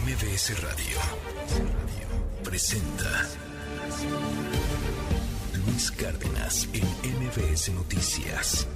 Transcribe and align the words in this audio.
MBS 0.00 0.58
Radio 0.62 0.98
presenta 2.42 3.28
Luis 5.66 5.90
Cárdenas 5.90 6.66
en 6.72 6.82
MBS 7.20 7.68
Noticias. 7.74 8.66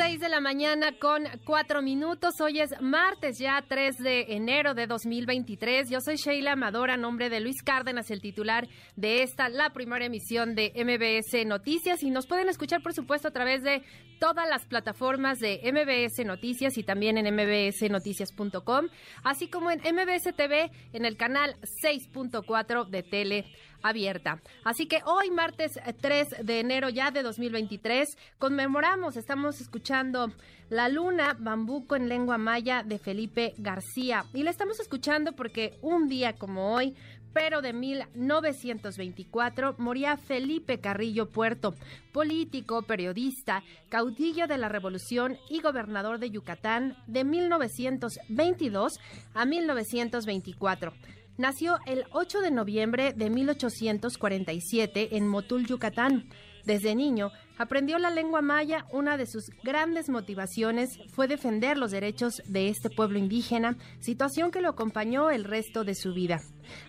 6 0.00 0.18
de 0.18 0.30
la 0.30 0.40
mañana 0.40 0.92
con 0.98 1.24
4 1.44 1.82
minutos. 1.82 2.40
Hoy 2.40 2.58
es 2.60 2.70
martes 2.80 3.38
ya 3.38 3.62
3 3.68 3.98
de 3.98 4.24
enero 4.30 4.72
de 4.72 4.86
2023. 4.86 5.90
Yo 5.90 6.00
soy 6.00 6.16
Sheila 6.16 6.52
Amadora, 6.52 6.96
nombre 6.96 7.28
de 7.28 7.40
Luis 7.40 7.62
Cárdenas, 7.62 8.10
el 8.10 8.22
titular 8.22 8.66
de 8.96 9.22
esta, 9.22 9.50
la 9.50 9.74
primera 9.74 10.06
emisión 10.06 10.54
de 10.54 10.72
MBS 10.74 11.44
Noticias. 11.44 12.02
Y 12.02 12.08
nos 12.08 12.26
pueden 12.26 12.48
escuchar, 12.48 12.82
por 12.82 12.94
supuesto, 12.94 13.28
a 13.28 13.32
través 13.32 13.62
de 13.62 13.82
todas 14.18 14.48
las 14.48 14.64
plataformas 14.64 15.38
de 15.38 15.60
MBS 15.70 16.24
Noticias 16.24 16.78
y 16.78 16.82
también 16.82 17.18
en 17.18 17.34
mbsnoticias.com, 17.34 18.88
así 19.22 19.48
como 19.48 19.70
en 19.70 19.80
MBS 19.80 20.34
TV 20.34 20.70
en 20.94 21.04
el 21.04 21.18
canal 21.18 21.56
6.4 21.82 22.88
de 22.88 23.02
Tele 23.02 23.44
abierta. 23.82 24.40
Así 24.64 24.86
que 24.86 25.00
hoy, 25.04 25.30
martes 25.30 25.78
3 26.00 26.44
de 26.44 26.60
enero 26.60 26.88
ya 26.88 27.10
de 27.10 27.22
2023, 27.22 28.16
conmemoramos, 28.38 29.16
estamos 29.16 29.60
escuchando 29.60 30.32
La 30.68 30.88
Luna, 30.88 31.36
Bambuco 31.38 31.96
en 31.96 32.08
lengua 32.08 32.38
maya 32.38 32.82
de 32.82 32.98
Felipe 32.98 33.54
García. 33.58 34.24
Y 34.34 34.42
la 34.42 34.50
estamos 34.50 34.80
escuchando 34.80 35.32
porque 35.32 35.78
un 35.82 36.08
día 36.08 36.34
como 36.34 36.74
hoy, 36.74 36.94
pero 37.32 37.62
de 37.62 37.72
1924 37.72 39.76
moría 39.78 40.16
Felipe 40.16 40.80
Carrillo 40.80 41.30
Puerto, 41.30 41.74
político, 42.12 42.82
periodista, 42.82 43.62
caudillo 43.88 44.46
de 44.46 44.58
la 44.58 44.68
Revolución 44.68 45.38
y 45.48 45.60
gobernador 45.60 46.18
de 46.18 46.30
Yucatán 46.30 46.96
de 47.06 47.24
1922 47.24 48.98
a 49.34 49.44
1924. 49.44 50.92
Nació 51.40 51.78
el 51.86 52.04
8 52.10 52.42
de 52.42 52.50
noviembre 52.50 53.14
de 53.14 53.30
1847 53.30 55.16
en 55.16 55.26
Motul, 55.26 55.66
Yucatán. 55.66 56.28
Desde 56.66 56.94
niño 56.94 57.30
aprendió 57.56 57.98
la 57.98 58.10
lengua 58.10 58.42
maya. 58.42 58.84
Una 58.92 59.16
de 59.16 59.24
sus 59.24 59.50
grandes 59.62 60.10
motivaciones 60.10 60.98
fue 61.14 61.28
defender 61.28 61.78
los 61.78 61.92
derechos 61.92 62.42
de 62.44 62.68
este 62.68 62.90
pueblo 62.90 63.18
indígena, 63.18 63.78
situación 64.00 64.50
que 64.50 64.60
lo 64.60 64.68
acompañó 64.68 65.30
el 65.30 65.44
resto 65.44 65.82
de 65.82 65.94
su 65.94 66.12
vida. 66.12 66.42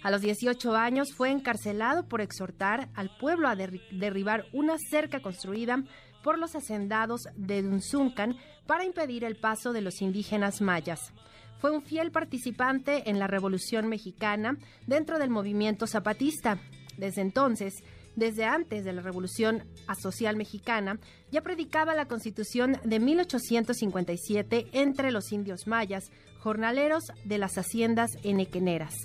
A 0.04 0.12
los 0.12 0.20
18 0.20 0.76
años 0.76 1.14
fue 1.14 1.32
encarcelado 1.32 2.10
por 2.10 2.20
exhortar 2.20 2.90
al 2.94 3.10
pueblo 3.22 3.48
a 3.48 3.56
derribar 3.56 4.48
una 4.52 4.78
cerca 4.78 5.22
construida 5.22 5.82
por 6.26 6.38
los 6.38 6.58
hacendados 6.58 7.30
de 7.38 7.62
Dunzuncan 7.62 8.36
para 8.68 8.84
impedir 8.84 9.24
el 9.24 9.38
paso 9.38 9.72
de 9.72 9.80
los 9.80 10.02
indígenas 10.02 10.60
mayas. 10.60 11.14
Fue 11.62 11.70
un 11.70 11.84
fiel 11.84 12.12
participante 12.12 13.08
en 13.12 13.20
la 13.20 13.28
Revolución 13.28 13.88
Mexicana 13.88 14.58
dentro 14.88 15.20
del 15.20 15.30
movimiento 15.30 15.86
zapatista. 15.86 16.58
Desde 16.98 17.22
entonces, 17.22 17.84
desde 18.16 18.45
antes 18.45 18.84
de 18.84 18.94
la 18.94 19.03
Revolución 19.03 19.64
Social 19.95 20.36
Mexicana, 20.38 21.00
ya 21.31 21.42
predicaba 21.42 21.94
la 21.94 22.08
Constitución 22.08 22.80
de 22.84 23.00
1857 23.00 24.70
entre 24.72 25.12
los 25.12 25.31
indios 25.31 25.68
mayas, 25.68 26.12
jornaleros 26.40 27.03
de 27.26 27.38
las 27.38 27.59
haciendas 27.59 28.09
enequeneras. 28.23 28.96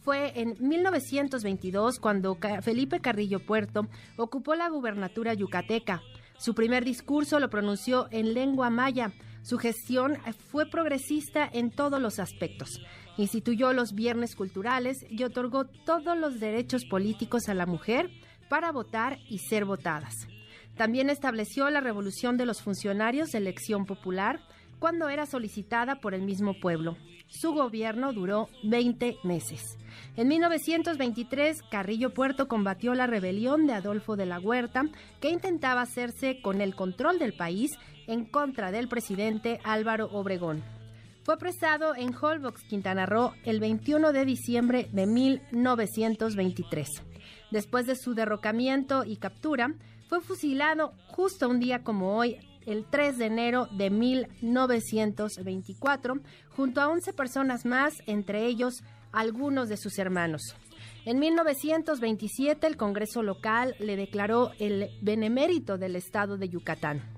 Fue 0.00 0.40
en 0.40 0.54
1922 0.60 1.98
cuando 1.98 2.38
Felipe 2.62 3.00
Carrillo 3.00 3.44
Puerto 3.44 3.88
ocupó 4.16 4.54
la 4.54 4.68
gubernatura 4.68 5.34
yucateca. 5.34 6.00
Su 6.38 6.54
primer 6.54 6.84
discurso 6.84 7.40
lo 7.40 7.50
pronunció 7.50 8.06
en 8.12 8.34
lengua 8.34 8.70
maya, 8.70 9.12
su 9.44 9.58
gestión 9.58 10.16
fue 10.50 10.64
progresista 10.64 11.46
en 11.52 11.70
todos 11.70 12.00
los 12.00 12.18
aspectos. 12.18 12.80
Instituyó 13.18 13.74
los 13.74 13.92
viernes 13.92 14.34
culturales 14.34 15.04
y 15.10 15.22
otorgó 15.22 15.66
todos 15.66 16.16
los 16.16 16.40
derechos 16.40 16.86
políticos 16.86 17.50
a 17.50 17.54
la 17.54 17.66
mujer 17.66 18.10
para 18.48 18.72
votar 18.72 19.18
y 19.28 19.40
ser 19.40 19.66
votadas. 19.66 20.14
También 20.78 21.10
estableció 21.10 21.68
la 21.68 21.80
revolución 21.80 22.38
de 22.38 22.46
los 22.46 22.62
funcionarios 22.62 23.32
de 23.32 23.38
elección 23.38 23.84
popular 23.84 24.40
cuando 24.78 25.10
era 25.10 25.26
solicitada 25.26 25.96
por 25.96 26.14
el 26.14 26.22
mismo 26.22 26.58
pueblo. 26.58 26.96
Su 27.28 27.52
gobierno 27.52 28.12
duró 28.12 28.48
20 28.62 29.18
meses. 29.24 29.78
En 30.16 30.28
1923, 30.28 31.62
Carrillo 31.70 32.14
Puerto 32.14 32.48
combatió 32.48 32.94
la 32.94 33.06
rebelión 33.06 33.66
de 33.66 33.74
Adolfo 33.74 34.16
de 34.16 34.26
la 34.26 34.40
Huerta, 34.40 34.84
que 35.20 35.30
intentaba 35.30 35.82
hacerse 35.82 36.40
con 36.42 36.60
el 36.60 36.74
control 36.74 37.18
del 37.18 37.34
país 37.34 37.72
en 38.06 38.24
contra 38.24 38.70
del 38.70 38.88
presidente 38.88 39.60
Álvaro 39.64 40.08
Obregón. 40.12 40.62
Fue 41.24 41.34
apresado 41.34 41.96
en 41.96 42.14
Holbox, 42.14 42.62
Quintana 42.64 43.06
Roo, 43.06 43.32
el 43.44 43.58
21 43.58 44.12
de 44.12 44.26
diciembre 44.26 44.88
de 44.92 45.06
1923. 45.06 46.86
Después 47.50 47.86
de 47.86 47.96
su 47.96 48.14
derrocamiento 48.14 49.04
y 49.04 49.16
captura, 49.16 49.74
fue 50.08 50.20
fusilado 50.20 50.92
justo 51.08 51.48
un 51.48 51.58
día 51.60 51.82
como 51.82 52.16
hoy, 52.16 52.36
el 52.66 52.84
3 52.84 53.18
de 53.18 53.26
enero 53.26 53.68
de 53.76 53.90
1924, 53.90 56.14
junto 56.50 56.80
a 56.80 56.88
11 56.88 57.12
personas 57.12 57.64
más, 57.64 57.94
entre 58.06 58.46
ellos 58.46 58.82
algunos 59.12 59.68
de 59.68 59.76
sus 59.76 59.98
hermanos. 59.98 60.54
En 61.06 61.18
1927 61.18 62.66
el 62.66 62.76
Congreso 62.76 63.22
local 63.22 63.74
le 63.78 63.96
declaró 63.96 64.50
el 64.58 64.90
benemérito 65.00 65.78
del 65.78 65.96
estado 65.96 66.36
de 66.36 66.48
Yucatán. 66.48 67.13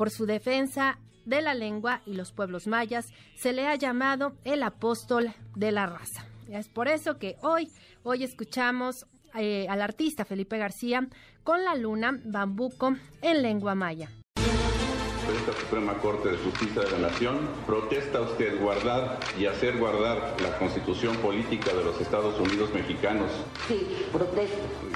Por 0.00 0.08
su 0.08 0.24
defensa 0.24 0.98
de 1.26 1.42
la 1.42 1.52
lengua 1.52 2.00
y 2.06 2.14
los 2.14 2.32
pueblos 2.32 2.66
mayas, 2.66 3.12
se 3.36 3.52
le 3.52 3.66
ha 3.66 3.74
llamado 3.74 4.32
el 4.44 4.62
apóstol 4.62 5.34
de 5.54 5.72
la 5.72 5.84
raza. 5.84 6.24
Es 6.48 6.70
por 6.70 6.88
eso 6.88 7.18
que 7.18 7.36
hoy, 7.42 7.70
hoy 8.02 8.24
escuchamos 8.24 9.04
eh, 9.34 9.66
al 9.68 9.82
artista 9.82 10.24
Felipe 10.24 10.56
García 10.56 11.06
con 11.44 11.66
la 11.66 11.74
luna 11.74 12.18
bambuco 12.24 12.96
en 13.20 13.42
lengua 13.42 13.74
maya. 13.74 14.08
Esta 14.38 15.52
Suprema 15.60 15.92
Corte 15.98 16.30
de 16.30 16.38
Justicia 16.38 16.80
de 16.80 16.92
la 16.92 17.10
Nación, 17.10 17.38
protesta 17.66 18.22
usted 18.22 18.58
guardar 18.58 19.20
y 19.38 19.44
hacer 19.44 19.76
guardar 19.76 20.34
la 20.40 20.56
constitución 20.56 21.14
política 21.18 21.74
de 21.74 21.84
los 21.84 22.00
Estados 22.00 22.40
Unidos 22.40 22.72
mexicanos. 22.72 23.30
Sí, 23.68 23.86
protesto. 24.10 24.89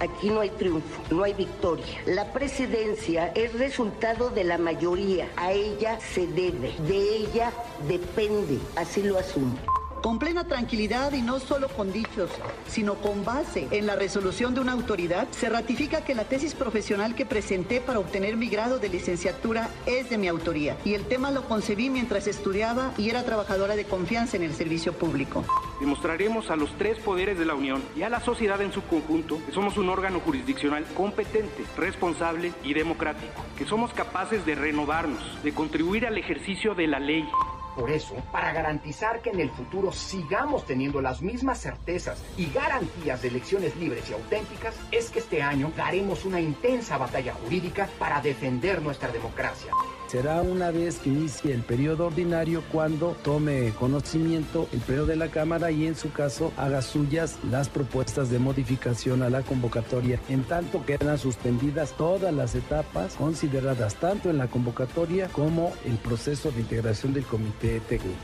Aquí 0.00 0.30
no 0.30 0.40
hay 0.40 0.50
triunfo, 0.50 1.02
no 1.10 1.24
hay 1.24 1.34
victoria. 1.34 2.02
La 2.06 2.32
presidencia 2.32 3.28
es 3.28 3.52
resultado 3.54 4.30
de 4.30 4.44
la 4.44 4.58
mayoría. 4.58 5.28
A 5.36 5.52
ella 5.52 5.98
se 6.00 6.26
debe, 6.26 6.74
de 6.86 7.16
ella 7.16 7.52
depende. 7.88 8.58
Así 8.76 9.02
lo 9.02 9.18
asumo 9.18 9.56
con 10.06 10.20
plena 10.20 10.44
tranquilidad 10.44 11.14
y 11.14 11.20
no 11.20 11.40
solo 11.40 11.66
con 11.66 11.92
dichos, 11.92 12.30
sino 12.68 12.94
con 12.94 13.24
base 13.24 13.66
en 13.72 13.86
la 13.86 13.96
resolución 13.96 14.54
de 14.54 14.60
una 14.60 14.70
autoridad, 14.70 15.26
se 15.32 15.48
ratifica 15.48 16.04
que 16.04 16.14
la 16.14 16.22
tesis 16.22 16.54
profesional 16.54 17.16
que 17.16 17.26
presenté 17.26 17.80
para 17.80 17.98
obtener 17.98 18.36
mi 18.36 18.48
grado 18.48 18.78
de 18.78 18.88
licenciatura 18.88 19.68
es 19.84 20.08
de 20.08 20.16
mi 20.16 20.28
autoría 20.28 20.76
y 20.84 20.94
el 20.94 21.06
tema 21.06 21.32
lo 21.32 21.42
concebí 21.48 21.90
mientras 21.90 22.28
estudiaba 22.28 22.92
y 22.96 23.10
era 23.10 23.24
trabajadora 23.24 23.74
de 23.74 23.84
confianza 23.84 24.36
en 24.36 24.44
el 24.44 24.54
servicio 24.54 24.92
público. 24.92 25.44
Demostraremos 25.80 26.52
a 26.52 26.56
los 26.56 26.70
tres 26.78 27.00
poderes 27.00 27.36
de 27.36 27.44
la 27.44 27.56
Unión 27.56 27.82
y 27.96 28.02
a 28.02 28.08
la 28.08 28.20
sociedad 28.20 28.62
en 28.62 28.70
su 28.70 28.82
conjunto 28.82 29.40
que 29.44 29.50
somos 29.50 29.76
un 29.76 29.88
órgano 29.88 30.20
jurisdiccional 30.20 30.84
competente, 30.94 31.64
responsable 31.76 32.52
y 32.62 32.74
democrático, 32.74 33.42
que 33.58 33.66
somos 33.66 33.92
capaces 33.92 34.46
de 34.46 34.54
renovarnos, 34.54 35.42
de 35.42 35.52
contribuir 35.52 36.06
al 36.06 36.16
ejercicio 36.16 36.76
de 36.76 36.86
la 36.86 37.00
ley 37.00 37.28
por 37.76 37.90
eso, 37.90 38.14
para 38.32 38.52
garantizar 38.52 39.20
que 39.20 39.30
en 39.30 39.40
el 39.40 39.50
futuro 39.50 39.92
sigamos 39.92 40.64
teniendo 40.64 41.02
las 41.02 41.20
mismas 41.20 41.60
certezas 41.60 42.22
y 42.38 42.50
garantías 42.50 43.20
de 43.20 43.28
elecciones 43.28 43.76
libres 43.76 44.08
y 44.08 44.14
auténticas, 44.14 44.74
es 44.90 45.10
que 45.10 45.18
este 45.18 45.42
año 45.42 45.70
daremos 45.76 46.24
una 46.24 46.40
intensa 46.40 46.96
batalla 46.96 47.34
jurídica 47.34 47.86
para 47.98 48.22
defender 48.22 48.80
nuestra 48.80 49.12
democracia. 49.12 49.72
Será 50.08 50.40
una 50.40 50.70
vez 50.70 50.98
que 50.98 51.10
inicie 51.10 51.52
el 51.52 51.62
periodo 51.62 52.06
ordinario 52.06 52.62
cuando 52.70 53.16
tome 53.24 53.72
conocimiento 53.76 54.68
el 54.72 54.78
periodo 54.78 55.06
de 55.06 55.16
la 55.16 55.28
Cámara 55.28 55.72
y 55.72 55.84
en 55.84 55.96
su 55.96 56.12
caso 56.12 56.52
haga 56.56 56.80
suyas 56.80 57.38
las 57.50 57.68
propuestas 57.68 58.30
de 58.30 58.38
modificación 58.38 59.24
a 59.24 59.30
la 59.30 59.42
convocatoria, 59.42 60.20
en 60.28 60.44
tanto 60.44 60.86
quedan 60.86 61.18
suspendidas 61.18 61.96
todas 61.96 62.32
las 62.32 62.54
etapas 62.54 63.14
consideradas 63.14 63.96
tanto 63.96 64.30
en 64.30 64.38
la 64.38 64.46
convocatoria 64.46 65.26
como 65.28 65.72
el 65.84 65.96
proceso 65.96 66.52
de 66.52 66.60
integración 66.60 67.12
del 67.12 67.24
comité 67.24 67.80
técnico. 67.80 68.16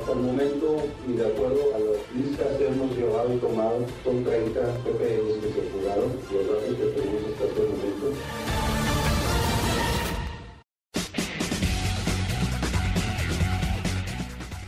Hasta 0.00 0.12
el 0.12 0.18
momento, 0.18 0.82
y 1.06 1.12
de 1.12 1.26
acuerdo 1.26 1.60
a 1.76 1.78
las 1.78 2.26
listas 2.26 2.56
que 2.58 2.66
hemos 2.66 2.96
llevado 2.96 3.32
y 3.32 3.38
tomado, 3.38 3.86
son 4.02 4.24
30 4.24 4.60
PPLs 4.60 5.38
que 5.42 5.52
se 5.52 5.70
jugaron, 5.70 6.10
los 6.32 6.46
datos 6.48 6.76
que 6.76 7.00
tenemos 7.00 7.22
hasta 7.32 7.44
este 7.44 7.60
momento. 7.60 8.79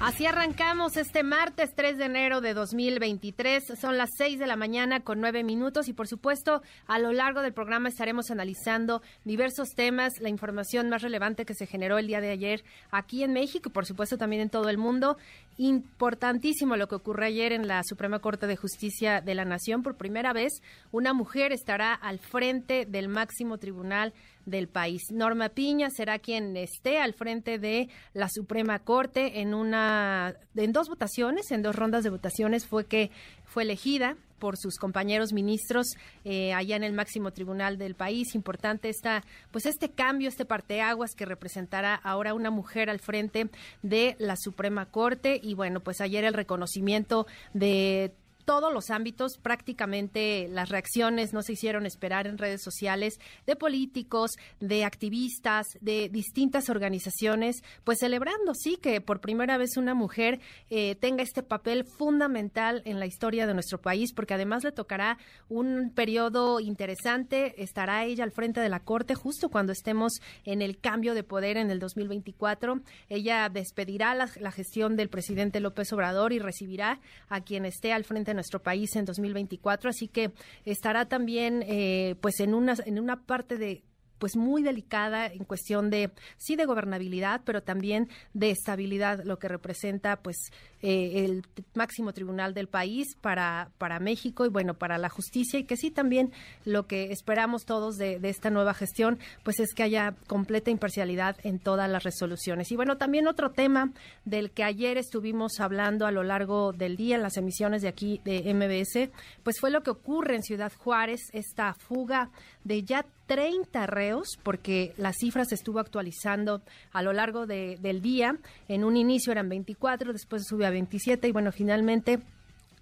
Así 0.04 0.26
arrancamos 0.26 0.96
este 0.96 1.22
martes 1.22 1.76
3 1.76 1.96
de 1.96 2.06
enero 2.06 2.40
de 2.40 2.54
2023. 2.54 3.78
Son 3.80 3.96
las 3.96 4.10
6 4.16 4.40
de 4.40 4.48
la 4.48 4.56
mañana 4.56 5.04
con 5.04 5.20
9 5.20 5.44
minutos 5.44 5.86
y 5.86 5.92
por 5.92 6.08
supuesto 6.08 6.60
a 6.88 6.98
lo 6.98 7.12
largo 7.12 7.40
del 7.40 7.52
programa 7.52 7.88
estaremos 7.88 8.32
analizando 8.32 9.00
diversos 9.22 9.76
temas, 9.76 10.18
la 10.18 10.28
información 10.28 10.90
más 10.90 11.02
relevante 11.02 11.44
que 11.44 11.54
se 11.54 11.68
generó 11.68 11.98
el 11.98 12.08
día 12.08 12.20
de 12.20 12.30
ayer 12.32 12.64
aquí 12.90 13.22
en 13.22 13.32
México 13.32 13.68
y 13.68 13.72
por 13.72 13.86
supuesto 13.86 14.18
también 14.18 14.42
en 14.42 14.50
todo 14.50 14.70
el 14.70 14.76
mundo. 14.76 15.18
Importantísimo 15.58 16.76
lo 16.76 16.88
que 16.88 16.94
ocurre 16.94 17.26
ayer 17.26 17.52
en 17.52 17.68
la 17.68 17.82
Suprema 17.84 18.20
Corte 18.20 18.46
de 18.46 18.56
Justicia 18.56 19.20
de 19.20 19.34
la 19.34 19.44
Nación. 19.44 19.82
Por 19.82 19.96
primera 19.96 20.32
vez, 20.32 20.62
una 20.92 21.12
mujer 21.12 21.52
estará 21.52 21.92
al 21.92 22.18
frente 22.18 22.86
del 22.86 23.08
máximo 23.08 23.58
tribunal 23.58 24.14
del 24.46 24.68
país. 24.68 25.02
Norma 25.12 25.50
Piña 25.50 25.90
será 25.90 26.18
quien 26.18 26.56
esté 26.56 26.98
al 26.98 27.12
frente 27.12 27.58
de 27.58 27.88
la 28.14 28.28
Suprema 28.30 28.78
Corte 28.78 29.40
en 29.40 29.54
una 29.54 30.34
en 30.56 30.72
dos 30.72 30.88
votaciones, 30.88 31.50
en 31.50 31.62
dos 31.62 31.76
rondas 31.76 32.02
de 32.02 32.10
votaciones 32.10 32.66
fue 32.66 32.86
que 32.86 33.10
fue 33.44 33.64
elegida 33.64 34.16
por 34.42 34.56
sus 34.56 34.76
compañeros 34.76 35.32
ministros 35.32 35.86
eh, 36.24 36.52
allá 36.52 36.74
en 36.74 36.82
el 36.82 36.94
máximo 36.94 37.30
tribunal 37.30 37.78
del 37.78 37.94
país. 37.94 38.34
Importante 38.34 38.88
esta, 38.88 39.22
pues 39.52 39.66
este 39.66 39.88
cambio, 39.88 40.28
este 40.28 40.44
parteaguas 40.44 41.14
que 41.14 41.26
representará 41.26 41.94
ahora 41.94 42.34
una 42.34 42.50
mujer 42.50 42.90
al 42.90 42.98
frente 42.98 43.50
de 43.82 44.16
la 44.18 44.34
Suprema 44.36 44.86
Corte 44.86 45.38
y 45.40 45.54
bueno, 45.54 45.78
pues 45.78 46.00
ayer 46.00 46.24
el 46.24 46.34
reconocimiento 46.34 47.28
de 47.54 48.16
todos 48.44 48.72
los 48.72 48.90
ámbitos, 48.90 49.38
prácticamente 49.38 50.48
las 50.48 50.68
reacciones 50.68 51.32
no 51.32 51.42
se 51.42 51.52
hicieron 51.52 51.86
esperar 51.86 52.26
en 52.26 52.38
redes 52.38 52.62
sociales 52.62 53.18
de 53.46 53.56
políticos, 53.56 54.32
de 54.60 54.84
activistas, 54.84 55.66
de 55.80 56.08
distintas 56.08 56.68
organizaciones, 56.68 57.62
pues 57.84 57.98
celebrando, 58.00 58.54
sí, 58.54 58.76
que 58.76 59.00
por 59.00 59.20
primera 59.20 59.58
vez 59.58 59.76
una 59.76 59.94
mujer 59.94 60.40
eh, 60.70 60.96
tenga 60.96 61.22
este 61.22 61.42
papel 61.42 61.84
fundamental 61.84 62.82
en 62.84 62.98
la 62.98 63.06
historia 63.06 63.46
de 63.46 63.54
nuestro 63.54 63.80
país, 63.80 64.12
porque 64.12 64.34
además 64.34 64.64
le 64.64 64.72
tocará 64.72 65.18
un 65.48 65.92
periodo 65.94 66.60
interesante, 66.60 67.62
estará 67.62 68.04
ella 68.04 68.24
al 68.24 68.32
frente 68.32 68.60
de 68.60 68.68
la 68.68 68.80
Corte 68.80 69.14
justo 69.14 69.48
cuando 69.48 69.72
estemos 69.72 70.14
en 70.44 70.62
el 70.62 70.78
cambio 70.78 71.14
de 71.14 71.22
poder 71.22 71.56
en 71.56 71.70
el 71.70 71.78
2024. 71.78 72.80
Ella 73.08 73.48
despedirá 73.48 74.14
la, 74.14 74.28
la 74.40 74.52
gestión 74.52 74.96
del 74.96 75.08
presidente 75.08 75.60
López 75.60 75.92
Obrador 75.92 76.32
y 76.32 76.38
recibirá 76.38 77.00
a 77.28 77.42
quien 77.42 77.64
esté 77.64 77.92
al 77.92 78.04
frente 78.04 78.31
nuestro 78.34 78.62
país 78.62 78.94
en 78.96 79.04
2024, 79.04 79.90
así 79.90 80.08
que 80.08 80.32
estará 80.64 81.06
también 81.06 81.64
eh, 81.66 82.16
pues 82.20 82.40
en 82.40 82.54
una, 82.54 82.74
en 82.84 82.98
una 82.98 83.24
parte 83.24 83.56
de 83.56 83.82
pues 84.22 84.36
muy 84.36 84.62
delicada 84.62 85.26
en 85.26 85.42
cuestión 85.42 85.90
de 85.90 86.12
sí 86.36 86.54
de 86.54 86.64
gobernabilidad, 86.64 87.40
pero 87.44 87.60
también 87.60 88.08
de 88.34 88.52
estabilidad, 88.52 89.24
lo 89.24 89.40
que 89.40 89.48
representa 89.48 90.14
pues 90.14 90.52
eh, 90.80 91.24
el 91.24 91.44
máximo 91.74 92.12
tribunal 92.12 92.54
del 92.54 92.68
país 92.68 93.16
para 93.20 93.72
para 93.78 93.98
México 93.98 94.46
y 94.46 94.48
bueno 94.48 94.74
para 94.74 94.96
la 94.96 95.08
justicia. 95.08 95.58
Y 95.58 95.64
que 95.64 95.76
sí 95.76 95.90
también 95.90 96.30
lo 96.64 96.86
que 96.86 97.10
esperamos 97.10 97.64
todos 97.64 97.96
de, 97.96 98.20
de 98.20 98.28
esta 98.28 98.48
nueva 98.48 98.74
gestión 98.74 99.18
pues 99.42 99.58
es 99.58 99.74
que 99.74 99.82
haya 99.82 100.14
completa 100.28 100.70
imparcialidad 100.70 101.36
en 101.42 101.58
todas 101.58 101.90
las 101.90 102.04
resoluciones. 102.04 102.70
Y 102.70 102.76
bueno 102.76 102.98
también 102.98 103.26
otro 103.26 103.50
tema 103.50 103.92
del 104.24 104.52
que 104.52 104.62
ayer 104.62 104.98
estuvimos 104.98 105.58
hablando 105.58 106.06
a 106.06 106.12
lo 106.12 106.22
largo 106.22 106.72
del 106.72 106.96
día 106.96 107.16
en 107.16 107.22
las 107.22 107.36
emisiones 107.36 107.82
de 107.82 107.88
aquí 107.88 108.20
de 108.24 108.54
MBS 108.54 109.10
pues 109.42 109.58
fue 109.58 109.72
lo 109.72 109.82
que 109.82 109.90
ocurre 109.90 110.36
en 110.36 110.44
Ciudad 110.44 110.70
Juárez 110.78 111.22
esta 111.32 111.74
fuga 111.74 112.30
de 112.62 112.84
ya 112.84 113.04
30 113.26 113.86
reos, 113.86 114.38
porque 114.42 114.92
la 114.96 115.12
cifra 115.12 115.44
se 115.44 115.54
estuvo 115.54 115.78
actualizando 115.78 116.62
a 116.92 117.02
lo 117.02 117.12
largo 117.12 117.46
de, 117.46 117.78
del 117.80 118.02
día. 118.02 118.36
En 118.68 118.84
un 118.84 118.96
inicio 118.96 119.32
eran 119.32 119.48
24, 119.48 120.12
después 120.12 120.46
subió 120.46 120.66
a 120.66 120.70
27 120.70 121.28
y 121.28 121.32
bueno, 121.32 121.52
finalmente 121.52 122.20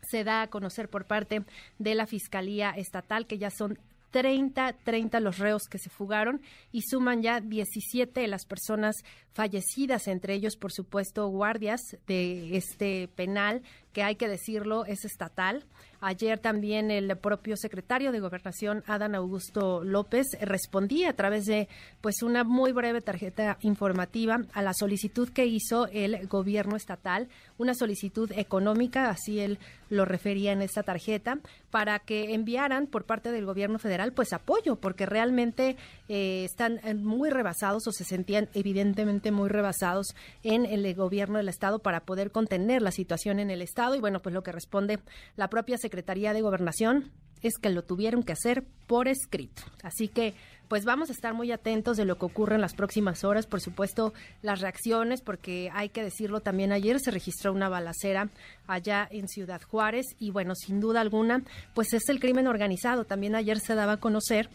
se 0.03 0.25
da 0.25 0.43
a 0.43 0.47
conocer 0.49 0.89
por 0.89 1.05
parte 1.05 1.43
de 1.79 1.95
la 1.95 2.07
Fiscalía 2.07 2.71
Estatal 2.71 3.27
que 3.27 3.39
ya 3.39 3.51
son 3.51 3.79
30, 4.11 4.75
30 4.85 5.21
los 5.21 5.39
reos 5.39 5.69
que 5.69 5.79
se 5.79 5.91
fugaron 5.91 6.41
y 6.73 6.83
suman 6.83 7.23
ya 7.23 7.41
17 7.41 8.21
de 8.21 8.27
las 8.27 8.45
personas 8.45 8.97
fallecidas, 9.33 10.09
entre 10.09 10.35
ellos, 10.35 10.57
por 10.57 10.73
supuesto, 10.73 11.29
guardias 11.29 11.81
de 12.07 12.57
este 12.57 13.09
penal, 13.15 13.63
que 13.93 14.03
hay 14.03 14.17
que 14.17 14.29
decirlo, 14.29 14.85
es 14.85 15.05
estatal. 15.05 15.65
Ayer 16.03 16.39
también 16.39 16.91
el 16.91 17.15
propio 17.19 17.59
secretario 17.59 18.11
de 18.11 18.21
Gobernación, 18.21 18.83
Adán 18.87 19.15
Augusto 19.15 19.85
López, 19.85 20.29
respondía 20.41 21.11
a 21.11 21.13
través 21.13 21.45
de 21.45 21.69
pues 22.01 22.23
una 22.23 22.43
muy 22.43 22.73
breve 22.73 23.03
tarjeta 23.03 23.59
informativa 23.61 24.41
a 24.55 24.63
la 24.63 24.73
solicitud 24.73 25.29
que 25.29 25.45
hizo 25.45 25.89
el 25.89 26.27
gobierno 26.27 26.77
estatal, 26.77 27.29
una 27.59 27.75
solicitud 27.75 28.33
económica, 28.33 29.11
así 29.11 29.41
él 29.41 29.59
lo 29.91 30.07
refería 30.07 30.53
en 30.53 30.63
esta 30.63 30.83
tarjeta, 30.83 31.41
para 31.71 31.99
que 31.99 32.33
enviaran 32.33 32.87
por 32.87 33.05
parte 33.05 33.31
del 33.31 33.45
gobierno 33.45 33.79
federal 33.79 34.13
pues 34.13 34.33
apoyo, 34.33 34.77
porque 34.77 35.05
realmente 35.05 35.77
eh, 36.09 36.45
están 36.45 36.81
muy 37.03 37.29
rebasados 37.29 37.87
o 37.87 37.93
se 37.93 38.05
sentían 38.05 38.49
evidentemente 38.55 39.33
muy 39.33 39.51
rebasados 39.51 40.15
en 40.45 40.65
el 40.65 40.95
gobierno 40.95 41.37
del 41.37 41.49
estado 41.49 41.81
para 41.81 42.01
poder 42.01 42.31
contener 42.31 42.81
la 42.81 42.91
situación 42.91 43.39
en 43.39 43.51
el 43.51 43.61
estado 43.61 43.80
y 43.95 44.01
bueno, 44.01 44.21
pues 44.21 44.35
lo 44.35 44.43
que 44.43 44.53
responde 44.53 45.01
la 45.37 45.49
propia 45.49 45.79
Secretaría 45.79 46.33
de 46.33 46.43
Gobernación 46.43 47.11
es 47.43 47.55
que 47.59 47.71
lo 47.71 47.83
tuvieron 47.83 48.23
que 48.23 48.33
hacer 48.33 48.65
por 48.87 49.09
escrito. 49.09 49.63
Así 49.83 50.09
que 50.09 50.35
pues 50.69 50.85
vamos 50.85 51.09
a 51.09 51.13
estar 51.13 51.35
muy 51.35 51.51
atentos 51.51 51.97
de 51.97 52.05
lo 52.05 52.17
que 52.17 52.27
ocurre 52.27 52.55
en 52.55 52.61
las 52.61 52.75
próximas 52.75 53.25
horas, 53.25 53.47
por 53.47 53.61
supuesto, 53.61 54.15
las 54.41 54.61
reacciones, 54.61 55.21
porque 55.21 55.69
hay 55.75 55.89
que 55.89 56.05
decirlo 56.05 56.43
también, 56.43 56.71
ayer 56.71 57.01
se 57.01 57.11
registró 57.11 57.53
una 57.53 57.69
balacera 57.69 58.29
allá 58.69 59.09
en 59.11 59.27
Ciudad 59.27 59.61
Juárez 59.63 60.07
y 60.21 60.31
bueno, 60.31 60.55
sin 60.55 60.79
duda 60.79 61.01
alguna, 61.01 61.43
pues 61.75 61.93
es 61.93 62.09
el 62.09 62.21
crimen 62.21 62.47
organizado. 62.47 63.05
También 63.05 63.35
ayer 63.35 63.59
se 63.59 63.75
daba 63.75 63.95
a 63.95 63.97
conocer 63.97 64.49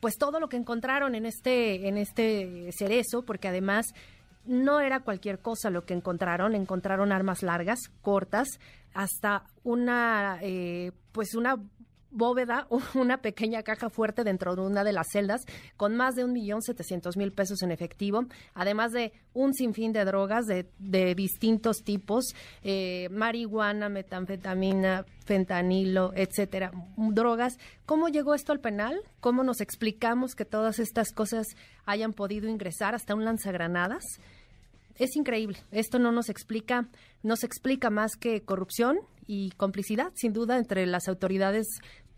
pues 0.00 0.16
todo 0.16 0.40
lo 0.40 0.48
que 0.48 0.56
encontraron 0.56 1.14
en 1.14 1.26
este 1.26 1.86
en 1.86 1.98
este 1.98 2.70
cerezo, 2.72 3.22
porque 3.22 3.46
además 3.46 3.86
no 4.50 4.80
era 4.80 5.00
cualquier 5.00 5.38
cosa 5.38 5.70
lo 5.70 5.84
que 5.84 5.94
encontraron, 5.94 6.56
encontraron 6.56 7.12
armas 7.12 7.44
largas, 7.44 7.78
cortas, 8.02 8.58
hasta 8.92 9.44
una, 9.62 10.38
eh, 10.42 10.90
pues 11.12 11.36
una 11.36 11.56
bóveda 12.10 12.66
una 12.94 13.18
pequeña 13.18 13.62
caja 13.62 13.90
fuerte 13.90 14.24
dentro 14.24 14.56
de 14.56 14.62
una 14.62 14.82
de 14.82 14.92
las 14.92 15.06
celdas 15.12 15.42
con 15.76 15.96
más 15.96 16.16
de 16.16 16.24
un 16.24 16.32
millón 16.32 16.62
setecientos 16.62 17.16
mil 17.16 17.32
pesos 17.32 17.62
en 17.62 17.70
efectivo, 17.70 18.24
además 18.52 18.90
de 18.90 19.12
un 19.34 19.54
sinfín 19.54 19.92
de 19.92 20.04
drogas 20.04 20.46
de, 20.46 20.68
de 20.80 21.14
distintos 21.14 21.84
tipos, 21.84 22.34
eh, 22.64 23.08
marihuana, 23.12 23.88
metanfetamina, 23.88 25.06
fentanilo, 25.24 26.12
etcétera, 26.16 26.72
drogas. 26.96 27.56
¿Cómo 27.86 28.08
llegó 28.08 28.34
esto 28.34 28.50
al 28.50 28.58
penal? 28.58 29.00
¿Cómo 29.20 29.44
nos 29.44 29.60
explicamos 29.60 30.34
que 30.34 30.44
todas 30.44 30.80
estas 30.80 31.12
cosas 31.12 31.46
hayan 31.86 32.12
podido 32.12 32.48
ingresar 32.48 32.96
hasta 32.96 33.14
un 33.14 33.24
lanzagranadas? 33.24 34.02
Es 34.98 35.16
increíble. 35.16 35.58
Esto 35.70 35.98
no 35.98 36.12
nos 36.12 36.28
explica, 36.28 36.88
nos 37.22 37.44
explica 37.44 37.90
más 37.90 38.16
que 38.16 38.42
corrupción 38.42 38.98
y 39.26 39.50
complicidad, 39.52 40.12
sin 40.14 40.32
duda, 40.32 40.58
entre 40.58 40.86
las 40.86 41.08
autoridades 41.08 41.66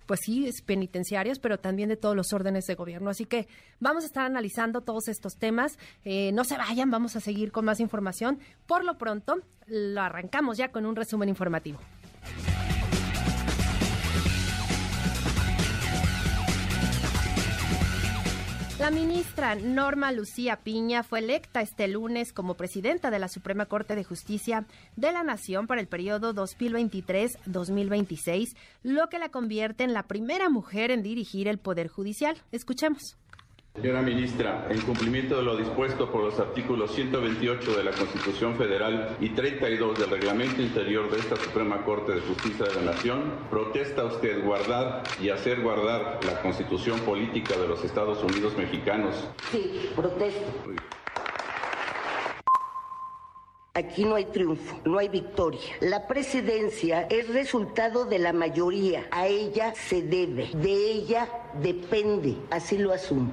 pues 0.06 0.20
sí, 0.24 0.50
penitenciarias, 0.66 1.38
pero 1.38 1.58
también 1.58 1.88
de 1.88 1.96
todos 1.96 2.16
los 2.16 2.32
órdenes 2.32 2.66
de 2.66 2.74
gobierno. 2.74 3.10
Así 3.10 3.24
que 3.24 3.46
vamos 3.80 4.04
a 4.04 4.06
estar 4.06 4.24
analizando 4.24 4.80
todos 4.80 5.08
estos 5.08 5.36
temas. 5.36 5.78
Eh, 6.04 6.32
no 6.32 6.44
se 6.44 6.56
vayan, 6.56 6.90
vamos 6.90 7.16
a 7.16 7.20
seguir 7.20 7.52
con 7.52 7.64
más 7.64 7.80
información. 7.80 8.38
Por 8.66 8.84
lo 8.84 8.98
pronto, 8.98 9.36
lo 9.66 10.00
arrancamos 10.00 10.58
ya 10.58 10.70
con 10.70 10.86
un 10.86 10.96
resumen 10.96 11.28
informativo. 11.28 11.78
La 18.82 18.90
ministra 18.90 19.54
Norma 19.54 20.10
Lucía 20.10 20.56
Piña 20.56 21.04
fue 21.04 21.20
electa 21.20 21.60
este 21.60 21.86
lunes 21.86 22.32
como 22.32 22.54
presidenta 22.54 23.12
de 23.12 23.20
la 23.20 23.28
Suprema 23.28 23.66
Corte 23.66 23.94
de 23.94 24.02
Justicia 24.02 24.66
de 24.96 25.12
la 25.12 25.22
Nación 25.22 25.68
para 25.68 25.80
el 25.80 25.86
periodo 25.86 26.34
2023-2026, 26.34 28.56
lo 28.82 29.08
que 29.08 29.20
la 29.20 29.28
convierte 29.28 29.84
en 29.84 29.92
la 29.92 30.08
primera 30.08 30.50
mujer 30.50 30.90
en 30.90 31.04
dirigir 31.04 31.46
el 31.46 31.58
Poder 31.58 31.86
Judicial. 31.86 32.36
Escuchemos. 32.50 33.16
Señora 33.74 34.02
ministra, 34.02 34.66
en 34.68 34.82
cumplimiento 34.82 35.34
de 35.38 35.42
lo 35.42 35.56
dispuesto 35.56 36.12
por 36.12 36.22
los 36.22 36.38
artículos 36.38 36.94
128 36.94 37.74
de 37.74 37.82
la 37.82 37.92
Constitución 37.92 38.54
Federal 38.54 39.16
y 39.18 39.30
32 39.30 39.98
del 39.98 40.10
Reglamento 40.10 40.60
Interior 40.60 41.10
de 41.10 41.18
esta 41.18 41.36
Suprema 41.36 41.82
Corte 41.82 42.12
de 42.12 42.20
Justicia 42.20 42.66
de 42.66 42.74
la 42.74 42.92
Nación, 42.92 43.32
protesta 43.48 44.04
usted 44.04 44.44
guardar 44.44 45.04
y 45.22 45.30
hacer 45.30 45.62
guardar 45.62 46.20
la 46.22 46.42
Constitución 46.42 47.00
Política 47.00 47.56
de 47.56 47.66
los 47.66 47.82
Estados 47.82 48.22
Unidos 48.22 48.54
Mexicanos. 48.58 49.26
Sí, 49.50 49.90
protesto. 49.96 50.52
Aquí 53.72 54.04
no 54.04 54.16
hay 54.16 54.26
triunfo, 54.26 54.78
no 54.84 54.98
hay 54.98 55.08
victoria. 55.08 55.76
La 55.80 56.06
presidencia 56.06 57.06
es 57.08 57.32
resultado 57.32 58.04
de 58.04 58.18
la 58.18 58.34
mayoría. 58.34 59.06
A 59.10 59.28
ella 59.28 59.74
se 59.74 60.02
debe, 60.02 60.50
de 60.52 60.92
ella 60.92 61.26
depende. 61.54 62.36
Así 62.50 62.76
lo 62.76 62.92
asumo. 62.92 63.32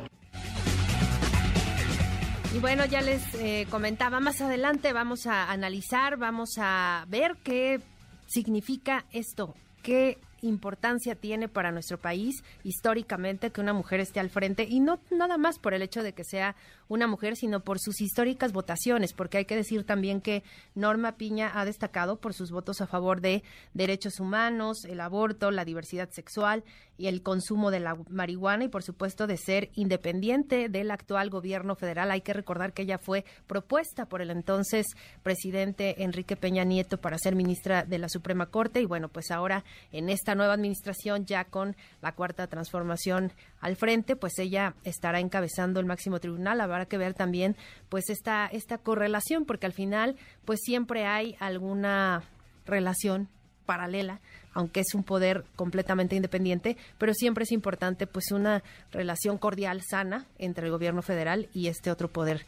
Y 2.51 2.57
bueno, 2.57 2.83
ya 2.85 3.01
les 3.01 3.35
eh, 3.35 3.67
comentaba, 3.69 4.19
más 4.19 4.41
adelante 4.41 4.91
vamos 4.91 5.27
a 5.27 5.51
analizar, 5.51 6.17
vamos 6.17 6.57
a 6.57 7.05
ver 7.07 7.37
qué 7.43 7.79
significa 8.25 9.05
esto, 9.11 9.53
qué 9.83 10.17
importancia 10.41 11.13
tiene 11.13 11.47
para 11.47 11.71
nuestro 11.71 11.99
país 11.99 12.43
históricamente 12.63 13.51
que 13.51 13.61
una 13.61 13.73
mujer 13.73 13.99
esté 13.99 14.19
al 14.19 14.31
frente. 14.31 14.65
Y 14.67 14.79
no 14.79 14.99
nada 15.11 15.37
más 15.37 15.59
por 15.59 15.75
el 15.75 15.83
hecho 15.83 16.01
de 16.01 16.13
que 16.13 16.23
sea 16.23 16.55
una 16.87 17.05
mujer, 17.05 17.35
sino 17.35 17.59
por 17.59 17.79
sus 17.79 18.01
históricas 18.01 18.51
votaciones, 18.51 19.13
porque 19.13 19.37
hay 19.37 19.45
que 19.45 19.55
decir 19.55 19.83
también 19.83 20.19
que 20.19 20.43
Norma 20.73 21.17
Piña 21.17 21.51
ha 21.53 21.65
destacado 21.65 22.19
por 22.19 22.33
sus 22.33 22.49
votos 22.49 22.81
a 22.81 22.87
favor 22.87 23.21
de 23.21 23.43
derechos 23.75 24.19
humanos, 24.19 24.85
el 24.85 25.01
aborto, 25.01 25.51
la 25.51 25.65
diversidad 25.65 26.09
sexual 26.09 26.63
y 26.99 27.07
el 27.07 27.23
consumo 27.23 27.71
de 27.71 27.79
la 27.79 27.97
marihuana 28.09 28.65
y 28.65 28.67
por 28.67 28.83
supuesto 28.83 29.25
de 29.25 29.37
ser 29.37 29.69
independiente 29.73 30.67
del 30.67 30.91
actual 30.91 31.29
gobierno 31.29 31.75
federal. 31.75 32.11
Hay 32.11 32.19
que 32.19 32.33
recordar 32.33 32.73
que 32.73 32.81
ella 32.81 32.97
fue 32.97 33.23
propuesta 33.47 34.05
por 34.05 34.21
el 34.21 34.31
entonces 34.31 34.85
presidente 35.23 36.03
Enrique 36.03 36.35
Peña 36.35 36.65
Nieto 36.65 36.97
para 36.97 37.17
ser 37.17 37.35
ministra 37.35 37.85
de 37.85 37.99
la 37.99 38.09
Suprema 38.09 38.47
Corte 38.47 38.81
y 38.81 38.85
bueno, 38.85 39.07
pues 39.07 39.31
ahora 39.31 39.63
en 39.93 40.09
esta 40.09 40.35
nueva 40.35 40.53
administración 40.53 41.25
ya 41.25 41.45
con 41.45 41.77
la 42.01 42.11
cuarta 42.11 42.47
transformación 42.47 43.31
al 43.61 43.77
frente, 43.77 44.17
pues 44.17 44.37
ella 44.37 44.75
estará 44.83 45.21
encabezando 45.21 45.79
el 45.79 45.85
máximo 45.85 46.19
tribunal. 46.19 46.59
Habrá 46.59 46.85
que 46.85 46.97
ver 46.97 47.13
también 47.13 47.55
pues 47.87 48.09
esta, 48.09 48.47
esta 48.47 48.77
correlación, 48.77 49.45
porque 49.45 49.67
al 49.67 49.73
final 49.73 50.17
pues 50.43 50.59
siempre 50.63 51.05
hay 51.05 51.37
alguna 51.39 52.23
relación 52.65 53.29
paralela, 53.69 54.19
aunque 54.53 54.81
es 54.81 54.93
un 54.93 55.03
poder 55.03 55.45
completamente 55.55 56.15
independiente, 56.15 56.77
pero 56.97 57.13
siempre 57.13 57.43
es 57.43 57.51
importante 57.51 58.07
pues 58.07 58.31
una 58.31 58.63
relación 58.91 59.37
cordial 59.37 59.81
sana 59.81 60.25
entre 60.37 60.65
el 60.65 60.71
gobierno 60.71 61.01
federal 61.01 61.49
y 61.53 61.67
este 61.67 61.91
otro 61.91 62.07
poder 62.07 62.45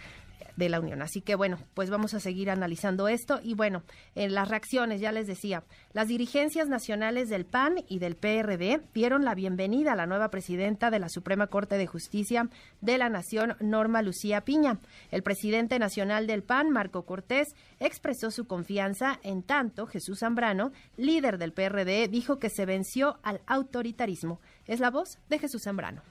de 0.56 0.70
la 0.70 0.80
Unión. 0.80 1.02
Así 1.02 1.22
que 1.22 1.36
bueno, 1.36 1.58
pues 1.74 1.90
vamos 1.90 2.14
a 2.14 2.20
seguir 2.20 2.50
analizando 2.50 3.08
esto 3.08 3.40
y 3.44 3.54
bueno, 3.54 3.84
en 4.16 4.34
las 4.34 4.50
reacciones 4.50 5.02
ya 5.02 5.12
les 5.12 5.28
decía, 5.28 5.64
las 5.94 6.08
dirigencias 6.08 6.68
nacionales 6.68 7.30
del 7.30 7.46
PAN 7.46 7.76
y 7.88 8.00
del 8.00 8.16
PRD 8.16 8.82
dieron 8.94 9.26
la 9.26 9.36
bienvenida 9.36 9.94
a 9.94 9.96
la 9.96 10.06
nueva 10.06 10.30
presidenta 10.30 10.90
de 10.90 11.00
la 11.00 11.10
Suprema 11.10 11.48
Corte 11.48 11.78
de 11.78 11.88
Justicia 11.88 12.50
de 12.82 12.98
la 12.98 13.10
Nación, 13.10 13.56
Norma 13.60 14.02
Lucía 14.02 14.42
Piña. 14.42 14.80
El 15.12 15.24
presidente 15.24 15.80
nacional 15.80 16.28
del 16.28 16.44
PAN, 16.44 16.70
Marco 16.70 17.04
Cortés, 17.04 17.56
expresó 17.80 18.32
su 18.32 18.46
confianza, 18.46 19.20
en 19.24 19.44
tanto 19.44 19.88
Jesús 19.88 20.20
Zambrano, 20.20 20.72
líder 20.98 21.38
del 21.38 21.54
PRD, 21.54 22.08
dijo 22.08 22.40
que 22.40 22.50
se 22.50 22.66
venció 22.66 23.18
al 23.24 23.42
autoritarismo. 23.48 24.40
Es 24.68 24.80
la 24.80 24.90
voz 24.90 25.20
de 25.30 25.40
Jesús 25.40 25.64
Zambrano. 25.64 26.02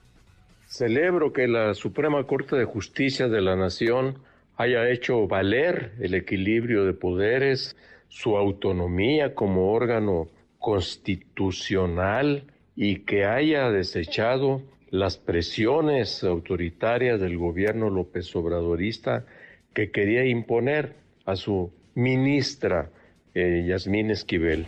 Celebro 0.66 1.32
que 1.32 1.48
la 1.48 1.74
Suprema 1.74 2.24
Corte 2.24 2.56
de 2.56 2.64
Justicia 2.64 3.28
de 3.28 3.40
la 3.40 3.56
Nación 3.56 4.20
haya 4.60 4.90
hecho 4.90 5.26
valer 5.26 5.92
el 6.00 6.12
equilibrio 6.14 6.84
de 6.84 6.92
poderes, 6.92 7.76
su 8.08 8.36
autonomía 8.36 9.34
como 9.34 9.72
órgano 9.72 10.28
constitucional 10.58 12.44
y 12.76 12.96
que 13.00 13.24
haya 13.24 13.70
desechado 13.70 14.60
las 14.90 15.16
presiones 15.16 16.22
autoritarias 16.24 17.18
del 17.20 17.38
gobierno 17.38 17.88
López 17.88 18.36
Obradorista 18.36 19.24
que 19.72 19.90
quería 19.90 20.26
imponer 20.26 20.94
a 21.24 21.36
su 21.36 21.72
ministra 21.94 22.90
eh, 23.32 23.64
Yasmín 23.66 24.10
Esquivel. 24.10 24.66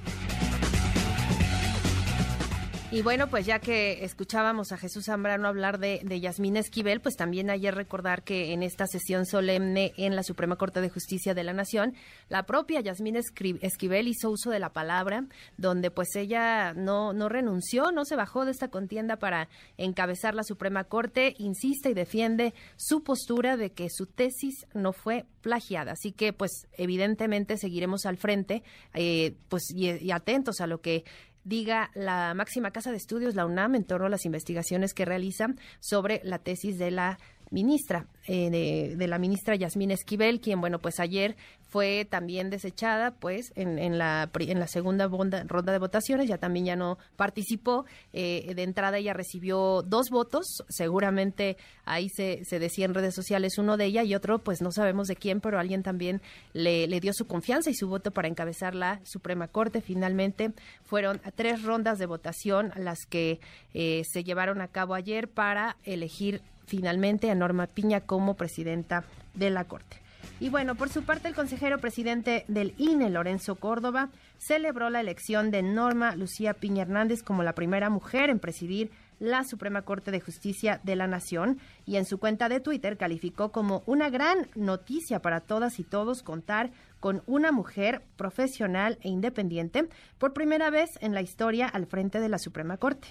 Y 2.92 3.00
bueno, 3.00 3.28
pues 3.28 3.46
ya 3.46 3.58
que 3.58 4.04
escuchábamos 4.04 4.70
a 4.70 4.76
Jesús 4.76 5.06
Zambrano 5.06 5.48
hablar 5.48 5.78
de, 5.78 6.02
de 6.04 6.20
Yasmín 6.20 6.58
Esquivel, 6.58 7.00
pues 7.00 7.16
también 7.16 7.48
ayer 7.48 7.74
recordar 7.74 8.22
que 8.22 8.52
en 8.52 8.62
esta 8.62 8.86
sesión 8.86 9.24
solemne 9.24 9.94
en 9.96 10.14
la 10.14 10.22
Suprema 10.22 10.56
Corte 10.56 10.82
de 10.82 10.90
Justicia 10.90 11.32
de 11.32 11.42
la 11.42 11.54
Nación, 11.54 11.94
la 12.28 12.42
propia 12.42 12.82
Yasmín 12.82 13.16
Esquivel 13.16 14.08
hizo 14.08 14.28
uso 14.28 14.50
de 14.50 14.58
la 14.58 14.74
palabra, 14.74 15.24
donde 15.56 15.90
pues 15.90 16.14
ella 16.16 16.74
no, 16.74 17.14
no 17.14 17.30
renunció, 17.30 17.92
no 17.92 18.04
se 18.04 18.14
bajó 18.14 18.44
de 18.44 18.50
esta 18.50 18.68
contienda 18.68 19.16
para 19.16 19.48
encabezar 19.78 20.34
la 20.34 20.42
Suprema 20.42 20.84
Corte, 20.84 21.34
insiste 21.38 21.88
y 21.88 21.94
defiende 21.94 22.52
su 22.76 23.02
postura 23.02 23.56
de 23.56 23.72
que 23.72 23.88
su 23.88 24.04
tesis 24.04 24.66
no 24.74 24.92
fue 24.92 25.24
plagiada. 25.40 25.92
Así 25.92 26.12
que 26.12 26.34
pues 26.34 26.66
evidentemente 26.76 27.56
seguiremos 27.56 28.04
al 28.04 28.18
frente 28.18 28.62
eh, 28.92 29.34
pues 29.48 29.70
y 29.74 30.10
atentos 30.10 30.60
a 30.60 30.66
lo 30.66 30.82
que 30.82 31.04
diga 31.44 31.90
la 31.94 32.34
máxima 32.34 32.70
casa 32.70 32.90
de 32.90 32.96
estudios, 32.96 33.34
la 33.34 33.46
UNAM, 33.46 33.74
en 33.74 33.84
torno 33.84 34.06
a 34.06 34.10
las 34.10 34.24
investigaciones 34.24 34.94
que 34.94 35.04
realizan 35.04 35.58
sobre 35.80 36.20
la 36.24 36.38
tesis 36.38 36.78
de 36.78 36.90
la 36.90 37.18
ministra, 37.52 38.06
eh, 38.26 38.96
de, 38.96 39.06
la 39.06 39.18
ministra 39.18 39.54
Yasmín 39.54 39.90
Esquivel, 39.90 40.40
quien, 40.40 40.60
bueno, 40.60 40.78
pues 40.78 40.98
ayer 40.98 41.36
fue 41.68 42.04
también 42.04 42.50
desechada, 42.50 43.12
pues, 43.12 43.52
en, 43.54 43.78
en, 43.78 43.98
la, 43.98 44.30
en 44.38 44.60
la 44.60 44.66
segunda 44.66 45.08
ronda 45.08 45.72
de 45.72 45.78
votaciones, 45.78 46.28
ya 46.28 46.38
también 46.38 46.66
ya 46.66 46.76
no 46.76 46.98
participó. 47.16 47.84
Eh, 48.12 48.52
de 48.54 48.62
entrada 48.62 48.98
ella 48.98 49.14
recibió 49.14 49.82
dos 49.82 50.10
votos, 50.10 50.64
seguramente 50.68 51.56
ahí 51.84 52.08
se, 52.08 52.44
se 52.44 52.58
decía 52.58 52.84
en 52.84 52.94
redes 52.94 53.14
sociales 53.14 53.58
uno 53.58 53.76
de 53.76 53.86
ella 53.86 54.02
y 54.02 54.14
otro, 54.14 54.38
pues 54.38 54.60
no 54.60 54.70
sabemos 54.70 55.06
de 55.08 55.16
quién, 55.16 55.40
pero 55.40 55.58
alguien 55.58 55.82
también 55.82 56.20
le, 56.52 56.86
le 56.86 57.00
dio 57.00 57.12
su 57.14 57.26
confianza 57.26 57.70
y 57.70 57.74
su 57.74 57.88
voto 57.88 58.10
para 58.10 58.28
encabezar 58.28 58.74
la 58.74 59.00
Suprema 59.04 59.48
Corte. 59.48 59.80
Finalmente 59.80 60.52
fueron 60.84 61.20
tres 61.34 61.62
rondas 61.62 61.98
de 61.98 62.06
votación 62.06 62.72
las 62.76 62.98
que 63.08 63.40
eh, 63.74 64.02
se 64.04 64.24
llevaron 64.24 64.60
a 64.60 64.68
cabo 64.68 64.94
ayer 64.94 65.28
para 65.28 65.76
elegir 65.84 66.42
finalmente 66.66 67.30
a 67.30 67.34
Norma 67.34 67.66
Piña 67.66 68.00
como 68.00 68.34
presidenta 68.34 69.04
de 69.34 69.50
la 69.50 69.64
Corte. 69.64 70.02
Y 70.40 70.48
bueno, 70.48 70.74
por 70.74 70.88
su 70.88 71.04
parte, 71.04 71.28
el 71.28 71.34
consejero 71.34 71.78
presidente 71.78 72.44
del 72.48 72.74
INE, 72.76 73.10
Lorenzo 73.10 73.56
Córdoba, 73.56 74.08
celebró 74.38 74.90
la 74.90 75.00
elección 75.00 75.50
de 75.50 75.62
Norma 75.62 76.16
Lucía 76.16 76.54
Piña 76.54 76.82
Hernández 76.82 77.22
como 77.22 77.42
la 77.42 77.54
primera 77.54 77.90
mujer 77.90 78.28
en 78.28 78.40
presidir 78.40 78.90
la 79.20 79.44
Suprema 79.44 79.82
Corte 79.82 80.10
de 80.10 80.20
Justicia 80.20 80.80
de 80.82 80.96
la 80.96 81.06
Nación 81.06 81.60
y 81.86 81.94
en 81.94 82.04
su 82.04 82.18
cuenta 82.18 82.48
de 82.48 82.58
Twitter 82.58 82.96
calificó 82.96 83.52
como 83.52 83.84
una 83.86 84.10
gran 84.10 84.48
noticia 84.56 85.22
para 85.22 85.40
todas 85.40 85.78
y 85.78 85.84
todos 85.84 86.24
contar 86.24 86.72
con 86.98 87.22
una 87.26 87.52
mujer 87.52 88.02
profesional 88.16 88.98
e 89.00 89.10
independiente 89.10 89.88
por 90.18 90.32
primera 90.32 90.70
vez 90.70 90.90
en 91.00 91.14
la 91.14 91.22
historia 91.22 91.68
al 91.68 91.86
frente 91.86 92.18
de 92.18 92.28
la 92.28 92.38
Suprema 92.38 92.78
Corte. 92.78 93.06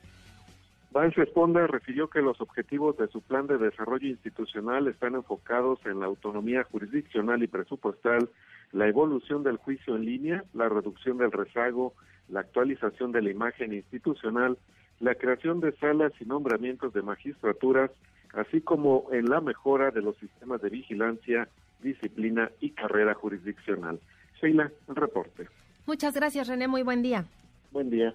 Valls 0.92 1.16
Responde 1.16 1.68
refirió 1.68 2.10
que 2.10 2.22
los 2.22 2.40
objetivos 2.40 2.98
de 2.98 3.08
su 3.08 3.22
plan 3.22 3.48
de 3.48 3.58
desarrollo 3.58 4.08
institucional 4.08 4.88
están 4.88 5.16
enfocados 5.16 5.80
en 5.86 6.00
la 6.00 6.06
autonomía 6.06 6.64
jurisdiccional 6.64 7.44
y 7.44 7.48
presupuestal, 7.48 8.30
la 8.72 8.88
evolución 8.88 9.44
del 9.44 9.58
juicio 9.58 9.96
en 9.96 10.06
línea, 10.06 10.44
la 10.54 10.70
reducción 10.70 11.18
del 11.18 11.32
rezago, 11.32 11.94
la 12.30 12.42
actualización 12.42 13.12
de 13.12 13.22
la 13.22 13.32
imagen 13.32 13.74
institucional, 13.74 14.58
la 15.00 15.16
creación 15.16 15.60
de 15.60 15.74
salas 15.74 16.14
y 16.20 16.26
nombramientos 16.26 16.94
de 16.94 17.02
magistraturas, 17.02 17.92
así 18.34 18.62
como 18.62 19.08
en 19.12 19.30
la 19.30 19.42
mejora 19.42 19.92
de 19.92 20.02
los 20.02 20.18
sistemas 20.18 20.62
de 20.62 20.70
vigilancia, 20.70 21.48
disciplina 21.82 22.50
y 22.60 22.72
carrera 22.72 23.14
jurisdiccional. 23.14 24.00
Sheila, 24.42 24.72
el 24.88 24.96
reporte. 24.96 25.48
Muchas 25.86 26.14
gracias, 26.14 26.48
René. 26.48 26.68
Muy 26.68 26.84
buen 26.84 27.02
día. 27.02 27.26
Buen 27.72 27.90
día. 27.90 28.14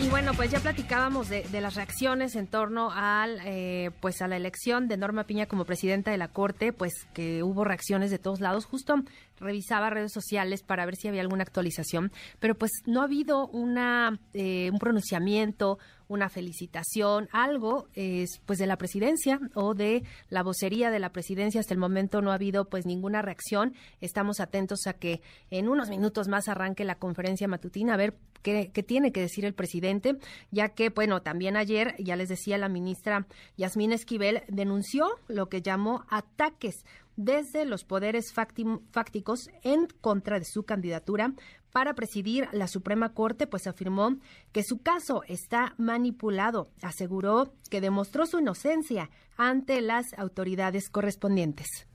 Y 0.00 0.08
bueno, 0.10 0.32
pues 0.34 0.52
ya 0.52 0.60
platicábamos 0.60 1.28
de, 1.28 1.60
las 1.60 1.74
reacciones 1.74 2.36
en 2.36 2.46
torno 2.46 2.92
al, 2.92 3.40
eh, 3.44 3.90
pues 4.00 4.22
a 4.22 4.28
la 4.28 4.36
elección 4.36 4.86
de 4.86 4.96
Norma 4.96 5.24
Piña 5.24 5.46
como 5.46 5.64
presidenta 5.64 6.12
de 6.12 6.18
la 6.18 6.28
Corte, 6.28 6.72
pues 6.72 6.92
que 7.14 7.42
hubo 7.42 7.64
reacciones 7.64 8.12
de 8.12 8.20
todos 8.20 8.40
lados. 8.40 8.64
Justo 8.64 8.94
revisaba 9.40 9.90
redes 9.90 10.12
sociales 10.12 10.62
para 10.62 10.86
ver 10.86 10.94
si 10.94 11.08
había 11.08 11.22
alguna 11.22 11.42
actualización, 11.42 12.12
pero 12.38 12.54
pues 12.54 12.70
no 12.86 13.00
ha 13.00 13.04
habido 13.04 13.48
una, 13.48 14.20
eh, 14.34 14.70
un 14.72 14.78
pronunciamiento, 14.78 15.78
una 16.08 16.28
felicitación, 16.28 17.28
algo 17.32 17.88
es 17.94 18.40
pues 18.46 18.58
de 18.58 18.66
la 18.66 18.76
presidencia 18.76 19.40
o 19.54 19.74
de 19.74 20.02
la 20.30 20.42
vocería 20.42 20.90
de 20.90 20.98
la 20.98 21.12
presidencia. 21.12 21.60
Hasta 21.60 21.74
el 21.74 21.80
momento 21.80 22.20
no 22.20 22.32
ha 22.32 22.34
habido 22.34 22.68
pues 22.68 22.86
ninguna 22.86 23.22
reacción. 23.22 23.74
Estamos 24.00 24.40
atentos 24.40 24.86
a 24.86 24.94
que 24.94 25.20
en 25.50 25.68
unos 25.68 25.90
minutos 25.90 26.28
más 26.28 26.48
arranque 26.48 26.84
la 26.84 26.98
conferencia 26.98 27.48
matutina 27.48 27.94
a 27.94 27.98
ver 27.98 28.16
qué, 28.42 28.70
qué 28.72 28.82
tiene 28.82 29.12
que 29.12 29.20
decir 29.20 29.44
el 29.44 29.54
presidente, 29.54 30.18
ya 30.50 30.70
que 30.70 30.90
bueno, 30.90 31.22
también 31.22 31.56
ayer, 31.56 31.94
ya 31.98 32.16
les 32.16 32.28
decía 32.28 32.58
la 32.58 32.68
ministra 32.68 33.26
Yasmín 33.56 33.92
Esquivel, 33.92 34.42
denunció 34.48 35.06
lo 35.28 35.48
que 35.48 35.62
llamó 35.62 36.04
ataques 36.08 36.84
desde 37.18 37.64
los 37.64 37.82
poderes 37.82 38.32
fácticos 38.32 39.50
en 39.64 39.88
contra 40.00 40.38
de 40.38 40.44
su 40.44 40.62
candidatura 40.62 41.34
para 41.72 41.94
presidir 41.94 42.48
la 42.52 42.68
Suprema 42.68 43.14
Corte, 43.14 43.46
pues 43.46 43.66
afirmó 43.66 44.16
que 44.52 44.62
su 44.62 44.78
caso 44.78 45.22
está 45.26 45.74
manipulado. 45.78 46.70
Aseguró 46.82 47.52
que 47.70 47.80
demostró 47.80 48.26
su 48.26 48.38
inocencia 48.38 49.10
ante 49.36 49.80
las 49.80 50.12
autoridades 50.18 50.90
correspondientes. 50.90 51.87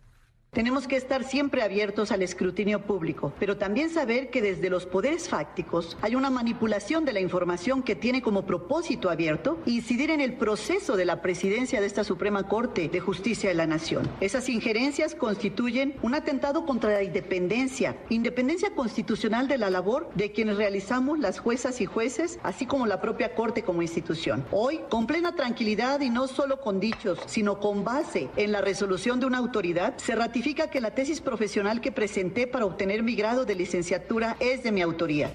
Tenemos 0.54 0.88
que 0.88 0.98
estar 0.98 1.24
siempre 1.24 1.64
abiertos 1.64 2.12
al 2.12 2.22
escrutinio 2.22 2.84
público, 2.84 3.34
pero 3.40 3.58
también 3.58 3.90
saber 3.90 4.30
que 4.30 4.40
desde 4.40 4.70
los 4.70 4.86
poderes 4.86 5.28
fácticos 5.28 5.98
hay 6.04 6.14
una 6.14 6.30
manipulación 6.30 7.06
de 7.06 7.14
la 7.14 7.22
información 7.22 7.82
que 7.82 7.96
tiene 7.96 8.22
como 8.22 8.46
propósito 8.46 9.10
abierto 9.10 9.58
incidir 9.66 10.12
en 10.12 10.22
el 10.22 10.36
proceso 10.36 10.96
de 10.96 11.06
la 11.06 11.24
presidencia 11.24 11.82
de 11.82 11.88
esta 11.88 12.04
Suprema 12.04 12.48
Corte 12.48 12.88
de 12.88 13.00
Justicia 13.00 13.50
de 13.50 13.56
la 13.56 13.66
Nación. 13.66 14.08
Esas 14.22 14.48
injerencias 14.48 15.16
constituyen 15.16 15.96
un 16.04 16.14
atentado 16.14 16.68
contra 16.68 16.92
la 16.94 17.02
independencia, 17.02 17.98
independencia 18.12 18.76
constitucional 18.76 19.48
de 19.48 19.58
la 19.58 19.72
labor 19.72 20.12
de 20.14 20.34
quienes 20.34 20.58
realizamos 20.58 21.18
las 21.18 21.40
juezas 21.40 21.82
y 21.82 21.88
jueces, 21.88 22.38
así 22.44 22.68
como 22.68 22.86
la 22.86 23.02
propia 23.02 23.34
Corte 23.34 23.64
como 23.64 23.82
institución. 23.82 24.46
Hoy, 24.52 24.82
con 24.92 25.08
plena 25.08 25.34
tranquilidad 25.34 26.02
y 26.02 26.12
no 26.12 26.28
solo 26.28 26.62
con 26.62 26.80
dichos, 26.80 27.18
sino 27.26 27.60
con 27.60 27.84
base 27.84 28.30
en 28.36 28.52
la 28.52 28.62
resolución 28.62 29.20
de 29.20 29.26
una 29.26 29.40
autoridad, 29.40 29.98
se 29.98 30.14
ratifica 30.14 30.43
significa 30.44 30.70
que 30.70 30.82
la 30.82 30.92
tesis 30.92 31.22
profesional 31.22 31.80
que 31.80 31.94
presenté 31.94 32.48
para 32.48 32.66
obtener 32.66 33.02
mi 33.02 33.16
grado 33.16 33.46
de 33.46 33.56
licenciatura 33.56 34.36
es 34.42 34.62
de 34.62 34.74
mi 34.74 34.82
autoría. 34.82 35.32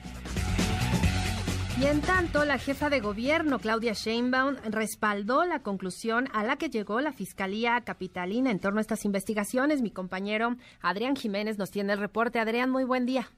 Y 1.81 1.87
en 1.87 2.03
tanto, 2.03 2.45
la 2.45 2.59
jefa 2.59 2.91
de 2.91 3.00
gobierno, 3.00 3.59
Claudia 3.59 3.95
Sheinbaum, 3.95 4.57
respaldó 4.65 5.47
la 5.47 5.63
conclusión 5.63 6.28
a 6.35 6.45
la 6.45 6.56
que 6.56 6.69
llegó 6.69 7.00
la 7.00 7.13
Fiscalía 7.13 7.80
Capitalina 7.87 8.50
en 8.50 8.61
torno 8.61 8.80
a 8.80 8.82
estas 8.82 9.06
investigaciones. 9.06 9.80
Mi 9.80 9.91
compañero 9.91 10.56
Adrián 10.82 11.17
Jiménez 11.17 11.56
nos 11.56 11.71
tiene 11.71 11.95
el 11.95 12.00
reporte. 12.00 12.39
Adrián, 12.39 12.69
muy 12.69 12.85
buen 12.85 13.06
día. 13.06 13.30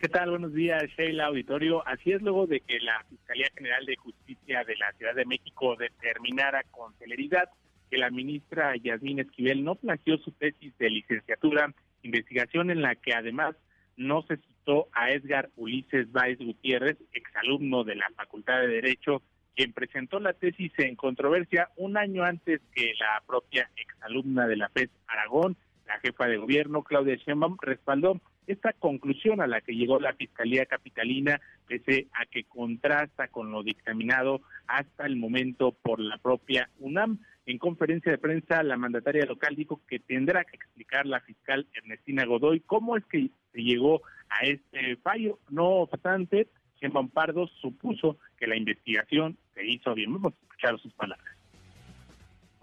¿Qué 0.00 0.08
tal? 0.08 0.30
Buenos 0.30 0.52
días, 0.52 0.82
Sheila 0.98 1.26
Auditorio. 1.26 1.86
Así 1.86 2.10
es, 2.10 2.22
luego 2.22 2.48
de 2.48 2.58
que 2.58 2.80
la 2.80 3.04
Fiscalía 3.08 3.46
General 3.56 3.86
de 3.86 3.94
Justicia 3.94 4.64
de 4.64 4.76
la 4.78 4.90
Ciudad 4.98 5.14
de 5.14 5.26
México 5.26 5.76
determinara 5.76 6.64
con 6.72 6.92
celeridad 6.98 7.48
que 7.94 8.00
la 8.00 8.10
ministra 8.10 8.74
Yasmín 8.74 9.20
Esquivel 9.20 9.62
no 9.62 9.76
plagió 9.76 10.18
su 10.18 10.32
tesis 10.32 10.76
de 10.78 10.90
licenciatura, 10.90 11.72
investigación 12.02 12.72
en 12.72 12.82
la 12.82 12.96
que 12.96 13.14
además 13.14 13.54
no 13.96 14.22
se 14.22 14.38
citó 14.38 14.88
a 14.92 15.12
Edgar 15.12 15.50
Ulises 15.54 16.10
Báez 16.10 16.40
Gutiérrez, 16.40 16.98
exalumno 17.12 17.84
de 17.84 17.94
la 17.94 18.10
Facultad 18.16 18.62
de 18.62 18.66
Derecho, 18.66 19.22
quien 19.54 19.72
presentó 19.72 20.18
la 20.18 20.32
tesis 20.32 20.72
en 20.78 20.96
controversia 20.96 21.68
un 21.76 21.96
año 21.96 22.24
antes 22.24 22.60
que 22.74 22.94
la 22.98 23.22
propia 23.24 23.70
exalumna 23.76 24.48
de 24.48 24.56
la 24.56 24.70
FED 24.70 24.90
Aragón, 25.06 25.56
la 25.86 26.00
jefa 26.00 26.26
de 26.26 26.38
gobierno 26.38 26.82
Claudia 26.82 27.14
Sheinbaum 27.14 27.58
respaldó 27.62 28.20
esta 28.48 28.72
conclusión 28.72 29.40
a 29.40 29.46
la 29.46 29.60
que 29.60 29.76
llegó 29.76 30.00
la 30.00 30.14
Fiscalía 30.14 30.66
Capitalina, 30.66 31.40
pese 31.68 32.08
a 32.12 32.26
que 32.26 32.42
contrasta 32.42 33.28
con 33.28 33.52
lo 33.52 33.62
dictaminado 33.62 34.40
hasta 34.66 35.06
el 35.06 35.14
momento 35.14 35.70
por 35.70 36.00
la 36.00 36.18
propia 36.18 36.68
UNAM. 36.80 37.20
En 37.46 37.58
conferencia 37.58 38.10
de 38.10 38.18
prensa, 38.18 38.62
la 38.62 38.76
mandataria 38.76 39.26
local 39.26 39.54
dijo 39.54 39.80
que 39.86 39.98
tendrá 39.98 40.44
que 40.44 40.56
explicar 40.56 41.04
la 41.04 41.20
fiscal 41.20 41.66
Ernestina 41.74 42.24
Godoy 42.24 42.60
cómo 42.60 42.96
es 42.96 43.04
que 43.04 43.30
se 43.52 43.62
llegó 43.62 44.02
a 44.30 44.44
este 44.44 44.96
fallo. 44.96 45.38
No 45.50 45.66
obstante, 45.66 46.48
Sheinbaum 46.80 47.10
Pardo 47.10 47.46
supuso 47.60 48.18
que 48.38 48.46
la 48.46 48.56
investigación 48.56 49.36
se 49.54 49.66
hizo 49.66 49.94
bien. 49.94 50.12
Vamos 50.12 50.32
a 50.32 50.36
escuchar 50.42 50.80
sus 50.80 50.92
palabras. 50.94 51.33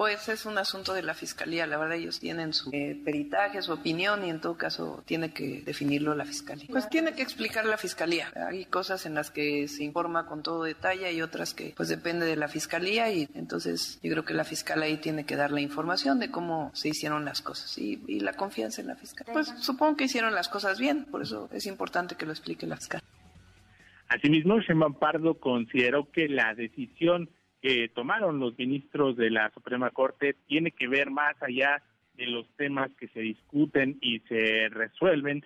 Pues 0.01 0.29
es 0.29 0.47
un 0.47 0.57
asunto 0.57 0.95
de 0.95 1.03
la 1.03 1.13
fiscalía, 1.13 1.67
la 1.67 1.77
verdad 1.77 1.95
ellos 1.95 2.19
tienen 2.19 2.53
su 2.53 2.71
eh, 2.73 2.99
peritaje, 3.05 3.61
su 3.61 3.71
opinión 3.71 4.25
y 4.25 4.31
en 4.31 4.41
todo 4.41 4.57
caso 4.57 5.03
tiene 5.05 5.31
que 5.31 5.61
definirlo 5.63 6.15
la 6.15 6.25
fiscalía. 6.25 6.65
Pues 6.71 6.89
tiene 6.89 7.13
que 7.13 7.21
explicar 7.21 7.67
la 7.67 7.77
fiscalía. 7.77 8.33
Hay 8.49 8.65
cosas 8.65 9.05
en 9.05 9.13
las 9.13 9.29
que 9.29 9.67
se 9.67 9.83
informa 9.83 10.25
con 10.25 10.41
todo 10.41 10.63
detalle 10.63 11.13
y 11.13 11.21
otras 11.21 11.53
que 11.53 11.75
pues 11.77 11.87
depende 11.87 12.25
de 12.25 12.35
la 12.35 12.47
fiscalía 12.47 13.11
y 13.11 13.29
entonces 13.35 13.99
yo 14.01 14.09
creo 14.09 14.25
que 14.25 14.33
la 14.33 14.43
fiscal 14.43 14.81
ahí 14.81 14.97
tiene 14.97 15.23
que 15.23 15.35
dar 15.35 15.51
la 15.51 15.61
información 15.61 16.19
de 16.19 16.31
cómo 16.31 16.71
se 16.73 16.89
hicieron 16.89 17.23
las 17.23 17.43
cosas 17.43 17.77
y, 17.77 18.03
y 18.07 18.21
la 18.21 18.33
confianza 18.33 18.81
en 18.81 18.87
la 18.87 18.95
fiscal. 18.95 19.27
Pues 19.31 19.53
supongo 19.59 19.97
que 19.97 20.05
hicieron 20.05 20.33
las 20.33 20.49
cosas 20.49 20.79
bien, 20.79 21.05
por 21.05 21.21
eso 21.21 21.47
es 21.53 21.67
importante 21.67 22.15
que 22.15 22.25
lo 22.25 22.31
explique 22.31 22.65
la 22.65 22.77
fiscal. 22.77 23.03
Asimismo, 24.07 24.59
Sheinbaum 24.61 24.95
Pardo 24.95 25.35
consideró 25.39 26.09
que 26.11 26.27
la 26.27 26.55
decisión 26.55 27.29
que 27.61 27.89
tomaron 27.89 28.39
los 28.39 28.57
ministros 28.57 29.15
de 29.15 29.29
la 29.29 29.51
Suprema 29.51 29.91
Corte 29.91 30.35
tiene 30.47 30.71
que 30.71 30.87
ver 30.87 31.11
más 31.11 31.35
allá 31.41 31.83
de 32.15 32.25
los 32.25 32.47
temas 32.57 32.91
que 32.99 33.07
se 33.09 33.21
discuten 33.21 33.97
y 34.01 34.19
se 34.21 34.69
resuelven 34.69 35.43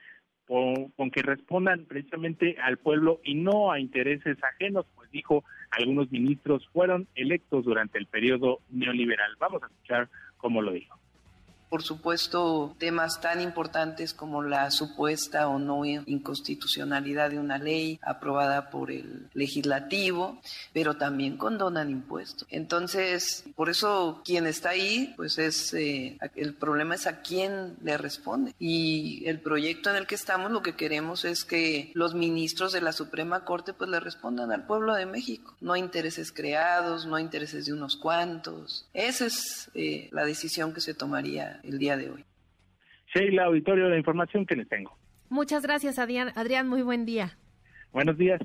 con, 0.47 0.91
que 1.11 1.21
respondan 1.21 1.85
precisamente 1.85 2.55
al 2.61 2.77
pueblo 2.77 3.19
y 3.23 3.35
no 3.35 3.71
a 3.71 3.79
intereses 3.79 4.37
ajenos, 4.43 4.85
pues 4.95 5.09
dijo, 5.11 5.43
algunos 5.71 6.11
ministros 6.11 6.67
fueron 6.71 7.07
electos 7.15 7.65
durante 7.65 7.97
el 7.97 8.05
periodo 8.05 8.59
neoliberal. 8.69 9.35
Vamos 9.39 9.63
a 9.63 9.67
escuchar 9.67 10.09
cómo 10.37 10.61
lo 10.61 10.71
dijo 10.71 10.99
por 11.75 11.83
supuesto, 11.83 12.73
temas 12.79 13.19
tan 13.19 13.41
importantes 13.41 14.13
como 14.13 14.41
la 14.41 14.71
supuesta 14.71 15.49
o 15.49 15.59
no 15.59 15.83
inconstitucionalidad 15.83 17.31
de 17.31 17.37
una 17.37 17.57
ley 17.57 17.99
aprobada 18.01 18.69
por 18.69 18.91
el 18.91 19.27
legislativo, 19.33 20.39
pero 20.71 20.95
también 20.95 21.35
condonan 21.35 21.89
impuestos. 21.89 22.47
Entonces, 22.49 23.43
por 23.57 23.69
eso 23.69 24.21
quien 24.23 24.47
está 24.47 24.69
ahí, 24.69 25.13
pues 25.17 25.37
es, 25.37 25.73
eh, 25.73 26.17
el 26.35 26.53
problema 26.53 26.95
es 26.95 27.07
a 27.07 27.19
quién 27.19 27.75
le 27.83 27.97
responde. 27.97 28.55
Y 28.57 29.23
el 29.25 29.41
proyecto 29.41 29.89
en 29.89 29.97
el 29.97 30.07
que 30.07 30.15
estamos, 30.15 30.53
lo 30.53 30.61
que 30.61 30.77
queremos 30.77 31.25
es 31.25 31.43
que 31.43 31.91
los 31.93 32.15
ministros 32.15 32.71
de 32.71 32.79
la 32.79 32.93
Suprema 32.93 33.43
Corte, 33.43 33.73
pues 33.73 33.89
le 33.89 33.99
respondan 33.99 34.53
al 34.53 34.65
pueblo 34.65 34.93
de 34.93 35.07
México, 35.07 35.53
no 35.59 35.73
a 35.73 35.77
intereses 35.77 36.31
creados, 36.31 37.05
no 37.05 37.17
a 37.17 37.21
intereses 37.21 37.65
de 37.65 37.73
unos 37.73 37.97
cuantos. 37.97 38.85
Esa 38.93 39.25
es 39.25 39.69
eh, 39.73 40.07
la 40.13 40.23
decisión 40.23 40.73
que 40.73 40.79
se 40.79 40.93
tomaría 40.93 41.59
el 41.65 41.77
día 41.77 41.97
de 41.97 42.09
hoy. 42.09 42.25
Sheila, 43.13 43.45
auditorio, 43.45 43.89
la 43.89 43.97
información 43.97 44.45
que 44.45 44.55
les 44.55 44.67
tengo. 44.67 44.97
Muchas 45.29 45.63
gracias, 45.63 45.99
Adrián. 45.99 46.31
Adrián, 46.35 46.67
muy 46.67 46.81
buen 46.81 47.05
día. 47.05 47.37
Buenos 47.91 48.17
días. 48.17 48.41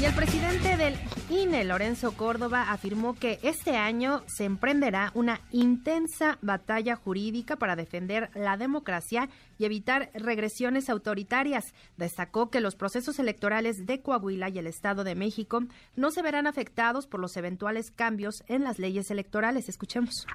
Y 0.00 0.04
el 0.04 0.14
presidente 0.14 0.76
del 0.76 0.94
INE, 1.30 1.64
Lorenzo 1.64 2.12
Córdoba, 2.12 2.70
afirmó 2.70 3.14
que 3.14 3.38
este 3.42 3.76
año 3.76 4.22
se 4.26 4.44
emprenderá 4.44 5.10
una 5.14 5.40
intensa 5.50 6.36
batalla 6.42 6.96
jurídica 6.96 7.56
para 7.56 7.74
defender 7.74 8.28
la 8.34 8.56
democracia 8.56 9.30
y 9.56 9.64
evitar 9.64 10.10
regresiones 10.12 10.90
autoritarias. 10.90 11.72
Destacó 11.96 12.50
que 12.50 12.60
los 12.60 12.76
procesos 12.76 13.18
electorales 13.18 13.86
de 13.86 14.02
Coahuila 14.02 14.50
y 14.50 14.58
el 14.58 14.66
Estado 14.66 15.04
de 15.04 15.14
México 15.14 15.60
no 15.96 16.10
se 16.10 16.22
verán 16.22 16.46
afectados 16.46 17.06
por 17.06 17.20
los 17.20 17.36
eventuales 17.38 17.90
cambios 17.90 18.44
en 18.46 18.62
las 18.62 18.78
leyes 18.78 19.10
electorales. 19.10 19.70
Escuchemos. 19.70 20.26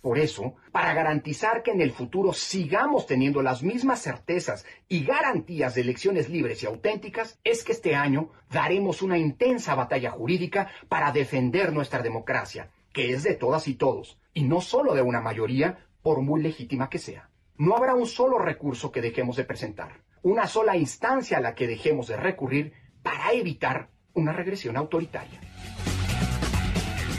Por 0.00 0.18
eso, 0.18 0.54
para 0.72 0.94
garantizar 0.94 1.62
que 1.62 1.72
en 1.72 1.82
el 1.82 1.92
futuro 1.92 2.32
sigamos 2.32 3.06
teniendo 3.06 3.42
las 3.42 3.62
mismas 3.62 4.00
certezas 4.00 4.64
y 4.88 5.04
garantías 5.04 5.74
de 5.74 5.82
elecciones 5.82 6.30
libres 6.30 6.62
y 6.62 6.66
auténticas, 6.66 7.38
es 7.44 7.64
que 7.64 7.72
este 7.72 7.94
año 7.94 8.30
daremos 8.50 9.02
una 9.02 9.18
intensa 9.18 9.74
batalla 9.74 10.10
jurídica 10.10 10.70
para 10.88 11.12
defender 11.12 11.72
nuestra 11.72 12.02
democracia, 12.02 12.70
que 12.94 13.12
es 13.12 13.22
de 13.22 13.34
todas 13.34 13.68
y 13.68 13.74
todos, 13.74 14.18
y 14.32 14.44
no 14.44 14.62
solo 14.62 14.94
de 14.94 15.02
una 15.02 15.20
mayoría, 15.20 15.86
por 16.02 16.22
muy 16.22 16.42
legítima 16.42 16.88
que 16.88 16.98
sea. 16.98 17.28
No 17.58 17.76
habrá 17.76 17.94
un 17.94 18.06
solo 18.06 18.38
recurso 18.38 18.90
que 18.90 19.02
dejemos 19.02 19.36
de 19.36 19.44
presentar, 19.44 20.00
una 20.22 20.46
sola 20.46 20.78
instancia 20.78 21.36
a 21.36 21.42
la 21.42 21.54
que 21.54 21.66
dejemos 21.66 22.06
de 22.06 22.16
recurrir 22.16 22.72
para 23.02 23.32
evitar 23.32 23.90
una 24.14 24.32
regresión 24.32 24.78
autoritaria. 24.78 25.40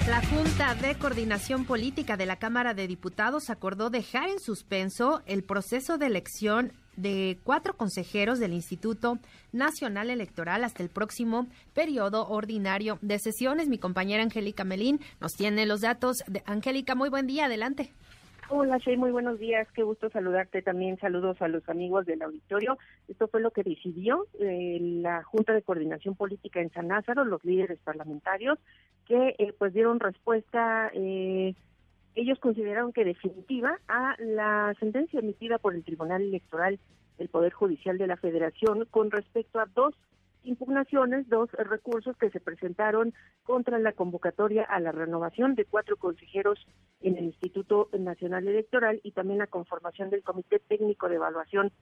La 0.08 0.20
Junta 0.22 0.74
de 0.76 0.96
Coordinación 0.96 1.66
Política 1.66 2.18
de 2.18 2.26
la 2.26 2.38
Cámara 2.38 2.74
de 2.74 2.88
Diputados 2.88 3.50
acordó 3.50 3.90
dejar 3.90 4.30
en 4.30 4.40
suspenso 4.40 5.22
el 5.28 5.44
proceso 5.44 5.98
de 5.98 6.08
elección 6.08 6.72
de 6.98 7.38
cuatro 7.44 7.78
consejeros 7.78 8.40
del 8.40 8.54
Instituto 8.54 9.20
Nacional 9.52 10.10
Electoral 10.10 10.64
hasta 10.64 10.82
el 10.82 10.90
próximo 10.90 11.48
periodo 11.74 12.28
ordinario 12.28 12.98
de 13.02 13.20
sesiones. 13.20 13.70
Mi 13.70 13.78
compañera 13.78 14.24
Angélica 14.24 14.64
Melín 14.64 15.00
nos 15.20 15.34
tiene 15.34 15.66
los 15.66 15.82
datos. 15.82 16.18
De... 16.28 16.42
Angélica, 16.46 16.96
muy 16.96 17.10
buen 17.10 17.28
día, 17.28 17.46
adelante. 17.46 17.92
Hola, 18.54 18.80
muy 18.98 19.12
buenos 19.12 19.40
días. 19.40 19.66
Qué 19.74 19.82
gusto 19.82 20.10
saludarte 20.10 20.62
también. 20.62 21.00
Saludos 21.00 21.42
a 21.42 21.48
los 21.48 21.68
amigos 21.70 22.06
del 22.06 22.22
auditorio. 22.22 22.78
Esto 23.08 23.30
fue 23.30 23.40
lo 23.40 23.52
que 23.52 23.64
decidió 23.64 24.28
eh, 24.42 24.78
la 24.82 25.24
Junta 25.24 25.54
de 25.54 25.62
Coordinación 25.62 26.16
Política 26.16 26.60
en 26.60 26.70
San 26.72 26.90
Lázaro, 26.90 27.24
los 27.24 27.42
líderes 27.46 27.80
parlamentarios, 27.80 28.60
que 29.12 29.36
eh, 29.40 29.54
pues 29.58 29.74
dieron 29.74 30.00
respuesta. 30.00 30.90
Eh, 30.94 31.54
ellos 32.16 32.40
consideraron 32.40 32.94
que 32.94 33.04
definitiva 33.04 33.78
a 33.90 34.16
la 34.20 34.74
sentencia 34.80 35.20
emitida 35.20 35.58
por 35.58 35.76
el 35.76 35.84
Tribunal 35.84 36.22
Electoral 36.22 36.80
del 37.18 37.28
Poder 37.28 37.52
Judicial 37.52 37.98
de 37.98 38.08
la 38.08 38.16
Federación 38.16 38.88
con 38.90 39.12
respecto 39.12 39.60
a 39.60 39.66
dos 39.66 39.96
impugnaciones, 40.44 41.28
dos 41.28 41.52
recursos 41.52 42.16
que 42.16 42.30
se 42.30 42.40
presentaron 42.40 43.14
contra 43.44 43.80
la 43.80 43.92
convocatoria 43.92 44.64
a 44.64 44.80
la 44.80 44.94
renovación 44.94 45.56
de 45.56 45.66
cuatro 45.66 45.98
consejeros 45.98 46.66
en 47.02 47.18
el 47.18 47.26
Instituto 47.26 47.90
Nacional 48.00 48.48
Electoral 48.48 49.02
y 49.04 49.12
también 49.12 49.40
la 49.40 49.48
conformación 49.48 50.10
del 50.10 50.24
Comité 50.24 50.60
Técnico 50.60 51.10
de 51.10 51.16
Evaluación 51.16 51.74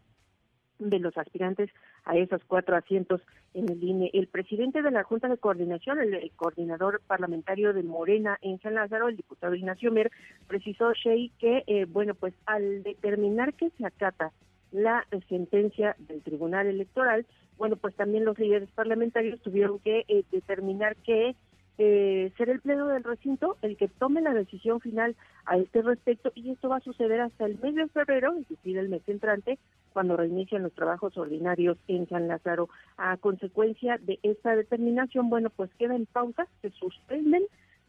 de 0.80 1.00
los 1.00 1.18
aspirantes 1.18 1.70
a 2.06 2.18
esos 2.18 2.42
cuatro 2.46 2.76
asientos 2.76 3.22
en 3.54 3.70
el 3.70 3.84
INE. 3.84 4.10
El 4.14 4.28
presidente 4.28 4.82
de 4.82 4.92
la 4.92 5.04
Junta 5.04 5.28
de 5.28 5.38
Coordinación, 5.38 6.00
el, 6.00 6.32
coordinador 6.36 7.02
parlamentario 7.06 7.74
de 7.74 7.84
Morena 7.84 8.38
en 8.42 8.60
San 8.62 8.76
Lázaro, 8.76 9.10
el 9.10 9.18
diputado 9.18 9.56
Ignacio 9.56 9.92
Mer, 9.92 10.12
precisó, 10.48 10.94
Shea, 10.94 11.30
que, 11.38 11.64
eh, 11.68 11.86
bueno, 11.86 12.16
pues 12.16 12.34
al 12.46 12.84
determinar 12.84 13.54
que 13.54 13.70
se 13.72 13.86
acata 13.86 14.32
la 14.72 15.06
sentencia 15.28 15.96
del 16.00 16.22
Tribunal 16.22 16.68
Electoral, 16.68 17.26
bueno, 17.58 17.76
pues 17.76 17.96
también 17.96 18.26
los 18.26 18.40
líderes 18.40 18.70
parlamentarios 18.72 19.42
tuvieron 19.42 19.80
que 19.80 20.06
eh, 20.08 20.24
determinar 20.32 20.96
que 20.98 21.36
eh, 21.82 22.32
ser 22.38 22.50
el 22.50 22.60
pleno 22.60 22.88
del 22.88 23.06
recinto 23.06 23.58
el 23.62 23.78
que 23.78 23.88
tome 23.88 24.22
la 24.22 24.34
decisión 24.34 24.82
final 24.82 25.16
a 25.46 25.58
este 25.58 25.82
respecto 25.82 26.32
y 26.36 26.52
esto 26.52 26.68
va 26.68 26.78
a 26.78 26.82
suceder 26.82 27.22
hasta 27.22 27.46
el 27.46 27.58
mes 27.60 27.74
de 27.74 27.88
febrero, 27.88 28.34
es 28.38 28.50
decir, 28.50 28.78
el 28.78 28.90
mes 28.90 29.02
entrante, 29.08 29.58
cuando 29.94 30.18
reinician 30.18 30.64
los 30.64 30.74
trabajos 30.74 31.18
ordinarios 31.18 31.78
en 31.88 32.08
San 32.08 32.28
Lázaro. 32.28 32.70
A 32.98 33.18
consecuencia 33.18 33.98
de 33.98 34.20
esta 34.24 34.56
determinación, 34.56 35.30
bueno, 35.30 35.50
pues 35.50 35.70
queda 35.78 35.96
en 35.96 36.06
pausa, 36.06 36.48
se 36.62 36.72
suspenden 36.72 37.44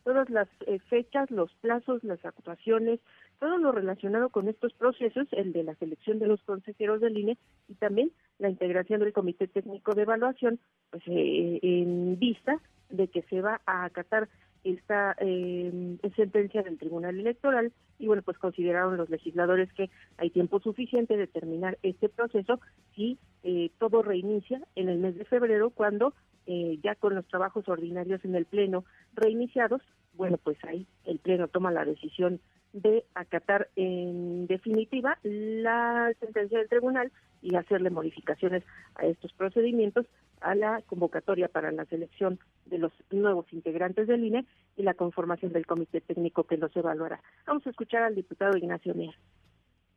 todas 0.05 0.31
las 0.31 0.49
eh, 0.67 0.79
fechas, 0.89 1.31
los 1.31 1.53
plazos, 1.61 2.03
las 2.05 2.25
actuaciones, 2.25 3.01
todo 3.39 3.59
lo 3.59 3.73
relacionado 3.73 4.29
con 4.31 4.49
estos 4.49 4.73
procesos, 4.75 5.27
el 5.33 5.53
de 5.53 5.65
la 5.65 5.75
selección 5.77 6.19
de 6.19 6.27
los 6.27 6.43
consejeros 6.43 7.01
del 7.01 7.19
INE 7.19 7.39
y 7.69 7.75
también 7.75 8.13
la 8.39 8.51
integración 8.51 9.01
del 9.01 9.13
Comité 9.13 9.47
Técnico 9.49 9.95
de 9.95 10.03
Evaluación, 10.03 10.59
pues 10.91 11.03
eh, 11.07 11.59
en 11.63 12.19
vista 12.19 12.61
de 12.91 13.09
que 13.09 13.23
se 13.23 13.41
va 13.41 13.61
a 13.67 13.85
acatar 13.85 14.29
esta 14.65 15.17
eh, 15.19 15.97
sentencia 16.17 16.63
del 16.63 16.79
Tribunal 16.79 17.19
Electoral 17.19 17.73
y 17.99 18.07
bueno, 18.07 18.23
pues 18.23 18.39
consideraron 18.39 18.97
los 18.97 19.11
legisladores 19.11 19.73
que 19.73 19.91
hay 20.17 20.31
tiempo 20.31 20.61
suficiente 20.61 21.17
de 21.17 21.27
terminar 21.27 21.79
este 21.83 22.09
proceso 22.09 22.61
si 22.95 23.19
eh, 23.43 23.71
todo 23.79 24.03
reinicia 24.03 24.61
en 24.75 24.89
el 24.89 24.99
mes 24.99 25.17
de 25.17 25.25
febrero 25.25 25.71
cuando 25.71 26.15
eh, 26.47 26.79
ya 26.83 26.95
con 26.95 27.15
los 27.15 27.27
trabajos 27.29 27.69
ordinarios 27.69 28.25
en 28.25 28.35
el 28.35 28.47
Pleno 28.47 28.85
reiniciados, 29.15 29.83
bueno, 30.15 30.39
pues 30.39 30.59
ahí 30.65 30.87
el 31.05 31.19
Pleno 31.19 31.49
toma 31.49 31.71
la 31.71 31.85
decisión 31.85 32.41
de 32.73 33.05
acatar 33.15 33.69
en 33.77 34.47
definitiva 34.47 35.19
la 35.23 36.13
sentencia 36.21 36.59
del 36.59 36.69
tribunal 36.69 37.13
y 37.43 37.57
hacerle 37.57 37.91
modificaciones 37.91 38.63
a 38.97 39.07
estos 39.07 39.33
procedimientos 39.33 40.07
a 40.41 40.55
la 40.55 40.83
convocatoria 40.87 41.49
para 41.49 41.73
la 41.73 41.85
selección 41.87 42.39
de 42.67 42.79
los 42.79 42.93
nuevos 43.11 43.47
integrantes 43.53 44.07
del 44.09 44.25
INE 44.25 44.47
y 44.77 44.83
la 44.83 44.95
conformación 44.95 45.53
del 45.53 45.67
comité 45.67 46.01
técnico 46.01 46.45
que 46.45 46.57
los 46.57 46.75
evaluará. 46.77 47.21
Vamos 47.47 47.67
a 47.67 47.71
escuchar 47.71 48.03
al 48.03 48.15
diputado 48.15 48.57
Ignacio 48.57 48.95
Mier. 48.95 49.15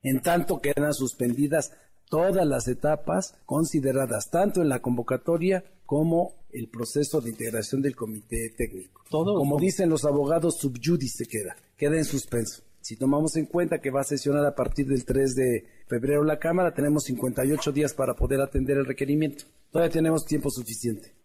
En 0.02 0.22
tanto 0.22 0.60
quedan 0.60 0.94
suspendidas 0.94 1.72
todas 2.14 2.46
las 2.46 2.68
etapas 2.68 3.34
consideradas 3.44 4.30
tanto 4.30 4.62
en 4.62 4.70
la 4.70 4.84
convocatoria 4.84 5.64
como 5.84 6.36
el 6.52 6.70
proceso 6.70 7.20
de 7.22 7.32
integración 7.32 7.82
del 7.82 7.96
comité 7.96 8.54
técnico. 8.56 9.02
Todo 9.10 9.36
como 9.36 9.58
dicen 9.58 9.90
los 9.90 10.06
abogados, 10.06 10.60
subjudice 10.60 11.26
queda, 11.26 11.56
queda 11.76 11.98
en 11.98 12.06
suspenso. 12.06 12.62
Si 12.82 12.98
tomamos 12.98 13.36
en 13.36 13.48
cuenta 13.48 13.82
que 13.82 13.90
va 13.90 14.02
a 14.02 14.04
sesionar 14.04 14.46
a 14.46 14.54
partir 14.54 14.86
del 14.86 15.06
3 15.06 15.34
de 15.34 15.66
febrero 15.88 16.24
la 16.24 16.38
Cámara, 16.38 16.76
tenemos 16.76 17.06
58 17.06 17.72
días 17.72 17.96
para 17.96 18.14
poder 18.14 18.42
atender 18.42 18.78
el 18.78 18.86
requerimiento. 18.86 19.46
Todavía 19.72 19.92
tenemos 19.92 20.24
tiempo 20.24 20.52
suficiente. 20.52 21.16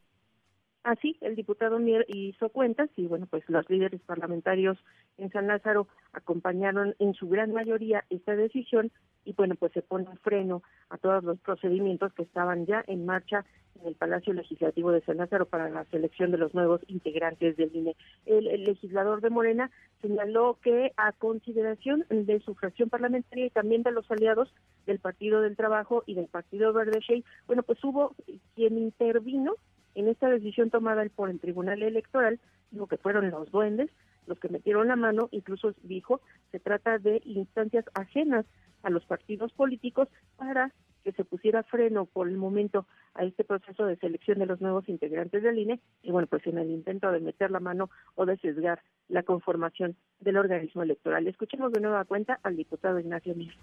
Así, 0.88 1.18
el 1.20 1.36
diputado 1.36 1.78
Mier 1.78 2.06
hizo 2.08 2.48
cuentas 2.48 2.88
y 2.96 3.06
bueno, 3.06 3.26
pues 3.26 3.44
los 3.48 3.68
líderes 3.68 4.00
parlamentarios 4.00 4.78
en 5.18 5.30
San 5.30 5.46
Lázaro 5.46 5.86
acompañaron 6.14 6.94
en 6.98 7.12
su 7.12 7.28
gran 7.28 7.52
mayoría 7.52 8.06
esta 8.08 8.34
decisión 8.34 8.90
y 9.26 9.34
bueno, 9.34 9.54
pues 9.56 9.72
se 9.72 9.82
pone 9.82 10.06
freno 10.22 10.62
a 10.88 10.96
todos 10.96 11.22
los 11.24 11.38
procedimientos 11.40 12.14
que 12.14 12.22
estaban 12.22 12.64
ya 12.64 12.82
en 12.86 13.04
marcha 13.04 13.44
en 13.78 13.88
el 13.88 13.96
Palacio 13.96 14.32
Legislativo 14.32 14.90
de 14.90 15.02
San 15.02 15.18
Lázaro 15.18 15.44
para 15.44 15.68
la 15.68 15.84
selección 15.90 16.30
de 16.30 16.38
los 16.38 16.54
nuevos 16.54 16.80
integrantes 16.86 17.58
del 17.58 17.76
INE. 17.76 17.94
El, 18.24 18.64
legislador 18.64 19.20
de 19.20 19.28
Morena 19.28 19.70
señaló 20.00 20.58
que 20.62 20.94
a 20.96 21.12
consideración 21.12 22.06
de 22.08 22.40
su 22.40 22.54
fracción 22.54 22.88
parlamentaria 22.88 23.44
y 23.44 23.50
también 23.50 23.82
de 23.82 23.92
los 23.92 24.10
aliados 24.10 24.54
del 24.86 25.00
Partido 25.00 25.42
del 25.42 25.54
Trabajo 25.54 26.02
y 26.06 26.14
del 26.14 26.28
Partido 26.28 26.72
Verde 26.72 27.00
Shea, 27.00 27.20
bueno, 27.46 27.62
pues 27.62 27.84
hubo 27.84 28.14
quien 28.54 28.78
intervino 28.78 29.52
en 30.00 30.08
esta 30.08 30.28
decisión 30.28 30.70
tomada 30.70 31.04
por 31.14 31.30
el 31.30 31.40
Tribunal 31.40 31.82
Electoral, 31.82 32.40
dijo 32.70 32.86
que 32.86 32.98
fueron 32.98 33.30
los 33.30 33.50
duendes 33.50 33.90
los 34.28 34.38
que 34.38 34.48
metieron 34.48 34.88
la 34.88 34.96
mano, 34.96 35.28
incluso 35.32 35.74
dijo, 35.82 36.20
se 36.52 36.60
trata 36.60 36.98
de 36.98 37.20
instancias 37.24 37.86
ajenas 37.94 38.46
a 38.82 38.90
los 38.90 39.04
partidos 39.06 39.52
políticos 39.52 40.08
para 40.36 40.72
que 41.02 41.12
se 41.12 41.24
pusiera 41.24 41.62
freno 41.62 42.04
por 42.04 42.28
el 42.28 42.36
momento 42.36 42.86
a 43.14 43.24
este 43.24 43.42
proceso 43.42 43.86
de 43.86 43.96
selección 43.96 44.38
de 44.38 44.46
los 44.46 44.60
nuevos 44.60 44.88
integrantes 44.88 45.42
del 45.42 45.58
INE 45.58 45.80
y 46.02 46.10
bueno, 46.10 46.28
pues 46.28 46.46
en 46.46 46.58
el 46.58 46.70
intento 46.70 47.10
de 47.10 47.20
meter 47.20 47.50
la 47.50 47.60
mano 47.60 47.88
o 48.14 48.26
de 48.26 48.36
sesgar 48.36 48.82
la 49.08 49.22
conformación 49.22 49.96
del 50.20 50.36
organismo 50.36 50.82
electoral. 50.82 51.26
Escuchemos 51.26 51.72
de 51.72 51.80
nueva 51.80 52.04
cuenta 52.04 52.38
al 52.42 52.56
diputado 52.56 53.00
Ignacio 53.00 53.34
Mir. 53.34 53.54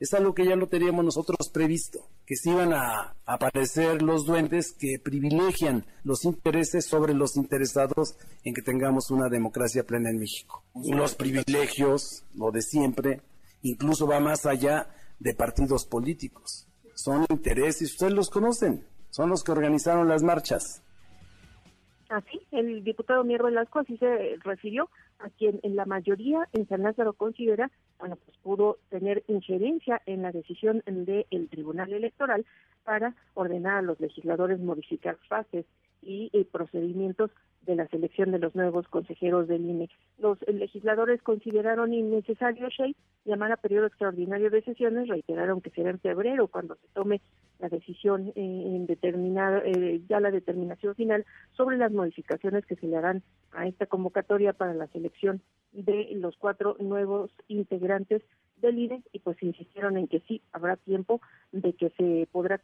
Es 0.00 0.14
algo 0.14 0.34
que 0.34 0.46
ya 0.46 0.56
lo 0.56 0.66
teníamos 0.66 1.04
nosotros 1.04 1.50
previsto, 1.52 2.08
que 2.26 2.34
se 2.34 2.50
iban 2.50 2.72
a 2.72 3.14
aparecer 3.26 4.00
los 4.00 4.24
duendes 4.24 4.72
que 4.72 4.98
privilegian 4.98 5.84
los 6.04 6.24
intereses 6.24 6.86
sobre 6.86 7.12
los 7.12 7.36
interesados 7.36 8.16
en 8.42 8.54
que 8.54 8.62
tengamos 8.62 9.10
una 9.10 9.28
democracia 9.28 9.84
plena 9.84 10.08
en 10.08 10.18
México. 10.18 10.64
Los 10.74 11.14
privilegios, 11.14 12.24
lo 12.34 12.50
de 12.50 12.62
siempre, 12.62 13.20
incluso 13.60 14.06
va 14.06 14.20
más 14.20 14.46
allá 14.46 14.88
de 15.18 15.34
partidos 15.34 15.84
políticos. 15.84 16.66
Son 16.94 17.26
intereses, 17.28 17.92
ustedes 17.92 18.14
los 18.14 18.30
conocen, 18.30 18.86
son 19.10 19.28
los 19.28 19.44
que 19.44 19.52
organizaron 19.52 20.08
las 20.08 20.22
marchas. 20.22 20.82
Así, 22.08 22.40
el 22.52 22.82
diputado 22.84 23.22
Mier 23.22 23.42
Velasco 23.42 23.80
así 23.80 23.98
se 23.98 24.36
refirió 24.44 24.88
a 25.22 25.30
quien 25.30 25.60
en 25.62 25.76
la 25.76 25.84
mayoría 25.84 26.48
en 26.52 26.66
San 26.68 26.82
Lázaro 26.82 27.12
considera, 27.12 27.70
bueno, 27.98 28.16
pues 28.16 28.36
pudo 28.38 28.78
tener 28.88 29.22
injerencia 29.28 30.00
en 30.06 30.22
la 30.22 30.32
decisión 30.32 30.82
del 30.86 31.48
Tribunal 31.50 31.92
Electoral 31.92 32.46
para 32.84 33.14
ordenar 33.34 33.78
a 33.78 33.82
los 33.82 34.00
legisladores 34.00 34.58
modificar 34.60 35.16
fases 35.28 35.66
y, 36.02 36.30
y 36.32 36.44
procedimientos 36.44 37.30
de 37.62 37.76
la 37.76 37.86
selección 37.88 38.30
de 38.30 38.38
los 38.38 38.54
nuevos 38.54 38.88
consejeros 38.88 39.48
del 39.48 39.64
INE. 39.64 39.90
Los 40.18 40.38
legisladores 40.48 41.22
consideraron 41.22 41.92
innecesario, 41.92 42.68
Shea, 42.68 42.92
llamar 43.24 43.52
a 43.52 43.56
periodo 43.56 43.86
extraordinario 43.86 44.50
de 44.50 44.62
sesiones, 44.62 45.08
reiteraron 45.08 45.60
que 45.60 45.70
será 45.70 45.90
en 45.90 46.00
febrero 46.00 46.48
cuando 46.48 46.74
se 46.76 46.88
tome 46.94 47.20
la 47.58 47.68
decisión 47.68 48.28
eh, 48.28 48.32
en 48.36 48.86
determinar, 48.86 49.62
eh, 49.66 50.00
ya 50.08 50.20
la 50.20 50.30
determinación 50.30 50.94
final 50.94 51.26
sobre 51.52 51.76
las 51.76 51.92
modificaciones 51.92 52.64
que 52.64 52.76
se 52.76 52.86
le 52.86 52.96
harán 52.96 53.22
a 53.52 53.66
esta 53.66 53.86
convocatoria 53.86 54.52
para 54.52 54.74
la 54.74 54.86
selección 54.88 55.42
de 55.72 56.08
los 56.14 56.36
cuatro 56.36 56.76
nuevos 56.80 57.30
integrantes 57.48 58.22
del 58.60 58.78
INE 58.78 59.02
y 59.12 59.18
pues 59.20 59.42
insistieron 59.42 59.96
en 59.96 60.08
que 60.08 60.20
sí 60.20 60.42
habrá 60.52 60.76
tiempo 60.76 61.20
de 61.52 61.72
que 61.72 61.90
se 61.90 62.28
podrá 62.30 62.60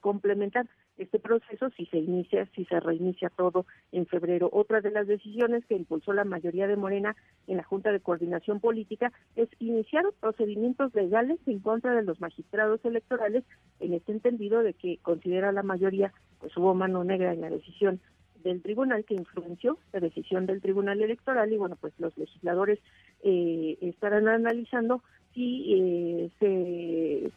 complementar 0.00 0.66
este 0.98 1.18
proceso 1.18 1.70
si 1.76 1.86
se 1.86 1.98
inicia, 1.98 2.46
si 2.54 2.64
se 2.66 2.80
reinicia 2.80 3.30
todo 3.30 3.66
en 3.92 4.06
febrero. 4.06 4.48
Otra 4.52 4.80
de 4.80 4.90
las 4.90 5.06
decisiones 5.06 5.64
que 5.66 5.76
impulsó 5.76 6.12
la 6.12 6.24
mayoría 6.24 6.66
de 6.66 6.76
Morena 6.76 7.16
en 7.46 7.56
la 7.56 7.64
Junta 7.64 7.92
de 7.92 8.00
Coordinación 8.00 8.60
Política 8.60 9.12
es 9.36 9.48
iniciar 9.58 10.04
procedimientos 10.20 10.94
legales 10.94 11.38
en 11.46 11.60
contra 11.60 11.94
de 11.94 12.02
los 12.02 12.20
magistrados 12.20 12.84
electorales 12.84 13.44
en 13.80 13.94
este 13.94 14.12
entendido 14.12 14.62
de 14.62 14.74
que 14.74 14.98
considera 15.02 15.52
la 15.52 15.62
mayoría 15.62 16.12
pues 16.38 16.56
hubo 16.56 16.74
mano 16.74 17.04
negra 17.04 17.32
en 17.32 17.40
la 17.40 17.50
decisión 17.50 18.00
del 18.44 18.62
tribunal 18.62 19.04
que 19.04 19.14
influenció 19.14 19.78
la 19.92 20.00
decisión 20.00 20.46
del 20.46 20.60
tribunal 20.60 21.00
electoral 21.00 21.52
y 21.52 21.56
bueno 21.56 21.76
pues 21.80 21.94
los 21.98 22.16
legisladores 22.16 22.78
eh, 23.22 23.78
estarán 23.80 24.28
analizando 24.28 25.02
si 25.32 25.74
eh, 25.74 26.30
se 26.38 27.32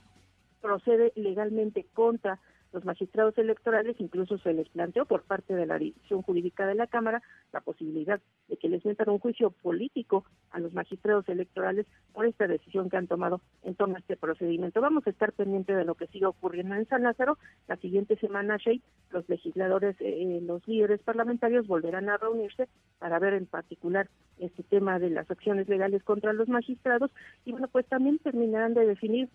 procede 0.62 1.14
legalmente 1.16 1.86
contra 1.94 2.40
los 2.74 2.86
magistrados 2.86 3.38
electorales, 3.38 3.96
incluso 4.00 4.38
se 4.38 4.54
les 4.54 4.70
planteó 4.70 5.06
por 5.06 5.24
parte 5.24 5.56
de 5.56 5.66
la 5.66 5.78
Dirección 5.78 6.22
Jurídica 6.22 6.66
de 6.66 6.76
la 6.76 6.88
Cámara 6.88 7.22
la 7.54 7.62
posibilidad 7.62 8.20
de 8.48 8.58
que 8.58 8.70
les 8.70 8.86
metan 8.86 9.10
un 9.10 9.20
juicio 9.20 9.52
político 9.52 10.26
a 10.52 10.60
los 10.60 10.74
magistrados 10.74 11.28
electorales 11.30 11.86
por 12.14 12.26
esta 12.26 12.48
decisión 12.48 12.90
que 12.90 12.98
han 12.98 13.08
tomado 13.08 13.42
en 13.64 13.76
torno 13.76 13.96
a 13.96 14.00
este 14.00 14.18
procedimiento. 14.18 14.82
Vamos 14.82 15.06
a 15.08 15.10
estar 15.10 15.32
pendientes 15.32 15.76
de 15.76 15.86
lo 15.86 15.96
que 15.96 16.08
siga 16.08 16.30
ocurriendo 16.30 16.76
en 16.76 16.88
San 16.88 17.04
Lázaro. 17.04 17.38
La 17.68 17.78
siguiente 17.78 18.18
semana, 18.18 18.58
Shea, 18.58 18.80
los 19.12 19.28
legisladores, 19.30 19.96
eh, 20.00 20.40
los 20.42 20.68
líderes 20.68 21.02
parlamentarios 21.02 21.68
volverán 21.68 22.10
a 22.10 22.18
reunirse 22.18 22.68
para 23.00 23.20
ver 23.20 23.34
en 23.34 23.46
particular 23.46 24.10
este 24.40 24.64
tema 24.64 25.00
de 25.00 25.10
las 25.10 25.30
acciones 25.32 25.68
legales 25.68 26.04
contra 26.04 26.34
los 26.34 26.48
magistrados 26.48 27.12
y 27.46 27.52
bueno, 27.52 27.68
pues 27.68 27.86
también 27.88 28.20
terminarán 28.20 28.74
de 28.74 28.86
definir 28.86 29.30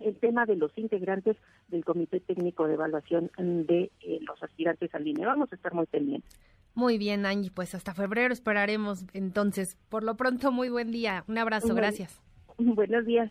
el 0.00 0.16
tema 0.16 0.46
de 0.46 0.56
los 0.56 0.76
integrantes 0.76 1.36
del 1.68 1.84
Comité 1.84 2.20
Técnico 2.20 2.66
de 2.66 2.74
Evaluación 2.74 3.30
de 3.38 3.90
eh, 4.00 4.18
los 4.26 4.42
aspirantes 4.42 4.94
al 4.94 5.06
INE. 5.06 5.26
Vamos 5.26 5.52
a 5.52 5.56
estar 5.56 5.74
muy 5.74 5.86
pendientes. 5.86 6.38
Muy 6.74 6.98
bien, 6.98 7.26
Angie, 7.26 7.50
pues 7.50 7.74
hasta 7.74 7.94
febrero 7.94 8.32
esperaremos 8.32 9.04
entonces. 9.12 9.76
Por 9.88 10.04
lo 10.04 10.16
pronto, 10.16 10.52
muy 10.52 10.68
buen 10.68 10.90
día. 10.90 11.24
Un 11.28 11.38
abrazo, 11.38 11.74
gracias. 11.74 12.20
Buenos 12.58 13.04
días. 13.04 13.30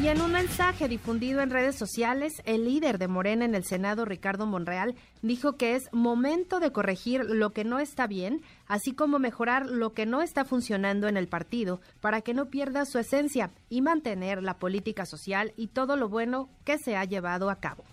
Y 0.00 0.06
en 0.06 0.20
un 0.20 0.30
mensaje 0.30 0.86
difundido 0.86 1.40
en 1.40 1.50
redes 1.50 1.74
sociales, 1.74 2.40
el 2.44 2.64
líder 2.64 2.98
de 2.98 3.08
Morena 3.08 3.44
en 3.44 3.56
el 3.56 3.64
Senado, 3.64 4.04
Ricardo 4.04 4.46
Monreal, 4.46 4.94
dijo 5.22 5.56
que 5.56 5.74
es 5.74 5.88
momento 5.92 6.60
de 6.60 6.70
corregir 6.70 7.24
lo 7.24 7.50
que 7.50 7.64
no 7.64 7.80
está 7.80 8.06
bien, 8.06 8.42
así 8.68 8.92
como 8.92 9.18
mejorar 9.18 9.66
lo 9.66 9.92
que 9.92 10.06
no 10.06 10.22
está 10.22 10.44
funcionando 10.44 11.08
en 11.08 11.16
el 11.16 11.26
partido, 11.26 11.80
para 12.00 12.20
que 12.20 12.34
no 12.34 12.50
pierda 12.50 12.84
su 12.84 12.98
esencia 12.98 13.50
y 13.68 13.82
mantener 13.82 14.42
la 14.42 14.58
política 14.58 15.06
social 15.06 15.52
y 15.56 15.68
todo 15.68 15.96
lo 15.96 16.08
bueno 16.08 16.48
que 16.64 16.78
se 16.78 16.96
ha 16.96 17.04
llevado 17.04 17.50
a 17.50 17.56
cabo. 17.56 17.84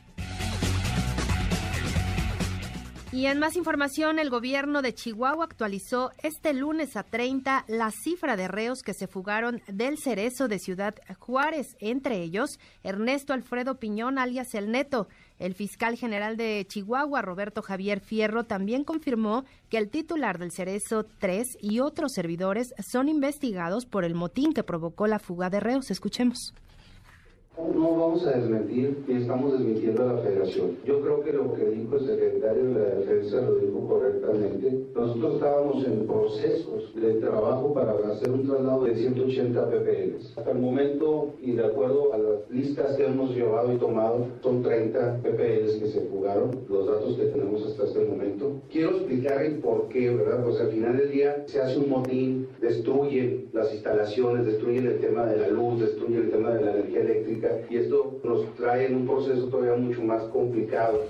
Y 3.15 3.27
en 3.27 3.39
más 3.39 3.55
información, 3.55 4.19
el 4.19 4.29
gobierno 4.29 4.81
de 4.81 4.93
Chihuahua 4.93 5.45
actualizó 5.45 6.11
este 6.21 6.53
lunes 6.53 6.97
a 6.97 7.03
30 7.03 7.63
la 7.69 7.89
cifra 7.89 8.35
de 8.35 8.49
reos 8.49 8.81
que 8.81 8.93
se 8.93 9.07
fugaron 9.07 9.61
del 9.67 9.97
cerezo 9.97 10.49
de 10.49 10.59
Ciudad 10.59 10.95
Juárez, 11.17 11.77
entre 11.79 12.21
ellos 12.21 12.59
Ernesto 12.83 13.31
Alfredo 13.31 13.79
Piñón, 13.79 14.19
alias 14.19 14.53
El 14.53 14.69
Neto. 14.69 15.07
El 15.37 15.53
fiscal 15.53 15.97
general 15.97 16.37
de 16.37 16.65
Chihuahua, 16.67 17.21
Roberto 17.21 17.61
Javier 17.61 17.99
Fierro, 17.99 18.45
también 18.45 18.83
confirmó 18.83 19.45
que 19.69 19.77
el 19.77 19.89
titular 19.89 20.39
del 20.39 20.51
Cerezo 20.51 21.05
3 21.19 21.57
y 21.61 21.81
otros 21.81 22.13
servidores 22.13 22.73
son 22.79 23.09
investigados 23.09 23.85
por 23.85 24.05
el 24.05 24.15
motín 24.15 24.53
que 24.53 24.63
provocó 24.63 25.07
la 25.07 25.19
fuga 25.19 25.49
de 25.49 25.59
reos. 25.59 25.91
Escuchemos. 25.91 26.53
No 27.57 27.91
vamos 27.91 28.27
a 28.27 28.31
desmentir 28.31 28.97
y 29.07 29.13
estamos 29.13 29.53
desmintiendo 29.53 30.03
a 30.03 30.13
la 30.13 30.17
federación. 30.19 30.77
Yo 30.85 30.99
creo 30.99 31.23
que 31.23 31.31
lo 31.31 31.53
que 31.53 31.63
dijo 31.65 31.95
el 31.95 32.05
secretario 32.05 32.65
de 32.65 32.73
la 32.73 32.95
defensa 32.95 33.41
lo 33.41 33.55
dijo 33.55 33.87
correctamente. 33.87 34.85
Nosotros 34.93 35.35
estábamos 35.35 35.85
en 35.85 36.05
procesos 36.05 36.93
de 36.95 37.13
trabajo 37.13 37.73
para 37.73 37.93
hacer 38.11 38.31
un 38.31 38.45
traslado 38.45 38.83
de 38.83 38.95
180 38.95 39.69
ppl. 39.69 40.15
Hasta 40.35 40.51
el 40.51 40.59
momento, 40.59 41.33
y 41.41 41.53
de 41.53 41.65
acuerdo 41.65 42.13
a 42.13 42.17
las 42.17 42.49
listas 42.49 42.97
que 42.97 43.05
hemos 43.05 43.33
llevado 43.33 43.73
y 43.73 43.77
tomado, 43.77 44.27
son 44.43 44.61
30 44.61 45.21
ppl 45.23 45.79
que 45.79 45.87
se 45.87 46.01
fugaron, 46.11 46.51
los 46.67 46.87
datos 46.87 47.15
que 47.15 47.25
tenemos 47.25 47.65
hasta 47.65 47.85
este 47.85 48.03
momento. 48.03 48.51
Quiero 48.69 48.97
explicar 48.97 49.41
el 49.41 49.59
por 49.59 49.87
qué, 49.87 50.13
¿verdad? 50.13 50.43
Pues 50.43 50.59
al 50.59 50.71
final 50.71 50.97
del 50.97 51.09
día 51.09 51.45
se 51.47 51.61
hace 51.61 51.79
un 51.79 51.89
motín, 51.89 52.47
destruyen 52.59 53.47
las 53.53 53.73
instalaciones, 53.73 54.45
destruyen 54.45 54.87
el 54.87 54.99
tema 54.99 55.25
de 55.25 55.37
la 55.37 55.47
luz, 55.47 55.79
destruyen 55.79 56.23
el 56.23 56.31
tema 56.31 56.51
de 56.51 56.61
la 56.61 56.71
energía 56.73 57.01
eléctrica 57.01 57.44
y 57.69 57.77
esto 57.77 58.19
nos 58.23 58.53
trae 58.55 58.87
en 58.87 58.95
un 58.95 59.05
proceso 59.05 59.47
todavía 59.47 59.75
mucho 59.75 60.01
más 60.03 60.23
complicado. 60.25 61.01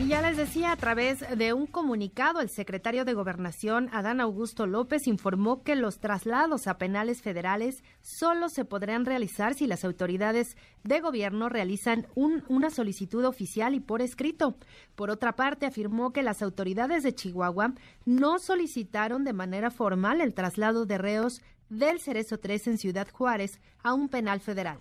Y 0.00 0.08
ya 0.08 0.22
les 0.22 0.38
decía, 0.38 0.72
a 0.72 0.76
través 0.76 1.22
de 1.36 1.52
un 1.52 1.66
comunicado, 1.66 2.40
el 2.40 2.48
secretario 2.48 3.04
de 3.04 3.12
Gobernación, 3.12 3.90
Adán 3.92 4.22
Augusto 4.22 4.66
López, 4.66 5.06
informó 5.06 5.62
que 5.62 5.76
los 5.76 6.00
traslados 6.00 6.68
a 6.68 6.78
penales 6.78 7.20
federales 7.20 7.84
solo 8.00 8.48
se 8.48 8.64
podrán 8.64 9.04
realizar 9.04 9.52
si 9.52 9.66
las 9.66 9.84
autoridades 9.84 10.56
de 10.84 11.00
gobierno 11.00 11.50
realizan 11.50 12.06
un, 12.14 12.44
una 12.48 12.70
solicitud 12.70 13.26
oficial 13.26 13.74
y 13.74 13.80
por 13.80 14.00
escrito. 14.00 14.56
Por 14.94 15.10
otra 15.10 15.36
parte, 15.36 15.66
afirmó 15.66 16.14
que 16.14 16.22
las 16.22 16.40
autoridades 16.40 17.02
de 17.02 17.14
Chihuahua 17.14 17.74
no 18.06 18.38
solicitaron 18.38 19.22
de 19.22 19.34
manera 19.34 19.70
formal 19.70 20.22
el 20.22 20.32
traslado 20.32 20.86
de 20.86 20.96
reos 20.96 21.42
del 21.70 22.00
Cerezo 22.00 22.38
3 22.38 22.66
en 22.66 22.78
Ciudad 22.78 23.08
Juárez 23.10 23.58
a 23.82 23.94
un 23.94 24.08
penal 24.08 24.40
federal. 24.40 24.78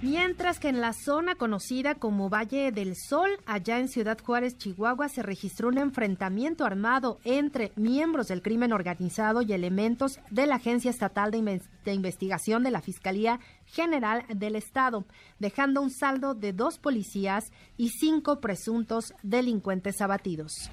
Mientras 0.00 0.60
que 0.60 0.68
en 0.68 0.80
la 0.80 0.92
zona 0.92 1.34
conocida 1.34 1.96
como 1.96 2.30
Valle 2.30 2.70
del 2.70 2.94
Sol, 2.94 3.30
allá 3.46 3.80
en 3.80 3.88
Ciudad 3.88 4.16
Juárez, 4.24 4.56
Chihuahua, 4.56 5.08
se 5.08 5.24
registró 5.24 5.68
un 5.68 5.78
enfrentamiento 5.78 6.64
armado 6.64 7.18
entre 7.24 7.72
miembros 7.74 8.28
del 8.28 8.40
crimen 8.40 8.72
organizado 8.72 9.42
y 9.42 9.52
elementos 9.52 10.20
de 10.30 10.46
la 10.46 10.54
Agencia 10.54 10.92
Estatal 10.92 11.32
de, 11.32 11.60
de 11.84 11.92
Investigación 11.92 12.62
de 12.62 12.70
la 12.70 12.80
Fiscalía 12.80 13.40
General 13.66 14.24
del 14.32 14.54
Estado, 14.54 15.04
dejando 15.40 15.80
un 15.80 15.90
saldo 15.90 16.34
de 16.34 16.52
dos 16.52 16.78
policías 16.78 17.50
y 17.76 17.88
cinco 17.88 18.40
presuntos 18.40 19.14
delincuentes 19.24 20.00
abatidos. 20.00 20.70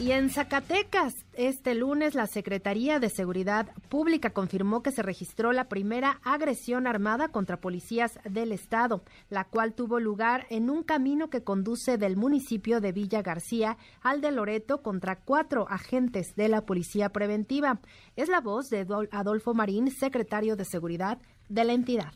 Y 0.00 0.12
en 0.12 0.30
Zacatecas, 0.30 1.26
este 1.34 1.74
lunes 1.74 2.14
la 2.14 2.26
Secretaría 2.26 2.98
de 2.98 3.10
Seguridad 3.10 3.68
Pública 3.90 4.30
confirmó 4.30 4.82
que 4.82 4.92
se 4.92 5.02
registró 5.02 5.52
la 5.52 5.68
primera 5.68 6.22
agresión 6.24 6.86
armada 6.86 7.28
contra 7.28 7.60
policías 7.60 8.18
del 8.24 8.52
estado, 8.52 9.02
la 9.28 9.44
cual 9.44 9.74
tuvo 9.74 10.00
lugar 10.00 10.46
en 10.48 10.70
un 10.70 10.84
camino 10.84 11.28
que 11.28 11.44
conduce 11.44 11.98
del 11.98 12.16
municipio 12.16 12.80
de 12.80 12.92
Villa 12.92 13.20
García 13.20 13.76
al 14.00 14.22
de 14.22 14.32
Loreto 14.32 14.80
contra 14.80 15.20
cuatro 15.20 15.66
agentes 15.68 16.34
de 16.34 16.48
la 16.48 16.64
Policía 16.64 17.10
Preventiva. 17.10 17.80
Es 18.16 18.30
la 18.30 18.40
voz 18.40 18.70
de 18.70 18.86
Adolfo 19.10 19.52
Marín, 19.52 19.90
secretario 19.90 20.56
de 20.56 20.64
Seguridad 20.64 21.18
de 21.50 21.64
la 21.64 21.74
entidad. 21.74 22.14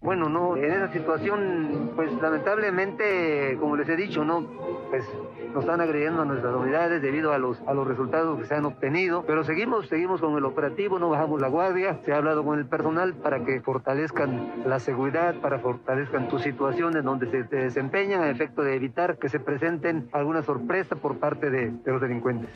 Bueno, 0.00 0.28
no, 0.28 0.56
en 0.56 0.70
esa 0.70 0.92
situación, 0.92 1.90
pues 1.96 2.12
lamentablemente, 2.22 3.56
como 3.58 3.76
les 3.76 3.88
he 3.88 3.96
dicho, 3.96 4.24
no, 4.24 4.46
pues 4.90 5.04
nos 5.52 5.64
están 5.64 5.80
agrediendo 5.80 6.22
a 6.22 6.24
nuestras 6.24 6.54
unidades 6.54 7.02
debido 7.02 7.32
a 7.32 7.38
los, 7.38 7.60
a 7.66 7.74
los 7.74 7.86
resultados 7.86 8.38
que 8.38 8.46
se 8.46 8.54
han 8.54 8.64
obtenido, 8.64 9.24
pero 9.26 9.42
seguimos, 9.42 9.88
seguimos 9.88 10.20
con 10.20 10.36
el 10.36 10.44
operativo, 10.44 11.00
no 11.00 11.10
bajamos 11.10 11.40
la 11.40 11.48
guardia, 11.48 11.98
se 12.04 12.12
ha 12.12 12.18
hablado 12.18 12.44
con 12.44 12.60
el 12.60 12.66
personal 12.66 13.14
para 13.14 13.44
que 13.44 13.60
fortalezcan 13.60 14.62
la 14.66 14.78
seguridad, 14.78 15.34
para 15.40 15.58
fortalezcan 15.58 16.28
tu 16.28 16.38
situación 16.38 16.96
en 16.96 17.04
donde 17.04 17.28
se 17.28 17.42
desempeñan 17.56 18.22
a 18.22 18.30
efecto 18.30 18.62
de 18.62 18.76
evitar 18.76 19.18
que 19.18 19.28
se 19.28 19.40
presenten 19.40 20.08
alguna 20.12 20.42
sorpresa 20.42 20.94
por 20.94 21.18
parte 21.18 21.50
de 21.50 21.72
los 21.84 22.00
delincuentes. 22.00 22.50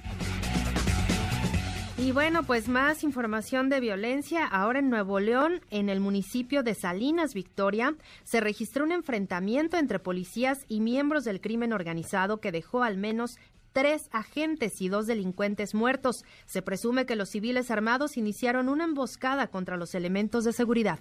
Y 2.02 2.10
bueno, 2.10 2.42
pues 2.42 2.68
más 2.68 3.04
información 3.04 3.68
de 3.68 3.78
violencia. 3.78 4.44
Ahora 4.44 4.80
en 4.80 4.90
Nuevo 4.90 5.20
León, 5.20 5.60
en 5.70 5.88
el 5.88 6.00
municipio 6.00 6.64
de 6.64 6.74
Salinas, 6.74 7.32
Victoria, 7.32 7.94
se 8.24 8.40
registró 8.40 8.82
un 8.82 8.90
enfrentamiento 8.90 9.76
entre 9.76 10.00
policías 10.00 10.64
y 10.66 10.80
miembros 10.80 11.22
del 11.22 11.40
crimen 11.40 11.72
organizado 11.72 12.40
que 12.40 12.50
dejó 12.50 12.82
al 12.82 12.96
menos 12.96 13.38
tres 13.72 14.08
agentes 14.10 14.82
y 14.82 14.88
dos 14.88 15.06
delincuentes 15.06 15.76
muertos. 15.76 16.24
Se 16.44 16.60
presume 16.60 17.06
que 17.06 17.14
los 17.14 17.28
civiles 17.28 17.70
armados 17.70 18.16
iniciaron 18.16 18.68
una 18.68 18.82
emboscada 18.82 19.46
contra 19.46 19.76
los 19.76 19.94
elementos 19.94 20.42
de 20.42 20.52
seguridad. 20.52 20.98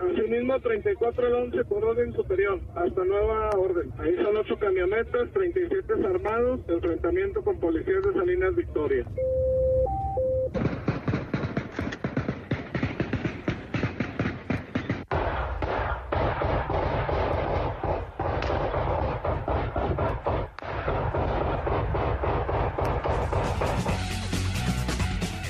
Asimismo, 0.00 0.58
34 0.58 1.26
al 1.26 1.34
11 1.34 1.64
por 1.64 1.84
orden 1.84 2.12
superior, 2.14 2.58
hasta 2.74 3.04
nueva 3.04 3.50
orden. 3.58 3.92
Ahí 3.98 4.16
son 4.16 4.36
ocho 4.38 4.58
camionetas, 4.58 5.30
37 5.32 5.92
armados, 6.06 6.60
enfrentamiento 6.68 7.42
con 7.42 7.60
policías 7.60 8.02
de 8.02 8.14
Salinas 8.14 8.56
Victoria. 8.56 9.04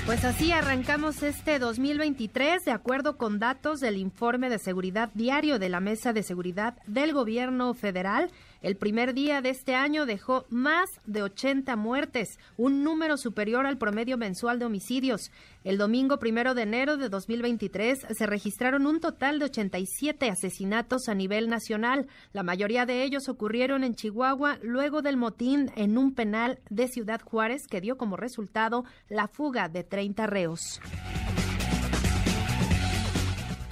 Pues 0.05 0.23
así 0.23 0.51
arrancamos 0.51 1.23
este 1.23 1.57
2023 1.57 2.63
de 2.63 2.71
acuerdo 2.71 3.17
con 3.17 3.39
datos 3.39 3.79
del 3.79 3.97
informe 3.97 4.51
de 4.51 4.59
seguridad 4.59 5.09
diario 5.15 5.57
de 5.57 5.67
la 5.67 5.79
Mesa 5.79 6.13
de 6.13 6.21
Seguridad 6.21 6.75
del 6.85 7.11
Gobierno 7.11 7.73
Federal. 7.73 8.29
El 8.65 8.77
primer 8.77 9.13
día 9.13 9.43
de 9.43 9.51
este 9.51 9.75
año 9.75 10.07
dejó 10.07 10.47
más 10.49 10.99
de 11.05 11.21
80 11.21 11.75
muertes, 11.75 12.39
un 12.57 12.83
número 12.83 13.15
superior 13.15 13.67
al 13.67 13.77
promedio 13.77 14.17
mensual 14.17 14.57
de 14.57 14.65
homicidios. 14.65 15.31
El 15.63 15.77
domingo 15.77 16.17
primero 16.17 16.55
de 16.55 16.63
enero 16.63 16.97
de 16.97 17.09
2023 17.09 18.07
se 18.09 18.25
registraron 18.25 18.87
un 18.87 19.01
total 19.01 19.37
de 19.37 19.45
87 19.45 20.31
asesinatos 20.31 21.09
a 21.09 21.13
nivel 21.13 21.47
nacional. 21.47 22.07
La 22.33 22.41
mayoría 22.41 22.87
de 22.87 23.03
ellos 23.03 23.29
ocurrieron 23.29 23.83
en 23.83 23.93
Chihuahua 23.93 24.57
luego 24.63 25.03
del 25.03 25.15
motín 25.15 25.71
en 25.75 25.99
un 25.99 26.15
penal 26.15 26.57
de 26.71 26.87
Ciudad 26.87 27.21
Juárez 27.21 27.67
que 27.67 27.81
dio 27.81 27.97
como 27.97 28.17
resultado 28.17 28.83
la 29.09 29.27
fuga 29.27 29.69
de 29.69 29.83
30 29.83 30.25
reos. 30.25 30.81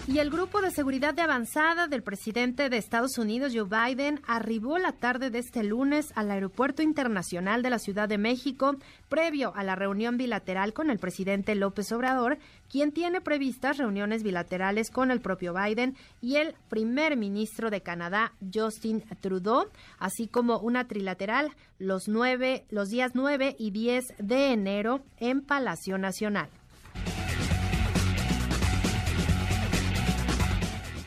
Y 0.05 0.19
el 0.19 0.29
grupo 0.29 0.61
de 0.61 0.69
seguridad 0.69 1.13
de 1.13 1.21
avanzada 1.21 1.87
del 1.87 2.03
presidente 2.03 2.69
de 2.69 2.75
Estados 2.75 3.17
Unidos, 3.17 3.53
Joe 3.55 3.63
Biden, 3.63 4.19
arribó 4.27 4.77
la 4.77 4.91
tarde 4.91 5.29
de 5.29 5.39
este 5.39 5.63
lunes 5.63 6.11
al 6.15 6.29
Aeropuerto 6.29 6.81
Internacional 6.81 7.63
de 7.63 7.69
la 7.69 7.79
Ciudad 7.79 8.09
de 8.09 8.17
México, 8.17 8.75
previo 9.07 9.53
a 9.55 9.63
la 9.63 9.75
reunión 9.75 10.17
bilateral 10.17 10.73
con 10.73 10.89
el 10.89 10.99
presidente 10.99 11.55
López 11.55 11.89
Obrador, 11.93 12.37
quien 12.69 12.91
tiene 12.91 13.21
previstas 13.21 13.77
reuniones 13.77 14.23
bilaterales 14.23 14.91
con 14.91 15.09
el 15.09 15.21
propio 15.21 15.53
Biden 15.53 15.95
y 16.19 16.35
el 16.35 16.53
primer 16.67 17.15
ministro 17.15 17.69
de 17.69 17.79
Canadá, 17.79 18.33
Justin 18.53 19.05
Trudeau, 19.21 19.69
así 19.99 20.27
como 20.27 20.59
una 20.59 20.85
trilateral 20.85 21.53
los, 21.79 22.09
nueve, 22.09 22.65
los 22.69 22.89
días 22.89 23.11
9 23.13 23.55
y 23.57 23.71
10 23.71 24.03
de 24.17 24.51
enero 24.51 24.99
en 25.17 25.41
Palacio 25.41 25.97
Nacional. 25.97 26.49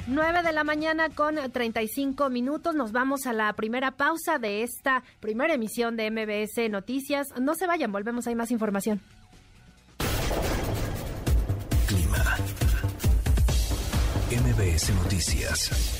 9 0.06 0.42
de 0.42 0.52
la 0.52 0.62
mañana 0.64 1.08
con 1.10 1.36
35 1.36 2.30
minutos. 2.30 2.74
Nos 2.74 2.92
vamos 2.92 3.26
a 3.26 3.32
la 3.32 3.52
primera 3.54 3.92
pausa 3.92 4.38
de 4.38 4.62
esta 4.62 5.02
primera 5.20 5.54
emisión 5.54 5.96
de 5.96 6.10
MBS 6.10 6.70
Noticias. 6.70 7.28
No 7.40 7.54
se 7.54 7.66
vayan, 7.66 7.90
volvemos, 7.90 8.26
hay 8.26 8.34
más 8.34 8.50
información. 8.50 9.00
Clima. 11.86 12.36
MBS 14.30 14.94
Noticias. 14.94 15.95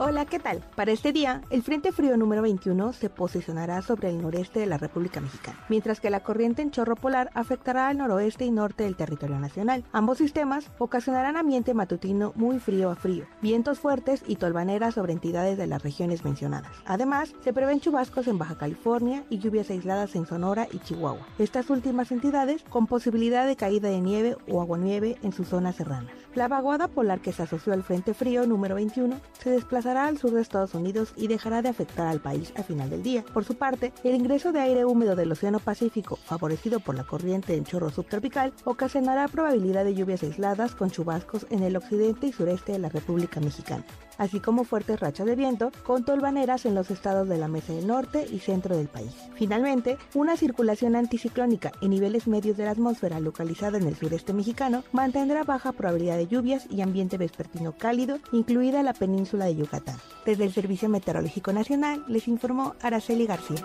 Hola, 0.00 0.26
¿qué 0.26 0.38
tal? 0.38 0.62
Para 0.76 0.92
este 0.92 1.12
día, 1.12 1.42
el 1.50 1.64
Frente 1.64 1.90
Frío 1.90 2.16
número 2.16 2.40
21 2.40 2.92
se 2.92 3.10
posicionará 3.10 3.82
sobre 3.82 4.08
el 4.10 4.22
noreste 4.22 4.60
de 4.60 4.66
la 4.66 4.78
República 4.78 5.20
Mexicana, 5.20 5.58
mientras 5.68 5.98
que 5.98 6.08
la 6.08 6.20
corriente 6.20 6.62
en 6.62 6.70
chorro 6.70 6.94
polar 6.94 7.32
afectará 7.34 7.88
al 7.88 7.98
noroeste 7.98 8.44
y 8.44 8.52
norte 8.52 8.84
del 8.84 8.94
territorio 8.94 9.40
nacional. 9.40 9.82
Ambos 9.90 10.18
sistemas 10.18 10.70
ocasionarán 10.78 11.36
ambiente 11.36 11.74
matutino 11.74 12.32
muy 12.36 12.60
frío 12.60 12.92
a 12.92 12.94
frío, 12.94 13.24
vientos 13.42 13.80
fuertes 13.80 14.22
y 14.24 14.36
tolvaneras 14.36 14.94
sobre 14.94 15.14
entidades 15.14 15.58
de 15.58 15.66
las 15.66 15.82
regiones 15.82 16.24
mencionadas. 16.24 16.70
Además, 16.86 17.34
se 17.42 17.52
prevén 17.52 17.80
chubascos 17.80 18.28
en 18.28 18.38
Baja 18.38 18.56
California 18.56 19.24
y 19.30 19.40
lluvias 19.40 19.68
aisladas 19.68 20.14
en 20.14 20.26
Sonora 20.26 20.68
y 20.70 20.78
Chihuahua. 20.78 21.26
Estas 21.40 21.70
últimas 21.70 22.12
entidades 22.12 22.62
con 22.68 22.86
posibilidad 22.86 23.48
de 23.48 23.56
caída 23.56 23.88
de 23.88 24.00
nieve 24.00 24.36
o 24.48 24.60
aguanieve 24.60 25.18
en 25.24 25.32
sus 25.32 25.48
zonas 25.48 25.74
serranas. 25.74 26.12
La 26.36 26.46
vaguada 26.46 26.86
polar 26.86 27.18
que 27.18 27.32
se 27.32 27.42
asoció 27.42 27.72
al 27.72 27.82
Frente 27.82 28.14
Frío 28.14 28.46
número 28.46 28.76
21 28.76 29.20
se 29.42 29.50
desplazará 29.50 29.87
al 29.96 30.18
sur 30.18 30.32
de 30.32 30.42
Estados 30.42 30.74
Unidos 30.74 31.12
y 31.16 31.28
dejará 31.28 31.62
de 31.62 31.68
afectar 31.68 32.06
al 32.06 32.20
país 32.20 32.52
a 32.56 32.62
final 32.62 32.90
del 32.90 33.02
día. 33.02 33.24
Por 33.32 33.44
su 33.44 33.54
parte, 33.54 33.92
el 34.04 34.14
ingreso 34.14 34.52
de 34.52 34.60
aire 34.60 34.84
húmedo 34.84 35.16
del 35.16 35.32
Océano 35.32 35.60
Pacífico, 35.60 36.16
favorecido 36.16 36.80
por 36.80 36.96
la 36.96 37.04
corriente 37.04 37.54
en 37.54 37.64
chorro 37.64 37.90
subtropical, 37.90 38.52
ocasionará 38.64 39.28
probabilidad 39.28 39.84
de 39.84 39.94
lluvias 39.94 40.22
aisladas 40.22 40.74
con 40.74 40.90
chubascos 40.90 41.46
en 41.50 41.62
el 41.62 41.76
occidente 41.76 42.26
y 42.26 42.32
sureste 42.32 42.72
de 42.72 42.78
la 42.78 42.88
República 42.88 43.40
Mexicana 43.40 43.84
así 44.18 44.40
como 44.40 44.64
fuertes 44.64 45.00
rachas 45.00 45.26
de 45.26 45.36
viento 45.36 45.72
con 45.84 46.04
tolvaneras 46.04 46.66
en 46.66 46.74
los 46.74 46.90
estados 46.90 47.28
de 47.28 47.38
la 47.38 47.48
Mesa 47.48 47.72
del 47.72 47.86
Norte 47.86 48.26
y 48.30 48.40
centro 48.40 48.76
del 48.76 48.88
país. 48.88 49.14
Finalmente, 49.34 49.96
una 50.14 50.36
circulación 50.36 50.96
anticiclónica 50.96 51.72
en 51.80 51.90
niveles 51.90 52.26
medios 52.26 52.56
de 52.56 52.64
la 52.64 52.72
atmósfera 52.72 53.20
localizada 53.20 53.78
en 53.78 53.86
el 53.86 53.96
sureste 53.96 54.32
mexicano 54.32 54.84
mantendrá 54.92 55.44
baja 55.44 55.72
probabilidad 55.72 56.16
de 56.16 56.26
lluvias 56.26 56.66
y 56.68 56.82
ambiente 56.82 57.16
vespertino 57.16 57.72
cálido, 57.72 58.18
incluida 58.32 58.82
la 58.82 58.92
península 58.92 59.46
de 59.46 59.56
Yucatán. 59.56 59.96
Desde 60.26 60.44
el 60.44 60.52
Servicio 60.52 60.88
Meteorológico 60.88 61.52
Nacional 61.52 62.04
les 62.08 62.28
informó 62.28 62.74
Araceli 62.82 63.26
García. 63.26 63.64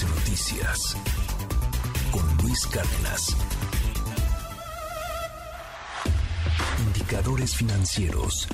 Noticias 0.00 0.96
Cárdenas. 2.52 3.34
Indicadores 6.86 7.56
financieros. 7.56 8.46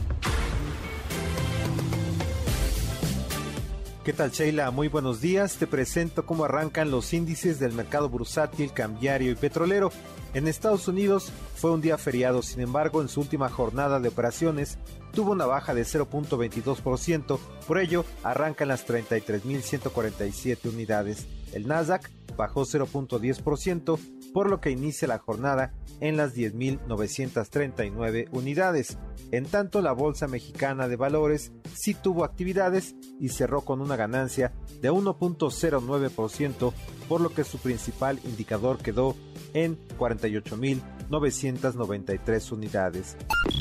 ¿Qué 4.04 4.12
tal 4.12 4.30
Sheila? 4.30 4.70
Muy 4.70 4.86
buenos 4.86 5.20
días. 5.20 5.56
Te 5.56 5.66
presento 5.66 6.24
cómo 6.24 6.44
arrancan 6.44 6.92
los 6.92 7.12
índices 7.12 7.58
del 7.58 7.72
mercado 7.72 8.08
bursátil, 8.08 8.72
cambiario 8.72 9.32
y 9.32 9.34
petrolero. 9.34 9.90
En 10.32 10.46
Estados 10.46 10.86
Unidos 10.86 11.32
fue 11.56 11.72
un 11.72 11.80
día 11.80 11.98
feriado, 11.98 12.42
sin 12.42 12.60
embargo, 12.60 13.02
en 13.02 13.08
su 13.08 13.20
última 13.20 13.48
jornada 13.48 13.98
de 13.98 14.10
operaciones 14.10 14.78
tuvo 15.12 15.32
una 15.32 15.46
baja 15.46 15.74
de 15.74 15.82
0.22%, 15.82 17.38
por 17.66 17.78
ello 17.78 18.04
arrancan 18.22 18.68
las 18.68 18.86
33.147 18.86 20.66
unidades. 20.66 21.26
El 21.52 21.66
Nasdaq 21.66 22.08
bajó 22.38 22.62
0.10%, 22.62 23.98
por 24.32 24.48
lo 24.48 24.62
que 24.62 24.70
inicia 24.70 25.08
la 25.08 25.18
jornada 25.18 25.74
en 26.00 26.16
las 26.16 26.34
10.939 26.34 28.28
unidades. 28.30 28.96
En 29.32 29.44
tanto, 29.44 29.82
la 29.82 29.92
Bolsa 29.92 30.26
Mexicana 30.28 30.88
de 30.88 30.96
Valores 30.96 31.52
sí 31.74 31.92
tuvo 31.94 32.24
actividades 32.24 32.96
y 33.20 33.28
cerró 33.30 33.62
con 33.62 33.80
una 33.82 33.96
ganancia 33.96 34.52
de 34.80 34.90
1.09%, 34.90 36.72
por 37.08 37.20
lo 37.20 37.28
que 37.30 37.42
su 37.44 37.58
principal 37.58 38.18
indicador 38.24 38.78
quedó 38.78 39.14
en 39.52 39.76
48.993 39.98 42.52
unidades. 42.52 43.16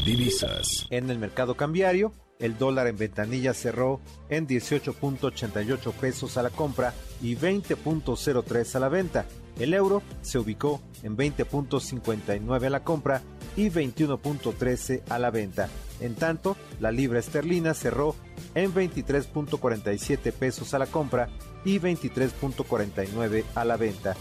Divisas. 0.06 0.86
En 0.92 1.10
el 1.10 1.18
mercado 1.18 1.58
cambiario, 1.58 2.14
el 2.40 2.58
dólar 2.58 2.88
en 2.88 2.98
ventanilla 2.98 3.54
cerró 3.54 4.00
en 4.30 4.48
18.88 4.48 5.94
pesos 5.94 6.38
a 6.38 6.44
la 6.44 6.50
compra 6.50 6.94
y 7.22 7.36
20.03 7.36 8.76
a 8.76 8.80
la 8.80 8.90
venta. 8.90 9.26
El 9.60 9.74
euro 9.74 10.04
se 10.22 10.38
ubicó 10.38 10.82
en 11.04 11.18
20.59 11.18 12.66
a 12.66 12.70
la 12.70 12.84
compra 12.84 13.22
y 13.56 13.70
21.13 13.70 15.02
a 15.10 15.18
la 15.18 15.32
venta. 15.32 15.70
En 16.00 16.14
tanto, 16.14 16.56
la 16.80 16.92
libra 16.92 17.20
esterlina 17.20 17.74
cerró 17.74 18.16
en 18.54 18.74
23.47 18.74 20.32
pesos 20.32 20.74
a 20.74 20.80
la 20.80 20.86
compra 20.86 21.30
y 21.66 21.80
23.49 21.80 23.44
a 23.56 23.66
la 23.66 23.78
venta. 23.78 24.16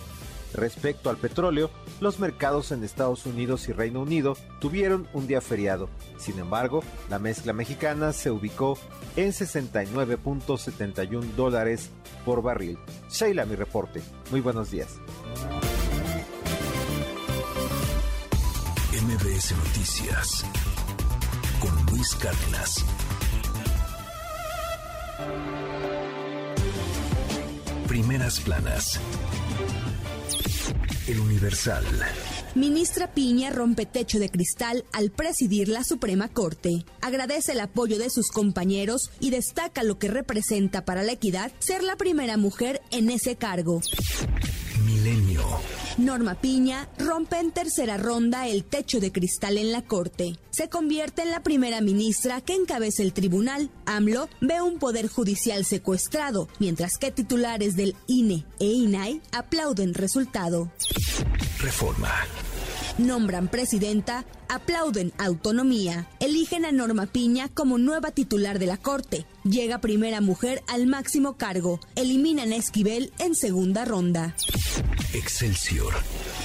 Respecto 0.56 1.10
al 1.10 1.18
petróleo, 1.18 1.70
los 2.00 2.18
mercados 2.18 2.72
en 2.72 2.82
Estados 2.82 3.26
Unidos 3.26 3.68
y 3.68 3.72
Reino 3.72 4.00
Unido 4.00 4.38
tuvieron 4.58 5.06
un 5.12 5.26
día 5.26 5.42
feriado. 5.42 5.90
Sin 6.16 6.38
embargo, 6.38 6.82
la 7.10 7.18
mezcla 7.18 7.52
mexicana 7.52 8.14
se 8.14 8.30
ubicó 8.30 8.78
en 9.16 9.32
69.71 9.32 11.20
dólares 11.36 11.90
por 12.24 12.40
barril. 12.42 12.78
Sheila, 13.10 13.44
mi 13.44 13.54
reporte. 13.54 14.00
Muy 14.30 14.40
buenos 14.40 14.70
días. 14.70 14.88
MBS 19.02 19.54
Noticias 19.56 20.44
con 21.60 21.86
Luis 21.92 22.14
Cárdenas. 22.14 22.84
Primeras 27.86 28.40
planas. 28.40 28.98
El 31.06 31.20
Universal. 31.20 31.84
Ministra 32.56 33.12
Piña 33.12 33.50
rompe 33.50 33.86
techo 33.86 34.18
de 34.18 34.28
cristal 34.28 34.84
al 34.92 35.10
presidir 35.10 35.68
la 35.68 35.84
Suprema 35.84 36.28
Corte. 36.28 36.84
Agradece 37.00 37.52
el 37.52 37.60
apoyo 37.60 37.98
de 37.98 38.10
sus 38.10 38.30
compañeros 38.32 39.10
y 39.20 39.30
destaca 39.30 39.84
lo 39.84 39.98
que 39.98 40.08
representa 40.08 40.84
para 40.84 41.04
la 41.04 41.12
equidad 41.12 41.52
ser 41.60 41.84
la 41.84 41.94
primera 41.96 42.36
mujer 42.36 42.82
en 42.90 43.10
ese 43.10 43.36
cargo. 43.36 43.82
Milenio. 44.86 45.42
Norma 45.98 46.34
Piña 46.34 46.88
rompe 46.98 47.38
en 47.40 47.50
tercera 47.50 47.96
ronda 47.96 48.46
el 48.46 48.64
techo 48.64 49.00
de 49.00 49.10
cristal 49.10 49.58
en 49.58 49.72
la 49.72 49.82
Corte. 49.82 50.38
Se 50.50 50.68
convierte 50.68 51.22
en 51.22 51.30
la 51.30 51.42
primera 51.42 51.80
ministra 51.80 52.40
que 52.40 52.54
encabeza 52.54 53.02
el 53.02 53.12
tribunal. 53.12 53.70
AMLO 53.86 54.28
ve 54.40 54.60
un 54.60 54.78
poder 54.78 55.08
judicial 55.08 55.64
secuestrado, 55.64 56.48
mientras 56.58 56.98
que 56.98 57.10
titulares 57.10 57.76
del 57.76 57.96
INE 58.06 58.44
e 58.60 58.66
INAI 58.66 59.20
aplauden 59.32 59.94
resultado. 59.94 60.70
Reforma. 61.60 62.12
Nombran 62.98 63.48
presidenta, 63.48 64.24
aplauden 64.48 65.12
autonomía. 65.18 66.08
Eligen 66.18 66.64
a 66.64 66.72
Norma 66.72 67.04
Piña 67.04 67.50
como 67.52 67.76
nueva 67.76 68.10
titular 68.10 68.58
de 68.58 68.64
la 68.64 68.78
Corte. 68.78 69.26
Llega 69.44 69.82
primera 69.82 70.22
mujer 70.22 70.62
al 70.66 70.86
máximo 70.86 71.36
cargo. 71.36 71.78
Eliminan 71.94 72.52
a 72.52 72.56
Esquivel 72.56 73.12
en 73.18 73.34
segunda 73.34 73.84
ronda. 73.84 74.34
Excelsior. 75.12 75.92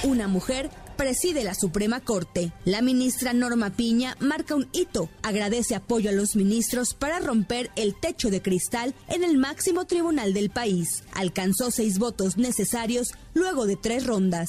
Una 0.02 0.28
mujer 0.28 0.70
preside 1.02 1.42
la 1.42 1.56
Suprema 1.56 1.98
Corte. 1.98 2.52
La 2.64 2.80
ministra 2.80 3.32
Norma 3.32 3.70
Piña 3.70 4.16
marca 4.20 4.54
un 4.54 4.68
hito, 4.72 5.10
agradece 5.24 5.74
apoyo 5.74 6.10
a 6.10 6.12
los 6.12 6.36
ministros 6.36 6.94
para 6.94 7.18
romper 7.18 7.72
el 7.74 7.98
techo 7.98 8.30
de 8.30 8.40
cristal 8.40 8.94
en 9.08 9.24
el 9.24 9.36
máximo 9.36 9.84
tribunal 9.84 10.32
del 10.32 10.50
país. 10.50 11.02
Alcanzó 11.12 11.72
seis 11.72 11.98
votos 11.98 12.36
necesarios 12.36 13.14
luego 13.34 13.66
de 13.66 13.74
tres 13.74 14.06
rondas. 14.06 14.48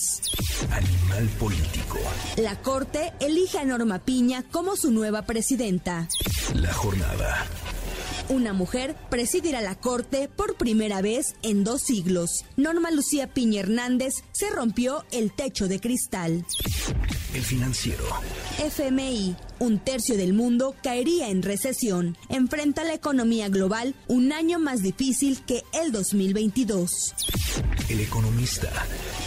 Animal 0.69 1.27
político. 1.39 1.97
La 2.37 2.61
Corte 2.61 3.13
elige 3.19 3.57
a 3.57 3.65
Norma 3.65 3.97
Piña 4.05 4.43
como 4.51 4.75
su 4.75 4.91
nueva 4.91 5.23
presidenta. 5.23 6.07
La 6.53 6.71
jornada. 6.71 7.47
Una 8.33 8.51
mujer 8.51 8.95
presidirá 9.11 9.61
la 9.61 9.75
Corte 9.75 10.27
por 10.27 10.55
primera 10.55 11.03
vez 11.03 11.35
en 11.43 11.63
dos 11.63 11.83
siglos. 11.83 12.43
Norma 12.57 12.89
Lucía 12.89 13.31
Piña 13.31 13.59
Hernández 13.59 14.23
se 14.31 14.49
rompió 14.49 15.05
el 15.11 15.31
techo 15.31 15.67
de 15.67 15.79
cristal. 15.79 16.43
El 17.35 17.43
financiero. 17.43 18.03
FMI, 18.57 19.35
un 19.63 19.79
tercio 19.79 20.15
del 20.17 20.33
mundo 20.33 20.75
caería 20.83 21.29
en 21.29 21.41
recesión. 21.41 22.17
Enfrenta 22.29 22.83
la 22.83 22.93
economía 22.93 23.49
global 23.49 23.95
un 24.07 24.31
año 24.33 24.59
más 24.59 24.83
difícil 24.83 25.43
que 25.45 25.63
el 25.71 25.91
2022. 25.91 27.15
El 27.89 28.01
economista. 28.01 28.69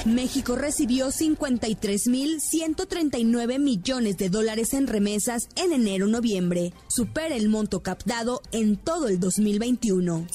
México 0.05 0.55
recibió 0.57 1.09
53.139 1.09 3.59
millones 3.59 4.19
de 4.19 4.29
dólares 4.29 4.75
en 4.75 4.87
remesas 4.87 5.49
en 5.57 5.73
enero-noviembre. 5.73 6.73
Supera 6.89 7.35
el 7.35 7.49
monto 7.49 7.83
captado 7.83 8.43
en 8.53 8.77
todo 8.77 9.09
el 9.09 9.19
2021. 9.19 10.27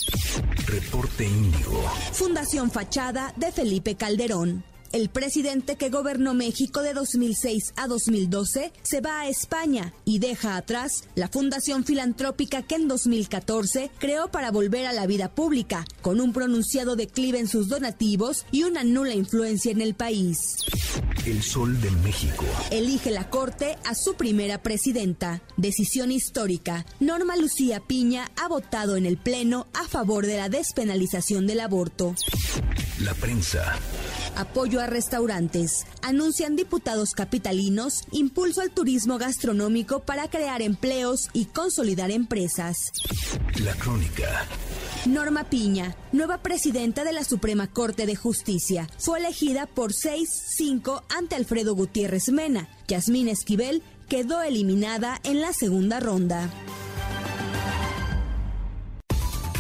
Reporte 0.66 1.26
Índigo. 1.26 1.80
Fundación 2.14 2.72
Fachada 2.72 3.36
de 3.38 3.52
Felipe 3.52 3.94
Calderón. 3.96 4.64
El 4.92 5.10
presidente 5.10 5.78
que 5.78 5.90
gobernó 5.90 6.34
México 6.34 6.82
de 6.82 6.94
2006 6.94 7.74
a 7.78 7.88
2012 7.88 8.74
se 8.84 9.00
va 9.00 9.22
a 9.22 9.30
España 9.30 9.94
y 10.04 10.20
deja 10.20 10.58
atrás 10.58 11.06
la 11.16 11.30
fundación 11.30 11.86
filantrópica 11.86 12.62
que 12.62 12.76
en 12.76 12.90
2014 12.90 13.90
creó 14.00 14.30
para 14.30 14.52
volver 14.52 14.86
a 14.86 14.94
la 14.94 15.08
vida 15.08 15.30
pública, 15.30 15.86
con 16.02 16.20
un 16.20 16.34
pronunciado 16.34 16.98
declive 16.98 17.40
en 17.40 17.48
sus 17.48 17.70
donativos 17.70 18.46
y 18.52 18.64
una 18.64 18.84
nula 18.84 19.14
influencia 19.14 19.72
en 19.72 19.80
el 19.80 19.94
país. 19.94 20.38
El 21.26 21.42
Sol 21.42 21.80
de 21.80 21.92
México. 21.92 22.46
Elige 22.70 23.12
la 23.12 23.30
Corte 23.30 23.78
a 23.86 23.96
su 23.96 24.16
primera 24.16 24.62
presidenta. 24.62 25.42
Decisión 25.56 26.12
histórica. 26.12 26.86
Norma 27.00 27.38
Lucía 27.38 27.80
Piña 27.80 28.30
ha 28.36 28.50
votado 28.50 28.98
en 28.98 29.06
el 29.06 29.18
Pleno 29.18 29.68
a 29.74 29.88
favor 29.88 30.26
de 30.26 30.38
la 30.38 30.50
despenalización 30.50 31.48
del 31.48 31.62
aborto. 31.62 32.16
La 33.00 33.14
prensa. 33.14 33.80
Apoyo 34.42 34.82
a 34.82 34.88
restaurantes. 34.88 35.86
Anuncian 36.02 36.56
diputados 36.56 37.12
capitalinos 37.12 38.06
impulso 38.12 38.62
al 38.62 38.72
turismo 38.72 39.20
gastronómico 39.20 40.00
para 40.00 40.32
crear 40.32 40.64
empleos 40.64 41.30
y 41.32 41.46
consolidar 41.46 42.10
empresas. 42.10 42.76
La 43.64 43.76
crónica. 43.76 44.48
Norma 45.06 45.44
Piña, 45.44 45.96
nueva 46.12 46.40
presidenta 46.40 47.04
de 47.04 47.14
la 47.14 47.24
Suprema 47.24 47.68
Corte 47.68 48.08
de 48.08 48.16
Justicia, 48.16 48.90
fue 48.98 49.20
elegida 49.20 49.68
por 49.68 49.92
6-5 49.94 51.04
ante 51.16 51.36
Alfredo 51.36 51.76
Gutiérrez 51.76 52.30
Mena. 52.30 52.68
Yasmín 52.88 53.28
Esquivel 53.28 53.84
quedó 54.10 54.42
eliminada 54.42 55.22
en 55.24 55.40
la 55.40 55.54
segunda 55.54 56.00
ronda. 56.00 56.50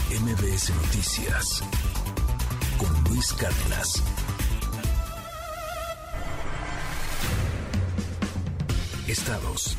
MBS 0.09 0.71
Noticias. 0.71 1.61
Con 2.79 3.13
Luis 3.13 3.31
Cárdenas. 3.33 4.01
Estados. 9.11 9.75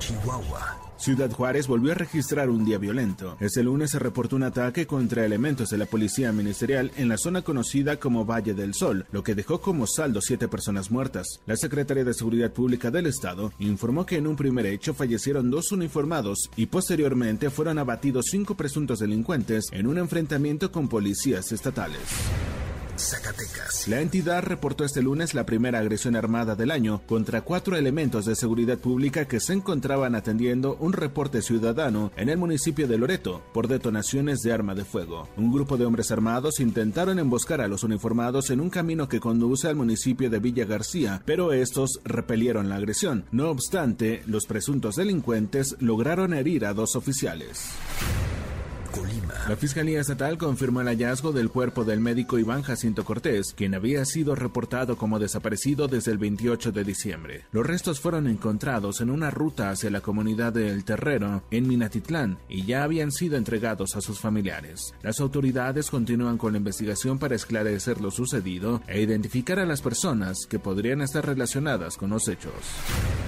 Chihuahua. 0.00 0.76
Ciudad 0.96 1.30
Juárez 1.30 1.68
volvió 1.68 1.92
a 1.92 1.94
registrar 1.94 2.50
un 2.50 2.64
día 2.64 2.76
violento. 2.76 3.36
Este 3.38 3.62
lunes 3.62 3.92
se 3.92 4.00
reportó 4.00 4.34
un 4.34 4.42
ataque 4.42 4.88
contra 4.88 5.24
elementos 5.24 5.70
de 5.70 5.78
la 5.78 5.86
policía 5.86 6.32
ministerial 6.32 6.90
en 6.96 7.08
la 7.08 7.18
zona 7.18 7.42
conocida 7.42 8.00
como 8.00 8.24
Valle 8.24 8.52
del 8.52 8.74
Sol, 8.74 9.06
lo 9.12 9.22
que 9.22 9.36
dejó 9.36 9.60
como 9.60 9.86
saldo 9.86 10.20
siete 10.20 10.48
personas 10.48 10.90
muertas. 10.90 11.38
La 11.46 11.54
Secretaría 11.54 12.02
de 12.02 12.14
Seguridad 12.14 12.50
Pública 12.50 12.90
del 12.90 13.06
Estado 13.06 13.52
informó 13.60 14.04
que 14.06 14.16
en 14.16 14.26
un 14.26 14.34
primer 14.34 14.66
hecho 14.66 14.92
fallecieron 14.92 15.48
dos 15.48 15.70
uniformados 15.70 16.50
y 16.56 16.66
posteriormente 16.66 17.48
fueron 17.48 17.78
abatidos 17.78 18.26
cinco 18.28 18.56
presuntos 18.56 18.98
delincuentes 18.98 19.66
en 19.70 19.86
un 19.86 19.98
enfrentamiento 19.98 20.72
con 20.72 20.88
policías 20.88 21.52
estatales. 21.52 22.00
Zacatecas. 22.98 23.88
La 23.88 24.00
entidad 24.00 24.42
reportó 24.42 24.84
este 24.84 25.02
lunes 25.02 25.34
la 25.34 25.46
primera 25.46 25.78
agresión 25.78 26.16
armada 26.16 26.54
del 26.54 26.70
año 26.70 27.02
contra 27.06 27.42
cuatro 27.42 27.76
elementos 27.76 28.24
de 28.24 28.36
seguridad 28.36 28.78
pública 28.78 29.26
que 29.26 29.40
se 29.40 29.52
encontraban 29.52 30.14
atendiendo 30.14 30.76
un 30.80 30.92
reporte 30.92 31.42
ciudadano 31.42 32.12
en 32.16 32.28
el 32.28 32.38
municipio 32.38 32.88
de 32.88 32.98
Loreto 32.98 33.42
por 33.52 33.68
detonaciones 33.68 34.40
de 34.40 34.52
arma 34.52 34.74
de 34.74 34.84
fuego. 34.84 35.28
Un 35.36 35.52
grupo 35.52 35.76
de 35.76 35.84
hombres 35.84 36.10
armados 36.10 36.60
intentaron 36.60 37.18
emboscar 37.18 37.60
a 37.60 37.68
los 37.68 37.84
uniformados 37.84 38.50
en 38.50 38.60
un 38.60 38.70
camino 38.70 39.08
que 39.08 39.20
conduce 39.20 39.68
al 39.68 39.76
municipio 39.76 40.30
de 40.30 40.38
Villa 40.38 40.64
García, 40.64 41.22
pero 41.24 41.52
estos 41.52 42.00
repelieron 42.04 42.68
la 42.68 42.76
agresión. 42.76 43.24
No 43.30 43.50
obstante, 43.50 44.22
los 44.26 44.46
presuntos 44.46 44.96
delincuentes 44.96 45.76
lograron 45.80 46.34
herir 46.34 46.64
a 46.64 46.74
dos 46.74 46.96
oficiales. 46.96 47.68
La 49.48 49.56
Fiscalía 49.56 50.00
Estatal 50.00 50.36
confirmó 50.36 50.82
el 50.82 50.88
hallazgo 50.88 51.32
del 51.32 51.48
cuerpo 51.48 51.84
del 51.84 52.00
médico 52.00 52.38
Iván 52.38 52.62
Jacinto 52.62 53.04
Cortés, 53.04 53.54
quien 53.54 53.74
había 53.74 54.04
sido 54.04 54.34
reportado 54.34 54.96
como 54.96 55.18
desaparecido 55.18 55.88
desde 55.88 56.12
el 56.12 56.18
28 56.18 56.72
de 56.72 56.84
diciembre. 56.84 57.44
Los 57.52 57.66
restos 57.66 57.98
fueron 58.00 58.26
encontrados 58.26 59.00
en 59.00 59.10
una 59.10 59.30
ruta 59.30 59.70
hacia 59.70 59.90
la 59.90 60.02
comunidad 60.02 60.52
de 60.52 60.68
El 60.68 60.84
Terrero, 60.84 61.42
en 61.50 61.66
Minatitlán, 61.66 62.38
y 62.48 62.64
ya 62.64 62.82
habían 62.82 63.10
sido 63.10 63.36
entregados 63.36 63.96
a 63.96 64.00
sus 64.00 64.18
familiares. 64.18 64.94
Las 65.02 65.20
autoridades 65.20 65.90
continúan 65.90 66.36
con 66.36 66.52
la 66.52 66.58
investigación 66.58 67.18
para 67.18 67.34
esclarecer 67.36 68.00
lo 68.00 68.10
sucedido 68.10 68.82
e 68.86 69.00
identificar 69.00 69.58
a 69.58 69.66
las 69.66 69.80
personas 69.80 70.46
que 70.46 70.58
podrían 70.58 71.00
estar 71.00 71.24
relacionadas 71.24 71.96
con 71.96 72.10
los 72.10 72.28
hechos. 72.28 72.52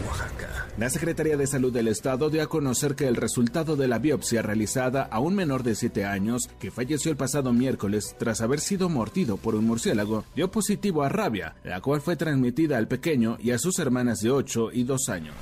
Oaxaca. 0.06 0.66
La 0.78 0.88
Secretaría 0.88 1.36
de 1.36 1.46
Salud 1.46 1.72
del 1.72 1.88
Estado 1.88 2.30
dio 2.30 2.42
a 2.42 2.48
conocer 2.48 2.94
que 2.94 3.06
el 3.06 3.16
resultado 3.16 3.76
de 3.76 3.88
la 3.88 3.98
biopsia 3.98 4.40
realizada 4.40 5.02
a 5.02 5.20
un 5.20 5.34
menor 5.34 5.59
de 5.62 5.74
7 5.74 6.04
años 6.04 6.48
que 6.60 6.70
falleció 6.70 7.10
el 7.10 7.16
pasado 7.16 7.52
miércoles 7.52 8.14
tras 8.18 8.40
haber 8.40 8.60
sido 8.60 8.88
mordido 8.88 9.36
por 9.36 9.54
un 9.54 9.66
murciélago 9.66 10.24
dio 10.34 10.50
positivo 10.50 11.02
a 11.02 11.08
rabia, 11.08 11.54
la 11.64 11.80
cual 11.80 12.00
fue 12.00 12.16
transmitida 12.16 12.78
al 12.78 12.88
pequeño 12.88 13.36
y 13.40 13.50
a 13.50 13.58
sus 13.58 13.78
hermanas 13.78 14.20
de 14.20 14.30
8 14.30 14.70
y 14.72 14.84
2 14.84 15.08
años. 15.08 15.34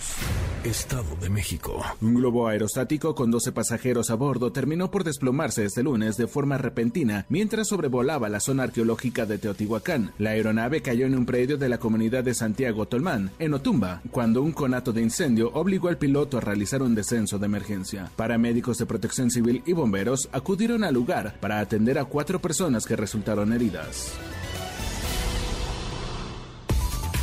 Estado 0.65 1.17
de 1.21 1.31
México. 1.31 1.85
Un 2.01 2.15
globo 2.15 2.49
aerostático 2.49 3.15
con 3.15 3.31
12 3.31 3.53
pasajeros 3.53 4.11
a 4.11 4.17
bordo 4.17 4.51
terminó 4.51 4.91
por 4.91 5.05
desplomarse 5.05 5.65
este 5.65 5.83
lunes 5.83 6.17
de 6.17 6.27
forma 6.27 6.59
repentina 6.59 7.27
mientras 7.29 7.69
sobrevolaba 7.69 8.29
la 8.29 8.41
zona 8.41 8.65
arqueológica 8.65 9.25
de 9.25 9.39
Teotihuacán. 9.39 10.13
La 10.19 10.31
aeronave 10.31 10.83
cayó 10.83 11.07
en 11.07 11.17
un 11.17 11.27
predio 11.27 11.59
de 11.59 11.69
la 11.69 11.79
comunidad 11.79 12.25
de 12.25 12.35
Santiago 12.35 12.87
Tolmán, 12.87 13.31
en 13.39 13.55
Otumba, 13.55 14.03
cuando 14.11 14.43
un 14.43 14.53
conato 14.53 14.93
de 14.93 15.03
incendio 15.03 15.51
obligó 15.55 15.89
al 15.89 15.99
piloto 15.99 16.39
a 16.39 16.41
realizar 16.41 16.83
un 16.83 16.95
descenso 16.95 17.39
de 17.39 17.47
emergencia. 17.47 18.11
Paramédicos 18.17 18.79
de 18.79 18.87
protección 18.87 19.31
civil 19.31 19.63
y 19.65 19.73
bomberos 19.73 19.98
acudieron 20.33 20.85
al 20.85 20.95
lugar 20.95 21.39
para 21.41 21.61
atender 21.61 21.99
a 21.99 22.05
cuatro 22.05 22.41
personas 22.41 22.85
que 22.85 22.97
resultaron 22.97 23.53
heridas. 23.53 24.13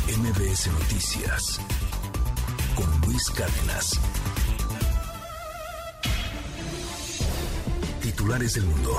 MBS 0.08 0.68
Noticias 0.68 1.60
con 2.74 3.00
Luis 3.06 3.30
Cárdenas. 3.30 4.00
Titulares 8.02 8.54
del 8.54 8.64
mundo. 8.64 8.92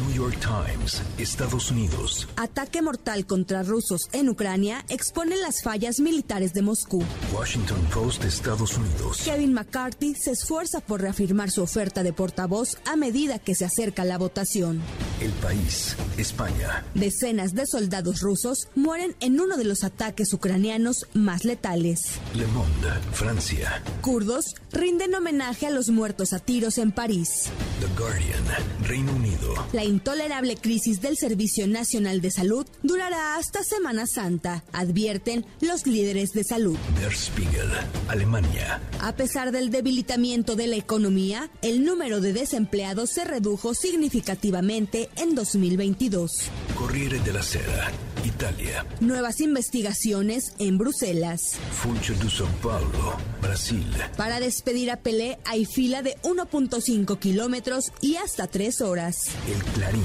New 0.00 0.12
York 0.14 0.38
Times, 0.40 1.02
Estados 1.18 1.70
Unidos. 1.70 2.26
Ataque 2.36 2.80
mortal 2.80 3.26
contra 3.26 3.62
rusos 3.62 4.08
en 4.12 4.28
Ucrania 4.28 4.84
expone 4.88 5.36
las 5.36 5.62
fallas 5.62 6.00
militares 6.00 6.54
de 6.54 6.62
Moscú. 6.62 7.04
Washington 7.34 7.80
Post, 7.92 8.24
Estados 8.24 8.78
Unidos. 8.78 9.22
Kevin 9.24 9.52
McCarthy 9.52 10.14
se 10.14 10.30
esfuerza 10.30 10.80
por 10.80 11.02
reafirmar 11.02 11.50
su 11.50 11.62
oferta 11.62 12.02
de 12.02 12.12
portavoz 12.12 12.78
a 12.86 12.96
medida 12.96 13.38
que 13.38 13.54
se 13.54 13.64
acerca 13.64 14.04
la 14.04 14.16
votación. 14.16 14.80
El 15.20 15.32
país, 15.32 15.96
España. 16.16 16.84
Decenas 16.94 17.54
de 17.54 17.66
soldados 17.66 18.20
rusos 18.20 18.68
mueren 18.74 19.14
en 19.20 19.38
uno 19.38 19.56
de 19.58 19.64
los 19.64 19.84
ataques 19.84 20.32
ucranianos 20.32 21.06
más 21.12 21.44
letales. 21.44 22.00
Le 22.34 22.46
Monde, 22.46 22.90
Francia. 23.12 23.82
Kurdos 24.00 24.54
rinden 24.72 25.14
homenaje 25.14 25.66
a 25.66 25.70
los 25.70 25.90
muertos 25.90 26.32
a 26.32 26.38
tiros 26.38 26.78
en 26.78 26.92
París. 26.92 27.50
The 27.80 28.00
Guardian, 28.00 28.44
Reino 28.86 29.12
Unido. 29.12 29.54
La 29.72 29.84
intolerable 29.90 30.56
crisis 30.56 31.00
del 31.00 31.16
Servicio 31.16 31.66
Nacional 31.66 32.20
de 32.20 32.30
Salud 32.30 32.66
durará 32.82 33.36
hasta 33.36 33.62
Semana 33.62 34.06
Santa, 34.06 34.64
advierten 34.72 35.44
los 35.60 35.86
líderes 35.86 36.30
de 36.30 36.44
salud. 36.44 36.76
Der 37.00 37.12
Spiegel, 37.12 37.68
Alemania. 38.08 38.80
A 39.00 39.14
pesar 39.16 39.52
del 39.52 39.70
debilitamiento 39.70 40.56
de 40.56 40.68
la 40.68 40.76
economía, 40.76 41.50
el 41.62 41.84
número 41.84 42.20
de 42.20 42.32
desempleados 42.32 43.10
se 43.10 43.24
redujo 43.24 43.74
significativamente 43.74 45.10
en 45.16 45.34
2022. 45.34 46.30
Corriere 46.74 47.18
della 47.20 47.42
Sera, 47.42 47.90
Italia. 48.24 48.86
Nuevas 49.00 49.40
investigaciones 49.40 50.52
en 50.58 50.78
Bruselas. 50.78 51.40
Funcho 51.72 52.14
de 52.14 52.26
São 52.26 52.48
Paulo, 52.62 53.16
Brasil. 53.40 53.86
Para 54.16 54.40
despedir 54.40 54.90
a 54.90 54.96
Pelé 54.96 55.38
hay 55.44 55.64
fila 55.64 56.02
de 56.02 56.16
1.5 56.22 57.18
kilómetros 57.18 57.92
y 58.00 58.16
hasta 58.16 58.46
3 58.46 58.80
horas. 58.80 59.16
El 59.46 59.62
Clarín, 59.72 60.04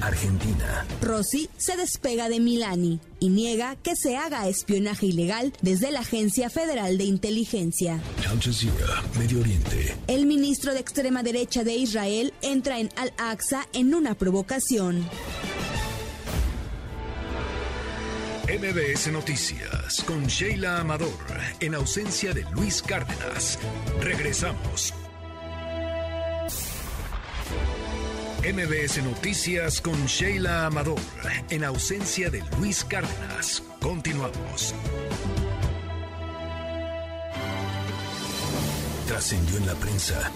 Argentina. 0.00 0.86
Rossi 1.02 1.48
se 1.56 1.76
despega 1.76 2.28
de 2.28 2.40
Milani 2.40 3.00
y 3.20 3.28
niega 3.30 3.76
que 3.76 3.96
se 3.96 4.16
haga 4.16 4.48
espionaje 4.48 5.06
ilegal 5.06 5.52
desde 5.62 5.90
la 5.90 6.00
Agencia 6.00 6.50
Federal 6.50 6.98
de 6.98 7.04
Inteligencia. 7.04 8.00
Al 8.28 8.40
Jazeera, 8.40 9.02
Medio 9.18 9.40
Oriente. 9.40 9.94
El 10.06 10.26
ministro 10.26 10.74
de 10.74 10.80
extrema 10.80 11.22
derecha 11.22 11.64
de 11.64 11.76
Israel 11.76 12.32
entra 12.42 12.78
en 12.78 12.90
Al-Aqsa 12.96 13.66
en 13.72 13.94
una 13.94 14.14
provocación. 14.14 15.08
MBS 18.48 19.10
Noticias 19.10 20.04
con 20.06 20.24
Sheila 20.26 20.78
Amador, 20.78 21.10
en 21.58 21.74
ausencia 21.74 22.32
de 22.32 22.44
Luis 22.52 22.80
Cárdenas. 22.80 23.58
Regresamos. 24.00 24.94
MBS 28.44 29.02
Noticias 29.02 29.80
con 29.80 30.06
Sheila 30.06 30.66
Amador, 30.66 31.00
en 31.50 31.64
ausencia 31.64 32.30
de 32.30 32.44
Luis 32.60 32.84
Cárdenas. 32.84 33.64
Continuamos. 33.80 34.76
Trascendió 39.08 39.56
en 39.56 39.66
la 39.66 39.74
prensa. 39.74 40.30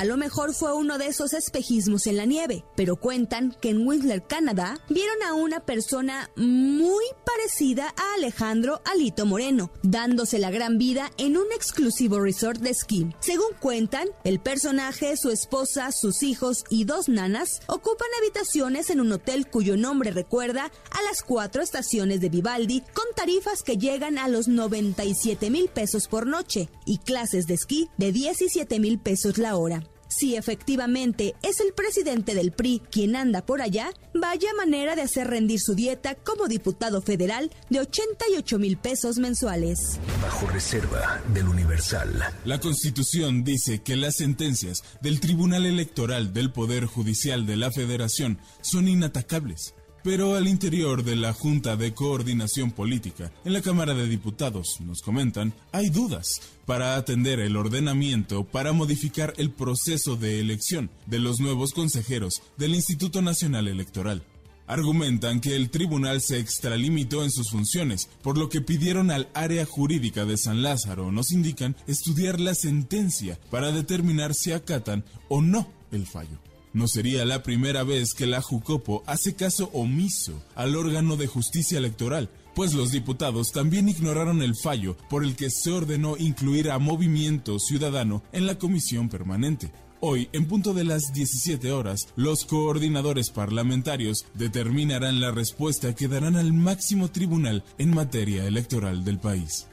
A 0.00 0.06
lo 0.06 0.16
mejor 0.16 0.54
fue 0.54 0.72
uno 0.72 0.96
de 0.96 1.08
esos 1.08 1.34
espejismos 1.34 2.06
en 2.06 2.16
la 2.16 2.24
nieve, 2.24 2.64
pero 2.74 2.96
cuentan 2.96 3.54
que 3.60 3.68
en 3.68 3.86
Whistler, 3.86 4.26
Canadá, 4.26 4.80
vieron 4.88 5.22
a 5.22 5.34
una 5.34 5.60
persona 5.60 6.30
muy 6.36 7.04
parecida 7.26 7.92
a 7.98 8.14
Alejandro 8.14 8.80
Alito 8.86 9.26
Moreno, 9.26 9.70
dándose 9.82 10.38
la 10.38 10.50
gran 10.50 10.78
vida 10.78 11.10
en 11.18 11.36
un 11.36 11.52
exclusivo 11.54 12.18
resort 12.18 12.62
de 12.62 12.70
esquí. 12.70 13.14
Según 13.20 13.48
cuentan, 13.60 14.08
el 14.24 14.40
personaje, 14.40 15.18
su 15.18 15.28
esposa, 15.28 15.90
sus 15.92 16.22
hijos 16.22 16.64
y 16.70 16.84
dos 16.84 17.10
nanas 17.10 17.60
ocupan 17.66 18.08
habitaciones 18.22 18.88
en 18.88 19.02
un 19.02 19.12
hotel 19.12 19.50
cuyo 19.50 19.76
nombre 19.76 20.12
recuerda 20.12 20.72
a 20.92 21.02
las 21.02 21.22
cuatro 21.22 21.60
estaciones 21.60 22.22
de 22.22 22.30
Vivaldi, 22.30 22.80
con 22.94 23.04
tarifas 23.14 23.62
que 23.62 23.76
llegan 23.76 24.16
a 24.16 24.28
los 24.28 24.48
97 24.48 25.50
mil 25.50 25.68
pesos 25.68 26.08
por 26.08 26.26
noche 26.26 26.70
y 26.86 26.96
clases 26.96 27.46
de 27.46 27.52
esquí 27.52 27.90
de 27.98 28.12
17 28.12 28.80
mil 28.80 28.98
pesos 28.98 29.36
la 29.36 29.58
hora. 29.58 29.89
Si 30.20 30.36
efectivamente 30.36 31.34
es 31.42 31.60
el 31.60 31.72
presidente 31.72 32.34
del 32.34 32.52
PRI 32.52 32.82
quien 32.90 33.16
anda 33.16 33.40
por 33.40 33.62
allá, 33.62 33.90
vaya 34.12 34.52
manera 34.54 34.94
de 34.94 35.00
hacer 35.00 35.28
rendir 35.28 35.60
su 35.60 35.74
dieta 35.74 36.14
como 36.14 36.46
diputado 36.46 37.00
federal 37.00 37.50
de 37.70 37.80
88 37.80 38.58
mil 38.58 38.76
pesos 38.76 39.16
mensuales. 39.16 39.98
Bajo 40.20 40.46
reserva 40.48 41.22
del 41.32 41.48
Universal. 41.48 42.22
La 42.44 42.60
Constitución 42.60 43.44
dice 43.44 43.78
que 43.78 43.96
las 43.96 44.16
sentencias 44.16 44.82
del 45.00 45.20
Tribunal 45.20 45.64
Electoral 45.64 46.34
del 46.34 46.52
Poder 46.52 46.84
Judicial 46.84 47.46
de 47.46 47.56
la 47.56 47.70
Federación 47.70 48.40
son 48.60 48.88
inatacables. 48.88 49.72
Pero 50.02 50.34
al 50.34 50.48
interior 50.48 51.04
de 51.04 51.14
la 51.14 51.34
Junta 51.34 51.76
de 51.76 51.92
Coordinación 51.92 52.70
Política, 52.70 53.30
en 53.44 53.52
la 53.52 53.60
Cámara 53.60 53.92
de 53.92 54.08
Diputados, 54.08 54.80
nos 54.80 55.02
comentan, 55.02 55.52
hay 55.72 55.90
dudas 55.90 56.40
para 56.64 56.96
atender 56.96 57.38
el 57.38 57.54
ordenamiento 57.54 58.44
para 58.44 58.72
modificar 58.72 59.34
el 59.36 59.50
proceso 59.50 60.16
de 60.16 60.40
elección 60.40 60.90
de 61.04 61.18
los 61.18 61.38
nuevos 61.38 61.74
consejeros 61.74 62.40
del 62.56 62.74
Instituto 62.74 63.20
Nacional 63.20 63.68
Electoral. 63.68 64.22
Argumentan 64.66 65.40
que 65.40 65.54
el 65.54 65.68
tribunal 65.68 66.22
se 66.22 66.38
extralimitó 66.38 67.22
en 67.22 67.30
sus 67.30 67.50
funciones, 67.50 68.08
por 68.22 68.38
lo 68.38 68.48
que 68.48 68.62
pidieron 68.62 69.10
al 69.10 69.28
área 69.34 69.66
jurídica 69.66 70.24
de 70.24 70.38
San 70.38 70.62
Lázaro, 70.62 71.12
nos 71.12 71.30
indican, 71.30 71.76
estudiar 71.86 72.40
la 72.40 72.54
sentencia 72.54 73.38
para 73.50 73.70
determinar 73.70 74.32
si 74.32 74.52
acatan 74.52 75.04
o 75.28 75.42
no 75.42 75.68
el 75.92 76.06
fallo. 76.06 76.49
No 76.72 76.86
sería 76.86 77.24
la 77.24 77.42
primera 77.42 77.82
vez 77.82 78.14
que 78.14 78.26
la 78.26 78.40
Jucopo 78.40 79.02
hace 79.06 79.34
caso 79.34 79.70
omiso 79.72 80.40
al 80.54 80.76
órgano 80.76 81.16
de 81.16 81.26
justicia 81.26 81.78
electoral, 81.78 82.30
pues 82.54 82.74
los 82.74 82.92
diputados 82.92 83.52
también 83.52 83.88
ignoraron 83.88 84.40
el 84.42 84.54
fallo 84.54 84.96
por 85.08 85.24
el 85.24 85.34
que 85.34 85.50
se 85.50 85.72
ordenó 85.72 86.16
incluir 86.16 86.70
a 86.70 86.78
Movimiento 86.78 87.58
Ciudadano 87.58 88.22
en 88.32 88.46
la 88.46 88.58
comisión 88.58 89.08
permanente. 89.08 89.72
Hoy, 90.02 90.30
en 90.32 90.46
punto 90.46 90.72
de 90.72 90.84
las 90.84 91.12
17 91.12 91.72
horas, 91.72 92.08
los 92.16 92.46
coordinadores 92.46 93.30
parlamentarios 93.30 94.24
determinarán 94.34 95.20
la 95.20 95.30
respuesta 95.30 95.94
que 95.94 96.08
darán 96.08 96.36
al 96.36 96.54
máximo 96.54 97.10
tribunal 97.10 97.64
en 97.76 97.94
materia 97.94 98.46
electoral 98.46 99.04
del 99.04 99.18
país. 99.18 99.66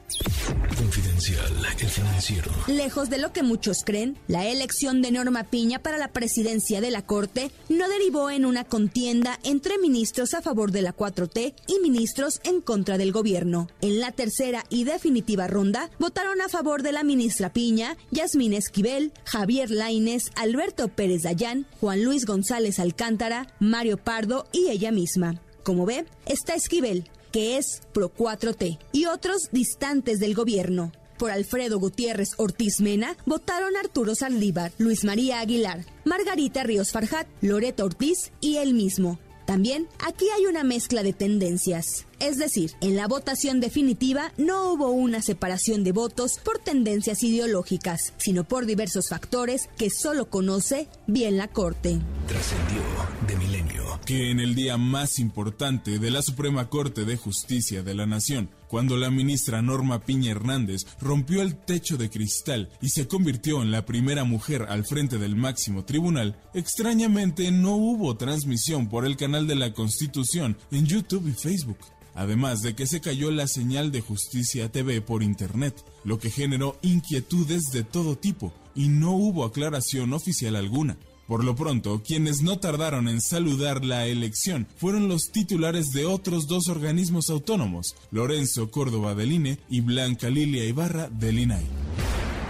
Confidencial, 0.78 1.52
el 1.80 1.90
financiero. 1.90 2.52
Lejos 2.68 3.10
de 3.10 3.18
lo 3.18 3.34
que 3.34 3.44
muchos 3.44 3.80
creen, 3.84 4.18
la 4.28 4.48
elección 4.48 5.02
de 5.02 5.12
Norma 5.12 5.44
Piña 5.44 5.80
para 5.80 5.98
la 5.98 6.14
presidencia 6.14 6.80
de 6.80 6.92
la 6.92 7.06
Corte 7.06 7.52
no 7.68 7.90
derivó 7.90 8.30
en 8.30 8.46
una 8.46 8.64
contienda 8.64 9.38
entre 9.44 9.78
ministros 9.78 10.34
a 10.34 10.42
favor 10.42 10.72
de 10.72 10.82
la 10.82 10.96
4T 10.96 11.54
y 11.68 11.80
ministros 11.82 12.40
en 12.44 12.62
contra 12.62 12.98
del 12.98 13.12
gobierno. 13.12 13.68
En 13.82 14.00
la 14.00 14.14
tercera 14.14 14.64
y 14.70 14.86
definitiva 14.86 15.48
ronda, 15.48 15.90
votaron 16.00 16.40
a 16.42 16.48
favor 16.48 16.84
de 16.84 16.94
la 16.94 17.04
ministra 17.04 17.52
Piña, 17.52 17.98
Yasmín 18.12 18.54
Esquivel, 18.54 19.12
Javier 19.26 19.70
Laines, 19.70 20.32
Alberto 20.36 20.88
Pérez 20.88 21.24
Dayán, 21.24 21.66
Juan 21.82 22.04
Luis 22.04 22.26
González 22.26 22.80
Alcántara, 22.80 23.54
Mario 23.60 23.98
Pardo 23.98 24.48
y 24.54 24.70
ella 24.70 24.92
misma. 24.92 25.42
Como 25.64 25.86
ve, 25.86 26.06
está 26.26 26.56
Esquivel, 26.56 27.10
que 27.38 27.60
es 27.60 27.84
Pro 27.94 28.12
4T, 28.12 28.80
y 28.92 29.06
otros 29.06 29.50
distantes 29.52 30.18
del 30.20 30.34
gobierno. 30.34 30.92
Por 31.20 31.30
Alfredo 31.30 31.78
Gutiérrez 31.78 32.30
Ortiz 32.38 32.82
Mena 32.82 33.16
votaron 33.28 33.78
Arturo 33.78 34.16
Saldívar, 34.16 34.72
Luis 34.80 35.04
María 35.04 35.40
Aguilar, 35.40 35.86
Margarita 36.04 36.64
Ríos 36.64 36.92
Farjat, 36.92 37.28
Loreto 37.42 37.86
Ortiz 37.86 38.32
y 38.42 38.58
él 38.58 38.74
mismo. 38.74 39.20
También 39.46 39.88
aquí 40.04 40.26
hay 40.36 40.48
una 40.48 40.64
mezcla 40.64 41.04
de 41.04 41.14
tendencias. 41.14 42.08
Es 42.20 42.40
decir, 42.40 42.72
en 42.82 42.96
la 42.96 43.08
votación 43.08 43.60
definitiva 43.60 44.34
no 44.38 44.74
hubo 44.74 44.90
una 44.90 45.22
separación 45.22 45.84
de 45.84 45.92
votos 45.92 46.40
por 46.44 46.58
tendencias 46.58 47.22
ideológicas, 47.22 48.16
sino 48.18 48.46
por 48.46 48.66
diversos 48.66 49.10
factores 49.10 49.70
que 49.78 49.92
solo 49.92 50.32
conoce 50.32 50.88
bien 51.06 51.38
la 51.38 51.48
Corte. 51.50 52.00
Trascendió 52.28 52.82
de. 53.28 53.57
Que 54.06 54.32
en 54.32 54.40
el 54.40 54.56
día 54.56 54.78
más 54.78 55.20
importante 55.20 56.00
de 56.00 56.12
la 56.12 56.22
Suprema 56.22 56.70
Corte 56.70 57.04
de 57.04 57.18
Justicia 57.18 57.84
de 57.84 57.94
la 57.94 58.06
Nación, 58.06 58.50
cuando 58.70 58.96
la 58.96 59.12
ministra 59.12 59.62
Norma 59.62 60.00
Piña 60.00 60.32
Hernández 60.32 60.86
rompió 61.02 61.42
el 61.42 61.58
techo 61.58 61.98
de 61.98 62.10
cristal 62.10 62.70
y 62.82 62.90
se 62.90 63.08
convirtió 63.08 63.62
en 63.62 63.72
la 63.72 63.86
primera 63.86 64.24
mujer 64.24 64.66
al 64.70 64.86
frente 64.86 65.18
del 65.18 65.36
máximo 65.36 65.84
tribunal, 65.84 66.40
extrañamente 66.54 67.52
no 67.52 67.76
hubo 67.76 68.16
transmisión 68.16 68.88
por 68.88 69.06
el 69.06 69.18
canal 69.18 69.46
de 69.46 69.56
la 69.56 69.74
Constitución 69.74 70.58
en 70.72 70.86
YouTube 70.86 71.28
y 71.28 71.34
Facebook 71.34 71.80
además 72.18 72.64
de 72.64 72.76
que 72.76 72.88
se 72.88 73.00
cayó 73.00 73.30
la 73.30 73.48
señal 73.48 73.92
de 73.92 74.02
Justicia 74.02 74.72
TV 74.72 75.02
por 75.02 75.22
Internet, 75.22 75.76
lo 76.04 76.18
que 76.18 76.32
generó 76.32 76.80
inquietudes 76.82 77.66
de 77.72 77.84
todo 77.84 78.18
tipo 78.18 78.52
y 78.74 78.90
no 78.90 79.12
hubo 79.12 79.46
aclaración 79.46 80.14
oficial 80.14 80.56
alguna. 80.56 80.98
Por 81.28 81.44
lo 81.44 81.56
pronto, 81.56 82.02
quienes 82.06 82.42
no 82.42 82.58
tardaron 82.58 83.10
en 83.10 83.22
saludar 83.22 83.84
la 83.84 84.06
elección 84.06 84.66
fueron 84.78 85.10
los 85.10 85.32
titulares 85.32 85.92
de 85.92 86.06
otros 86.06 86.48
dos 86.48 86.70
organismos 86.70 87.30
autónomos, 87.30 87.96
Lorenzo 88.12 88.72
Córdoba 88.72 89.14
del 89.14 89.34
INE 89.34 89.60
y 89.70 89.82
Blanca 89.82 90.30
Lilia 90.30 90.64
Ibarra 90.64 91.10
del 91.10 91.40
INAI. 91.40 91.66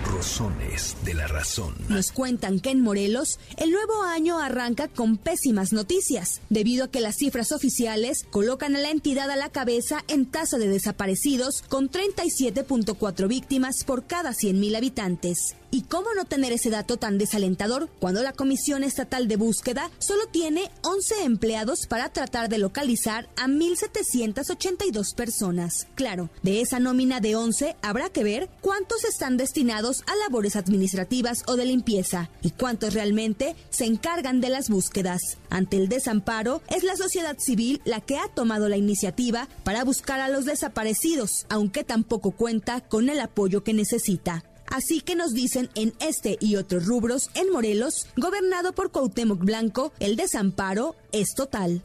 Rosones 0.05 0.95
de 1.03 1.13
la 1.13 1.28
razón. 1.28 1.75
Nos 1.89 2.11
cuentan 2.11 2.59
que 2.59 2.69
en 2.69 2.82
Morelos 2.82 3.39
el 3.57 3.71
nuevo 3.71 4.03
año 4.03 4.39
arranca 4.39 4.88
con 4.88 5.17
pésimas 5.17 5.73
noticias, 5.73 6.41
debido 6.49 6.86
a 6.86 6.91
que 6.91 7.01
las 7.01 7.17
cifras 7.17 7.51
oficiales 7.51 8.25
colocan 8.30 8.75
a 8.75 8.80
la 8.80 8.91
entidad 8.91 9.30
a 9.30 9.36
la 9.36 9.49
cabeza 9.49 10.03
en 10.07 10.25
tasa 10.25 10.57
de 10.57 10.69
desaparecidos 10.69 11.61
con 11.67 11.89
37.4 11.89 13.28
víctimas 13.28 13.84
por 13.84 14.05
cada 14.05 14.32
100.000 14.32 14.78
habitantes. 14.78 15.55
¿Y 15.70 15.82
cómo 15.82 16.13
no 16.15 16.24
tener 16.26 16.53
ese 16.53 16.70
dato 16.70 16.97
tan 16.97 17.18
desalentador 17.18 17.89
cuando 17.99 18.24
la 18.24 18.32
Comisión 18.32 18.84
Estatal 18.84 19.28
de 19.28 19.36
Búsqueda 19.36 19.91
solo 19.99 20.26
tiene 20.32 20.72
11 20.84 21.24
empleados 21.24 21.88
para 21.88 22.09
tratar 22.09 22.47
de 22.47 22.57
localizar 22.57 23.28
a 23.36 23.47
1.782 23.47 25.13
personas? 25.13 25.88
Claro, 25.95 26.30
de 26.41 26.61
esa 26.61 26.80
nómina 26.80 27.20
de 27.20 27.36
11 27.36 27.76
habrá 27.82 28.09
que 28.09 28.24
ver 28.24 28.49
cuántos 28.61 29.03
están 29.03 29.36
destinados 29.36 30.03
a 30.07 30.15
labores 30.15 30.55
administrativas 30.55 31.43
o 31.47 31.57
de 31.57 31.65
limpieza 31.65 32.30
y 32.41 32.51
cuántos 32.51 32.93
realmente 32.93 33.55
se 33.70 33.86
encargan 33.86 34.39
de 34.39 34.49
las 34.49 34.70
búsquedas. 34.70 35.38
Ante 35.49 35.76
el 35.76 35.89
desamparo, 35.89 36.61
es 36.70 36.84
la 36.84 36.95
sociedad 36.95 37.38
civil 37.39 37.82
la 37.84 37.99
que 37.99 38.18
ha 38.18 38.30
tomado 38.30 38.70
la 38.70 38.78
iniciativa 38.78 39.49
para 39.65 39.84
buscar 39.84 40.22
a 40.22 40.30
los 40.30 40.45
desaparecidos, 40.45 41.45
aunque 41.49 41.84
tampoco 41.84 42.32
cuenta 42.32 42.82
con 42.82 43.09
el 43.09 43.20
apoyo 43.20 43.63
que 43.63 43.74
necesita. 43.74 44.43
Así 44.72 45.01
que 45.01 45.15
nos 45.15 45.34
dicen 45.34 45.70
en 45.76 45.93
este 45.99 46.38
y 46.39 46.55
otros 46.55 46.86
rubros, 46.86 47.30
en 47.36 47.51
Morelos, 47.51 48.07
gobernado 48.15 48.74
por 48.74 48.91
Cuauhtémoc 48.91 49.39
Blanco, 49.39 49.91
el 49.99 50.15
desamparo 50.15 50.95
es 51.20 51.34
total. 51.34 51.82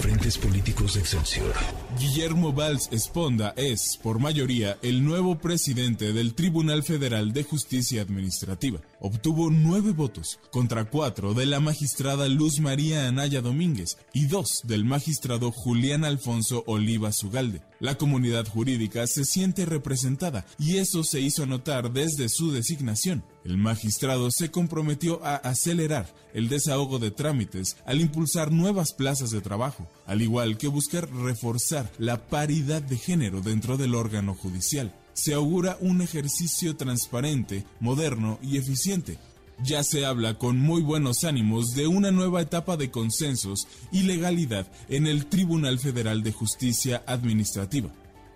Frentes 0.00 0.38
políticos 0.38 0.94
de 0.94 1.00
Excelsior. 1.00 1.54
Guillermo 2.00 2.52
Valls 2.52 2.88
Esponda 2.90 3.54
es, 3.56 3.96
por 4.02 4.18
mayoría, 4.18 4.76
el 4.82 5.04
nuevo 5.04 5.38
presidente 5.38 6.12
del 6.12 6.34
Tribunal 6.34 6.82
Federal 6.82 7.32
de 7.32 7.44
Justicia 7.44 8.02
Administrativa. 8.02 8.80
Obtuvo 9.00 9.50
nueve 9.50 9.92
votos 9.92 10.40
contra 10.50 10.84
cuatro 10.86 11.32
de 11.32 11.46
la 11.46 11.60
magistrada 11.60 12.28
Luz 12.28 12.58
María 12.58 13.06
Anaya 13.06 13.40
Domínguez 13.40 13.98
y 14.12 14.26
dos 14.26 14.48
del 14.64 14.84
magistrado 14.84 15.52
Julián 15.52 16.04
Alfonso 16.04 16.64
Oliva 16.66 17.12
Zugalde. 17.12 17.62
La 17.78 17.96
comunidad 17.96 18.46
jurídica 18.46 19.06
se 19.06 19.24
siente 19.24 19.64
representada 19.64 20.44
y 20.58 20.78
eso 20.78 21.04
se 21.04 21.20
hizo 21.20 21.46
notar 21.46 21.92
desde 21.92 22.28
su 22.28 22.52
designación. 22.52 23.24
El 23.44 23.58
magistrado 23.58 24.30
se 24.30 24.50
comprometió 24.50 25.24
a 25.24 25.36
acelerar 25.36 26.12
el 26.32 26.48
desahogo 26.48 26.98
de 26.98 27.10
trámites 27.10 27.76
al 27.84 28.00
impulsar 28.00 28.52
nuevas 28.52 28.92
plazas 28.92 29.30
de 29.30 29.40
trabajo, 29.40 29.88
al 30.06 30.22
igual 30.22 30.58
que 30.58 30.68
buscar 30.68 31.10
reforzar 31.12 31.90
la 31.98 32.28
paridad 32.28 32.82
de 32.82 32.96
género 32.96 33.40
dentro 33.40 33.76
del 33.76 33.94
órgano 33.94 34.34
judicial. 34.34 34.94
Se 35.14 35.34
augura 35.34 35.76
un 35.80 36.02
ejercicio 36.02 36.76
transparente, 36.76 37.64
moderno 37.80 38.38
y 38.42 38.56
eficiente. 38.56 39.18
Ya 39.62 39.84
se 39.84 40.06
habla 40.06 40.38
con 40.38 40.58
muy 40.58 40.80
buenos 40.82 41.24
ánimos 41.24 41.74
de 41.74 41.86
una 41.86 42.10
nueva 42.10 42.40
etapa 42.40 42.76
de 42.76 42.90
consensos 42.90 43.66
y 43.92 44.02
legalidad 44.02 44.66
en 44.88 45.06
el 45.06 45.26
Tribunal 45.26 45.78
Federal 45.78 46.22
de 46.22 46.32
Justicia 46.32 47.02
Administrativa. 47.06 47.90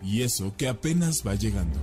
Y 0.06 0.22
eso 0.22 0.54
que 0.56 0.68
apenas 0.68 1.24
va 1.26 1.34
llegando. 1.34 1.76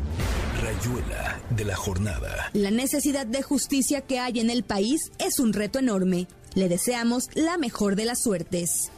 Rayuela 0.62 1.42
de 1.50 1.66
la 1.66 1.76
jornada. 1.76 2.50
La 2.54 2.72
necesidad 2.72 3.26
de 3.26 3.44
justicia 3.44 4.00
que 4.00 4.20
hay 4.20 4.40
en 4.40 4.50
el 4.50 4.64
país 4.64 5.12
es 5.20 5.40
un 5.40 5.52
reto 5.52 5.80
enorme. 5.80 6.28
Le 6.56 6.70
deseamos 6.70 7.28
la 7.34 7.58
mejor 7.58 7.98
de 7.98 8.06
las 8.06 8.22
suertes. 8.22 8.92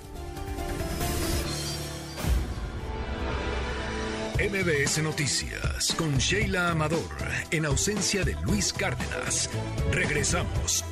MBS 4.37 5.01
Noticias 5.01 5.95
con 5.97 6.17
Sheila 6.17 6.69
Amador 6.69 6.99
en 7.49 7.65
ausencia 7.65 8.23
de 8.23 8.35
Luis 8.43 8.73
Cárdenas. 8.73 9.49
Regresamos. 9.91 10.83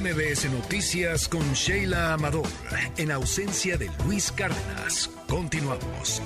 MBS 0.00 0.50
Noticias 0.50 1.28
con 1.28 1.52
Sheila 1.52 2.14
Amador 2.14 2.48
en 2.96 3.12
ausencia 3.12 3.76
de 3.76 3.88
Luis 4.04 4.32
Cárdenas. 4.32 5.08
Continuamos. 5.28 6.20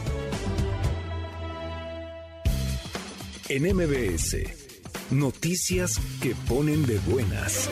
En 3.51 3.65
MBS, 3.65 4.39
noticias 5.11 6.01
que 6.23 6.35
ponen 6.49 6.87
de 6.87 6.99
buenas. 7.01 7.69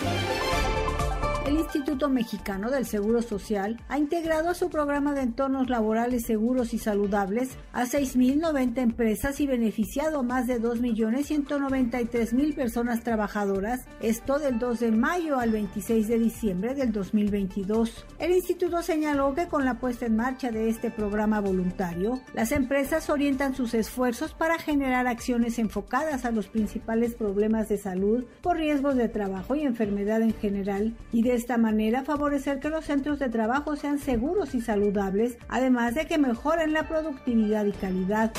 El 1.47 1.59
Instituto 1.59 2.09
Mexicano 2.09 2.73
del 2.73 2.87
Seguro 2.87 3.23
Social 3.23 3.81
ha 3.89 3.99
integrado 3.99 4.49
a 4.49 4.55
su 4.55 4.69
programa 4.69 5.15
de 5.15 5.21
entornos 5.21 5.71
laborales 5.71 6.27
seguros 6.27 6.75
y 6.75 6.79
saludables 6.79 7.51
a 7.73 7.85
6.090 7.85 8.79
empresas 8.79 9.39
y 9.41 9.47
beneficiado 9.47 10.19
a 10.19 10.23
más 10.25 10.49
de 10.49 10.61
2.193.000 10.61 12.53
personas 12.57 13.05
trabajadoras, 13.05 13.87
esto 14.01 14.41
del 14.41 14.59
2 14.59 14.81
de 14.81 14.91
mayo 14.91 15.39
al 15.39 15.53
26 15.53 16.09
de 16.09 16.19
diciembre 16.19 16.75
del 16.75 16.91
2022. 16.91 18.07
El 18.19 18.33
instituto 18.33 18.83
señaló 18.83 19.33
que 19.37 19.47
con 19.47 19.65
la 19.65 19.79
puesta 19.79 20.07
en 20.07 20.17
marcha 20.17 20.51
de 20.51 20.69
este 20.69 20.91
programa 20.91 21.41
voluntario, 21.41 22.21
las 22.35 22.51
empresas 22.51 23.09
orientan 23.09 23.55
sus 23.55 23.73
esfuerzos 23.75 24.35
para 24.35 24.59
generar 24.59 25.07
acciones 25.07 25.61
enfocadas 25.61 26.25
a 26.25 26.33
los 26.33 26.49
principales 26.49 27.15
problemas 27.15 27.69
de 27.69 27.79
salud 27.79 28.25
por 28.41 28.57
riesgos 28.57 28.97
de 28.97 29.09
trabajo 29.09 29.55
y 29.55 29.63
enfermedad 29.63 30.23
en 30.23 30.35
general 30.35 30.97
y 31.13 31.23
de 31.23 31.36
esta 31.37 31.59
manera 31.59 32.03
favorecer 32.03 32.59
que 32.61 32.69
los 32.69 32.85
centros 32.85 33.19
de 33.19 33.29
trabajo 33.29 33.77
sean 33.77 33.99
seguros 33.99 34.55
y 34.55 34.61
saludables, 34.61 35.39
además 35.49 35.95
de 35.95 36.07
que 36.07 36.19
mejoren 36.19 36.73
la 36.73 36.89
productividad 36.89 37.65
y 37.67 37.73
calidad. 37.73 38.33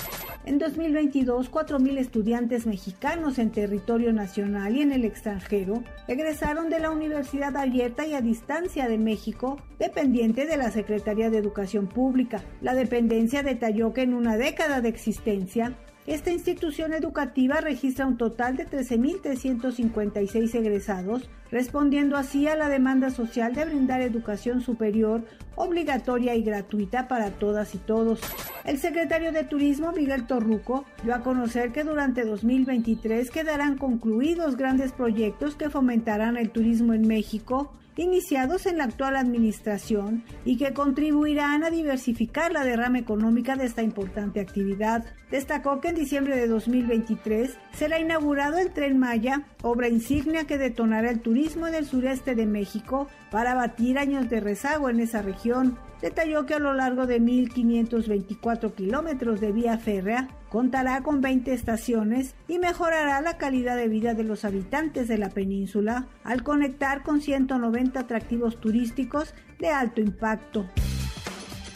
En 0.46 0.60
2022, 0.60 1.52
4.000 1.52 1.98
estudiantes 1.98 2.66
mexicanos 2.66 3.38
en 3.38 3.52
territorio 3.52 4.14
nacional 4.14 4.76
y 4.76 4.82
en 4.82 4.94
el 4.94 5.04
extranjero 5.04 5.84
egresaron 6.08 6.70
de 6.70 6.80
la 6.80 6.90
Universidad 6.90 7.56
Abierta 7.58 8.08
y 8.08 8.14
a 8.14 8.22
Distancia 8.22 8.88
de 8.88 8.98
México, 8.98 9.62
dependiente 9.78 10.46
de 10.46 10.58
la 10.58 10.72
Secretaría 10.72 11.30
de 11.30 11.38
Educación 11.38 11.88
Pública. 11.88 12.42
La 12.62 12.74
dependencia 12.74 13.44
detalló 13.44 13.94
que 13.94 14.04
en 14.04 14.14
una 14.14 14.38
década 14.38 14.80
de 14.80 14.90
existencia, 14.90 15.76
esta 16.08 16.32
institución 16.32 16.94
educativa 16.94 17.60
registra 17.60 18.08
un 18.08 18.16
total 18.16 18.56
de 18.56 18.66
13.356 18.66 20.56
egresados, 20.56 21.30
respondiendo 21.52 22.18
así 22.18 22.48
a 22.48 22.56
la 22.56 22.70
demanda 22.70 23.10
social 23.10 23.54
de 23.54 23.66
brindar 23.66 24.02
educación 24.02 24.62
superior 24.62 25.24
obligatoria 25.58 26.36
y 26.36 26.44
gratuita 26.44 27.08
para 27.08 27.32
todas 27.32 27.76
y 27.76 27.80
todos. 27.80 28.22
El 28.64 28.78
secretario 28.78 29.32
de 29.32 29.44
Turismo, 29.44 29.92
Miguel 29.92 30.28
Torruco, 30.28 30.86
dio 31.04 31.14
a 31.14 31.24
conocer 31.24 31.72
que 31.72 31.84
durante 31.84 32.24
2023 32.24 33.30
quedarán 33.32 33.78
concluidos 33.78 34.56
grandes 34.56 34.92
proyectos 34.92 35.56
que 35.56 35.70
fomentarán 35.70 36.38
el 36.38 36.52
turismo 36.52 36.94
en 36.94 37.08
México, 37.08 37.74
iniciados 37.96 38.68
en 38.68 38.78
la 38.78 38.84
actual 38.84 39.16
administración 39.16 40.24
y 40.46 40.58
que 40.58 40.74
contribuirán 40.74 41.64
a 41.64 41.72
diversificar 41.72 42.52
la 42.52 42.64
derrama 42.64 43.00
económica 43.00 43.56
de 43.56 43.66
esta 43.66 43.82
importante 43.82 44.40
actividad. 44.40 45.06
Destacó 45.32 45.82
que 45.82 45.90
en 45.90 45.96
diciembre 45.96 46.38
de 46.38 46.48
2023 46.48 47.58
será 47.74 48.00
inaugurado 48.00 48.60
el 48.60 48.72
Tren 48.72 49.00
Maya, 49.00 49.44
obra 49.64 49.90
insignia 49.90 50.46
que 50.46 50.60
detonará 50.60 51.10
el 51.10 51.22
turismo 51.22 51.37
en 51.38 51.76
el 51.76 51.86
sureste 51.86 52.34
de 52.34 52.48
México 52.48 53.08
para 53.30 53.54
batir 53.54 54.00
años 54.00 54.28
de 54.30 54.40
rezago 54.40 54.90
en 54.90 55.00
esa 55.00 55.22
región. 55.22 55.78
Detalló 56.02 56.46
que 56.46 56.56
a 56.56 56.60
lo 56.60 56.74
largo 56.74 57.06
de 57.06 57.22
1.524 57.22 58.74
kilómetros 58.74 59.40
de 59.40 59.52
vía 59.52 59.78
férrea 59.78 60.30
contará 60.50 61.02
con 61.04 61.22
20 61.22 61.54
estaciones 61.54 62.36
y 62.48 62.58
mejorará 62.58 63.22
la 63.22 63.38
calidad 63.38 63.76
de 63.76 63.88
vida 63.88 64.14
de 64.14 64.24
los 64.24 64.46
habitantes 64.46 65.08
de 65.08 65.18
la 65.18 65.30
península 65.30 66.08
al 66.24 66.44
conectar 66.44 67.04
con 67.04 67.22
190 67.22 68.00
atractivos 68.00 68.60
turísticos 68.60 69.34
de 69.60 69.70
alto 69.70 70.02
impacto. 70.02 70.68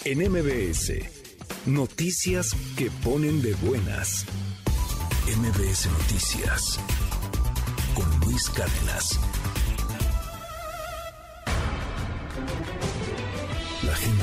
En 0.05 0.19
MBS, 0.19 0.93
noticias 1.67 2.55
que 2.77 2.89
ponen 3.03 3.41
de 3.41 3.53
buenas. 3.55 4.25
MBS 5.27 5.87
Noticias 5.91 6.79
con 7.93 8.19
Luis 8.21 8.49
Cárdenas. 8.49 9.30
Agenda. 13.91 14.21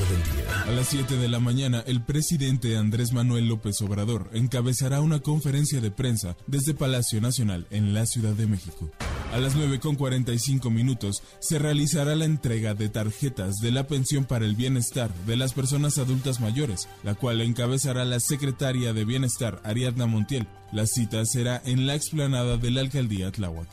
A 0.67 0.71
las 0.71 0.89
7 0.89 1.17
de 1.17 1.29
la 1.29 1.41
mañana, 1.41 1.83
el 1.87 2.03
presidente 2.03 2.77
Andrés 2.77 3.13
Manuel 3.13 3.49
López 3.49 3.81
Obrador 3.81 4.31
encabezará 4.33 5.01
una 5.01 5.21
conferencia 5.21 5.81
de 5.81 5.91
prensa 5.91 6.37
desde 6.47 6.75
Palacio 6.75 7.21
Nacional 7.21 7.67
en 7.71 7.95
la 7.95 8.07
Ciudad 8.07 8.35
de 8.35 8.47
México. 8.47 8.91
A 9.33 9.39
las 9.39 9.57
9 9.57 9.81
con 9.81 9.97
45 9.97 10.71
minutos 10.71 11.23
se 11.41 11.59
realizará 11.59 12.17
la 12.17 12.25
entrega 12.25 12.75
de 12.75 12.89
tarjetas 12.89 13.57
de 13.57 13.73
la 13.73 13.87
pensión 13.87 14.25
para 14.25 14.45
el 14.45 14.57
bienestar 14.57 15.13
de 15.27 15.37
las 15.37 15.53
personas 15.53 15.99
adultas 15.99 16.41
mayores, 16.41 16.89
la 17.03 17.15
cual 17.15 17.41
encabezará 17.41 18.05
la 18.05 18.21
secretaria 18.21 18.93
de 18.93 19.05
Bienestar 19.05 19.61
Ariadna 19.65 20.07
Montiel. 20.07 20.47
La 20.73 20.87
cita 20.87 21.25
será 21.25 21.63
en 21.65 21.87
la 21.87 21.95
explanada 21.95 22.59
de 22.59 22.71
la 22.71 22.83
alcaldía 22.83 23.33
Tláhuac. 23.33 23.69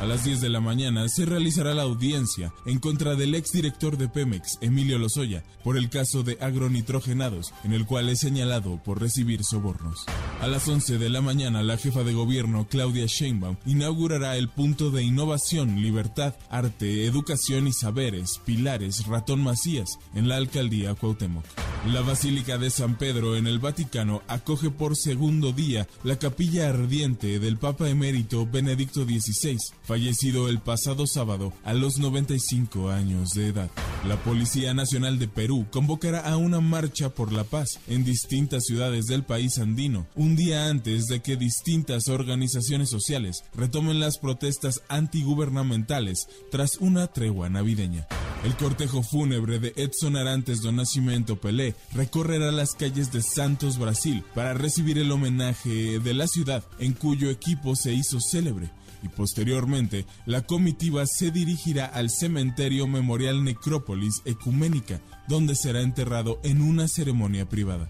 A 0.00 0.06
las 0.06 0.22
10 0.24 0.40
de 0.40 0.48
la 0.48 0.60
mañana 0.60 1.08
se 1.08 1.26
realizará 1.26 1.74
la 1.74 1.82
audiencia 1.82 2.52
en 2.66 2.78
contra 2.78 3.16
del 3.16 3.34
exdirector 3.34 3.98
de 3.98 4.08
Pemex, 4.08 4.58
Emilio 4.60 4.96
Lozoya, 4.96 5.37
por 5.64 5.76
el 5.76 5.90
caso 5.90 6.22
de 6.22 6.38
agronitrogenados, 6.40 7.52
en 7.64 7.72
el 7.72 7.86
cual 7.86 8.08
es 8.08 8.20
señalado 8.20 8.80
por 8.84 9.00
recibir 9.00 9.44
sobornos. 9.44 10.04
A 10.40 10.46
las 10.46 10.68
11 10.68 10.98
de 10.98 11.08
la 11.08 11.20
mañana, 11.20 11.62
la 11.62 11.76
jefa 11.76 12.04
de 12.04 12.12
gobierno, 12.12 12.66
Claudia 12.68 13.06
Sheinbaum, 13.06 13.56
inaugurará 13.66 14.36
el 14.36 14.48
punto 14.48 14.90
de 14.90 15.02
innovación, 15.02 15.82
libertad, 15.82 16.34
arte, 16.50 17.04
educación 17.04 17.66
y 17.66 17.72
saberes, 17.72 18.40
Pilares, 18.44 19.06
Ratón 19.06 19.42
Macías, 19.42 19.98
en 20.14 20.28
la 20.28 20.36
alcaldía 20.36 20.94
Cuauhtémoc. 20.94 21.44
La 21.92 22.00
Basílica 22.00 22.58
de 22.58 22.70
San 22.70 22.96
Pedro 22.96 23.36
en 23.36 23.46
el 23.46 23.58
Vaticano 23.58 24.22
acoge 24.26 24.70
por 24.70 24.96
segundo 24.96 25.52
día 25.52 25.86
la 26.02 26.18
capilla 26.18 26.68
ardiente 26.68 27.38
del 27.38 27.56
Papa 27.56 27.88
emérito 27.88 28.46
Benedicto 28.46 29.04
XVI, 29.04 29.58
fallecido 29.82 30.48
el 30.48 30.60
pasado 30.60 31.06
sábado 31.06 31.52
a 31.64 31.72
los 31.74 31.98
95 31.98 32.90
años 32.90 33.30
de 33.30 33.48
edad. 33.48 33.70
La 34.06 34.16
Policía 34.16 34.74
Nacional 34.74 35.18
Perú 35.28 35.66
convocará 35.70 36.20
a 36.20 36.36
una 36.36 36.60
marcha 36.60 37.10
por 37.10 37.32
la 37.32 37.44
paz 37.44 37.78
en 37.86 38.04
distintas 38.04 38.64
ciudades 38.64 39.06
del 39.06 39.22
país 39.22 39.58
andino, 39.58 40.06
un 40.14 40.36
día 40.36 40.66
antes 40.68 41.06
de 41.06 41.20
que 41.20 41.36
distintas 41.36 42.08
organizaciones 42.08 42.90
sociales 42.90 43.44
retomen 43.54 44.00
las 44.00 44.18
protestas 44.18 44.82
antigubernamentales 44.88 46.26
tras 46.50 46.76
una 46.78 47.06
tregua 47.06 47.48
navideña. 47.48 48.06
El 48.44 48.54
cortejo 48.56 49.02
fúnebre 49.02 49.58
de 49.58 49.72
Edson 49.76 50.16
Arantes 50.16 50.60
do 50.60 50.70
Nascimento 50.70 51.40
Pelé 51.40 51.74
recorrerá 51.92 52.52
las 52.52 52.70
calles 52.74 53.10
de 53.10 53.20
Santos, 53.20 53.78
Brasil, 53.78 54.22
para 54.34 54.54
recibir 54.54 54.98
el 54.98 55.10
homenaje 55.10 55.98
de 55.98 56.14
la 56.14 56.28
ciudad 56.28 56.62
en 56.78 56.92
cuyo 56.92 57.30
equipo 57.30 57.74
se 57.74 57.92
hizo 57.92 58.20
célebre. 58.20 58.70
Y 59.02 59.08
posteriormente, 59.08 60.06
la 60.26 60.42
comitiva 60.42 61.04
se 61.06 61.30
dirigirá 61.30 61.86
al 61.86 62.10
cementerio 62.10 62.86
Memorial 62.86 63.44
Necrópolis 63.44 64.22
Ecuménica, 64.24 65.00
donde 65.28 65.54
será 65.54 65.82
enterrado 65.82 66.40
en 66.42 66.62
una 66.62 66.88
ceremonia 66.88 67.48
privada. 67.48 67.88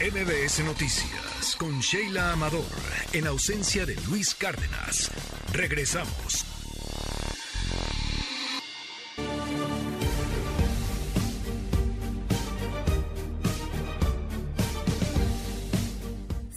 MBS 0.00 0.62
Noticias 0.64 1.56
con 1.58 1.80
Sheila 1.80 2.32
Amador, 2.32 2.64
en 3.12 3.26
ausencia 3.26 3.86
de 3.86 3.96
Luis 4.08 4.34
Cárdenas. 4.34 5.10
Regresamos. 5.52 6.44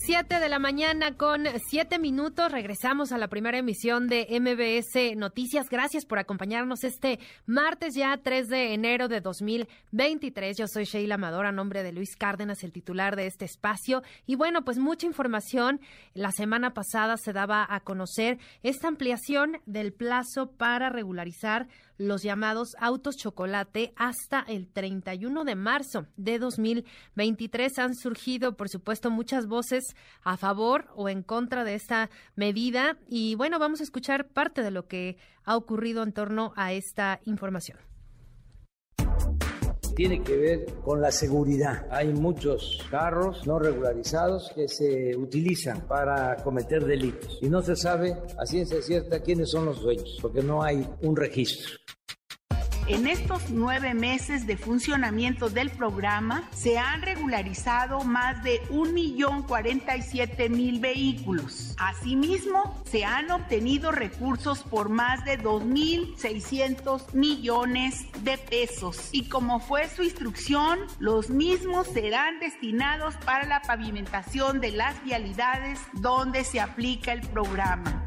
7 0.07 0.39
de 0.39 0.47
la 0.47 0.57
mañana 0.57 1.17
con 1.17 1.43
7 1.69 1.99
minutos. 1.99 2.49
Regresamos 2.49 3.11
a 3.11 3.17
la 3.17 3.27
primera 3.27 3.57
emisión 3.57 4.07
de 4.07 4.25
MBS 4.39 5.17
Noticias. 5.17 5.67
Gracias 5.69 6.05
por 6.05 6.17
acompañarnos 6.17 6.85
este 6.85 7.19
martes 7.45 7.93
ya 7.93 8.15
3 8.15 8.47
de 8.47 8.73
enero 8.73 9.09
de 9.09 9.19
2023. 9.19 10.55
Yo 10.59 10.67
soy 10.67 10.85
Sheila 10.85 11.15
Amador 11.15 11.45
a 11.45 11.51
nombre 11.51 11.83
de 11.83 11.91
Luis 11.91 12.15
Cárdenas, 12.15 12.63
el 12.63 12.71
titular 12.71 13.17
de 13.17 13.27
este 13.27 13.43
espacio. 13.43 14.01
Y 14.25 14.35
bueno, 14.35 14.63
pues 14.63 14.77
mucha 14.77 15.05
información. 15.05 15.81
La 16.13 16.31
semana 16.31 16.73
pasada 16.73 17.17
se 17.17 17.33
daba 17.33 17.67
a 17.69 17.81
conocer 17.81 18.37
esta 18.63 18.87
ampliación 18.87 19.57
del 19.65 19.91
plazo 19.91 20.49
para 20.51 20.87
regularizar 20.89 21.67
los 21.97 22.23
llamados 22.23 22.75
autos 22.79 23.15
chocolate 23.17 23.93
hasta 23.95 24.41
el 24.41 24.67
31 24.67 25.43
de 25.43 25.55
marzo 25.55 26.07
de 26.15 26.39
2023. 26.39 27.79
Han 27.79 27.95
surgido, 27.95 28.55
por 28.55 28.69
supuesto, 28.69 29.09
muchas 29.09 29.47
voces 29.47 29.95
a 30.23 30.37
favor 30.37 30.87
o 30.95 31.09
en 31.09 31.23
contra 31.23 31.63
de 31.63 31.75
esta 31.75 32.09
medida 32.35 32.97
y 33.07 33.35
bueno, 33.35 33.59
vamos 33.59 33.79
a 33.79 33.83
escuchar 33.83 34.27
parte 34.27 34.61
de 34.61 34.71
lo 34.71 34.87
que 34.87 35.17
ha 35.43 35.55
ocurrido 35.55 36.03
en 36.03 36.13
torno 36.13 36.53
a 36.55 36.73
esta 36.73 37.19
información 37.25 37.86
tiene 39.97 40.21
que 40.21 40.37
ver 40.37 40.65
con 40.85 41.01
la 41.01 41.11
seguridad. 41.11 41.87
Hay 41.89 42.13
muchos 42.13 42.85
carros 42.91 43.47
no 43.47 43.57
regularizados 43.57 44.51
que 44.53 44.67
se 44.67 45.17
utilizan 45.17 45.87
para 45.87 46.35
cometer 46.43 46.85
delitos 46.85 47.39
y 47.41 47.49
no 47.49 47.63
se 47.63 47.75
sabe 47.75 48.15
a 48.37 48.45
ciencia 48.45 48.79
cierta 48.83 49.21
quiénes 49.21 49.49
son 49.49 49.65
los 49.65 49.81
dueños, 49.81 50.19
porque 50.21 50.43
no 50.43 50.61
hay 50.61 50.87
un 51.01 51.15
registro. 51.15 51.79
En 52.89 53.05
estos 53.05 53.49
nueve 53.49 53.93
meses 53.93 54.47
de 54.47 54.55
funcionamiento 54.55 55.49
del 55.49 55.71
programa 55.71 56.47
se 56.53 56.79
han 56.79 57.01
regularizado 57.01 58.05
más 58.05 58.41
de 58.43 58.61
1.047.000 58.69 60.79
vehículos. 60.79 61.75
Asimismo, 61.77 62.81
se 62.85 63.03
han 63.03 63.29
obtenido 63.29 63.91
recursos 63.91 64.63
por 64.63 64.87
más 64.87 65.25
de 65.25 65.37
2.600 65.37 67.13
millones 67.13 68.05
de 68.23 68.37
pesos. 68.37 69.09
Y 69.11 69.27
como 69.27 69.59
fue 69.59 69.89
su 69.89 70.03
instrucción, 70.03 70.79
los 70.97 71.29
mismos 71.29 71.87
serán 71.87 72.39
destinados 72.39 73.15
para 73.25 73.45
la 73.47 73.61
pavimentación 73.63 74.61
de 74.61 74.71
las 74.71 75.03
vialidades 75.03 75.81
donde 75.91 76.45
se 76.45 76.61
aplica 76.61 77.11
el 77.11 77.19
programa. 77.27 78.05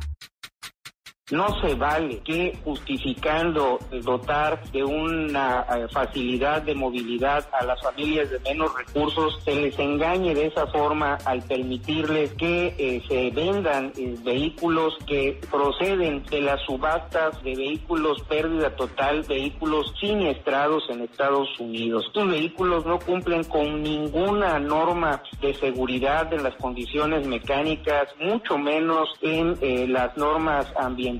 No 1.30 1.46
se 1.60 1.76
vale 1.76 2.18
que 2.24 2.58
justificando 2.64 3.78
dotar 4.02 4.60
de 4.72 4.82
una 4.82 5.64
eh, 5.76 5.86
facilidad 5.92 6.62
de 6.62 6.74
movilidad 6.74 7.48
a 7.52 7.64
las 7.64 7.80
familias 7.80 8.28
de 8.30 8.40
menos 8.40 8.76
recursos 8.76 9.38
se 9.44 9.54
les 9.54 9.78
engañe 9.78 10.34
de 10.34 10.46
esa 10.46 10.66
forma 10.66 11.18
al 11.24 11.40
permitirles 11.42 12.32
que 12.32 12.74
eh, 12.76 13.00
se 13.06 13.30
vendan 13.30 13.92
eh, 13.96 14.16
vehículos 14.24 14.98
que 15.06 15.40
proceden 15.48 16.24
de 16.24 16.40
las 16.40 16.60
subastas 16.62 17.40
de 17.44 17.54
vehículos 17.54 18.22
pérdida 18.22 18.74
total, 18.74 19.22
vehículos 19.28 19.94
siniestrados 20.00 20.82
en 20.90 21.02
Estados 21.02 21.48
Unidos. 21.60 22.06
Estos 22.08 22.28
vehículos 22.28 22.84
no 22.86 22.98
cumplen 22.98 23.44
con 23.44 23.82
ninguna 23.82 24.58
norma 24.58 25.22
de 25.40 25.54
seguridad 25.54 26.32
en 26.32 26.42
las 26.42 26.56
condiciones 26.56 27.24
mecánicas, 27.24 28.08
mucho 28.18 28.58
menos 28.58 29.08
en 29.22 29.92
las 29.92 30.16
normas 30.16 30.66
ambientales 30.76 31.19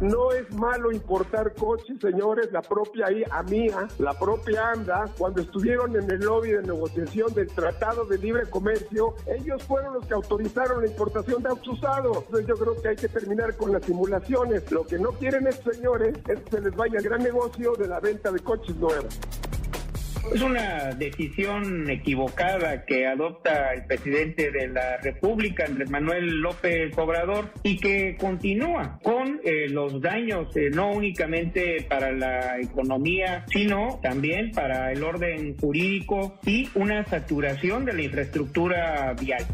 no 0.00 0.30
es 0.30 0.52
malo 0.52 0.92
importar 0.92 1.54
coches, 1.54 1.96
señores. 2.00 2.52
La 2.52 2.60
propia 2.60 3.06
AMIA, 3.30 3.88
la 3.98 4.12
propia 4.18 4.70
ANDA, 4.70 5.06
cuando 5.16 5.40
estuvieron 5.40 5.96
en 5.96 6.10
el 6.10 6.20
lobby 6.20 6.50
de 6.50 6.62
negociación 6.62 7.32
del 7.32 7.48
Tratado 7.48 8.04
de 8.04 8.18
Libre 8.18 8.42
Comercio, 8.50 9.14
ellos 9.26 9.62
fueron 9.62 9.94
los 9.94 10.06
que 10.06 10.14
autorizaron 10.14 10.82
la 10.82 10.88
importación 10.88 11.42
de 11.42 11.48
autos 11.48 11.78
usados. 11.78 12.18
Entonces 12.26 12.46
yo 12.46 12.54
creo 12.56 12.82
que 12.82 12.88
hay 12.88 12.96
que 12.96 13.08
terminar 13.08 13.56
con 13.56 13.72
las 13.72 13.84
simulaciones. 13.84 14.70
Lo 14.70 14.86
que 14.86 14.98
no 14.98 15.12
quieren 15.12 15.46
estos 15.46 15.76
señores 15.76 16.14
es 16.28 16.40
que 16.40 16.50
se 16.50 16.60
les 16.60 16.76
vaya 16.76 16.98
el 16.98 17.04
gran 17.04 17.22
negocio 17.22 17.72
de 17.74 17.88
la 17.88 18.00
venta 18.00 18.30
de 18.30 18.40
coches 18.40 18.76
nuevos. 18.76 19.18
Es 20.34 20.42
una 20.42 20.90
decisión 20.90 21.88
equivocada 21.88 22.84
que 22.84 23.06
adopta 23.06 23.72
el 23.72 23.86
presidente 23.86 24.50
de 24.50 24.68
la 24.68 24.98
República, 24.98 25.64
Andrés 25.64 25.88
Manuel 25.88 26.40
López 26.40 26.96
Obrador, 26.98 27.52
y 27.62 27.78
que 27.78 28.16
continúa 28.16 28.98
con 29.02 29.40
eh, 29.44 29.68
los 29.68 30.00
daños 30.00 30.54
eh, 30.56 30.70
no 30.70 30.90
únicamente 30.90 31.86
para 31.88 32.12
la 32.12 32.60
economía, 32.60 33.44
sino 33.50 33.98
también 34.02 34.52
para 34.52 34.92
el 34.92 35.02
orden 35.02 35.56
jurídico 35.56 36.38
y 36.44 36.68
una 36.74 37.04
saturación 37.06 37.84
de 37.84 37.92
la 37.94 38.02
infraestructura 38.02 39.14
vial. 39.14 39.46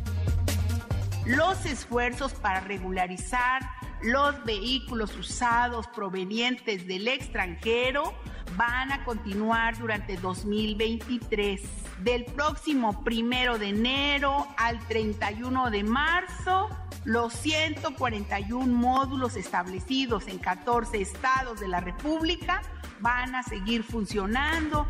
Los 1.27 1.64
esfuerzos 1.66 2.33
para 2.35 2.61
regularizar 2.61 3.62
los 4.03 4.45
vehículos 4.45 5.17
usados 5.17 5.87
provenientes 5.89 6.87
del 6.87 7.09
extranjero 7.09 8.15
van 8.57 8.93
a 8.93 9.05
continuar 9.05 9.79
durante 9.79 10.17
2023. 10.17 11.61
Del 12.01 12.25
próximo 12.25 13.05
primero 13.05 13.59
de 13.59 13.69
enero 13.69 14.47
al 14.57 14.79
31 14.89 15.71
de 15.71 15.85
marzo, 15.85 16.69
los 17.05 17.33
141 17.35 18.67
módulos 18.67 19.37
establecidos 19.37 20.27
en 20.29 20.39
14 20.39 21.01
estados 21.01 21.61
de 21.61 21.69
la 21.69 21.81
República 21.81 22.63
van 23.01 23.35
a 23.35 23.43
seguir 23.43 23.83
funcionando. 23.83 24.87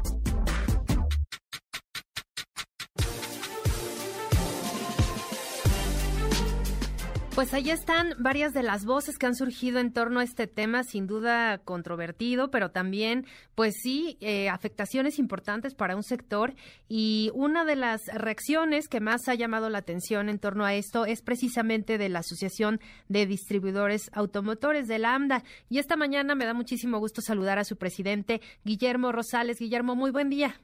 Pues 7.35 7.55
ahí 7.55 7.71
están 7.71 8.13
varias 8.19 8.53
de 8.53 8.63
las 8.63 8.85
voces 8.85 9.17
que 9.17 9.25
han 9.25 9.35
surgido 9.35 9.79
en 9.79 9.95
torno 9.95 10.21
a 10.21 10.23
este 10.23 10.47
tema, 10.47 10.85
sin 10.85 11.07
duda 11.07 11.57
controvertido, 11.65 12.51
pero 12.51 12.73
también, 12.73 13.25
pues 13.55 13.75
sí, 13.83 14.19
eh, 14.21 14.51
afectaciones 14.51 15.19
importantes 15.19 15.75
para 15.75 15.97
un 15.97 16.03
sector. 16.03 16.55
Y 16.91 17.31
una 17.33 17.65
de 17.65 17.77
las 17.77 18.03
reacciones 18.13 18.87
que 18.87 19.01
más 19.01 19.29
ha 19.29 19.35
llamado 19.35 19.71
la 19.71 19.79
atención 19.79 20.29
en 20.29 20.39
torno 20.39 20.67
a 20.67 20.75
esto 20.75 21.07
es 21.07 21.23
precisamente 21.23 21.97
de 21.97 22.11
la 22.11 22.19
Asociación 22.19 22.81
de 23.09 23.25
Distribuidores 23.25 24.11
Automotores 24.13 24.87
de 24.87 24.99
la 24.99 25.15
AMDA. 25.15 25.43
Y 25.71 25.79
esta 25.79 25.97
mañana 25.97 26.35
me 26.35 26.45
da 26.45 26.53
muchísimo 26.53 26.99
gusto 26.99 27.23
saludar 27.23 27.59
a 27.59 27.65
su 27.65 27.77
presidente, 27.77 28.43
Guillermo 28.63 29.11
Rosales. 29.11 29.59
Guillermo, 29.59 29.97
muy 29.97 30.11
buen 30.11 30.29
día. 30.29 30.61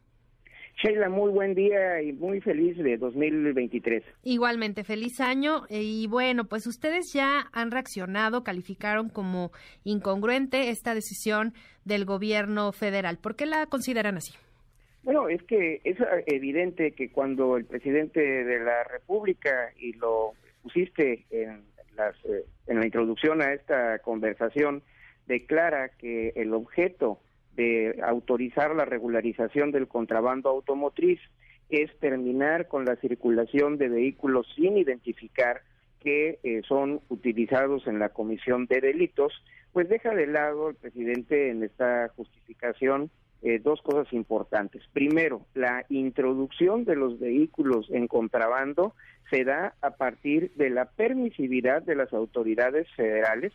Sheila, 0.78 1.08
muy 1.08 1.32
buen 1.32 1.56
día 1.56 2.00
y 2.02 2.12
muy 2.12 2.40
feliz 2.40 2.76
de 2.78 2.96
2023. 2.98 4.04
Igualmente, 4.22 4.84
feliz 4.84 5.20
año. 5.20 5.64
Y 5.68 6.06
bueno, 6.06 6.44
pues 6.44 6.68
ustedes 6.68 7.12
ya 7.12 7.48
han 7.52 7.72
reaccionado, 7.72 8.44
calificaron 8.44 9.08
como 9.08 9.50
incongruente 9.82 10.70
esta 10.70 10.94
decisión 10.94 11.52
del 11.84 12.04
gobierno 12.04 12.70
federal. 12.70 13.18
¿Por 13.18 13.34
qué 13.34 13.46
la 13.46 13.66
consideran 13.66 14.18
así? 14.18 14.34
Bueno, 15.02 15.28
es 15.28 15.42
que 15.42 15.80
es 15.82 15.96
evidente 16.26 16.92
que 16.92 17.10
cuando 17.10 17.56
el 17.56 17.64
presidente 17.64 18.20
de 18.20 18.60
la 18.60 18.84
República, 18.84 19.72
y 19.80 19.94
lo 19.94 20.34
pusiste 20.62 21.24
en, 21.30 21.64
las, 21.96 22.14
eh, 22.24 22.44
en 22.68 22.78
la 22.78 22.86
introducción 22.86 23.42
a 23.42 23.52
esta 23.52 23.98
conversación, 23.98 24.82
declara 25.26 25.88
que 25.98 26.32
el 26.36 26.54
objeto 26.54 27.18
de 27.58 27.98
autorizar 28.06 28.74
la 28.76 28.84
regularización 28.84 29.72
del 29.72 29.88
contrabando 29.88 30.48
automotriz 30.48 31.18
es 31.68 31.90
terminar 31.98 32.68
con 32.68 32.84
la 32.84 32.94
circulación 32.96 33.78
de 33.78 33.88
vehículos 33.88 34.46
sin 34.54 34.78
identificar 34.78 35.62
que 36.00 36.38
eh, 36.44 36.62
son 36.68 37.00
utilizados 37.08 37.88
en 37.88 37.98
la 37.98 38.10
comisión 38.10 38.66
de 38.66 38.80
delitos, 38.80 39.32
pues 39.72 39.88
deja 39.88 40.14
de 40.14 40.28
lado 40.28 40.70
el 40.70 40.76
presidente 40.76 41.50
en 41.50 41.64
esta 41.64 42.08
justificación 42.10 43.10
eh, 43.42 43.58
dos 43.58 43.82
cosas 43.82 44.12
importantes. 44.12 44.82
Primero, 44.92 45.42
la 45.54 45.84
introducción 45.88 46.84
de 46.84 46.94
los 46.94 47.18
vehículos 47.18 47.90
en 47.90 48.06
contrabando 48.06 48.94
se 49.30 49.42
da 49.42 49.74
a 49.82 49.90
partir 49.90 50.52
de 50.54 50.70
la 50.70 50.84
permisividad 50.84 51.82
de 51.82 51.96
las 51.96 52.12
autoridades 52.12 52.86
federales 52.94 53.52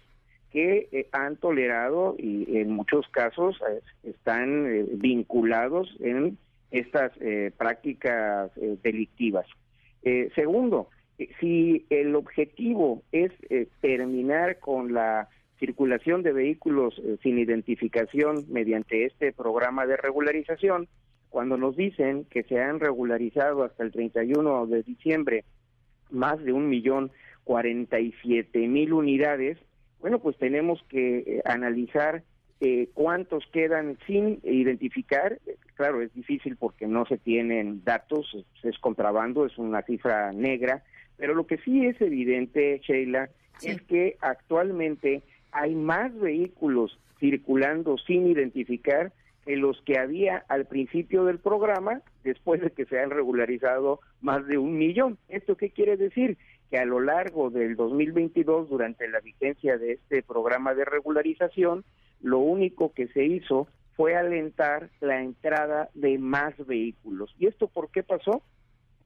que 0.54 0.88
eh, 0.92 1.08
han 1.12 1.36
tolerado 1.38 2.16
y 2.18 2.58
en 2.58 2.70
muchos 2.72 3.08
casos 3.10 3.60
eh, 3.70 3.82
están 4.04 4.68
eh, 4.68 4.86
vinculados 4.94 5.94
en 6.00 6.38
estas 6.72 7.12
prácticas 7.56 8.50
delictivas. 8.82 9.46
segundo, 10.34 10.90
si 11.40 11.86
el 11.92 12.16
objetivo 12.16 13.04
es 13.12 13.32
terminar 13.80 14.58
con 14.58 14.92
la 14.92 15.30
circulación 15.60 16.24
de 16.24 16.34
vehículos 16.34 17.00
sin 17.22 17.38
identificación 17.38 18.46
mediante 18.50 19.06
este 19.06 19.34
programa 19.34 19.86
de 19.86 19.98
regularización, 19.98 20.88
cuando 21.30 21.58
nos 21.58 21.76
dicen 21.76 22.26
que 22.32 22.42
se 22.42 22.60
han 22.60 22.80
regularizado 22.80 23.64
hasta 23.64 23.84
el 23.84 23.92
31 23.92 24.66
de 24.66 24.82
diciembre 24.82 25.44
más 26.10 26.44
de 26.44 26.54
un 26.54 26.70
millón 26.70 27.12
cuarenta 27.44 28.00
y 28.00 28.16
siete 28.24 28.68
mil 28.68 28.94
unidades, 28.94 29.60
bueno, 30.04 30.20
pues 30.20 30.38
tenemos 30.38 30.84
que 30.90 31.20
eh, 31.20 31.42
analizar 31.46 32.24
eh, 32.60 32.90
cuántos 32.94 33.46
quedan 33.54 33.98
sin 34.06 34.42
identificar. 34.44 35.40
Claro, 35.76 36.02
es 36.02 36.14
difícil 36.14 36.58
porque 36.58 36.88
no 36.88 37.06
se 37.06 37.18
tienen 37.18 37.86
datos, 37.86 38.46
es 38.64 38.78
contrabando, 38.80 39.46
es 39.46 39.58
una 39.58 39.82
cifra 39.84 40.34
negra, 40.34 40.84
pero 41.16 41.34
lo 41.34 41.48
que 41.48 41.58
sí 41.60 41.86
es 41.86 42.02
evidente, 42.02 42.82
Sheila, 42.84 43.30
es 43.62 43.82
que 43.84 44.18
actualmente 44.20 45.24
hay 45.54 45.74
más 45.74 46.14
vehículos 46.20 47.00
circulando 47.18 47.98
sin 47.98 48.28
identificar 48.28 49.14
que 49.46 49.56
los 49.56 49.82
que 49.84 49.98
había 49.98 50.44
al 50.50 50.66
principio 50.66 51.24
del 51.24 51.40
programa, 51.40 52.02
después 52.26 52.60
de 52.60 52.72
que 52.72 52.84
se 52.86 53.00
han 53.00 53.10
regularizado 53.10 54.02
más 54.20 54.46
de 54.48 54.58
un 54.58 54.78
millón. 54.78 55.18
¿Esto 55.30 55.56
qué 55.56 55.70
quiere 55.70 55.96
decir? 55.96 56.38
Que 56.74 56.80
a 56.80 56.86
lo 56.86 57.02
largo 57.02 57.52
del 57.52 57.76
2022, 57.76 58.68
durante 58.68 59.08
la 59.08 59.20
vigencia 59.20 59.78
de 59.78 59.92
este 59.92 60.24
programa 60.24 60.74
de 60.74 60.84
regularización, 60.86 61.86
lo 62.20 62.40
único 62.40 62.92
que 62.94 63.10
se 63.10 63.26
hizo 63.26 63.68
fue 63.96 64.16
alentar 64.16 64.90
la 65.00 65.22
entrada 65.22 65.92
de 65.94 66.18
más 66.18 66.56
vehículos. 66.66 67.32
¿Y 67.38 67.46
esto 67.46 67.68
por 67.68 67.92
qué 67.92 68.02
pasó? 68.02 68.42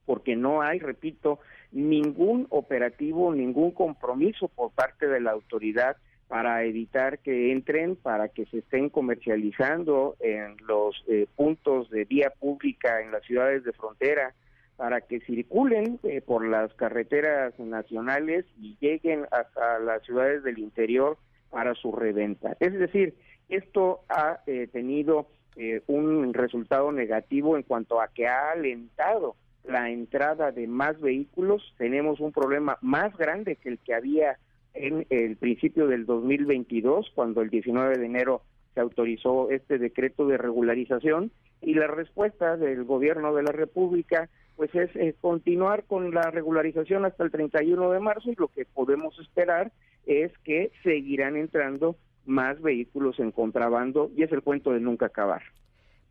Porque 0.06 0.34
no 0.34 0.62
hay, 0.62 0.78
repito, 0.78 1.40
ningún 1.70 2.46
operativo, 2.48 3.34
ningún 3.34 3.72
compromiso 3.72 4.48
por 4.48 4.70
parte 4.70 5.06
de 5.06 5.20
la 5.20 5.32
autoridad 5.32 5.98
para 6.26 6.64
evitar 6.64 7.18
que 7.18 7.52
entren, 7.52 7.96
para 7.96 8.30
que 8.30 8.46
se 8.46 8.60
estén 8.60 8.88
comercializando 8.88 10.16
en 10.20 10.56
los 10.66 11.04
eh, 11.06 11.26
puntos 11.36 11.90
de 11.90 12.06
vía 12.06 12.30
pública 12.30 13.02
en 13.02 13.12
las 13.12 13.22
ciudades 13.24 13.62
de 13.62 13.74
frontera, 13.74 14.32
para 14.78 15.00
que 15.00 15.18
circulen 15.20 15.98
eh, 16.04 16.20
por 16.20 16.46
las 16.46 16.72
carreteras 16.74 17.58
nacionales 17.58 18.46
y 18.60 18.76
lleguen 18.80 19.26
hasta 19.32 19.80
las 19.80 20.04
ciudades 20.04 20.44
del 20.44 20.60
interior 20.60 21.18
para 21.50 21.74
su 21.74 21.90
reventa. 21.90 22.56
Es 22.60 22.72
decir, 22.74 23.16
esto 23.48 24.02
ha 24.08 24.38
eh, 24.46 24.68
tenido 24.68 25.26
eh, 25.56 25.82
un 25.88 26.32
resultado 26.32 26.92
negativo 26.92 27.56
en 27.56 27.64
cuanto 27.64 28.00
a 28.00 28.06
que 28.06 28.28
ha 28.28 28.52
alentado 28.52 29.34
la 29.64 29.90
entrada 29.90 30.52
de 30.52 30.68
más 30.68 31.00
vehículos. 31.00 31.74
Tenemos 31.76 32.20
un 32.20 32.30
problema 32.30 32.78
más 32.80 33.16
grande 33.16 33.56
que 33.56 33.70
el 33.70 33.78
que 33.80 33.94
había 33.94 34.38
en 34.74 35.06
el 35.10 35.36
principio 35.38 35.88
del 35.88 36.06
2022, 36.06 37.10
cuando 37.16 37.42
el 37.42 37.50
19 37.50 37.98
de 37.98 38.06
enero 38.06 38.42
se 38.78 38.82
autorizó 38.82 39.50
este 39.50 39.76
decreto 39.76 40.28
de 40.28 40.38
regularización 40.38 41.32
y 41.60 41.74
la 41.74 41.88
respuesta 41.88 42.56
del 42.56 42.84
gobierno 42.84 43.34
de 43.34 43.42
la 43.42 43.50
República 43.50 44.28
pues 44.54 44.72
es 44.72 44.94
eh, 44.94 45.16
continuar 45.20 45.82
con 45.82 46.14
la 46.14 46.30
regularización 46.30 47.04
hasta 47.04 47.24
el 47.24 47.32
31 47.32 47.90
de 47.90 47.98
marzo 47.98 48.30
y 48.30 48.36
lo 48.36 48.46
que 48.46 48.66
podemos 48.66 49.18
esperar 49.18 49.72
es 50.06 50.30
que 50.44 50.70
seguirán 50.84 51.36
entrando 51.36 51.96
más 52.24 52.62
vehículos 52.62 53.18
en 53.18 53.32
contrabando 53.32 54.12
y 54.16 54.22
es 54.22 54.30
el 54.30 54.42
cuento 54.42 54.70
de 54.70 54.78
nunca 54.78 55.06
acabar 55.06 55.42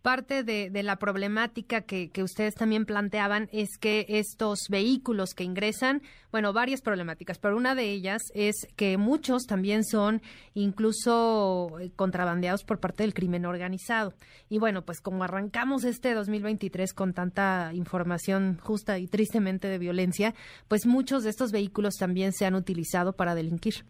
parte 0.07 0.43
de, 0.43 0.83
la 0.83 0.95
problemática 0.95 1.81
que, 1.81 2.09
ustedes 2.23 2.55
también 2.55 2.85
planteaban 2.85 3.49
es 3.51 3.77
que 3.77 4.05
estos 4.07 4.59
vehículos 4.69 5.33
que 5.33 5.43
ingresan, 5.43 6.01
bueno, 6.31 6.53
varias 6.53 6.79
problemáticas, 6.79 7.39
pero 7.39 7.57
una 7.57 7.75
de 7.75 7.91
ellas 7.91 8.21
es 8.33 8.55
que 8.77 8.95
muchos 8.95 9.43
también 9.47 9.83
son 9.83 10.21
incluso 10.53 11.77
eh, 11.81 11.91
contrabandeados 11.93 12.63
por 12.63 12.79
parte 12.79 13.03
del 13.03 13.13
crimen 13.13 13.45
organizado. 13.45 14.13
Y 14.47 14.59
bueno, 14.59 14.85
pues 14.85 15.01
como 15.01 15.25
arrancamos 15.25 15.83
este 15.83 16.13
2023 16.13 16.93
con 16.93 17.11
tanta 17.11 17.71
información 17.73 18.59
justa 18.63 18.99
y 18.99 19.07
tristemente 19.07 19.67
de 19.67 19.77
violencia, 19.77 20.33
pues 20.69 20.85
muchos 20.85 21.25
de 21.25 21.31
estos 21.31 21.51
vehículos 21.51 21.95
también 21.95 22.31
se 22.31 22.45
han 22.45 22.55
utilizado 22.55 23.11
para 23.11 23.35
delinquir. 23.35 23.83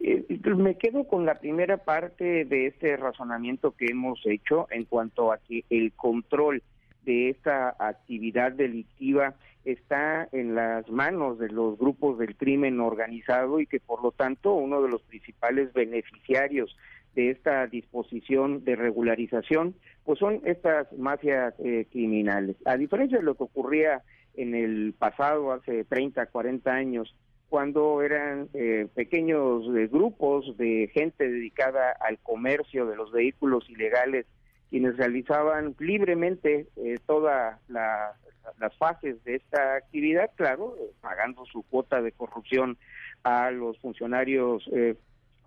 Eh, 0.00 0.24
me 0.56 0.76
quedo 0.76 1.04
con 1.04 1.26
la 1.26 1.34
primera 1.36 1.78
parte 1.78 2.44
de 2.44 2.66
este 2.66 2.96
razonamiento 2.96 3.72
que 3.72 3.86
hemos 3.86 4.20
hecho 4.26 4.66
en 4.70 4.84
cuanto 4.84 5.32
a 5.32 5.38
que 5.38 5.64
el 5.70 5.92
control 5.92 6.62
de 7.04 7.30
esta 7.30 7.74
actividad 7.78 8.52
delictiva 8.52 9.34
está 9.64 10.28
en 10.32 10.54
las 10.54 10.88
manos 10.88 11.38
de 11.38 11.48
los 11.48 11.78
grupos 11.78 12.18
del 12.18 12.36
crimen 12.36 12.80
organizado 12.80 13.60
y 13.60 13.66
que 13.66 13.80
por 13.80 14.02
lo 14.02 14.12
tanto 14.12 14.54
uno 14.54 14.82
de 14.82 14.88
los 14.88 15.02
principales 15.02 15.72
beneficiarios 15.72 16.76
de 17.14 17.30
esta 17.30 17.66
disposición 17.66 18.64
de 18.64 18.76
regularización 18.76 19.74
pues 20.04 20.18
son 20.18 20.40
estas 20.44 20.90
mafias 20.96 21.54
eh, 21.58 21.86
criminales. 21.90 22.56
A 22.64 22.76
diferencia 22.76 23.18
de 23.18 23.24
lo 23.24 23.34
que 23.34 23.44
ocurría 23.44 24.02
en 24.34 24.54
el 24.54 24.94
pasado, 24.96 25.52
hace 25.52 25.84
30, 25.84 26.26
40 26.26 26.72
años, 26.72 27.14
cuando 27.48 28.02
eran 28.02 28.48
eh, 28.52 28.88
pequeños 28.94 29.64
eh, 29.74 29.88
grupos 29.90 30.56
de 30.58 30.90
gente 30.92 31.28
dedicada 31.28 31.96
al 32.00 32.18
comercio 32.18 32.86
de 32.86 32.96
los 32.96 33.10
vehículos 33.10 33.68
ilegales 33.70 34.26
quienes 34.70 34.98
realizaban 34.98 35.74
libremente 35.78 36.66
eh, 36.76 36.98
todas 37.06 37.58
las 37.68 38.76
fases 38.76 39.24
de 39.24 39.36
esta 39.36 39.76
actividad, 39.76 40.30
claro, 40.34 40.76
pagando 41.00 41.46
su 41.46 41.62
cuota 41.62 42.02
de 42.02 42.12
corrupción 42.12 42.76
a 43.24 43.50
los 43.50 43.78
funcionarios 43.78 44.68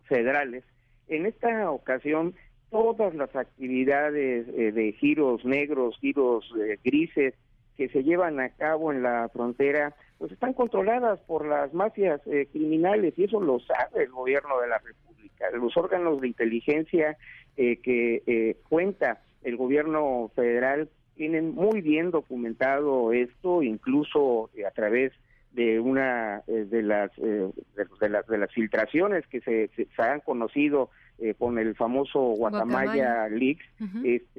federales. 0.05 0.63
En 1.07 1.27
esta 1.27 1.69
ocasión, 1.69 2.33
todas 2.71 3.13
las 3.13 3.35
actividades 3.35 4.47
de 4.47 4.95
giros 4.99 5.45
negros, 5.45 5.97
giros 5.99 6.51
grises 6.83 7.35
que 7.77 7.89
se 7.89 8.03
llevan 8.03 8.39
a 8.39 8.49
cabo 8.49 8.91
en 8.91 9.03
la 9.03 9.29
frontera, 9.29 9.93
pues 10.21 10.33
están 10.33 10.53
controladas 10.53 11.19
por 11.21 11.47
las 11.47 11.73
mafias 11.73 12.21
eh, 12.27 12.47
criminales 12.51 13.15
y 13.17 13.23
eso 13.23 13.41
lo 13.41 13.59
sabe 13.59 14.03
el 14.03 14.11
gobierno 14.11 14.61
de 14.61 14.67
la 14.67 14.77
República. 14.77 15.49
Los 15.49 15.75
órganos 15.75 16.21
de 16.21 16.27
inteligencia 16.27 17.17
eh, 17.57 17.77
que 17.77 18.21
eh, 18.27 18.57
cuenta 18.69 19.19
el 19.41 19.57
gobierno 19.57 20.29
federal 20.35 20.89
tienen 21.15 21.55
muy 21.55 21.81
bien 21.81 22.11
documentado 22.11 23.11
esto, 23.13 23.63
incluso 23.63 24.51
a 24.63 24.69
través 24.69 25.11
de 25.53 25.79
una 25.79 26.43
de 26.45 26.83
las, 26.83 27.09
de, 27.17 28.09
las 28.09 28.27
de 28.27 28.37
las 28.37 28.53
filtraciones 28.53 29.25
que 29.25 29.41
se, 29.41 29.69
se, 29.75 29.87
han 29.97 30.19
conocido 30.19 30.91
con 31.39 31.57
el 31.57 31.75
famoso 31.75 32.19
Guatemala 32.19 33.27
Leaks, 33.27 33.65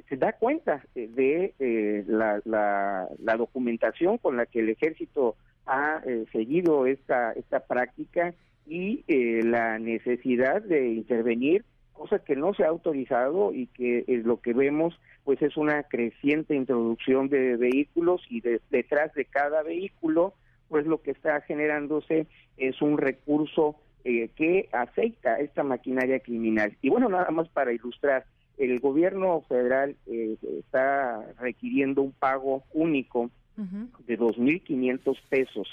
se 0.09 0.17
da 0.17 0.33
cuenta 0.33 0.83
de 0.95 2.05
la, 2.07 2.41
la, 2.45 3.09
la 3.19 3.37
documentación 3.37 4.19
con 4.19 4.37
la 4.37 4.47
que 4.47 4.61
el 4.61 4.71
ejército 4.71 5.37
ha 5.67 6.03
eh, 6.07 6.25
seguido 6.33 6.87
esta, 6.87 7.33
esta 7.33 7.61
práctica 7.61 8.35
y 8.67 9.05
eh, 9.09 9.43
la 9.45 9.79
necesidad 9.79 10.63
de 10.63 10.89
intervenir 10.89 11.65
cosa 11.93 12.19
que 12.19 12.37
no 12.37 12.55
se 12.55 12.65
ha 12.65 12.69
autorizado 12.69 13.53
y 13.53 13.67
que 13.69 14.05
es 14.07 14.25
lo 14.25 14.41
que 14.41 14.53
vemos 14.53 14.99
pues 15.25 15.41
es 15.43 15.57
una 15.57 15.85
creciente 15.85 16.55
introducción 16.55 17.29
de 17.29 17.57
vehículos 17.57 18.23
y 18.29 18.41
detrás 18.71 19.15
de 19.15 19.25
cada 19.25 19.63
vehículo 19.63 20.35
pues 20.69 20.87
lo 20.87 21.03
que 21.03 21.11
está 21.11 21.41
generándose 21.43 22.27
es 22.57 22.81
un 22.81 22.99
recurso 22.99 23.77
eh, 24.05 24.31
que 24.35 24.69
aceita 24.73 25.39
esta 25.39 25.63
maquinaria 25.63 26.19
criminal. 26.21 26.77
Y 26.83 26.89
bueno, 26.89 27.09
nada 27.09 27.31
más 27.31 27.49
para 27.51 27.73
ilustrar, 27.73 28.25
el 28.57 28.81
gobierno 28.81 29.43
federal 29.43 29.97
eh, 30.07 30.37
está 30.59 31.25
requiriendo 31.39 32.03
un 32.03 32.13
pago 32.13 32.65
único 32.73 33.31
de 33.57 34.19
2.500 34.19 35.17
pesos 35.29 35.69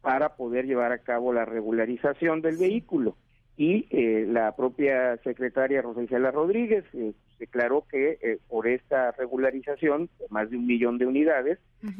para 0.00 0.36
poder 0.36 0.66
llevar 0.66 0.92
a 0.92 0.98
cabo 0.98 1.32
la 1.32 1.44
regularización 1.44 2.40
del 2.40 2.56
vehículo. 2.56 3.16
Y 3.56 3.86
eh, 3.90 4.24
la 4.28 4.54
propia 4.54 5.16
secretaria 5.18 5.82
Rosela 5.82 6.30
Rodríguez 6.30 6.84
eh, 6.94 7.12
declaró 7.40 7.84
que 7.90 8.18
eh, 8.22 8.38
por 8.48 8.68
esta 8.68 9.10
regularización, 9.12 10.08
más 10.30 10.48
de 10.50 10.56
un 10.56 10.66
millón 10.66 10.98
de 10.98 11.06
unidades, 11.06 11.58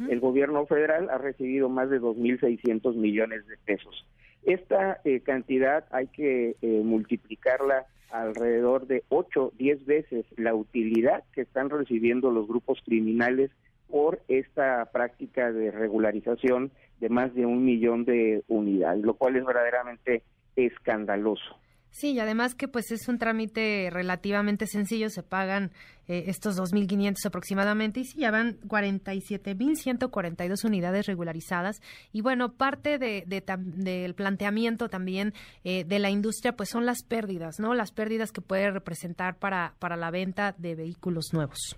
el 0.09 0.19
gobierno 0.19 0.65
federal 0.65 1.09
ha 1.09 1.17
recibido 1.17 1.69
más 1.69 1.89
de 1.89 2.01
2.600 2.01 2.95
millones 2.95 3.47
de 3.47 3.55
pesos. 3.57 4.05
Esta 4.43 4.99
cantidad 5.23 5.85
hay 5.91 6.07
que 6.07 6.55
multiplicarla 6.61 7.85
alrededor 8.11 8.87
de 8.87 9.03
8, 9.07 9.53
10 9.57 9.85
veces 9.85 10.25
la 10.35 10.53
utilidad 10.53 11.23
que 11.33 11.41
están 11.41 11.69
recibiendo 11.69 12.29
los 12.29 12.47
grupos 12.47 12.81
criminales 12.83 13.51
por 13.89 14.21
esta 14.27 14.85
práctica 14.91 15.51
de 15.51 15.71
regularización 15.71 16.71
de 16.99 17.09
más 17.09 17.33
de 17.33 17.45
un 17.45 17.65
millón 17.65 18.05
de 18.05 18.43
unidades, 18.47 19.03
lo 19.03 19.15
cual 19.15 19.35
es 19.35 19.45
verdaderamente 19.45 20.23
escandaloso. 20.55 21.57
Sí, 21.91 22.11
y 22.11 22.19
además 22.19 22.53
que 22.53 22.67
pues 22.67 22.91
es 22.91 23.07
un 23.07 23.17
trámite 23.17 23.89
relativamente 23.91 24.67
sencillo, 24.67 25.09
se 25.09 25.23
pagan 25.23 25.71
eh, 26.07 26.25
estos 26.27 26.55
2.500 26.59 27.15
aproximadamente 27.25 28.01
y 28.01 28.05
sí, 28.05 28.19
ya 28.19 28.29
van 28.29 28.59
47.142 28.61 30.65
unidades 30.65 31.07
regularizadas. 31.07 31.81
Y 32.11 32.21
bueno, 32.21 32.53
parte 32.53 32.99
de, 32.99 33.23
del 33.25 34.13
planteamiento 34.13 34.87
también 34.87 35.33
eh, 35.63 35.83
de 35.83 35.97
la 35.99 36.11
industria 36.11 36.55
pues 36.55 36.69
son 36.69 36.85
las 36.85 37.01
pérdidas, 37.03 37.59
¿no? 37.59 37.73
Las 37.73 37.91
pérdidas 37.91 38.31
que 38.31 38.41
puede 38.41 38.69
representar 38.69 39.39
para, 39.39 39.73
para 39.79 39.97
la 39.97 40.11
venta 40.11 40.53
de 40.57 40.75
vehículos 40.75 41.33
nuevos. 41.33 41.75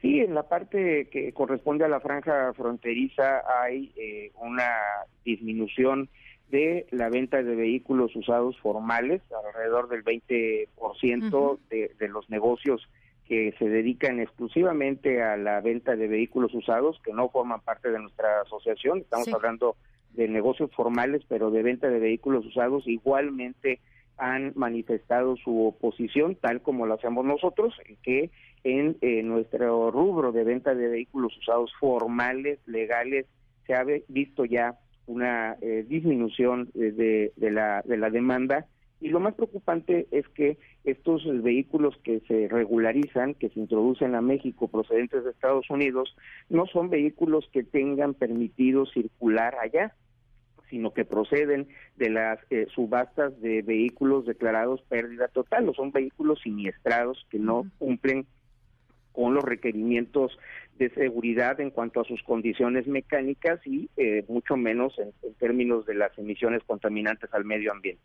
Sí, 0.00 0.20
en 0.20 0.34
la 0.34 0.44
parte 0.44 1.08
que 1.10 1.32
corresponde 1.32 1.84
a 1.84 1.88
la 1.88 2.00
franja 2.00 2.52
fronteriza 2.54 3.42
hay 3.62 3.92
eh, 3.96 4.30
una 4.40 4.70
disminución 5.24 6.08
de 6.50 6.86
la 6.90 7.08
venta 7.10 7.42
de 7.42 7.54
vehículos 7.56 8.14
usados 8.14 8.58
formales, 8.60 9.22
alrededor 9.46 9.88
del 9.88 10.04
20% 10.04 11.58
de, 11.68 11.90
de 11.98 12.08
los 12.08 12.30
negocios 12.30 12.88
que 13.26 13.54
se 13.58 13.68
dedican 13.68 14.20
exclusivamente 14.20 15.22
a 15.22 15.36
la 15.36 15.60
venta 15.60 15.96
de 15.96 16.08
vehículos 16.08 16.54
usados, 16.54 16.98
que 17.04 17.12
no 17.12 17.28
forman 17.28 17.60
parte 17.60 17.90
de 17.90 17.98
nuestra 17.98 18.40
asociación. 18.40 19.00
Estamos 19.00 19.28
hablando 19.34 19.76
de 20.14 20.28
negocios 20.28 20.70
formales, 20.74 21.22
pero 21.28 21.50
de 21.50 21.62
venta 21.62 21.88
de 21.88 21.98
vehículos 21.98 22.46
usados 22.46 22.86
igualmente 22.86 23.80
han 24.18 24.52
manifestado 24.56 25.36
su 25.36 25.66
oposición, 25.66 26.34
tal 26.34 26.60
como 26.60 26.86
lo 26.86 26.94
hacemos 26.94 27.24
nosotros, 27.24 27.74
que 28.02 28.30
en 28.64 28.96
eh, 29.00 29.22
nuestro 29.22 29.90
rubro 29.90 30.32
de 30.32 30.44
venta 30.44 30.74
de 30.74 30.88
vehículos 30.88 31.36
usados 31.38 31.72
formales, 31.78 32.58
legales, 32.66 33.26
se 33.66 33.74
ha 33.74 33.84
visto 34.08 34.44
ya 34.44 34.78
una 35.06 35.56
eh, 35.60 35.84
disminución 35.88 36.70
de, 36.74 37.32
de, 37.36 37.50
la, 37.50 37.82
de 37.84 37.96
la 37.96 38.10
demanda. 38.10 38.66
Y 39.00 39.10
lo 39.10 39.20
más 39.20 39.34
preocupante 39.34 40.08
es 40.10 40.28
que 40.30 40.58
estos 40.82 41.22
vehículos 41.42 41.96
que 42.02 42.20
se 42.26 42.48
regularizan, 42.48 43.34
que 43.34 43.48
se 43.50 43.60
introducen 43.60 44.16
a 44.16 44.20
México 44.20 44.66
procedentes 44.66 45.22
de 45.22 45.30
Estados 45.30 45.70
Unidos, 45.70 46.16
no 46.48 46.66
son 46.66 46.90
vehículos 46.90 47.48
que 47.52 47.62
tengan 47.62 48.14
permitido 48.14 48.86
circular 48.86 49.54
allá 49.62 49.94
sino 50.70 50.92
que 50.92 51.04
proceden 51.04 51.68
de 51.96 52.10
las 52.10 52.38
eh, 52.50 52.66
subastas 52.74 53.40
de 53.40 53.62
vehículos 53.62 54.26
declarados 54.26 54.82
pérdida 54.82 55.28
total, 55.28 55.68
o 55.68 55.74
son 55.74 55.92
vehículos 55.92 56.40
siniestrados 56.42 57.26
que 57.30 57.38
no 57.38 57.66
cumplen 57.78 58.26
con 59.12 59.34
los 59.34 59.44
requerimientos 59.44 60.38
de 60.78 60.90
seguridad 60.90 61.60
en 61.60 61.70
cuanto 61.70 62.00
a 62.00 62.04
sus 62.04 62.22
condiciones 62.22 62.86
mecánicas 62.86 63.60
y 63.66 63.90
eh, 63.96 64.24
mucho 64.28 64.56
menos 64.56 64.96
en 64.98 65.34
términos 65.34 65.86
de 65.86 65.94
las 65.94 66.16
emisiones 66.18 66.62
contaminantes 66.64 67.32
al 67.34 67.44
medio 67.44 67.72
ambiente. 67.72 68.02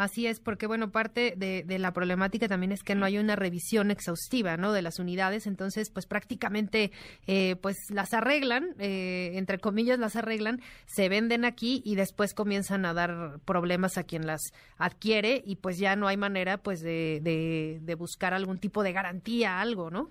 Así 0.00 0.26
es, 0.26 0.40
porque 0.40 0.66
bueno, 0.66 0.90
parte 0.90 1.34
de, 1.36 1.78
la 1.78 1.92
problemática 1.92 2.48
también 2.48 2.72
es 2.72 2.82
que 2.82 2.94
no 2.94 3.04
hay 3.04 3.18
una 3.18 3.36
revisión 3.36 3.90
exhaustiva, 3.90 4.56
¿no? 4.56 4.72
De 4.72 4.80
las 4.80 4.98
unidades, 4.98 5.46
entonces, 5.46 5.90
pues 5.90 6.06
prácticamente, 6.06 6.90
eh, 7.26 7.56
pues 7.60 7.76
las 7.92 8.14
arreglan, 8.14 8.68
eh, 8.78 9.32
entre 9.34 9.58
comillas 9.58 9.98
las 9.98 10.16
arreglan, 10.16 10.60
se 10.86 11.10
venden 11.10 11.44
aquí 11.44 11.82
y 11.84 11.96
después 11.96 12.32
comienzan 12.32 12.86
a 12.86 12.94
dar 12.94 13.40
problemas 13.44 13.98
a 13.98 14.04
quien 14.04 14.26
las 14.26 14.40
adquiere 14.78 15.42
y 15.44 15.56
pues 15.56 15.78
ya 15.78 15.96
no 15.96 16.08
hay 16.08 16.16
manera, 16.16 16.56
pues, 16.56 16.80
de, 16.80 17.20
de, 17.20 17.94
buscar 17.94 18.32
algún 18.32 18.56
tipo 18.56 18.82
de 18.82 18.94
garantía, 18.94 19.60
algo, 19.60 19.90
¿no? 19.90 20.08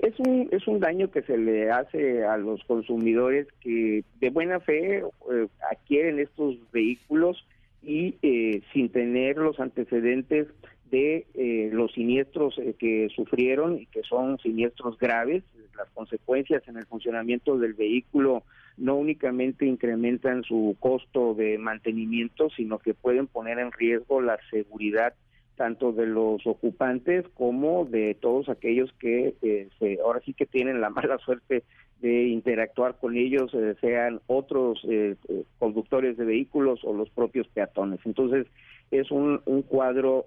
Es 0.00 0.18
un, 0.18 0.48
es 0.50 0.66
un 0.66 0.80
daño 0.80 1.10
que 1.10 1.20
se 1.20 1.36
le 1.36 1.70
hace 1.70 2.24
a 2.24 2.38
los 2.38 2.64
consumidores 2.64 3.48
que 3.60 4.02
de 4.18 4.30
buena 4.30 4.60
fe 4.60 5.00
eh, 5.00 5.48
adquieren 5.70 6.20
estos 6.20 6.56
vehículos 6.72 7.44
y 7.84 8.16
eh, 8.22 8.62
sin 8.72 8.88
tener 8.90 9.36
los 9.36 9.60
antecedentes 9.60 10.48
de 10.90 11.26
eh, 11.34 11.70
los 11.72 11.92
siniestros 11.92 12.58
eh, 12.58 12.74
que 12.78 13.08
sufrieron 13.14 13.80
y 13.80 13.86
que 13.86 14.02
son 14.02 14.38
siniestros 14.38 14.98
graves. 14.98 15.42
Las 15.76 15.90
consecuencias 15.90 16.66
en 16.68 16.76
el 16.76 16.86
funcionamiento 16.86 17.58
del 17.58 17.74
vehículo 17.74 18.44
no 18.76 18.96
únicamente 18.96 19.66
incrementan 19.66 20.44
su 20.44 20.76
costo 20.78 21.34
de 21.34 21.58
mantenimiento, 21.58 22.48
sino 22.50 22.78
que 22.78 22.94
pueden 22.94 23.26
poner 23.26 23.58
en 23.58 23.72
riesgo 23.72 24.20
la 24.20 24.38
seguridad 24.50 25.14
tanto 25.56 25.92
de 25.92 26.06
los 26.06 26.46
ocupantes 26.46 27.24
como 27.34 27.84
de 27.84 28.14
todos 28.14 28.48
aquellos 28.48 28.92
que 28.94 29.34
se, 29.78 29.98
ahora 30.00 30.20
sí 30.24 30.34
que 30.34 30.46
tienen 30.46 30.80
la 30.80 30.90
mala 30.90 31.18
suerte 31.18 31.64
de 32.04 32.28
interactuar 32.28 32.98
con 32.98 33.16
ellos, 33.16 33.50
eh, 33.54 33.76
sean 33.80 34.20
otros 34.26 34.78
eh, 34.86 35.16
eh, 35.26 35.44
conductores 35.58 36.18
de 36.18 36.26
vehículos 36.26 36.80
o 36.84 36.92
los 36.92 37.08
propios 37.08 37.48
peatones. 37.48 37.98
Entonces, 38.04 38.46
es 38.90 39.10
un, 39.10 39.40
un 39.46 39.62
cuadro 39.62 40.26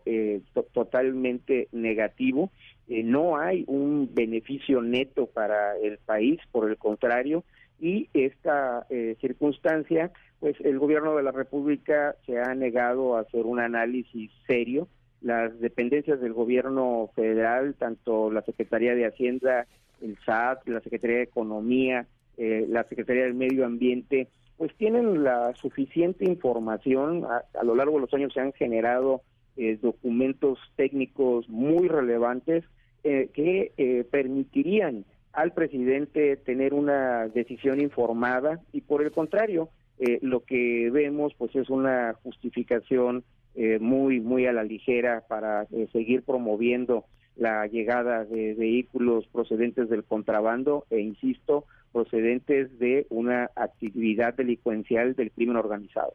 totalmente 0.74 1.70
negativo. 1.72 2.50
no 2.88 3.38
hay 3.38 3.64
un 3.68 4.10
beneficio 4.12 4.82
neto 4.82 5.28
para 5.28 5.78
el 5.78 6.00
país, 6.00 6.40
por 6.52 6.68
el 6.68 6.78
contrario, 6.78 7.44
y 7.80 8.10
esta 8.14 8.86
circunstancia, 9.22 10.12
pues 10.40 10.60
el 10.62 10.80
gobierno 10.80 11.16
de 11.16 11.24
la 11.24 11.32
República 11.32 12.16
se 12.26 12.40
ha 12.40 12.56
negado 12.56 13.16
a 13.16 13.22
hacer 13.22 13.46
un 13.46 13.60
análisis 13.60 14.32
serio. 14.48 14.90
Las 15.22 15.60
dependencias 15.60 16.22
del 16.22 16.34
gobierno 16.34 17.10
federal, 17.16 17.76
tanto 17.76 18.32
la 18.32 18.44
Secretaría 18.44 18.94
de 18.96 19.08
Hacienda 19.08 19.68
el 20.02 20.18
SAT, 20.26 20.68
la 20.68 20.82
Secretaría 20.82 21.18
de 21.18 21.24
Economía, 21.24 22.06
eh, 22.38 22.66
la 22.70 22.84
Secretaría 22.84 23.24
del 23.24 23.34
Medio 23.34 23.66
Ambiente, 23.66 24.28
pues 24.58 24.74
tienen 24.76 25.24
la 25.24 25.54
suficiente 25.56 26.26
información. 26.26 27.26
A, 27.26 27.64
lo 27.64 27.76
largo 27.76 27.96
de 27.96 28.02
los 28.02 28.14
años 28.14 28.34
se 28.34 28.40
han 28.40 28.54
generado 28.54 29.22
eh, 29.56 29.78
documentos 29.82 30.60
técnicos 30.76 31.50
muy 31.50 31.88
relevantes 31.88 32.64
eh, 33.04 33.30
que 33.34 34.06
permitirían 34.12 35.06
al 35.34 35.54
presidente 35.54 36.36
tener 36.38 36.74
una 36.74 37.28
decisión 37.28 37.80
informada 37.80 38.60
y 38.74 38.82
por 38.82 39.04
el 39.04 39.12
contrario, 39.12 39.70
lo 40.22 40.44
que 40.44 40.90
vemos 40.92 41.34
pues 41.38 41.56
es 41.56 41.70
una 41.70 42.14
justificación 42.24 43.24
muy 43.80 44.20
muy 44.20 44.46
a 44.46 44.54
la 44.54 44.64
ligera 44.64 45.24
para 45.28 45.66
seguir 45.92 46.22
promoviendo 46.22 47.06
la 47.36 47.68
llegada 47.68 48.26
de 48.26 48.54
vehículos 48.56 49.28
procedentes 49.28 49.90
del 49.90 50.04
contrabando 50.04 50.86
e, 50.90 51.00
insisto, 51.00 51.66
procedentes 51.92 52.78
de 52.80 53.06
una 53.10 53.50
actividad 53.56 54.34
delincuencial 54.34 55.16
del 55.16 55.32
crimen 55.32 55.56
organizado. 55.56 56.14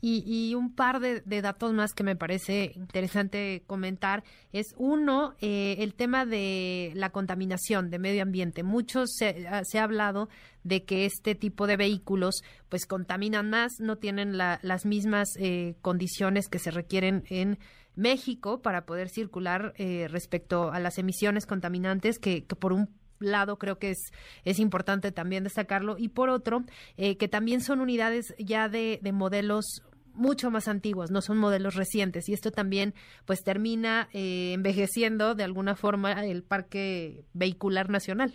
Y, 0.00 0.54
un 0.54 0.74
par 0.74 1.00
de, 1.00 1.42
datos 1.42 1.72
más 1.72 1.92
que 1.92 2.04
me 2.04 2.14
parece 2.14 2.72
interesante 2.76 3.64
comentar 3.66 4.22
es 4.52 4.74
uno, 4.76 5.34
eh, 5.40 5.76
el 5.80 5.94
tema 5.94 6.26
de 6.26 6.92
la 6.94 7.10
contaminación 7.10 7.90
de 7.90 7.98
medio 7.98 8.22
ambiente. 8.22 8.62
Muchos 8.62 9.10
se, 9.16 9.48
ah, 9.48 9.62
ha 9.74 9.82
hablado 9.82 10.28
de 10.62 10.84
que 10.84 11.06
este 11.06 11.34
tipo 11.34 11.66
de 11.66 11.76
vehículos 11.76 12.42
pues 12.68 12.86
contaminan 12.86 13.50
más, 13.50 13.80
no 13.80 13.96
tienen 13.96 14.36
las 14.36 14.86
mismas 14.86 15.30
eh, 15.38 15.76
condiciones 15.80 16.48
que 16.48 16.58
se 16.58 16.70
requieren 16.70 17.24
en 17.28 17.58
México 17.96 18.60
para 18.60 18.84
poder 18.84 19.08
circular 19.08 19.72
eh, 19.76 20.06
respecto 20.08 20.70
a 20.70 20.78
las 20.78 20.98
emisiones 20.98 21.46
contaminantes 21.46 22.18
que, 22.18 22.42
por 22.42 22.72
un 22.72 22.90
lado 23.18 23.58
creo 23.58 23.78
que 23.78 23.90
es, 23.90 24.12
es 24.44 24.58
importante 24.58 25.12
también 25.12 25.44
destacarlo 25.44 25.96
y 25.98 26.08
por 26.08 26.28
otro 26.28 26.64
eh, 26.96 27.16
que 27.16 27.28
también 27.28 27.60
son 27.60 27.80
unidades 27.80 28.34
ya 28.38 28.68
de, 28.68 28.98
de 29.02 29.12
modelos 29.12 29.82
mucho 30.16 30.50
más 30.50 30.66
antiguos, 30.66 31.10
no 31.10 31.20
son 31.20 31.38
modelos 31.38 31.74
recientes 31.76 32.28
y 32.28 32.32
esto 32.32 32.50
también 32.50 32.94
pues 33.26 33.42
termina 33.44 34.08
eh, 34.12 34.52
envejeciendo 34.54 35.34
de 35.34 35.44
alguna 35.44 35.76
forma 35.76 36.24
el 36.24 36.42
parque 36.42 37.24
vehicular 37.34 37.90
nacional. 37.90 38.32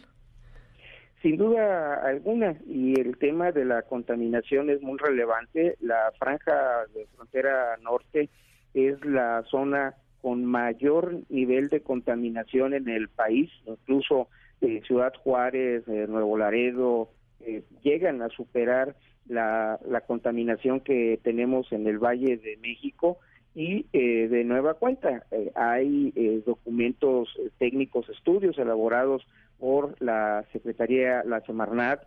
Sin 1.21 1.37
duda 1.37 1.95
alguna, 2.03 2.57
y 2.65 2.99
el 2.99 3.15
tema 3.17 3.51
de 3.51 3.63
la 3.63 3.83
contaminación 3.83 4.71
es 4.71 4.81
muy 4.81 4.97
relevante. 4.97 5.77
La 5.79 6.11
franja 6.17 6.85
de 6.95 7.05
frontera 7.15 7.77
norte 7.83 8.29
es 8.73 9.03
la 9.05 9.43
zona 9.43 9.93
con 10.21 10.45
mayor 10.45 11.19
nivel 11.29 11.69
de 11.69 11.81
contaminación 11.81 12.73
en 12.73 12.89
el 12.89 13.07
país, 13.07 13.51
incluso 13.65 14.29
eh, 14.61 14.81
Ciudad 14.85 15.13
Juárez, 15.23 15.87
eh, 15.87 16.05
Nuevo 16.07 16.37
Laredo, 16.37 17.09
eh, 17.39 17.63
llegan 17.81 18.21
a 18.21 18.29
superar 18.29 18.95
la, 19.27 19.79
la, 19.87 20.01
contaminación 20.01 20.81
que 20.81 21.19
tenemos 21.23 21.71
en 21.71 21.87
el 21.87 21.97
Valle 21.97 22.37
de 22.37 22.57
México 22.57 23.17
y 23.55 23.85
de 23.91 24.45
nueva 24.45 24.75
cuenta 24.75 25.25
hay 25.55 26.13
documentos 26.45 27.27
técnicos, 27.57 28.07
estudios 28.07 28.57
elaborados 28.57 29.27
por 29.59 30.01
la 30.01 30.45
Secretaría, 30.53 31.21
la 31.25 31.41
Semarnat, 31.41 32.01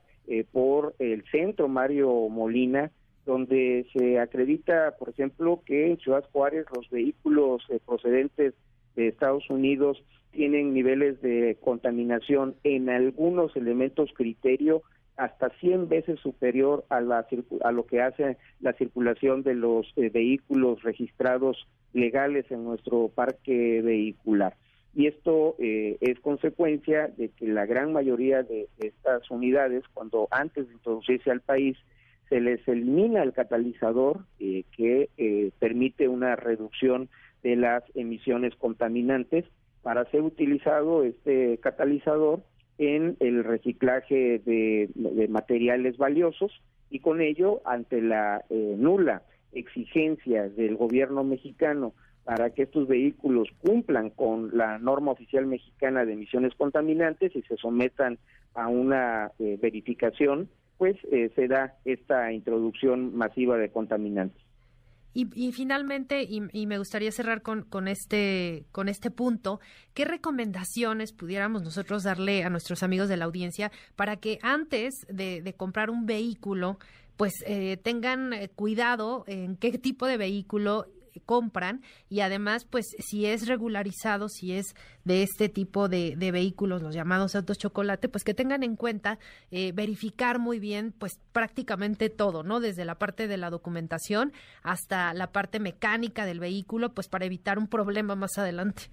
por 0.52 0.94
el 0.98 1.22
Centro 1.30 1.68
Mario 1.68 2.30
Molina, 2.30 2.90
donde 3.26 3.86
se 3.92 4.18
acredita, 4.18 4.96
por 4.98 5.11
ejemplo, 5.11 5.61
que 5.66 5.90
en 5.90 5.98
Ciudad 5.98 6.24
Juárez 6.32 6.64
los 6.74 6.88
vehículos 6.88 7.62
procedentes 7.84 8.55
de 8.96 9.09
Estados 9.09 9.48
Unidos 9.50 10.02
tienen 10.35 10.74
niveles 10.74 11.20
de 11.22 11.57
contaminación 11.61 12.57
en 12.64 12.91
algunos 12.91 13.57
elementos 13.57 14.11
criterio 14.14 14.82
hasta 15.16 15.51
100 15.61 15.89
veces 15.89 16.18
superior 16.20 16.85
a, 16.89 17.01
la, 17.01 17.26
a 17.62 17.72
lo 17.72 17.87
que 17.87 18.03
hace 18.03 18.37
la 18.61 18.72
circulación 18.72 19.43
de 19.45 19.55
los 19.55 19.87
eh, 19.97 20.11
vehículos 20.11 20.82
registrados 20.82 21.68
legales 21.93 22.51
en 22.51 22.64
nuestro 22.64 23.09
parque 23.09 23.80
vehicular. 23.82 24.57
Y 24.93 25.07
esto 25.07 25.55
eh, 25.59 25.97
es 26.01 26.18
consecuencia 26.20 27.09
de 27.16 27.28
que 27.28 27.47
la 27.47 27.66
gran 27.66 27.93
mayoría 27.93 28.43
de, 28.43 28.68
estas 28.78 29.30
unidades, 29.30 29.85
cuando 29.93 30.28
antes 30.30 30.66
de 30.68 30.74
introducirse 30.74 31.30
al 31.30 31.41
país, 31.41 31.76
se 32.28 32.41
les 32.41 32.66
elimina 32.66 33.22
el 33.22 33.32
catalizador 33.32 34.24
eh, 34.41 34.64
que 34.76 35.53
permite 35.59 36.09
una 36.09 36.37
reducción 36.37 37.09
de 37.43 37.55
las 37.55 37.85
emisiones 37.95 38.57
contaminantes 38.57 39.45
para 39.85 40.11
ser 40.11 40.22
utilizado 40.22 41.05
este 41.05 41.59
catalizador 41.59 42.43
en 42.78 43.16
el 43.20 43.45
reciclaje 43.45 44.41
de, 44.41 45.28
materiales 45.28 45.97
valiosos 45.99 46.51
y 46.91 47.01
con 47.01 47.20
ello, 47.20 47.61
ante 47.64 48.01
la 48.01 48.45
eh, 48.49 48.74
nula 48.78 49.22
exigencia 49.53 50.49
del 50.49 50.76
gobierno 50.76 51.22
mexicano 51.22 51.93
para 52.24 52.51
que 52.51 52.62
estos 52.62 52.89
vehículos 52.89 53.49
cumplan 53.61 54.09
con 54.09 54.57
la 54.57 54.78
norma 54.78 55.12
oficial 55.12 55.47
mexicana 55.47 56.07
de 56.07 56.14
emisiones 56.14 56.55
contaminantes 56.55 57.37
y 57.37 57.43
se 57.43 57.57
sometan 57.57 58.18
a 58.55 58.68
una 58.68 59.32
eh, 59.39 59.59
verificación, 59.61 60.49
pues 60.78 60.97
eh, 61.12 61.30
se 61.37 61.47
da 61.47 61.74
esta 61.85 62.32
introducción 62.32 63.14
masiva 63.14 63.59
de 63.59 63.68
contaminantes. 63.68 64.43
Y, 65.16 65.52
finalmente, 65.52 66.24
y, 66.24 66.66
me 66.66 66.76
gustaría 66.76 67.12
cerrar 67.12 67.42
con, 67.42 67.62
con, 67.62 67.86
este, 67.86 68.66
con 68.72 68.88
este 68.88 69.12
punto, 69.12 69.60
¿qué 69.94 70.04
recomendaciones 70.04 71.12
pudiéramos 71.12 71.62
nosotros 71.62 72.02
darle 72.02 72.42
a 72.42 72.50
nuestros 72.50 72.82
amigos 72.82 73.08
de 73.08 73.16
la 73.16 73.26
audiencia 73.26 73.70
para 73.94 74.16
que 74.16 74.40
antes 74.42 75.06
de, 75.08 75.54
comprar 75.56 75.88
un 75.88 76.04
vehículo, 76.04 76.78
pues 77.16 77.32
eh, 77.46 77.76
tengan 77.76 78.32
eh, 78.32 78.48
cuidado 78.48 79.22
en 79.28 79.56
qué 79.56 79.78
tipo 79.78 80.06
de 80.06 80.16
vehículo 80.16 80.88
compran 81.20 81.82
y 82.08 82.20
además, 82.20 82.64
pues 82.64 82.86
si 82.98 83.26
es 83.26 83.48
regularizado, 83.48 84.28
si 84.28 84.52
es 84.52 84.74
de 85.04 85.22
este 85.22 85.48
tipo 85.48 85.88
de, 85.88 86.16
vehículos, 86.16 86.82
los 86.82 86.94
llamados 86.94 87.34
autos 87.34 87.58
chocolate, 87.58 88.08
pues 88.08 88.24
que 88.24 88.34
tengan 88.34 88.62
en 88.62 88.76
cuenta 88.76 89.18
eh, 89.50 89.72
verificar 89.72 90.38
muy 90.38 90.58
bien, 90.58 90.92
pues 90.98 91.20
prácticamente 91.32 92.10
todo, 92.10 92.42
¿no? 92.42 92.60
Desde 92.60 92.84
la 92.84 92.96
parte 92.96 93.28
de 93.28 93.36
la 93.36 93.50
documentación 93.50 94.32
hasta 94.62 95.14
la 95.14 95.32
parte 95.32 95.60
mecánica 95.60 96.26
del 96.26 96.40
vehículo, 96.40 96.94
pues 96.94 97.08
para 97.08 97.26
evitar 97.26 97.58
un 97.58 97.68
problema 97.68 98.14
más 98.14 98.38
adelante. 98.38 98.84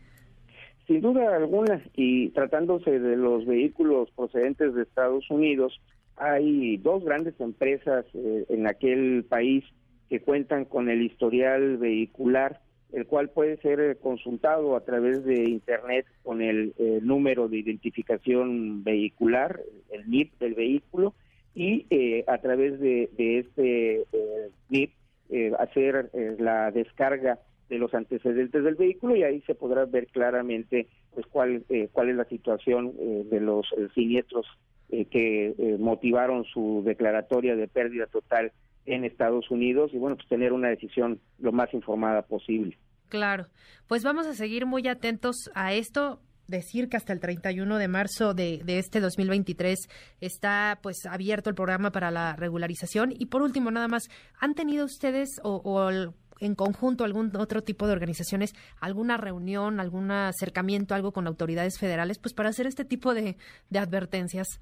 Sin 0.88 1.02
duda 1.02 1.36
alguna, 1.36 1.82
y 1.96 2.30
tratándose 2.30 3.00
de 3.00 3.16
los 3.16 3.46
vehículos 3.46 4.10
procedentes 4.12 4.74
de 4.74 4.82
Estados 4.82 5.30
Unidos, 5.30 5.80
hay 6.18 6.78
dos 6.78 7.04
grandes 7.04 7.40
empresas 7.40 8.06
eh, 8.14 8.46
en 8.50 8.68
aquel 8.68 9.24
país 9.24 9.64
que 10.12 10.20
cuentan 10.20 10.66
con 10.66 10.90
el 10.90 11.02
historial 11.04 11.78
vehicular, 11.78 12.60
el 12.92 13.06
cual 13.06 13.30
puede 13.30 13.56
ser 13.62 13.80
eh, 13.80 13.96
consultado 13.96 14.76
a 14.76 14.82
través 14.82 15.24
de 15.24 15.46
Internet 15.46 16.06
con 16.22 16.42
el 16.42 16.74
eh, 16.78 17.00
número 17.02 17.48
de 17.48 17.60
identificación 17.60 18.84
vehicular, 18.84 19.62
el 19.90 20.10
NIP 20.10 20.38
del 20.38 20.54
vehículo, 20.54 21.14
y 21.56 21.86
eh, 21.92 22.26
a 22.28 22.40
través 22.40 22.78
de, 22.82 23.10
este 23.18 24.04
NIP 24.68 24.92
hacer 25.60 26.12
la 26.40 26.72
descarga 26.72 27.40
de 27.70 27.78
los 27.78 27.94
antecedentes 27.94 28.66
del 28.66 28.76
vehículo 28.76 29.16
y 29.16 29.24
ahí 29.24 29.40
se 29.48 29.56
podrá 29.56 29.86
ver 29.86 30.08
claramente 30.08 30.88
pues 31.14 31.26
cuál 31.28 31.64
cuál 31.94 32.10
es 32.10 32.16
la 32.18 32.26
situación 32.26 32.94
de 33.30 33.40
los 33.40 33.66
siniestros 33.96 34.46
que 34.90 35.78
motivaron 35.80 36.44
su 36.44 36.84
declaratoria 36.86 37.56
de 37.56 37.70
pérdida 37.70 38.08
total 38.08 38.52
en 38.86 39.06
Estados 39.06 39.50
Unidos 39.52 39.92
y 39.94 39.98
bueno, 39.98 40.16
pues 40.16 40.28
tener 40.28 40.54
una 40.54 40.70
decisión 40.70 41.20
lo 41.40 41.52
más 41.52 41.74
informada 41.74 42.24
posible. 42.24 42.78
Claro, 43.10 43.48
pues 43.88 44.04
vamos 44.04 44.26
a 44.26 44.34
seguir 44.34 44.66
muy 44.66 44.88
atentos 44.88 45.52
a 45.54 45.74
esto 45.74 46.22
decir 46.48 46.90
que 46.90 46.98
hasta 46.98 47.14
el 47.14 47.20
31 47.20 47.78
de 47.78 47.88
marzo 47.88 48.34
de, 48.34 48.62
de, 48.64 48.80
este 48.80 49.00
2023 49.00 49.90
está 50.20 50.80
pues 50.82 51.06
abierto 51.06 51.50
el 51.50 51.56
programa 51.56 51.92
para 51.92 52.12
la 52.12 52.36
regularización. 52.36 53.14
Y 53.18 53.28
por 53.28 53.42
último, 53.42 53.72
nada 53.72 53.88
más, 53.88 54.10
¿han 54.40 54.54
tenido 54.54 54.86
ustedes 54.86 55.40
o, 55.44 55.90
en 56.40 56.56
conjunto 56.56 57.04
algún 57.04 57.36
otro 57.38 57.62
tipo 57.64 57.88
de 57.88 57.94
organizaciones 57.94 58.54
alguna 58.80 59.18
reunión, 59.18 59.80
algún 59.80 60.12
acercamiento, 60.12 60.96
algo 60.96 61.12
con 61.12 61.28
autoridades 61.28 61.80
federales, 61.80 62.20
pues 62.20 62.34
para 62.34 62.50
hacer 62.50 62.68
este 62.68 62.86
tipo 62.86 63.14
de 63.14 63.36
advertencias? 63.74 64.60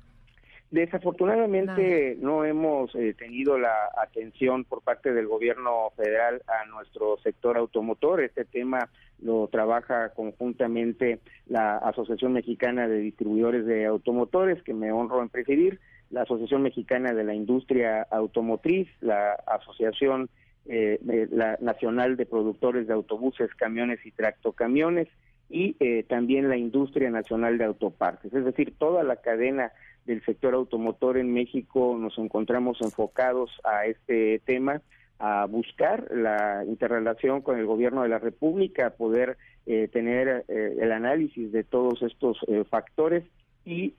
Desafortunadamente 0.72 2.16
no 2.22 2.46
hemos 2.46 2.94
eh, 2.94 3.16
tenido 3.18 3.58
la 3.58 3.74
atención 3.98 4.66
por 4.66 4.84
parte 4.84 5.14
del 5.14 5.28
gobierno 5.28 5.90
federal 5.98 6.44
a 6.48 6.66
nuestro 6.68 7.18
sector 7.24 7.58
automotor. 7.58 8.22
Este 8.22 8.46
tema 8.46 8.88
lo 9.20 9.48
trabaja 9.48 10.10
conjuntamente 10.10 11.20
la 11.48 11.78
Asociación 11.78 12.34
Mexicana 12.34 12.88
de 12.88 13.00
Distribuidores 13.00 13.66
de 13.66 13.88
Automotores, 13.88 14.62
que 14.62 14.76
me 14.76 14.92
honro 14.92 15.24
en 15.24 15.30
presidir, 15.30 15.80
la 16.12 16.22
Asociación 16.22 16.62
Mexicana 16.62 17.14
de 17.14 17.24
la 17.24 17.34
Industria 17.34 18.04
Automotriz, 18.12 18.88
la 19.02 19.34
Asociación 19.48 20.30
eh, 20.68 21.00
la 21.32 21.58
Nacional 21.62 22.16
de 22.16 22.28
Productores 22.28 22.86
de 22.86 22.94
Autobuses, 22.94 23.50
Camiones 23.56 24.06
y 24.06 24.12
Tractocamiones 24.12 25.08
y 25.50 25.76
eh, 25.80 26.04
también 26.08 26.48
la 26.48 26.58
Industria 26.58 27.10
Nacional 27.10 27.58
de 27.58 27.66
Autopartes. 27.66 28.32
Es 28.32 28.46
decir, 28.46 28.76
toda 28.78 29.04
la 29.04 29.16
cadena 29.16 29.72
del 30.06 30.24
sector 30.26 30.54
automotor 30.54 31.18
en 31.18 31.34
México 31.34 31.98
nos 32.00 32.18
encontramos 32.18 32.80
enfocados 32.82 33.52
a 33.64 33.86
este 33.86 34.40
tema, 34.46 34.82
a 35.20 35.46
buscar 35.46 36.08
la 36.12 36.64
interrelación 36.66 37.42
con 37.42 37.60
el 37.60 37.66
gobierno 37.66 38.04
de 38.04 38.10
la 38.10 38.20
República, 38.20 38.92
poder 38.92 39.38
eh, 39.66 39.90
tener 39.92 40.46
eh, 40.48 40.78
el 40.80 40.92
análisis 40.92 41.52
de 41.52 41.64
todos 41.64 42.02
estos 42.02 42.38
eh, 42.48 42.64
factores 42.70 43.24
y 43.66 43.94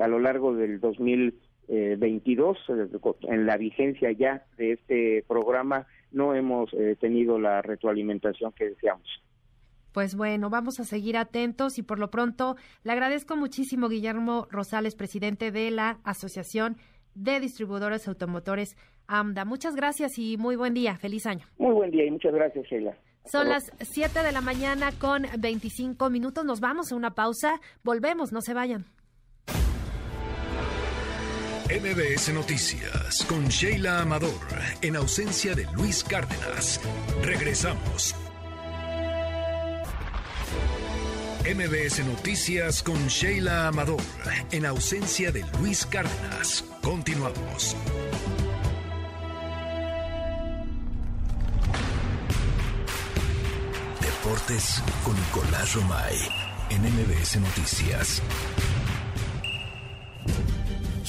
a 0.00 0.08
lo 0.08 0.18
largo 0.18 0.54
del 0.54 0.78
2022, 0.80 2.58
en 3.22 3.46
la 3.46 3.56
vigencia 3.56 4.10
ya 4.10 4.44
de 4.58 4.72
este 4.72 5.24
programa, 5.26 5.86
no 6.10 6.34
hemos 6.34 6.70
tenido 7.00 7.38
la 7.38 7.62
retroalimentación 7.62 8.52
que 8.52 8.68
deseamos. 8.70 9.22
Pues 9.92 10.14
bueno, 10.14 10.50
vamos 10.50 10.80
a 10.80 10.84
seguir 10.84 11.16
atentos 11.16 11.78
y 11.78 11.82
por 11.82 11.98
lo 11.98 12.10
pronto 12.10 12.56
le 12.82 12.92
agradezco 12.92 13.36
muchísimo 13.36 13.88
Guillermo 13.88 14.46
Rosales, 14.50 14.94
presidente 14.94 15.52
de 15.52 15.70
la 15.70 15.98
Asociación 16.04 16.76
de 17.14 17.40
Distribuidores 17.40 18.08
Automotores 18.08 18.76
AMDA. 19.06 19.44
Muchas 19.44 19.76
gracias 19.76 20.18
y 20.18 20.36
muy 20.38 20.56
buen 20.56 20.74
día. 20.74 20.96
Feliz 20.96 21.26
año. 21.26 21.46
Muy 21.58 21.74
buen 21.74 21.90
día 21.90 22.06
y 22.06 22.10
muchas 22.10 22.32
gracias, 22.32 22.66
Sheila. 22.66 22.96
Son 23.24 23.48
las 23.48 23.70
7 23.80 24.22
de 24.22 24.32
la 24.32 24.40
mañana 24.40 24.90
con 24.98 25.26
25 25.38 26.10
minutos. 26.10 26.44
Nos 26.44 26.60
vamos 26.60 26.90
a 26.90 26.96
una 26.96 27.14
pausa. 27.14 27.60
Volvemos, 27.84 28.32
no 28.32 28.40
se 28.40 28.54
vayan. 28.54 28.86
MBS 31.68 32.34
Noticias 32.34 33.24
con 33.26 33.46
Sheila 33.46 34.02
Amador, 34.02 34.30
en 34.82 34.96
ausencia 34.96 35.54
de 35.54 35.64
Luis 35.74 36.04
Cárdenas. 36.04 36.80
Regresamos. 37.24 38.14
MBS 41.44 42.06
Noticias 42.06 42.84
con 42.84 43.08
Sheila 43.08 43.66
Amador, 43.66 44.00
en 44.52 44.64
ausencia 44.64 45.32
de 45.32 45.44
Luis 45.58 45.84
Cárdenas. 45.84 46.64
Continuamos. 46.80 47.76
Deportes 54.00 54.80
con 55.02 55.16
Nicolás 55.16 55.74
Romay, 55.74 56.16
en 56.70 56.82
MBS 56.82 57.40
Noticias. 57.40 58.22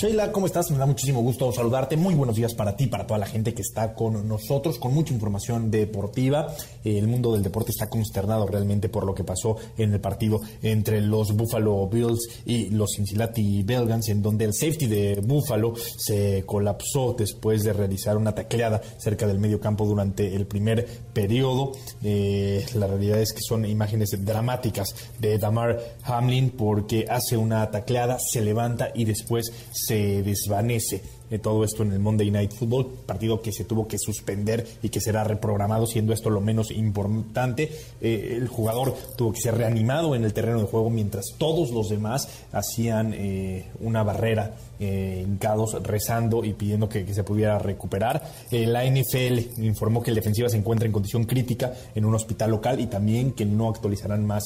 Sheila, 0.03 0.33
¿cómo 0.33 0.47
estás? 0.47 0.69
Me 0.69 0.77
da 0.77 0.85
muchísimo 0.85 1.21
gusto 1.21 1.49
saludarte. 1.53 1.95
Muy 1.95 2.13
buenos 2.13 2.35
días 2.35 2.53
para 2.55 2.75
ti, 2.75 2.87
para 2.87 3.07
toda 3.07 3.19
la 3.19 3.25
gente 3.25 3.53
que 3.53 3.61
está 3.61 3.93
con 3.93 4.27
nosotros, 4.27 4.77
con 4.77 4.93
mucha 4.93 5.13
información 5.13 5.71
deportiva. 5.71 6.53
El 6.83 7.07
mundo 7.07 7.31
del 7.31 7.41
deporte 7.41 7.71
está 7.71 7.89
consternado 7.89 8.45
realmente 8.45 8.89
por 8.89 9.05
lo 9.05 9.15
que 9.15 9.23
pasó 9.23 9.55
en 9.77 9.93
el 9.93 10.01
partido 10.01 10.41
entre 10.61 10.99
los 10.99 11.33
Buffalo 11.37 11.87
Bills 11.87 12.41
y 12.45 12.69
los 12.71 12.91
Cincinnati 12.97 13.63
Bengals, 13.63 14.09
en 14.09 14.21
donde 14.21 14.43
el 14.43 14.53
safety 14.53 14.87
de 14.87 15.21
Buffalo 15.21 15.73
se 15.77 16.43
colapsó 16.45 17.15
después 17.17 17.63
de 17.63 17.71
realizar 17.71 18.17
una 18.17 18.35
tacleada 18.35 18.81
cerca 18.97 19.25
del 19.25 19.39
medio 19.39 19.61
campo 19.61 19.85
durante 19.85 20.35
el 20.35 20.47
primer 20.47 20.85
periodo. 21.13 21.71
Eh, 22.03 22.65
la 22.73 22.87
realidad 22.87 23.21
es 23.21 23.31
que 23.31 23.41
son 23.41 23.65
imágenes 23.65 24.09
dramáticas 24.25 24.89
de 25.17 25.37
Damar 25.37 25.79
Hamlin 26.03 26.49
porque 26.49 27.05
hace 27.09 27.37
una 27.37 27.71
tacleada, 27.71 28.17
se 28.19 28.41
levanta 28.41 28.91
y 28.93 29.05
después 29.05 29.49
se 29.71 29.92
desvanece 29.95 31.01
de 31.29 31.39
todo 31.39 31.63
esto 31.63 31.81
en 31.81 31.91
el 31.91 31.99
Monday 31.99 32.29
Night 32.29 32.51
Football, 32.51 32.85
partido 33.07 33.41
que 33.41 33.51
se 33.51 33.63
tuvo 33.63 33.87
que 33.87 33.97
suspender 33.97 34.67
y 34.83 34.89
que 34.89 35.01
será 35.01 35.23
reprogramado, 35.23 35.87
siendo 35.87 36.13
esto 36.13 36.29
lo 36.29 36.41
menos 36.41 36.69
importante. 36.69 37.71
Eh, 38.01 38.35
el 38.37 38.47
jugador 38.47 38.95
tuvo 39.17 39.33
que 39.33 39.41
ser 39.41 39.57
reanimado 39.57 40.13
en 40.15 40.25
el 40.25 40.33
terreno 40.33 40.59
de 40.59 40.67
juego 40.67 40.91
mientras 40.91 41.25
todos 41.39 41.71
los 41.71 41.89
demás 41.89 42.27
hacían 42.51 43.15
eh, 43.15 43.65
una 43.79 44.03
barrera 44.03 44.55
eh, 44.83 45.23
hincados 45.25 45.81
rezando 45.81 46.43
y 46.43 46.53
pidiendo 46.53 46.89
que, 46.89 47.13
se 47.13 47.23
pudiera 47.23 47.59
recuperar. 47.59 48.23
la 48.51 48.83
NFL 48.85 49.61
informó 49.61 50.01
que 50.01 50.09
el 50.09 50.15
defensiva 50.15 50.49
se 50.49 50.57
encuentra 50.57 50.85
en 50.87 50.91
condición 50.91 51.25
crítica 51.25 51.73
en 51.93 52.05
un 52.05 52.15
hospital 52.15 52.51
local 52.51 52.79
y 52.79 52.87
también 52.87 53.33
que 53.33 53.45
no 53.45 53.69
actualizarán 53.69 54.25
más 54.25 54.45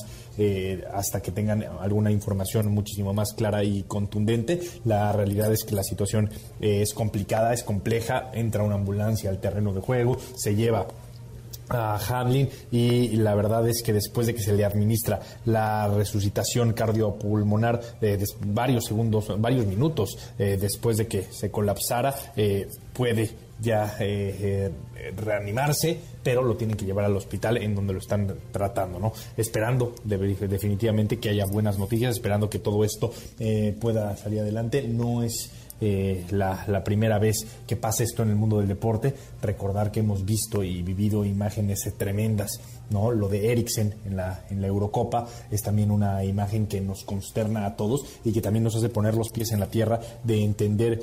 hasta 0.93 1.22
que 1.22 1.31
tengan 1.31 1.64
alguna 1.80 2.11
información 2.11 2.68
muchísimo 2.72 3.14
más 3.14 3.34
clara 3.34 3.64
y 3.64 3.84
contundente. 3.84 4.59
La 4.85 5.11
realidad 5.14 5.51
es 5.53 5.64
que 5.64 5.76
la 5.76 5.84
situación 5.84 6.30
es 6.59 6.93
complicada, 6.93 7.53
es 7.53 7.64
compleja, 7.64 8.30
entra 8.34 8.64
una 8.64 8.76
ambulancia 8.76 9.30
al 9.30 9.39
terreno 9.39 9.73
de 9.73 9.81
juego, 9.81 10.18
se 10.35 10.55
lleva 10.55 10.88
a 11.69 11.98
Hamlin 11.98 12.49
y 12.72 13.18
la 13.18 13.35
verdad 13.35 13.68
es 13.68 13.81
que 13.84 13.94
después 13.94 14.27
de 14.27 14.35
que 14.35 14.41
se 14.41 14.53
le 14.53 14.65
administra 14.65 15.19
la 15.45 15.88
resucitación 15.88 16.73
cardiopulmonar 16.73 17.81
de, 17.99 18.23
varios 18.45 18.85
segundos, 18.85 19.34
varios 19.39 19.65
minutos 19.65 20.18
eh, 20.38 20.57
después 20.60 20.98
de 20.98 21.07
que 21.07 21.23
se 21.23 21.52
colapsara, 21.52 22.15
eh, 22.35 22.68
puede 22.94 23.30
ya 23.60 23.95
eh, 23.99 24.72
reanimarse, 25.15 25.99
pero 26.22 26.44
lo 26.44 26.56
tienen 26.56 26.77
que 26.77 26.85
llevar 26.85 27.06
al 27.06 27.15
hospital 27.15 27.57
en 27.57 27.73
donde 27.73 27.94
lo 27.94 27.99
están 27.99 28.31
tratando, 28.52 28.99
¿no? 28.99 29.14
Esperando 29.35 29.95
definitivamente 30.03 31.18
que 31.18 31.30
haya 31.30 31.45
buenas 31.45 31.80
noticias, 31.80 32.14
esperando 32.14 32.52
que 32.52 32.60
todo 32.60 32.84
esto 32.84 33.11
pueda 33.80 34.15
salir 34.15 34.41
adelante. 34.41 34.84
No 34.84 35.23
es 35.23 35.49
eh, 35.80 36.26
la, 36.32 36.84
primera 36.84 37.20
vez 37.20 37.45
que 37.68 37.76
pasa 37.76 38.04
esto 38.04 38.24
en 38.24 38.30
el 38.30 38.36
mundo 38.36 38.60
del 38.60 38.68
deporte. 38.68 39.14
Recordar 39.41 39.91
que 39.91 39.99
hemos 39.99 40.26
visto 40.26 40.64
y 40.64 40.82
vivido 40.82 41.26
imágenes 41.26 41.80
tremendas, 41.98 42.60
¿no? 42.90 43.12
Lo 43.12 43.28
de 43.30 43.52
Eriksen 43.52 43.94
en 44.06 44.18
la, 44.18 44.45
en 44.49 44.62
la 44.62 44.68
Eurocopa 44.68 45.28
es 45.52 45.62
también 45.62 45.91
una 45.91 46.24
imagen 46.24 46.68
que 46.68 46.82
nos 46.82 47.04
consterna 47.04 47.66
a 47.66 47.76
todos 47.76 48.06
y 48.24 48.32
que 48.32 48.41
también 48.41 48.64
nos 48.64 48.76
hace 48.76 48.90
poner 48.90 49.16
los 49.16 49.30
pies 49.30 49.52
en 49.52 49.60
la 49.60 49.68
tierra 49.68 49.99
de 50.24 50.44
entender 50.44 50.99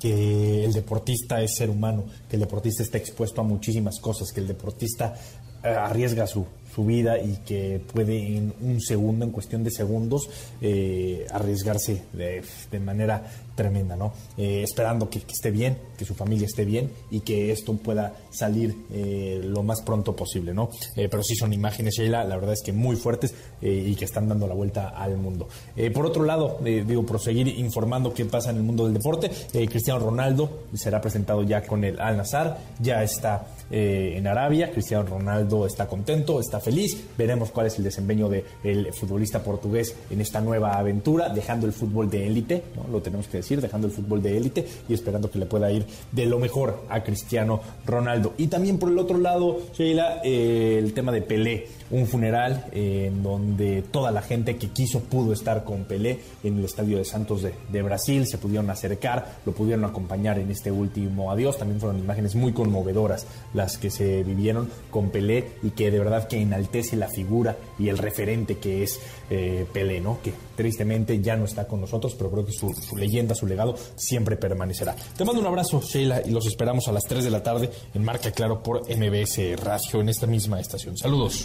que 0.00 0.64
el 0.64 0.72
deportista 0.72 1.40
es 1.42 1.54
ser 1.56 1.70
humano, 1.70 2.04
que 2.28 2.34
el 2.36 2.40
deportista 2.40 2.82
está 2.82 2.98
expuesto 2.98 3.40
a 3.40 3.44
muchísimas 3.44 4.00
cosas, 4.00 4.32
que 4.32 4.40
el 4.40 4.48
deportista 4.48 5.14
eh, 5.62 5.68
arriesga 5.68 6.26
su, 6.26 6.44
su 6.74 6.84
vida 6.84 7.20
y 7.20 7.36
que 7.46 7.80
puede 7.92 8.36
en 8.36 8.52
un 8.60 8.80
segundo, 8.80 9.24
en 9.24 9.30
cuestión 9.30 9.62
de 9.62 9.70
segundos, 9.70 10.28
eh, 10.60 11.26
arriesgarse 11.30 12.02
de, 12.12 12.42
de, 12.70 12.80
manera 12.80 13.24
tremenda, 13.54 13.96
¿no? 13.96 14.12
Eh, 14.36 14.62
esperando 14.62 15.08
que, 15.08 15.18
esté 15.18 15.50
bien, 15.50 15.78
que 15.96 16.04
su 16.04 16.14
familia 16.14 16.46
esté 16.46 16.64
bien 16.64 16.90
y 17.10 17.20
que 17.20 17.52
esto 17.52 17.74
pueda 17.74 18.14
salir 18.30 18.74
eh, 18.90 19.40
lo 19.44 19.62
más 19.62 19.82
pronto 19.82 20.14
posible, 20.16 20.54
¿no? 20.54 20.70
pero 20.94 21.22
sí 21.22 21.34
son 21.34 21.52
imágenes, 21.52 21.94
Sheila, 21.96 22.24
la 22.24 22.36
verdad 22.36 22.52
es 22.54 22.62
que 22.62 22.72
muy 22.72 22.96
fuertes 22.96 23.34
y 23.60 23.94
que 23.94 24.04
están 24.04 24.28
dando 24.28 24.46
la 24.46 24.54
vuelta 24.54 24.88
al 24.88 25.16
mundo. 25.16 25.48
por 25.94 26.06
otro 26.06 26.24
lado, 26.24 26.58
digo, 26.62 27.04
proseguir 27.04 27.48
informando 27.48 28.12
qué 28.12 28.24
pasa 28.24 28.50
en 28.50 28.56
el 28.56 28.62
mundo 28.62 28.84
del 28.84 28.94
deporte, 28.94 29.30
Cristiano 29.68 30.00
Ronaldo 30.00 30.62
será 30.74 31.00
presentado 31.00 31.42
ya 31.42 31.62
con 31.62 31.84
el 31.84 32.00
Al 32.00 32.16
Nazar, 32.16 32.58
ya 32.80 33.02
está 33.02 33.46
en 33.70 34.26
Arabia, 34.26 34.70
Cristiano 34.70 35.04
Ronaldo 35.04 35.66
está 35.66 35.86
contento, 35.86 36.40
está 36.40 36.60
feliz. 36.60 37.04
Veremos 37.16 37.50
cuál 37.50 37.66
es 37.66 37.78
el 37.78 37.84
desempeño 37.84 38.28
del 38.28 38.92
futbolista 38.92 39.42
portugués 39.42 39.94
en 40.10 40.20
esta 40.20 40.40
nueva 40.40 40.78
aventura, 40.78 41.28
dejando 41.28 41.66
el 41.66 41.72
fútbol 41.72 42.10
de 42.10 42.26
élite, 42.26 42.62
¿no? 42.76 42.90
lo 42.90 43.00
tenemos 43.00 43.26
que 43.28 43.38
dejando 43.42 43.86
el 43.86 43.92
fútbol 43.92 44.22
de 44.22 44.36
élite 44.36 44.66
y 44.88 44.94
esperando 44.94 45.30
que 45.30 45.38
le 45.38 45.46
pueda 45.46 45.70
ir 45.70 45.84
de 46.10 46.26
lo 46.26 46.38
mejor 46.38 46.82
a 46.88 47.02
Cristiano 47.02 47.60
Ronaldo. 47.86 48.34
Y 48.38 48.46
también 48.46 48.78
por 48.78 48.90
el 48.90 48.98
otro 48.98 49.18
lado, 49.18 49.58
Sheila, 49.74 50.20
eh, 50.24 50.78
el 50.78 50.92
tema 50.92 51.12
de 51.12 51.22
Pelé 51.22 51.66
un 51.92 52.06
funeral 52.06 52.66
en 52.72 53.22
donde 53.22 53.82
toda 53.82 54.10
la 54.10 54.22
gente 54.22 54.56
que 54.56 54.70
quiso 54.70 55.00
pudo 55.00 55.32
estar 55.32 55.62
con 55.62 55.84
Pelé 55.84 56.20
en 56.42 56.58
el 56.58 56.64
Estadio 56.64 56.98
de 56.98 57.04
Santos 57.04 57.42
de, 57.42 57.82
Brasil, 57.82 58.26
se 58.26 58.38
pudieron 58.38 58.70
acercar, 58.70 59.40
lo 59.44 59.52
pudieron 59.52 59.84
acompañar 59.84 60.38
en 60.38 60.50
este 60.50 60.72
último 60.72 61.30
adiós. 61.30 61.58
También 61.58 61.80
fueron 61.80 61.98
imágenes 61.98 62.34
muy 62.34 62.52
conmovedoras 62.52 63.26
las 63.52 63.76
que 63.76 63.90
se 63.90 64.22
vivieron 64.22 64.70
con 64.90 65.10
Pelé 65.10 65.50
y 65.62 65.70
que 65.70 65.90
de 65.90 65.98
verdad 65.98 66.28
que 66.28 66.40
enaltece 66.40 66.96
la 66.96 67.08
figura 67.08 67.56
y 67.82 67.88
el 67.88 67.98
referente 67.98 68.58
que 68.58 68.84
es 68.84 69.00
eh, 69.28 69.66
Pelé, 69.72 70.00
¿no? 70.00 70.20
Que 70.22 70.32
tristemente 70.54 71.20
ya 71.20 71.36
no 71.36 71.44
está 71.44 71.66
con 71.66 71.80
nosotros, 71.80 72.14
pero 72.16 72.30
creo 72.30 72.46
que 72.46 72.52
su, 72.52 72.72
leyenda, 72.96 73.34
su 73.34 73.46
legado 73.46 73.74
siempre 73.96 74.36
permanecerá. 74.36 74.94
Te 74.94 75.24
mando 75.24 75.40
un 75.40 75.46
abrazo, 75.46 75.80
Sheila, 75.80 76.22
y 76.24 76.30
los 76.30 76.46
esperamos 76.46 76.86
a 76.86 76.92
las 76.92 77.04
3 77.04 77.24
de 77.24 77.30
la 77.30 77.42
tarde 77.42 77.70
en 77.92 78.04
Marca 78.04 78.30
Claro 78.30 78.62
por 78.62 78.82
MBS 78.88 79.60
Radio 79.60 80.00
en 80.00 80.08
esta 80.08 80.26
misma 80.26 80.60
estación. 80.60 80.96
Saludos. 80.96 81.44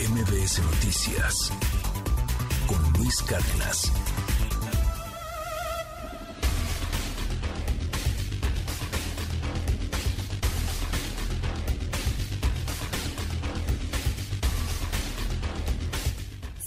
MBS 0.00 0.60
Noticias 0.62 1.52
con 2.66 2.92
Luis 2.98 3.22
Cárdenas. 3.22 3.92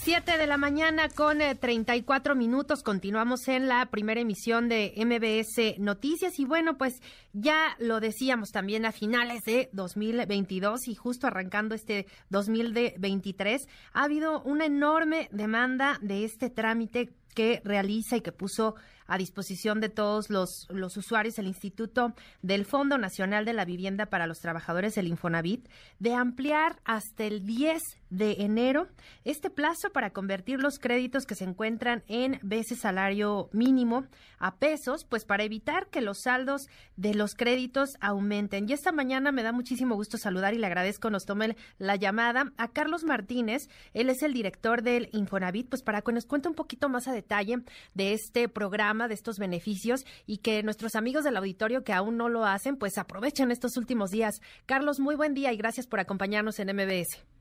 7 0.08 0.38
de 0.38 0.46
la 0.46 0.56
mañana 0.56 1.10
con 1.10 1.36
34 1.38 2.32
eh, 2.32 2.34
minutos. 2.34 2.82
Continuamos 2.82 3.46
en 3.46 3.68
la 3.68 3.84
primera 3.90 4.22
emisión 4.22 4.66
de 4.66 4.94
MBS 4.96 5.78
Noticias. 5.78 6.38
Y 6.38 6.46
bueno, 6.46 6.78
pues 6.78 7.02
ya 7.34 7.76
lo 7.78 8.00
decíamos 8.00 8.50
también 8.50 8.86
a 8.86 8.92
finales 8.92 9.42
de 9.44 9.68
2022 9.74 10.88
y 10.88 10.94
justo 10.94 11.26
arrancando 11.26 11.74
este 11.74 12.06
2023, 12.30 13.68
ha 13.92 14.04
habido 14.04 14.40
una 14.44 14.64
enorme 14.64 15.28
demanda 15.30 15.98
de 16.00 16.24
este 16.24 16.48
trámite 16.48 17.10
que 17.34 17.60
realiza 17.62 18.16
y 18.16 18.22
que 18.22 18.32
puso 18.32 18.76
a 19.06 19.18
disposición 19.18 19.78
de 19.78 19.90
todos 19.90 20.30
los, 20.30 20.68
los 20.70 20.96
usuarios 20.96 21.38
el 21.38 21.48
Instituto 21.48 22.14
del 22.40 22.64
Fondo 22.64 22.96
Nacional 22.96 23.44
de 23.44 23.52
la 23.52 23.66
Vivienda 23.66 24.06
para 24.06 24.26
los 24.26 24.40
Trabajadores 24.40 24.94
del 24.94 25.08
Infonavit 25.08 25.68
de 25.98 26.14
ampliar 26.14 26.80
hasta 26.86 27.24
el 27.24 27.44
10 27.44 27.97
de 28.10 28.36
enero 28.40 28.88
este 29.24 29.50
plazo 29.50 29.90
para 29.90 30.10
convertir 30.10 30.60
los 30.60 30.78
créditos 30.78 31.26
que 31.26 31.34
se 31.34 31.44
encuentran 31.44 32.02
en 32.08 32.38
veces 32.42 32.80
salario 32.80 33.48
mínimo 33.52 34.06
a 34.38 34.56
pesos, 34.56 35.04
pues 35.04 35.24
para 35.24 35.44
evitar 35.44 35.88
que 35.88 36.00
los 36.00 36.22
saldos 36.22 36.68
de 36.96 37.14
los 37.14 37.34
créditos 37.34 37.96
aumenten. 38.00 38.68
Y 38.68 38.72
esta 38.72 38.92
mañana 38.92 39.32
me 39.32 39.42
da 39.42 39.52
muchísimo 39.52 39.94
gusto 39.94 40.16
saludar 40.16 40.54
y 40.54 40.58
le 40.58 40.66
agradezco 40.66 41.10
nos 41.10 41.24
tome 41.24 41.56
la 41.78 41.96
llamada 41.96 42.52
a 42.56 42.68
Carlos 42.68 43.04
Martínez. 43.04 43.68
Él 43.94 44.10
es 44.10 44.22
el 44.22 44.32
director 44.32 44.82
del 44.82 45.08
Infonavit, 45.12 45.68
pues 45.68 45.82
para 45.82 46.02
que 46.02 46.12
nos 46.12 46.26
cuente 46.26 46.48
un 46.48 46.54
poquito 46.54 46.88
más 46.88 47.08
a 47.08 47.12
detalle 47.12 47.62
de 47.94 48.12
este 48.12 48.48
programa, 48.48 49.08
de 49.08 49.14
estos 49.14 49.38
beneficios 49.38 50.04
y 50.26 50.38
que 50.38 50.62
nuestros 50.62 50.94
amigos 50.94 51.24
del 51.24 51.36
auditorio 51.36 51.84
que 51.84 51.92
aún 51.92 52.16
no 52.16 52.28
lo 52.28 52.44
hacen, 52.44 52.76
pues 52.76 52.98
aprovechen 52.98 53.50
estos 53.50 53.76
últimos 53.76 54.10
días. 54.10 54.40
Carlos, 54.66 55.00
muy 55.00 55.16
buen 55.16 55.34
día 55.34 55.52
y 55.52 55.56
gracias 55.56 55.86
por 55.86 56.00
acompañarnos 56.00 56.58
en 56.58 56.74
MBS. 56.74 57.37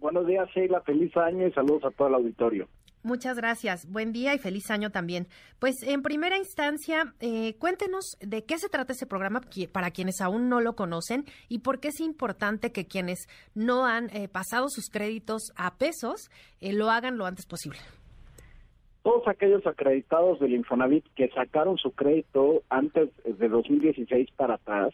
Buenos 0.00 0.26
días, 0.26 0.48
Sheila. 0.54 0.80
Feliz 0.80 1.14
año 1.16 1.46
y 1.46 1.52
saludos 1.52 1.84
a 1.84 1.90
todo 1.90 2.08
el 2.08 2.14
auditorio. 2.14 2.66
Muchas 3.02 3.36
gracias. 3.36 3.90
Buen 3.90 4.12
día 4.12 4.34
y 4.34 4.38
feliz 4.38 4.70
año 4.70 4.90
también. 4.90 5.26
Pues 5.58 5.82
en 5.82 6.02
primera 6.02 6.38
instancia, 6.38 7.14
eh, 7.20 7.54
cuéntenos 7.58 8.16
de 8.20 8.44
qué 8.44 8.58
se 8.58 8.68
trata 8.68 8.92
ese 8.92 9.06
programa 9.06 9.40
para 9.72 9.90
quienes 9.90 10.20
aún 10.20 10.48
no 10.48 10.60
lo 10.60 10.74
conocen 10.74 11.24
y 11.48 11.60
por 11.60 11.80
qué 11.80 11.88
es 11.88 12.00
importante 12.00 12.72
que 12.72 12.86
quienes 12.86 13.26
no 13.54 13.86
han 13.86 14.10
eh, 14.10 14.28
pasado 14.28 14.68
sus 14.68 14.90
créditos 14.90 15.52
a 15.56 15.76
pesos 15.76 16.30
eh, 16.60 16.72
lo 16.72 16.90
hagan 16.90 17.16
lo 17.16 17.26
antes 17.26 17.46
posible. 17.46 17.78
Todos 19.02 19.26
aquellos 19.28 19.66
acreditados 19.66 20.40
del 20.40 20.54
Infonavit 20.54 21.06
que 21.14 21.28
sacaron 21.28 21.78
su 21.78 21.92
crédito 21.92 22.62
antes 22.68 23.10
de 23.24 23.48
2016 23.48 24.30
para 24.36 24.54
atrás 24.54 24.92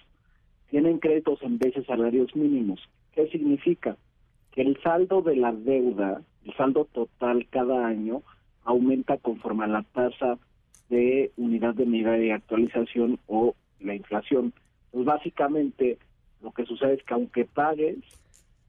tienen 0.71 0.99
créditos 0.99 1.43
en 1.43 1.59
veces 1.59 1.87
salarios 1.87 2.35
mínimos. 2.37 2.81
¿Qué 3.13 3.27
significa? 3.29 3.97
El 4.57 4.81
saldo 4.83 5.21
de 5.21 5.37
la 5.37 5.53
deuda, 5.53 6.23
el 6.47 6.55
saldo 6.55 6.87
total 6.87 7.47
cada 7.51 7.87
año, 7.87 8.23
aumenta 8.65 9.19
conforme 9.19 9.65
a 9.65 9.69
la 9.69 9.83
tasa 9.83 10.39
de 10.89 11.31
unidad 11.37 11.75
de 11.75 11.85
medida 11.85 12.13
de 12.13 12.33
actualización 12.33 13.19
o 13.27 13.55
la 13.81 13.95
inflación. 13.95 14.55
Pues 14.93 15.05
básicamente 15.05 15.99
lo 16.43 16.53
que 16.53 16.65
sucede 16.65 16.95
es 16.95 17.03
que 17.03 17.13
aunque 17.13 17.45
pagues, 17.45 17.99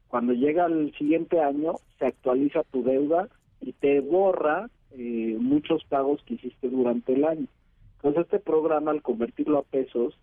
cuando 0.09 0.34
llega 0.34 0.65
el 0.65 0.93
siguiente 0.97 1.39
año 1.39 1.76
se 1.99 2.07
actualiza 2.07 2.64
tu 2.64 2.84
deuda 2.84 3.30
y 3.61 3.72
te 3.72 4.01
borra 4.01 4.69
eh, 4.91 5.38
muchos 5.39 5.85
pagos 5.85 6.22
que 6.23 6.34
hiciste 6.34 6.69
durante 6.69 7.14
el 7.14 7.23
año. 7.23 7.47
Entonces 7.95 8.26
este 8.26 8.39
programa 8.39 8.91
al 8.91 9.01
convertirlo 9.01 9.59
a 9.59 9.64
pesos 9.64 10.18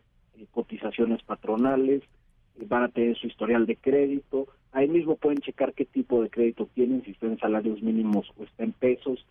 cotizaciones 0.51 1.23
patronales, 1.23 2.03
van 2.67 2.83
a 2.83 2.89
tener 2.89 3.17
su 3.17 3.27
historial 3.27 3.65
de 3.65 3.75
crédito, 3.75 4.47
ahí 4.71 4.87
mismo 4.87 5.15
pueden 5.15 5.39
checar 5.39 5.73
qué 5.73 5.85
tipo 5.85 6.21
de 6.21 6.29
crédito 6.29 6.67
tienen, 6.73 7.03
si 7.03 7.11
están 7.11 7.31
en 7.31 7.39
salarios 7.39 7.81
mínimos 7.81 8.31
o 8.37 8.43
está 8.43 8.63
en 8.63 8.73
pesos, 8.73 9.25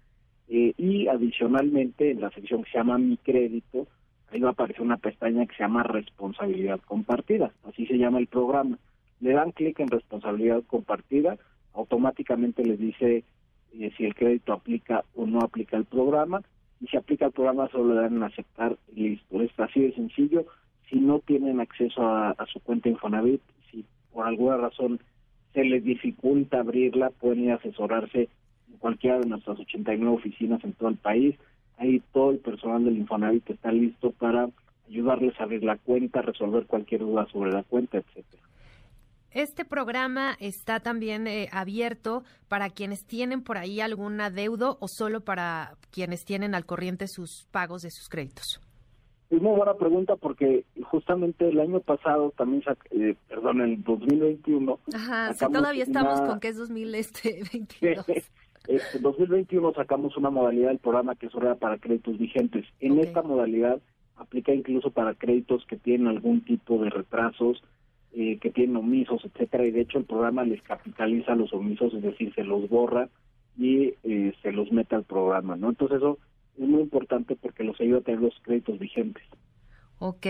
eh, 0.48 0.72
y 0.76 1.08
adicionalmente 1.08 2.10
en 2.10 2.20
la 2.20 2.30
sección 2.30 2.64
que 2.64 2.70
se 2.70 2.78
llama 2.78 2.98
Mi 2.98 3.16
Crédito, 3.18 3.86
ahí 4.32 4.40
va 4.40 4.48
a 4.48 4.52
aparecer 4.52 4.82
una 4.82 4.96
pestaña 4.96 5.46
que 5.46 5.54
se 5.56 5.62
llama 5.62 5.82
Responsabilidad 5.82 6.80
Compartida, 6.86 7.52
así 7.68 7.86
se 7.86 7.98
llama 7.98 8.18
el 8.18 8.28
programa. 8.28 8.78
Le 9.20 9.32
dan 9.32 9.52
clic 9.52 9.78
en 9.80 9.88
Responsabilidad 9.88 10.62
Compartida, 10.66 11.36
automáticamente 11.74 12.64
les 12.64 12.78
dice 12.78 13.24
eh, 13.74 13.92
si 13.96 14.04
el 14.04 14.14
crédito 14.14 14.52
aplica 14.52 15.04
o 15.14 15.26
no 15.26 15.40
aplica 15.40 15.76
el 15.76 15.84
programa, 15.84 16.42
y 16.80 16.86
si 16.86 16.96
aplica 16.96 17.26
el 17.26 17.32
programa 17.32 17.68
solo 17.68 17.94
le 17.94 18.00
dan 18.00 18.16
en 18.16 18.22
aceptar 18.22 18.76
y 18.94 19.10
listo. 19.10 19.42
Es 19.42 19.50
así 19.58 19.80
de 19.80 19.92
sencillo, 19.92 20.46
si 20.88 20.96
no 20.96 21.20
tienen 21.20 21.60
acceso 21.60 22.02
a, 22.06 22.34
su 22.52 22.60
cuenta 22.60 22.88
Infonavit, 22.88 23.42
si 23.70 23.84
por 24.12 24.26
alguna 24.26 24.56
razón 24.56 25.00
se 25.52 25.64
les 25.64 25.84
dificulta 25.84 26.60
abrirla, 26.60 27.10
pueden 27.10 27.44
ir 27.44 27.52
a 27.52 27.56
asesorarse 27.56 28.28
en 28.70 28.78
cualquiera 28.78 29.18
de 29.18 29.26
nuestras 29.26 29.58
89 29.58 30.16
oficinas 30.16 30.62
en 30.64 30.72
todo 30.72 30.88
el 30.88 30.96
país. 30.96 31.36
Ahí 31.76 32.02
todo 32.12 32.30
el 32.30 32.38
personal 32.38 32.84
del 32.84 32.98
Infonavit 32.98 33.48
está 33.50 33.70
listo 33.72 34.10
para 34.12 34.48
ayudarles 34.88 35.38
a 35.38 35.44
abrir 35.44 35.62
la 35.62 35.76
cuenta, 35.76 36.22
resolver 36.22 36.66
cualquier 36.66 37.02
duda 37.02 37.26
sobre 37.30 37.52
la 37.52 37.62
cuenta, 37.62 37.98
etcétera. 37.98 38.42
Este 39.30 39.66
programa 39.66 40.36
está 40.40 40.80
también 40.80 41.26
eh, 41.26 41.48
abierto 41.52 42.24
para 42.48 42.70
quienes 42.70 43.04
tienen 43.04 43.42
por 43.42 43.58
ahí 43.58 43.80
algún 43.80 44.20
adeudo 44.20 44.78
o 44.80 44.88
solo 44.88 45.20
para 45.20 45.76
quienes 45.90 46.24
tienen 46.24 46.54
al 46.54 46.64
corriente 46.64 47.06
sus 47.08 47.46
pagos 47.50 47.82
de 47.82 47.90
sus 47.90 48.08
créditos. 48.08 48.60
Es 49.30 49.42
muy 49.42 49.56
buena 49.56 49.74
pregunta 49.74 50.16
porque 50.16 50.64
justamente 50.84 51.48
el 51.48 51.60
año 51.60 51.80
pasado 51.80 52.32
también, 52.36 52.62
eh, 52.90 53.14
perdón, 53.28 53.60
en 53.60 53.82
2021. 53.82 54.78
Ajá, 54.94 55.34
si 55.34 55.46
todavía 55.52 55.82
estamos 55.82 56.20
con 56.22 56.40
que 56.40 56.48
es 56.48 56.56
2022. 56.56 58.06
En 58.68 59.02
2021 59.02 59.72
sacamos 59.72 60.16
una 60.18 60.28
modalidad 60.28 60.68
del 60.68 60.78
programa 60.78 61.14
que 61.14 61.26
es 61.26 61.32
para 61.58 61.78
créditos 61.78 62.18
vigentes. 62.18 62.66
En 62.80 62.98
esta 62.98 63.22
modalidad 63.22 63.80
aplica 64.16 64.52
incluso 64.52 64.90
para 64.90 65.14
créditos 65.14 65.64
que 65.66 65.76
tienen 65.76 66.08
algún 66.08 66.42
tipo 66.42 66.78
de 66.82 66.90
retrasos, 66.90 67.62
eh, 68.12 68.38
que 68.38 68.50
tienen 68.50 68.76
omisos, 68.76 69.24
etcétera. 69.24 69.64
Y 69.66 69.70
de 69.70 69.82
hecho 69.82 69.98
el 69.98 70.04
programa 70.04 70.44
les 70.44 70.60
capitaliza 70.62 71.34
los 71.34 71.52
omisos, 71.54 71.94
es 71.94 72.02
decir, 72.02 72.34
se 72.34 72.44
los 72.44 72.68
borra 72.68 73.08
y 73.56 73.94
eh, 74.04 74.34
se 74.42 74.52
los 74.52 74.70
mete 74.70 74.94
al 74.94 75.04
programa, 75.04 75.56
¿no? 75.56 75.70
Entonces 75.70 75.98
eso 75.98 76.18
es 76.58 76.68
muy 76.68 76.82
importante 76.82 77.36
porque 77.36 77.64
los 77.64 77.80
ayuda 77.80 77.98
a 77.98 78.02
tener 78.02 78.20
los 78.20 78.34
créditos 78.42 78.78
vigentes. 78.78 79.24
Ok, 80.00 80.26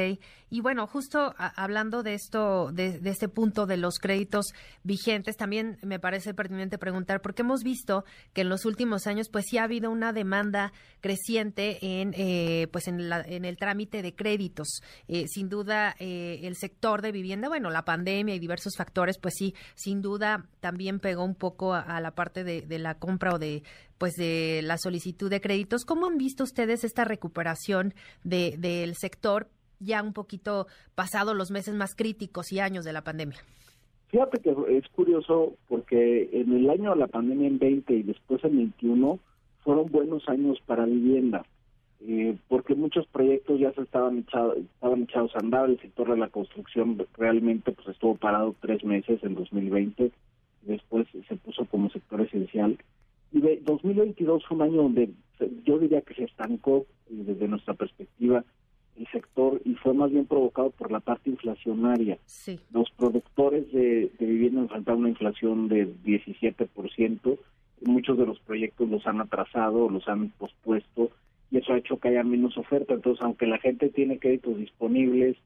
y 0.48 0.62
bueno, 0.62 0.86
justo 0.86 1.34
hablando 1.36 2.02
de 2.02 2.14
esto, 2.14 2.72
de, 2.72 3.00
este 3.04 3.28
punto 3.28 3.66
de 3.66 3.76
los 3.76 3.98
créditos 3.98 4.54
vigentes, 4.82 5.36
también 5.36 5.76
me 5.82 5.98
parece 5.98 6.32
pertinente 6.32 6.78
preguntar, 6.78 7.20
porque 7.20 7.42
hemos 7.42 7.62
visto 7.62 8.06
que 8.32 8.40
en 8.40 8.48
los 8.48 8.64
últimos 8.64 9.06
años, 9.06 9.28
pues 9.30 9.44
sí 9.46 9.58
ha 9.58 9.64
habido 9.64 9.90
una 9.90 10.14
demanda 10.14 10.72
creciente 11.02 11.76
en, 11.82 12.14
eh, 12.16 12.66
pues 12.72 12.88
en, 12.88 12.98
en, 13.12 13.44
el 13.44 13.58
trámite 13.58 14.00
de 14.00 14.14
créditos. 14.14 14.80
Eh, 15.06 15.26
sin 15.28 15.50
duda, 15.50 15.94
eh, 15.98 16.40
el 16.44 16.56
sector 16.56 17.02
de 17.02 17.12
vivienda, 17.12 17.48
bueno, 17.48 17.68
la 17.68 17.84
pandemia 17.84 18.34
y 18.34 18.38
diversos 18.38 18.72
factores, 18.74 19.18
pues 19.18 19.34
sí, 19.36 19.54
sin 19.74 20.00
duda 20.00 20.46
también 20.60 20.98
pegó 20.98 21.24
un 21.24 21.34
poco 21.34 21.74
a, 21.74 22.00
la 22.00 22.12
parte 22.12 22.42
de 22.42 22.78
la 22.78 22.94
compra 22.94 23.34
o 23.34 23.38
de 23.38 23.62
pues 23.98 24.14
de 24.14 24.60
la 24.62 24.78
solicitud 24.78 25.28
de 25.28 25.40
créditos. 25.40 25.84
¿Cómo 25.84 26.06
han 26.06 26.16
visto 26.16 26.44
ustedes 26.44 26.84
esta 26.84 27.04
recuperación 27.04 27.94
de, 28.24 28.56
del 28.58 28.94
sector 28.94 29.48
ya 29.80 30.02
un 30.02 30.12
poquito 30.12 30.66
pasado 30.94 31.34
los 31.34 31.50
meses 31.50 31.74
más 31.74 31.94
críticos 31.94 32.52
y 32.52 32.60
años 32.60 32.84
de 32.84 32.92
la 32.92 33.02
pandemia? 33.02 33.38
Fíjate 34.08 34.40
que 34.40 34.54
es 34.68 34.88
curioso 34.88 35.54
porque 35.68 36.30
en 36.32 36.52
el 36.52 36.70
año 36.70 36.90
de 36.90 36.96
la 36.96 37.08
pandemia 37.08 37.46
en 37.46 37.58
20 37.58 37.92
y 37.92 38.02
después 38.02 38.42
en 38.42 38.56
21 38.56 39.18
fueron 39.62 39.90
buenos 39.90 40.26
años 40.28 40.58
para 40.64 40.86
vivienda, 40.86 41.44
eh, 42.00 42.34
porque 42.48 42.74
muchos 42.74 43.06
proyectos 43.08 43.60
ya 43.60 43.70
se 43.72 43.82
estaban, 43.82 44.20
echados 44.20 44.56
estaban 44.56 45.02
echados 45.02 45.34
a 45.34 45.40
andar, 45.40 45.68
el 45.68 45.78
sector 45.80 46.10
de 46.10 46.16
la 46.16 46.28
construcción 46.28 47.06
realmente 47.18 47.72
pues 47.72 47.88
estuvo 47.88 48.14
parado 48.14 48.54
tres 48.62 48.82
meses 48.82 49.22
en 49.22 49.34
2020, 49.34 50.10
después 50.62 51.06
se 51.28 51.36
puso 51.36 51.66
como 51.66 51.90
sector 51.90 52.22
esencial. 52.22 52.78
Y 53.32 53.40
de 53.40 53.60
2022 53.64 54.44
fue 54.46 54.56
un 54.56 54.62
año 54.62 54.82
donde 54.82 55.10
yo 55.64 55.78
diría 55.78 56.00
que 56.02 56.14
se 56.14 56.24
estancó 56.24 56.86
eh, 57.10 57.22
desde 57.26 57.48
nuestra 57.48 57.74
perspectiva 57.74 58.44
el 58.98 59.06
sector 59.08 59.60
y 59.64 59.74
fue 59.74 59.94
más 59.94 60.10
bien 60.10 60.26
provocado 60.26 60.70
por 60.70 60.90
la 60.90 61.00
parte 61.00 61.30
inflacionaria. 61.30 62.18
Los 62.72 62.90
productores 62.90 63.70
de, 63.72 64.10
vivienda 64.18 64.62
enfrentaron 64.62 65.00
una 65.00 65.10
inflación 65.10 65.68
de 65.68 65.86
17%, 66.04 67.38
muchos 67.82 68.18
de 68.18 68.26
los 68.26 68.40
proyectos 68.40 68.88
los 68.88 69.06
han 69.06 69.20
atrasado, 69.20 69.88
los 69.88 70.08
han 70.08 70.30
pospuesto 70.30 71.10
y 71.50 71.58
eso 71.58 71.72
ha 71.72 71.78
hecho 71.78 71.98
que 71.98 72.08
haya 72.08 72.24
menos 72.24 72.58
oferta. 72.58 72.94
Entonces, 72.94 73.22
aunque 73.22 73.46
la 73.46 73.58
gente 73.58 73.88
tiene 73.88 74.18
créditos 74.18 74.58
disponibles, 74.58 75.36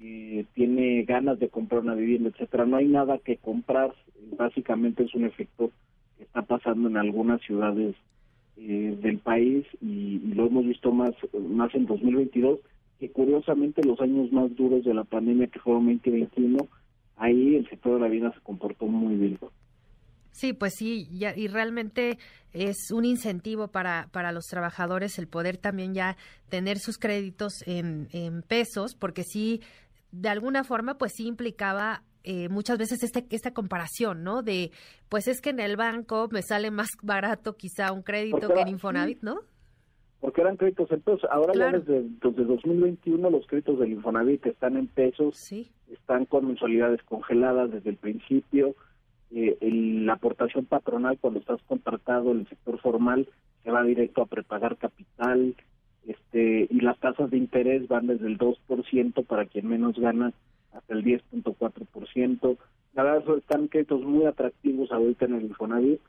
eh, 0.00 0.44
tiene 0.54 1.02
ganas 1.02 1.38
de 1.38 1.48
comprar 1.48 1.80
una 1.80 1.94
vivienda, 1.94 2.30
etcétera, 2.30 2.66
no 2.66 2.76
hay 2.76 2.86
nada 2.86 3.18
que 3.18 3.36
comprar. 3.36 3.92
Básicamente 4.38 5.02
es 5.02 5.14
un 5.14 5.24
efecto 5.24 5.72
está 6.18 6.42
pasando 6.42 6.88
en 6.88 6.96
algunas 6.96 7.40
ciudades 7.42 7.94
eh, 8.56 8.98
del 9.00 9.18
país 9.18 9.66
y, 9.80 10.18
lo 10.34 10.46
hemos 10.46 10.66
visto 10.66 10.92
más, 10.92 11.14
más 11.48 11.74
en 11.74 11.86
2022, 11.86 12.60
que 13.00 13.10
curiosamente 13.10 13.82
los 13.84 14.00
años 14.00 14.30
más 14.32 14.54
duros 14.56 14.84
de 14.84 14.94
la 14.94 15.04
pandemia, 15.04 15.48
que 15.48 15.58
fueron 15.58 15.86
2021, 15.86 16.68
ahí 17.16 17.56
el 17.56 17.68
sector 17.68 17.94
de 17.94 18.00
la 18.00 18.06
vivienda 18.06 18.34
se 18.34 18.40
comportó 18.40 18.86
muy 18.86 19.16
bien. 19.16 19.38
Sí, 20.32 20.54
pues 20.54 20.74
sí, 20.76 21.08
y 21.10 21.46
realmente 21.48 22.16
es 22.52 22.90
un 22.90 23.04
incentivo 23.04 23.68
para, 23.68 24.08
para 24.12 24.32
los 24.32 24.46
trabajadores 24.46 25.18
el 25.18 25.28
poder 25.28 25.58
también 25.58 25.92
ya 25.92 26.16
tener 26.48 26.78
sus 26.78 26.96
créditos 26.96 27.52
en 27.66 28.08
pesos, 28.48 28.94
porque 28.94 29.24
sí, 29.24 29.60
de 30.12 30.28
alguna 30.28 30.62
forma, 30.62 30.98
pues 30.98 31.12
sí 31.16 31.26
implicaba 31.26 32.02
eh, 32.24 32.48
muchas 32.48 32.78
veces 32.78 33.02
este, 33.02 33.26
esta 33.30 33.52
comparación, 33.52 34.22
¿no? 34.22 34.42
De, 34.42 34.70
pues 35.08 35.28
es 35.28 35.40
que 35.40 35.50
en 35.50 35.60
el 35.60 35.76
banco 35.76 36.28
me 36.30 36.42
sale 36.42 36.70
más 36.70 36.88
barato 37.02 37.56
quizá 37.56 37.92
un 37.92 38.02
crédito 38.02 38.48
que 38.48 38.60
en 38.60 38.68
Infonavit, 38.68 39.22
¿no? 39.22 39.40
Porque 40.20 40.40
eran 40.40 40.56
créditos 40.56 40.90
en 40.92 41.00
pesos. 41.00 41.28
Ahora 41.30 41.52
ya 41.54 41.78
desde, 41.78 42.04
desde 42.22 42.44
2021 42.44 43.28
los 43.28 43.46
créditos 43.46 43.78
del 43.80 43.92
Infonavit 43.92 44.46
están 44.46 44.76
en 44.76 44.86
pesos, 44.86 45.36
están 45.90 46.26
con 46.26 46.46
mensualidades 46.46 47.02
congeladas 47.02 47.72
desde 47.72 47.90
el 47.90 47.96
principio 47.96 48.76
eh, 49.34 49.56
la 49.62 50.14
aportación 50.14 50.66
patronal 50.66 51.16
cuando 51.18 51.40
estás 51.40 51.58
contratado 51.62 52.32
en 52.32 52.40
el 52.40 52.48
sector 52.48 52.78
formal 52.80 53.26
se 53.64 53.70
va 53.70 53.82
directo 53.82 54.20
a 54.20 54.26
prepagar 54.26 54.76
capital 54.76 55.54
este 56.06 56.66
y 56.68 56.80
las 56.80 56.98
tasas 56.98 57.30
de 57.30 57.38
interés 57.38 57.88
van 57.88 58.08
desde 58.08 58.26
el 58.26 58.36
2% 58.36 59.24
para 59.24 59.46
quien 59.46 59.68
menos 59.68 59.98
gana 59.98 60.34
hasta 60.72 60.94
el 60.94 61.04
10.4%. 61.04 62.58
La 62.94 63.02
verdad 63.02 63.38
están 63.38 63.68
créditos 63.68 64.02
muy 64.02 64.26
atractivos 64.26 64.90
ahorita 64.92 65.24
en 65.26 65.34
el 65.34 65.44
Infonavit 65.44 66.00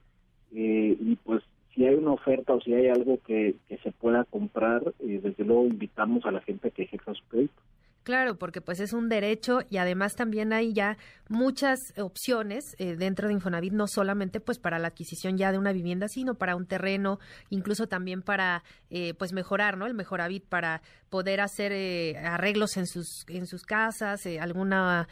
eh, 0.53 0.97
y 0.99 1.15
pues 1.17 1.43
si 1.73 1.85
hay 1.85 1.95
una 1.95 2.11
oferta 2.11 2.53
o 2.53 2.61
si 2.61 2.73
hay 2.73 2.87
algo 2.87 3.19
que, 3.25 3.55
que 3.67 3.77
se 3.77 3.91
pueda 3.91 4.25
comprar, 4.25 4.93
eh, 4.99 5.19
desde 5.23 5.43
luego 5.43 5.65
invitamos 5.65 6.25
a 6.25 6.31
la 6.31 6.41
gente 6.41 6.71
que 6.71 6.83
ejerza 6.83 7.13
su 7.13 7.23
crédito. 7.29 7.61
Claro, 8.03 8.37
porque 8.37 8.59
pues 8.59 8.81
es 8.81 8.91
un 8.91 9.07
derecho 9.07 9.61
y 9.69 9.77
además 9.77 10.15
también 10.15 10.51
hay 10.51 10.73
ya 10.73 10.97
muchas 11.29 11.79
opciones 11.97 12.75
eh, 12.77 12.97
dentro 12.97 13.29
de 13.29 13.33
Infonavit, 13.33 13.71
no 13.71 13.87
solamente 13.87 14.41
pues 14.41 14.59
para 14.59 14.77
la 14.77 14.89
adquisición 14.89 15.37
ya 15.37 15.53
de 15.53 15.57
una 15.57 15.71
vivienda, 15.71 16.09
sino 16.09 16.35
para 16.35 16.57
un 16.57 16.67
terreno, 16.67 17.19
incluso 17.49 17.87
también 17.87 18.21
para 18.21 18.63
eh, 18.89 19.13
pues 19.13 19.31
mejorar, 19.31 19.77
¿no? 19.77 19.85
El 19.85 19.93
Mejoravit 19.93 20.45
para 20.45 20.81
poder 21.13 21.41
hacer 21.41 21.71
eh, 21.71 22.17
arreglos 22.17 22.75
en 22.75 22.87
sus 22.87 23.23
en 23.29 23.45
sus 23.45 23.61
casas, 23.61 24.25
alguna 24.41 25.07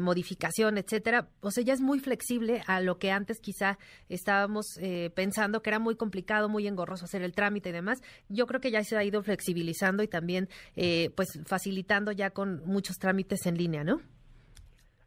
modificación, 0.00 0.78
etcétera. 0.78 1.28
O 1.42 1.52
sea, 1.52 1.62
ya 1.62 1.74
es 1.74 1.80
muy 1.80 2.00
flexible 2.00 2.62
a 2.66 2.80
lo 2.80 2.98
que 2.98 3.12
antes 3.12 3.38
quizá 3.40 3.78
estábamos 4.08 4.80
pensando 5.14 5.62
que 5.62 5.70
era 5.70 5.78
muy 5.78 5.94
complicado, 5.94 6.48
muy 6.48 6.66
engorroso 6.66 7.04
hacer 7.04 7.22
el 7.22 7.34
trámite 7.34 7.68
y 7.68 7.72
demás. 7.72 8.02
Yo 8.28 8.46
creo 8.46 8.60
que 8.60 8.72
ya 8.72 8.82
se 8.82 8.96
ha 8.96 9.04
ido 9.04 9.22
flexibilizando 9.22 10.02
y 10.02 10.08
también 10.08 10.48
pues 11.14 11.38
facilitando 11.46 12.10
ya 12.10 12.30
con 12.30 12.62
muchos 12.66 12.96
trámites 12.98 13.46
en 13.46 13.56
línea, 13.56 13.84
¿no? 13.84 14.00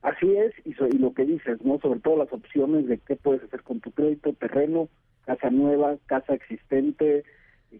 Así 0.07 0.31
es, 0.37 0.53
y, 0.63 0.73
lo 0.97 1.13
que 1.13 1.25
dices, 1.25 1.61
¿no? 1.65 1.79
Sobre 1.79 1.99
todo 1.99 2.15
las 2.15 2.31
opciones 2.31 2.87
de 2.87 2.97
qué 2.99 3.17
puedes 3.17 3.43
hacer 3.43 3.61
con 3.63 3.81
tu 3.81 3.91
crédito, 3.91 4.31
terreno, 4.31 4.87
casa 5.25 5.49
nueva, 5.49 5.97
casa 6.05 6.33
existente, 6.33 7.17
eh, 7.19 7.23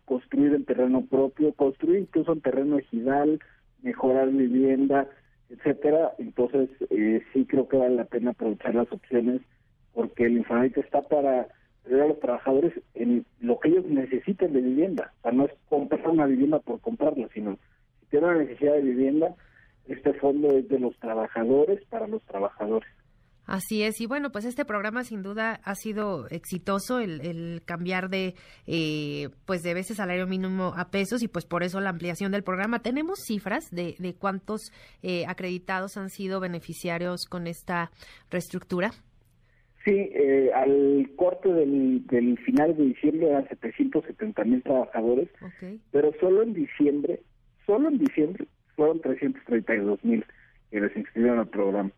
construir 0.06 0.54
en 0.54 0.66
terreno 0.66 1.06
propio, 1.06 1.54
construir 1.54 2.00
incluso 2.00 2.34
en 2.34 2.42
terreno 2.42 2.78
ejidal, 2.78 3.40
mejorar 3.82 4.30
vivienda, 4.30 5.08
etcétera. 5.50 6.14
Entonces, 6.20 6.70
eh, 6.90 7.22
sí 7.34 7.46
creo 7.46 7.68
que 7.68 7.78
vale 7.78 7.96
la 7.96 8.06
pena 8.06 8.32
aprovechar 8.32 8.76
las 8.76 8.92
opciones 8.92 9.42
porque 9.94 10.26
el 10.26 10.38
Infonavit 10.38 10.78
está 10.78 11.02
para 11.02 11.48
ayudar 11.86 12.04
a 12.04 12.08
los 12.10 12.20
trabajadores 12.20 12.74
en 12.94 13.26
lo 13.40 13.60
que 13.60 13.70
ellos 13.70 13.86
necesiten 13.86 14.54
de 14.54 14.62
vivienda. 14.62 15.14
O 15.20 15.22
sea, 15.24 15.32
no 15.32 15.46
es 15.46 15.52
comprar 15.70 16.08
una 16.10 16.26
vivienda 16.26 16.60
por 16.60 16.80
comprarla, 16.82 17.28
sino 17.34 17.58
tiene 18.10 18.28
una 18.28 18.38
necesidad 18.38 18.74
de 18.74 18.82
vivienda, 18.82 19.36
este 19.88 20.14
fondo 20.14 20.50
es 20.58 20.68
de 20.68 20.80
los 20.80 20.98
trabajadores 21.00 21.84
para 21.86 22.08
los 22.08 22.22
trabajadores. 22.24 22.90
Así 23.48 23.82
es, 23.82 24.02
y 24.02 24.06
bueno, 24.06 24.32
pues 24.32 24.44
este 24.44 24.66
programa 24.66 25.06
sin 25.06 25.24
duda 25.24 25.62
ha 25.64 25.74
sido 25.76 26.28
exitoso, 26.30 27.00
el, 27.00 27.62
cambiar 27.66 28.10
de, 28.10 28.36
eh, 28.68 29.30
pues 29.46 29.64
de 29.64 29.74
veces 29.74 29.98
salario 29.98 30.28
mínimo 30.28 30.74
a 30.76 30.92
pesos 30.92 31.24
y 31.24 31.30
pues 31.30 31.46
por 31.46 31.64
eso 31.64 31.80
la 31.80 31.90
ampliación 31.90 32.34
del 32.34 32.44
programa. 32.44 32.82
¿Tenemos 32.82 33.20
cifras 33.26 33.72
de, 33.72 33.96
de 34.00 34.14
cuántos 34.16 34.72
eh, 35.02 35.26
acreditados 35.28 35.96
han 35.96 36.10
sido 36.10 36.42
beneficiarios 36.42 37.26
con 37.26 37.48
esta 37.48 37.90
reestructura? 38.30 38.92
Sí, 39.86 39.94
eh, 39.96 40.52
al 40.54 41.10
corte 41.16 41.48
del, 41.54 42.06
del 42.08 42.38
final 42.40 42.76
de 42.76 42.84
diciembre 42.88 43.30
eran 43.30 43.48
770 43.48 44.44
mil 44.44 44.62
trabajadores, 44.62 45.30
pero 45.92 46.12
solo 46.20 46.44
en 46.44 46.54
diciembre 46.54 47.22
solo 47.68 47.90
en 47.90 48.00
diciembre 48.00 48.48
fueron 48.76 49.00
332 49.02 50.04
mil 50.04 50.26
que 50.72 50.90
se 50.90 51.00
inscribieron 51.00 51.40
al 51.40 51.50
programa. 51.50 51.92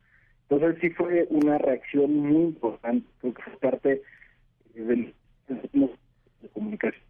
Entonces 0.50 0.80
sí 0.82 0.90
fue 0.92 1.28
una 1.30 1.58
reacción 1.60 2.16
muy 2.16 2.42
importante, 2.42 3.08
porque 3.22 3.42
fue 3.44 3.58
parte 3.60 4.02
del 4.74 5.14
de 5.48 6.50
comunicación 6.54 7.04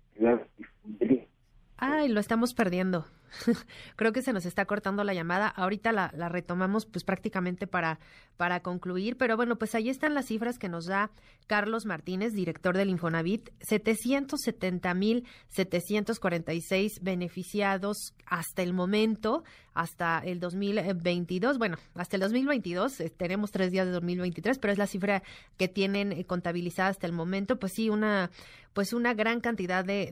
Ay, 1.77 2.09
lo 2.09 2.19
estamos 2.19 2.53
perdiendo. 2.53 3.05
Creo 3.95 4.11
que 4.11 4.21
se 4.21 4.33
nos 4.33 4.45
está 4.45 4.65
cortando 4.65 5.03
la 5.03 5.13
llamada. 5.13 5.47
Ahorita 5.47 5.91
la, 5.91 6.09
retomamos 6.29 6.85
pues 6.85 7.03
prácticamente 7.03 7.67
para, 7.67 7.99
para 8.37 8.61
concluir, 8.61 9.17
pero 9.17 9.35
bueno, 9.35 9.57
pues 9.57 9.75
ahí 9.75 9.89
están 9.89 10.13
las 10.13 10.27
cifras 10.27 10.57
que 10.57 10.69
nos 10.69 10.85
da 10.85 11.11
Carlos 11.47 11.85
Martínez, 11.85 12.33
director 12.33 12.77
del 12.77 12.89
Infonavit. 12.89 13.49
770 13.61 14.93
mil 14.93 15.27
746 15.49 16.99
beneficiados 17.01 18.13
hasta 18.25 18.61
el 18.61 18.73
momento, 18.73 19.43
hasta 19.73 20.19
el 20.19 20.39
2022. 20.39 21.57
Bueno, 21.57 21.77
hasta 21.95 22.17
el 22.17 22.21
2022, 22.21 22.99
eh, 22.99 23.09
tenemos 23.09 23.51
tres 23.51 23.71
días 23.71 23.85
de 23.85 23.91
2023, 23.93 24.59
pero 24.59 24.73
es 24.73 24.77
la 24.77 24.87
cifra 24.87 25.23
que 25.57 25.67
tienen 25.67 26.11
eh, 26.11 26.25
contabilizada 26.25 26.89
hasta 26.89 27.07
el 27.07 27.13
momento. 27.13 27.57
Pues 27.59 27.73
sí, 27.73 27.89
una 27.89 28.29
pues 28.73 28.93
una 28.93 29.13
gran 29.13 29.41
cantidad 29.41 29.83
de, 29.83 30.09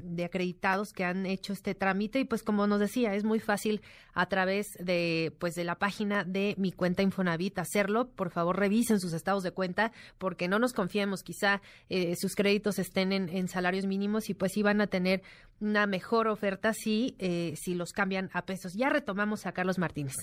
de, 0.00 0.24
acreditados 0.24 0.92
que 0.92 1.04
han 1.04 1.26
hecho 1.26 1.52
este 1.52 1.74
trámite 1.74 2.20
y 2.20 2.24
pues 2.24 2.42
como 2.42 2.55
nos 2.66 2.78
decía 2.78 3.14
es 3.14 3.24
muy 3.24 3.40
fácil 3.40 3.80
a 4.14 4.26
través 4.26 4.78
de 4.80 5.32
pues 5.40 5.54
de 5.54 5.64
la 5.64 5.74
página 5.74 6.24
de 6.24 6.54
mi 6.58 6.70
cuenta 6.70 7.02
Infonavit 7.02 7.58
hacerlo. 7.58 8.08
Por 8.14 8.30
favor 8.30 8.56
revisen 8.58 9.00
sus 9.00 9.12
estados 9.12 9.42
de 9.42 9.50
cuenta 9.50 9.90
porque 10.18 10.46
no 10.46 10.58
nos 10.60 10.72
confiemos. 10.72 11.22
Quizá 11.24 11.60
eh, 11.88 12.14
sus 12.16 12.36
créditos 12.36 12.78
estén 12.78 13.12
en, 13.12 13.48
salarios 13.48 13.86
mínimos 13.86 14.30
y 14.30 14.34
pues 14.34 14.52
sí 14.52 14.62
van 14.62 14.80
a 14.80 14.86
tener 14.86 15.22
una 15.60 15.86
mejor 15.86 16.28
oferta 16.28 16.72
si 16.72 17.16
eh, 17.18 17.54
si 17.56 17.74
los 17.74 17.92
cambian 17.92 18.30
a 18.32 18.46
pesos. 18.46 18.74
Ya 18.74 18.90
retomamos 18.90 19.46
a 19.46 19.52
Carlos 19.52 19.78
Martínez. 19.78 20.14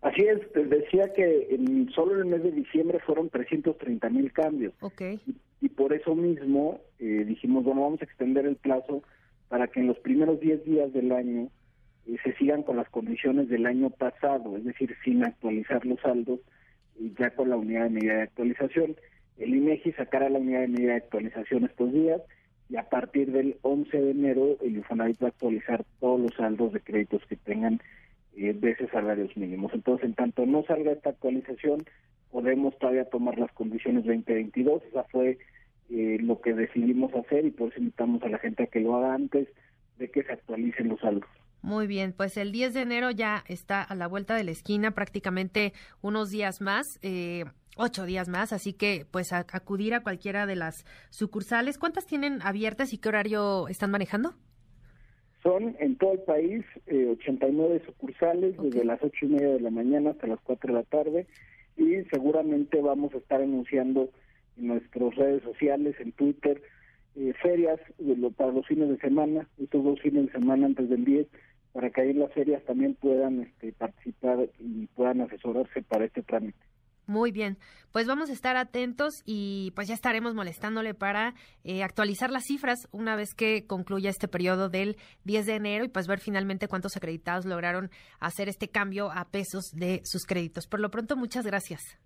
Así 0.00 0.22
es, 0.22 0.40
decía 0.68 1.12
que 1.14 1.48
en, 1.50 1.90
solo 1.90 2.14
en 2.14 2.20
el 2.20 2.26
mes 2.26 2.42
de 2.42 2.52
diciembre 2.52 2.98
fueron 3.00 3.30
330 3.30 4.08
mil 4.10 4.32
cambios. 4.32 4.74
Okay 4.80 5.20
y 5.62 5.68
por 5.68 5.92
eso 5.94 6.14
mismo 6.16 6.80
eh, 6.98 7.24
dijimos, 7.24 7.64
bueno, 7.64 7.82
vamos 7.82 8.02
a 8.02 8.04
extender 8.04 8.46
el 8.46 8.56
plazo 8.56 9.04
para 9.52 9.66
que 9.66 9.80
en 9.80 9.86
los 9.86 9.98
primeros 9.98 10.40
10 10.40 10.64
días 10.64 10.94
del 10.94 11.12
año 11.12 11.50
eh, 12.06 12.16
se 12.24 12.32
sigan 12.36 12.62
con 12.62 12.78
las 12.78 12.88
condiciones 12.88 13.50
del 13.50 13.66
año 13.66 13.90
pasado, 13.90 14.56
es 14.56 14.64
decir, 14.64 14.96
sin 15.04 15.22
actualizar 15.22 15.84
los 15.84 16.00
saldos 16.00 16.40
y 16.98 17.12
ya 17.18 17.34
con 17.34 17.50
la 17.50 17.58
unidad 17.58 17.84
de 17.84 17.90
medida 17.90 18.14
de 18.14 18.22
actualización. 18.22 18.96
El 19.36 19.54
INEGI 19.54 19.92
sacará 19.92 20.30
la 20.30 20.38
unidad 20.38 20.62
de 20.62 20.68
medida 20.68 20.92
de 20.92 21.00
actualización 21.00 21.64
estos 21.64 21.92
días 21.92 22.22
y 22.70 22.76
a 22.76 22.88
partir 22.88 23.30
del 23.30 23.58
11 23.60 24.00
de 24.00 24.10
enero 24.12 24.56
el 24.62 24.76
Infonavit 24.76 25.22
va 25.22 25.26
a 25.26 25.30
actualizar 25.32 25.84
todos 26.00 26.18
los 26.18 26.32
saldos 26.32 26.72
de 26.72 26.80
créditos 26.80 27.20
que 27.26 27.36
tengan 27.36 27.78
eh, 28.34 28.54
de 28.54 28.70
esos 28.70 28.88
salarios 28.88 29.36
mínimos. 29.36 29.74
Entonces, 29.74 30.06
en 30.06 30.14
tanto 30.14 30.46
no 30.46 30.64
salga 30.64 30.92
esta 30.92 31.10
actualización, 31.10 31.84
podemos 32.30 32.78
todavía 32.78 33.04
tomar 33.04 33.38
las 33.38 33.52
condiciones 33.52 34.06
2022. 34.06 34.82
Esa 34.84 35.04
fue 35.04 35.36
eh, 35.92 36.18
lo 36.20 36.40
que 36.40 36.54
decidimos 36.54 37.12
hacer 37.14 37.44
y 37.44 37.50
por 37.50 37.70
eso 37.70 37.80
invitamos 37.80 38.22
a 38.22 38.28
la 38.28 38.38
gente 38.38 38.62
a 38.62 38.66
que 38.66 38.80
lo 38.80 38.96
haga 38.96 39.14
antes 39.14 39.48
de 39.98 40.10
que 40.10 40.22
se 40.22 40.32
actualicen 40.32 40.88
los 40.88 41.00
saldos. 41.00 41.28
Muy 41.60 41.86
bien, 41.86 42.12
pues 42.12 42.36
el 42.36 42.50
10 42.50 42.74
de 42.74 42.80
enero 42.80 43.10
ya 43.10 43.44
está 43.46 43.82
a 43.82 43.94
la 43.94 44.08
vuelta 44.08 44.34
de 44.34 44.42
la 44.42 44.50
esquina, 44.50 44.92
prácticamente 44.92 45.72
unos 46.00 46.30
días 46.30 46.60
más. 46.60 46.98
Eh, 47.02 47.44
ocho 47.76 48.04
días 48.04 48.28
más, 48.28 48.52
así 48.52 48.72
que 48.72 49.06
pues 49.10 49.32
acudir 49.32 49.94
a 49.94 50.02
cualquiera 50.02 50.46
de 50.46 50.56
las 50.56 50.84
sucursales. 51.10 51.78
¿Cuántas 51.78 52.06
tienen 52.06 52.40
abiertas 52.42 52.92
y 52.92 52.98
qué 52.98 53.08
horario 53.08 53.68
están 53.68 53.90
manejando? 53.90 54.34
Son 55.42 55.76
en 55.80 55.96
todo 55.96 56.12
el 56.12 56.20
país 56.20 56.64
eh, 56.86 57.08
89 57.18 57.82
sucursales 57.86 58.56
desde 58.58 58.84
las 58.84 59.02
ocho 59.02 59.26
y 59.26 59.28
media 59.28 59.48
de 59.48 59.60
la 59.60 59.70
mañana 59.70 60.10
hasta 60.10 60.26
las 60.26 60.40
cuatro 60.40 60.72
de 60.72 60.80
la 60.80 60.84
tarde 60.84 61.26
y 61.76 62.02
seguramente 62.10 62.80
vamos 62.80 63.12
a 63.14 63.18
estar 63.18 63.40
anunciando 63.40 64.10
en 64.58 64.68
nuestras 64.68 65.14
redes 65.16 65.42
sociales, 65.42 65.96
en 66.00 66.12
Twitter 66.12 66.62
eh, 67.14 67.34
ferias 67.42 67.78
para 68.36 68.52
los 68.52 68.66
fines 68.66 68.88
de 68.88 68.98
semana, 68.98 69.46
estos 69.58 69.84
dos 69.84 70.00
fines 70.00 70.26
de 70.26 70.32
semana 70.32 70.66
antes 70.66 70.88
del 70.88 71.04
10, 71.04 71.26
para 71.72 71.90
que 71.90 72.00
ahí 72.00 72.12
las 72.14 72.32
ferias 72.32 72.64
también 72.64 72.94
puedan 72.94 73.42
este, 73.42 73.72
participar 73.72 74.48
y 74.58 74.86
puedan 74.88 75.20
asesorarse 75.20 75.82
para 75.82 76.06
este 76.06 76.22
trámite. 76.22 76.58
Muy 77.06 77.32
bien, 77.32 77.58
pues 77.90 78.06
vamos 78.06 78.30
a 78.30 78.32
estar 78.32 78.56
atentos 78.56 79.22
y 79.26 79.72
pues 79.74 79.88
ya 79.88 79.94
estaremos 79.94 80.34
molestándole 80.34 80.94
para 80.94 81.34
eh, 81.64 81.82
actualizar 81.82 82.30
las 82.30 82.44
cifras 82.44 82.88
una 82.92 83.16
vez 83.16 83.34
que 83.34 83.66
concluya 83.66 84.08
este 84.08 84.28
periodo 84.28 84.68
del 84.68 84.96
10 85.24 85.46
de 85.46 85.54
enero 85.56 85.84
y 85.84 85.88
pues 85.88 86.06
ver 86.06 86.20
finalmente 86.20 86.68
cuántos 86.68 86.96
acreditados 86.96 87.44
lograron 87.44 87.90
hacer 88.20 88.48
este 88.48 88.68
cambio 88.68 89.10
a 89.10 89.28
pesos 89.30 89.72
de 89.74 90.00
sus 90.04 90.24
créditos. 90.24 90.66
Por 90.68 90.80
lo 90.80 90.90
pronto, 90.90 91.16
muchas 91.16 91.44
gracias. 91.44 91.98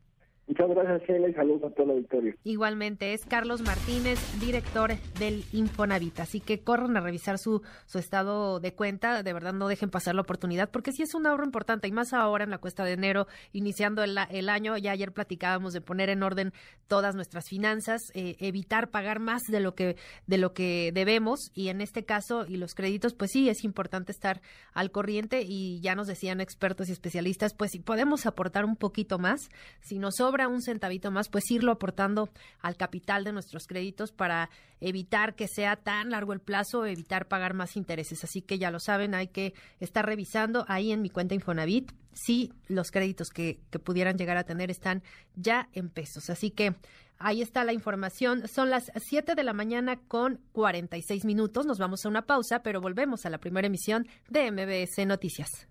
Muchas 0.48 0.68
gracias, 0.68 1.02
Sheila, 1.08 1.28
y 1.28 1.34
saludos 1.34 1.64
a 1.64 1.74
toda 1.74 1.88
la 1.88 1.94
auditorio. 1.94 2.34
Igualmente, 2.44 3.12
es 3.14 3.26
Carlos 3.26 3.62
Martínez, 3.62 4.20
director 4.38 4.92
del 5.18 5.42
Infonavit. 5.52 6.20
Así 6.20 6.38
que 6.38 6.60
corran 6.60 6.96
a 6.96 7.00
revisar 7.00 7.38
su, 7.38 7.62
su 7.86 7.98
estado 7.98 8.60
de 8.60 8.72
cuenta. 8.72 9.24
De 9.24 9.32
verdad, 9.32 9.52
no 9.52 9.66
dejen 9.66 9.90
pasar 9.90 10.14
la 10.14 10.20
oportunidad, 10.20 10.70
porque 10.70 10.92
sí 10.92 11.02
es 11.02 11.14
un 11.16 11.26
ahorro 11.26 11.44
importante, 11.44 11.88
y 11.88 11.92
más 11.92 12.12
ahora 12.12 12.44
en 12.44 12.50
la 12.50 12.58
cuesta 12.58 12.84
de 12.84 12.92
enero, 12.92 13.26
iniciando 13.52 14.04
el, 14.04 14.16
año. 14.48 14.76
Ya 14.76 14.92
ayer 14.92 15.10
platicábamos 15.10 15.72
de 15.72 15.80
poner 15.80 16.10
en 16.10 16.22
orden 16.22 16.52
todas 16.86 17.16
nuestras 17.16 17.48
finanzas, 17.48 18.12
eh, 18.14 18.36
evitar 18.38 18.90
pagar 18.90 19.18
más 19.18 19.42
de 19.48 19.58
lo 19.58 19.74
que 19.74 19.96
de 20.28 20.38
lo 20.38 20.52
que 20.52 20.92
debemos, 20.94 21.50
y 21.54 21.70
en 21.70 21.80
este 21.80 22.04
caso, 22.04 22.46
y 22.46 22.56
los 22.56 22.76
créditos, 22.76 23.14
pues 23.14 23.32
sí, 23.32 23.48
es 23.48 23.64
importante 23.64 24.12
estar 24.12 24.40
al 24.74 24.92
corriente, 24.92 25.42
y 25.42 25.80
ya 25.80 25.96
nos 25.96 26.06
decían 26.06 26.40
expertos 26.40 26.88
y 26.88 26.92
especialistas, 26.92 27.52
pues 27.52 27.72
si 27.72 27.80
podemos 27.80 28.26
aportar 28.26 28.64
un 28.64 28.76
poquito 28.76 29.18
más, 29.18 29.50
si 29.80 29.98
nos 29.98 30.16
sobra 30.16 30.35
un 30.44 30.62
centavito 30.62 31.10
más, 31.10 31.28
pues 31.28 31.50
irlo 31.50 31.72
aportando 31.72 32.28
al 32.60 32.76
capital 32.76 33.24
de 33.24 33.32
nuestros 33.32 33.66
créditos 33.66 34.12
para 34.12 34.50
evitar 34.80 35.34
que 35.34 35.48
sea 35.48 35.76
tan 35.76 36.10
largo 36.10 36.32
el 36.32 36.40
plazo, 36.40 36.84
evitar 36.84 37.28
pagar 37.28 37.54
más 37.54 37.76
intereses. 37.76 38.22
Así 38.24 38.42
que 38.42 38.58
ya 38.58 38.70
lo 38.70 38.78
saben, 38.78 39.14
hay 39.14 39.28
que 39.28 39.54
estar 39.80 40.04
revisando 40.04 40.64
ahí 40.68 40.92
en 40.92 41.02
mi 41.02 41.10
cuenta 41.10 41.34
Infonavit 41.34 41.92
si 42.12 42.52
los 42.68 42.90
créditos 42.90 43.28
que, 43.30 43.60
que 43.70 43.78
pudieran 43.78 44.16
llegar 44.16 44.36
a 44.36 44.44
tener 44.44 44.70
están 44.70 45.02
ya 45.34 45.68
en 45.72 45.88
pesos. 45.88 46.30
Así 46.30 46.50
que 46.50 46.74
Ahí 47.18 47.40
está 47.40 47.64
la 47.64 47.72
información. 47.72 48.46
Son 48.46 48.68
las 48.68 48.92
7 48.94 49.34
de 49.34 49.42
la 49.42 49.54
mañana 49.54 49.96
con 49.96 50.40
46 50.52 51.24
minutos. 51.24 51.64
Nos 51.64 51.78
vamos 51.78 52.04
a 52.04 52.08
una 52.08 52.26
pausa, 52.26 52.62
pero 52.62 52.80
volvemos 52.80 53.24
a 53.24 53.30
la 53.30 53.38
primera 53.38 53.66
emisión 53.66 54.06
de 54.28 54.50
MBS 54.50 55.06
Noticias. 55.06 55.66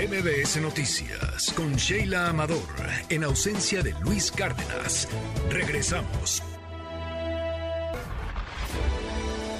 MBS 0.00 0.56
Noticias 0.62 1.52
con 1.54 1.74
Sheila 1.74 2.30
Amador, 2.30 2.62
en 3.10 3.22
ausencia 3.22 3.82
de 3.82 3.92
Luis 4.00 4.32
Cárdenas. 4.32 5.06
Regresamos. 5.50 6.42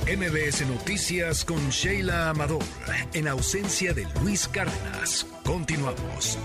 MBS 0.06 0.66
Noticias 0.66 1.44
con 1.44 1.68
Sheila 1.68 2.30
Amador, 2.30 2.64
en 3.12 3.28
ausencia 3.28 3.92
de 3.92 4.06
Luis 4.22 4.48
Cárdenas. 4.48 5.26
Continuamos. 5.44 6.38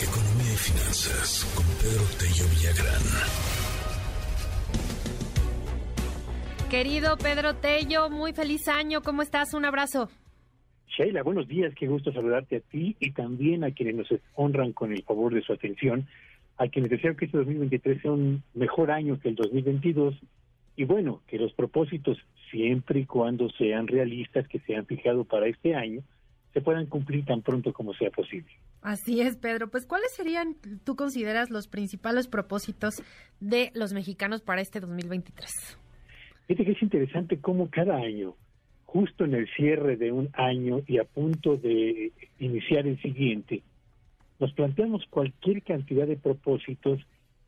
Economía 0.00 0.52
y 0.52 0.56
finanzas 0.56 1.46
con 1.54 1.64
Pedro 1.64 2.04
Tello 2.18 2.48
Villagrán. 2.48 3.49
Querido 6.70 7.16
Pedro 7.16 7.56
Tello, 7.56 8.08
muy 8.10 8.32
feliz 8.32 8.68
año. 8.68 9.02
¿Cómo 9.02 9.22
estás? 9.22 9.54
Un 9.54 9.64
abrazo. 9.64 10.08
Sheila, 10.86 11.24
buenos 11.24 11.48
días. 11.48 11.74
Qué 11.74 11.88
gusto 11.88 12.12
saludarte 12.12 12.58
a 12.58 12.60
ti 12.60 12.96
y 13.00 13.10
también 13.10 13.64
a 13.64 13.72
quienes 13.72 13.96
nos 13.96 14.20
honran 14.36 14.72
con 14.72 14.92
el 14.92 15.02
favor 15.02 15.34
de 15.34 15.42
su 15.42 15.52
atención. 15.52 16.06
A 16.58 16.68
quienes 16.68 16.92
deseo 16.92 17.16
que 17.16 17.24
este 17.24 17.38
2023 17.38 18.02
sea 18.02 18.12
un 18.12 18.44
mejor 18.54 18.92
año 18.92 19.18
que 19.18 19.30
el 19.30 19.34
2022 19.34 20.14
y 20.76 20.84
bueno, 20.84 21.22
que 21.26 21.38
los 21.38 21.52
propósitos, 21.54 22.18
siempre 22.52 23.00
y 23.00 23.04
cuando 23.04 23.50
sean 23.50 23.88
realistas, 23.88 24.46
que 24.46 24.60
se 24.60 24.76
han 24.76 24.86
fijado 24.86 25.24
para 25.24 25.48
este 25.48 25.74
año, 25.74 26.02
se 26.54 26.60
puedan 26.60 26.86
cumplir 26.86 27.24
tan 27.24 27.42
pronto 27.42 27.72
como 27.72 27.94
sea 27.94 28.10
posible. 28.10 28.52
Así 28.80 29.20
es, 29.20 29.36
Pedro. 29.36 29.68
Pues, 29.70 29.86
¿cuáles 29.86 30.14
serían, 30.14 30.54
tú 30.84 30.94
consideras, 30.94 31.50
los 31.50 31.66
principales 31.66 32.28
propósitos 32.28 32.94
de 33.40 33.72
los 33.74 33.92
mexicanos 33.92 34.40
para 34.40 34.60
este 34.60 34.78
2023? 34.78 35.50
Fíjate 36.50 36.64
que 36.64 36.72
es 36.72 36.82
interesante 36.82 37.38
cómo 37.38 37.70
cada 37.70 37.94
año, 37.98 38.34
justo 38.84 39.24
en 39.24 39.34
el 39.34 39.48
cierre 39.54 39.96
de 39.96 40.10
un 40.10 40.30
año 40.32 40.80
y 40.88 40.98
a 40.98 41.04
punto 41.04 41.56
de 41.56 42.10
iniciar 42.40 42.88
el 42.88 43.00
siguiente, 43.00 43.62
nos 44.40 44.52
planteamos 44.54 45.06
cualquier 45.10 45.62
cantidad 45.62 46.08
de 46.08 46.16
propósitos 46.16 46.98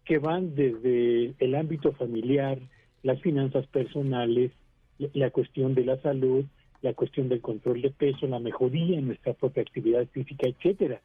que 0.05 0.19
van 0.19 0.55
desde 0.55 1.35
el 1.41 1.57
ámbito 1.57 1.91
familiar, 1.95 2.61
las 3.03 3.21
finanzas 3.23 3.67
personales, 3.67 4.53
la 5.15 5.31
cuestión 5.31 5.75
de 5.75 5.85
la 5.85 6.01
salud, 6.01 6.45
la 6.81 6.95
cuestión 6.95 7.29
del 7.29 7.41
control 7.41 7.83
de 7.83 7.91
peso, 7.91 8.29
la 8.29 8.39
mejoría 8.39 9.01
en 9.01 9.09
nuestra 9.09 9.33
propia 9.33 9.65
actividad 9.65 10.07
física, 10.13 10.49
etcétera. 10.49 11.01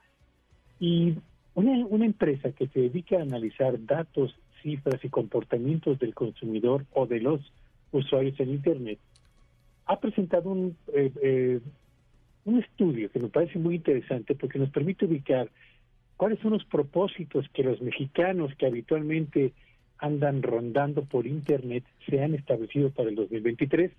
Y 0.79 1.15
una, 1.55 1.83
una 1.87 2.05
empresa 2.05 2.51
que 2.51 2.67
se 2.67 2.79
dedica 2.79 3.17
a 3.17 3.23
analizar 3.23 3.83
datos, 3.87 4.35
cifras 4.61 5.03
y 5.03 5.09
comportamientos 5.09 5.97
del 5.97 6.13
consumidor 6.13 6.85
o 6.93 7.07
de 7.07 7.21
los 7.21 7.41
usuarios 7.97 8.39
en 8.39 8.49
Internet, 8.49 8.99
ha 9.85 9.99
presentado 9.99 10.49
un, 10.49 10.77
eh, 10.93 11.11
eh, 11.21 11.59
un 12.45 12.59
estudio 12.59 13.11
que 13.11 13.19
me 13.19 13.29
parece 13.29 13.59
muy 13.59 13.75
interesante 13.75 14.35
porque 14.35 14.59
nos 14.59 14.69
permite 14.69 15.05
ubicar 15.05 15.49
cuáles 16.17 16.39
son 16.39 16.51
los 16.51 16.65
propósitos 16.65 17.47
que 17.53 17.63
los 17.63 17.81
mexicanos 17.81 18.53
que 18.55 18.65
habitualmente 18.65 19.53
andan 19.99 20.43
rondando 20.43 21.03
por 21.03 21.25
Internet 21.25 21.83
se 22.07 22.21
han 22.21 22.33
establecido 22.35 22.89
para 22.91 23.09
el 23.09 23.15
2023. 23.15 23.91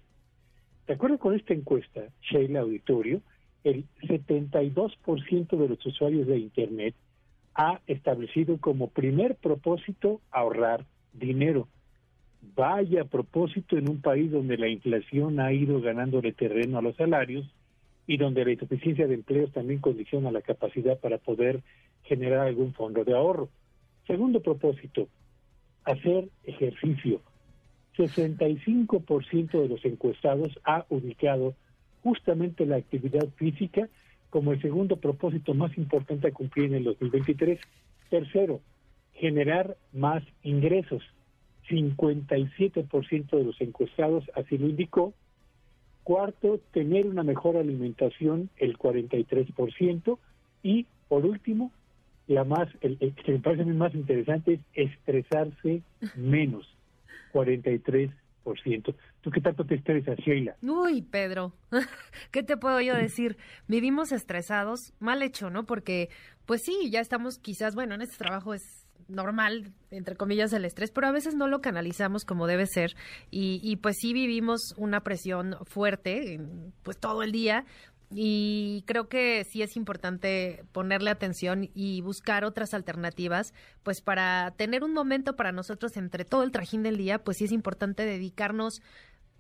De 0.87 0.95
acuerdo 0.95 1.19
con 1.19 1.35
esta 1.35 1.55
encuesta, 1.55 2.03
Sheila 2.23 2.61
Auditorio, 2.61 3.21
el 3.65 3.85
72% 4.03 5.57
de 5.57 5.69
los 5.69 5.85
usuarios 5.85 6.27
de 6.27 6.39
Internet 6.39 6.95
ha 7.55 7.81
establecido 7.87 8.59
como 8.59 8.89
primer 8.89 9.35
propósito 9.35 10.21
ahorrar 10.31 10.85
dinero. 11.13 11.69
Vaya 12.55 13.05
propósito 13.05 13.77
en 13.77 13.89
un 13.89 14.01
país 14.01 14.31
donde 14.31 14.57
la 14.57 14.69
inflación 14.69 15.41
ha 15.41 15.53
ido 15.53 15.81
ganándole 15.81 16.33
terreno 16.33 16.79
a 16.79 16.83
los 16.83 16.97
salarios 16.97 17.47
y 18.07 18.17
donde 18.17 18.45
la 18.45 18.53
insuficiencia 18.53 19.07
de 19.07 19.15
empleos 19.15 19.53
también 19.53 19.81
condiciona 19.81 20.31
la 20.31 20.43
capacidad 20.43 20.99
para 20.99 21.19
poder 21.19 21.63
generar 22.05 22.47
algún 22.47 22.73
fondo 22.73 23.05
de 23.05 23.15
ahorro. 23.15 23.49
Segundo 24.07 24.41
propósito, 24.41 25.09
hacer 25.85 26.29
ejercicio. 26.45 27.21
65% 27.97 29.61
de 29.61 29.69
los 29.69 29.85
encuestados 29.85 30.59
ha 30.65 30.87
ubicado 30.89 31.55
justamente 32.03 32.65
la 32.65 32.77
actividad 32.77 33.29
física 33.37 33.89
como 34.31 34.53
el 34.53 34.63
segundo 34.63 34.97
propósito 34.97 35.55
más 35.55 35.77
importante 35.77 36.29
a 36.29 36.33
cumplir 36.33 36.67
en 36.67 36.75
el 36.75 36.85
2023. 36.85 37.59
Tercero, 38.11 38.61
generar 39.15 39.77
más 39.93 40.23
ingresos. 40.43 41.03
57% 41.69 43.31
de 43.31 43.45
los 43.45 43.61
encuestados 43.61 44.25
así 44.35 44.59
lo 44.59 44.69
indicó. 44.69 45.15
Cuarto, 46.05 46.61
tener 46.73 47.07
una 47.07 47.23
mejor 47.23 47.57
alimentación, 47.57 48.51
el 48.57 48.79
43%. 48.79 50.19
Y 50.63 50.87
por 51.09 51.25
último, 51.27 51.73
la 52.27 52.45
más, 52.45 52.69
el, 52.81 52.99
que 52.99 53.33
me 53.33 53.39
parece 53.41 53.65
más 53.65 53.95
interesante 53.95 54.61
es 54.75 54.91
estresarse 54.93 55.83
menos, 56.17 56.69
43%. 57.33 58.13
¿Tú 59.21 59.31
qué 59.31 59.41
tanto 59.41 59.65
te 59.65 59.75
estresas, 59.75 60.19
Sheila? 60.19 60.57
Uy, 60.63 61.03
Pedro, 61.03 61.53
¿qué 62.31 62.43
te 62.43 62.57
puedo 62.57 62.81
yo 62.81 62.95
decir? 62.95 63.37
Vivimos 63.67 64.13
estresados, 64.13 64.95
mal 65.01 65.23
hecho, 65.23 65.51
¿no? 65.51 65.67
Porque, 65.67 66.09
pues 66.47 66.63
sí, 66.63 66.91
ya 66.91 67.01
estamos 67.01 67.39
quizás, 67.39 67.75
bueno, 67.75 67.95
en 67.95 68.03
este 68.03 68.17
trabajo 68.17 68.55
es 68.55 68.88
normal, 69.07 69.73
entre 69.91 70.17
comillas, 70.17 70.53
el 70.53 70.65
estrés, 70.65 70.91
pero 70.91 71.07
a 71.07 71.13
veces 71.13 71.35
no 71.35 71.47
lo 71.47 71.61
canalizamos 71.61 72.25
como 72.25 72.47
debe 72.47 72.67
ser 72.67 72.97
y, 73.31 73.61
y 73.63 73.77
pues 73.77 73.97
sí 74.01 74.13
vivimos 74.13 74.75
una 74.77 75.01
presión 75.03 75.57
fuerte, 75.65 76.41
pues 76.83 76.99
todo 76.99 77.23
el 77.23 77.33
día, 77.33 77.65
y 78.11 78.85
creo 78.87 79.09
que 79.09 79.45
sí 79.45 79.63
es 79.63 79.77
importante 79.77 80.65
ponerle 80.73 81.11
atención 81.11 81.69
y 81.75 82.01
buscar 82.01 82.45
otras 82.45 82.73
alternativas, 82.73 83.53
pues 83.83 84.01
para 84.01 84.53
tener 84.57 84.83
un 84.83 84.95
momento 84.95 85.37
para 85.37 85.53
nosotros 85.53 85.97
entre 85.97 86.25
todo 86.25 86.43
el 86.43 86.51
trajín 86.51 86.83
del 86.83 86.97
día, 86.97 87.19
pues 87.19 87.37
sí 87.37 87.45
es 87.45 87.53
importante 87.53 88.05
dedicarnos 88.05 88.81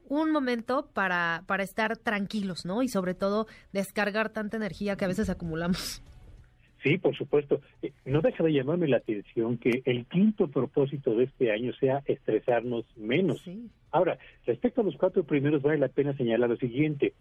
un 0.09 0.31
momento 0.33 0.87
para, 0.93 1.45
para 1.47 1.63
estar 1.63 1.97
tranquilos, 1.97 2.65
¿no? 2.65 2.83
Y 2.83 2.89
sobre 2.89 3.15
todo 3.15 3.47
descargar 3.73 4.31
tanta 4.31 4.57
energía 4.57 4.97
que 4.97 5.05
a 5.05 5.09
veces 5.09 5.31
acumulamos. 5.31 6.03
Sí, 6.83 6.99
por 6.99 7.17
supuesto. 7.17 7.61
Eh, 7.83 7.93
no 8.05 8.21
deja 8.21 8.45
de 8.45 8.53
llamarme 8.53 8.89
la 8.89 8.99
atención 8.99 9.59
que 9.59 9.83
el 9.85 10.07
quinto 10.07 10.49
propósito 10.49 11.15
de 11.15 11.25
este 11.25 11.51
año 11.51 11.73
sea 11.75 12.03
estresarnos 12.07 12.85
menos. 12.97 13.43
Ahora, 13.91 14.19
respecto 14.47 14.81
a 14.81 14.85
los 14.85 14.97
cuatro 14.97 15.25
primeros, 15.25 15.63
vale 15.63 15.79
la 15.79 15.89
pena 15.89 16.17
señalar 16.17 16.51
lo 16.51 16.57
siguiente. 16.57 17.15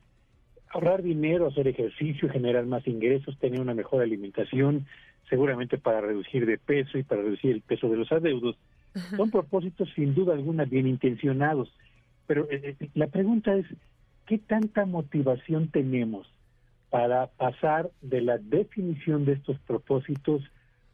Ahorrar 0.70 1.02
dinero, 1.02 1.48
hacer 1.48 1.68
ejercicio, 1.68 2.30
generar 2.30 2.66
más 2.66 2.86
ingresos, 2.88 3.38
tener 3.40 3.60
una 3.60 3.74
mejor 3.74 4.04
alimentación, 4.04 4.86
seguramente 5.30 5.78
para 5.78 6.02
reducir 6.02 6.46
de 6.46 6.58
peso 6.58 6.98
y 6.98 7.04
para 7.04 7.22
reducir 7.22 7.52
el 7.52 7.62
peso 7.62 7.90
de 7.90 7.98
los 7.98 8.12
adeudos. 8.12 8.58
Son 9.16 9.30
propósitos 9.30 9.90
sin 9.96 10.14
duda 10.14 10.34
alguna 10.34 10.66
bien 10.66 10.88
intencionados, 10.88 11.72
pero 12.26 12.50
eh, 12.50 12.76
eh, 12.80 12.90
la 12.96 13.08
pregunta 13.08 13.56
es, 13.56 13.66
¿qué 14.26 14.40
tanta 14.40 14.86
motivación 14.86 15.70
tenemos 15.70 16.28
para 16.90 17.28
pasar 17.28 17.90
de 18.02 18.22
la 18.22 18.38
definición 18.38 19.26
de 19.26 19.34
estos 19.34 19.60
propósitos 19.60 20.44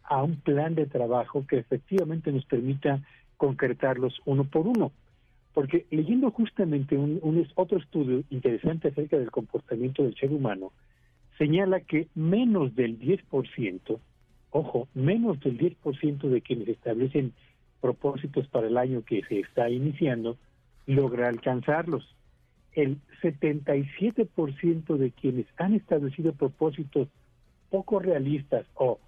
a 0.04 0.24
un 0.24 0.38
plan 0.38 0.76
de 0.76 0.86
trabajo 0.86 1.46
que 1.48 1.58
efectivamente 1.58 2.32
nos 2.32 2.46
permita 2.46 3.02
concretarlos 3.38 4.20
uno 4.26 4.44
por 4.44 4.68
uno? 4.68 4.92
Porque 5.54 5.86
leyendo 5.92 6.32
justamente 6.32 6.98
un, 6.98 7.20
un 7.22 7.48
otro 7.56 7.78
estudio 7.78 8.24
interesante 8.30 8.88
acerca 8.88 9.18
del 9.18 9.32
comportamiento 9.32 10.04
del 10.04 10.16
ser 10.16 10.32
humano, 10.32 10.72
señala 11.38 11.82
que 11.82 12.08
menos 12.16 12.76
del 12.76 13.00
10%, 13.00 14.00
ojo, 14.52 14.88
menos 14.94 15.40
del 15.42 15.58
10% 15.58 16.30
de 16.30 16.42
quienes 16.42 16.68
establecen 16.70 17.34
propósitos 17.82 18.48
para 18.48 18.68
el 18.68 18.78
año 18.78 19.04
que 19.04 19.22
se 19.28 19.42
está 19.42 19.70
iniciando, 19.70 20.38
logra 20.86 21.28
alcanzarlos. 21.28 22.16
El 22.76 22.98
77% 23.22 24.98
de 24.98 25.12
quienes 25.12 25.46
han 25.58 25.74
establecido 25.74 26.34
propósitos 26.34 27.08
poco 27.70 28.00
realistas 28.00 28.66
o 28.76 29.00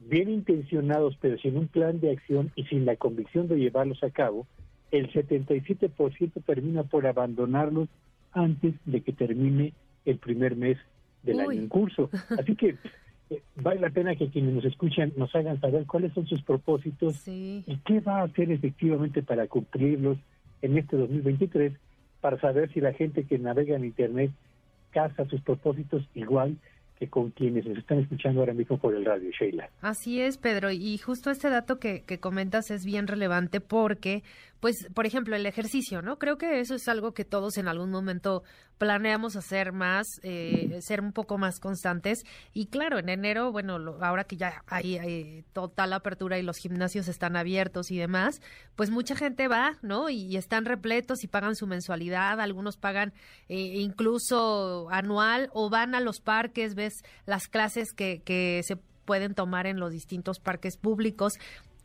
bien 0.00 0.30
intencionados, 0.30 1.16
pero 1.20 1.38
sin 1.38 1.56
un 1.56 1.68
plan 1.68 2.00
de 2.00 2.12
acción 2.12 2.52
y 2.54 2.64
sin 2.64 2.86
la 2.86 2.96
convicción 2.96 3.48
de 3.48 3.56
llevarlos 3.56 4.02
a 4.02 4.10
cabo, 4.10 4.46
el 4.90 5.12
77% 5.12 6.44
termina 6.44 6.84
por 6.84 7.06
abandonarlos 7.06 7.88
antes 8.32 8.74
de 8.84 9.00
que 9.00 9.12
termine 9.12 9.72
el 10.04 10.18
primer 10.18 10.56
mes 10.56 10.78
del 11.22 11.40
año 11.40 11.52
en 11.52 11.68
curso. 11.68 12.10
Así 12.38 12.54
que 12.56 12.76
eh, 13.30 13.42
vale 13.56 13.80
la 13.80 13.90
pena 13.90 14.14
que 14.16 14.28
quienes 14.28 14.54
nos 14.54 14.64
escuchan 14.64 15.12
nos 15.16 15.34
hagan 15.34 15.60
saber 15.60 15.84
cuáles 15.86 16.12
son 16.14 16.26
sus 16.26 16.42
propósitos 16.42 17.26
y 17.26 17.78
qué 17.84 18.00
va 18.00 18.20
a 18.20 18.24
hacer 18.24 18.50
efectivamente 18.50 19.22
para 19.22 19.46
cumplirlos 19.46 20.18
en 20.62 20.78
este 20.78 20.96
2023, 20.96 21.72
para 22.20 22.40
saber 22.40 22.72
si 22.72 22.80
la 22.80 22.92
gente 22.92 23.24
que 23.24 23.38
navega 23.38 23.76
en 23.76 23.84
Internet 23.84 24.30
casa 24.90 25.26
sus 25.26 25.40
propósitos 25.42 26.02
igual 26.14 26.56
que 26.98 27.08
con 27.08 27.30
quienes 27.30 27.64
nos 27.64 27.78
están 27.78 28.00
escuchando 28.00 28.40
ahora 28.40 28.54
mismo 28.54 28.76
por 28.76 28.92
el 28.92 29.04
radio, 29.04 29.30
Sheila. 29.30 29.70
Así 29.82 30.20
es, 30.20 30.36
Pedro, 30.36 30.72
y 30.72 30.98
justo 30.98 31.30
este 31.30 31.48
dato 31.48 31.78
que, 31.78 32.02
que 32.02 32.18
comentas 32.18 32.72
es 32.72 32.84
bien 32.84 33.06
relevante 33.06 33.60
porque 33.60 34.24
pues, 34.60 34.88
por 34.94 35.06
ejemplo, 35.06 35.36
el 35.36 35.46
ejercicio, 35.46 36.02
¿no? 36.02 36.18
Creo 36.18 36.36
que 36.36 36.60
eso 36.60 36.74
es 36.74 36.88
algo 36.88 37.12
que 37.12 37.24
todos 37.24 37.58
en 37.58 37.68
algún 37.68 37.90
momento 37.90 38.42
planeamos 38.76 39.36
hacer 39.36 39.72
más, 39.72 40.06
eh, 40.22 40.78
ser 40.80 41.00
un 41.00 41.12
poco 41.12 41.38
más 41.38 41.60
constantes. 41.60 42.24
Y 42.52 42.66
claro, 42.66 42.98
en 42.98 43.08
enero, 43.08 43.52
bueno, 43.52 43.76
ahora 44.00 44.24
que 44.24 44.36
ya 44.36 44.62
hay, 44.66 45.44
total 45.52 45.92
apertura 45.92 46.38
y 46.38 46.42
los 46.42 46.56
gimnasios 46.56 47.08
están 47.08 47.36
abiertos 47.36 47.90
y 47.90 47.98
demás, 47.98 48.40
pues 48.74 48.90
mucha 48.90 49.14
gente 49.14 49.48
va, 49.48 49.78
¿no? 49.82 50.10
Y, 50.10 50.36
están 50.38 50.64
repletos 50.64 51.24
y 51.24 51.26
pagan 51.26 51.56
su 51.56 51.66
mensualidad, 51.66 52.40
algunos 52.40 52.76
pagan 52.76 53.12
eh, 53.48 53.56
incluso 53.56 54.88
anual 54.90 55.50
o 55.52 55.68
van 55.68 55.96
a 55.96 56.00
los 56.00 56.20
parques, 56.20 56.76
ves 56.76 57.02
las 57.26 57.48
clases 57.48 57.92
que, 57.92 58.22
que 58.24 58.60
se 58.62 58.76
pueden 59.08 59.34
tomar 59.34 59.66
en 59.66 59.80
los 59.80 59.90
distintos 59.90 60.38
parques 60.38 60.76
públicos 60.76 61.32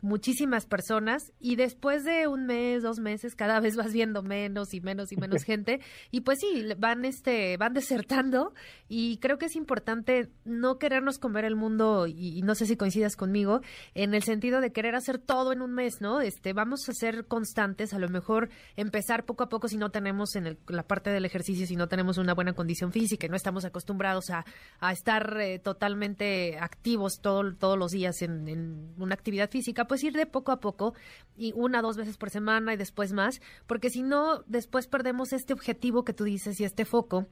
muchísimas 0.04 0.66
personas 0.66 1.32
y 1.40 1.56
después 1.56 2.04
de 2.04 2.28
un 2.28 2.44
mes, 2.44 2.82
dos 2.82 2.98
meses, 2.98 3.34
cada 3.34 3.58
vez 3.58 3.74
vas 3.74 3.92
viendo 3.92 4.22
menos 4.22 4.74
y 4.74 4.80
menos 4.82 5.12
y 5.12 5.16
menos 5.16 5.42
gente 5.44 5.80
y 6.10 6.20
pues 6.20 6.40
sí, 6.40 6.62
van 6.76 7.06
este 7.06 7.56
van 7.56 7.72
desertando 7.72 8.52
y 8.86 9.16
creo 9.16 9.38
que 9.38 9.46
es 9.46 9.56
importante 9.56 10.30
no 10.44 10.78
querernos 10.78 11.18
comer 11.18 11.46
el 11.46 11.56
mundo 11.56 12.06
y, 12.06 12.42
no 12.42 12.54
sé 12.54 12.66
si 12.66 12.76
coincidas 12.76 13.16
conmigo 13.16 13.62
en 13.94 14.12
el 14.12 14.22
sentido 14.22 14.60
de 14.60 14.72
querer 14.72 14.94
hacer 14.94 15.18
todo 15.18 15.52
en 15.52 15.62
un 15.62 15.72
mes, 15.72 16.02
¿no? 16.02 16.20
Este, 16.20 16.52
vamos 16.52 16.86
a 16.90 16.92
ser 16.92 17.26
constantes, 17.26 17.94
a 17.94 17.98
lo 17.98 18.10
mejor 18.10 18.50
empezar 18.76 19.24
poco 19.24 19.44
a 19.44 19.48
poco 19.48 19.68
si 19.68 19.78
no 19.78 19.90
tenemos 19.90 20.36
en 20.36 20.58
la 20.68 20.82
parte 20.82 21.08
del 21.08 21.24
ejercicio, 21.24 21.66
si 21.66 21.76
no 21.76 21.88
tenemos 21.88 22.18
una 22.18 22.34
buena 22.34 22.52
condición 22.52 22.92
física 22.92 23.24
y 23.24 23.30
no 23.30 23.36
estamos 23.36 23.64
acostumbrados 23.64 24.28
a, 24.28 24.44
a 24.80 24.92
estar 24.92 25.40
eh, 25.40 25.58
totalmente 25.60 26.58
activos 26.58 27.20
todo, 27.22 27.54
todos 27.54 27.78
los 27.78 27.92
días 27.92 28.20
en, 28.20 28.46
en 28.48 28.94
una 28.98 29.14
actividad 29.14 29.48
física, 29.48 29.86
pues 29.86 29.93
pues 29.94 30.02
ir 30.02 30.14
de 30.14 30.26
poco 30.26 30.50
a 30.50 30.58
poco 30.58 30.92
y 31.36 31.52
una 31.54 31.80
dos 31.80 31.96
veces 31.96 32.16
por 32.16 32.28
semana 32.28 32.74
y 32.74 32.76
después 32.76 33.12
más, 33.12 33.40
porque 33.68 33.90
si 33.90 34.02
no, 34.02 34.42
después 34.48 34.88
perdemos 34.88 35.32
este 35.32 35.52
objetivo 35.52 36.02
que 36.04 36.12
tú 36.12 36.24
dices 36.24 36.58
y 36.58 36.64
este 36.64 36.84
foco 36.84 37.28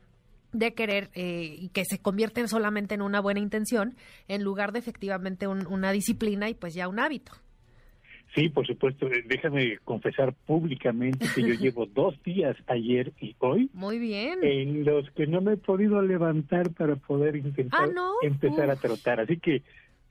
de 0.53 0.73
querer 0.73 1.11
eh, 1.15 1.57
y 1.59 1.71
que 1.71 1.85
se 1.85 1.99
convierten 1.99 2.47
solamente 2.47 2.95
en 2.95 3.03
una 3.03 3.21
buena 3.21 3.41
intención 3.41 3.97
en 4.29 4.45
lugar 4.45 4.71
de 4.71 4.79
efectivamente 4.79 5.49
una 5.49 5.91
disciplina 5.91 6.49
y 6.51 6.55
pues 6.55 6.73
ya 6.75 6.87
un 6.87 7.01
hábito. 7.01 7.33
Sí, 8.33 8.49
por 8.49 8.65
supuesto. 8.65 9.09
Eh, 9.09 9.25
déjame 9.27 9.79
confesar 9.83 10.33
públicamente 10.47 11.27
que 11.35 11.43
yo 11.43 11.55
llevo 11.61 11.87
dos 11.87 12.15
días, 12.23 12.57
ayer 12.69 13.13
y 13.21 13.35
hoy. 13.41 13.71
Muy 13.73 13.99
bien. 13.99 14.39
En 14.43 14.85
los 14.85 15.11
que 15.11 15.27
no 15.27 15.41
me 15.41 15.55
he 15.55 15.57
podido 15.57 16.01
levantar 16.01 16.71
para 16.71 16.95
poder 16.95 17.35
intentar 17.35 17.91
ah, 17.99 18.13
empezar 18.23 18.71
a 18.71 18.77
trotar. 18.77 19.19
Así 19.19 19.39
que 19.39 19.63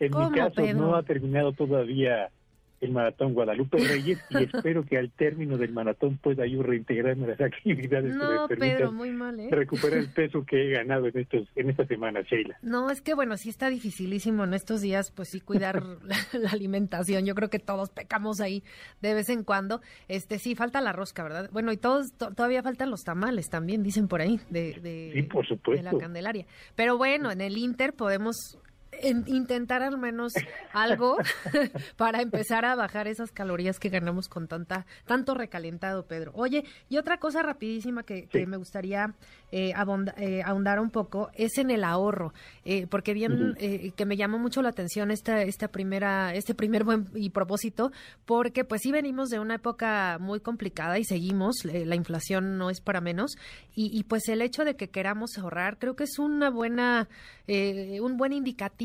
en 0.01 0.11
mi 0.17 0.31
caso 0.31 0.61
no 0.73 0.95
ha 0.95 1.03
terminado 1.03 1.53
todavía 1.53 2.31
el 2.81 2.91
maratón 2.91 3.33
Guadalupe 3.33 3.77
Reyes 3.77 4.19
y 4.29 4.43
espero 4.43 4.83
que 4.85 4.97
al 4.97 5.11
término 5.11 5.57
del 5.57 5.71
maratón 5.71 6.17
pueda 6.17 6.45
yo 6.45 6.63
reintegrarme 6.63 7.25
a 7.25 7.29
las 7.29 7.41
actividades 7.41 8.15
no, 8.15 8.47
que 8.47 8.55
me 8.55 8.59
permitan 8.59 8.95
muy 8.95 9.11
mal, 9.11 9.39
¿eh? 9.39 9.49
recuperar 9.51 9.99
el 9.99 10.09
peso 10.13 10.43
que 10.45 10.67
he 10.67 10.71
ganado 10.71 11.07
en 11.07 11.17
estos 11.17 11.47
en 11.55 11.69
esta 11.69 11.85
semana, 11.85 12.21
Sheila. 12.21 12.57
No, 12.61 12.89
es 12.89 13.01
que 13.01 13.13
bueno, 13.13 13.37
sí 13.37 13.49
está 13.49 13.69
dificilísimo 13.69 14.43
en 14.43 14.53
estos 14.53 14.81
días, 14.81 15.11
pues 15.11 15.29
sí 15.29 15.39
cuidar 15.39 15.83
la, 16.33 16.49
alimentación. 16.51 17.25
Yo 17.25 17.35
creo 17.35 17.49
que 17.49 17.59
todos 17.59 17.89
pecamos 17.89 18.41
ahí 18.41 18.63
de 19.01 19.13
vez 19.13 19.29
en 19.29 19.43
cuando. 19.43 19.81
Este 20.07 20.39
sí 20.39 20.55
falta 20.55 20.81
la 20.81 20.91
rosca, 20.91 21.23
¿verdad? 21.23 21.49
Bueno, 21.51 21.71
y 21.71 21.77
todos 21.77 22.13
todavía 22.13 22.63
faltan 22.63 22.89
los 22.89 23.03
tamales 23.03 23.49
también, 23.49 23.83
dicen 23.83 24.07
por 24.07 24.21
ahí 24.21 24.39
de 24.49 24.71
de, 24.81 25.27
por 25.31 25.45
supuesto. 25.47 25.83
de 25.83 25.91
la 25.91 25.97
Candelaria. 25.97 26.45
Pero 26.75 26.97
bueno, 26.97 27.31
en 27.31 27.41
el 27.41 27.57
Inter 27.57 27.93
podemos 27.93 28.57
intentar 29.03 29.81
al 29.83 29.97
menos 29.97 30.33
algo 30.73 31.17
para 31.97 32.21
empezar 32.21 32.65
a 32.65 32.75
bajar 32.75 33.07
esas 33.07 33.31
calorías 33.31 33.79
que 33.79 33.89
ganamos 33.89 34.27
con 34.27 34.47
tanta 34.47 34.85
tanto 35.05 35.33
recalentado, 35.33 36.05
Pedro. 36.05 36.31
Oye, 36.35 36.65
y 36.89 36.97
otra 36.97 37.17
cosa 37.17 37.41
rapidísima 37.41 38.03
que, 38.03 38.27
me 38.47 38.57
gustaría 38.57 39.13
eh, 39.51 39.73
eh, 40.17 40.43
ahondar 40.43 40.79
un 40.79 40.89
poco 40.89 41.29
es 41.33 41.57
en 41.57 41.71
el 41.71 41.83
ahorro, 41.83 42.33
eh, 42.65 42.87
porque 42.87 43.13
bien 43.13 43.55
que 43.95 44.05
me 44.05 44.17
llamó 44.17 44.39
mucho 44.39 44.61
la 44.61 44.69
atención 44.69 45.11
esta 45.11 45.41
esta 45.41 45.67
primera 45.69 46.33
este 46.33 46.53
primer 46.53 46.83
buen 46.83 47.07
y 47.15 47.29
propósito, 47.29 47.91
porque 48.25 48.63
pues 48.63 48.81
sí 48.81 48.91
venimos 48.91 49.29
de 49.29 49.39
una 49.39 49.55
época 49.55 50.17
muy 50.19 50.39
complicada 50.39 50.99
y 50.99 51.05
seguimos, 51.05 51.63
la 51.63 51.95
inflación 51.95 52.57
no 52.57 52.69
es 52.69 52.81
para 52.81 53.01
menos 53.01 53.35
y, 53.75 53.97
y, 53.97 54.03
pues 54.03 54.27
el 54.27 54.41
hecho 54.41 54.65
de 54.65 54.75
que 54.75 54.89
queramos 54.89 55.37
ahorrar 55.37 55.77
creo 55.77 55.95
que 55.95 56.03
es 56.03 56.19
una 56.19 56.49
buena 56.49 57.07
un 57.47 58.17
buen 58.17 58.33
indicativo 58.33 58.80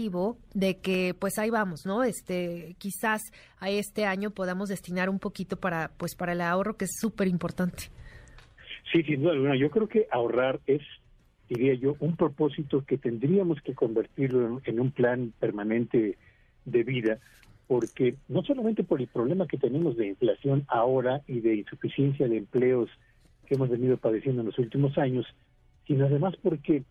de 0.55 0.79
que 0.79 1.15
pues 1.19 1.39
ahí 1.39 1.49
vamos, 1.49 1.87
¿no? 1.87 2.05
Este, 2.05 2.77
quizás 2.79 3.23
a 3.59 3.71
este 3.71 4.05
año 4.05 4.31
podamos 4.31 4.69
destinar 4.69 5.09
un 5.09 5.19
poquito 5.19 5.57
para 5.57 5.91
pues 5.97 6.15
para 6.15 6.33
el 6.33 6.43
ahorro 6.43 6.77
que 6.77 6.85
es 6.85 6.97
súper 7.01 7.29
importante. 7.29 7.85
Sí, 8.93 9.03
sin 9.05 9.23
duda 9.23 9.33
alguna. 9.33 9.57
Yo 9.57 9.71
creo 9.71 9.89
que 9.89 10.07
ahorrar 10.11 10.61
es, 10.67 10.83
diría 11.49 11.75
yo, 11.75 11.97
un 12.01 12.15
propósito 12.17 12.85
que 12.85 12.99
tendríamos 12.99 13.61
que 13.63 13.75
convertirlo 13.75 14.61
en, 14.65 14.81
un 14.81 14.91
plan 14.91 15.33
permanente 15.41 16.19
de 16.67 16.83
vida, 16.83 17.19
porque 17.67 18.17
no 18.29 18.43
solamente 18.43 18.85
por 18.85 19.01
el 19.01 19.07
problema 19.07 19.47
que 19.47 19.57
tenemos 19.57 19.97
de 19.97 20.09
inflación 20.09 20.65
ahora 20.69 21.23
y 21.27 21.41
de 21.41 21.57
insuficiencia 21.57 22.29
de 22.29 22.37
empleos 22.37 22.91
que 23.47 23.55
hemos 23.55 23.71
venido 23.71 23.97
padeciendo 23.97 24.43
en 24.43 24.49
los 24.49 24.59
últimos 24.59 24.99
años, 24.99 25.27
sino 25.87 26.05
además 26.05 26.35
porque 26.43 26.85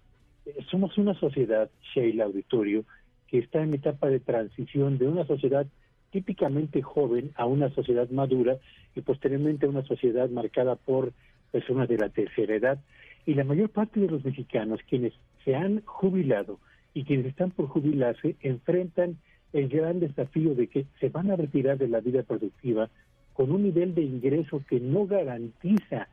somos 0.70 0.98
una 0.98 1.14
sociedad, 1.20 1.70
Sheila 1.94 2.26
Auditorio, 2.26 2.86
que 3.28 3.40
está 3.40 3.62
en 3.62 3.74
etapa 3.74 4.08
de 4.08 4.20
transición 4.20 4.98
de 4.98 5.08
una 5.08 5.26
sociedad 5.26 5.66
típicamente 6.12 6.82
joven 6.82 7.32
a 7.36 7.46
una 7.46 7.70
sociedad 7.72 8.10
madura 8.10 8.58
y 8.96 9.02
posteriormente 9.02 9.66
a 9.66 9.70
una 9.70 9.84
sociedad 9.84 10.30
marcada 10.30 10.76
por 10.76 11.12
personas 11.52 11.90
de 11.90 11.98
la 11.98 12.10
tercera 12.10 12.56
edad. 12.56 12.80
Y 13.26 13.34
la 13.34 13.44
mayor 13.44 13.70
parte 13.70 14.00
de 14.00 14.08
los 14.08 14.24
mexicanos, 14.24 14.80
quienes 14.88 15.14
se 15.44 15.56
han 15.56 15.82
jubilado 15.86 16.60
y 16.94 17.04
quienes 17.04 17.28
están 17.28 17.52
por 17.52 17.68
jubilarse, 17.68 18.36
enfrentan 18.42 19.18
el 19.52 19.68
gran 19.70 20.00
desafío 20.00 20.54
de 20.54 20.68
que 20.68 20.86
se 21.00 21.10
van 21.10 21.32
a 21.32 21.36
retirar 21.36 21.78
de 21.78 21.88
la 21.88 22.00
vida 22.00 22.24
productiva 22.24 22.90
con 23.34 23.52
un 23.52 23.64
nivel 23.64 23.96
de 23.96 24.02
ingreso 24.02 24.62
que 24.70 24.80
no 24.80 25.08
garantiza 25.08 26.08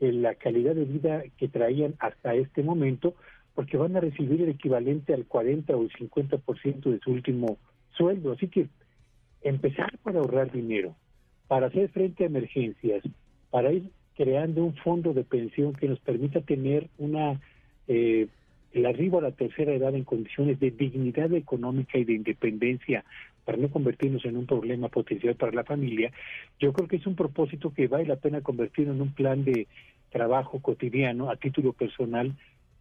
eh, 0.00 0.12
la 0.12 0.34
calidad 0.34 0.74
de 0.74 0.84
vida 0.84 1.22
que 1.36 1.48
traían 1.48 1.94
hasta 1.98 2.34
este 2.34 2.62
momento, 2.62 3.14
porque 3.58 3.76
van 3.76 3.96
a 3.96 4.00
recibir 4.00 4.40
el 4.40 4.50
equivalente 4.50 5.12
al 5.12 5.24
40 5.24 5.74
o 5.74 5.82
el 5.82 5.90
50% 5.90 6.92
de 6.92 7.00
su 7.00 7.10
último 7.10 7.58
sueldo. 7.90 8.30
Así 8.30 8.46
que 8.46 8.68
empezar 9.42 9.98
para 10.04 10.20
ahorrar 10.20 10.52
dinero, 10.52 10.94
para 11.48 11.66
hacer 11.66 11.88
frente 11.88 12.22
a 12.22 12.28
emergencias, 12.28 13.02
para 13.50 13.72
ir 13.72 13.90
creando 14.14 14.64
un 14.64 14.76
fondo 14.76 15.12
de 15.12 15.24
pensión 15.24 15.72
que 15.72 15.88
nos 15.88 15.98
permita 15.98 16.40
tener 16.40 16.86
una 16.98 17.40
eh, 17.88 18.28
el 18.70 18.86
arribo 18.86 19.18
a 19.18 19.22
la 19.22 19.32
tercera 19.32 19.72
edad 19.72 19.92
en 19.92 20.04
condiciones 20.04 20.60
de 20.60 20.70
dignidad 20.70 21.32
económica 21.32 21.98
y 21.98 22.04
de 22.04 22.12
independencia 22.12 23.04
para 23.44 23.58
no 23.58 23.70
convertirnos 23.70 24.24
en 24.24 24.36
un 24.36 24.46
problema 24.46 24.86
potencial 24.86 25.34
para 25.34 25.50
la 25.50 25.64
familia, 25.64 26.12
yo 26.60 26.72
creo 26.72 26.86
que 26.86 26.98
es 26.98 27.06
un 27.08 27.16
propósito 27.16 27.74
que 27.74 27.88
vale 27.88 28.06
la 28.06 28.14
pena 28.14 28.40
convertir 28.40 28.86
en 28.86 29.00
un 29.00 29.12
plan 29.12 29.44
de 29.44 29.66
trabajo 30.10 30.60
cotidiano 30.60 31.28
a 31.28 31.34
título 31.34 31.72
personal, 31.72 32.36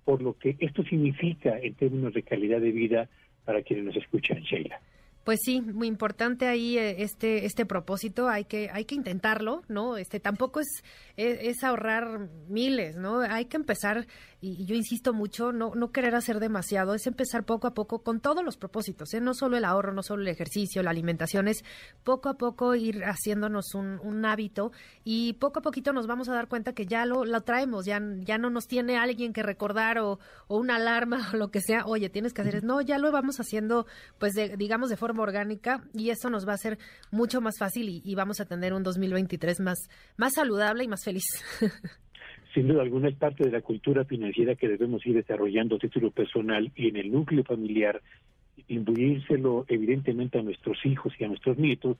por 0.07 0.21
lo 0.21 0.37
que 0.37 0.55
esto 0.59 0.83
significa 0.83 1.59
en 1.59 1.73
términos 1.73 2.13
de 2.13 2.23
calidad 2.23 2.61
de 2.61 2.71
vida 2.71 3.09
para 3.43 3.61
quienes 3.61 3.87
nos 3.87 3.97
escuchan, 3.97 4.39
Sheila. 4.39 4.79
Pues 5.25 5.39
sí, 5.43 5.59
muy 5.59 5.89
importante 5.89 6.47
ahí 6.47 6.77
eh, 6.77 7.01
este 7.03 7.45
este 7.45 7.65
propósito, 7.65 8.29
hay 8.29 8.45
que 8.45 8.69
hay 8.71 8.85
que 8.85 8.95
intentarlo, 8.95 9.63
¿no? 9.67 9.97
Este 9.97 10.21
tampoco 10.21 10.61
es, 10.61 10.81
es, 11.17 11.61
ahorrar 11.65 12.29
miles, 12.47 12.95
¿no? 12.95 13.19
Hay 13.19 13.47
que 13.47 13.57
empezar 13.57 14.07
y, 14.41 14.65
yo 14.65 14.75
insisto 14.75 15.13
mucho, 15.13 15.51
no 15.51 15.73
no 15.75 15.91
querer 15.91 16.15
hacer 16.15 16.39
demasiado, 16.39 16.93
es 16.93 17.07
empezar 17.07 17.43
poco 17.43 17.67
a 17.67 17.73
poco 17.73 18.03
con 18.03 18.19
todos 18.19 18.43
los 18.43 18.57
propósitos, 18.57 19.13
¿eh? 19.13 19.21
no 19.21 19.33
solo 19.33 19.57
el 19.57 19.65
ahorro, 19.65 19.93
no 19.93 20.03
solo 20.03 20.21
el 20.21 20.27
ejercicio, 20.27 20.83
la 20.83 20.91
alimentación, 20.91 21.47
es 21.47 21.63
poco 22.03 22.29
a 22.29 22.37
poco 22.37 22.75
ir 22.75 23.03
haciéndonos 23.03 23.73
un, 23.73 23.99
un 24.03 24.25
hábito 24.25 24.71
y 25.03 25.33
poco 25.33 25.59
a 25.59 25.61
poquito 25.61 25.93
nos 25.93 26.07
vamos 26.07 26.29
a 26.29 26.33
dar 26.33 26.47
cuenta 26.47 26.73
que 26.73 26.85
ya 26.85 27.05
lo, 27.05 27.25
lo 27.25 27.41
traemos, 27.41 27.85
ya 27.85 28.01
ya 28.19 28.37
no 28.37 28.49
nos 28.49 28.67
tiene 28.67 28.97
alguien 28.97 29.33
que 29.33 29.43
recordar 29.43 29.99
o, 29.99 30.19
o 30.47 30.57
una 30.57 30.75
alarma 30.75 31.29
o 31.33 31.37
lo 31.37 31.49
que 31.49 31.61
sea, 31.61 31.85
oye, 31.85 32.09
tienes 32.09 32.33
que 32.33 32.41
hacer 32.41 32.57
es 32.57 32.63
no, 32.63 32.81
ya 32.81 32.97
lo 32.97 33.11
vamos 33.11 33.39
haciendo 33.39 33.85
pues 34.17 34.33
digamos 34.57 34.89
de 34.89 34.97
forma 34.97 35.23
orgánica 35.23 35.83
y 35.93 36.09
eso 36.09 36.29
nos 36.29 36.47
va 36.47 36.53
a 36.53 36.55
hacer 36.55 36.77
mucho 37.11 37.41
más 37.41 37.57
fácil 37.57 38.01
y, 38.03 38.15
vamos 38.15 38.39
a 38.39 38.45
tener 38.45 38.73
un 38.73 38.81
2023 38.81 39.59
más, 39.59 39.89
más 40.15 40.33
saludable 40.33 40.83
y 40.83 40.87
más 40.87 41.03
feliz. 41.03 41.25
Sin 42.57 42.67
duda 42.67 42.81
alguna 42.81 43.09
es 43.09 43.15
parte 43.15 43.43
de 43.43 43.51
la 43.51 43.61
cultura 43.61 44.03
financiera 44.03 44.55
que 44.55 44.67
debemos 44.67 45.05
ir 45.05 45.13
desarrollando 45.13 45.75
a 45.75 45.77
título 45.77 46.09
personal 46.09 46.71
y 46.75 46.87
en 46.87 46.95
el 46.95 47.11
núcleo 47.11 47.43
familiar, 47.43 48.01
imbuírselo 48.67 49.65
evidentemente 49.67 50.39
a 50.39 50.41
nuestros 50.41 50.83
hijos 50.83 51.13
y 51.19 51.23
a 51.23 51.27
nuestros 51.27 51.59
nietos, 51.59 51.97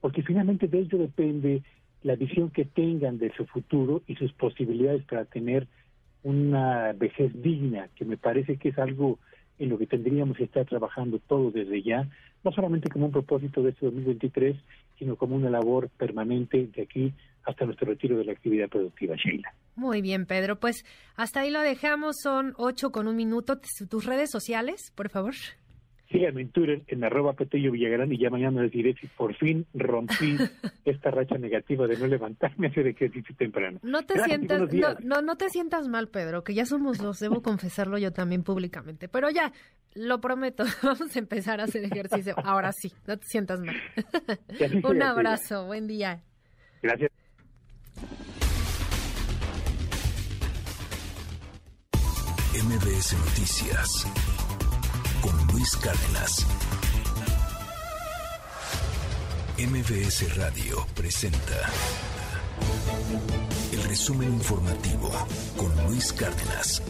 porque 0.00 0.22
finalmente 0.22 0.66
de 0.66 0.78
ello 0.78 0.96
depende 0.96 1.60
la 2.04 2.16
visión 2.16 2.48
que 2.48 2.64
tengan 2.64 3.18
de 3.18 3.34
su 3.34 3.44
futuro 3.44 4.00
y 4.06 4.14
sus 4.14 4.32
posibilidades 4.32 5.04
para 5.04 5.26
tener 5.26 5.66
una 6.22 6.94
vejez 6.94 7.30
digna, 7.42 7.90
que 7.94 8.06
me 8.06 8.16
parece 8.16 8.56
que 8.56 8.70
es 8.70 8.78
algo 8.78 9.18
en 9.58 9.68
lo 9.68 9.76
que 9.76 9.86
tendríamos 9.86 10.38
que 10.38 10.44
estar 10.44 10.64
trabajando 10.64 11.18
todos 11.18 11.52
desde 11.52 11.82
ya, 11.82 12.08
no 12.42 12.52
solamente 12.52 12.88
como 12.88 13.04
un 13.04 13.12
propósito 13.12 13.62
de 13.62 13.72
este 13.72 13.84
2023, 13.84 14.56
sino 14.98 15.16
como 15.16 15.36
una 15.36 15.50
labor 15.50 15.90
permanente 15.98 16.66
de 16.74 16.80
aquí 16.80 17.12
hasta 17.44 17.64
nuestro 17.64 17.88
retiro 17.88 18.16
de 18.16 18.24
la 18.24 18.32
actividad 18.32 18.68
productiva, 18.68 19.16
Sheila. 19.16 19.52
Muy 19.74 20.02
bien, 20.02 20.26
Pedro. 20.26 20.56
Pues 20.56 20.84
hasta 21.16 21.40
ahí 21.40 21.50
lo 21.50 21.60
dejamos. 21.60 22.16
Son 22.22 22.54
ocho 22.56 22.90
con 22.90 23.08
un 23.08 23.16
minuto. 23.16 23.58
Tus 23.88 24.04
redes 24.04 24.30
sociales, 24.30 24.92
por 24.94 25.08
favor. 25.08 25.34
Síganme 26.12 26.42
en 26.42 26.50
Twitter 26.50 26.82
en 26.88 27.04
arroba 27.04 27.32
Petello 27.32 27.72
Villagrán 27.72 28.12
y 28.12 28.18
ya 28.18 28.28
mañana 28.28 28.62
les 28.62 28.70
diré 28.70 28.94
si 29.00 29.06
por 29.06 29.34
fin 29.34 29.66
rompí 29.72 30.36
esta 30.84 31.10
racha 31.10 31.38
negativa 31.38 31.86
de 31.86 31.96
no 31.96 32.06
levantarme 32.06 32.66
a 32.66 32.70
hacer 32.70 32.86
ejercicio 32.86 33.34
temprano. 33.34 33.78
No 33.82 34.02
te 34.04 34.18
sientas, 34.18 34.60
no, 35.02 35.22
no, 35.22 35.36
te 35.36 35.48
sientas 35.48 35.88
mal, 35.88 36.08
Pedro, 36.08 36.44
que 36.44 36.52
ya 36.52 36.66
somos 36.66 36.98
dos, 36.98 37.18
debo 37.18 37.40
confesarlo 37.42 37.96
yo 37.96 38.12
también 38.12 38.42
públicamente. 38.42 39.08
Pero 39.08 39.30
ya, 39.30 39.52
lo 39.94 40.20
prometo, 40.20 40.64
vamos 40.82 41.16
a 41.16 41.18
empezar 41.18 41.60
a 41.60 41.64
hacer 41.64 41.84
ejercicio. 41.84 42.34
Ahora 42.44 42.72
sí, 42.72 42.92
no 43.06 43.16
te 43.16 43.26
sientas 43.26 43.60
mal. 43.60 43.76
Un 44.84 45.02
abrazo, 45.02 45.64
buen 45.64 45.86
día. 45.86 46.20
Gracias. 46.82 47.10
MBS 52.54 53.14
Noticias 53.14 54.06
con 55.22 55.46
Luis 55.46 55.74
Cárdenas. 55.78 56.46
MBS 59.56 60.36
Radio 60.36 60.86
presenta 60.94 61.70
el 63.72 63.82
resumen 63.84 64.34
informativo 64.34 65.10
con 65.56 65.86
Luis 65.86 66.12
Cárdenas. 66.12 66.82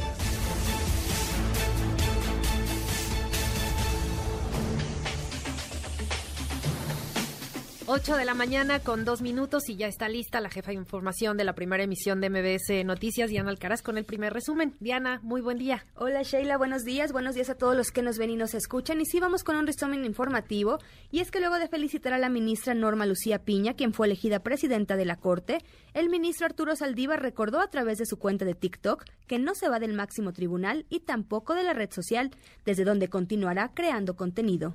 8 7.86 8.16
de 8.16 8.24
la 8.24 8.34
mañana 8.34 8.78
con 8.78 9.04
dos 9.04 9.22
minutos 9.22 9.68
y 9.68 9.74
ya 9.74 9.88
está 9.88 10.08
lista 10.08 10.40
la 10.40 10.50
jefa 10.50 10.70
de 10.70 10.76
información 10.76 11.36
de 11.36 11.42
la 11.42 11.54
primera 11.54 11.82
emisión 11.82 12.20
de 12.20 12.30
MBS 12.30 12.84
Noticias, 12.84 13.28
Diana 13.28 13.50
Alcaraz, 13.50 13.82
con 13.82 13.98
el 13.98 14.04
primer 14.04 14.32
resumen. 14.32 14.76
Diana, 14.78 15.18
muy 15.22 15.40
buen 15.40 15.58
día. 15.58 15.84
Hola 15.96 16.22
Sheila, 16.22 16.56
buenos 16.58 16.84
días. 16.84 17.12
Buenos 17.12 17.34
días 17.34 17.50
a 17.50 17.56
todos 17.56 17.76
los 17.76 17.90
que 17.90 18.02
nos 18.02 18.18
ven 18.18 18.30
y 18.30 18.36
nos 18.36 18.54
escuchan. 18.54 19.00
Y 19.00 19.06
sí, 19.06 19.18
vamos 19.18 19.42
con 19.42 19.56
un 19.56 19.66
resumen 19.66 20.04
informativo. 20.04 20.78
Y 21.10 21.20
es 21.20 21.32
que 21.32 21.40
luego 21.40 21.58
de 21.58 21.68
felicitar 21.68 22.12
a 22.12 22.18
la 22.18 22.28
ministra 22.28 22.74
Norma 22.74 23.04
Lucía 23.04 23.40
Piña, 23.40 23.74
quien 23.74 23.92
fue 23.92 24.06
elegida 24.06 24.44
presidenta 24.44 24.96
de 24.96 25.04
la 25.04 25.16
Corte, 25.16 25.58
el 25.92 26.08
ministro 26.08 26.46
Arturo 26.46 26.76
Saldívar 26.76 27.20
recordó 27.20 27.60
a 27.60 27.68
través 27.68 27.98
de 27.98 28.06
su 28.06 28.16
cuenta 28.16 28.44
de 28.44 28.54
TikTok 28.54 29.04
que 29.26 29.40
no 29.40 29.54
se 29.54 29.68
va 29.68 29.80
del 29.80 29.94
máximo 29.94 30.32
tribunal 30.32 30.86
y 30.88 31.00
tampoco 31.00 31.54
de 31.54 31.64
la 31.64 31.72
red 31.72 31.90
social, 31.90 32.30
desde 32.64 32.84
donde 32.84 33.08
continuará 33.08 33.72
creando 33.74 34.14
contenido. 34.14 34.72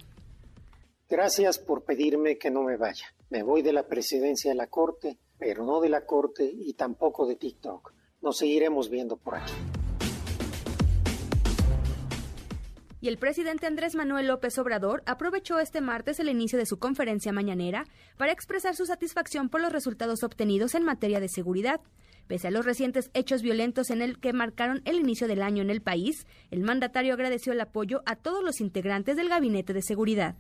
Gracias 1.10 1.58
por 1.58 1.86
pedirme 1.86 2.38
que 2.38 2.52
no 2.52 2.64
me 2.64 2.76
vaya. 2.76 3.06
Me 3.30 3.42
voy 3.42 3.62
de 3.62 3.72
la 3.72 3.88
presidencia 3.88 4.52
de 4.52 4.58
la 4.58 4.68
Corte, 4.68 5.18
pero 5.40 5.64
no 5.64 5.80
de 5.80 5.88
la 5.88 6.06
Corte 6.06 6.44
y 6.44 6.74
tampoco 6.74 7.26
de 7.26 7.38
TikTok. 7.38 7.94
Nos 8.22 8.38
seguiremos 8.38 8.90
viendo 8.90 9.16
por 9.16 9.36
aquí. 9.36 9.54
Y 13.00 13.08
el 13.08 13.18
presidente 13.18 13.68
Andrés 13.68 13.96
Manuel 13.96 14.28
López 14.28 14.58
Obrador 14.58 15.02
aprovechó 15.06 15.60
este 15.60 15.80
martes 15.80 16.20
el 16.20 16.28
inicio 16.28 16.60
de 16.60 16.66
su 16.66 16.78
conferencia 16.78 17.32
mañanera 17.32 17.86
para 18.18 18.34
expresar 18.34 18.76
su 18.76 18.86
satisfacción 18.86 19.48
por 19.48 19.62
los 19.62 19.72
resultados 19.72 20.24
obtenidos 20.24 20.76
en 20.76 20.84
materia 20.84 21.22
de 21.22 21.30
seguridad. 21.30 21.80
Pese 22.28 22.50
a 22.50 22.52
los 22.52 22.66
recientes 22.66 23.12
hechos 23.14 23.42
violentos 23.44 23.92
en 23.92 24.02
el 24.02 24.20
que 24.20 24.34
marcaron 24.34 24.82
el 24.84 24.98
inicio 25.00 25.30
del 25.30 25.42
año 25.42 25.62
en 25.62 25.70
el 25.70 25.82
país, 25.82 26.28
el 26.52 26.64
mandatario 26.64 27.14
agradeció 27.14 27.54
el 27.54 27.62
apoyo 27.62 28.02
a 28.06 28.18
todos 28.18 28.44
los 28.44 28.60
integrantes 28.60 29.16
del 29.16 29.30
Gabinete 29.30 29.72
de 29.72 29.82
Seguridad. 29.82 30.36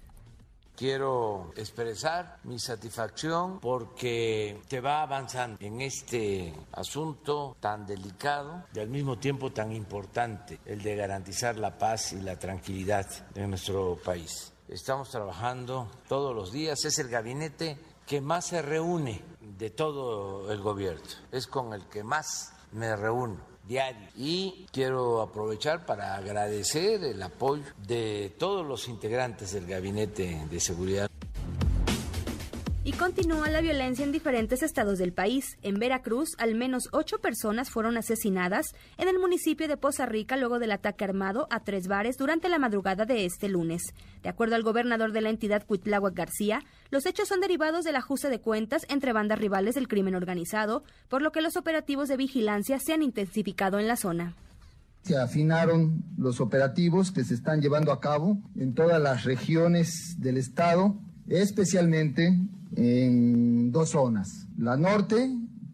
Quiero 0.77 1.53
expresar 1.55 2.37
mi 2.43 2.59
satisfacción 2.59 3.59
porque 3.59 4.61
se 4.69 4.79
va 4.79 5.01
avanzando 5.01 5.57
en 5.59 5.81
este 5.81 6.53
asunto 6.73 7.57
tan 7.59 7.87
delicado 7.87 8.65
y 8.71 8.79
al 8.79 8.87
mismo 8.87 9.17
tiempo 9.17 9.51
tan 9.51 9.71
importante, 9.71 10.59
el 10.65 10.83
de 10.83 10.95
garantizar 10.95 11.57
la 11.57 11.75
paz 11.75 12.13
y 12.13 12.21
la 12.21 12.37
tranquilidad 12.37 13.07
en 13.33 13.49
nuestro 13.49 13.97
país. 14.05 14.53
Estamos 14.67 15.09
trabajando 15.09 15.89
todos 16.07 16.35
los 16.35 16.51
días, 16.51 16.85
es 16.85 16.99
el 16.99 17.09
gabinete 17.09 17.79
que 18.05 18.21
más 18.21 18.45
se 18.45 18.61
reúne 18.61 19.19
de 19.41 19.71
todo 19.71 20.51
el 20.51 20.61
gobierno, 20.61 21.01
es 21.31 21.47
con 21.47 21.73
el 21.73 21.87
que 21.87 22.03
más 22.03 22.53
me 22.71 22.95
reúno 22.95 23.56
diario. 23.67 24.07
Y 24.15 24.65
quiero 24.71 25.21
aprovechar 25.21 25.85
para 25.85 26.15
agradecer 26.15 27.03
el 27.03 27.21
apoyo 27.21 27.63
de 27.87 28.33
todos 28.37 28.65
los 28.65 28.87
integrantes 28.87 29.53
del 29.53 29.67
Gabinete 29.67 30.45
de 30.49 30.59
Seguridad 30.59 31.09
y 32.87 32.93
continúa 32.93 33.49
la 33.49 33.59
violencia 33.59 34.05
en 34.05 34.13
diferentes 34.13 34.63
estados 34.63 34.97
del 34.97 35.11
país. 35.11 35.57
En 35.61 35.77
Veracruz, 35.77 36.29
al 36.37 36.55
menos 36.55 36.87
ocho 36.93 37.19
personas 37.19 37.69
fueron 37.69 37.97
asesinadas 37.97 38.67
en 38.97 39.09
el 39.09 39.19
municipio 39.19 39.67
de 39.67 39.75
Poza 39.75 40.05
Rica 40.05 40.37
luego 40.37 40.57
del 40.57 40.71
ataque 40.71 41.03
armado 41.03 41.49
a 41.51 41.65
tres 41.65 41.89
bares 41.89 42.15
durante 42.15 42.47
la 42.47 42.59
madrugada 42.59 43.03
de 43.03 43.25
este 43.25 43.49
lunes. 43.49 43.93
De 44.23 44.29
acuerdo 44.29 44.55
al 44.55 44.63
gobernador 44.63 45.11
de 45.11 45.19
la 45.19 45.29
entidad, 45.29 45.65
Cuitláhuac 45.65 46.13
García, 46.13 46.63
los 46.89 47.05
hechos 47.05 47.27
son 47.27 47.41
derivados 47.41 47.83
del 47.83 47.95
ajuste 47.95 48.29
de 48.29 48.39
cuentas 48.39 48.85
entre 48.89 49.13
bandas 49.13 49.39
rivales 49.39 49.75
del 49.75 49.87
crimen 49.87 50.15
organizado, 50.15 50.83
por 51.09 51.21
lo 51.21 51.31
que 51.31 51.41
los 51.41 51.57
operativos 51.57 52.07
de 52.07 52.17
vigilancia 52.17 52.79
se 52.79 52.93
han 52.93 53.03
intensificado 53.03 53.79
en 53.79 53.87
la 53.87 53.95
zona. 53.95 54.33
Se 55.03 55.17
afinaron 55.17 56.03
los 56.17 56.41
operativos 56.41 57.11
que 57.11 57.23
se 57.23 57.33
están 57.33 57.61
llevando 57.61 57.91
a 57.91 57.99
cabo 57.99 58.37
en 58.57 58.73
todas 58.73 59.01
las 59.01 59.23
regiones 59.23 60.15
del 60.19 60.37
estado, 60.37 60.95
especialmente 61.27 62.37
en 62.75 63.71
dos 63.71 63.89
zonas. 63.91 64.47
La 64.57 64.75
norte, 64.75 65.33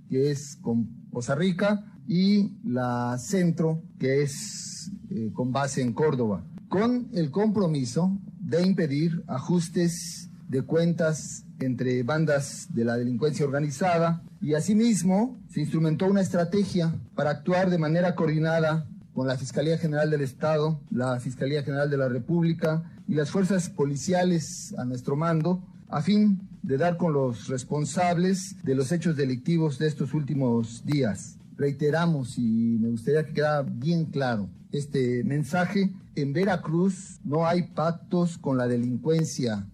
que 0.10 0.32
es 0.32 0.58
con 0.62 0.86
Poza 1.12 1.36
Rica, 1.36 1.86
y 2.08 2.52
la 2.64 3.18
centro, 3.18 3.82
que 3.98 4.24
es 4.24 4.92
eh, 5.10 5.32
con 5.34 5.52
base 5.52 5.82
en 5.82 5.94
Córdoba, 5.94 6.44
con 6.70 7.08
el 7.14 7.32
compromiso 7.32 8.18
de 8.40 8.62
impedir 8.62 9.24
ajustes 9.28 10.30
de 10.48 10.62
cuentas 10.62 11.46
entre 11.60 12.04
bandas 12.04 12.68
de 12.74 12.86
la 12.86 12.98
delincuencia 12.98 13.46
organizada 13.46 14.24
y 14.42 14.54
asimismo 14.54 15.40
se 15.50 15.62
instrumentó 15.62 16.06
una 16.06 16.22
estrategia 16.22 16.94
para 17.16 17.32
actuar 17.32 17.70
de 17.70 17.78
manera 17.78 18.16
coordinada 18.16 18.88
con 19.14 19.28
la 19.28 19.38
Fiscalía 19.38 19.78
General 19.78 20.10
del 20.10 20.22
Estado, 20.22 20.82
la 20.90 21.20
Fiscalía 21.20 21.64
General 21.64 21.90
de 21.90 21.98
la 21.98 22.10
República 22.10 22.92
y 23.08 23.16
las 23.16 23.32
fuerzas 23.32 23.70
policiales 23.70 24.74
a 24.78 24.86
nuestro 24.86 25.16
mando 25.16 25.64
a 25.90 26.02
fin 26.02 26.42
de 26.64 26.78
dar 26.78 26.98
con 26.98 27.14
los 27.14 27.48
responsables 27.48 28.56
de 28.64 28.76
los 28.76 28.92
hechos 28.92 29.16
delictivos 29.16 29.78
de 29.78 29.88
estos 29.88 30.14
últimos 30.14 30.86
días. 30.86 31.38
reiteramos 31.56 32.40
y 32.40 32.80
me 32.82 32.90
gustaría 32.90 33.24
que 33.26 33.34
quedara 33.34 33.62
bien 33.62 34.06
claro 34.06 34.50
este 34.72 35.24
mensaje. 35.24 35.94
En 36.16 36.34
Veracruz 36.34 37.20
no 37.24 37.46
hay 37.46 37.68
pactos 37.68 38.40
con 38.40 38.58
la 38.58 38.68
delincuencia. 38.68 39.68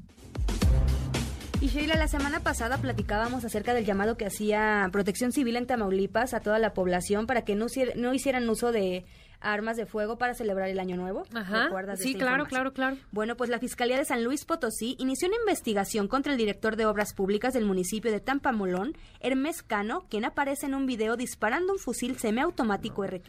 Y 1.61 1.67
Sheila, 1.67 1.95
la 1.95 2.07
semana 2.07 2.39
pasada 2.39 2.77
platicábamos 2.77 3.43
acerca 3.43 3.73
del 3.73 3.83
llamado 3.83 4.15
que 4.15 4.25
hacía 4.25 4.87
Protección 4.93 5.33
Civil 5.33 5.57
en 5.57 5.67
Tamaulipas 5.67 6.33
a 6.33 6.39
toda 6.39 6.57
la 6.57 6.73
población 6.73 7.27
para 7.27 7.43
que 7.43 7.55
no, 7.55 7.65
no 7.97 8.13
hicieran 8.13 8.49
uso 8.49 8.71
de 8.71 9.05
armas 9.41 9.75
de 9.75 9.85
fuego 9.85 10.17
para 10.17 10.33
celebrar 10.35 10.69
el 10.69 10.79
Año 10.79 10.95
Nuevo. 10.95 11.25
Ajá. 11.33 11.69
sí, 11.97 12.15
claro, 12.15 12.45
claro, 12.45 12.71
claro. 12.71 12.95
Bueno, 13.11 13.35
pues 13.35 13.49
la 13.49 13.59
Fiscalía 13.59 13.97
de 13.97 14.05
San 14.05 14.23
Luis 14.23 14.45
Potosí 14.45 14.95
inició 14.99 15.27
una 15.27 15.37
investigación 15.37 16.07
contra 16.07 16.31
el 16.31 16.37
director 16.37 16.77
de 16.77 16.85
Obras 16.85 17.13
Públicas 17.13 17.53
del 17.53 17.65
municipio 17.65 18.09
de 18.09 18.21
Tampamolón, 18.21 18.93
Hermes 19.19 19.61
Cano, 19.61 20.05
quien 20.09 20.23
aparece 20.23 20.67
en 20.67 20.75
un 20.75 20.85
video 20.85 21.17
disparando 21.17 21.73
un 21.73 21.79
fusil 21.79 22.17
semiautomático 22.17 23.03
R 23.03 23.21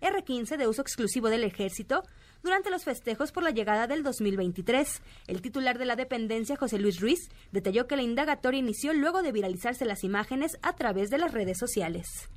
R15 0.00 0.56
de 0.58 0.68
uso 0.68 0.82
exclusivo 0.82 1.28
del 1.28 1.42
ejército 1.42 2.04
durante 2.44 2.70
los 2.70 2.84
festejos 2.84 3.32
por 3.32 3.42
la 3.42 3.50
llegada 3.50 3.88
del 3.88 4.04
2023. 4.04 5.02
El 5.26 5.42
titular 5.42 5.78
de 5.78 5.86
la 5.86 5.96
dependencia, 5.96 6.56
José 6.56 6.78
Luis 6.78 7.00
Ruiz, 7.00 7.30
detalló 7.50 7.88
que 7.88 7.96
la 7.96 8.02
indagatoria 8.02 8.60
inició 8.60 8.92
luego 8.92 9.22
de 9.22 9.32
viralizarse 9.32 9.84
las 9.84 10.04
imágenes 10.04 10.58
a 10.62 10.74
través 10.74 11.10
de 11.10 11.18
las 11.18 11.32
redes 11.32 11.58
sociales. 11.58 12.28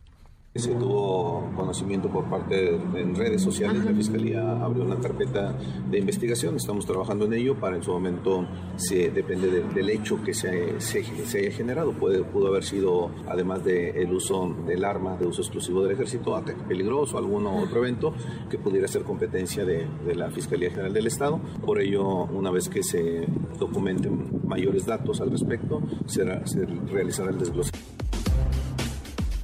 Se 0.58 0.74
tuvo 0.74 1.52
conocimiento 1.56 2.10
por 2.10 2.26
parte 2.26 2.76
en 2.76 3.16
redes 3.16 3.44
sociales, 3.44 3.86
la 3.86 3.94
Fiscalía 3.94 4.64
abrió 4.64 4.84
una 4.84 4.96
carpeta 5.00 5.56
de 5.90 6.00
investigación, 6.00 6.56
estamos 6.56 6.84
trabajando 6.86 7.26
en 7.26 7.34
ello 7.34 7.56
para 7.60 7.76
en 7.76 7.84
su 7.84 7.92
momento, 7.92 8.48
se, 8.76 9.12
depende 9.12 9.64
del 9.64 9.90
hecho 9.92 10.22
que 10.24 10.34
se, 10.34 10.82
se, 10.82 11.00
haya 11.38 11.52
generado, 11.52 11.92
puede, 11.92 12.24
pudo 12.24 12.48
haber 12.48 12.64
sido 12.64 13.12
además 13.28 13.64
del 13.64 14.12
uso 14.12 14.56
del 14.66 14.84
arma 14.84 15.16
de 15.16 15.28
uso 15.28 15.42
exclusivo 15.42 15.84
del 15.84 15.92
ejército, 15.92 16.36
ataque 16.36 16.64
peligroso, 16.68 17.20
algún 17.20 17.46
otro 17.46 17.80
evento 17.84 18.14
que 18.50 18.58
pudiera 18.58 18.88
ser 18.88 19.04
competencia 19.04 19.64
de, 19.64 19.86
de 20.06 20.16
la 20.16 20.32
Fiscalía 20.32 20.72
General 20.72 20.92
del 20.92 21.06
Estado, 21.06 21.40
por 21.64 21.80
ello 21.80 22.26
una 22.26 22.50
vez 22.50 22.68
que 22.68 22.82
se 22.82 23.28
documenten 23.60 24.42
mayores 24.44 24.88
datos 24.88 25.22
al 25.22 25.30
respecto, 25.30 25.82
será, 26.08 26.46
se 26.48 26.66
realizará 26.66 27.30
el 27.30 27.38
desglose. 27.38 27.72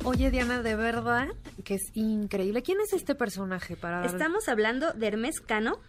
Oye, 0.06 0.32
Diana, 0.32 0.62
de 0.62 0.76
verdad 0.76 1.30
que 1.64 1.76
es 1.76 1.92
increíble. 1.94 2.62
¿Quién 2.62 2.80
es 2.82 2.92
este 2.92 3.16
personaje? 3.16 3.78
Para... 3.78 4.06
Estamos 4.06 4.50
hablando 4.50 4.92
de 4.92 5.08
Hermes 5.08 5.40
Cano, 5.40 5.80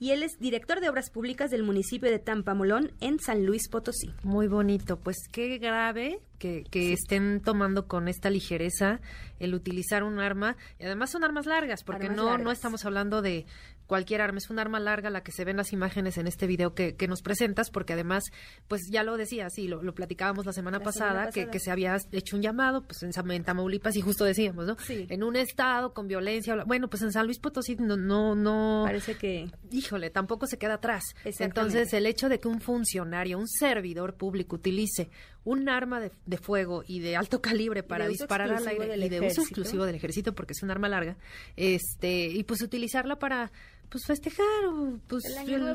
y 0.00 0.12
él 0.12 0.22
es 0.22 0.38
director 0.40 0.80
de 0.80 0.88
Obras 0.88 1.10
Públicas 1.10 1.50
del 1.50 1.62
municipio 1.62 2.10
de 2.10 2.18
Tampamolón 2.18 2.90
en 3.00 3.20
San 3.20 3.44
Luis 3.44 3.68
Potosí. 3.68 4.14
Muy 4.22 4.48
bonito, 4.48 4.98
pues 4.98 5.28
qué 5.30 5.58
grave 5.58 6.20
que, 6.38 6.64
estén 6.72 7.42
tomando 7.42 7.86
con 7.86 8.08
esta 8.08 8.30
ligereza 8.30 9.00
el 9.38 9.54
utilizar 9.54 10.02
un 10.02 10.18
arma, 10.18 10.56
y 10.78 10.86
además 10.86 11.10
son 11.10 11.22
armas 11.22 11.44
largas, 11.44 11.84
porque 11.84 12.08
no, 12.08 12.38
no 12.38 12.50
estamos 12.50 12.86
hablando 12.86 13.20
de 13.20 13.44
cualquier 13.90 14.20
arma, 14.20 14.38
es 14.38 14.48
un 14.50 14.60
arma 14.60 14.78
larga 14.78 15.10
la 15.10 15.24
que 15.24 15.32
se 15.32 15.44
ven 15.44 15.56
las 15.56 15.72
imágenes 15.72 16.16
en 16.16 16.28
este 16.28 16.46
video 16.46 16.74
que, 16.74 16.94
nos 17.08 17.22
presentas, 17.22 17.70
porque 17.70 17.94
además, 17.94 18.22
pues 18.68 18.82
ya 18.88 19.02
lo 19.02 19.16
decía, 19.16 19.50
sí, 19.50 19.66
lo, 19.66 19.80
platicábamos 19.92 20.46
la 20.46 20.52
semana 20.52 20.78
pasada, 20.78 21.30
Que, 21.32 21.58
se 21.58 21.72
había 21.72 21.96
hecho 22.12 22.36
un 22.36 22.42
llamado, 22.42 22.84
pues 22.86 23.02
en, 23.02 23.10
en 23.32 23.42
Tamaulipas, 23.42 23.96
y 23.96 24.00
justo 24.00 24.24
decíamos, 24.24 24.64
¿no? 24.64 24.76
En 24.88 25.24
un 25.24 25.34
estado 25.34 25.92
con 25.92 26.06
violencia, 26.06 26.62
bueno, 26.64 26.88
pues 26.88 27.02
en 27.02 27.10
San 27.10 27.26
Luis 27.26 27.40
Potosí 27.40 27.74
no, 27.80 27.96
no, 27.96 28.36
no... 28.36 28.84
Parece 28.86 29.16
que... 29.16 29.50
Híjole, 29.72 30.10
tampoco 30.10 30.46
se 30.46 30.56
queda 30.56 30.74
atrás. 30.74 31.02
Entonces, 31.24 31.92
el 31.92 32.06
hecho 32.06 32.28
de 32.28 32.38
que 32.38 32.46
un 32.46 32.60
funcionario, 32.60 33.38
un 33.38 33.48
servidor 33.48 34.14
público 34.14 34.54
utilice 34.54 35.10
un 35.44 35.68
arma 35.68 36.00
de, 36.00 36.36
fuego 36.36 36.84
y 36.86 37.00
de 37.00 37.16
alto 37.16 37.40
calibre 37.40 37.82
para 37.82 38.06
disparar 38.06 38.52
al 38.52 38.68
aire 38.68 38.96
y 38.96 39.08
de 39.08 39.20
uso 39.20 39.40
exclusivo 39.40 39.84
del 39.84 39.96
ejército 39.96 40.34
porque 40.34 40.52
es 40.52 40.62
un 40.62 40.70
arma 40.70 40.88
larga, 40.88 41.16
este, 41.56 42.26
y 42.26 42.44
pues 42.44 42.62
utilizarla 42.62 43.18
para 43.18 43.50
pues 43.90 44.04
festejar 44.06 44.66
o 44.68 44.98
pues 45.06 45.24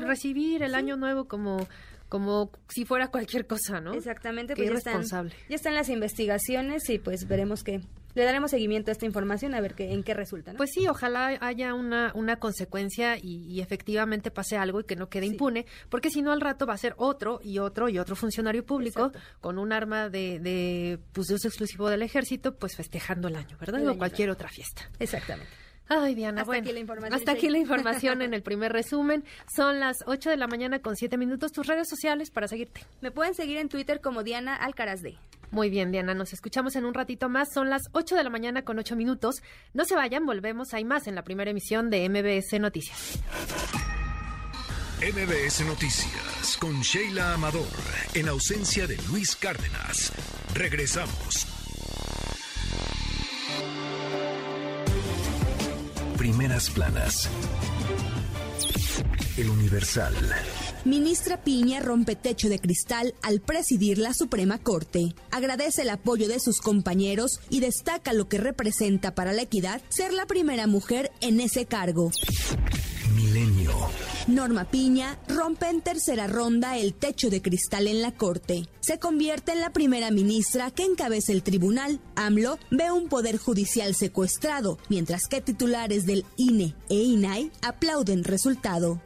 recibir 0.00 0.62
el 0.62 0.74
año 0.74 0.96
nuevo 0.96 1.26
como 1.26 1.66
como 2.08 2.50
si 2.68 2.84
fuera 2.84 3.08
cualquier 3.08 3.46
cosa, 3.46 3.80
¿no? 3.80 3.92
Exactamente, 3.92 4.54
pues 4.54 4.70
ya 4.70 4.76
están, 4.76 5.30
ya 5.48 5.56
están 5.56 5.74
las 5.74 5.88
investigaciones 5.88 6.88
y 6.88 6.98
pues 6.98 7.26
veremos 7.26 7.64
que 7.64 7.80
le 8.14 8.24
daremos 8.24 8.50
seguimiento 8.50 8.90
a 8.90 8.92
esta 8.92 9.04
información 9.04 9.54
a 9.54 9.60
ver 9.60 9.74
qué, 9.74 9.92
en 9.92 10.02
qué 10.02 10.14
resulta. 10.14 10.54
Pues 10.54 10.70
sí, 10.72 10.88
ojalá 10.88 11.36
haya 11.40 11.74
una, 11.74 12.12
una 12.14 12.36
consecuencia 12.36 13.18
y, 13.20 13.60
efectivamente 13.60 14.30
pase 14.30 14.56
algo 14.56 14.80
y 14.80 14.84
que 14.84 14.96
no 14.96 15.08
quede 15.08 15.26
impune, 15.26 15.66
porque 15.90 16.10
si 16.10 16.22
no 16.22 16.32
al 16.32 16.40
rato 16.40 16.64
va 16.64 16.74
a 16.74 16.78
ser 16.78 16.94
otro 16.96 17.40
y 17.42 17.58
otro 17.58 17.88
y 17.88 17.98
otro 17.98 18.16
funcionario 18.16 18.64
público 18.64 19.12
con 19.40 19.58
un 19.58 19.72
arma 19.72 20.08
de, 20.08 20.38
de, 20.38 20.98
pues, 21.12 21.26
de 21.26 21.34
uso 21.34 21.48
exclusivo 21.48 21.90
del 21.90 22.02
ejército, 22.02 22.54
pues 22.54 22.76
festejando 22.76 23.28
el 23.28 23.36
año, 23.36 23.56
¿verdad? 23.58 23.86
o 23.86 23.98
cualquier 23.98 24.30
otra 24.30 24.48
fiesta. 24.48 24.88
Exactamente. 24.98 25.65
Ay, 25.88 26.14
Diana, 26.14 26.42
hasta 26.42 26.56
aquí 26.56 26.72
la 26.72 26.80
información. 26.80 27.14
Hasta 27.14 27.32
aquí 27.32 27.48
la 27.48 27.58
información 27.58 28.22
en 28.22 28.34
el 28.34 28.42
primer 28.42 28.72
resumen. 28.72 29.24
Son 29.54 29.78
las 29.78 29.98
8 30.06 30.30
de 30.30 30.36
la 30.36 30.48
mañana 30.48 30.80
con 30.80 30.96
7 30.96 31.16
minutos. 31.16 31.52
Tus 31.52 31.66
redes 31.66 31.88
sociales 31.88 32.30
para 32.30 32.48
seguirte. 32.48 32.82
Me 33.00 33.10
pueden 33.10 33.34
seguir 33.34 33.58
en 33.58 33.68
Twitter 33.68 34.00
como 34.00 34.22
Diana 34.24 34.56
Alcaraz 34.56 35.02
de. 35.02 35.16
Muy 35.52 35.70
bien, 35.70 35.92
Diana, 35.92 36.12
nos 36.12 36.32
escuchamos 36.32 36.74
en 36.74 36.84
un 36.84 36.94
ratito 36.94 37.28
más. 37.28 37.52
Son 37.52 37.70
las 37.70 37.82
8 37.92 38.16
de 38.16 38.24
la 38.24 38.30
mañana 38.30 38.62
con 38.62 38.78
8 38.78 38.96
minutos. 38.96 39.36
No 39.74 39.84
se 39.84 39.94
vayan, 39.94 40.26
volvemos. 40.26 40.74
Hay 40.74 40.84
más 40.84 41.06
en 41.06 41.14
la 41.14 41.22
primera 41.22 41.50
emisión 41.50 41.88
de 41.88 42.08
MBS 42.08 42.58
Noticias. 42.58 43.20
MBS 44.98 45.64
Noticias 45.66 46.56
con 46.58 46.80
Sheila 46.80 47.34
Amador, 47.34 47.68
en 48.14 48.28
ausencia 48.28 48.86
de 48.86 48.96
Luis 49.08 49.36
Cárdenas. 49.36 50.10
Regresamos. 50.54 51.46
Primeras 56.26 56.70
planas. 56.70 57.28
El 59.36 59.48
Universal. 59.48 60.12
Ministra 60.84 61.40
Piña 61.40 61.78
rompe 61.78 62.16
techo 62.16 62.48
de 62.48 62.58
cristal 62.58 63.14
al 63.22 63.40
presidir 63.40 63.98
la 63.98 64.12
Suprema 64.12 64.58
Corte. 64.58 65.14
Agradece 65.30 65.82
el 65.82 65.90
apoyo 65.90 66.26
de 66.26 66.40
sus 66.40 66.60
compañeros 66.60 67.38
y 67.48 67.60
destaca 67.60 68.12
lo 68.12 68.28
que 68.28 68.38
representa 68.38 69.14
para 69.14 69.32
la 69.32 69.42
equidad 69.42 69.80
ser 69.88 70.12
la 70.12 70.26
primera 70.26 70.66
mujer 70.66 71.12
en 71.20 71.38
ese 71.38 71.66
cargo. 71.66 72.10
Milenio. 73.14 73.70
Norma 74.26 74.64
Piña 74.64 75.18
rompe 75.28 75.68
en 75.68 75.80
tercera 75.80 76.26
ronda 76.26 76.76
el 76.76 76.94
techo 76.94 77.30
de 77.30 77.40
cristal 77.40 77.86
en 77.86 78.02
la 78.02 78.12
Corte. 78.12 78.68
Se 78.80 78.98
convierte 78.98 79.52
en 79.52 79.60
la 79.60 79.70
primera 79.70 80.10
ministra 80.10 80.70
que 80.72 80.84
encabeza 80.84 81.32
el 81.32 81.42
tribunal. 81.44 82.00
AMLO 82.16 82.58
ve 82.70 82.90
un 82.90 83.08
poder 83.08 83.38
judicial 83.38 83.94
secuestrado, 83.94 84.78
mientras 84.88 85.28
que 85.28 85.40
titulares 85.40 86.06
del 86.06 86.24
INE 86.36 86.74
e 86.88 86.96
INAI 86.96 87.52
aplauden 87.62 88.24
resultado. 88.24 89.00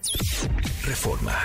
Reforma. 0.84 1.36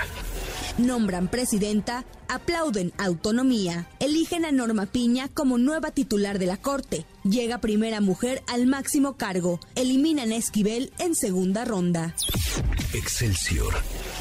Nombran 0.78 1.28
presidenta, 1.28 2.04
aplauden 2.28 2.92
autonomía. 2.98 3.88
Eligen 3.98 4.44
a 4.44 4.52
Norma 4.52 4.84
Piña 4.84 5.28
como 5.32 5.56
nueva 5.56 5.90
titular 5.90 6.38
de 6.38 6.44
la 6.44 6.58
Corte. 6.58 7.06
Llega 7.24 7.62
primera 7.62 8.02
mujer 8.02 8.42
al 8.46 8.66
máximo 8.66 9.16
cargo. 9.16 9.58
Eliminan 9.74 10.32
a 10.32 10.36
Esquivel 10.36 10.92
en 10.98 11.14
segunda 11.14 11.64
ronda. 11.64 12.14
Excelsior. 12.92 13.74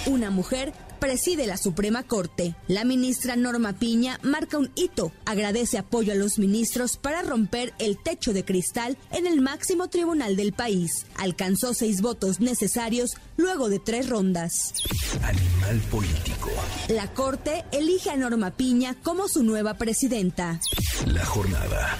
Una 0.05 0.29
mujer 0.29 0.73
preside 0.99 1.47
la 1.47 1.57
Suprema 1.57 2.03
Corte. 2.03 2.55
La 2.67 2.83
ministra 2.83 3.35
Norma 3.35 3.73
Piña 3.73 4.19
marca 4.23 4.57
un 4.57 4.71
hito, 4.75 5.11
agradece 5.25 5.77
apoyo 5.77 6.13
a 6.13 6.15
los 6.15 6.39
ministros 6.39 6.97
para 6.97 7.21
romper 7.21 7.73
el 7.79 7.97
techo 7.97 8.33
de 8.33 8.45
cristal 8.45 8.97
en 9.11 9.27
el 9.27 9.41
máximo 9.41 9.87
tribunal 9.87 10.35
del 10.35 10.53
país. 10.53 11.05
Alcanzó 11.15 11.73
seis 11.73 12.01
votos 12.01 12.39
necesarios 12.39 13.11
luego 13.37 13.69
de 13.69 13.79
tres 13.79 14.09
rondas. 14.09 14.73
Animal 15.21 15.79
político. 15.91 16.49
La 16.89 17.07
Corte 17.13 17.65
elige 17.71 18.09
a 18.09 18.17
Norma 18.17 18.51
Piña 18.51 18.95
como 19.03 19.27
su 19.27 19.43
nueva 19.43 19.75
presidenta. 19.75 20.59
La 21.05 21.25
jornada. 21.25 21.97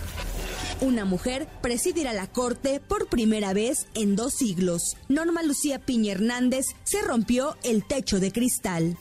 Una 0.81 1.05
mujer 1.05 1.47
presidirá 1.61 2.11
la 2.13 2.27
Corte 2.27 2.81
por 2.85 3.07
primera 3.07 3.53
vez 3.53 3.87
en 3.93 4.15
dos 4.15 4.33
siglos. 4.33 4.97
Norma 5.07 5.41
Lucía 5.41 5.79
Piña 5.79 6.11
Hernández 6.11 6.65
se 6.83 7.01
rompió 7.01 7.55
el 7.63 7.85
techo 7.85 8.19
de 8.19 8.31
cristal. 8.31 8.97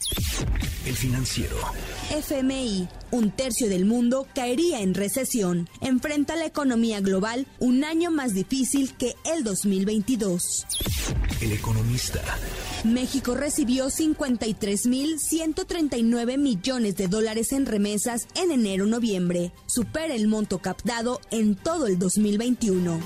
El 0.85 0.95
financiero. 0.95 1.57
FMI, 2.11 2.87
un 3.15 3.31
tercio 3.31 3.67
del 3.69 3.85
mundo 3.85 4.27
caería 4.35 4.81
en 4.81 4.93
recesión. 4.93 5.69
Enfrenta 5.81 6.35
la 6.35 6.45
economía 6.45 6.99
global 6.99 7.47
un 7.59 7.85
año 7.85 8.11
más 8.11 8.33
difícil 8.33 8.93
que 8.95 9.15
el 9.23 9.43
2022. 9.43 10.65
El 11.41 11.53
economista. 11.53 12.21
México 12.83 13.33
recibió 13.35 13.87
53.139 13.87 16.37
millones 16.37 16.97
de 16.97 17.07
dólares 17.07 17.53
en 17.53 17.65
remesas 17.65 18.27
en 18.35 18.51
enero-noviembre. 18.51 19.53
Supera 19.65 20.13
el 20.13 20.27
monto 20.27 20.59
captado 20.59 21.21
en 21.31 21.55
todo 21.55 21.87
el 21.87 21.97
2021. 21.97 22.99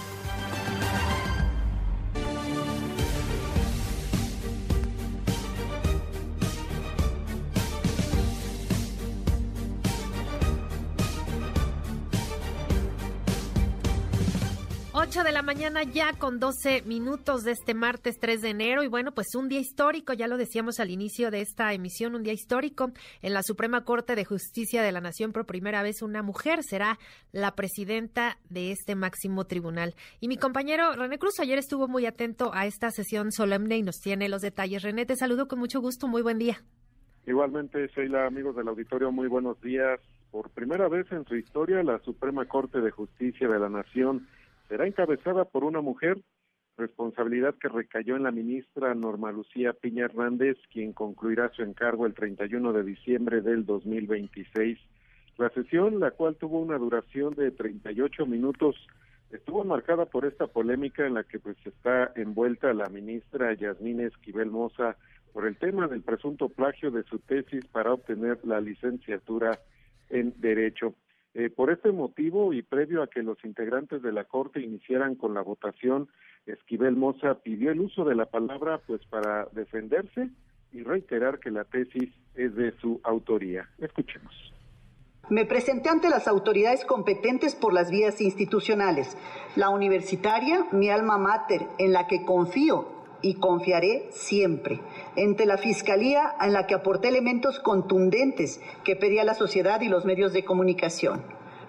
8 15.02 15.24
de 15.24 15.32
la 15.32 15.44
mañana 15.44 15.84
ya 15.84 16.12
con 16.12 16.42
12 16.42 16.82
minutos 16.82 17.44
de 17.44 17.52
este 17.52 17.74
martes 17.74 18.20
3 18.20 18.42
de 18.42 18.50
enero 18.50 18.84
y 18.84 18.90
bueno, 18.90 19.14
pues 19.14 19.34
un 19.34 19.48
día 19.48 19.62
histórico, 19.62 20.12
ya 20.12 20.28
lo 20.28 20.36
decíamos 20.36 20.82
al 20.82 20.90
inicio 20.90 21.32
de 21.32 21.40
esta 21.40 21.72
emisión, 21.72 22.16
un 22.16 22.24
día 22.24 22.34
histórico 22.34 22.92
en 23.22 23.34
la 23.34 23.42
Suprema 23.42 23.86
Corte 23.86 24.18
de 24.18 24.26
Justicia 24.26 24.84
de 24.84 24.92
la 24.92 25.00
Nación 25.00 25.32
por 25.32 25.46
primera 25.46 25.84
vez 25.84 26.02
una 26.02 26.22
mujer 26.22 26.64
será 26.64 27.00
la 27.32 27.56
presidenta 27.56 28.40
de 28.50 28.74
este 28.74 28.96
máximo 28.96 29.46
tribunal. 29.46 29.96
Y 30.20 30.28
mi 30.28 30.36
compañero 30.36 30.92
René 30.92 31.18
Cruz 31.18 31.40
ayer 31.40 31.58
estuvo 31.58 31.88
muy 31.88 32.06
atento 32.06 32.52
a 32.54 32.66
esta 32.66 32.92
sesión 32.92 33.32
solemne 33.32 33.78
y 33.78 33.84
nos 33.84 34.02
tiene 34.02 34.28
los 34.28 34.42
detalles. 34.42 34.84
René, 34.84 35.06
te 35.06 35.16
saludo 35.16 35.48
con 35.48 35.60
mucho 35.60 35.80
gusto, 35.80 36.10
muy 36.10 36.24
buen 36.24 36.40
día. 36.40 36.58
Igualmente, 37.26 37.88
Sheila, 37.96 38.26
amigos 38.26 38.58
del 38.58 38.68
auditorio, 38.68 39.14
muy 39.14 39.30
buenos 39.30 39.62
días. 39.62 40.02
Por 40.30 40.50
primera 40.50 40.90
vez 40.90 41.10
en 41.14 41.24
su 41.24 41.38
historia, 41.38 41.82
la 41.84 42.00
Suprema 42.00 42.44
Corte 42.46 42.82
de 42.82 42.92
Justicia 42.92 43.48
de 43.48 43.60
la 43.60 43.70
Nación 43.70 44.28
será 44.70 44.88
encabezada 44.88 45.46
por 45.46 45.64
una 45.64 45.82
mujer, 45.82 46.22
responsabilidad 46.78 47.56
que 47.56 47.68
recayó 47.68 48.16
en 48.16 48.24
la 48.24 48.32
ministra 48.32 48.94
Norma 48.94 49.32
Lucía 49.32 49.74
Piña 49.74 50.06
Hernández, 50.06 50.58
quien 50.72 50.94
concluirá 50.94 51.50
su 51.50 51.64
encargo 51.64 52.06
el 52.06 52.14
31 52.14 52.72
de 52.72 52.84
diciembre 52.84 53.42
del 53.42 53.66
2026. 53.66 54.80
La 55.38 55.50
sesión, 55.50 56.00
la 56.00 56.12
cual 56.12 56.36
tuvo 56.36 56.60
una 56.60 56.78
duración 56.78 57.34
de 57.34 57.52
38 57.52 58.26
minutos, 58.26 58.76
estuvo 59.32 59.66
marcada 59.66 60.06
por 60.06 60.26
esta 60.26 60.48
polémica 60.48 61.06
en 61.06 61.16
la 61.16 61.24
que 61.24 61.40
pues 61.40 61.58
está 61.66 62.12
envuelta 62.16 62.72
la 62.74 62.88
ministra 62.90 63.54
Yasmín 63.54 64.02
Esquivel 64.02 64.52
Moza 64.52 64.96
por 65.34 65.48
el 65.48 65.58
tema 65.58 65.88
del 65.88 66.02
presunto 66.02 66.48
plagio 66.50 66.92
de 66.92 67.04
su 67.04 67.20
tesis 67.20 67.66
para 67.66 67.94
obtener 67.94 68.40
la 68.44 68.62
licenciatura 68.62 69.60
en 70.10 70.34
Derecho. 70.40 70.94
Eh, 71.36 71.50
por 71.50 71.72
este 71.72 71.92
motivo 71.92 72.54
y 72.54 72.64
previo 72.64 73.04
a 73.04 73.08
que 73.08 73.22
los 73.22 73.38
integrantes 73.46 74.02
de 74.02 74.12
la 74.12 74.24
Corte 74.24 74.62
iniciaran 74.62 75.16
con 75.16 75.34
la 75.34 75.42
votación, 75.42 76.10
Esquivel 76.48 76.96
Moza 76.96 77.36
pidió 77.36 77.72
el 77.72 77.82
uso 77.82 78.04
de 78.04 78.16
la 78.16 78.26
palabra 78.26 78.80
pues 78.88 79.06
para 79.06 79.46
defenderse 79.52 80.30
y 80.72 80.84
reiterar 80.84 81.40
que 81.40 81.52
la 81.52 81.66
tesis 81.66 82.10
es 82.36 82.56
de 82.56 82.72
su 82.80 83.00
autoría. 83.04 83.70
Escuchemos. 83.78 84.34
Me 85.30 85.46
presenté 85.46 85.90
ante 85.90 86.10
las 86.10 86.28
autoridades 86.28 86.84
competentes 86.86 87.54
por 87.54 87.72
las 87.72 87.92
vías 87.92 88.20
institucionales, 88.20 89.16
la 89.56 89.70
universitaria, 89.70 90.66
mi 90.72 90.90
alma 90.90 91.20
mater, 91.20 91.68
en 91.78 91.94
la 91.94 92.08
que 92.08 92.26
confío 92.26 92.99
y 93.22 93.36
confiaré 93.36 94.08
siempre. 94.12 94.80
Entre 95.16 95.46
la 95.46 95.58
Fiscalía, 95.58 96.36
en 96.42 96.54
la 96.54 96.68
que 96.68 96.76
aporté 96.76 97.10
elementos 97.10 97.60
contundentes 97.60 98.62
que 98.84 98.96
pedía 98.96 99.24
la 99.24 99.34
sociedad 99.34 99.82
y 99.82 99.90
los 99.90 100.06
medios 100.06 100.34
de 100.34 100.46
comunicación. 100.46 101.22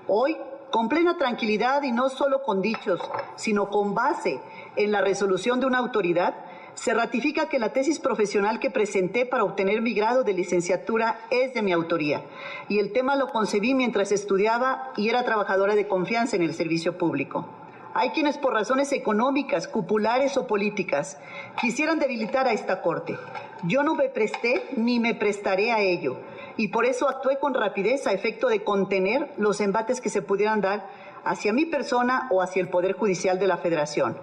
Hoy, 0.06 0.36
con 0.70 0.88
plena 0.88 1.18
tranquilidad 1.18 1.82
y 1.82 1.92
no 1.92 2.08
solo 2.08 2.42
con 2.42 2.62
dichos, 2.62 3.00
sino 3.36 3.70
con 3.70 3.94
base 3.94 4.40
en 4.76 4.92
la 4.92 5.00
resolución 5.00 5.60
de 5.60 5.66
una 5.66 5.78
autoridad, 5.78 6.34
se 6.74 6.94
ratifica 6.94 7.48
que 7.48 7.58
la 7.58 7.72
tesis 7.72 7.98
profesional 7.98 8.58
que 8.58 8.70
presenté 8.70 9.26
para 9.26 9.44
obtener 9.44 9.82
mi 9.82 9.92
grado 9.92 10.24
de 10.24 10.32
licenciatura 10.32 11.20
es 11.30 11.52
de 11.52 11.62
mi 11.62 11.72
autoría 11.72 12.22
y 12.68 12.78
el 12.78 12.92
tema 12.92 13.16
lo 13.16 13.28
concebí 13.28 13.74
mientras 13.74 14.12
estudiaba 14.12 14.92
y 14.96 15.08
era 15.08 15.24
trabajadora 15.24 15.74
de 15.74 15.88
confianza 15.88 16.36
en 16.36 16.42
el 16.42 16.54
servicio 16.54 16.96
público. 16.96 17.46
Hay 17.92 18.10
quienes 18.10 18.38
por 18.38 18.52
razones 18.52 18.92
económicas, 18.92 19.66
cupulares 19.66 20.36
o 20.36 20.46
políticas 20.46 21.20
quisieran 21.60 21.98
debilitar 21.98 22.46
a 22.46 22.52
esta 22.52 22.82
Corte. 22.82 23.16
Yo 23.64 23.82
no 23.82 23.96
me 23.96 24.08
presté 24.08 24.62
ni 24.76 25.00
me 25.00 25.14
prestaré 25.14 25.72
a 25.72 25.80
ello 25.80 26.18
y 26.56 26.68
por 26.68 26.84
eso 26.84 27.08
actué 27.08 27.38
con 27.40 27.52
rapidez 27.52 28.06
a 28.06 28.12
efecto 28.12 28.48
de 28.48 28.62
contener 28.62 29.28
los 29.38 29.60
embates 29.60 30.00
que 30.00 30.08
se 30.08 30.22
pudieran 30.22 30.60
dar 30.60 30.86
hacia 31.24 31.52
mi 31.52 31.66
persona 31.66 32.28
o 32.30 32.42
hacia 32.42 32.62
el 32.62 32.68
Poder 32.68 32.92
Judicial 32.92 33.40
de 33.40 33.48
la 33.48 33.56
Federación. 33.56 34.16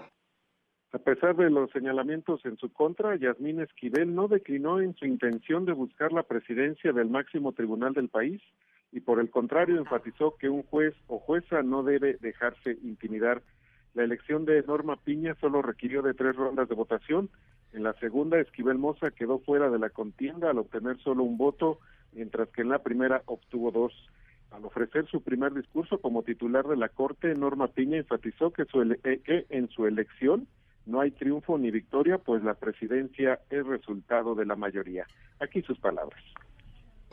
A 0.94 1.00
pesar 1.00 1.36
de 1.36 1.50
los 1.50 1.70
señalamientos 1.72 2.46
en 2.46 2.56
su 2.58 2.72
contra, 2.72 3.18
Yasmín 3.18 3.60
Esquivel 3.60 4.16
no 4.16 4.30
declinó 4.30 4.80
en 4.80 4.96
su 4.96 5.06
intención 5.06 5.66
de 5.66 5.74
buscar 5.74 6.14
la 6.14 6.24
presidencia 6.24 6.94
del 6.94 7.10
máximo 7.10 7.52
tribunal 7.52 7.94
del 7.94 8.08
país 8.08 8.42
y 8.94 9.02
por 9.02 9.20
el 9.20 9.30
contrario 9.30 9.78
enfatizó 9.78 10.38
que 10.38 10.48
un 10.48 10.64
juez 10.64 10.96
o 11.08 11.20
jueza 11.20 11.62
no 11.62 11.84
debe 11.84 12.18
dejarse 12.22 12.78
intimidar 12.84 13.44
la 13.98 14.04
elección 14.04 14.46
de 14.46 14.62
Norma 14.62 14.96
Piña 14.96 15.36
solo 15.42 15.64
requirió 15.64 16.04
de 16.04 16.14
tres 16.14 16.36
rondas 16.36 16.70
de 16.70 16.76
votación. 16.76 17.32
En 17.74 17.82
la 17.82 17.94
segunda, 17.94 18.40
Esquivel 18.40 18.78
Moza 18.78 19.10
quedó 19.10 19.40
fuera 19.40 19.72
de 19.72 19.80
la 19.80 19.90
contienda 19.90 20.52
al 20.52 20.60
obtener 20.60 21.00
solo 21.00 21.24
un 21.24 21.36
voto, 21.36 21.80
mientras 22.14 22.48
que 22.50 22.62
en 22.62 22.70
la 22.70 22.84
primera 22.84 23.24
obtuvo 23.26 23.72
dos. 23.72 23.94
Al 24.52 24.64
ofrecer 24.66 25.08
su 25.08 25.24
primer 25.24 25.56
discurso 25.56 25.98
como 25.98 26.22
titular 26.22 26.68
de 26.68 26.78
la 26.78 26.90
Corte, 26.90 27.34
Norma 27.34 27.70
Piña 27.70 27.98
enfatizó 27.98 28.52
que, 28.52 28.66
su 28.66 28.84
eh, 28.84 29.22
que 29.26 29.48
en 29.50 29.68
su 29.70 29.88
elección 29.88 30.48
no 30.86 31.02
hay 31.02 31.10
triunfo 31.10 31.58
ni 31.58 31.72
victoria, 31.72 32.20
pues 32.20 32.44
la 32.44 32.54
presidencia 32.54 33.40
es 33.50 33.66
resultado 33.66 34.36
de 34.36 34.46
la 34.46 34.56
mayoría. 34.56 35.08
Aquí 35.40 35.64
sus 35.64 35.80
palabras. 35.80 36.22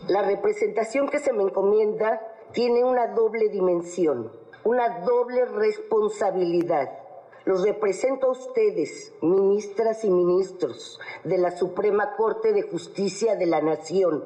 La 0.06 0.20
representación 0.20 1.08
que 1.08 1.18
se 1.18 1.32
me 1.32 1.44
encomienda 1.44 2.20
tiene 2.52 2.84
una 2.84 3.06
doble 3.14 3.48
dimensión 3.48 4.43
una 4.64 5.00
doble 5.00 5.44
responsabilidad. 5.44 6.98
Los 7.44 7.62
represento 7.62 8.28
a 8.28 8.30
ustedes, 8.30 9.12
ministras 9.20 10.02
y 10.04 10.10
ministros 10.10 10.98
de 11.22 11.36
la 11.36 11.50
Suprema 11.50 12.16
Corte 12.16 12.54
de 12.54 12.62
Justicia 12.62 13.36
de 13.36 13.44
la 13.44 13.60
Nación, 13.60 14.24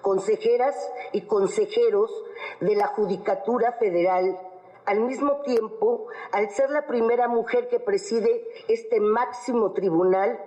consejeras 0.00 0.74
y 1.12 1.22
consejeros 1.22 2.10
de 2.60 2.74
la 2.74 2.86
Judicatura 2.86 3.72
Federal. 3.72 4.40
Al 4.86 5.00
mismo 5.00 5.42
tiempo, 5.42 6.06
al 6.32 6.48
ser 6.48 6.70
la 6.70 6.86
primera 6.86 7.28
mujer 7.28 7.68
que 7.68 7.78
preside 7.78 8.48
este 8.68 9.00
máximo 9.00 9.72
tribunal, 9.72 10.40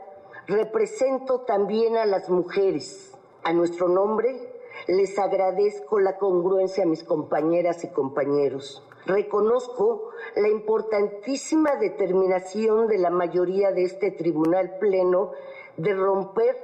represento 0.48 1.42
también 1.42 1.98
a 1.98 2.08
las 2.08 2.30
mujeres. 2.30 3.14
A 3.44 3.54
nuestro 3.54 3.88
nombre, 3.88 4.52
les 4.88 5.20
agradezco 5.20 6.00
la 6.00 6.18
congruencia 6.18 6.84
a 6.84 6.88
mis 6.88 7.04
compañeras 7.04 7.84
y 7.84 7.90
compañeros 7.90 8.84
reconozco 9.10 10.12
la 10.36 10.48
importantísima 10.48 11.76
determinación 11.76 12.88
de 12.88 13.00
la 13.00 13.10
mayoría 13.10 13.72
de 13.72 13.84
este 13.84 14.12
tribunal 14.12 14.78
pleno 14.80 15.32
de 15.78 15.94
romper 15.94 16.56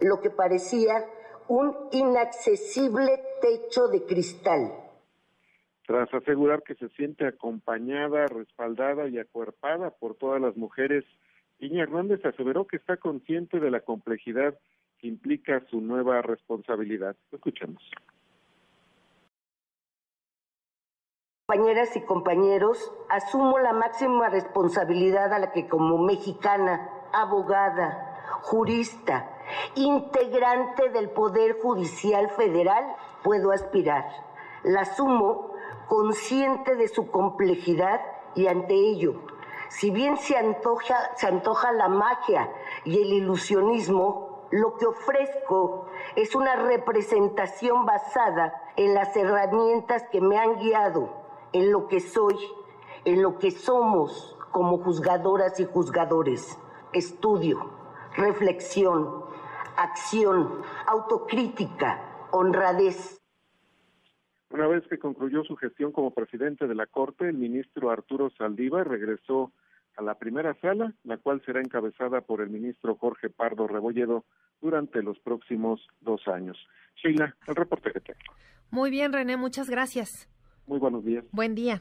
lo 0.00 0.20
que 0.20 0.30
parecía 0.30 1.04
un 1.48 1.76
inaccesible 1.92 3.20
techo 3.42 3.88
de 3.88 4.04
cristal. 4.04 4.72
Tras 5.86 6.12
asegurar 6.14 6.62
que 6.62 6.76
se 6.76 6.88
siente 6.90 7.26
acompañada, 7.26 8.26
respaldada 8.26 9.08
y 9.08 9.18
acuerpada 9.18 9.90
por 9.90 10.14
todas 10.14 10.40
las 10.40 10.56
mujeres, 10.56 11.04
Iña 11.58 11.82
Hernández 11.82 12.24
aseveró 12.24 12.66
que 12.66 12.76
está 12.76 12.96
consciente 12.96 13.58
de 13.58 13.70
la 13.70 13.80
complejidad 13.80 14.56
que 14.98 15.08
implica 15.08 15.60
su 15.68 15.80
nueva 15.80 16.22
responsabilidad. 16.22 17.16
Escuchemos. 17.32 17.82
Compañeras 21.50 21.96
y 21.96 22.00
compañeros, 22.02 22.92
asumo 23.08 23.58
la 23.58 23.72
máxima 23.72 24.28
responsabilidad 24.28 25.32
a 25.32 25.40
la 25.40 25.50
que 25.50 25.66
como 25.66 25.98
mexicana, 25.98 26.88
abogada, 27.12 28.22
jurista, 28.42 29.28
integrante 29.74 30.90
del 30.90 31.10
Poder 31.10 31.58
Judicial 31.60 32.30
Federal 32.30 32.94
puedo 33.24 33.50
aspirar. 33.50 34.04
La 34.62 34.82
asumo 34.82 35.50
consciente 35.88 36.76
de 36.76 36.86
su 36.86 37.10
complejidad 37.10 38.00
y 38.36 38.46
ante 38.46 38.74
ello, 38.74 39.14
si 39.70 39.90
bien 39.90 40.18
se 40.18 40.36
antoja, 40.36 41.16
se 41.16 41.26
antoja 41.26 41.72
la 41.72 41.88
magia 41.88 42.48
y 42.84 43.02
el 43.02 43.12
ilusionismo, 43.12 44.46
lo 44.52 44.76
que 44.76 44.86
ofrezco 44.86 45.86
es 46.14 46.36
una 46.36 46.54
representación 46.54 47.86
basada 47.86 48.62
en 48.76 48.94
las 48.94 49.16
herramientas 49.16 50.04
que 50.12 50.20
me 50.20 50.38
han 50.38 50.54
guiado 50.60 51.19
en 51.52 51.72
lo 51.72 51.88
que 51.88 52.00
soy, 52.00 52.36
en 53.04 53.22
lo 53.22 53.38
que 53.38 53.50
somos 53.50 54.36
como 54.50 54.78
juzgadoras 54.78 55.58
y 55.60 55.64
juzgadores. 55.64 56.58
Estudio, 56.92 57.70
reflexión, 58.16 59.24
acción, 59.76 60.62
autocrítica, 60.86 62.28
honradez. 62.32 63.20
Una 64.50 64.66
vez 64.66 64.84
que 64.88 64.98
concluyó 64.98 65.44
su 65.44 65.56
gestión 65.56 65.92
como 65.92 66.10
presidente 66.10 66.66
de 66.66 66.74
la 66.74 66.86
Corte, 66.86 67.28
el 67.28 67.36
ministro 67.36 67.90
Arturo 67.90 68.30
Saldívar 68.30 68.88
regresó 68.88 69.52
a 69.96 70.02
la 70.02 70.16
primera 70.16 70.54
sala, 70.60 70.92
la 71.04 71.18
cual 71.18 71.40
será 71.44 71.60
encabezada 71.60 72.20
por 72.22 72.40
el 72.40 72.50
ministro 72.50 72.96
Jorge 72.96 73.30
Pardo 73.30 73.68
Rebolledo 73.68 74.24
durante 74.60 75.02
los 75.02 75.18
próximos 75.20 75.86
dos 76.00 76.26
años. 76.26 76.58
Sheila, 76.96 77.36
el 77.46 77.54
reporte 77.54 77.92
que 77.92 78.00
tengo. 78.00 78.18
Muy 78.70 78.90
bien, 78.90 79.12
René, 79.12 79.36
muchas 79.36 79.70
gracias. 79.70 80.28
Muy 80.70 80.78
buenos 80.78 81.04
días. 81.04 81.24
Buen 81.32 81.56
día. 81.56 81.80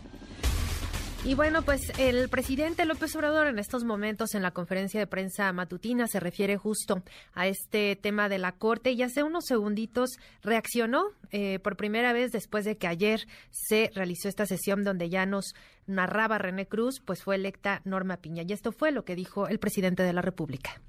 Y 1.23 1.35
bueno, 1.35 1.61
pues 1.61 1.91
el 1.99 2.27
presidente 2.27 2.85
López 2.85 3.15
Obrador 3.15 3.45
en 3.45 3.59
estos 3.59 3.83
momentos 3.83 4.33
en 4.33 4.41
la 4.41 4.49
conferencia 4.49 4.99
de 4.99 5.05
prensa 5.05 5.53
matutina 5.53 6.07
se 6.07 6.19
refiere 6.19 6.57
justo 6.57 7.03
a 7.35 7.45
este 7.45 7.95
tema 7.95 8.29
de 8.29 8.39
la 8.39 8.53
Corte 8.53 8.89
y 8.89 9.03
hace 9.03 9.21
unos 9.21 9.45
segunditos 9.45 10.17
reaccionó 10.41 11.03
eh, 11.29 11.59
por 11.59 11.77
primera 11.77 12.13
vez 12.13 12.31
después 12.31 12.65
de 12.65 12.77
que 12.77 12.87
ayer 12.87 13.27
se 13.51 13.91
realizó 13.93 14.27
esta 14.27 14.47
sesión 14.47 14.83
donde 14.83 15.11
ya 15.11 15.27
nos 15.27 15.53
narraba 15.85 16.39
René 16.39 16.67
Cruz, 16.67 16.99
pues 16.99 17.21
fue 17.21 17.35
electa 17.35 17.81
Norma 17.85 18.17
Piña. 18.17 18.41
Y 18.41 18.53
esto 18.53 18.71
fue 18.71 18.91
lo 18.91 19.05
que 19.05 19.13
dijo 19.15 19.47
el 19.47 19.59
presidente 19.59 20.01
de 20.01 20.13
la 20.13 20.23
República. 20.23 20.81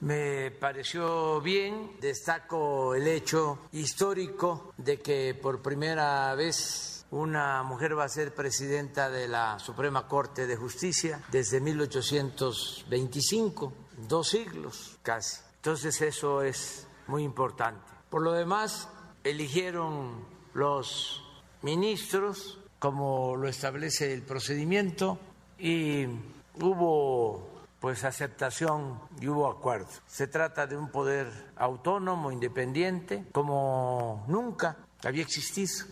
Me 0.00 0.52
pareció 0.52 1.40
bien, 1.40 1.90
destaco 2.00 2.94
el 2.94 3.08
hecho 3.08 3.58
histórico 3.72 4.72
de 4.76 4.98
que 4.98 5.34
por 5.34 5.60
primera 5.60 6.32
vez 6.36 6.97
una 7.10 7.62
mujer 7.62 7.98
va 7.98 8.04
a 8.04 8.08
ser 8.08 8.34
presidenta 8.34 9.08
de 9.08 9.28
la 9.28 9.58
Suprema 9.58 10.06
Corte 10.06 10.46
de 10.46 10.56
Justicia 10.56 11.22
desde 11.30 11.58
1825, 11.60 13.72
dos 14.08 14.28
siglos 14.28 14.98
casi. 15.02 15.40
Entonces 15.56 16.00
eso 16.02 16.42
es 16.42 16.86
muy 17.06 17.24
importante. 17.24 17.80
Por 18.10 18.22
lo 18.22 18.32
demás, 18.32 18.88
eligieron 19.24 20.26
los 20.54 21.24
ministros 21.62 22.58
como 22.78 23.36
lo 23.36 23.48
establece 23.48 24.12
el 24.12 24.22
procedimiento 24.22 25.18
y 25.58 26.06
hubo 26.60 27.48
pues 27.80 28.04
aceptación 28.04 29.00
y 29.20 29.28
hubo 29.28 29.48
acuerdo. 29.48 29.88
Se 30.06 30.26
trata 30.26 30.66
de 30.66 30.76
un 30.76 30.90
poder 30.90 31.28
autónomo, 31.56 32.32
independiente, 32.32 33.24
como 33.32 34.24
nunca 34.28 34.76
había 35.04 35.22
existido 35.22 35.86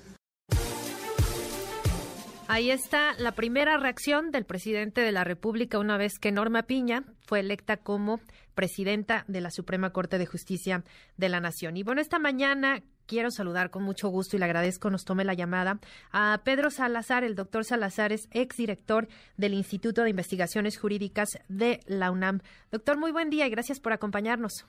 Ahí 2.48 2.70
está 2.70 3.12
la 3.18 3.32
primera 3.32 3.77
reacción 3.77 4.31
del 4.31 4.44
presidente 4.44 5.01
de 5.01 5.10
la 5.10 5.24
República 5.24 5.81
una 5.81 5.98
vez 5.98 6.20
que 6.20 6.31
Norma 6.31 6.62
Piña 6.62 7.02
fue 7.27 7.40
electa 7.40 7.77
como 7.77 8.20
presidenta 8.55 9.24
de 9.27 9.40
la 9.40 9.51
Suprema 9.51 9.90
Corte 9.90 10.16
de 10.16 10.27
Justicia 10.27 10.85
de 11.16 11.28
la 11.28 11.40
Nación. 11.40 11.77
Y 11.77 11.82
bueno, 11.82 12.01
esta 12.01 12.20
mañana 12.20 12.82
quiero 13.06 13.32
saludar 13.32 13.70
con 13.70 13.82
mucho 13.82 14.09
gusto 14.10 14.36
y 14.36 14.39
le 14.39 14.44
agradezco 14.44 14.90
nos 14.90 15.05
tome 15.05 15.24
la 15.24 15.35
llamada 15.35 15.81
a 16.12 16.40
Pedro 16.44 16.70
Salazar. 16.70 17.24
El 17.24 17.35
doctor 17.35 17.64
Salazar 17.64 18.12
es 18.12 18.28
exdirector 18.31 19.09
del 19.36 19.52
Instituto 19.52 20.05
de 20.05 20.10
Investigaciones 20.10 20.78
Jurídicas 20.78 21.28
de 21.48 21.81
la 21.86 22.12
UNAM. 22.12 22.40
Doctor, 22.70 22.97
muy 22.97 23.10
buen 23.10 23.28
día 23.28 23.48
y 23.48 23.51
gracias 23.51 23.81
por 23.81 23.93
acompañarnos. 23.93 24.66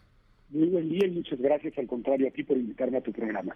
Muy 0.50 0.68
buen 0.70 0.90
día 0.90 1.06
y 1.06 1.12
muchas 1.12 1.40
gracias 1.40 1.78
al 1.78 1.86
contrario 1.86 2.28
a 2.28 2.32
ti 2.32 2.42
por 2.44 2.58
invitarme 2.58 2.98
a 2.98 3.02
tu 3.02 3.12
programa. 3.12 3.56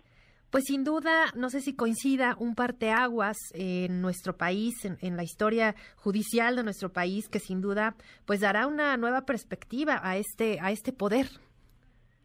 Pues 0.52 0.66
sin 0.66 0.84
duda, 0.84 1.28
no 1.34 1.50
sé 1.50 1.62
si 1.62 1.74
coincida 1.74 2.36
un 2.38 2.56
parteaguas 2.56 3.38
en 3.54 4.02
nuestro 4.02 4.36
país, 4.36 4.74
en, 4.84 5.16
la 5.16 5.24
historia 5.24 5.76
judicial 5.96 6.58
de 6.58 6.64
nuestro 6.64 6.92
país, 6.92 7.30
que 7.30 7.40
sin 7.40 7.62
duda, 7.62 7.96
pues 8.26 8.42
dará 8.42 8.68
una 8.68 8.98
nueva 8.98 9.22
perspectiva 9.22 10.02
a 10.04 10.18
este 10.18 10.60
a 10.60 10.72
este 10.72 10.92
poder. 10.92 11.28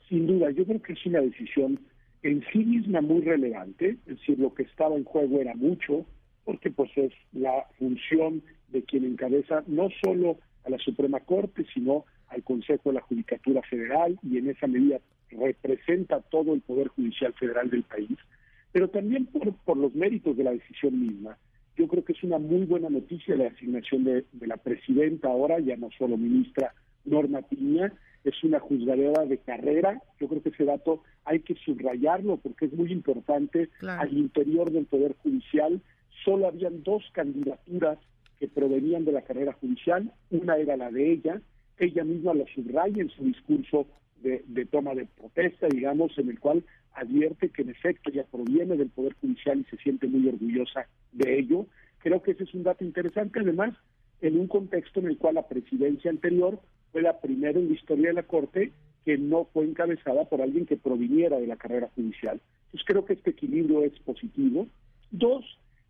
Sin 0.08 0.26
duda, 0.26 0.50
yo 0.50 0.64
creo 0.64 0.82
que 0.82 0.94
es 0.94 1.06
una 1.06 1.20
decisión 1.20 1.78
en 2.24 2.44
sí 2.52 2.64
misma 2.64 3.00
muy 3.00 3.20
relevante, 3.20 3.90
es 4.06 4.18
decir, 4.18 4.40
lo 4.40 4.52
que 4.52 4.64
estaba 4.64 4.96
en 4.96 5.04
juego 5.04 5.40
era 5.40 5.54
mucho, 5.54 6.04
porque 6.44 6.72
pues 6.72 6.90
es 6.96 7.12
la 7.32 7.64
función 7.78 8.42
de 8.70 8.82
quien 8.82 9.04
encabeza 9.04 9.62
no 9.68 9.88
solo 10.04 10.38
a 10.64 10.70
la 10.70 10.78
Suprema 10.78 11.20
Corte, 11.20 11.64
sino 11.72 12.04
al 12.26 12.42
Consejo 12.42 12.88
de 12.90 12.94
la 12.94 13.02
Judicatura 13.02 13.62
Federal 13.62 14.18
y 14.24 14.38
en 14.38 14.50
esa 14.50 14.66
medida 14.66 14.98
representa 15.30 16.20
todo 16.20 16.54
el 16.54 16.60
Poder 16.60 16.88
Judicial 16.88 17.32
Federal 17.34 17.70
del 17.70 17.82
país, 17.82 18.18
pero 18.72 18.88
también 18.88 19.26
por, 19.26 19.54
por 19.64 19.76
los 19.76 19.94
méritos 19.94 20.36
de 20.36 20.44
la 20.44 20.52
decisión 20.52 21.00
misma. 21.00 21.36
Yo 21.76 21.88
creo 21.88 22.04
que 22.04 22.12
es 22.12 22.22
una 22.22 22.38
muy 22.38 22.64
buena 22.64 22.88
noticia 22.88 23.36
la 23.36 23.48
asignación 23.48 24.04
de, 24.04 24.24
la 24.40 24.56
presidenta 24.56 25.28
ahora, 25.28 25.60
ya 25.60 25.76
no 25.76 25.90
solo 25.98 26.16
ministra 26.16 26.74
Norma 27.04 27.42
Piña, 27.42 27.92
es 28.24 28.42
una 28.42 28.58
juzgadora 28.60 29.26
de 29.26 29.38
carrera. 29.38 30.02
Yo 30.18 30.26
creo 30.26 30.42
que 30.42 30.48
ese 30.48 30.64
dato 30.64 31.02
hay 31.24 31.40
que 31.40 31.54
subrayarlo 31.54 32.38
porque 32.38 32.64
es 32.64 32.72
muy 32.72 32.90
importante. 32.92 33.68
Al 33.86 34.16
interior 34.16 34.70
del 34.72 34.86
Poder 34.86 35.14
Judicial 35.22 35.80
solo 36.24 36.48
habían 36.48 36.82
dos 36.82 37.04
candidaturas 37.12 37.98
que 38.40 38.48
provenían 38.48 39.04
de 39.04 39.12
la 39.12 39.22
carrera 39.22 39.52
judicial. 39.52 40.12
Una 40.30 40.56
era 40.56 40.76
la 40.76 40.90
de 40.90 41.12
ella. 41.12 41.40
Ella 41.78 42.04
misma 42.04 42.32
lo 42.32 42.46
subraya 42.48 43.02
en 43.02 43.10
su 43.10 43.22
discurso 43.22 43.86
de, 44.22 44.66
toma 44.66 44.94
de 44.94 45.06
protesta, 45.06 45.68
digamos, 45.68 46.16
en 46.18 46.30
el 46.30 46.40
cual 46.40 46.64
advierte 46.94 47.50
que 47.50 47.62
en 47.62 47.70
efecto 47.70 48.10
ya 48.10 48.24
proviene 48.24 48.76
del 48.76 48.88
Poder 48.88 49.14
Judicial 49.20 49.60
y 49.60 49.64
se 49.64 49.76
siente 49.82 50.06
muy 50.06 50.26
orgullosa 50.28 50.88
de 51.12 51.38
ello. 51.38 51.66
Creo 51.98 52.22
que 52.22 52.32
ese 52.32 52.44
es 52.44 52.54
un 52.54 52.62
dato 52.62 52.84
interesante, 52.84 53.40
además, 53.40 53.74
en 54.20 54.38
un 54.38 54.48
contexto 54.48 55.00
en 55.00 55.06
el 55.06 55.18
cual 55.18 55.34
la 55.34 55.48
presidencia 55.48 56.10
anterior 56.10 56.60
fue 56.92 57.02
la 57.02 57.20
primera 57.20 57.58
en 57.58 57.68
la 57.68 57.74
historia 57.74 58.08
de 58.08 58.14
la 58.14 58.22
Corte 58.22 58.72
que 59.04 59.18
no 59.18 59.44
fue 59.52 59.64
encabezada 59.64 60.24
por 60.24 60.42
alguien 60.42 60.66
que 60.66 60.76
proviniera 60.76 61.38
de 61.38 61.46
la 61.46 61.56
carrera 61.56 61.88
judicial. 61.94 62.40
Entonces 62.66 62.86
creo 62.86 63.04
que 63.04 63.12
este 63.12 63.30
equilibrio 63.30 63.84
es 63.84 63.96
positivo. 64.00 64.66
Dos, 65.12 65.44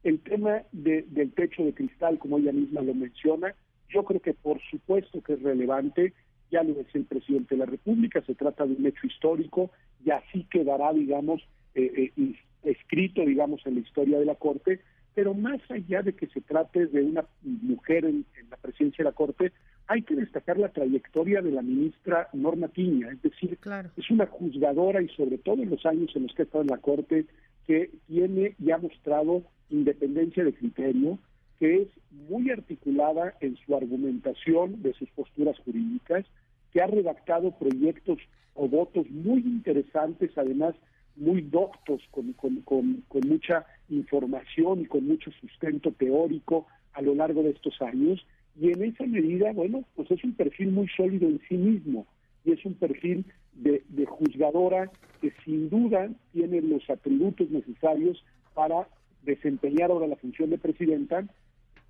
el 0.04 0.20
tema 0.20 0.62
del 0.72 1.32
techo 1.32 1.64
de 1.64 1.72
cristal, 1.72 2.18
como 2.18 2.38
ella 2.38 2.52
misma 2.52 2.82
lo 2.82 2.92
menciona, 2.92 3.54
yo 3.88 4.04
creo 4.04 4.20
que 4.20 4.34
por 4.34 4.60
supuesto 4.70 5.22
que 5.22 5.34
es 5.34 5.42
relevante 5.42 6.12
ya 6.50 6.62
lo 6.62 6.74
decía 6.74 7.00
el 7.00 7.06
presidente 7.06 7.54
de 7.54 7.60
la 7.60 7.66
República, 7.66 8.22
se 8.22 8.34
trata 8.34 8.66
de 8.66 8.74
un 8.74 8.86
hecho 8.86 9.06
histórico 9.06 9.70
y 10.04 10.10
así 10.10 10.44
quedará, 10.50 10.92
digamos, 10.92 11.42
eh, 11.74 12.12
eh, 12.16 12.34
escrito, 12.62 13.22
digamos, 13.22 13.64
en 13.66 13.74
la 13.74 13.80
historia 13.80 14.18
de 14.18 14.24
la 14.24 14.34
Corte, 14.34 14.80
pero 15.14 15.34
más 15.34 15.60
allá 15.70 16.02
de 16.02 16.14
que 16.14 16.26
se 16.26 16.42
trate 16.42 16.86
de 16.86 17.02
una 17.02 17.24
mujer 17.42 18.04
en, 18.04 18.26
la 18.50 18.56
presidencia 18.58 19.02
de 19.02 19.10
la 19.10 19.16
Corte, 19.16 19.52
hay 19.86 20.02
que 20.02 20.14
destacar 20.14 20.58
la 20.58 20.68
trayectoria 20.68 21.40
de 21.40 21.52
la 21.52 21.62
ministra 21.62 22.28
Norma 22.32 22.68
Piña, 22.68 23.08
es 23.10 23.22
decir, 23.22 23.58
es 23.96 24.10
una 24.10 24.26
juzgadora 24.26 25.00
y 25.00 25.08
sobre 25.10 25.38
todo 25.38 25.62
en 25.62 25.70
los 25.70 25.86
años 25.86 26.14
en 26.14 26.24
los 26.24 26.34
que 26.34 26.42
ha 26.42 26.44
estado 26.44 26.62
en 26.62 26.70
la 26.70 26.78
Corte, 26.78 27.26
que 27.66 27.90
tiene 28.06 28.54
y 28.58 28.70
ha 28.70 28.78
mostrado 28.78 29.42
independencia 29.70 30.44
de 30.44 30.52
criterio, 30.52 31.18
que 31.58 31.82
es 31.82 31.88
muy 32.28 32.50
articulada 32.50 33.34
en 33.40 33.56
su 33.56 33.74
argumentación 33.76 34.82
de 34.82 34.92
sus 34.94 35.08
posturas 35.10 35.58
jurídicas, 35.60 36.24
que 36.72 36.82
ha 36.82 36.86
redactado 36.86 37.52
proyectos 37.52 38.18
o 38.54 38.68
votos 38.68 39.08
muy 39.10 39.40
interesantes, 39.40 40.30
además 40.36 40.74
muy 41.16 41.40
doctos, 41.40 42.02
con, 42.10 42.32
con, 42.34 43.04
mucha 43.26 43.64
información 43.88 44.82
y 44.82 44.86
con 44.86 45.06
mucho 45.06 45.30
sustento 45.40 45.92
teórico 45.92 46.66
a 46.92 47.00
lo 47.02 47.14
largo 47.14 47.42
de 47.42 47.50
estos 47.50 47.80
años. 47.80 48.26
Y 48.58 48.70
en 48.70 48.82
esa 48.84 49.04
medida, 49.06 49.52
bueno, 49.52 49.84
pues 49.94 50.10
es 50.10 50.22
un 50.24 50.34
perfil 50.34 50.72
muy 50.72 50.88
sólido 50.88 51.28
en 51.28 51.40
sí 51.48 51.56
mismo 51.56 52.06
y 52.44 52.52
es 52.52 52.64
un 52.64 52.74
perfil 52.74 53.24
de, 53.54 53.82
de 53.88 54.06
juzgadora 54.06 54.90
que 55.20 55.32
sin 55.44 55.70
duda 55.70 56.10
tiene 56.32 56.60
los 56.60 56.88
atributos 56.90 57.50
necesarios 57.50 58.22
para 58.54 58.86
desempeñar 59.22 59.90
ahora 59.90 60.06
la 60.06 60.16
función 60.16 60.50
de 60.50 60.58
presidenta 60.58 61.26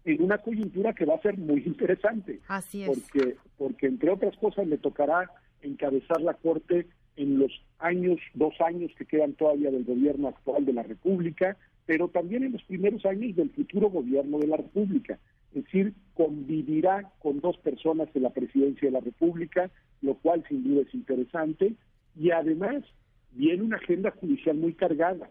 en 0.07 0.23
una 0.23 0.39
coyuntura 0.39 0.95
que 0.95 1.05
va 1.05 1.17
a 1.17 1.21
ser 1.21 1.37
muy 1.37 1.63
interesante. 1.67 2.41
Así 2.49 2.83
es. 2.83 2.89
Porque, 2.89 3.37
porque 3.59 3.87
entre 3.87 4.11
otras 4.11 4.37
cosas 4.37 4.67
le 4.67 4.79
tocará 4.79 5.31
encabezar 5.61 6.21
la 6.23 6.35
Corte 6.35 6.87
en 7.17 7.39
los 7.39 7.51
años, 7.79 8.19
dos 8.35 8.55
años 8.61 8.93
que 8.97 9.05
quedan 9.05 9.33
todavía 9.33 9.71
del 9.71 9.85
gobierno 9.85 10.29
actual 10.29 10.65
de 10.65 10.73
la 10.73 10.83
República, 10.83 11.57
pero 11.87 12.09
también 12.09 12.45
en 12.45 12.53
los 12.53 12.63
primeros 12.65 13.05
años 13.05 13.35
del 13.37 13.51
futuro 13.51 13.91
gobierno 13.91 14.39
de 14.39 14.47
la 14.47 14.57
República. 14.57 15.19
Es 15.55 15.65
decir, 15.65 15.95
convivirá 16.15 17.11
con 17.21 17.41
dos 17.41 17.57
personas 17.59 18.09
en 18.15 18.23
la 18.23 18.31
presidencia 18.31 18.89
de 18.89 18.93
la 18.93 19.01
República, 19.01 19.71
lo 20.03 20.15
cual 20.15 20.45
sin 20.49 20.63
duda 20.63 20.83
es 20.83 20.95
interesante, 20.95 21.75
y 22.15 22.31
además 22.31 22.85
viene 23.33 23.63
una 23.63 23.77
agenda 23.77 24.11
judicial 24.11 24.57
muy 24.57 24.75
cargada. 24.75 25.31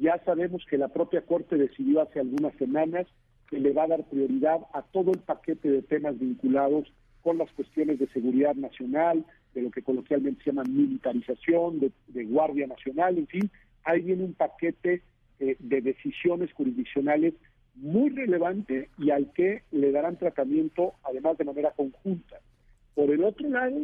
Ya 0.00 0.18
sabemos 0.24 0.64
que 0.68 0.78
la 0.78 0.88
propia 0.88 1.22
Corte 1.22 1.56
decidió 1.56 2.00
hace 2.00 2.20
algunas 2.20 2.54
semanas 2.54 3.06
que 3.52 3.60
le 3.60 3.74
va 3.74 3.82
a 3.82 3.88
dar 3.88 4.04
prioridad 4.04 4.60
a 4.72 4.80
todo 4.80 5.12
el 5.12 5.18
paquete 5.18 5.70
de 5.70 5.82
temas 5.82 6.18
vinculados 6.18 6.90
con 7.20 7.36
las 7.36 7.52
cuestiones 7.52 7.98
de 7.98 8.08
seguridad 8.08 8.54
nacional, 8.54 9.26
de 9.52 9.60
lo 9.60 9.70
que 9.70 9.82
coloquialmente 9.82 10.42
se 10.42 10.50
llama 10.50 10.64
militarización, 10.64 11.78
de, 11.78 12.24
Guardia 12.24 12.66
Nacional, 12.66 13.18
en 13.18 13.26
fin, 13.26 13.50
ahí 13.84 14.00
viene 14.00 14.24
un 14.24 14.32
paquete 14.32 15.02
eh, 15.38 15.56
de 15.58 15.82
decisiones 15.82 16.50
jurisdiccionales 16.54 17.34
muy 17.74 18.08
relevante 18.08 18.88
y 18.96 19.10
al 19.10 19.30
que 19.34 19.64
le 19.70 19.92
darán 19.92 20.16
tratamiento 20.16 20.94
además 21.02 21.36
de 21.36 21.44
manera 21.44 21.72
conjunta. 21.72 22.40
Por 22.94 23.10
el 23.10 23.22
otro 23.22 23.50
lado, 23.50 23.82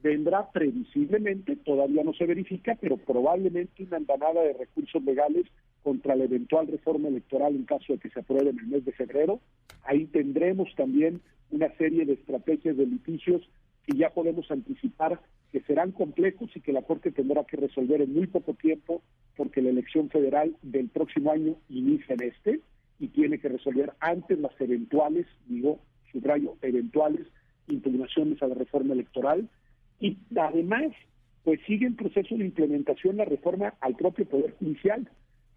vendrá 0.00 0.48
previsiblemente, 0.52 1.56
todavía 1.56 2.04
no 2.04 2.12
se 2.12 2.24
verifica, 2.24 2.78
pero 2.80 2.96
probablemente 2.96 3.82
una 3.82 3.96
andanada 3.96 4.42
de 4.42 4.52
recursos 4.52 5.02
legales 5.02 5.46
contra 5.88 6.14
la 6.14 6.24
eventual 6.24 6.66
reforma 6.66 7.08
electoral 7.08 7.56
en 7.56 7.64
caso 7.64 7.94
de 7.94 7.98
que 7.98 8.10
se 8.10 8.20
apruebe 8.20 8.50
en 8.50 8.58
el 8.58 8.66
mes 8.66 8.84
de 8.84 8.92
febrero. 8.92 9.40
Ahí 9.84 10.04
tendremos 10.04 10.68
también 10.76 11.22
una 11.50 11.74
serie 11.78 12.04
de 12.04 12.12
estrategias 12.12 12.76
de 12.76 12.84
litigios 12.84 13.40
que 13.86 13.96
ya 13.96 14.10
podemos 14.10 14.50
anticipar 14.50 15.18
que 15.50 15.62
serán 15.62 15.92
complejos 15.92 16.50
y 16.54 16.60
que 16.60 16.74
la 16.74 16.82
Corte 16.82 17.10
tendrá 17.10 17.44
que 17.44 17.56
resolver 17.56 18.02
en 18.02 18.12
muy 18.12 18.26
poco 18.26 18.52
tiempo 18.52 19.00
porque 19.34 19.62
la 19.62 19.70
elección 19.70 20.10
federal 20.10 20.54
del 20.60 20.90
próximo 20.90 21.32
año 21.32 21.56
inicia 21.70 22.16
en 22.16 22.24
este. 22.24 22.60
y 23.00 23.08
tiene 23.08 23.38
que 23.38 23.48
resolver 23.48 23.92
antes 24.00 24.38
las 24.38 24.60
eventuales, 24.60 25.24
digo, 25.46 25.78
subrayo, 26.12 26.56
eventuales 26.60 27.26
impugnaciones 27.66 28.42
a 28.42 28.48
la 28.48 28.56
reforma 28.56 28.92
electoral 28.92 29.48
y 30.00 30.18
además 30.36 30.92
pues 31.44 31.60
sigue 31.66 31.86
en 31.86 31.96
proceso 31.96 32.36
de 32.36 32.44
implementación 32.44 33.16
la 33.16 33.24
reforma 33.24 33.72
al 33.80 33.96
propio 33.96 34.26
Poder 34.26 34.54
Judicial, 34.58 35.08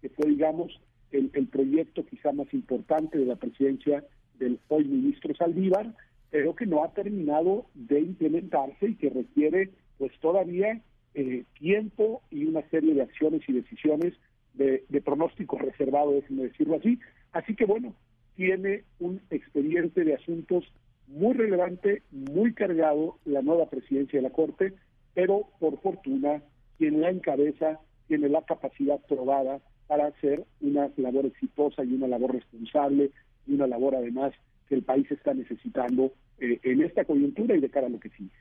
que 0.02 0.10
fue, 0.10 0.26
digamos, 0.26 0.78
el, 1.12 1.30
proyecto 1.46 2.04
quizá 2.04 2.32
más 2.32 2.52
importante 2.52 3.18
de 3.18 3.26
la 3.26 3.36
presidencia 3.36 4.04
del 4.38 4.58
hoy 4.68 4.84
ministro 4.84 5.34
Saldívar, 5.34 5.94
pero 6.30 6.56
que 6.56 6.66
no 6.66 6.82
ha 6.82 6.92
terminado 6.92 7.66
de 7.74 8.00
implementarse 8.00 8.88
y 8.88 8.94
que 8.96 9.10
requiere 9.10 9.70
pues 9.98 10.12
todavía 10.20 10.80
eh, 11.14 11.44
tiempo 11.58 12.22
y 12.30 12.46
una 12.46 12.62
serie 12.70 12.94
de 12.94 13.02
acciones 13.02 13.42
y 13.46 13.52
decisiones 13.52 14.14
de, 14.54 14.84
de 14.88 15.00
pronóstico 15.00 15.58
reservado, 15.58 16.12
déjenme 16.12 16.44
decirlo 16.44 16.76
así. 16.76 16.98
Así 17.32 17.54
que 17.54 17.66
bueno, 17.66 17.94
tiene 18.34 18.84
un 18.98 19.20
expediente 19.30 20.04
de 20.04 20.14
asuntos 20.14 20.64
muy 21.06 21.34
relevante, 21.34 22.02
muy 22.10 22.54
cargado 22.54 23.18
la 23.24 23.42
nueva 23.42 23.68
presidencia 23.68 24.18
de 24.18 24.28
la 24.28 24.34
Corte, 24.34 24.72
pero 25.14 25.48
por 25.60 25.78
fortuna 25.80 26.42
quien 26.78 27.00
la 27.02 27.10
encabeza 27.10 27.78
tiene 28.08 28.28
la 28.30 28.42
capacidad 28.42 28.98
probada 29.06 29.60
para 29.92 30.06
hacer 30.06 30.42
una 30.62 30.90
labor 30.96 31.26
exitosa 31.26 31.84
y 31.84 31.92
una 31.92 32.08
labor 32.08 32.32
responsable 32.32 33.10
y 33.46 33.52
una 33.52 33.66
labor 33.66 33.94
además 33.94 34.32
que 34.66 34.74
el 34.74 34.82
país 34.84 35.10
está 35.10 35.34
necesitando 35.34 36.14
eh, 36.38 36.58
en 36.62 36.80
esta 36.80 37.04
coyuntura 37.04 37.54
y 37.54 37.60
de 37.60 37.68
cara 37.68 37.88
a 37.88 37.90
lo 37.90 38.00
que 38.00 38.08
sigue. 38.08 38.32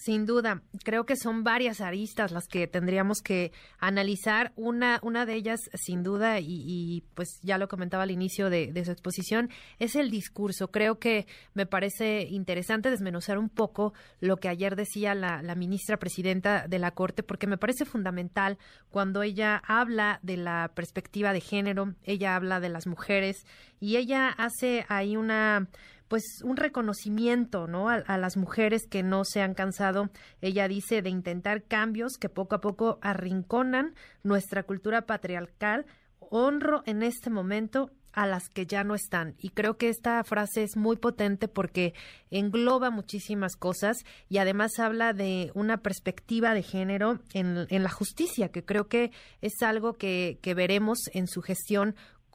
Sin 0.00 0.26
duda, 0.26 0.62
creo 0.84 1.06
que 1.06 1.16
son 1.16 1.42
varias 1.42 1.80
aristas 1.80 2.30
las 2.30 2.46
que 2.46 2.68
tendríamos 2.68 3.18
que 3.20 3.50
analizar. 3.80 4.52
Una, 4.54 5.00
una 5.02 5.26
de 5.26 5.34
ellas, 5.34 5.58
sin 5.74 6.04
duda, 6.04 6.38
y, 6.38 7.02
pues 7.16 7.40
ya 7.42 7.58
lo 7.58 7.66
comentaba 7.66 8.04
al 8.04 8.12
inicio 8.12 8.48
de, 8.48 8.72
su 8.84 8.92
exposición, 8.92 9.50
es 9.80 9.96
el 9.96 10.12
discurso. 10.12 10.70
Creo 10.70 11.00
que 11.00 11.26
me 11.52 11.66
parece 11.66 12.28
interesante 12.30 12.90
desmenuzar 12.90 13.38
un 13.38 13.48
poco 13.48 13.92
lo 14.20 14.36
que 14.36 14.48
ayer 14.48 14.76
decía 14.76 15.16
la, 15.16 15.42
la 15.42 15.56
ministra 15.56 15.96
presidenta 15.96 16.68
de 16.68 16.78
la 16.78 16.92
Corte, 16.92 17.24
porque 17.24 17.48
me 17.48 17.58
parece 17.58 17.84
fundamental 17.84 18.56
cuando 18.90 19.24
ella 19.24 19.60
habla 19.66 20.20
de 20.22 20.36
la 20.36 20.70
perspectiva 20.76 21.32
de 21.32 21.40
género, 21.40 21.96
ella 22.04 22.36
habla 22.36 22.60
de 22.60 22.68
las 22.68 22.86
mujeres 22.86 23.44
y 23.80 23.96
ella 23.96 24.28
hace 24.28 24.86
ahí 24.88 25.16
una 25.16 25.66
pues 26.08 26.40
un 26.42 26.56
reconocimiento 26.56 27.66
¿no? 27.66 27.88
A, 27.88 28.18
las 28.18 28.36
mujeres 28.36 28.86
que 28.88 29.02
no 29.02 29.24
se 29.24 29.42
han 29.42 29.54
cansado, 29.54 30.10
ella 30.40 30.66
dice, 30.68 31.02
de 31.02 31.10
intentar 31.10 31.62
cambios 31.62 32.14
que 32.18 32.28
poco 32.28 32.56
a 32.56 32.60
poco 32.60 32.98
arrinconan 33.02 33.94
nuestra 34.22 34.62
cultura 34.62 35.02
patriarcal. 35.02 35.86
Honro 36.30 36.82
en 36.84 37.02
este 37.02 37.30
momento 37.30 37.90
a 38.12 38.26
las 38.26 38.48
que 38.48 38.66
ya 38.66 38.84
no 38.84 38.94
están. 38.94 39.36
Y 39.38 39.50
creo 39.50 39.76
que 39.76 39.88
esta 39.88 40.22
frase 40.24 40.64
es 40.64 40.76
muy 40.76 40.96
potente 40.96 41.46
porque 41.46 41.94
engloba 42.30 42.90
muchísimas 42.90 43.54
cosas 43.54 43.98
y 44.28 44.38
además 44.38 44.78
habla 44.78 45.12
de 45.12 45.52
una 45.54 45.78
perspectiva 45.78 46.52
de 46.52 46.62
género 46.62 47.20
en, 47.32 47.66
en 47.68 47.82
la 47.82 47.90
justicia, 47.90 48.50
que 48.50 48.64
creo 48.64 48.88
que 48.88 49.12
es 49.40 49.62
algo 49.62 49.94
que, 49.94 50.38
que 50.42 50.54
veremos 50.54 50.98
en 51.12 51.28
su 51.28 51.42
gestión 51.42 51.94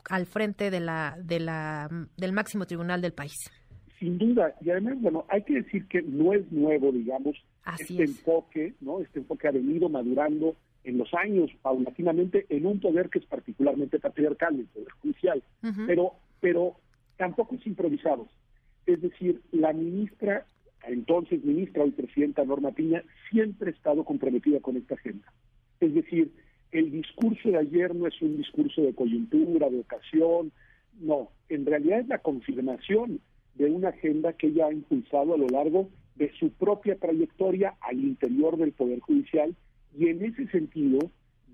al 0.10 0.26
frente 0.26 0.70
de 0.72 0.80
la, 0.80 1.18
de 1.20 1.40
la, 1.40 1.90
del 2.18 2.34
máximo 2.34 2.66
tribunal 2.66 3.02
del 3.02 3.14
país. 3.14 3.36
Sin 4.04 4.18
duda, 4.18 4.54
y 4.60 4.70
además, 4.70 5.00
bueno, 5.00 5.24
hay 5.30 5.44
que 5.44 5.54
decir 5.54 5.88
que 5.88 6.02
no 6.02 6.34
es 6.34 6.52
nuevo, 6.52 6.92
digamos, 6.92 7.38
este 7.80 8.04
enfoque, 8.04 8.74
¿no? 8.82 9.00
Este 9.00 9.20
enfoque 9.20 9.48
ha 9.48 9.52
venido 9.52 9.88
madurando 9.88 10.58
en 10.84 10.98
los 10.98 11.14
años 11.14 11.50
paulatinamente 11.62 12.46
en 12.50 12.66
un 12.66 12.82
poder 12.82 13.10
que 13.10 13.20
es 13.20 13.26
particularmente 13.26 14.00
patriarcal, 14.00 14.60
el 14.60 14.66
poder 14.66 14.92
judicial, 15.02 15.42
pero, 15.88 16.16
pero 16.42 16.76
tampoco 17.16 17.56
es 17.56 17.66
improvisado. 17.66 18.28
Es 18.86 19.02
decir, 19.02 19.40
la 19.54 19.72
ministra, 19.72 20.48
entonces 20.86 21.42
ministra, 21.42 21.84
hoy 21.84 21.92
presidenta 21.92 22.44
Norma 22.44 22.72
Piña, 22.72 23.06
siempre 23.32 23.70
ha 23.70 23.74
estado 23.74 24.04
comprometida 24.04 24.60
con 24.60 24.76
esta 24.76 24.96
agenda. 24.96 25.32
Es 25.80 25.94
decir, 25.94 26.30
el 26.74 26.92
discurso 26.92 27.52
de 27.52 27.58
ayer 27.58 27.96
no 27.96 28.06
es 28.06 28.22
un 28.22 28.36
discurso 28.36 28.82
de 28.82 28.94
coyuntura, 28.94 29.70
de 29.70 29.80
ocasión, 29.80 30.52
no, 31.00 31.30
en 31.48 31.66
realidad 31.66 32.02
es 32.02 32.08
la 32.10 32.18
confirmación 32.18 33.22
de 33.56 33.66
una 33.66 33.90
agenda 33.90 34.34
que 34.34 34.48
ella 34.48 34.68
ha 34.68 34.74
impulsado 34.74 35.34
a 35.34 35.38
lo 35.38 35.48
largo 35.48 35.90
de 36.16 36.32
su 36.40 36.52
propia 36.52 36.96
trayectoria 36.96 37.76
al 37.82 38.00
interior 38.00 38.58
del 38.58 38.72
Poder 38.72 39.00
Judicial 39.00 39.56
y 39.98 40.08
en 40.08 40.24
ese 40.24 40.48
sentido, 40.48 41.00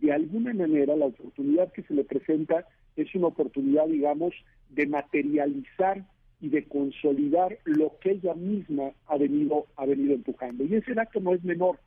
de 0.01 0.13
alguna 0.13 0.53
manera, 0.53 0.95
la 0.95 1.07
oportunidad 1.07 1.71
que 1.71 1.84
se 1.84 1.93
le 1.93 2.03
presenta 2.03 2.65
es 2.95 3.13
una 3.15 3.27
oportunidad, 3.27 3.88
digamos, 3.88 4.34
de 4.69 4.88
materializar 4.88 6.05
y 6.41 6.49
de 6.49 6.65
consolidar 6.65 7.57
lo 7.65 7.97
que 7.99 8.11
ella 8.11 8.34
misma 8.34 8.91
ha 9.07 9.17
venido, 9.17 9.65
ha 9.76 9.85
venido 9.85 10.13
empujando. 10.13 10.63
Y 10.63 10.76
ese 10.76 10.93
acto 10.97 11.19
no 11.19 11.34
es 11.34 11.43
menor, 11.43 11.80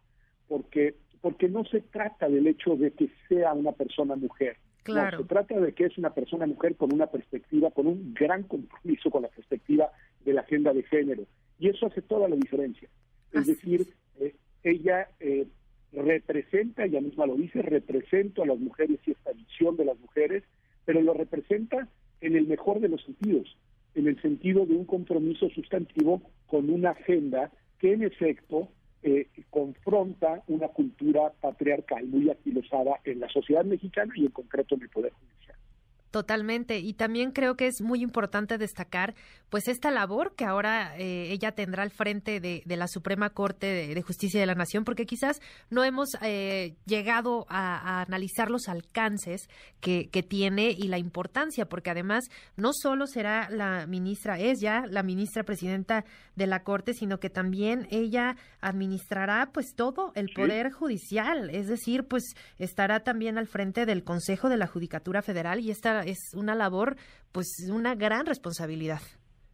porque, 0.48 0.94
porque 1.22 1.48
no 1.48 1.64
se 1.64 1.80
trata 1.80 2.28
del 2.28 2.47
hecho 2.47 2.76
de 2.76 2.90
que 2.90 3.09
sea 3.28 3.55
una 3.55 3.72
persona 3.72 4.14
mujer, 4.14 4.56
Claro. 4.82 5.18
se 5.18 5.24
trata 5.24 5.60
de 5.60 5.72
que 5.72 5.84
es 5.84 5.96
una 5.96 6.12
persona 6.12 6.46
mujer 6.46 6.76
con 6.76 6.92
una 6.92 7.06
perspectiva, 7.06 7.70
con 7.70 7.86
un 7.86 8.14
gran 8.14 8.42
compromiso 8.42 9.10
con 9.10 9.22
la 9.22 9.28
perspectiva 9.28 9.92
de 10.24 10.32
la 10.32 10.40
agenda 10.40 10.72
de 10.72 10.82
género. 10.82 11.24
Y 11.59 11.68
eso 11.68 11.86
hace 11.86 12.02
toda 12.02 12.28
la 12.28 12.36
diferencia. 12.36 12.88
Es 13.32 13.46
decir, 13.46 13.86
eh, 14.18 14.34
ella 14.64 15.09
eh, 15.20 15.46
representa, 15.92 16.84
ella 16.84 17.00
misma 17.00 17.26
lo 17.26 17.36
dice, 17.36 17.62
representa 17.62 18.42
a 18.42 18.46
las 18.46 18.59
mujeres 18.59 18.98
y 19.06 19.12
esta 19.12 19.32
visión 19.32 19.76
de 19.76 19.84
las 19.84 19.98
mujeres, 20.00 20.42
pero 20.84 21.00
lo 21.00 21.14
representa 21.14 21.88
en 22.20 22.36
el 22.36 22.46
mejor 22.46 22.80
de 22.80 22.88
los 22.88 23.02
sentidos, 23.04 23.56
en 23.94 24.09
el 24.09 24.20
sentido 24.22 24.66
de 24.66 24.74
un 24.74 24.84
compromiso 24.84 25.48
sustantivo 25.50 26.22
con 26.46 26.70
una 26.70 26.90
agenda 26.90 27.50
que 27.78 27.92
en 27.92 28.02
efecto 28.02 28.68
eh, 29.02 29.28
confronta 29.50 30.42
una 30.48 30.68
cultura 30.68 31.32
patriarcal 31.40 32.06
muy 32.06 32.30
aquilosada 32.30 33.00
en 33.04 33.20
la 33.20 33.28
sociedad 33.28 33.64
mexicana 33.64 34.12
y 34.16 34.26
en 34.26 34.32
concreto 34.32 34.74
en 34.74 34.82
el 34.82 34.88
Poder 34.88 35.12
Judicial. 35.12 35.56
Totalmente. 36.12 36.78
Y 36.78 36.93
también 36.93 37.30
creo 37.30 37.56
que 37.56 37.66
es 37.66 37.80
muy 37.80 38.02
importante 38.02 38.59
destacar, 38.59 39.14
pues, 39.48 39.66
esta 39.66 39.90
labor 39.90 40.34
que 40.36 40.44
ahora 40.44 40.94
eh, 40.98 41.32
ella 41.32 41.52
tendrá 41.52 41.82
al 41.82 41.90
frente 41.90 42.39
de, 42.39 42.62
la 42.66 42.86
Suprema 42.86 43.30
Corte 43.30 43.94
de, 43.94 44.02
Justicia 44.02 44.39
de 44.39 44.44
la 44.44 44.55
Nación, 44.55 44.84
porque 44.84 45.06
quizás 45.06 45.40
no 45.70 45.84
hemos 45.84 46.10
eh, 46.20 46.76
llegado 46.84 47.47
a, 47.48 48.02
analizar 48.02 48.51
los 48.51 48.68
alcances 48.68 49.48
que, 49.80 50.10
que, 50.10 50.22
tiene 50.22 50.70
y 50.70 50.89
la 50.89 50.98
importancia, 50.98 51.66
porque 51.66 51.89
además 51.89 52.24
no 52.56 52.72
solo 52.74 53.06
será 53.06 53.48
la 53.48 53.86
ministra, 53.86 54.39
es 54.39 54.60
ya 54.60 54.84
la 54.86 55.02
ministra 55.02 55.44
presidenta 55.44 56.05
de 56.36 56.47
la 56.47 56.62
Corte, 56.62 56.93
sino 56.93 57.20
que 57.20 57.30
también 57.30 57.89
ella 57.90 58.36
administrará, 58.60 59.48
pues, 59.51 59.74
todo 59.74 60.12
el 60.14 60.28
Poder 60.34 60.72
Judicial. 60.72 61.48
Es 61.48 61.68
decir, 61.68 62.05
pues, 62.05 62.34
estará 62.59 63.01
también 63.01 63.39
al 63.39 63.47
frente 63.47 63.86
del 63.86 64.05
Consejo 64.05 64.51
de 64.51 64.59
la 64.59 64.66
Judicatura 64.66 65.22
Federal 65.22 65.60
y 65.60 65.70
esta 65.70 66.01
es 66.02 66.34
una 66.34 66.54
labor, 66.54 66.96
pues 67.32 67.48
una 67.72 67.94
gran 67.94 68.26
responsabilidad. 68.26 69.00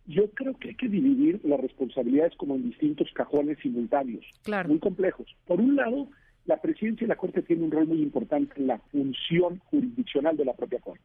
Yo 0.06 0.30
creo 0.30 0.56
que 0.56 0.70
hay 0.70 0.74
que 0.74 0.88
dividir 0.88 1.40
las 1.44 1.60
responsabilidades 1.60 2.34
como 2.36 2.54
en 2.54 2.62
distintos 2.62 3.08
cajones 3.14 3.58
simultáneos, 3.62 4.24
muy 4.66 4.78
complejos. 4.78 5.26
Por 5.46 5.60
un 5.60 5.76
lado, 5.76 6.08
la 6.46 6.56
presidencia 6.62 7.06
de 7.06 7.08
la 7.08 7.16
Corte 7.16 7.42
tiene 7.42 7.64
un 7.64 7.70
rol 7.70 7.86
muy 7.86 8.00
importante 8.00 8.54
en 8.56 8.68
la 8.68 8.78
función 8.90 9.58
jurisdiccional 9.66 10.36
de 10.36 10.46
la 10.46 10.54
propia 10.54 10.80
Corte. 10.80 11.04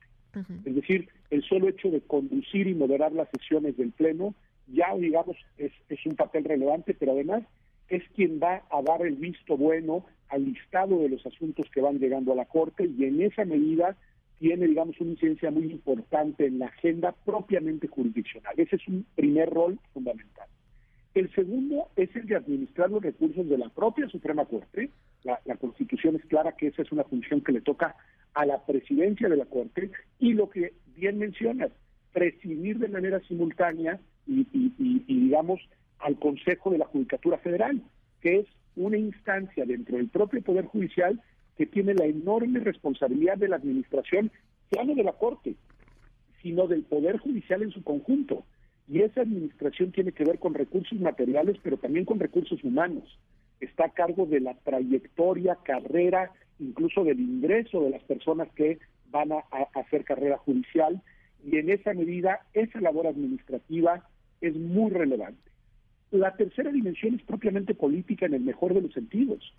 Es 0.65 0.73
decir, 0.73 1.09
el 1.29 1.43
solo 1.43 1.67
hecho 1.67 1.91
de 1.91 2.01
conducir 2.01 2.65
y 2.67 2.73
moderar 2.73 3.11
las 3.11 3.29
sesiones 3.29 3.77
del 3.77 3.91
Pleno 3.91 4.33
ya, 4.67 4.95
digamos, 4.95 5.35
es, 5.57 5.71
es 5.89 6.05
un 6.05 6.15
papel 6.15 6.45
relevante, 6.45 6.93
pero 6.93 7.11
además 7.11 7.43
es 7.89 8.03
quien 8.15 8.39
va 8.41 8.63
a 8.71 8.81
dar 8.81 9.05
el 9.05 9.15
visto 9.15 9.57
bueno 9.57 10.05
al 10.29 10.45
listado 10.45 10.99
de 10.99 11.09
los 11.09 11.25
asuntos 11.25 11.67
que 11.71 11.81
van 11.81 11.99
llegando 11.99 12.31
a 12.31 12.35
la 12.35 12.45
Corte 12.45 12.85
y 12.85 13.03
en 13.03 13.21
esa 13.21 13.45
medida 13.45 13.95
tiene, 14.43 14.67
digamos, 14.67 14.99
una 14.99 15.11
incidencia 15.11 15.51
muy 15.51 15.71
importante 15.71 16.45
en 16.45 16.59
la 16.59 16.65
agenda 16.65 17.15
propiamente 17.23 17.87
jurisdiccional. 17.87 18.53
Ese 18.57 18.75
es 18.75 18.85
un 18.89 19.05
primer 19.15 19.49
rol 19.49 19.79
fundamental. 19.93 20.49
El 21.13 21.33
segundo 21.33 21.87
es 21.95 22.13
el 22.13 22.25
de 22.25 22.35
administrar 22.35 22.91
los 22.91 23.01
recursos 23.01 23.47
de 23.47 23.57
la 23.57 23.69
propia 23.69 24.09
Suprema 24.09 24.43
Corte. 24.43 24.89
La, 25.23 25.39
Constitución 25.55 26.17
es 26.17 26.25
clara 26.25 26.57
que 26.57 26.67
esa 26.67 26.81
es 26.81 26.91
una 26.91 27.05
función 27.05 27.39
que 27.39 27.53
le 27.53 27.61
toca 27.61 27.95
a 28.33 28.45
la 28.45 28.65
presidencia 28.65 29.29
de 29.29 29.37
la 29.37 29.45
Corte 29.45 29.91
y 30.19 30.33
lo 30.33 30.49
que 30.49 30.73
bien 30.97 31.19
mencionas, 31.19 31.71
presidir 32.11 32.79
de 32.79 32.89
manera 32.89 33.21
simultánea 33.21 34.01
y, 34.27 34.43
digamos, 35.07 35.61
al 35.99 36.19
Consejo 36.19 36.69
de 36.69 36.79
la 36.79 36.85
Judicatura 36.85 37.37
Federal, 37.37 37.81
que 38.19 38.39
es 38.39 38.47
una 38.75 38.97
instancia 38.97 39.63
dentro 39.65 39.95
del 39.95 40.09
propio 40.09 40.41
Poder 40.41 40.65
Judicial 40.65 41.21
que 41.57 41.65
tiene 41.65 41.93
la 41.93 42.05
enorme 42.05 42.59
responsabilidad 42.59 43.37
de 43.37 43.47
la 43.47 43.57
administración, 43.57 44.31
ya 44.71 44.83
no 44.83 44.95
de 44.95 45.03
la 45.03 45.13
Corte, 45.13 45.55
sino 46.41 46.67
del 46.67 46.83
Poder 46.83 47.17
Judicial 47.17 47.61
en 47.63 47.71
su 47.71 47.83
conjunto. 47.83 48.43
Y 48.87 49.01
esa 49.01 49.21
administración 49.21 49.91
tiene 49.91 50.11
que 50.11 50.25
ver 50.25 50.39
con 50.39 50.53
recursos 50.53 50.99
materiales, 50.99 51.57
pero 51.63 51.77
también 51.77 52.05
con 52.05 52.19
recursos 52.19 52.63
humanos. 52.63 53.17
Está 53.61 53.85
a 53.85 53.93
cargo 53.93 54.25
de 54.25 54.41
la 54.41 54.55
trayectoria, 54.55 55.57
carrera, 55.63 56.31
incluso 56.59 57.03
del 57.03 57.19
ingreso 57.19 57.81
de 57.81 57.91
las 57.91 58.03
personas 58.03 58.49
que 58.55 58.79
van 59.09 59.31
a, 59.31 59.43
hacer 59.73 60.03
carrera 60.03 60.37
judicial. 60.37 61.01
y 61.45 61.57
en 61.57 61.69
esa 61.69 61.93
medida 61.93 62.39
esa 62.53 62.79
labor 62.79 63.07
administrativa 63.07 64.07
es 64.41 64.55
muy 64.55 64.91
relevante. 64.91 65.51
La 66.11 66.35
tercera 66.35 66.71
dimensión 66.71 67.15
es 67.15 67.23
propiamente 67.23 67.73
política 67.73 68.25
en 68.25 68.33
el 68.35 68.41
mejor 68.41 68.73
de 68.73 68.81
los 68.81 68.93
sentidos. 68.93 69.53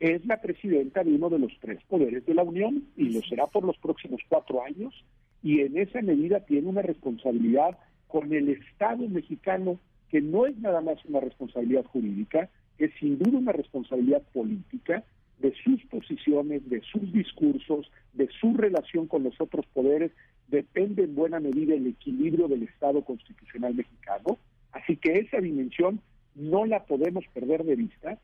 Es 0.00 0.24
la 0.26 0.40
presidenta 0.40 1.04
de 1.04 1.12
uno 1.12 1.28
de 1.28 1.38
los 1.38 1.52
tres 1.60 1.78
poderes 1.84 2.24
de 2.26 2.34
la 2.34 2.42
Unión 2.42 2.84
y 2.96 3.10
lo 3.10 3.20
será 3.22 3.46
por 3.46 3.64
los 3.64 3.76
próximos 3.78 4.20
cuatro 4.28 4.64
años 4.64 4.94
y 5.42 5.60
en 5.60 5.76
esa 5.78 6.02
medida 6.02 6.40
tiene 6.40 6.68
una 6.68 6.82
responsabilidad 6.82 7.78
con 8.08 8.32
el 8.32 8.48
Estado 8.48 9.08
mexicano 9.08 9.78
que 10.10 10.20
no 10.20 10.46
es 10.46 10.56
nada 10.58 10.80
más 10.80 11.04
una 11.04 11.20
responsabilidad 11.20 11.84
jurídica, 11.84 12.48
es 12.78 12.90
sin 12.98 13.18
duda 13.18 13.38
una 13.38 13.52
responsabilidad 13.52 14.22
política 14.32 15.04
de 15.38 15.54
sus 15.64 15.82
posiciones, 15.86 16.68
de 16.68 16.82
sus 16.82 17.12
discursos, 17.12 17.90
de 18.12 18.28
su 18.40 18.54
relación 18.54 19.06
con 19.06 19.22
los 19.22 19.40
otros 19.40 19.66
poderes, 19.72 20.12
depende 20.48 21.04
en 21.04 21.14
buena 21.14 21.40
medida 21.40 21.74
el 21.74 21.86
equilibrio 21.86 22.48
del 22.48 22.64
Estado 22.64 23.02
constitucional 23.04 23.74
mexicano. 23.74 24.38
Así 24.72 24.96
que 24.96 25.18
esa 25.18 25.38
dimensión 25.38 26.00
no 26.34 26.66
la 26.66 26.84
podemos 26.84 27.24
perder 27.32 27.64
de 27.64 27.76
vista. 27.76 28.18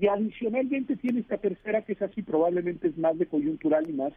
Y 0.00 0.06
adicionalmente 0.06 0.96
tiene 0.96 1.20
esta 1.20 1.38
tercera 1.38 1.82
que 1.82 1.92
es 1.92 2.02
así, 2.02 2.22
probablemente 2.22 2.88
es 2.88 2.98
más 2.98 3.18
de 3.18 3.26
coyuntural 3.26 3.88
y 3.88 3.92
más 3.92 4.12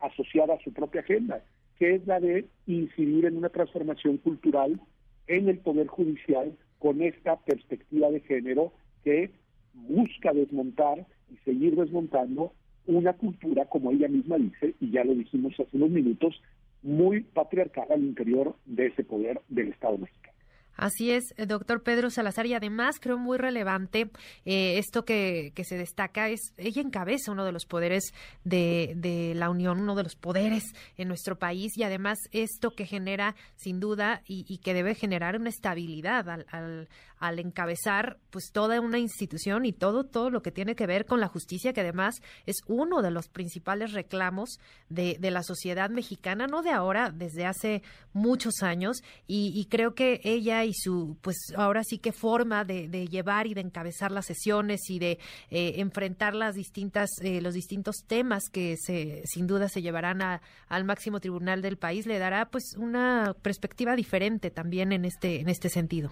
asociada 0.00 0.54
a 0.54 0.60
su 0.60 0.72
propia 0.72 1.00
agenda, 1.00 1.42
que 1.78 1.94
es 1.94 2.06
la 2.06 2.20
de 2.20 2.46
incidir 2.66 3.26
en 3.26 3.36
una 3.36 3.48
transformación 3.48 4.18
cultural 4.18 4.80
en 5.26 5.48
el 5.48 5.58
Poder 5.58 5.86
Judicial 5.88 6.56
con 6.78 7.02
esta 7.02 7.36
perspectiva 7.36 8.10
de 8.10 8.20
género 8.20 8.72
que 9.04 9.30
busca 9.74 10.32
desmontar 10.32 11.06
y 11.32 11.36
seguir 11.44 11.76
desmontando 11.76 12.52
una 12.86 13.12
cultura, 13.14 13.64
como 13.66 13.90
ella 13.90 14.08
misma 14.08 14.36
dice, 14.36 14.74
y 14.80 14.90
ya 14.90 15.04
lo 15.04 15.14
dijimos 15.14 15.54
hace 15.54 15.76
unos 15.76 15.90
minutos, 15.90 16.40
muy 16.82 17.20
patriarcal 17.20 17.86
al 17.90 18.02
interior 18.02 18.54
de 18.64 18.86
ese 18.86 19.02
poder 19.02 19.40
del 19.48 19.68
Estado 19.68 19.98
mexicano. 19.98 20.35
Así 20.76 21.10
es, 21.10 21.32
eh, 21.36 21.46
doctor 21.46 21.82
Pedro 21.82 22.10
Salazar, 22.10 22.46
y 22.46 22.54
además 22.54 22.96
creo 23.00 23.18
muy 23.18 23.38
relevante 23.38 24.10
eh, 24.44 24.78
esto 24.78 25.04
que, 25.04 25.52
que, 25.54 25.64
se 25.64 25.76
destaca 25.76 26.28
es, 26.28 26.52
ella 26.58 26.82
encabeza 26.82 27.32
uno 27.32 27.44
de 27.44 27.52
los 27.52 27.64
poderes 27.64 28.12
de, 28.44 28.92
de, 28.96 29.34
la 29.34 29.48
Unión, 29.48 29.80
uno 29.80 29.94
de 29.94 30.02
los 30.02 30.16
poderes 30.16 30.64
en 30.96 31.08
nuestro 31.08 31.38
país, 31.38 31.76
y 31.76 31.82
además 31.82 32.18
esto 32.32 32.72
que 32.72 32.84
genera, 32.84 33.34
sin 33.56 33.80
duda, 33.80 34.22
y, 34.26 34.58
que 34.58 34.74
debe 34.74 34.94
generar 34.94 35.36
una 35.36 35.50
estabilidad 35.50 36.28
al, 36.28 36.46
al, 36.50 36.88
al, 37.18 37.38
encabezar 37.38 38.18
pues 38.30 38.50
toda 38.52 38.80
una 38.80 38.98
institución 38.98 39.64
y 39.64 39.72
todo, 39.72 40.04
todo 40.04 40.30
lo 40.30 40.42
que 40.42 40.50
tiene 40.50 40.74
que 40.74 40.86
ver 40.86 41.06
con 41.06 41.20
la 41.20 41.28
justicia, 41.28 41.72
que 41.72 41.80
además 41.80 42.20
es 42.46 42.56
uno 42.66 43.02
de 43.02 43.10
los 43.10 43.28
principales 43.28 43.92
reclamos 43.92 44.58
de, 44.88 45.16
de 45.20 45.30
la 45.30 45.42
sociedad 45.42 45.90
mexicana, 45.90 46.46
no 46.46 46.62
de 46.62 46.70
ahora, 46.70 47.10
desde 47.10 47.46
hace 47.46 47.82
muchos 48.12 48.62
años, 48.62 49.02
y 49.26 49.66
creo 49.70 49.94
que 49.94 50.20
ella 50.24 50.65
y 50.66 50.74
su, 50.74 51.16
pues 51.22 51.52
ahora 51.56 51.82
sí 51.84 51.98
que 51.98 52.12
forma 52.12 52.64
de, 52.64 52.88
de 52.88 53.06
llevar 53.06 53.46
y 53.46 53.54
de 53.54 53.60
encabezar 53.60 54.12
las 54.12 54.26
sesiones 54.26 54.90
y 54.90 54.98
de 54.98 55.18
eh, 55.50 55.74
enfrentar 55.76 56.34
las 56.34 56.54
distintas, 56.54 57.10
eh, 57.22 57.40
los 57.40 57.54
distintos 57.54 58.04
temas 58.06 58.50
que 58.50 58.76
se, 58.76 59.22
sin 59.24 59.46
duda 59.46 59.68
se 59.68 59.82
llevarán 59.82 60.22
a, 60.22 60.42
al 60.68 60.84
máximo 60.84 61.20
tribunal 61.20 61.62
del 61.62 61.76
país, 61.76 62.06
le 62.06 62.18
dará 62.18 62.46
pues 62.50 62.76
una 62.78 63.34
perspectiva 63.42 63.96
diferente 63.96 64.50
también 64.50 64.92
en 64.92 65.04
este, 65.04 65.40
en 65.40 65.48
este 65.48 65.68
sentido. 65.68 66.10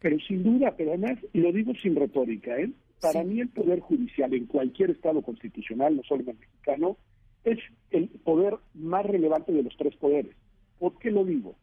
Pero 0.00 0.18
sin 0.20 0.42
duda, 0.42 0.74
pero 0.76 0.90
además 0.92 1.18
lo 1.34 1.52
digo 1.52 1.72
sin 1.82 1.94
retórica, 1.94 2.58
¿eh? 2.58 2.70
Para 3.00 3.22
sí. 3.22 3.28
mí 3.28 3.40
el 3.40 3.48
poder 3.48 3.80
judicial 3.80 4.32
en 4.34 4.46
cualquier 4.46 4.90
estado 4.90 5.22
constitucional, 5.22 5.96
no 5.96 6.02
solo 6.04 6.22
en 6.22 6.30
el 6.30 6.38
mexicano, 6.38 6.96
es 7.44 7.58
el 7.90 8.08
poder 8.08 8.56
más 8.74 9.04
relevante 9.06 9.52
de 9.52 9.62
los 9.62 9.76
tres 9.76 9.96
poderes. 9.96 10.34
¿Por 10.78 10.98
qué 10.98 11.10
lo 11.10 11.24
digo? 11.24 11.54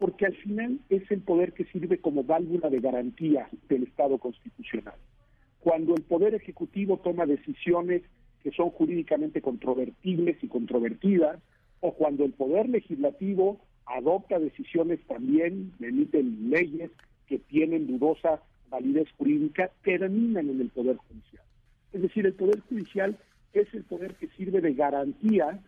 Porque 0.00 0.24
al 0.24 0.34
final 0.34 0.80
es 0.88 1.08
el 1.10 1.20
poder 1.20 1.52
que 1.52 1.66
sirve 1.66 1.98
como 1.98 2.24
válvula 2.24 2.70
de 2.70 2.80
garantía 2.80 3.48
del 3.68 3.82
Estado 3.82 4.16
constitucional. 4.16 4.94
Cuando 5.60 5.94
el 5.94 6.00
Poder 6.00 6.34
Ejecutivo 6.34 6.96
toma 6.96 7.26
decisiones 7.26 8.02
que 8.42 8.50
son 8.50 8.70
jurídicamente 8.70 9.42
controvertibles 9.42 10.42
y 10.42 10.48
controvertidas, 10.48 11.38
o 11.80 11.92
cuando 11.92 12.24
el 12.24 12.32
Poder 12.32 12.70
Legislativo 12.70 13.60
adopta 13.84 14.38
decisiones 14.38 15.00
también, 15.06 15.74
emiten 15.80 16.48
leyes 16.48 16.90
que 17.26 17.38
tienen 17.38 17.86
dudosa 17.86 18.40
validez 18.70 19.08
jurídica, 19.18 19.70
terminan 19.84 20.48
en 20.48 20.62
el 20.62 20.70
Poder 20.70 20.96
Judicial. 20.96 21.44
Es 21.92 22.00
decir, 22.00 22.24
el 22.24 22.32
Poder 22.32 22.60
Judicial 22.70 23.18
es 23.52 23.72
el 23.74 23.84
poder 23.84 24.14
que 24.14 24.28
sirve 24.28 24.62
de 24.62 24.72
garantía 24.72 25.60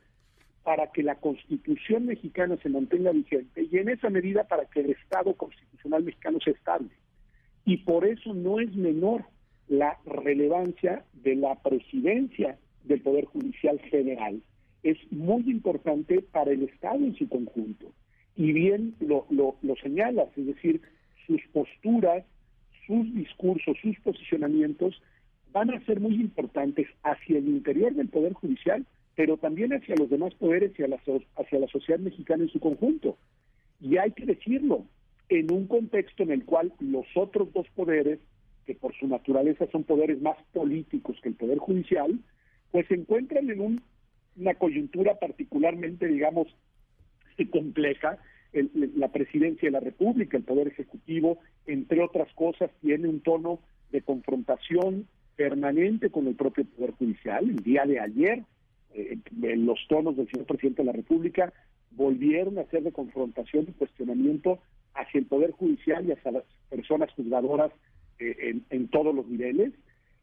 para 0.62 0.92
que 0.92 1.02
la 1.02 1.16
Constitución 1.16 2.06
mexicana 2.06 2.56
se 2.62 2.68
mantenga 2.68 3.10
vigente 3.10 3.66
y 3.70 3.78
en 3.78 3.88
esa 3.88 4.10
medida 4.10 4.44
para 4.44 4.66
que 4.66 4.80
el 4.80 4.90
Estado 4.90 5.34
constitucional 5.34 6.04
mexicano 6.04 6.38
se 6.42 6.50
estable. 6.50 6.90
Y 7.64 7.78
por 7.78 8.06
eso 8.06 8.34
no 8.34 8.60
es 8.60 8.74
menor 8.74 9.24
la 9.68 9.98
relevancia 10.04 11.04
de 11.12 11.36
la 11.36 11.54
presidencia 11.62 12.58
del 12.84 13.00
Poder 13.00 13.24
Judicial 13.26 13.80
Federal. 13.90 14.42
Es 14.82 14.98
muy 15.10 15.42
importante 15.50 16.22
para 16.22 16.50
el 16.50 16.64
Estado 16.64 16.98
en 16.98 17.14
su 17.16 17.28
conjunto. 17.28 17.92
Y 18.36 18.52
bien 18.52 18.94
lo, 19.00 19.26
lo, 19.30 19.56
lo 19.62 19.74
es 19.74 20.46
decir, 20.46 20.80
sus 21.26 21.40
posturas, 21.52 22.24
sus 22.86 23.14
discursos, 23.14 23.76
sus 23.80 23.98
posicionamientos 24.00 25.00
van 25.52 25.70
a 25.70 25.84
ser 25.84 26.00
muy 26.00 26.14
importantes 26.14 26.88
hacia 27.02 27.38
el 27.38 27.46
interior 27.46 27.94
del 27.94 28.08
Poder 28.08 28.32
Judicial, 28.32 28.86
pero 29.14 29.36
también 29.36 29.72
hacia 29.72 29.96
los 29.96 30.10
demás 30.10 30.34
poderes 30.34 30.72
y 30.78 30.82
a 30.82 30.88
la, 30.88 31.00
hacia 31.36 31.58
la 31.58 31.68
sociedad 31.68 32.00
mexicana 32.00 32.44
en 32.44 32.50
su 32.50 32.60
conjunto. 32.60 33.18
Y 33.80 33.96
hay 33.96 34.12
que 34.12 34.24
decirlo, 34.24 34.86
en 35.28 35.52
un 35.52 35.66
contexto 35.66 36.22
en 36.22 36.30
el 36.30 36.44
cual 36.44 36.72
los 36.80 37.06
otros 37.14 37.52
dos 37.52 37.66
poderes, 37.74 38.20
que 38.66 38.74
por 38.74 38.94
su 38.94 39.08
naturaleza 39.08 39.66
son 39.72 39.84
poderes 39.84 40.20
más 40.20 40.36
políticos 40.52 41.18
que 41.22 41.30
el 41.30 41.34
Poder 41.34 41.58
Judicial, 41.58 42.18
pues 42.70 42.86
se 42.86 42.94
encuentran 42.94 43.50
en 43.50 43.60
un, 43.60 43.82
una 44.36 44.54
coyuntura 44.54 45.18
particularmente, 45.18 46.06
digamos, 46.06 46.48
compleja. 47.50 48.18
El, 48.52 48.70
la 48.96 49.08
presidencia 49.08 49.66
de 49.66 49.72
la 49.72 49.80
República, 49.80 50.36
el 50.36 50.44
Poder 50.44 50.68
Ejecutivo, 50.68 51.38
entre 51.66 52.02
otras 52.02 52.32
cosas, 52.34 52.70
tiene 52.80 53.08
un 53.08 53.20
tono 53.20 53.60
de 53.90 54.02
confrontación 54.02 55.06
permanente 55.36 56.10
con 56.10 56.26
el 56.26 56.34
propio 56.34 56.64
Poder 56.64 56.92
Judicial. 56.92 57.48
El 57.48 57.56
día 57.56 57.84
de 57.84 57.98
ayer 57.98 58.44
eh, 58.94 59.18
los 59.56 59.78
tonos 59.88 60.16
del 60.16 60.30
señor 60.30 60.46
presidente 60.46 60.82
de 60.82 60.86
la 60.86 60.92
República 60.92 61.52
volvieron 61.90 62.58
a 62.58 62.64
ser 62.66 62.82
de 62.82 62.92
confrontación 62.92 63.66
y 63.68 63.72
cuestionamiento 63.72 64.58
hacia 64.94 65.18
el 65.18 65.26
Poder 65.26 65.52
Judicial 65.52 66.06
y 66.06 66.12
hacia 66.12 66.32
las 66.32 66.44
personas 66.70 67.10
juzgadoras 67.12 67.72
eh, 68.18 68.36
en, 68.40 68.64
en, 68.70 68.88
todos 68.88 69.14
los 69.14 69.26
niveles. 69.26 69.72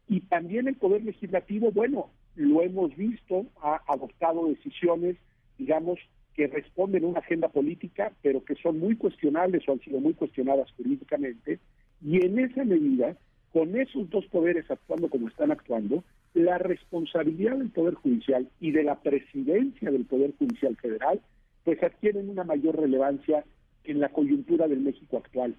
Y 0.08 0.20
también 0.22 0.68
el 0.68 0.74
Poder 0.74 1.04
Legislativo, 1.04 1.70
bueno, 1.70 2.10
lo 2.34 2.62
hemos 2.62 2.94
visto, 2.96 3.46
ha 3.62 3.80
adoptado 3.86 4.48
decisiones, 4.48 5.16
digamos, 5.58 5.98
que 6.34 6.46
responden 6.46 7.04
a 7.04 7.08
una 7.08 7.20
agenda 7.20 7.48
política, 7.48 8.12
pero 8.22 8.44
que 8.44 8.54
son 8.56 8.78
muy 8.78 8.96
cuestionables 8.96 9.68
o 9.68 9.72
han 9.72 9.80
sido 9.80 10.00
muy 10.00 10.14
cuestionadas 10.14 10.70
jurídicamente. 10.76 11.58
Y 12.02 12.24
en 12.24 12.38
esa 12.38 12.64
medida, 12.64 13.16
con 13.52 13.78
esos 13.78 14.08
dos 14.10 14.26
poderes 14.26 14.70
actuando 14.70 15.08
como 15.08 15.28
están 15.28 15.50
actuando, 15.50 16.02
la 16.34 16.58
responsabilidad 16.58 17.56
del 17.56 17.70
Poder 17.70 17.94
Judicial 17.94 18.48
y 18.60 18.70
de 18.70 18.84
la 18.84 19.00
presidencia 19.00 19.90
del 19.90 20.04
Poder 20.04 20.32
Judicial 20.38 20.76
Federal, 20.76 21.20
pues 21.64 21.82
adquieren 21.82 22.28
una 22.28 22.44
mayor 22.44 22.78
relevancia 22.78 23.44
en 23.84 24.00
la 24.00 24.10
coyuntura 24.10 24.68
del 24.68 24.80
México 24.80 25.18
actual. 25.18 25.56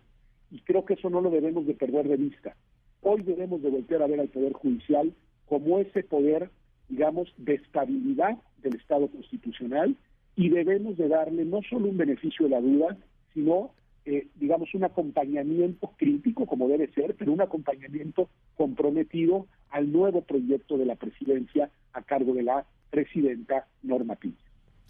Y 0.49 0.59
creo 0.61 0.85
que 0.85 0.95
eso 0.95 1.09
no 1.09 1.21
lo 1.21 1.29
debemos 1.29 1.65
de 1.65 1.73
perder 1.73 2.07
de 2.07 2.17
vista. 2.17 2.55
Hoy 3.01 3.23
debemos 3.23 3.61
de 3.61 3.69
voltear 3.69 4.01
a 4.01 4.07
ver 4.07 4.19
al 4.19 4.29
Poder 4.29 4.53
Judicial 4.53 5.13
como 5.47 5.79
ese 5.79 6.03
poder, 6.03 6.49
digamos, 6.87 7.33
de 7.37 7.55
estabilidad 7.55 8.37
del 8.61 8.75
Estado 8.75 9.07
constitucional 9.07 9.95
y 10.35 10.49
debemos 10.49 10.97
de 10.97 11.07
darle 11.07 11.45
no 11.45 11.61
solo 11.69 11.89
un 11.89 11.97
beneficio 11.97 12.45
de 12.45 12.51
la 12.51 12.61
duda, 12.61 12.97
sino 13.33 13.71
eh, 14.05 14.27
digamos, 14.35 14.73
un 14.73 14.83
acompañamiento 14.83 15.91
crítico, 15.97 16.45
como 16.45 16.67
debe 16.67 16.91
ser, 16.93 17.15
pero 17.15 17.31
un 17.31 17.41
acompañamiento 17.41 18.29
comprometido 18.55 19.47
al 19.69 19.91
nuevo 19.91 20.21
proyecto 20.21 20.77
de 20.77 20.85
la 20.85 20.95
presidencia 20.95 21.69
a 21.93 22.01
cargo 22.01 22.33
de 22.33 22.43
la 22.43 22.65
presidenta 22.89 23.67
Norma 23.83 24.15
Piña. 24.15 24.37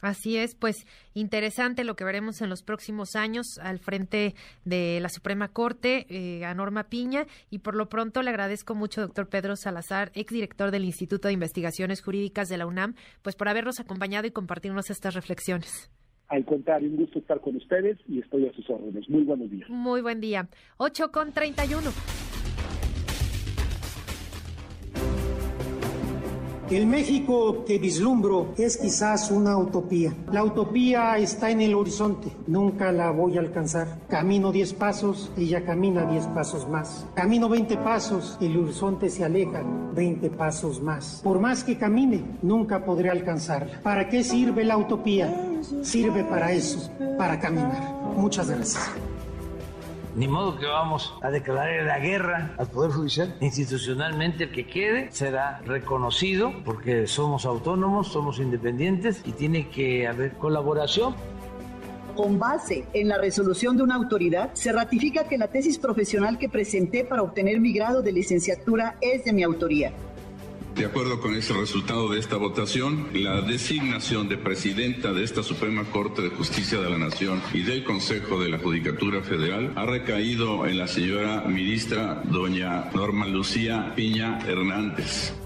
Así 0.01 0.35
es, 0.37 0.55
pues 0.55 0.87
interesante 1.13 1.83
lo 1.83 1.95
que 1.95 2.03
veremos 2.03 2.41
en 2.41 2.49
los 2.49 2.63
próximos 2.63 3.15
años 3.15 3.59
al 3.61 3.77
frente 3.77 4.33
de 4.65 4.99
la 4.99 5.09
Suprema 5.09 5.49
Corte, 5.49 6.07
eh, 6.09 6.43
a 6.43 6.55
Norma 6.55 6.85
Piña, 6.85 7.27
y 7.51 7.59
por 7.59 7.75
lo 7.75 7.87
pronto 7.87 8.23
le 8.23 8.31
agradezco 8.31 8.73
mucho, 8.73 9.01
doctor 9.01 9.29
Pedro 9.29 9.55
Salazar, 9.55 10.11
exdirector 10.15 10.71
del 10.71 10.85
Instituto 10.85 11.27
de 11.27 11.35
Investigaciones 11.35 12.01
Jurídicas 12.01 12.49
de 12.49 12.57
la 12.57 12.65
UNAM, 12.65 12.95
pues 13.21 13.35
por 13.35 13.47
habernos 13.47 13.79
acompañado 13.79 14.25
y 14.25 14.31
compartirnos 14.31 14.89
estas 14.89 15.13
reflexiones. 15.13 15.91
Al 16.31 16.45
contrario, 16.45 16.89
un 16.89 16.95
gusto 16.95 17.19
estar 17.19 17.41
con 17.41 17.57
ustedes 17.57 17.97
y 18.07 18.19
estoy 18.19 18.47
a 18.47 18.53
sus 18.53 18.69
órdenes. 18.69 19.09
Muy 19.09 19.23
buenos 19.23 19.51
días. 19.51 19.69
Muy 19.69 20.01
buen 20.01 20.21
día. 20.21 20.47
8 20.77 21.11
con 21.11 21.33
31. 21.33 21.91
El 26.71 26.87
México 26.87 27.65
que 27.65 27.77
vislumbro 27.79 28.53
es 28.57 28.77
quizás 28.77 29.29
una 29.29 29.57
utopía. 29.57 30.13
La 30.31 30.41
utopía 30.45 31.17
está 31.17 31.51
en 31.51 31.59
el 31.59 31.75
horizonte, 31.75 32.31
nunca 32.47 32.93
la 32.93 33.11
voy 33.11 33.35
a 33.35 33.41
alcanzar. 33.41 33.99
Camino 34.07 34.53
10 34.53 34.75
pasos, 34.75 35.33
ella 35.37 35.65
camina 35.65 36.05
10 36.05 36.27
pasos 36.27 36.69
más. 36.69 37.05
Camino 37.13 37.49
20 37.49 37.75
pasos, 37.75 38.37
el 38.39 38.55
horizonte 38.55 39.09
se 39.09 39.25
aleja 39.25 39.61
20 39.93 40.29
pasos 40.29 40.81
más. 40.81 41.19
Por 41.21 41.41
más 41.41 41.65
que 41.65 41.77
camine, 41.77 42.23
nunca 42.41 42.85
podré 42.85 43.09
alcanzarla. 43.09 43.81
¿Para 43.83 44.07
qué 44.07 44.23
sirve 44.23 44.63
la 44.63 44.77
utopía? 44.77 45.59
Sirve 45.81 46.23
para 46.23 46.53
eso, 46.53 46.89
para 47.17 47.37
caminar. 47.37 48.13
Muchas 48.15 48.49
gracias. 48.49 49.10
Ni 50.15 50.27
modo 50.27 50.57
que 50.57 50.65
vamos 50.65 51.13
a 51.21 51.29
declarar 51.29 51.85
la 51.85 51.99
guerra 51.99 52.53
al 52.57 52.67
Poder 52.67 52.91
Judicial. 52.91 53.35
Institucionalmente 53.39 54.45
el 54.45 54.51
que 54.51 54.67
quede 54.67 55.09
será 55.11 55.61
reconocido 55.65 56.53
porque 56.65 57.07
somos 57.07 57.45
autónomos, 57.45 58.09
somos 58.09 58.39
independientes 58.39 59.21
y 59.25 59.31
tiene 59.31 59.69
que 59.69 60.07
haber 60.07 60.33
colaboración. 60.33 61.15
Con 62.15 62.39
base 62.39 62.85
en 62.93 63.07
la 63.07 63.17
resolución 63.17 63.77
de 63.77 63.83
una 63.83 63.95
autoridad, 63.95 64.53
se 64.53 64.73
ratifica 64.73 65.29
que 65.29 65.37
la 65.37 65.47
tesis 65.47 65.79
profesional 65.79 66.37
que 66.37 66.49
presenté 66.49 67.05
para 67.05 67.23
obtener 67.23 67.61
mi 67.61 67.71
grado 67.71 68.01
de 68.01 68.11
licenciatura 68.11 68.97
es 68.99 69.23
de 69.23 69.31
mi 69.31 69.43
autoría. 69.43 69.93
De 70.75 70.85
acuerdo 70.85 71.19
con 71.19 71.35
ese 71.35 71.53
resultado 71.53 72.09
de 72.09 72.19
esta 72.19 72.37
votación, 72.37 73.09
la 73.13 73.41
designación 73.41 74.29
de 74.29 74.37
presidenta 74.37 75.13
de 75.13 75.23
esta 75.23 75.43
Suprema 75.43 75.83
Corte 75.83 76.21
de 76.21 76.29
Justicia 76.29 76.79
de 76.79 76.89
la 76.89 76.97
Nación 76.97 77.41
y 77.53 77.63
del 77.63 77.83
Consejo 77.83 78.39
de 78.39 78.49
la 78.49 78.57
Judicatura 78.57 79.21
Federal 79.21 79.73
ha 79.75 79.85
recaído 79.85 80.65
en 80.65 80.77
la 80.77 80.87
señora 80.87 81.43
ministra 81.47 82.21
doña 82.25 82.89
Norma 82.93 83.27
Lucía 83.27 83.93
Piña 83.95 84.39
Hernández 84.47 85.40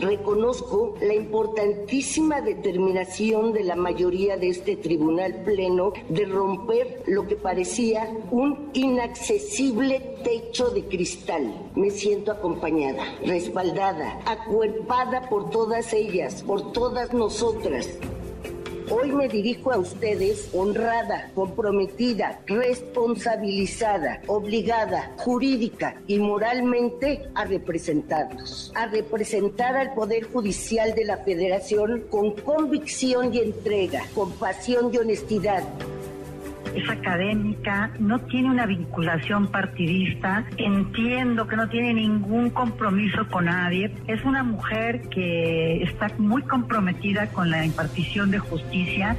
reconozco 0.00 0.94
la 1.00 1.14
importantísima 1.14 2.40
determinación 2.40 3.52
de 3.52 3.64
la 3.64 3.76
mayoría 3.76 4.36
de 4.36 4.48
este 4.48 4.76
tribunal 4.76 5.42
pleno 5.44 5.92
de 6.08 6.24
romper 6.24 7.02
lo 7.06 7.26
que 7.26 7.36
parecía 7.36 8.08
un 8.30 8.70
inaccesible 8.72 10.16
techo 10.22 10.70
de 10.70 10.84
cristal. 10.84 11.70
Me 11.74 11.90
siento 11.90 12.32
acompañada, 12.32 13.04
respaldada, 13.24 14.20
acuerpada 14.26 15.28
por 15.28 15.50
todas 15.50 15.92
ellas, 15.92 16.42
por 16.42 16.72
todas 16.72 17.12
nosotras. 17.12 17.88
Hoy 18.90 19.12
me 19.12 19.28
dirijo 19.28 19.72
a 19.72 19.78
ustedes 19.78 20.50
honrada, 20.52 21.30
comprometida, 21.34 22.40
responsabilizada, 22.46 24.20
obligada, 24.26 25.14
jurídica 25.16 26.02
y 26.06 26.18
moralmente 26.18 27.22
a 27.34 27.46
representarlos, 27.46 28.72
a 28.74 28.86
representar 28.86 29.74
al 29.74 29.94
Poder 29.94 30.24
Judicial 30.24 30.94
de 30.94 31.06
la 31.06 31.16
Federación 31.18 32.04
con 32.10 32.32
convicción 32.32 33.32
y 33.32 33.38
entrega, 33.38 34.04
con 34.14 34.32
pasión 34.32 34.90
y 34.92 34.98
honestidad 34.98 35.64
es 36.74 36.88
académica, 36.88 37.90
no 37.98 38.18
tiene 38.20 38.50
una 38.50 38.66
vinculación 38.66 39.48
partidista, 39.48 40.44
entiendo 40.56 41.46
que 41.46 41.56
no 41.56 41.68
tiene 41.68 41.94
ningún 41.94 42.50
compromiso 42.50 43.26
con 43.28 43.46
nadie, 43.46 43.92
es 44.06 44.24
una 44.24 44.42
mujer 44.42 45.02
que 45.08 45.82
está 45.82 46.10
muy 46.18 46.42
comprometida 46.42 47.28
con 47.28 47.50
la 47.50 47.64
impartición 47.64 48.30
de 48.30 48.38
justicia 48.38 49.16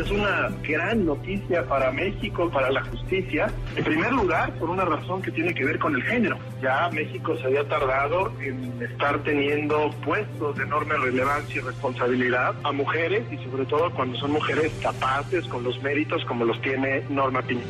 es 0.00 0.10
una 0.10 0.50
gran 0.62 1.06
noticia 1.06 1.66
para 1.66 1.90
México, 1.92 2.50
para 2.50 2.70
la 2.70 2.84
justicia. 2.84 3.50
En 3.76 3.84
primer 3.84 4.12
lugar, 4.12 4.52
por 4.54 4.70
una 4.70 4.84
razón 4.84 5.22
que 5.22 5.30
tiene 5.30 5.54
que 5.54 5.64
ver 5.64 5.78
con 5.78 5.94
el 5.94 6.02
género. 6.02 6.38
Ya 6.62 6.90
México 6.90 7.36
se 7.36 7.44
había 7.44 7.66
tardado 7.68 8.32
en 8.40 8.82
estar 8.82 9.22
teniendo 9.22 9.90
puestos 10.04 10.56
de 10.56 10.64
enorme 10.64 10.96
relevancia 10.96 11.56
y 11.56 11.64
responsabilidad 11.64 12.54
a 12.64 12.72
mujeres 12.72 13.24
y 13.32 13.36
sobre 13.44 13.64
todo 13.66 13.90
cuando 13.92 14.18
son 14.18 14.32
mujeres 14.32 14.72
capaces, 14.82 15.46
con 15.46 15.62
los 15.62 15.80
méritos 15.82 16.24
como 16.24 16.44
los 16.44 16.60
tiene 16.60 17.04
Norma 17.08 17.42
Piña. 17.42 17.62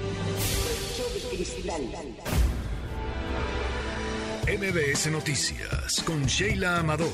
MBS 4.47 5.11
Noticias 5.11 6.03
con 6.07 6.25
Sheila 6.27 6.79
Amador 6.79 7.09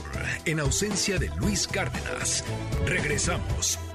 en 0.44 0.60
ausencia 0.60 1.18
de 1.18 1.30
Luis 1.40 1.66
Cárdenas. 1.68 2.44
Regresamos. 2.86 3.89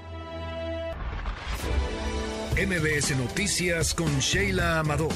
MBS 2.55 3.17
Noticias 3.17 3.93
con 3.93 4.19
Sheila 4.19 4.79
Amador, 4.79 5.11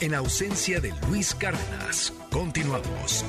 en 0.00 0.14
ausencia 0.14 0.78
de 0.80 0.92
Luis 1.08 1.34
Cárdenas. 1.34 2.12
Continuamos. 2.30 3.24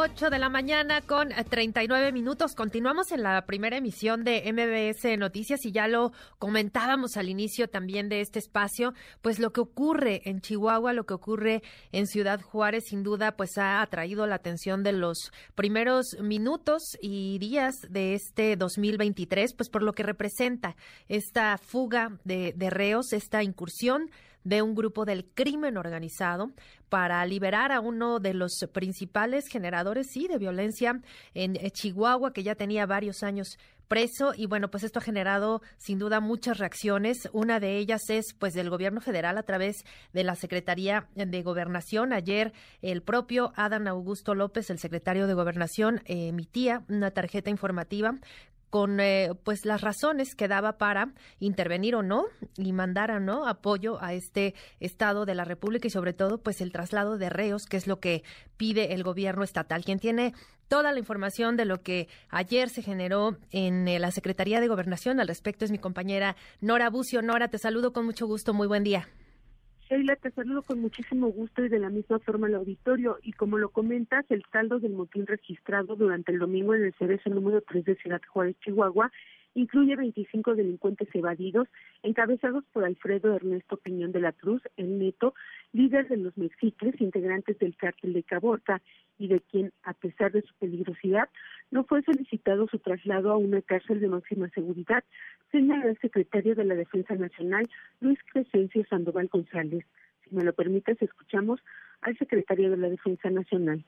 8 0.00 0.30
de 0.30 0.38
la 0.38 0.48
mañana 0.48 1.00
con 1.00 1.30
39 1.30 2.12
minutos. 2.12 2.54
Continuamos 2.54 3.10
en 3.10 3.24
la 3.24 3.44
primera 3.46 3.78
emisión 3.78 4.22
de 4.22 4.44
MBS 4.52 5.18
Noticias 5.18 5.66
y 5.66 5.72
ya 5.72 5.88
lo 5.88 6.12
comentábamos 6.38 7.16
al 7.16 7.28
inicio 7.28 7.68
también 7.68 8.08
de 8.08 8.20
este 8.20 8.38
espacio, 8.38 8.94
pues 9.22 9.40
lo 9.40 9.52
que 9.52 9.60
ocurre 9.60 10.22
en 10.26 10.40
Chihuahua, 10.40 10.92
lo 10.92 11.04
que 11.04 11.14
ocurre 11.14 11.64
en 11.90 12.06
Ciudad 12.06 12.40
Juárez, 12.40 12.84
sin 12.86 13.02
duda, 13.02 13.32
pues 13.32 13.58
ha 13.58 13.82
atraído 13.82 14.24
la 14.28 14.36
atención 14.36 14.84
de 14.84 14.92
los 14.92 15.32
primeros 15.56 16.16
minutos 16.20 16.96
y 17.02 17.40
días 17.40 17.74
de 17.90 18.14
este 18.14 18.54
2023, 18.54 19.52
pues 19.54 19.68
por 19.68 19.82
lo 19.82 19.94
que 19.94 20.04
representa 20.04 20.76
esta 21.08 21.58
fuga 21.58 22.20
de, 22.22 22.54
de 22.54 22.70
reos, 22.70 23.12
esta 23.12 23.42
incursión 23.42 24.12
de 24.48 24.62
un 24.62 24.74
grupo 24.74 25.04
del 25.04 25.26
crimen 25.26 25.76
organizado 25.76 26.50
para 26.88 27.24
liberar 27.26 27.70
a 27.70 27.80
uno 27.80 28.18
de 28.18 28.32
los 28.32 28.52
principales 28.72 29.46
generadores, 29.46 30.08
sí, 30.10 30.26
de 30.26 30.38
violencia 30.38 31.02
en 31.34 31.56
eh, 31.56 31.70
Chihuahua, 31.70 32.32
que 32.32 32.42
ya 32.42 32.54
tenía 32.54 32.86
varios 32.86 33.22
años 33.22 33.58
preso 33.88 34.32
y 34.36 34.46
bueno, 34.46 34.70
pues 34.70 34.84
esto 34.84 35.00
ha 35.00 35.02
generado 35.02 35.60
sin 35.76 35.98
duda 35.98 36.20
muchas 36.20 36.58
reacciones. 36.58 37.28
Una 37.32 37.60
de 37.60 37.76
ellas 37.76 38.08
es 38.08 38.34
pues 38.38 38.54
del 38.54 38.70
gobierno 38.70 39.00
federal 39.00 39.36
a 39.36 39.42
través 39.42 39.84
de 40.12 40.24
la 40.24 40.34
Secretaría 40.34 41.08
de 41.14 41.42
Gobernación. 41.42 42.12
Ayer 42.12 42.52
el 42.80 43.02
propio 43.02 43.52
Adán 43.56 43.88
Augusto 43.88 44.34
López, 44.34 44.70
el 44.70 44.78
secretario 44.78 45.26
de 45.26 45.34
Gobernación, 45.34 46.02
emitía 46.04 46.84
una 46.88 47.10
tarjeta 47.10 47.50
informativa 47.50 48.18
con 48.70 49.00
eh, 49.00 49.30
pues 49.44 49.64
las 49.64 49.80
razones 49.80 50.34
que 50.34 50.48
daba 50.48 50.78
para 50.78 51.12
intervenir 51.40 51.94
o 51.94 52.02
no 52.02 52.26
y 52.56 52.72
mandar 52.72 53.10
o 53.10 53.20
no 53.20 53.46
apoyo 53.46 54.02
a 54.02 54.12
este 54.12 54.54
estado 54.80 55.24
de 55.24 55.34
la 55.34 55.44
República 55.44 55.86
y 55.86 55.90
sobre 55.90 56.12
todo 56.12 56.38
pues 56.38 56.60
el 56.60 56.72
traslado 56.72 57.18
de 57.18 57.30
reos 57.30 57.64
que 57.66 57.76
es 57.76 57.86
lo 57.86 58.00
que 58.00 58.22
pide 58.56 58.94
el 58.94 59.02
gobierno 59.02 59.42
estatal. 59.42 59.84
Quien 59.84 59.98
tiene 59.98 60.34
toda 60.68 60.92
la 60.92 60.98
información 60.98 61.56
de 61.56 61.64
lo 61.64 61.82
que 61.82 62.08
ayer 62.28 62.68
se 62.68 62.82
generó 62.82 63.38
en 63.50 63.88
eh, 63.88 63.98
la 63.98 64.10
Secretaría 64.10 64.60
de 64.60 64.68
Gobernación 64.68 65.20
al 65.20 65.28
respecto 65.28 65.64
es 65.64 65.70
mi 65.70 65.78
compañera 65.78 66.36
Nora 66.60 66.90
Bucio. 66.90 67.22
Nora 67.22 67.48
te 67.48 67.58
saludo 67.58 67.92
con 67.92 68.04
mucho 68.04 68.26
gusto. 68.26 68.52
Muy 68.52 68.66
buen 68.66 68.84
día 68.84 69.08
Sheila, 69.88 70.16
te 70.16 70.30
saludo 70.32 70.60
con 70.60 70.80
muchísimo 70.80 71.28
gusto 71.28 71.64
y 71.64 71.70
de 71.70 71.78
la 71.78 71.88
misma 71.88 72.18
forma 72.18 72.46
al 72.46 72.56
auditorio. 72.56 73.18
Y 73.22 73.32
como 73.32 73.56
lo 73.56 73.70
comentas, 73.70 74.26
el 74.28 74.44
saldo 74.52 74.78
del 74.80 74.92
motín 74.92 75.26
registrado 75.26 75.96
durante 75.96 76.30
el 76.30 76.38
domingo 76.38 76.74
en 76.74 76.84
el 76.84 76.94
CDC 76.94 77.26
número 77.28 77.62
3 77.62 77.86
de 77.86 77.96
Ciudad 77.96 78.20
Juárez, 78.28 78.56
Chihuahua, 78.60 79.10
incluye 79.58 79.96
25 79.96 80.54
delincuentes 80.54 81.08
evadidos, 81.12 81.68
encabezados 82.02 82.64
por 82.72 82.84
Alfredo 82.84 83.34
Ernesto 83.34 83.76
Piñón 83.76 84.12
de 84.12 84.20
la 84.20 84.32
Cruz, 84.32 84.62
el 84.76 84.98
neto, 84.98 85.34
líder 85.72 86.06
de 86.08 86.16
los 86.16 86.36
mexicles, 86.38 87.00
integrantes 87.00 87.58
del 87.58 87.76
cártel 87.76 88.12
de 88.12 88.22
Caborca, 88.22 88.80
y 89.18 89.26
de 89.26 89.40
quien, 89.40 89.72
a 89.82 89.94
pesar 89.94 90.30
de 90.30 90.42
su 90.42 90.54
peligrosidad, 90.54 91.28
no 91.72 91.82
fue 91.82 92.02
solicitado 92.02 92.68
su 92.68 92.78
traslado 92.78 93.32
a 93.32 93.36
una 93.36 93.60
cárcel 93.62 93.98
de 93.98 94.08
máxima 94.08 94.48
seguridad, 94.50 95.02
señala 95.50 95.86
el 95.86 95.98
secretario 95.98 96.54
de 96.54 96.64
la 96.64 96.76
Defensa 96.76 97.16
Nacional, 97.16 97.68
Luis 98.00 98.20
Crescencio 98.32 98.84
Sandoval 98.88 99.26
González. 99.26 99.84
Si 100.22 100.36
me 100.36 100.44
lo 100.44 100.52
permites, 100.52 101.02
escuchamos 101.02 101.60
al 102.00 102.16
secretario 102.16 102.70
de 102.70 102.76
la 102.76 102.88
Defensa 102.88 103.28
Nacional. 103.28 103.84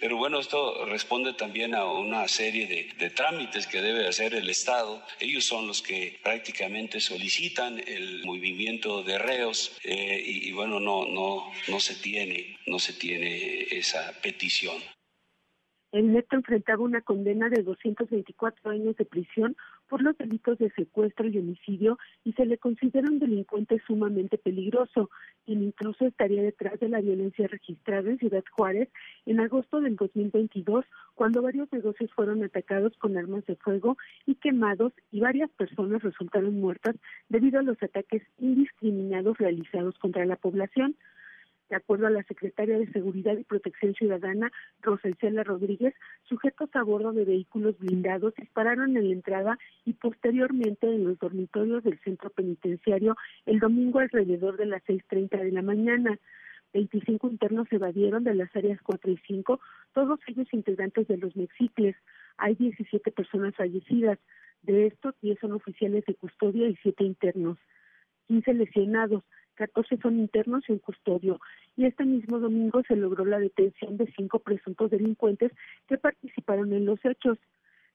Pero 0.00 0.16
bueno, 0.16 0.38
esto 0.38 0.84
responde 0.86 1.32
también 1.32 1.74
a 1.74 1.84
una 1.84 2.28
serie 2.28 2.66
de, 2.66 3.10
trámites 3.10 3.66
que 3.66 3.80
debe 3.80 4.06
hacer 4.06 4.34
el 4.34 4.50
Estado. 4.50 5.02
Ellos 5.20 5.44
son 5.44 5.66
los 5.66 5.82
que 5.82 6.18
prácticamente 6.22 7.00
solicitan 7.00 7.78
el 7.86 8.24
movimiento 8.24 9.02
de 9.02 9.18
reos 9.18 9.78
eh, 9.84 10.22
y, 10.24 10.48
y, 10.48 10.52
bueno, 10.52 10.80
no, 10.80 11.06
no, 11.06 11.50
no 11.68 11.80
se 11.80 11.94
tiene, 11.94 12.58
no 12.66 12.78
se 12.78 12.92
tiene 12.92 13.62
esa 13.70 14.12
petición. 14.22 14.76
El 15.92 16.12
neto 16.12 16.36
enfrentaba 16.36 16.82
una 16.82 17.00
condena 17.00 17.48
de 17.48 17.62
224 17.62 18.70
años 18.70 18.96
de 18.96 19.04
prisión 19.06 19.56
por 19.88 20.02
los 20.02 20.16
delitos 20.18 20.58
de 20.58 20.70
secuestro 20.70 21.28
y 21.28 21.38
homicidio 21.38 21.98
y 22.24 22.32
se 22.32 22.46
le 22.46 22.58
considera 22.58 23.08
un 23.08 23.18
delincuente 23.18 23.80
sumamente 23.86 24.38
peligroso, 24.38 25.10
quien 25.44 25.62
incluso 25.62 26.06
estaría 26.06 26.42
detrás 26.42 26.78
de 26.80 26.88
la 26.88 27.00
violencia 27.00 27.46
registrada 27.48 28.10
en 28.10 28.18
Ciudad 28.18 28.44
Juárez 28.50 28.88
en 29.26 29.40
agosto 29.40 29.80
del 29.80 29.96
2022, 29.96 30.84
cuando 31.14 31.42
varios 31.42 31.72
negocios 31.72 32.10
fueron 32.12 32.42
atacados 32.42 32.96
con 32.98 33.16
armas 33.16 33.44
de 33.46 33.56
fuego 33.56 33.96
y 34.26 34.34
quemados 34.36 34.92
y 35.10 35.20
varias 35.20 35.50
personas 35.50 36.02
resultaron 36.02 36.60
muertas 36.60 36.96
debido 37.28 37.60
a 37.60 37.62
los 37.62 37.80
ataques 37.82 38.22
indiscriminados 38.38 39.38
realizados 39.38 39.98
contra 39.98 40.24
la 40.26 40.36
población. 40.36 40.96
De 41.68 41.74
acuerdo 41.74 42.06
a 42.06 42.10
la 42.10 42.22
secretaria 42.22 42.78
de 42.78 42.90
Seguridad 42.92 43.36
y 43.36 43.42
Protección 43.42 43.94
Ciudadana, 43.94 44.52
Roselcela 44.82 45.42
Rodríguez, 45.42 45.94
sujetos 46.28 46.70
a 46.74 46.84
bordo 46.84 47.12
de 47.12 47.24
vehículos 47.24 47.76
blindados 47.78 48.34
dispararon 48.36 48.96
en 48.96 49.08
la 49.08 49.12
entrada 49.14 49.58
y 49.84 49.94
posteriormente 49.94 50.86
en 50.86 51.04
los 51.04 51.18
dormitorios 51.18 51.82
del 51.82 51.98
centro 52.00 52.30
penitenciario 52.30 53.16
el 53.46 53.58
domingo 53.58 53.98
alrededor 53.98 54.56
de 54.56 54.66
las 54.66 54.82
6.30 54.84 55.42
de 55.42 55.52
la 55.52 55.62
mañana. 55.62 56.18
25 56.72 57.28
internos 57.30 57.66
evadieron 57.72 58.22
de 58.22 58.34
las 58.34 58.54
áreas 58.54 58.80
4 58.82 59.10
y 59.10 59.16
5, 59.26 59.60
todos 59.92 60.20
ellos 60.28 60.46
integrantes 60.52 61.08
de 61.08 61.16
los 61.16 61.34
Mexicles. 61.34 61.96
Hay 62.36 62.54
17 62.54 63.10
personas 63.10 63.56
fallecidas. 63.56 64.18
De 64.62 64.86
estos, 64.86 65.14
10 65.20 65.38
son 65.40 65.52
oficiales 65.52 66.04
de 66.06 66.14
custodia 66.14 66.68
y 66.68 66.76
7 66.76 67.02
internos. 67.02 67.58
15 68.28 68.54
lesionados. 68.54 69.22
14 69.56 69.96
son 69.98 70.18
internos 70.18 70.64
y 70.68 70.72
un 70.72 70.78
custodio. 70.78 71.40
Y 71.76 71.86
este 71.86 72.04
mismo 72.04 72.38
domingo 72.38 72.82
se 72.86 72.96
logró 72.96 73.24
la 73.24 73.38
detención 73.38 73.96
de 73.96 74.10
cinco 74.16 74.38
presuntos 74.38 74.90
delincuentes 74.90 75.52
que 75.88 75.98
participaron 75.98 76.72
en 76.72 76.86
los 76.86 77.04
hechos. 77.04 77.38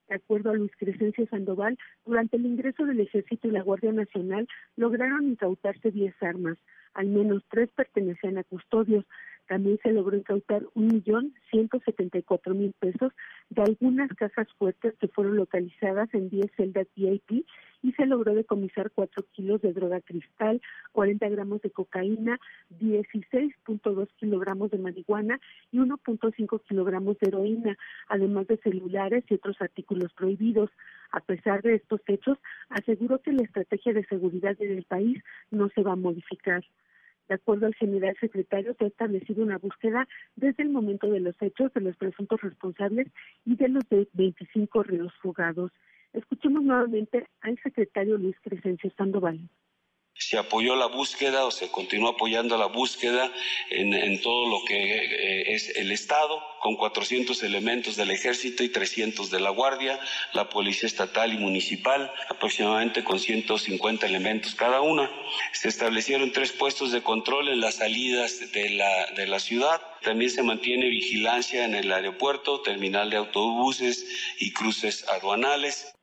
De 0.10 0.16
acuerdo 0.16 0.50
a 0.50 0.56
Luis 0.56 0.72
Crescencio 0.78 1.26
Sandoval, 1.28 1.78
durante 2.06 2.36
el 2.36 2.46
ingreso 2.46 2.86
del 2.86 3.00
Ejército 3.00 3.48
y 3.48 3.52
la 3.52 3.64
Guardia 3.64 3.94
Nacional 3.94 4.48
lograron 4.76 5.30
incautarse 5.30 5.90
10 5.90 6.22
armas. 6.22 6.58
Al 6.94 7.08
menos 7.08 7.44
tres 7.50 7.70
pertenecían 7.74 8.38
a 8.38 8.44
custodios. 8.44 9.06
También 9.52 9.78
se 9.84 9.92
logró 9.92 10.16
incautar 10.16 10.64
un 10.76 10.88
millón 10.88 11.34
ciento 11.50 11.82
setenta 11.84 12.18
y 12.18 12.24
cuatro 12.24 12.56
mil 12.56 12.72
pesos 12.72 13.12
de 13.50 13.62
algunas 13.62 14.10
cajas 14.14 14.48
fuertes 14.58 14.94
que 14.98 15.10
fueron 15.10 15.36
localizadas 15.36 16.08
en 16.14 16.30
10 16.30 16.50
celdas 16.56 16.88
VIP 16.96 17.46
y 17.84 17.92
se 17.92 18.06
logró 18.06 18.34
decomisar 18.34 18.92
4 18.92 19.26
kilos 19.34 19.62
de 19.62 19.74
droga 19.74 20.00
cristal, 20.00 20.62
40 20.94 21.28
gramos 21.28 21.62
de 21.64 21.70
cocaína, 21.70 22.40
16.2 22.80 24.08
kilogramos 24.16 24.72
de 24.72 24.78
marihuana 24.78 25.38
y 25.70 25.80
1.5 25.80 26.62
kilogramos 26.64 27.20
de 27.20 27.28
heroína, 27.28 27.78
además 28.08 28.48
de 28.48 28.56
celulares 28.56 29.26
y 29.28 29.34
otros 29.34 29.62
artículos 29.62 30.14
prohibidos. 30.14 30.70
A 31.12 31.20
pesar 31.20 31.62
de 31.62 31.76
estos 31.76 32.00
hechos, 32.08 32.38
aseguró 32.70 33.20
que 33.20 33.34
la 33.34 33.44
estrategia 33.44 33.92
de 33.92 34.06
seguridad 34.06 34.58
del 34.58 34.84
país 34.84 35.22
no 35.50 35.68
se 35.76 35.84
va 35.84 35.92
a 35.92 35.98
modificar. 35.98 36.64
De 37.32 37.36
acuerdo 37.36 37.66
al 37.66 37.76
general 37.76 38.14
secretario, 38.20 38.76
se 38.78 38.84
ha 38.84 38.88
establecido 38.90 39.42
una 39.42 39.58
búsqueda 39.58 40.06
desde 40.36 40.64
el 40.64 40.70
momento 40.70 41.10
de 41.10 41.22
los 41.22 41.42
hechos 41.42 41.72
de 41.74 41.80
los 41.80 41.96
presuntos 41.96 42.42
responsables 42.42 43.08
y 43.46 43.56
de 43.56 43.70
los 43.70 43.88
de 43.88 44.06
25 44.12 44.84
reos 44.84 45.14
fugados. 45.22 45.72
Escuchemos 46.12 46.62
nuevamente 46.62 47.26
al 47.40 47.58
secretario 47.64 48.18
Luis 48.18 48.36
Crescencio 48.42 48.92
Sandoval 48.98 49.40
se 50.14 50.38
apoyó 50.38 50.76
la 50.76 50.86
búsqueda 50.86 51.46
o 51.46 51.52
se 51.52 51.70
continuó 51.70 52.12
apoyando 52.12 52.58
la 52.58 52.68
búsqueda 52.68 53.32
en, 53.70 54.22
todo 54.22 54.48
lo 54.48 54.64
que 54.66 54.76
eh, 54.76 55.56
es 55.56 55.76
el 55.76 55.92
Estado, 55.92 56.42
con 56.60 56.76
400 56.76 57.42
elementos 57.44 57.96
del 57.96 58.12
Ejército 58.12 58.64
y 58.64 58.70
300 58.70 59.32
de 59.32 59.40
la 59.40 59.50
Guardia, 59.50 60.00
la 60.34 60.48
Policía 60.50 60.88
Estatal 60.88 61.34
y 61.34 61.38
Municipal, 61.38 62.14
aproximadamente 62.30 63.04
con 63.04 63.20
150 63.20 64.06
elementos 64.06 64.54
cada 64.54 64.82
una. 64.82 65.12
Se 65.54 65.70
establecieron 65.70 66.32
tres 66.32 66.52
puestos 66.52 66.92
de 66.92 67.02
control 67.02 67.50
en 67.50 67.60
las 67.60 67.76
salidas 67.76 68.52
de 68.52 68.70
la, 68.70 69.08
de 69.16 69.26
la 69.28 69.40
ciudad. 69.40 69.82
También 70.02 70.30
se 70.30 70.44
mantiene 70.44 70.88
vigilancia 70.90 71.66
en 71.66 71.74
el 71.74 71.92
aeropuerto, 71.92 72.62
terminal 72.62 73.10
de 73.10 73.18
autobuses 73.18 74.06
y 74.40 74.54
cruces 74.54 75.08
aduanales. 75.10 75.94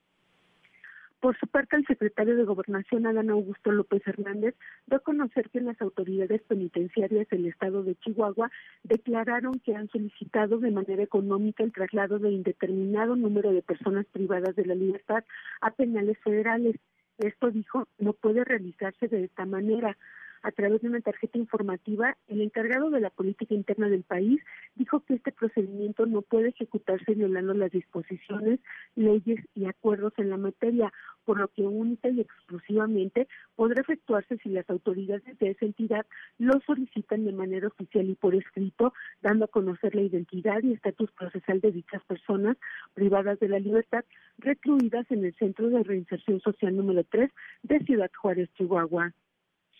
Por 1.20 1.36
su 1.36 1.48
parte, 1.48 1.74
el 1.74 1.84
secretario 1.86 2.36
de 2.36 2.44
Gobernación, 2.44 3.04
Adán 3.04 3.30
Augusto 3.30 3.72
López 3.72 4.06
Hernández, 4.06 4.54
dio 4.86 4.98
a 4.98 5.00
conocer 5.00 5.50
que 5.50 5.60
las 5.60 5.80
autoridades 5.82 6.42
penitenciarias 6.42 7.28
del 7.28 7.46
estado 7.46 7.82
de 7.82 7.96
Chihuahua 7.96 8.52
declararon 8.84 9.58
que 9.58 9.74
han 9.74 9.88
solicitado 9.88 10.58
de 10.58 10.70
manera 10.70 11.02
económica 11.02 11.64
el 11.64 11.72
traslado 11.72 12.20
de 12.20 12.30
indeterminado 12.30 13.16
número 13.16 13.52
de 13.52 13.62
personas 13.62 14.06
privadas 14.06 14.54
de 14.54 14.66
la 14.66 14.76
libertad 14.76 15.24
a 15.60 15.72
penales 15.72 16.18
federales. 16.18 16.76
Esto, 17.18 17.50
dijo, 17.50 17.88
no 17.98 18.12
puede 18.12 18.44
realizarse 18.44 19.08
de 19.08 19.24
esta 19.24 19.44
manera 19.44 19.96
a 20.42 20.50
través 20.52 20.82
de 20.82 20.88
una 20.88 21.00
tarjeta 21.00 21.38
informativa, 21.38 22.16
el 22.28 22.40
encargado 22.40 22.90
de 22.90 23.00
la 23.00 23.10
política 23.10 23.54
interna 23.54 23.88
del 23.88 24.02
país 24.02 24.40
dijo 24.74 25.00
que 25.00 25.14
este 25.14 25.32
procedimiento 25.32 26.06
no 26.06 26.22
puede 26.22 26.50
ejecutarse 26.50 27.14
violando 27.14 27.54
las 27.54 27.70
disposiciones, 27.70 28.60
leyes 28.94 29.44
y 29.54 29.66
acuerdos 29.66 30.12
en 30.18 30.30
la 30.30 30.36
materia, 30.36 30.92
por 31.24 31.38
lo 31.38 31.48
que 31.48 31.62
única 31.62 32.08
y 32.08 32.20
exclusivamente 32.20 33.28
podrá 33.54 33.82
efectuarse 33.82 34.38
si 34.38 34.48
las 34.48 34.68
autoridades 34.70 35.38
de 35.38 35.50
esa 35.50 35.66
entidad 35.66 36.06
lo 36.38 36.60
solicitan 36.66 37.24
de 37.24 37.32
manera 37.32 37.68
oficial 37.68 38.08
y 38.08 38.14
por 38.14 38.34
escrito, 38.34 38.92
dando 39.20 39.44
a 39.44 39.48
conocer 39.48 39.94
la 39.94 40.02
identidad 40.02 40.62
y 40.62 40.72
estatus 40.72 41.10
procesal 41.12 41.60
de 41.60 41.72
dichas 41.72 42.02
personas 42.04 42.56
privadas 42.94 43.38
de 43.40 43.48
la 43.48 43.58
libertad 43.58 44.04
recluidas 44.38 45.10
en 45.10 45.24
el 45.24 45.34
Centro 45.34 45.68
de 45.68 45.82
Reinserción 45.82 46.40
Social 46.40 46.76
número 46.76 47.04
3 47.04 47.30
de 47.62 47.80
Ciudad 47.80 48.10
Juárez, 48.16 48.48
Chihuahua. 48.54 49.12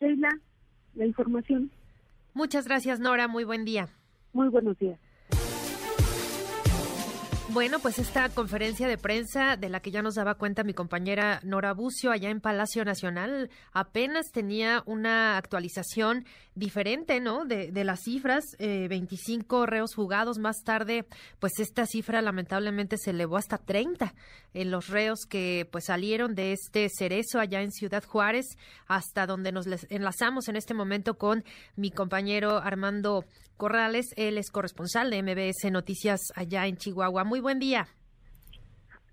Sheila, 0.01 0.31
la 0.95 1.07
información. 1.07 1.71
Muchas 2.35 2.67
gracias, 2.67 3.01
Nora. 3.01 3.29
Muy 3.29 3.45
buen 3.45 3.65
día. 3.65 3.89
Muy 4.33 4.49
buenos 4.49 4.79
días. 4.79 4.99
Bueno, 7.51 7.79
pues 7.79 7.99
esta 7.99 8.29
conferencia 8.29 8.87
de 8.89 8.99
prensa 8.99 9.57
de 9.57 9.71
la 9.71 9.81
que 9.81 9.91
ya 9.91 10.03
nos 10.03 10.17
daba 10.17 10.35
cuenta 10.35 10.65
mi 10.65 10.75
compañera 10.75 11.41
Nora 11.43 11.73
Bucio 11.73 12.11
allá 12.11 12.29
en 12.29 12.43
Palacio 12.43 12.85
Nacional 12.85 13.49
apenas 13.73 14.31
tenía 14.33 14.83
una 14.85 15.39
actualización 15.39 16.27
diferente, 16.55 17.21
¿no? 17.21 17.47
De, 17.47 17.73
de 17.73 17.85
las 17.85 18.01
cifras, 18.03 18.45
eh, 18.59 18.87
25 18.91 19.65
reos 19.65 19.95
jugados 19.95 20.37
más 20.37 20.63
tarde, 20.63 21.07
pues 21.39 21.59
esta 21.59 21.87
cifra 21.87 22.21
lamentablemente 22.21 22.99
se 22.99 23.11
elevó 23.11 23.39
hasta 23.39 23.57
30 23.57 24.15
en 24.53 24.71
los 24.71 24.89
reos 24.89 25.21
que 25.27 25.67
pues 25.73 25.87
salieron 25.87 26.35
de 26.35 26.53
este 26.53 26.87
cerezo 26.91 27.41
allá 27.41 27.63
en 27.63 27.73
Ciudad 27.73 28.05
Juárez 28.05 28.59
hasta 28.87 29.27
donde 29.27 29.53
nos 29.53 29.67
enlazamos 29.89 30.49
en 30.49 30.57
este 30.57 30.75
momento 30.75 31.17
con 31.17 31.45
mi 31.77 31.91
compañero 31.91 32.59
Armando 32.59 33.25
Corrales, 33.59 34.07
él 34.17 34.39
es 34.39 34.53
corresponsal 34.53 35.11
de 35.11 35.21
MBS 35.21 35.73
Noticias 35.73 36.21
allá 36.37 36.69
en 36.69 36.77
Chihuahua. 36.77 37.25
Muy 37.25 37.38
buen 37.41 37.59
día. 37.59 37.89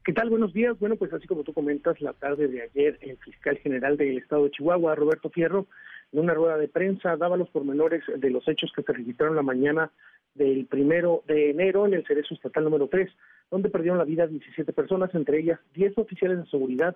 ¿Qué 0.03 0.13
tal? 0.13 0.29
Buenos 0.29 0.53
días. 0.53 0.77
Bueno, 0.79 0.97
pues 0.97 1.11
así 1.13 1.25
como 1.25 1.43
tú 1.43 1.53
comentas, 1.53 1.99
la 1.99 2.13
tarde 2.13 2.47
de 2.47 2.61
ayer 2.61 2.97
el 3.01 3.17
fiscal 3.17 3.57
general 3.57 3.97
del 3.97 4.19
estado 4.19 4.43
de 4.43 4.51
Chihuahua, 4.51 4.93
Roberto 4.93 5.29
Fierro, 5.31 5.65
en 6.11 6.19
una 6.19 6.33
rueda 6.33 6.57
de 6.57 6.67
prensa 6.67 7.17
daba 7.17 7.37
los 7.37 7.49
pormenores 7.49 8.03
de 8.15 8.29
los 8.29 8.47
hechos 8.47 8.71
que 8.75 8.83
se 8.83 8.93
registraron 8.93 9.35
la 9.35 9.41
mañana 9.41 9.91
del 10.35 10.67
primero 10.67 11.23
de 11.27 11.49
enero 11.49 11.85
en 11.87 11.95
el 11.95 12.05
Cerezo 12.05 12.35
Estatal 12.35 12.65
número 12.65 12.87
3, 12.87 13.09
donde 13.49 13.69
perdieron 13.69 13.97
la 13.97 14.03
vida 14.03 14.27
17 14.27 14.71
personas, 14.73 15.13
entre 15.15 15.39
ellas 15.39 15.59
10 15.73 15.97
oficiales 15.97 16.37
de 16.37 16.49
seguridad 16.51 16.95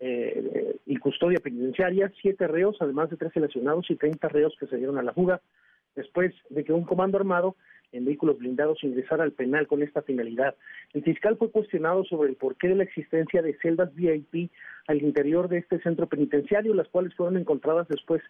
eh, 0.00 0.76
y 0.86 0.96
custodia 0.96 1.38
penitenciaria, 1.38 2.10
7 2.20 2.48
reos, 2.48 2.76
además 2.80 3.10
de 3.10 3.16
13 3.16 3.40
lesionados 3.40 3.88
y 3.90 3.96
30 3.96 4.28
reos 4.28 4.56
que 4.58 4.66
se 4.66 4.76
dieron 4.76 4.98
a 4.98 5.02
la 5.02 5.12
fuga 5.12 5.40
después 5.94 6.34
de 6.48 6.64
que 6.64 6.72
un 6.72 6.84
comando 6.84 7.18
armado 7.18 7.56
en 7.92 8.04
vehículos 8.04 8.38
blindados 8.38 8.82
ingresara 8.84 9.24
al 9.24 9.32
penal 9.32 9.66
con 9.66 9.82
esta 9.82 10.02
finalidad. 10.02 10.54
El 10.92 11.02
fiscal 11.02 11.36
fue 11.36 11.50
cuestionado 11.50 12.04
sobre 12.04 12.30
el 12.30 12.36
porqué 12.36 12.68
de 12.68 12.76
la 12.76 12.84
existencia 12.84 13.42
de 13.42 13.56
celdas 13.58 13.94
VIP 13.94 14.50
al 14.86 15.02
interior 15.02 15.48
de 15.48 15.58
este 15.58 15.80
centro 15.80 16.08
penitenciario, 16.08 16.74
las 16.74 16.88
cuales 16.88 17.14
fueron 17.14 17.36
encontradas 17.36 17.88
después 17.88 18.22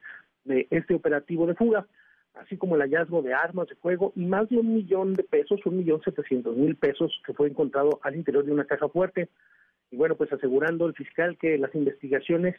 de 0.44 0.66
este 0.70 0.94
operativo 0.94 1.46
de 1.46 1.54
fuga, 1.54 1.86
así 2.34 2.56
como 2.56 2.76
el 2.76 2.82
hallazgo 2.82 3.22
de 3.22 3.34
armas 3.34 3.68
de 3.68 3.74
fuego 3.76 4.12
y 4.16 4.24
más 4.24 4.48
de 4.48 4.58
un 4.58 4.74
millón 4.74 5.14
de 5.14 5.24
pesos, 5.24 5.60
un 5.66 5.78
millón 5.78 6.00
setecientos 6.02 6.56
mil 6.56 6.76
pesos 6.76 7.12
que 7.26 7.34
fue 7.34 7.48
encontrado 7.48 8.00
al 8.02 8.16
interior 8.16 8.44
de 8.44 8.52
una 8.52 8.64
caja 8.64 8.88
fuerte. 8.88 9.28
Y 9.90 9.96
bueno, 9.96 10.14
pues 10.14 10.32
asegurando 10.32 10.86
el 10.86 10.94
fiscal 10.94 11.36
que 11.36 11.58
las 11.58 11.74
investigaciones 11.74 12.54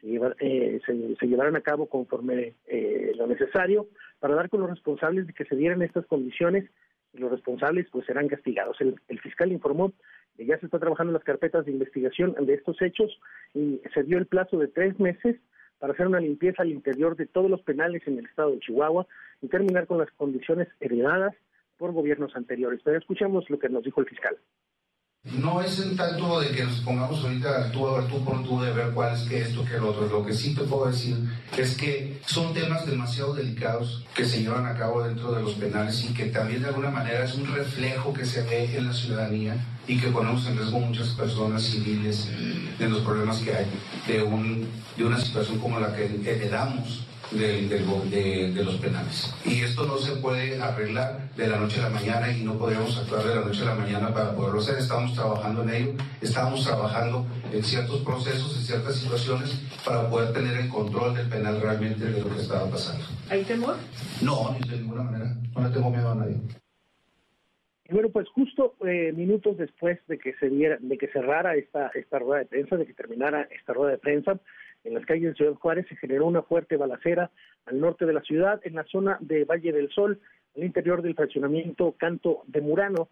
se, 0.00 0.20
eh, 0.40 0.80
se, 0.84 1.26
llevarán 1.26 1.56
a 1.56 1.60
cabo 1.60 1.86
conforme 1.86 2.54
eh, 2.66 3.12
lo 3.16 3.26
necesario 3.26 3.88
para 4.18 4.34
dar 4.34 4.48
con 4.48 4.60
los 4.60 4.70
responsables 4.70 5.26
de 5.26 5.32
que 5.32 5.44
se 5.44 5.56
dieran 5.56 5.82
estas 5.82 6.06
condiciones 6.06 6.70
y 7.12 7.18
los 7.18 7.30
responsables 7.30 7.86
pues 7.90 8.06
serán 8.06 8.28
castigados. 8.28 8.76
El, 8.80 9.20
fiscal 9.20 9.52
informó 9.52 9.92
que 10.36 10.46
ya 10.46 10.58
se 10.58 10.66
está 10.66 10.78
trabajando 10.78 11.10
en 11.10 11.14
las 11.14 11.24
carpetas 11.24 11.64
de 11.64 11.72
investigación 11.72 12.34
de 12.38 12.54
estos 12.54 12.80
hechos 12.82 13.18
y 13.54 13.80
se 13.92 14.02
dio 14.02 14.18
el 14.18 14.26
plazo 14.26 14.58
de 14.58 14.68
tres 14.68 14.98
meses 14.98 15.36
para 15.78 15.92
hacer 15.92 16.06
una 16.06 16.20
limpieza 16.20 16.62
al 16.62 16.70
interior 16.70 17.16
de 17.16 17.26
todos 17.26 17.50
los 17.50 17.62
penales 17.62 18.02
en 18.06 18.18
el 18.18 18.26
estado 18.26 18.52
de 18.52 18.60
Chihuahua 18.60 19.06
y 19.42 19.48
terminar 19.48 19.86
con 19.86 19.98
las 19.98 20.10
condiciones 20.12 20.68
heredadas 20.80 21.34
por 21.76 21.92
gobiernos 21.92 22.34
anteriores. 22.36 22.80
Pero 22.82 22.98
escuchamos 22.98 23.48
lo 23.50 23.58
que 23.58 23.68
nos 23.68 23.84
dijo 23.84 24.00
el 24.00 24.08
fiscal 24.08 24.36
No 25.32 25.62
es 25.62 25.80
en 25.80 25.96
tanto 25.96 26.38
de 26.40 26.50
que 26.50 26.64
nos 26.64 26.80
pongamos 26.80 27.24
ahorita 27.24 27.72
tú, 27.72 27.86
tú 28.10 28.22
por 28.22 28.42
tú 28.42 28.60
de 28.60 28.72
ver 28.74 28.90
cuál 28.90 29.14
es 29.14 29.22
que 29.22 29.40
esto, 29.40 29.64
que 29.64 29.76
el 29.76 29.84
otro. 29.84 30.06
Lo 30.06 30.24
que 30.24 30.34
sí 30.34 30.54
te 30.54 30.64
puedo 30.64 30.86
decir 30.86 31.16
es 31.56 31.78
que 31.78 32.20
son 32.26 32.52
temas 32.52 32.84
demasiado 32.84 33.32
delicados 33.32 34.04
que 34.14 34.26
se 34.26 34.42
llevan 34.42 34.66
a 34.66 34.76
cabo 34.76 35.02
dentro 35.02 35.32
de 35.32 35.40
los 35.40 35.54
penales 35.54 36.04
y 36.04 36.12
que 36.12 36.26
también 36.26 36.60
de 36.60 36.68
alguna 36.68 36.90
manera 36.90 37.24
es 37.24 37.34
un 37.36 37.46
reflejo 37.46 38.12
que 38.12 38.26
se 38.26 38.42
ve 38.42 38.76
en 38.76 38.86
la 38.86 38.92
ciudadanía 38.92 39.56
y 39.88 39.98
que 39.98 40.08
ponemos 40.08 40.46
en 40.46 40.58
riesgo 40.58 40.78
muchas 40.78 41.08
personas 41.08 41.62
civiles 41.62 42.28
de 42.78 42.88
los 42.90 43.00
problemas 43.00 43.38
que 43.38 43.54
hay 43.54 43.66
de, 44.06 44.22
un, 44.22 44.68
de 44.94 45.04
una 45.06 45.18
situación 45.18 45.58
como 45.58 45.80
la 45.80 45.96
que 45.96 46.04
heredamos 46.04 47.06
de, 47.30 47.68
de, 47.68 48.64
los 48.64 48.76
penales. 48.76 49.34
Y 49.44 49.62
esto 49.62 49.86
no 49.86 49.98
se 49.98 50.16
puede 50.16 50.60
arreglar 50.60 51.30
de 51.36 51.46
la 51.46 51.58
noche 51.58 51.80
a 51.80 51.84
la 51.84 51.90
mañana 51.90 52.30
y 52.30 52.44
no 52.44 52.58
podemos 52.58 52.96
actuar 52.98 53.24
de 53.24 53.34
la 53.34 53.40
noche 53.42 53.62
a 53.62 53.66
la 53.66 53.74
mañana 53.74 54.14
para 54.14 54.32
poderlo 54.32 54.60
hacer. 54.60 54.78
Estamos 54.78 55.14
trabajando 55.14 55.62
en 55.62 55.70
ello, 55.70 55.92
estamos 56.20 56.64
trabajando 56.64 57.26
en 57.52 57.62
ciertos 57.62 58.00
procesos, 58.02 58.56
en 58.56 58.62
ciertas 58.62 58.96
situaciones 58.96 59.60
para 59.84 60.08
poder 60.08 60.32
tener 60.32 60.56
el 60.58 60.68
control 60.68 61.14
del 61.14 61.28
penal 61.28 61.60
realmente 61.60 62.04
de 62.04 62.20
lo 62.20 62.34
que 62.34 62.40
estaba 62.40 62.70
pasando. 62.70 63.04
¿Hay 63.30 63.42
temor? 63.44 63.76
No, 64.22 64.56
de 64.68 64.76
ninguna 64.76 65.02
manera. 65.02 65.34
No 65.54 65.68
le 65.68 65.74
tengo 65.74 65.90
miedo 65.90 66.10
a 66.10 66.14
nadie. 66.14 66.36
Y 67.86 67.92
bueno, 67.92 68.08
pues 68.08 68.28
justo 68.30 68.74
eh, 68.86 69.12
minutos 69.14 69.58
después 69.58 69.98
de 70.08 70.18
que 70.18 70.34
se 70.34 70.48
diera, 70.48 70.78
de 70.80 70.96
que 70.96 71.08
cerrara 71.08 71.54
esta, 71.54 71.88
esta 71.94 72.18
rueda 72.18 72.40
de 72.40 72.46
prensa, 72.46 72.76
de 72.76 72.86
que 72.86 72.94
terminara 72.94 73.42
esta 73.50 73.74
rueda 73.74 73.92
de 73.92 73.98
prensa, 73.98 74.40
en 74.84 74.94
las 74.94 75.04
calles 75.06 75.30
de 75.30 75.34
Ciudad 75.34 75.54
Juárez 75.54 75.86
se 75.88 75.96
generó 75.96 76.26
una 76.26 76.42
fuerte 76.42 76.76
balacera 76.76 77.30
al 77.66 77.80
norte 77.80 78.06
de 78.06 78.12
la 78.12 78.22
ciudad, 78.22 78.60
en 78.64 78.74
la 78.74 78.84
zona 78.84 79.16
de 79.20 79.44
Valle 79.44 79.72
del 79.72 79.90
Sol, 79.90 80.20
al 80.56 80.64
interior 80.64 81.02
del 81.02 81.14
fraccionamiento 81.14 81.92
Canto 81.98 82.42
de 82.46 82.60
Murano, 82.60 83.08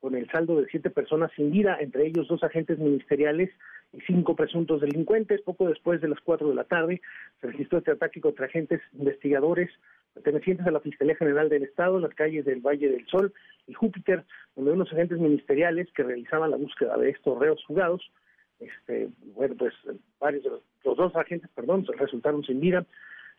con 0.00 0.14
el 0.14 0.30
saldo 0.30 0.60
de 0.60 0.68
siete 0.68 0.90
personas 0.90 1.32
sin 1.34 1.50
vida, 1.50 1.78
entre 1.80 2.06
ellos 2.06 2.28
dos 2.28 2.42
agentes 2.44 2.78
ministeriales 2.78 3.50
y 3.92 4.00
cinco 4.02 4.36
presuntos 4.36 4.80
delincuentes. 4.80 5.42
Poco 5.42 5.68
después 5.68 6.00
de 6.00 6.08
las 6.08 6.20
cuatro 6.20 6.48
de 6.48 6.54
la 6.54 6.64
tarde 6.64 7.00
se 7.40 7.48
registró 7.48 7.78
este 7.78 7.92
ataque 7.92 8.20
contra 8.20 8.46
agentes 8.46 8.80
investigadores 8.92 9.70
pertenecientes 10.14 10.66
a 10.66 10.70
la 10.70 10.80
Fiscalía 10.80 11.16
General 11.16 11.48
del 11.48 11.64
Estado 11.64 11.96
en 11.96 12.02
las 12.02 12.14
calles 12.14 12.44
del 12.44 12.60
Valle 12.60 12.88
del 12.88 13.06
Sol 13.06 13.34
y 13.66 13.74
Júpiter, 13.74 14.24
donde 14.54 14.72
unos 14.72 14.92
agentes 14.92 15.18
ministeriales 15.18 15.88
que 15.92 16.04
realizaban 16.04 16.50
la 16.50 16.56
búsqueda 16.56 16.96
de 16.96 17.10
estos 17.10 17.38
reos 17.38 17.62
jugados 17.66 18.10
este, 18.58 19.08
bueno, 19.34 19.54
pues 19.56 19.74
varios 20.18 20.42
de 20.44 20.50
los, 20.50 20.62
dos 20.94 21.14
agentes, 21.16 21.50
perdón, 21.54 21.86
resultaron 21.98 22.44
sin 22.44 22.60
vida. 22.60 22.86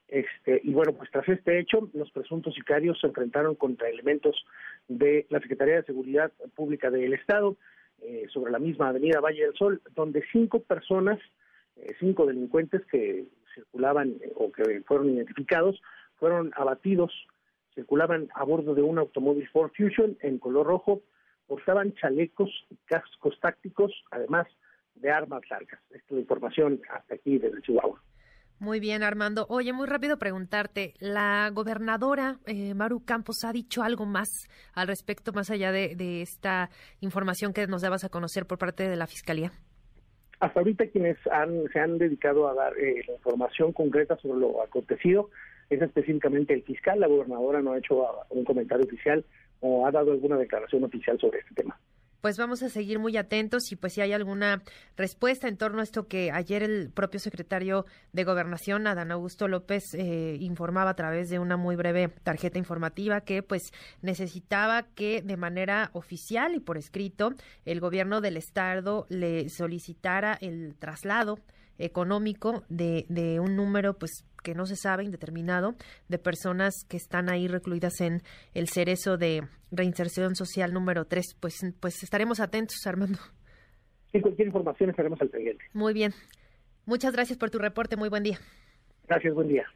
Este, 0.08 0.62
y 0.64 0.72
bueno, 0.72 0.94
pues 0.94 1.12
tras 1.12 1.28
este 1.28 1.60
hecho, 1.60 1.90
los 1.94 2.12
presuntos 2.12 2.54
sicarios 2.56 3.00
se 3.00 3.08
enfrentaron 3.08 3.56
contra 3.56 3.90
elementos 3.90 4.46
de 4.88 5.26
la 5.30 5.40
Secretaría 5.40 5.76
de 5.76 5.84
Seguridad 5.84 6.32
Pública 6.56 6.90
del 6.90 7.14
Estado 7.14 7.58
eh, 8.02 8.26
sobre 8.32 8.52
la 8.52 8.60
misma 8.60 8.90
avenida 8.90 9.20
Valle 9.20 9.44
del 9.44 9.56
Sol, 9.56 9.82
donde 9.96 10.24
cinco 10.32 10.62
personas, 10.62 11.20
eh, 11.76 11.96
cinco 12.00 12.26
delincuentes 12.26 12.86
que 12.86 13.26
circulaban 13.54 14.16
eh, 14.22 14.32
o 14.36 14.52
que 14.52 14.82
fueron 14.82 15.10
identificados, 15.10 15.82
fueron 16.16 16.52
abatidos, 16.56 17.12
circulaban 17.76 18.30
a 18.34 18.44
bordo 18.44 18.76
de 18.76 18.84
un 18.84 19.00
automóvil 19.00 19.48
Ford 19.50 19.72
Fusion 19.76 20.18
en 20.22 20.38
color 20.40 20.68
rojo, 20.68 21.02
portaban 21.48 21.94
chalecos 21.96 22.50
y 22.70 22.76
cascos 22.86 23.40
tácticos, 23.40 23.92
además 24.12 24.48
de 25.02 25.12
armas 25.12 25.42
largas. 25.50 25.80
Esta 25.92 26.16
es 26.16 26.20
información 26.22 26.82
hasta 26.90 27.16
aquí 27.16 27.38
desde 27.38 27.62
Chihuahua. 27.62 28.02
Muy 28.60 28.80
bien, 28.80 29.04
Armando. 29.04 29.46
Oye, 29.50 29.72
muy 29.72 29.86
rápido 29.86 30.18
preguntarte, 30.18 30.96
¿la 31.00 31.52
gobernadora 31.54 32.40
eh, 32.48 32.74
Maru 32.74 33.06
Campos 33.06 33.44
ha 33.44 33.54
dicho 33.54 33.84
algo 33.84 34.08
más 34.08 34.30
al 34.74 34.88
respecto, 34.88 35.32
más 35.32 35.52
allá 35.52 35.72
de, 35.72 36.22
esta 36.24 36.72
información 37.00 37.54
que 37.54 37.68
nos 37.68 37.84
dabas 37.84 38.04
a 38.04 38.10
conocer 38.10 38.48
por 38.48 38.58
parte 38.58 38.90
de 38.90 38.96
la 38.96 39.06
Fiscalía? 39.06 39.52
Hasta 40.40 40.60
ahorita 40.60 40.88
quienes 40.88 41.18
se 41.22 41.80
han 41.80 41.98
dedicado 42.00 42.48
a 42.48 42.56
dar 42.56 42.76
eh, 42.80 43.04
la 43.08 43.14
información 43.14 43.74
concreta 43.74 44.18
sobre 44.18 44.40
lo 44.40 44.64
acontecido 44.64 45.30
es 45.70 45.80
específicamente 45.80 46.56
el 46.56 46.64
fiscal. 46.64 47.00
La 47.00 47.08
gobernadora 47.08 47.62
no 47.62 47.74
ha 47.74 47.78
hecho 47.78 48.08
ah, 48.08 48.26
un 48.32 48.44
comentario 48.44 48.86
oficial 48.86 49.24
o 49.60 49.86
ha 49.86 49.92
dado 49.92 50.12
alguna 50.12 50.38
declaración 50.38 50.84
oficial 50.84 51.20
sobre 51.20 51.40
este 51.40 51.54
tema 51.54 51.80
pues 52.28 52.38
vamos 52.38 52.62
a 52.62 52.68
seguir 52.68 53.00
muy 53.00 53.16
atentos 53.16 53.72
y 53.72 53.78
pues 53.78 53.94
si 53.94 54.02
hay 54.02 54.12
alguna 54.12 54.62
respuesta 54.98 55.48
en 55.48 55.56
torno 55.56 55.80
a 55.80 55.84
esto 55.84 56.10
que 56.10 56.30
ayer 56.30 56.62
el 56.62 56.90
propio 56.90 57.22
secretario 57.22 57.86
de 58.12 58.26
Gobernación, 58.26 58.86
Adán 58.86 59.14
Augusto 59.14 59.48
López, 59.48 59.94
eh, 59.94 60.36
informaba 60.42 60.90
a 60.90 60.96
través 60.96 61.30
de 61.30 61.40
una 61.40 61.56
muy 61.56 61.78
breve 61.78 62.10
tarjeta 62.24 62.58
informativa 62.58 63.22
que 63.22 63.44
pues 63.44 63.72
necesitaba 64.02 64.84
que 64.94 65.22
de 65.22 65.38
manera 65.38 65.90
oficial 65.94 66.54
y 66.54 66.60
por 66.60 66.78
escrito 66.78 67.34
el 67.64 67.80
gobierno 67.80 68.20
del 68.20 68.36
estado 68.36 69.06
le 69.08 69.48
solicitara 69.48 70.38
el 70.42 70.76
traslado 70.78 71.40
económico 71.78 72.66
de, 72.68 73.06
de 73.08 73.40
un 73.40 73.56
número 73.56 73.98
pues 73.98 74.26
que 74.48 74.56
no 74.56 74.66
se 74.66 74.78
sabe 74.78 75.04
indeterminado 75.04 75.76
de 76.08 76.20
personas 76.20 76.86
que 76.88 76.96
están 76.96 77.30
ahí 77.30 77.50
recluidas 77.50 78.00
en 78.00 78.22
el 78.54 78.70
cerezo 78.70 79.18
de 79.18 79.44
reinserción 79.72 80.38
social 80.38 80.72
número 80.72 81.04
3 81.04 81.36
pues 81.42 81.60
pues 81.82 82.02
estaremos 82.02 82.40
atentos 82.40 82.78
Armando. 82.88 83.20
Y 84.14 84.22
cualquier 84.22 84.48
información 84.48 84.90
estaremos 84.90 85.20
al 85.20 85.30
pendiente. 85.30 85.66
Muy 85.74 85.94
bien. 85.94 86.14
Muchas 86.86 87.12
gracias 87.12 87.38
por 87.38 87.50
tu 87.50 87.60
reporte. 87.60 87.98
Muy 87.98 88.08
buen 88.08 88.24
día. 88.24 88.40
Gracias 89.06 89.34
buen 89.34 89.50
día 89.50 89.68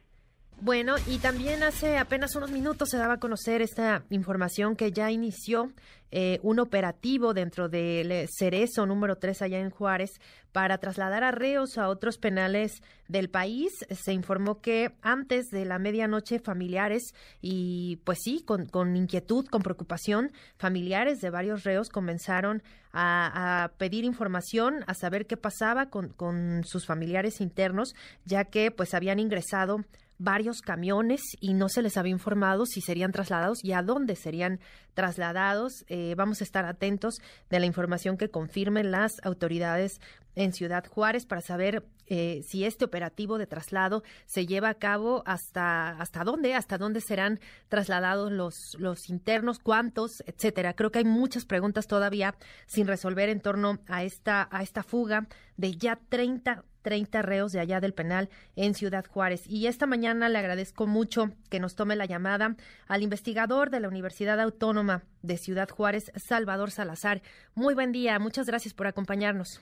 bueno, 0.62 0.94
y 1.08 1.18
también 1.18 1.64
hace 1.64 1.98
apenas 1.98 2.36
unos 2.36 2.52
minutos 2.52 2.88
se 2.88 2.96
daba 2.96 3.14
a 3.14 3.18
conocer 3.18 3.62
esta 3.62 4.04
información 4.10 4.76
que 4.76 4.92
ya 4.92 5.10
inició 5.10 5.72
eh, 6.12 6.38
un 6.42 6.60
operativo 6.60 7.34
dentro 7.34 7.68
del 7.68 8.28
Cerezo 8.28 8.86
número 8.86 9.16
3 9.16 9.42
allá 9.42 9.58
en 9.58 9.70
Juárez 9.70 10.20
para 10.52 10.78
trasladar 10.78 11.24
a 11.24 11.32
reos 11.32 11.78
a 11.78 11.88
otros 11.88 12.16
penales 12.18 12.80
del 13.08 13.28
país. 13.28 13.72
Se 13.90 14.12
informó 14.12 14.60
que 14.60 14.92
antes 15.02 15.46
de 15.48 15.64
la 15.64 15.80
medianoche 15.80 16.38
familiares 16.38 17.12
y 17.40 17.96
pues 18.04 18.18
sí, 18.22 18.44
con, 18.46 18.66
con 18.66 18.94
inquietud, 18.94 19.46
con 19.46 19.62
preocupación, 19.62 20.30
familiares 20.58 21.20
de 21.20 21.30
varios 21.30 21.64
reos 21.64 21.88
comenzaron 21.88 22.62
a, 22.92 23.64
a, 23.64 23.68
pedir 23.78 24.04
información, 24.04 24.84
a 24.86 24.94
saber 24.94 25.26
qué 25.26 25.36
pasaba 25.36 25.86
con, 25.86 26.10
con 26.10 26.62
sus 26.64 26.86
familiares 26.86 27.40
internos, 27.40 27.94
ya 28.24 28.44
que 28.44 28.70
pues 28.70 28.94
habían 28.94 29.18
ingresado 29.18 29.82
varios 30.22 30.60
camiones 30.60 31.20
y 31.40 31.54
no 31.54 31.68
se 31.68 31.82
les 31.82 31.96
había 31.96 32.12
informado 32.12 32.64
si 32.66 32.80
serían 32.80 33.12
trasladados 33.12 33.64
y 33.64 33.72
a 33.72 33.82
dónde 33.82 34.16
serían 34.16 34.60
trasladados. 34.94 35.84
Eh, 35.88 36.14
vamos 36.16 36.40
a 36.40 36.44
estar 36.44 36.64
atentos 36.64 37.16
de 37.50 37.60
la 37.60 37.66
información 37.66 38.16
que 38.16 38.30
confirmen 38.30 38.90
las 38.90 39.12
autoridades 39.24 40.00
en 40.34 40.52
Ciudad 40.52 40.86
Juárez 40.86 41.26
para 41.26 41.42
saber 41.42 41.84
eh, 42.06 42.42
si 42.46 42.64
este 42.64 42.84
operativo 42.84 43.38
de 43.38 43.46
traslado 43.46 44.02
se 44.26 44.46
lleva 44.46 44.70
a 44.70 44.74
cabo 44.74 45.22
hasta 45.26 45.90
hasta 45.90 46.24
dónde, 46.24 46.54
hasta 46.54 46.78
dónde 46.78 47.00
serán 47.00 47.40
trasladados 47.68 48.30
los 48.30 48.76
los 48.78 49.08
internos, 49.08 49.58
cuántos, 49.58 50.22
etcétera. 50.26 50.74
Creo 50.74 50.90
que 50.90 51.00
hay 51.00 51.04
muchas 51.04 51.44
preguntas 51.44 51.86
todavía 51.86 52.34
sin 52.66 52.86
resolver 52.86 53.28
en 53.28 53.40
torno 53.40 53.78
a 53.88 54.04
esta 54.04 54.48
a 54.50 54.62
esta 54.62 54.82
fuga 54.82 55.26
de 55.56 55.76
ya 55.76 55.98
30 56.08 56.64
30 56.82 57.22
reos 57.22 57.52
de 57.52 57.60
allá 57.60 57.80
del 57.80 57.94
penal 57.94 58.28
en 58.56 58.74
Ciudad 58.74 59.04
Juárez. 59.06 59.42
Y 59.48 59.66
esta 59.66 59.86
mañana 59.86 60.28
le 60.28 60.38
agradezco 60.38 60.86
mucho 60.86 61.30
que 61.48 61.60
nos 61.60 61.74
tome 61.74 61.96
la 61.96 62.06
llamada 62.06 62.56
al 62.88 63.02
investigador 63.02 63.70
de 63.70 63.80
la 63.80 63.88
Universidad 63.88 64.40
Autónoma 64.40 65.02
de 65.22 65.36
Ciudad 65.38 65.68
Juárez, 65.68 66.12
Salvador 66.16 66.70
Salazar. 66.70 67.22
Muy 67.54 67.74
buen 67.74 67.92
día, 67.92 68.18
muchas 68.18 68.46
gracias 68.46 68.74
por 68.74 68.86
acompañarnos. 68.86 69.60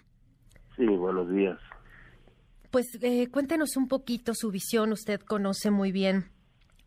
Sí, 0.77 0.87
buenos 0.87 1.31
días. 1.31 1.59
Pues 2.71 2.87
eh, 3.03 3.29
cuéntenos 3.31 3.77
un 3.77 3.89
poquito 3.89 4.33
su 4.35 4.51
visión. 4.51 4.93
Usted 4.93 5.21
conoce 5.21 5.71
muy 5.71 5.93
bien 5.93 6.31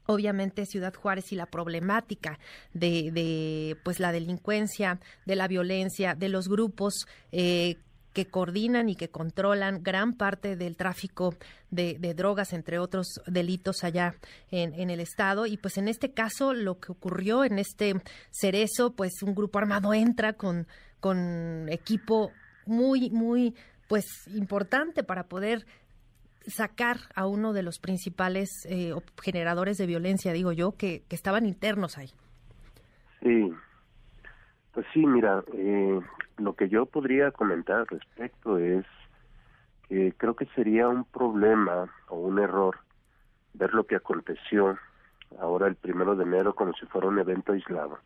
obviamente 0.05 0.65
Ciudad 0.65 0.93
Juárez 0.93 1.31
y 1.31 1.35
la 1.35 1.45
problemática 1.45 2.39
de, 2.73 3.11
de, 3.11 3.77
pues 3.83 3.99
la 3.99 4.11
delincuencia, 4.11 4.99
de 5.25 5.35
la 5.35 5.47
violencia, 5.47 6.15
de 6.15 6.29
los 6.29 6.47
grupos 6.49 7.05
eh, 7.31 7.77
que 8.13 8.27
coordinan 8.27 8.89
y 8.89 8.95
que 8.95 9.09
controlan 9.09 9.83
gran 9.83 10.13
parte 10.13 10.55
del 10.55 10.77
tráfico 10.77 11.35
de, 11.71 11.97
drogas, 12.15 12.53
entre 12.53 12.79
otros 12.79 13.21
delitos 13.25 13.83
allá 13.83 14.15
en, 14.51 14.89
el 14.89 14.99
estado. 14.99 15.45
Y 15.45 15.57
pues 15.57 15.77
en 15.77 15.87
este 15.87 16.11
caso, 16.11 16.53
lo 16.53 16.79
que 16.79 16.91
ocurrió 16.91 17.43
en 17.43 17.59
este 17.59 17.95
cerezo, 18.29 18.93
pues 18.93 19.23
un 19.23 19.33
grupo 19.33 19.57
armado 19.57 19.93
entra 19.93 20.33
con, 20.33 20.67
con 20.99 21.67
equipo 21.69 22.31
muy, 22.65 23.09
muy 23.09 23.55
pues 23.87 24.05
importante 24.27 25.03
para 25.03 25.27
poder 25.27 25.65
sacar 26.47 26.97
a 27.15 27.27
uno 27.27 27.53
de 27.53 27.63
los 27.63 27.79
principales 27.79 28.49
eh, 28.65 28.93
generadores 29.21 29.77
de 29.77 29.85
violencia, 29.85 30.33
digo 30.33 30.51
yo, 30.51 30.75
que, 30.75 31.03
estaban 31.09 31.45
internos 31.45 31.97
ahí. 31.97 32.09
Sí, 33.21 33.51
pues 34.73 34.85
sí, 34.93 35.05
mira, 35.05 35.43
eh, 35.53 35.99
lo 36.37 36.53
que 36.55 36.67
yo 36.67 36.85
podría 36.85 37.31
comentar 37.31 37.77
al 37.77 37.87
respecto 37.87 38.57
es 38.57 38.85
que 39.87 40.13
creo 40.17 40.35
que 40.35 40.45
sería 40.55 40.87
un 40.87 41.05
problema 41.05 41.89
o 42.09 42.17
un 42.17 42.39
error 42.39 42.77
ver 43.53 43.73
lo 43.73 43.85
que 43.85 43.95
aconteció 43.95 44.77
ahora 45.39 45.67
el 45.67 45.75
primero 45.75 46.15
de 46.15 46.23
enero 46.23 46.55
como 46.55 46.73
si 46.73 46.85
fuera 46.87 47.07
un 47.07 47.19
evento 47.19 47.53
aislado. 47.53 47.99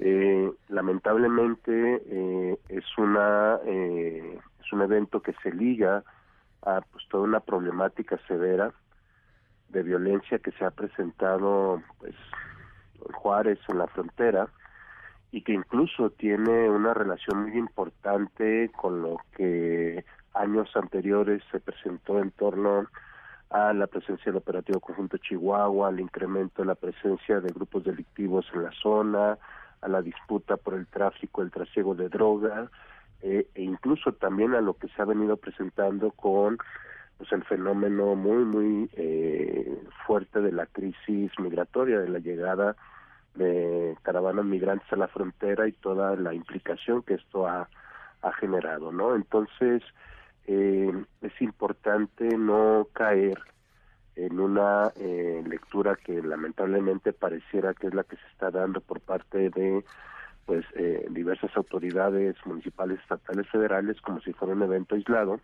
Eh, 0.00 0.52
lamentablemente 0.68 2.02
eh, 2.06 2.58
es 2.68 2.84
una 2.98 3.58
eh, 3.64 4.38
es 4.60 4.72
un 4.72 4.82
evento 4.82 5.22
que 5.22 5.34
se 5.42 5.50
liga 5.50 6.04
a 6.62 6.80
pues 6.82 7.04
toda 7.08 7.24
una 7.24 7.40
problemática 7.40 8.16
severa 8.28 8.72
de 9.70 9.82
violencia 9.82 10.38
que 10.38 10.52
se 10.52 10.64
ha 10.64 10.70
presentado 10.70 11.82
pues 11.98 12.14
en 13.06 13.12
Juárez 13.12 13.58
en 13.68 13.78
la 13.78 13.88
frontera 13.88 14.48
y 15.30 15.42
que 15.42 15.52
incluso 15.52 16.10
tiene 16.10 16.70
una 16.70 16.94
relación 16.94 17.42
muy 17.42 17.58
importante 17.58 18.70
con 18.76 19.02
lo 19.02 19.18
que 19.36 20.04
años 20.34 20.70
anteriores 20.74 21.42
se 21.50 21.60
presentó 21.60 22.18
en 22.18 22.30
torno 22.30 22.86
a 23.50 23.72
la 23.72 23.86
presencia 23.86 24.26
del 24.26 24.36
operativo 24.36 24.80
conjunto 24.80 25.18
Chihuahua, 25.18 25.88
al 25.88 26.00
incremento 26.00 26.62
de 26.62 26.66
la 26.66 26.74
presencia 26.74 27.40
de 27.40 27.52
grupos 27.52 27.84
delictivos 27.84 28.46
en 28.54 28.62
la 28.62 28.72
zona, 28.72 29.38
a 29.80 29.88
la 29.88 30.02
disputa 30.02 30.56
por 30.56 30.74
el 30.74 30.86
tráfico, 30.86 31.42
el 31.42 31.50
trasiego 31.50 31.94
de 31.94 32.08
droga, 32.08 32.70
eh, 33.22 33.48
e 33.54 33.62
incluso 33.62 34.12
también 34.12 34.54
a 34.54 34.60
lo 34.60 34.74
que 34.74 34.88
se 34.88 35.02
ha 35.02 35.04
venido 35.04 35.36
presentando 35.36 36.10
con 36.12 36.58
pues 37.16 37.32
el 37.32 37.42
fenómeno 37.44 38.14
muy 38.14 38.44
muy 38.44 38.90
eh, 38.92 39.82
fuerte 40.06 40.40
de 40.40 40.52
la 40.52 40.66
crisis 40.66 41.32
migratoria, 41.40 41.98
de 41.98 42.08
la 42.08 42.20
llegada 42.20 42.76
de 43.38 43.96
caravanas 44.02 44.44
migrantes 44.44 44.92
a 44.92 44.96
la 44.96 45.08
frontera 45.08 45.66
y 45.66 45.72
toda 45.72 46.16
la 46.16 46.34
implicación 46.34 47.02
que 47.02 47.14
esto 47.14 47.46
ha, 47.46 47.68
generado, 48.40 48.92
¿no? 48.92 49.14
Entonces, 49.14 49.82
eh, 50.46 50.92
es 51.22 51.40
importante 51.40 52.36
no 52.36 52.86
caer 52.92 53.38
en 54.16 54.40
una 54.40 54.92
eh, 54.96 55.42
lectura 55.46 55.96
que 55.96 56.20
lamentablemente 56.20 57.12
pareciera 57.12 57.74
que 57.74 57.86
es 57.86 57.94
la 57.94 58.02
que 58.02 58.16
se 58.16 58.26
está 58.32 58.50
dando 58.50 58.80
por 58.80 59.00
parte 59.00 59.50
de 59.50 59.84
pues 60.44 60.64
eh, 60.74 61.06
diversas 61.10 61.54
autoridades 61.56 62.34
municipales, 62.44 62.98
estatales, 63.00 63.46
federales, 63.48 64.00
como 64.00 64.20
si 64.20 64.32
fuera 64.32 64.54
un 64.54 64.62
evento 64.62 64.94
aislado. 64.94 65.40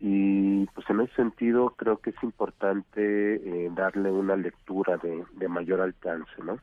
Y 0.00 0.66
pues 0.66 0.88
en 0.88 1.00
ese 1.00 1.14
sentido 1.16 1.70
creo 1.76 1.98
que 1.98 2.10
es 2.10 2.22
importante 2.22 2.94
eh, 3.34 3.70
darle 3.74 4.10
una 4.10 4.36
lectura 4.36 4.96
de, 4.98 5.24
de 5.32 5.48
mayor 5.48 5.80
alcance, 5.80 6.32
¿no? 6.44 6.58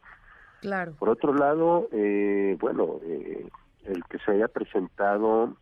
Claro. 0.62 0.94
Por 1.00 1.10
otro 1.10 1.34
lado, 1.34 1.90
eh, 1.92 2.56
bueno, 2.60 3.00
eh, 3.04 3.48
el 3.86 4.04
que 4.06 4.20
se 4.20 4.32
haya 4.32 4.48
presentado 4.48 5.56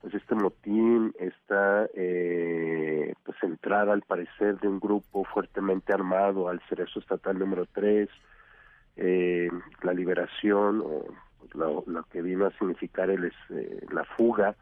pues 0.00 0.14
este 0.14 0.34
motín, 0.34 1.12
esta 1.18 1.86
eh, 1.94 3.12
pues 3.22 3.36
entrada 3.42 3.92
al 3.92 4.02
parecer 4.02 4.58
de 4.58 4.68
un 4.68 4.80
grupo 4.80 5.24
fuertemente 5.24 5.92
armado 5.92 6.48
al 6.48 6.60
cerezo 6.68 7.00
estatal 7.00 7.38
número 7.38 7.66
3, 7.66 8.08
eh, 8.96 9.50
la 9.82 9.92
liberación 9.92 10.80
o 10.80 11.04
pues, 11.38 11.54
lo, 11.54 11.84
lo, 11.86 12.02
que 12.04 12.22
vino 12.22 12.46
a 12.46 12.52
significar 12.52 13.10
el, 13.10 13.26
eh, 13.50 13.86
la 13.92 14.04
fuga 14.04 14.56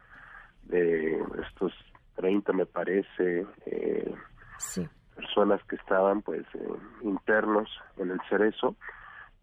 de 0.63 1.23
estos 1.47 1.73
30 2.15 2.51
me 2.53 2.65
parece 2.65 3.45
eh, 3.65 4.13
sí. 4.57 4.87
personas 5.15 5.63
que 5.63 5.77
estaban 5.77 6.21
pues 6.21 6.45
eh, 6.53 6.67
internos 7.01 7.69
en 7.97 8.11
el 8.11 8.19
cerezo 8.29 8.75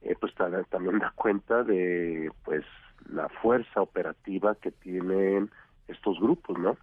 eh, 0.03 0.15
pues 0.21 0.35
también 0.35 0.99
da 0.99 1.13
cuenta 1.15 1.63
de 1.63 2.31
pues 2.45 2.65
la 3.09 3.29
fuerza 3.29 3.81
operativa 3.81 4.55
que 4.55 4.71
tienen 4.71 5.51
estos 5.89 6.19
grupos, 6.21 6.59
¿no? 6.59 6.77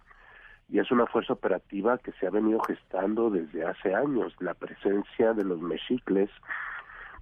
Y 0.68 0.78
es 0.78 0.90
una 0.90 1.06
fuerza 1.06 1.34
operativa 1.34 1.98
que 1.98 2.12
se 2.12 2.26
ha 2.26 2.30
venido 2.30 2.60
gestando 2.60 3.30
desde 3.30 3.64
hace 3.64 3.94
años, 3.94 4.34
la 4.40 4.54
presencia 4.54 5.34
de 5.34 5.44
los 5.44 5.60
mexicles, 5.60 6.30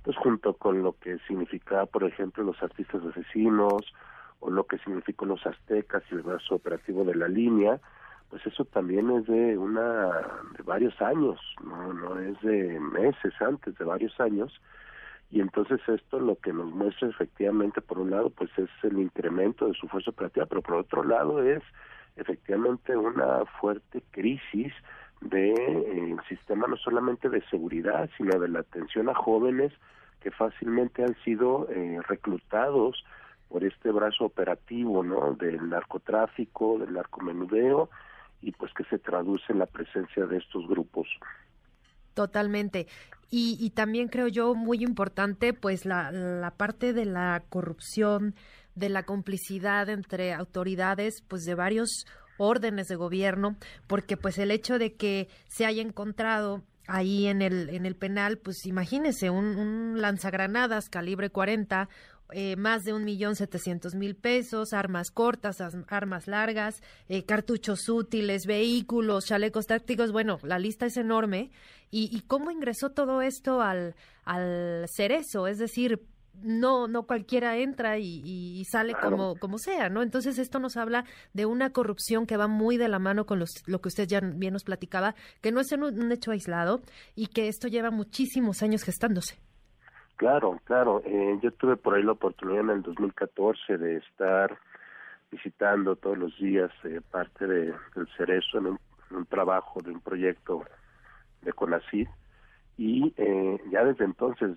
pues 0.04 0.16
junto 0.16 0.54
con 0.54 0.82
lo 0.82 0.96
que 0.98 1.18
significaba, 1.26 1.86
por 1.86 2.04
ejemplo, 2.04 2.44
los 2.44 2.62
artistas 2.62 3.02
asesinos, 3.04 3.92
o 4.42 4.50
lo 4.50 4.64
que 4.64 4.78
significó 4.78 5.24
los 5.24 5.46
aztecas 5.46 6.02
y 6.10 6.16
el 6.16 6.22
brazo 6.22 6.56
operativo 6.56 7.04
de 7.04 7.14
la 7.14 7.28
línea, 7.28 7.80
pues 8.28 8.44
eso 8.44 8.64
también 8.64 9.08
es 9.10 9.26
de 9.26 9.56
una 9.56 10.08
de 10.56 10.62
varios 10.64 11.00
años, 11.00 11.38
no 11.64 11.92
no 11.92 12.18
es 12.18 12.40
de 12.40 12.80
meses 12.80 13.32
antes, 13.40 13.76
de 13.78 13.84
varios 13.84 14.18
años, 14.20 14.52
y 15.32 15.40
entonces 15.40 15.80
esto 15.88 16.20
lo 16.20 16.36
que 16.36 16.52
nos 16.52 16.70
muestra 16.70 17.08
efectivamente 17.08 17.80
por 17.80 17.98
un 17.98 18.10
lado 18.10 18.28
pues 18.30 18.50
es 18.58 18.68
el 18.82 18.98
incremento 18.98 19.66
de 19.66 19.74
su 19.74 19.88
fuerza 19.88 20.10
operativa 20.10 20.44
pero 20.46 20.60
por 20.60 20.74
otro 20.74 21.02
lado 21.02 21.42
es 21.42 21.62
efectivamente 22.16 22.94
una 22.94 23.44
fuerte 23.58 24.02
crisis 24.10 24.72
de 25.22 25.52
eh, 25.52 26.16
sistema 26.28 26.66
no 26.66 26.76
solamente 26.76 27.30
de 27.30 27.42
seguridad 27.48 28.10
sino 28.18 28.38
de 28.38 28.48
la 28.48 28.60
atención 28.60 29.08
a 29.08 29.14
jóvenes 29.14 29.72
que 30.20 30.30
fácilmente 30.30 31.02
han 31.02 31.16
sido 31.24 31.66
eh, 31.70 31.98
reclutados 32.06 33.02
por 33.48 33.64
este 33.64 33.90
brazo 33.90 34.26
operativo 34.26 35.02
no 35.02 35.32
del 35.32 35.70
narcotráfico 35.70 36.78
del 36.78 36.92
narcomenudeo 36.92 37.88
y 38.42 38.52
pues 38.52 38.70
que 38.74 38.84
se 38.84 38.98
traduce 38.98 39.50
en 39.50 39.60
la 39.60 39.66
presencia 39.66 40.26
de 40.26 40.36
estos 40.36 40.68
grupos 40.68 41.08
Totalmente. 42.14 42.86
Y, 43.30 43.56
y, 43.58 43.70
también 43.70 44.08
creo 44.08 44.28
yo 44.28 44.54
muy 44.54 44.82
importante 44.82 45.54
pues 45.54 45.86
la, 45.86 46.10
la 46.12 46.50
parte 46.50 46.92
de 46.92 47.06
la 47.06 47.42
corrupción, 47.48 48.34
de 48.74 48.90
la 48.90 49.04
complicidad 49.04 49.88
entre 49.88 50.34
autoridades 50.34 51.22
pues 51.26 51.44
de 51.44 51.54
varios 51.54 52.04
órdenes 52.36 52.88
de 52.88 52.96
gobierno, 52.96 53.56
porque 53.86 54.18
pues 54.18 54.36
el 54.38 54.50
hecho 54.50 54.78
de 54.78 54.94
que 54.94 55.28
se 55.48 55.64
haya 55.64 55.80
encontrado 55.80 56.62
ahí 56.86 57.26
en 57.26 57.40
el 57.40 57.70
en 57.70 57.86
el 57.86 57.96
penal, 57.96 58.38
pues 58.38 58.66
imagínese 58.66 59.30
un, 59.30 59.56
un 59.56 60.02
lanzagranadas 60.02 60.90
calibre 60.90 61.30
40 61.30 61.88
eh, 62.32 62.56
más 62.56 62.82
de 62.84 62.92
un 62.92 63.04
millón 63.04 63.36
setecientos 63.36 63.94
mil 63.94 64.14
pesos, 64.16 64.72
armas 64.72 65.10
cortas, 65.10 65.58
armas 65.88 66.26
largas, 66.26 66.82
eh, 67.08 67.24
cartuchos 67.24 67.88
útiles, 67.88 68.46
vehículos, 68.46 69.26
chalecos 69.26 69.66
tácticos, 69.66 70.12
bueno, 70.12 70.38
la 70.42 70.58
lista 70.58 70.86
es 70.86 70.96
enorme. 70.96 71.50
¿Y, 71.90 72.08
y 72.16 72.22
cómo 72.22 72.50
ingresó 72.50 72.90
todo 72.90 73.20
esto 73.20 73.60
al, 73.60 73.94
al 74.24 74.86
cerezo? 74.88 75.46
Es 75.46 75.58
decir, 75.58 76.00
no 76.40 76.88
no 76.88 77.04
cualquiera 77.04 77.58
entra 77.58 77.98
y, 77.98 78.22
y 78.24 78.64
sale 78.64 78.94
claro. 78.94 79.10
como 79.10 79.36
como 79.36 79.58
sea 79.58 79.88
no 79.90 80.02
entonces 80.02 80.38
esto 80.38 80.58
nos 80.58 80.76
habla 80.76 81.04
de 81.34 81.46
una 81.46 81.70
corrupción 81.70 82.26
que 82.26 82.36
va 82.36 82.48
muy 82.48 82.78
de 82.78 82.88
la 82.88 82.98
mano 82.98 83.26
con 83.26 83.38
los, 83.38 83.50
lo 83.66 83.80
que 83.80 83.88
usted 83.88 84.08
ya 84.08 84.20
bien 84.20 84.54
nos 84.54 84.64
platicaba 84.64 85.14
que 85.40 85.52
no 85.52 85.60
es 85.60 85.70
un, 85.72 85.82
un 85.82 86.12
hecho 86.12 86.30
aislado 86.30 86.80
y 87.14 87.26
que 87.26 87.48
esto 87.48 87.68
lleva 87.68 87.90
muchísimos 87.90 88.62
años 88.62 88.82
gestándose 88.82 89.38
Claro, 90.22 90.60
claro. 90.62 91.02
Eh, 91.04 91.36
yo 91.42 91.50
tuve 91.50 91.76
por 91.76 91.94
ahí 91.94 92.04
la 92.04 92.12
oportunidad 92.12 92.60
en 92.60 92.70
el 92.70 92.82
2014 92.82 93.76
de 93.76 93.96
estar 93.96 94.56
visitando 95.32 95.96
todos 95.96 96.16
los 96.16 96.38
días 96.38 96.70
eh, 96.84 97.00
parte 97.10 97.44
de, 97.44 97.74
del 97.96 98.08
Cerezo 98.16 98.58
en 98.58 98.78
un, 99.10 99.26
trabajo 99.26 99.82
de 99.82 99.90
un 99.90 100.00
proyecto 100.00 100.62
de 101.40 101.52
CONACYT 101.52 102.08
y 102.78 103.12
eh, 103.16 103.60
ya 103.72 103.84
desde 103.84 104.04
entonces 104.04 104.56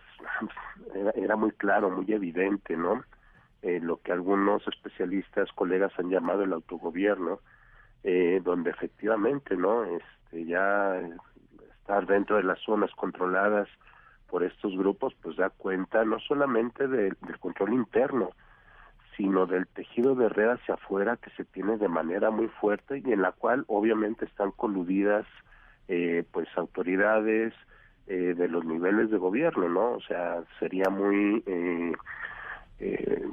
era, 0.94 1.10
era, 1.16 1.36
muy 1.36 1.50
claro, 1.54 1.90
muy 1.90 2.14
evidente, 2.14 2.78
¿no? 2.78 3.04
Eh, 3.64 3.80
lo 3.82 3.98
que 3.98 4.12
algunos 4.12 4.62
especialistas, 4.68 5.52
colegas 5.54 5.92
han 5.98 6.12
llamado 6.12 6.44
el 6.44 6.54
autogobierno, 6.54 7.40
eh, 8.04 8.40
donde 8.44 8.70
efectivamente, 8.70 9.58
¿no? 9.58 9.84
Este, 9.84 10.46
ya 10.46 11.02
estar 11.80 12.06
dentro 12.06 12.36
de 12.36 12.44
las 12.44 12.60
zonas 12.60 12.92
controladas 12.92 13.68
por 14.30 14.44
estos 14.44 14.76
grupos, 14.78 15.14
pues 15.22 15.36
da 15.38 15.50
cuenta 15.50 16.04
no 16.06 16.20
solamente 16.20 16.88
de, 16.88 17.14
del 17.22 17.40
control 17.40 17.74
interno, 17.74 18.32
sino 19.16 19.46
del 19.46 19.68
tejido 19.68 20.16
de 20.16 20.30
red 20.30 20.50
hacia 20.50 20.76
afuera 20.76 21.18
que 21.18 21.30
se 21.32 21.46
tiene 21.46 21.78
de 21.78 21.88
manera 21.88 22.32
muy 22.32 22.48
fuerte 22.48 23.02
y 23.04 23.14
en 23.14 23.22
la 23.22 23.32
cual 23.32 23.64
obviamente 23.68 24.26
están 24.26 24.52
coludidas 24.52 25.26
eh, 25.88 26.24
pues 26.32 26.48
autoridades 26.58 27.54
eh, 28.08 28.36
de 28.38 28.48
los 28.48 28.64
niveles 28.66 29.10
de 29.10 29.18
gobierno, 29.18 29.68
¿no? 29.68 29.94
O 29.94 30.02
sea, 30.02 30.44
sería 30.60 30.90
muy 30.90 31.44
eh, 31.48 31.94
eh, 32.80 33.26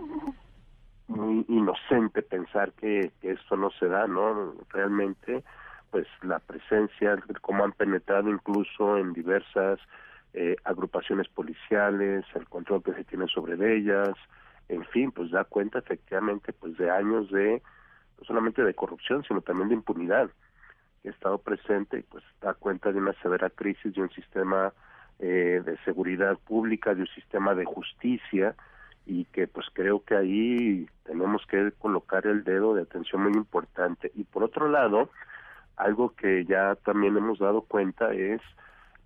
muy 1.09 1.45
inocente 1.49 2.23
pensar 2.23 2.73
que, 2.73 3.11
que 3.21 3.33
esto 3.33 3.57
no 3.57 3.71
se 3.71 3.87
da, 3.87 4.07
¿no? 4.07 4.55
Realmente, 4.71 5.45
pues 5.91 6.07
la 6.23 6.39
presencia, 6.39 7.23
como 7.43 7.65
han 7.65 7.73
penetrado 7.73 8.31
incluso 8.31 8.97
en 8.97 9.13
diversas 9.13 9.79
eh, 10.35 10.57
agrupaciones 10.65 11.29
policiales, 11.29 12.25
el 12.35 12.49
control 12.49 12.83
que 12.83 12.95
se 12.95 13.05
tiene 13.05 13.27
sobre 13.29 13.55
ellas, 13.77 14.11
en 14.69 14.85
fin, 14.87 15.13
pues 15.13 15.31
da 15.31 15.45
cuenta 15.45 15.79
efectivamente 15.79 16.53
pues 16.53 16.77
de 16.77 16.91
años 16.91 17.31
de 17.31 17.63
no 18.19 18.25
solamente 18.25 18.63
de 18.63 18.75
corrupción, 18.75 19.25
sino 19.25 19.41
también 19.43 19.69
de 19.69 19.75
impunidad 19.75 20.31
que 21.03 21.09
ha 21.09 21.13
estado 21.13 21.39
presente 21.39 21.99
y 21.99 22.03
pues 22.03 22.25
da 22.41 22.55
cuenta 22.55 22.93
de 22.93 22.99
una 22.99 23.13
severa 23.15 23.51
crisis 23.51 23.95
de 23.95 24.03
un 24.03 24.11
sistema 24.11 24.73
eh, 25.19 25.61
de 25.65 25.77
seguridad 25.85 26.39
pública, 26.39 26.95
de 26.95 27.03
un 27.03 27.09
sistema 27.09 27.55
de 27.55 27.65
justicia 27.65 28.55
y 29.05 29.25
que 29.27 29.49
pues 29.49 29.67
creo 29.73 30.05
que 30.05 30.15
ahí 30.15 30.89
tenemos 31.05 31.45
que 31.47 31.73
colocar 31.79 32.27
el 32.27 32.45
dedo 32.45 32.75
de 32.75 32.83
atención 32.83 33.23
muy 33.23 33.33
importante. 33.33 34.13
Y 34.15 34.25
por 34.25 34.45
otro 34.45 34.69
lado, 34.69 35.11
algo 35.77 36.15
que 36.15 36.45
ya 36.45 36.77
también 36.77 37.17
hemos 37.17 37.39
dado 37.39 37.63
cuenta 37.63 38.13
es 38.15 38.41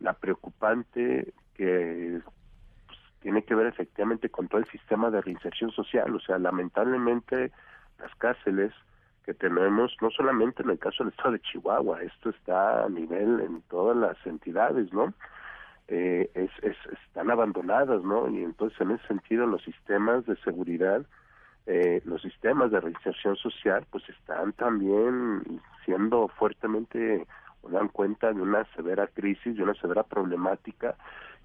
la 0.00 0.12
preocupante 0.14 1.32
que 1.54 2.20
pues, 2.86 2.98
tiene 3.20 3.42
que 3.44 3.54
ver 3.54 3.66
efectivamente 3.66 4.28
con 4.28 4.48
todo 4.48 4.60
el 4.60 4.66
sistema 4.66 5.10
de 5.10 5.20
reinserción 5.20 5.70
social. 5.70 6.14
O 6.14 6.20
sea, 6.20 6.38
lamentablemente 6.38 7.52
las 7.98 8.14
cárceles 8.16 8.72
que 9.24 9.34
tenemos, 9.34 9.96
no 10.00 10.10
solamente 10.10 10.62
en 10.62 10.70
el 10.70 10.78
caso 10.78 11.02
del 11.02 11.12
estado 11.12 11.32
de 11.32 11.40
Chihuahua, 11.40 12.02
esto 12.02 12.30
está 12.30 12.84
a 12.84 12.88
nivel 12.88 13.40
en 13.40 13.62
todas 13.62 13.96
las 13.96 14.16
entidades, 14.24 14.92
¿no? 14.92 15.12
Eh, 15.88 16.30
es, 16.34 16.50
es, 16.62 16.76
están 17.06 17.30
abandonadas, 17.30 18.02
¿no? 18.02 18.28
Y 18.28 18.42
entonces 18.42 18.80
en 18.80 18.92
ese 18.92 19.06
sentido 19.06 19.46
los 19.46 19.62
sistemas 19.62 20.26
de 20.26 20.36
seguridad, 20.38 21.04
eh, 21.66 22.00
los 22.04 22.22
sistemas 22.22 22.70
de 22.70 22.80
reinserción 22.80 23.36
social, 23.36 23.84
pues 23.90 24.08
están 24.08 24.52
también 24.52 25.60
siendo 25.84 26.28
fuertemente, 26.28 27.26
dan 27.70 27.88
cuenta 27.88 28.32
de 28.32 28.40
una 28.40 28.64
severa 28.74 29.06
crisis, 29.06 29.56
de 29.56 29.62
una 29.62 29.74
severa 29.74 30.02
problemática, 30.02 30.96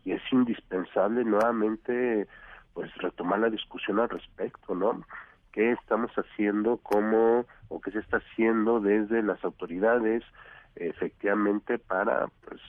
y 0.04 0.14
es 0.14 0.22
indispensable 0.32 1.24
nuevamente, 1.24 2.28
pues 2.74 2.94
retomar 2.98 3.40
la 3.40 3.50
discusión 3.50 4.00
al 4.00 4.10
respecto, 4.10 4.76
¿no? 4.76 5.04
qué 5.52 5.72
estamos 5.72 6.12
haciendo, 6.14 6.78
cómo 6.78 7.46
o 7.70 7.82
qué 7.82 7.92
se 7.92 8.00
está 8.00 8.18
haciendo 8.18 8.80
desde 8.80 9.22
las 9.22 9.44
autoridades 9.44 10.24
efectivamente 10.76 11.78
para 11.78 12.28
pues 12.46 12.62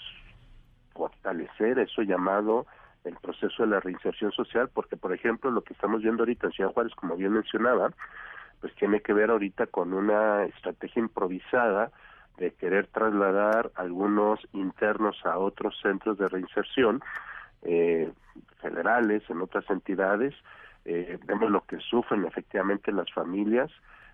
fortalecer 0.93 1.79
eso 1.79 2.03
llamado 2.03 2.67
el 3.05 3.17
proceso 3.17 3.63
de 3.63 3.69
la 3.69 3.81
reinserción 3.81 4.33
social, 4.33 4.69
porque 4.73 4.97
por 4.97 5.13
ejemplo 5.13 5.51
lo 5.51 5.63
que 5.63 5.73
estamos 5.73 6.03
viendo 6.03 6.23
ahorita 6.23 6.49
en 6.49 6.53
Ciudad 6.53 6.73
Juárez, 6.73 6.95
como 6.95 7.17
bien 7.17 7.33
mencionaba, 7.33 7.93
pues 8.61 8.75
tiene 8.77 9.01
que 9.01 9.13
ver 9.13 9.31
ahorita 9.31 9.67
con 9.67 9.93
una 9.93 10.45
estrategia 10.45 11.01
improvisada 11.01 11.91
de 12.39 12.53
querer 12.53 12.87
trasladar 12.89 13.71
algunos 13.75 14.41
internos 14.53 15.17
a 15.25 15.39
otros 15.39 15.79
centros 15.83 16.19
de 16.19 16.29
reinserción 16.29 17.01
eh, 17.63 18.11
federales, 18.61 19.23
en 19.29 19.41
otras 19.41 19.69
entidades, 19.71 20.35
eh, 20.85 21.19
vemos 21.25 21.51
lo 21.51 21.65
que 21.65 21.79
sufren 21.79 22.25
efectivamente 22.25 22.91
las 22.93 23.13
familias, 23.13 23.71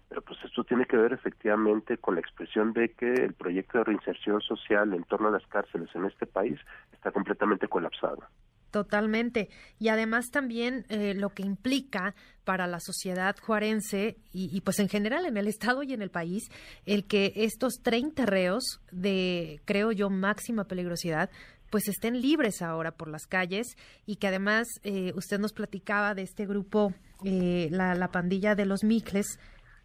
pero 0.09 0.23
pues 0.23 0.39
esto 0.45 0.65
tiene 0.65 0.87
que 0.87 0.97
ver 0.97 1.13
efectivamente 1.13 1.99
con 1.99 2.15
la 2.15 2.21
expresión 2.21 2.73
de 2.73 2.91
que 2.91 3.13
el 3.13 3.35
proyecto 3.35 3.79
de 3.79 3.85
reinserción 3.85 4.41
social 4.41 4.93
en 4.95 5.05
torno 5.05 5.29
a 5.29 5.33
las 5.33 5.47
cárceles 5.47 5.89
en 5.95 6.07
este 6.07 6.27
país 6.27 6.59
está 6.93 7.11
completamente 7.11 7.69
colapsado. 7.69 8.23
Totalmente. 8.71 9.49
Y 9.79 9.89
además 9.89 10.27
también 10.31 10.85
eh, 10.89 11.15
lo 11.15 11.31
que 11.31 11.43
implica 11.43 12.15
para 12.45 12.67
la 12.67 12.81
sociedad 12.81 13.37
juarense 13.41 14.17
y, 14.33 14.55
y, 14.55 14.61
pues 14.61 14.79
en 14.79 14.89
general 14.89 15.27
en 15.27 15.37
el 15.37 15.49
Estado 15.49 15.83
y 15.83 15.93
en 15.93 16.03
el 16.03 16.11
país, 16.11 16.49
el 16.87 17.05
que 17.07 17.33
estos 17.37 17.81
30 17.83 18.27
reos 18.27 18.81
de, 18.91 19.61
creo 19.65 19.93
yo, 19.93 20.11
máxima 20.11 20.65
peligrosidad 20.65 21.31
pues 21.71 21.89
estén 21.89 22.21
libres 22.21 22.63
ahora 22.63 22.93
por 22.93 23.09
las 23.09 23.27
calles 23.27 23.77
y 24.07 24.17
que 24.17 24.29
además 24.29 24.67
eh, 24.83 25.13
usted 25.15 25.39
nos 25.39 25.53
platicaba 25.53 26.15
de 26.15 26.23
este 26.23 26.47
grupo, 26.47 26.95
eh, 27.25 27.69
la, 27.71 27.95
la, 27.95 28.09
pandilla 28.09 28.55
de 28.55 28.65
los 28.65 28.85
Micles, 28.85 29.39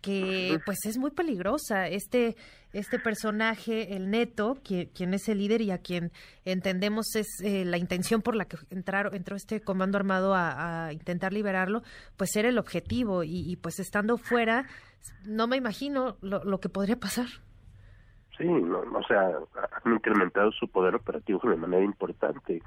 que 0.03 0.59
pues 0.65 0.85
es 0.85 0.97
muy 0.99 1.09
peligrosa. 1.09 1.87
Este, 1.87 2.35
este 2.73 2.99
personaje, 2.99 3.95
el 3.95 4.11
Neto, 4.11 4.57
quien, 4.63 5.13
es 5.13 5.29
el 5.29 5.39
líder 5.39 5.61
y 5.61 5.71
a 5.71 5.79
quien 5.79 6.11
entendemos 6.45 7.15
es 7.15 7.27
eh, 7.43 7.65
la 7.65 7.77
intención 7.77 8.21
por 8.21 8.35
la 8.35 8.45
que 8.45 8.57
entraron, 8.69 9.15
entró 9.15 9.35
este 9.35 9.61
comando 9.61 9.97
armado 9.97 10.35
a, 10.35 10.91
intentar 10.91 11.33
liberarlo, 11.33 11.81
pues 12.17 12.35
era 12.35 12.49
el 12.49 12.59
objetivo 12.59 13.23
y, 13.23 13.49
y, 13.49 13.55
pues 13.55 13.79
estando 13.79 14.17
fuera, 14.17 14.67
no 15.25 15.47
me 15.47 15.57
imagino 15.57 16.17
lo, 16.21 16.43
lo 16.43 16.59
que 16.59 16.69
podría 16.69 16.97
pasar. 16.97 17.27
Sí, 18.37 18.45
no, 18.45 18.79
o 18.79 19.03
sea, 19.07 19.31
han 19.83 19.93
incrementado 19.93 20.51
su 20.51 20.67
poder 20.67 20.95
operativo 20.95 21.39
de 21.43 21.55
manera 21.55 21.83
importante. 21.83 22.61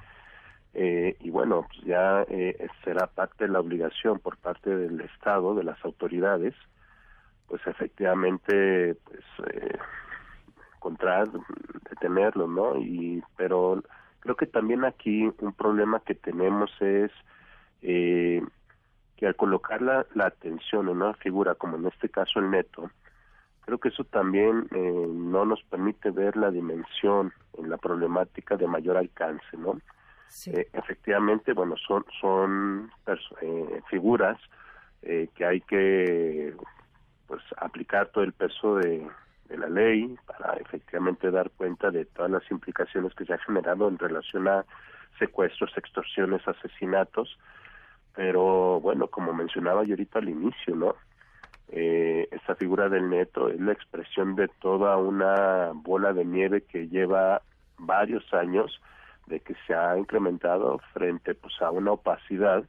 Eh, 0.74 1.16
y 1.20 1.30
bueno, 1.30 1.66
pues 1.68 1.84
ya 1.86 2.24
eh, 2.28 2.68
será 2.84 3.06
parte 3.06 3.44
de 3.44 3.50
la 3.50 3.60
obligación 3.60 4.20
por 4.20 4.36
parte 4.36 4.74
del 4.74 5.00
Estado, 5.00 5.54
de 5.54 5.64
las 5.64 5.82
autoridades, 5.84 6.54
pues 7.48 7.60
efectivamente, 7.66 8.96
pues 9.04 9.24
eh, 9.52 9.78
encontrar, 10.76 11.28
detenerlo, 11.90 12.46
¿no? 12.46 12.76
Y 12.78 13.22
pero 13.36 13.82
creo 14.20 14.36
que 14.36 14.46
también 14.46 14.84
aquí 14.84 15.30
un 15.40 15.52
problema 15.52 16.00
que 16.00 16.14
tenemos 16.14 16.70
es 16.80 17.10
eh, 17.82 18.42
que 19.16 19.26
al 19.26 19.36
colocar 19.36 19.80
la, 19.82 20.06
la 20.14 20.26
atención 20.26 20.88
en 20.88 20.96
una 20.96 21.14
figura 21.14 21.54
como 21.54 21.76
en 21.76 21.86
este 21.86 22.08
caso 22.08 22.40
el 22.40 22.50
neto, 22.50 22.90
creo 23.66 23.78
que 23.78 23.88
eso 23.88 24.04
también 24.04 24.68
eh, 24.70 25.06
no 25.08 25.44
nos 25.44 25.62
permite 25.64 26.10
ver 26.10 26.36
la 26.36 26.50
dimensión 26.50 27.32
en 27.58 27.68
la 27.68 27.76
problemática 27.76 28.56
de 28.56 28.66
mayor 28.66 28.96
alcance, 28.96 29.56
¿no? 29.56 29.80
Eh, 30.46 30.68
efectivamente, 30.72 31.52
bueno, 31.52 31.76
son 31.76 32.04
son 32.20 32.90
eh, 33.40 33.80
figuras 33.88 34.38
eh, 35.02 35.28
que 35.34 35.44
hay 35.44 35.60
que 35.62 36.54
pues 37.26 37.42
aplicar 37.56 38.08
todo 38.08 38.24
el 38.24 38.32
peso 38.32 38.76
de, 38.76 39.06
la 39.48 39.68
ley 39.68 40.16
para 40.26 40.54
efectivamente 40.54 41.30
dar 41.30 41.50
cuenta 41.50 41.90
de 41.90 42.04
todas 42.04 42.30
las 42.30 42.50
implicaciones 42.50 43.14
que 43.14 43.24
se 43.24 43.34
ha 43.34 43.38
generado 43.38 43.88
en 43.88 43.98
relación 43.98 44.48
a 44.48 44.64
secuestros, 45.18 45.70
extorsiones, 45.76 46.46
asesinatos, 46.48 47.38
pero 48.14 48.80
bueno, 48.80 49.06
como 49.06 49.32
mencionaba 49.32 49.84
yo 49.84 49.92
ahorita 49.92 50.18
al 50.18 50.28
inicio, 50.28 50.74
¿no? 50.74 50.96
eh, 51.68 52.28
esta 52.30 52.54
figura 52.54 52.88
del 52.88 53.10
neto 53.10 53.48
es 53.48 53.60
la 53.60 53.72
expresión 53.72 54.36
de 54.36 54.48
toda 54.48 54.96
una 54.96 55.72
bola 55.74 56.12
de 56.12 56.24
nieve 56.24 56.62
que 56.62 56.88
lleva 56.88 57.42
varios 57.78 58.32
años 58.32 58.80
de 59.26 59.40
que 59.40 59.54
se 59.66 59.74
ha 59.74 59.98
incrementado 59.98 60.78
frente 60.92 61.34
pues 61.34 61.60
a 61.60 61.70
una 61.70 61.92
opacidad 61.92 62.64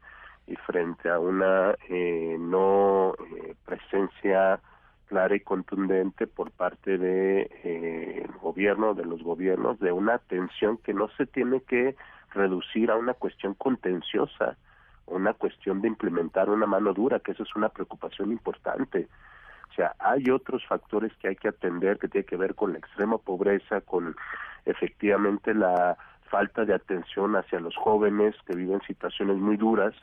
y 0.48 0.56
frente 0.56 1.10
a 1.10 1.20
una 1.20 1.76
eh, 1.90 2.38
no 2.40 3.14
eh, 3.14 3.56
presencia 3.66 4.60
clara 5.08 5.36
y 5.36 5.42
contundente 5.42 6.28
por 6.28 6.52
parte 6.52 6.98
de 6.98 7.50
eh, 7.64 8.28
gobierno 8.42 8.94
de 8.94 9.06
los 9.06 9.22
gobiernos 9.24 9.80
de 9.80 9.92
una 9.92 10.16
atención 10.16 10.78
que 10.78 10.94
no 10.94 11.10
se 11.18 11.26
tiene 11.26 11.62
que 11.62 11.96
reducir 12.34 12.92
a 12.92 12.96
una 12.96 13.14
cuestión 13.14 13.54
contenciosa 13.54 14.58
una 15.08 15.34
cuestión 15.34 15.82
de 15.82 15.88
implementar 15.88 16.50
una 16.50 16.66
mano 16.66 16.94
dura, 16.94 17.20
que 17.20 17.32
eso 17.32 17.44
es 17.44 17.56
una 17.56 17.70
preocupación 17.70 18.32
importante. 18.32 19.08
O 19.72 19.74
sea, 19.74 19.96
hay 20.00 20.30
otros 20.30 20.66
factores 20.66 21.12
que 21.18 21.30
hay 21.30 21.36
que 21.36 21.48
atender 21.48 21.98
que 21.98 22.08
tiene 22.08 22.26
que 22.26 22.36
ver 22.36 22.56
con 22.56 22.74
la 22.74 22.80
extrema 22.80 23.18
pobreza, 23.18 23.82
con 23.82 24.16
efectivamente 24.66 25.54
la 25.54 25.98
falta 26.30 26.66
de 26.66 26.74
atención 26.74 27.36
hacia 27.36 27.60
los 27.60 27.76
jóvenes 27.78 28.36
que 28.46 28.56
viven 28.56 28.82
situaciones 28.82 29.38
muy 29.38 29.56
duras 29.56 29.96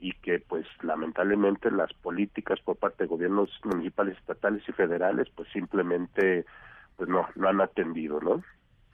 y 0.00 0.12
que 0.14 0.38
pues 0.40 0.66
lamentablemente 0.82 1.70
las 1.70 1.92
políticas 1.94 2.60
por 2.60 2.76
parte 2.76 3.04
de 3.04 3.08
gobiernos 3.08 3.50
municipales, 3.64 4.16
estatales 4.18 4.62
y 4.68 4.72
federales 4.72 5.28
pues 5.34 5.48
simplemente 5.52 6.44
pues 6.96 7.08
no 7.08 7.28
no 7.36 7.48
han 7.48 7.60
atendido, 7.60 8.20
¿no? 8.20 8.42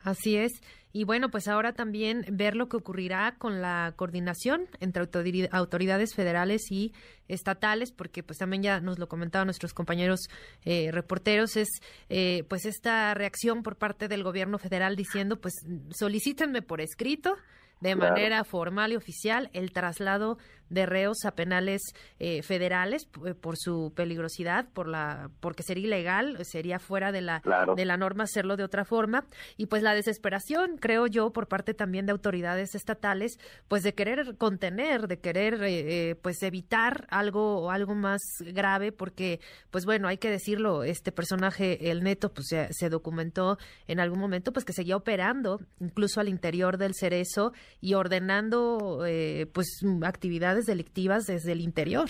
Así 0.05 0.37
es. 0.37 0.53
Y 0.93 1.05
bueno, 1.05 1.31
pues 1.31 1.49
ahora 1.49 1.73
también 1.73 2.25
ver 2.31 2.55
lo 2.55 2.69
que 2.69 2.77
ocurrirá 2.77 3.35
con 3.37 3.61
la 3.61 3.95
coordinación 3.97 4.69
entre 4.79 5.09
autoridades 5.51 6.15
federales 6.15 6.71
y 6.71 6.93
estatales, 7.27 7.91
porque 7.91 8.23
pues 8.23 8.39
también 8.39 8.63
ya 8.63 8.81
nos 8.81 8.99
lo 8.99 9.09
comentaban 9.09 9.49
nuestros 9.49 9.75
compañeros 9.75 10.29
eh, 10.65 10.91
reporteros, 10.93 11.57
es 11.57 11.69
eh, 12.11 12.45
pues 12.49 12.65
esta 12.67 13.13
reacción 13.15 13.65
por 13.65 13.77
parte 13.77 14.07
del 14.07 14.23
gobierno 14.23 14.59
federal 14.59 14.95
diciendo 14.95 15.41
pues 15.41 15.55
solicítenme 15.91 16.63
por 16.63 16.81
escrito 16.81 17.37
de 17.81 17.97
manera 17.97 18.45
formal 18.45 18.93
y 18.93 18.97
oficial 18.97 19.51
el 19.53 19.73
traslado 19.73 20.39
de 20.71 20.87
reos 20.87 21.25
a 21.25 21.33
penales 21.33 21.83
eh, 22.19 22.43
federales 22.43 23.09
eh, 23.25 23.35
por 23.35 23.57
su 23.57 23.93
peligrosidad, 23.95 24.67
por 24.73 24.89
la 24.89 25.31
porque 25.41 25.63
sería 25.63 25.85
ilegal, 25.87 26.45
sería 26.45 26.79
fuera 26.79 27.13
de 27.13 27.21
la 27.21 27.43
de 27.77 27.85
la 27.85 27.97
norma 27.97 28.25
hacerlo 28.25 28.57
de 28.57 28.65
otra 28.65 28.85
forma. 28.85 29.27
Y 29.57 29.67
pues 29.67 29.83
la 29.83 29.95
desesperación, 29.95 30.79
creo 30.79 31.07
yo, 31.07 31.33
por 31.33 31.49
parte 31.49 31.75
también 31.75 32.07
de 32.07 32.13
autoridades 32.13 32.75
estatales, 32.75 33.39
pues 33.69 33.83
de 33.83 33.95
querer 33.95 34.37
contener, 34.37 35.07
de 35.07 35.19
querer 35.19 35.61
eh, 35.63 36.17
pues 36.21 36.43
evitar 36.43 37.07
algo 37.11 37.59
o 37.59 37.71
algo 37.71 37.95
más 37.95 38.21
grave, 38.41 38.93
porque 38.93 39.41
pues 39.71 39.85
bueno, 39.85 40.09
hay 40.09 40.19
que 40.19 40.31
decirlo, 40.31 40.85
este 40.85 41.13
personaje 41.13 41.91
el 41.91 42.03
Neto 42.03 42.33
pues 42.33 42.49
se, 42.49 42.69
se 42.73 42.89
documentó 42.89 43.59
en 43.87 44.01
algún 44.01 44.19
momento 44.19 44.53
pues 44.53 44.65
que 44.65 44.73
seguía 44.73 44.97
operando 44.97 45.61
incluso 45.81 46.21
al 46.21 46.29
interior 46.29 46.79
del 46.79 46.95
Cerezo 46.95 47.53
y 47.81 47.95
ordenando 47.95 49.05
pues 49.53 49.81
actividades 50.03 50.54
delictivas 50.67 51.27
desde 51.27 51.53
el 51.53 51.61
interior. 51.61 52.09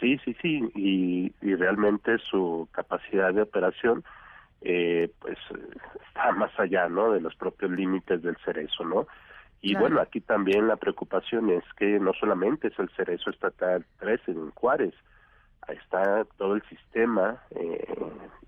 Sí, 0.00 0.18
sí, 0.24 0.36
sí, 0.42 0.70
y, 0.74 1.32
y 1.40 1.54
realmente 1.54 2.18
su 2.30 2.68
capacidad 2.72 3.32
de 3.32 3.42
operación 3.42 4.04
eh, 4.60 5.10
pues 5.18 5.38
está 6.08 6.32
más 6.32 6.52
allá, 6.58 6.88
¿no? 6.88 7.12
De 7.12 7.20
los 7.20 7.34
propios 7.34 7.70
límites 7.70 8.22
del 8.22 8.36
cerezo, 8.44 8.84
¿no? 8.84 9.06
Y 9.60 9.76
bueno, 9.76 10.00
aquí 10.00 10.20
también 10.20 10.66
la 10.66 10.76
preocupación 10.76 11.50
es 11.50 11.62
que 11.76 12.00
no 12.00 12.12
solamente 12.14 12.68
es 12.68 12.78
el 12.80 12.90
cerezo 12.96 13.30
estatal 13.30 13.86
13 14.00 14.32
en 14.32 14.50
Juárez, 14.50 14.92
ahí 15.68 15.76
está 15.76 16.24
todo 16.36 16.56
el 16.56 16.62
sistema 16.64 17.40
eh, 17.50 17.86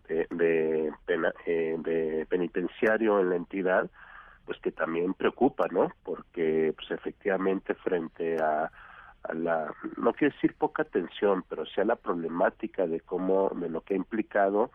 de, 0.09 0.27
de, 0.31 0.93
pena, 1.07 1.33
eh, 1.47 1.77
de 1.79 2.27
penitenciario 2.29 3.21
en 3.21 3.31
la 3.31 3.37
entidad, 3.37 3.89
pues 4.45 4.59
que 4.59 4.73
también 4.73 5.15
preocupa, 5.15 5.67
¿no? 5.71 5.93
Porque 6.03 6.75
pues 6.77 6.91
efectivamente 6.91 7.75
frente 7.75 8.37
a, 8.43 8.73
la, 9.33 9.73
no 9.97 10.13
quiero 10.13 10.35
decir 10.35 10.55
poca 10.55 10.83
atención, 10.83 11.45
pero 11.49 11.65
sí 11.67 11.81
a 11.81 11.85
la 11.85 11.97
problemática 11.97 12.87
de 12.87 13.01
cómo, 13.01 13.51
de 13.55 13.69
lo 13.69 13.81
que 13.81 13.95
ha 13.95 13.97
implicado 13.97 14.71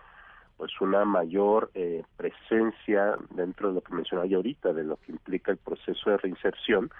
pues 0.57 0.71
una 0.81 1.05
mayor 1.05 1.71
eh, 1.73 2.03
presencia 2.17 3.15
dentro 3.29 3.69
de 3.69 3.75
lo 3.75 3.81
que 3.81 3.93
mencionaba 3.93 4.27
yo 4.27 4.37
ahorita, 4.37 4.73
de 4.73 4.83
lo 4.83 4.97
que 4.97 5.13
implica 5.13 5.51
el 5.51 5.57
proceso 5.57 6.09
de 6.09 6.17
reinserción, 6.17 6.91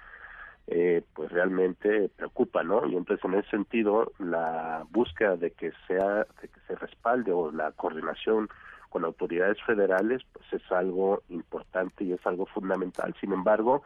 eh, 0.66 1.02
pues 1.12 1.30
realmente 1.30 2.10
preocupa, 2.16 2.62
¿no? 2.62 2.86
Y 2.86 2.96
entonces 2.96 3.22
en 3.22 3.34
ese 3.34 3.50
sentido 3.50 4.12
la 4.18 4.86
búsqueda 4.90 5.36
de 5.36 5.50
que 5.50 5.72
sea, 5.86 6.24
de 6.40 6.48
que 6.48 6.60
se 6.66 6.74
respalde 6.74 7.32
o 7.32 7.52
la 7.52 7.72
coordinación 7.72 8.48
con 8.88 9.04
autoridades 9.04 9.60
federales, 9.62 10.22
pues 10.32 10.46
es 10.54 10.72
algo 10.72 11.22
importante 11.28 12.04
y 12.04 12.12
es 12.14 12.26
algo 12.26 12.46
fundamental. 12.46 13.14
Sin 13.20 13.32
embargo, 13.34 13.82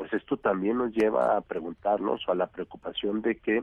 pues 0.00 0.14
esto 0.14 0.38
también 0.38 0.78
nos 0.78 0.94
lleva 0.94 1.36
a 1.36 1.42
preguntarnos 1.42 2.26
o 2.26 2.32
a 2.32 2.34
la 2.34 2.46
preocupación 2.46 3.20
de 3.20 3.36
que 3.36 3.62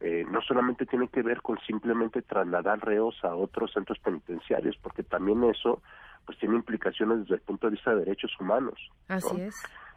eh, 0.00 0.26
no 0.30 0.42
solamente 0.42 0.84
tiene 0.84 1.08
que 1.08 1.22
ver 1.22 1.40
con 1.40 1.58
simplemente 1.60 2.20
trasladar 2.20 2.84
reos 2.84 3.18
a 3.22 3.34
otros 3.34 3.72
centros 3.72 3.98
penitenciarios, 3.98 4.76
porque 4.82 5.02
también 5.02 5.42
eso 5.44 5.80
pues 6.26 6.38
tiene 6.38 6.56
implicaciones 6.56 7.20
desde 7.20 7.36
el 7.36 7.40
punto 7.40 7.66
de 7.66 7.70
vista 7.70 7.92
de 7.92 8.00
derechos 8.00 8.30
humanos. 8.38 8.78
Así 9.08 9.40
es. 9.40 9.56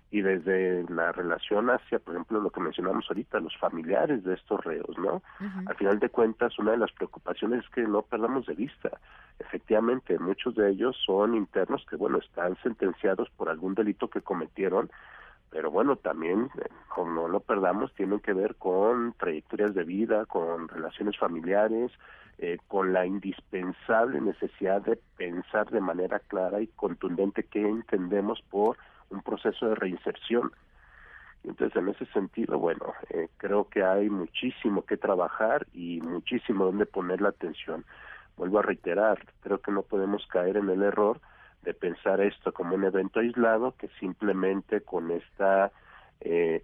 Y 0.10 0.22
desde 0.22 0.86
la 0.90 1.12
relación 1.12 1.70
hacia, 1.70 2.00
por 2.00 2.14
ejemplo, 2.14 2.40
lo 2.40 2.50
que 2.50 2.62
mencionamos 2.62 3.06
ahorita, 3.10 3.42
los 3.42 3.58
familiares 3.58 4.24
de 4.24 4.36
estos 4.36 4.64
reos, 4.64 4.98
¿no? 4.98 5.22
Al 5.66 5.76
final 5.76 6.00
de 6.00 6.08
cuentas, 6.08 6.58
una 6.60 6.72
de 6.72 6.78
las 6.78 6.94
preocupaciones 6.94 7.66
es 7.66 7.70
que 7.72 7.82
no 7.82 8.04
perdamos 8.04 8.46
de 8.46 8.54
vista. 8.54 8.90
Efectivamente, 9.38 10.18
muchos 10.18 10.56
de 10.56 10.70
ellos 10.70 10.96
son 11.06 11.36
internos 11.36 11.86
que, 11.90 11.98
bueno, 11.98 12.20
están 12.20 12.56
sentenciados 12.64 13.30
por 13.32 13.50
algún 13.50 13.74
delito 13.74 14.08
que 14.08 14.22
cometieron, 14.22 14.90
pero 15.54 15.70
bueno, 15.70 15.96
también, 15.98 16.50
eh, 16.58 16.68
como 16.88 17.12
no 17.12 17.28
lo 17.28 17.40
perdamos, 17.40 17.94
tienen 17.94 18.20
que 18.20 18.34
ver 18.34 18.56
con 18.56 19.14
trayectorias 19.14 19.76
de 19.76 19.84
vida, 19.84 20.26
con 20.26 20.68
relaciones 20.68 21.16
familiares, 21.16 21.92
eh, 22.40 22.58
con 22.68 22.92
la 22.92 23.06
indispensable 23.06 24.20
necesidad 24.20 24.82
de 24.82 24.98
pensar 25.16 25.70
de 25.70 25.80
manera 25.80 26.18
clara 26.18 26.60
y 26.60 26.68
contundente 26.68 27.44
qué 27.44 27.62
entendemos 27.62 28.42
por 28.50 28.78
un 29.12 29.22
proceso 29.22 29.70
de 29.70 29.76
reinserción. 29.76 30.52
Entonces, 31.44 31.78
en 31.78 31.90
ese 31.90 32.08
sentido, 32.08 32.58
bueno, 32.58 32.92
eh, 33.12 33.28
creo 33.38 33.70
que 33.70 33.84
hay 33.84 34.10
muchísimo 34.10 34.84
que 34.84 34.98
trabajar 34.98 35.68
y 35.72 36.02
muchísimo 36.02 36.66
donde 36.66 36.88
poner 36.88 37.22
la 37.22 37.30
atención. 37.30 37.86
Vuelvo 38.38 38.58
a 38.58 38.64
reiterar, 38.64 39.24
creo 39.42 39.60
que 39.60 39.72
no 39.72 39.84
podemos 39.84 40.26
caer 40.26 40.58
en 40.58 40.70
el 40.72 40.82
error 40.82 41.22
de 41.64 41.74
pensar 41.74 42.22
esto 42.22 42.52
como 42.52 42.76
un 42.76 42.84
evento 42.84 43.20
aislado 43.20 43.76
que 43.78 43.88
simplemente 44.00 44.82
con 44.82 45.12
esta 45.12 45.72
eh, 46.20 46.64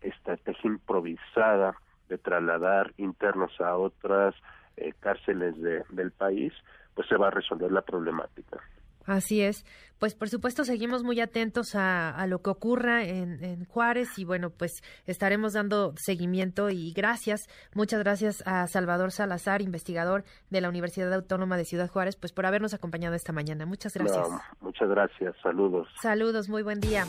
estrategia 0.00 0.70
improvisada 0.70 1.76
de 2.08 2.18
trasladar 2.18 2.92
internos 2.98 3.58
a 3.60 3.76
otras 3.76 4.34
eh, 4.76 4.92
cárceles 5.00 5.60
de, 5.60 5.82
del 5.90 6.12
país, 6.12 6.52
pues 6.94 7.08
se 7.08 7.16
va 7.16 7.28
a 7.28 7.30
resolver 7.30 7.72
la 7.72 7.82
problemática. 7.82 8.60
Así 9.06 9.42
es. 9.42 9.64
Pues 9.98 10.14
por 10.14 10.28
supuesto 10.28 10.64
seguimos 10.64 11.02
muy 11.02 11.20
atentos 11.20 11.74
a, 11.74 12.26
lo 12.26 12.42
que 12.42 12.50
ocurra 12.50 13.04
en, 13.04 13.64
Juárez 13.66 14.18
y 14.18 14.24
bueno, 14.24 14.50
pues 14.50 14.82
estaremos 15.06 15.54
dando 15.54 15.94
seguimiento 15.96 16.68
y 16.68 16.92
gracias, 16.92 17.48
muchas 17.74 18.00
gracias 18.00 18.42
a 18.46 18.66
Salvador 18.66 19.12
Salazar, 19.12 19.62
investigador 19.62 20.24
de 20.50 20.60
la 20.60 20.68
Universidad 20.68 21.12
Autónoma 21.14 21.56
de 21.56 21.64
Ciudad 21.64 21.88
Juárez, 21.88 22.16
pues 22.16 22.32
por 22.32 22.44
habernos 22.44 22.74
acompañado 22.74 23.14
esta 23.14 23.32
mañana. 23.32 23.66
Muchas 23.66 23.94
gracias. 23.94 24.28
muchas 24.60 24.88
gracias, 24.88 25.34
saludos. 25.42 25.88
Saludos, 26.02 26.48
muy 26.48 26.62
buen 26.62 26.80
día. 26.80 27.06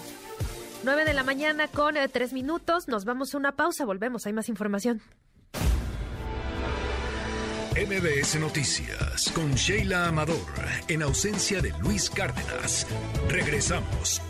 9 0.83 1.03
de 1.03 1.13
la 1.13 1.23
mañana 1.23 1.67
con 1.67 1.97
eh, 1.97 2.07
tres 2.07 2.31
minutos, 2.31 2.87
nos 2.87 3.05
vamos 3.05 3.33
a 3.33 3.37
una 3.37 3.53
pausa, 3.53 3.85
volvemos, 3.85 4.25
hay 4.25 4.33
más 4.33 4.47
información. 4.49 5.01
MBS 7.75 8.39
Noticias 8.39 9.29
con 9.35 9.53
Sheila 9.53 10.07
Amador, 10.07 10.39
en 10.87 11.03
ausencia 11.03 11.61
de 11.61 11.71
Luis 11.79 12.09
Cárdenas. 12.09 12.87
Regresamos. 13.27 14.21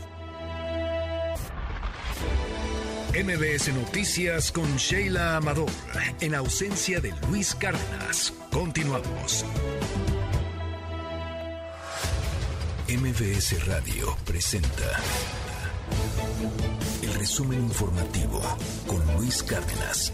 MBS 3.14 3.72
Noticias 3.72 4.52
con 4.52 4.76
Sheila 4.78 5.38
Amador, 5.38 5.70
en 6.22 6.34
ausencia 6.34 7.00
de 7.00 7.14
Luis 7.30 7.54
Cárdenas. 7.54 8.34
Continuamos. 8.52 9.46
MBS 12.90 13.68
Radio 13.68 14.18
presenta 14.26 15.00
el 17.04 17.14
resumen 17.14 17.60
informativo 17.60 18.42
con 18.88 19.06
Luis 19.18 19.44
Cárdenas. 19.44 20.12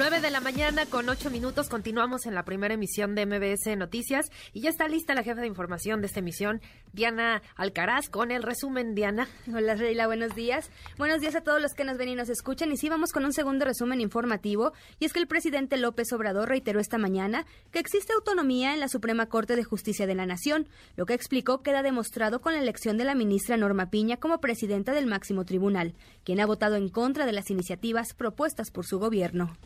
9 0.00 0.22
de 0.22 0.30
la 0.30 0.40
mañana 0.40 0.86
con 0.86 1.10
8 1.10 1.28
minutos 1.28 1.68
continuamos 1.68 2.24
en 2.24 2.34
la 2.34 2.46
primera 2.46 2.72
emisión 2.72 3.14
de 3.14 3.26
MBS 3.26 3.76
Noticias 3.76 4.30
y 4.54 4.62
ya 4.62 4.70
está 4.70 4.88
lista 4.88 5.14
la 5.14 5.22
jefa 5.22 5.42
de 5.42 5.46
información 5.46 6.00
de 6.00 6.06
esta 6.06 6.20
emisión, 6.20 6.62
Diana 6.94 7.42
Alcaraz, 7.54 8.08
con 8.08 8.30
el 8.30 8.42
resumen, 8.42 8.94
Diana. 8.94 9.28
Hola, 9.54 9.74
Reila, 9.74 10.06
buenos 10.06 10.34
días. 10.34 10.70
Buenos 10.96 11.20
días 11.20 11.36
a 11.36 11.42
todos 11.42 11.60
los 11.60 11.74
que 11.74 11.84
nos 11.84 11.98
ven 11.98 12.08
y 12.08 12.14
nos 12.14 12.30
escuchan. 12.30 12.72
Y 12.72 12.78
sí, 12.78 12.88
vamos 12.88 13.12
con 13.12 13.26
un 13.26 13.34
segundo 13.34 13.66
resumen 13.66 14.00
informativo. 14.00 14.72
Y 14.98 15.04
es 15.04 15.12
que 15.12 15.18
el 15.18 15.26
presidente 15.26 15.76
López 15.76 16.10
Obrador 16.14 16.48
reiteró 16.48 16.80
esta 16.80 16.96
mañana 16.96 17.44
que 17.70 17.78
existe 17.78 18.14
autonomía 18.14 18.72
en 18.72 18.80
la 18.80 18.88
Suprema 18.88 19.26
Corte 19.26 19.54
de 19.54 19.64
Justicia 19.64 20.06
de 20.06 20.14
la 20.14 20.24
Nación. 20.24 20.66
Lo 20.96 21.04
que 21.04 21.12
explicó 21.12 21.62
queda 21.62 21.82
demostrado 21.82 22.40
con 22.40 22.54
la 22.54 22.60
elección 22.60 22.96
de 22.96 23.04
la 23.04 23.14
ministra 23.14 23.58
Norma 23.58 23.90
Piña 23.90 24.16
como 24.16 24.40
presidenta 24.40 24.94
del 24.94 25.04
máximo 25.04 25.44
tribunal, 25.44 25.92
quien 26.24 26.40
ha 26.40 26.46
votado 26.46 26.76
en 26.76 26.88
contra 26.88 27.26
de 27.26 27.32
las 27.32 27.50
iniciativas 27.50 28.14
propuestas 28.14 28.70
por 28.70 28.86
su 28.86 28.98
gobierno. 28.98 29.58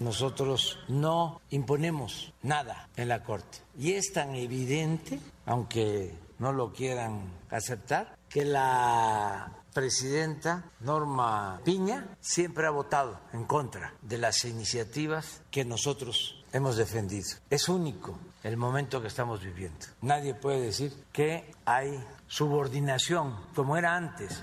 Nosotros 0.00 0.78
no 0.88 1.40
imponemos 1.50 2.32
nada 2.42 2.88
en 2.96 3.08
la 3.08 3.22
Corte. 3.22 3.58
Y 3.78 3.92
es 3.92 4.12
tan 4.12 4.34
evidente, 4.34 5.20
aunque 5.46 6.14
no 6.38 6.52
lo 6.52 6.72
quieran 6.72 7.30
aceptar, 7.50 8.16
que 8.28 8.44
la 8.44 9.52
presidenta 9.72 10.64
Norma 10.80 11.60
Piña 11.64 12.16
siempre 12.20 12.66
ha 12.66 12.70
votado 12.70 13.20
en 13.32 13.44
contra 13.44 13.94
de 14.02 14.18
las 14.18 14.44
iniciativas 14.44 15.42
que 15.50 15.64
nosotros 15.64 16.44
hemos 16.52 16.76
defendido. 16.76 17.28
Es 17.50 17.68
único 17.68 18.18
el 18.42 18.56
momento 18.56 19.00
que 19.00 19.08
estamos 19.08 19.42
viviendo. 19.42 19.86
Nadie 20.00 20.34
puede 20.34 20.60
decir 20.60 20.92
que 21.12 21.54
hay 21.64 22.02
subordinación 22.26 23.36
como 23.54 23.76
era 23.76 23.96
antes 23.96 24.40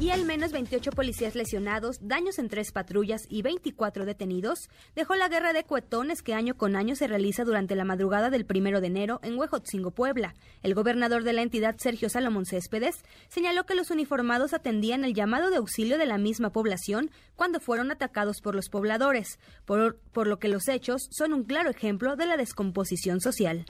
y 0.00 0.08
al 0.08 0.24
menos 0.24 0.50
28 0.50 0.92
policías 0.92 1.34
lesionados, 1.34 1.98
daños 2.00 2.38
en 2.38 2.48
tres 2.48 2.72
patrullas 2.72 3.26
y 3.28 3.42
24 3.42 4.06
detenidos, 4.06 4.70
dejó 4.96 5.14
la 5.14 5.28
guerra 5.28 5.52
de 5.52 5.64
cuetones 5.64 6.22
que 6.22 6.32
año 6.32 6.56
con 6.56 6.74
año 6.74 6.96
se 6.96 7.06
realiza 7.06 7.44
durante 7.44 7.74
la 7.74 7.84
madrugada 7.84 8.30
del 8.30 8.46
primero 8.46 8.80
de 8.80 8.86
enero 8.86 9.20
en 9.22 9.38
Huejotzingo, 9.38 9.90
Puebla. 9.90 10.34
El 10.62 10.74
gobernador 10.74 11.22
de 11.22 11.34
la 11.34 11.42
entidad, 11.42 11.76
Sergio 11.78 12.08
Salomón 12.08 12.46
Céspedes, 12.46 13.04
señaló 13.28 13.66
que 13.66 13.74
los 13.74 13.90
uniformados 13.90 14.54
atendían 14.54 15.04
el 15.04 15.12
llamado 15.12 15.50
de 15.50 15.58
auxilio 15.58 15.98
de 15.98 16.06
la 16.06 16.16
misma 16.16 16.48
población 16.48 17.10
cuando 17.36 17.60
fueron 17.60 17.90
atacados 17.90 18.40
por 18.40 18.54
los 18.54 18.70
pobladores, 18.70 19.38
por, 19.66 19.98
por 20.12 20.28
lo 20.28 20.38
que 20.38 20.48
los 20.48 20.66
hechos 20.68 21.08
son 21.10 21.34
un 21.34 21.44
claro 21.44 21.68
ejemplo 21.68 22.16
de 22.16 22.24
la 22.24 22.38
descomposición 22.38 23.20
social. 23.20 23.66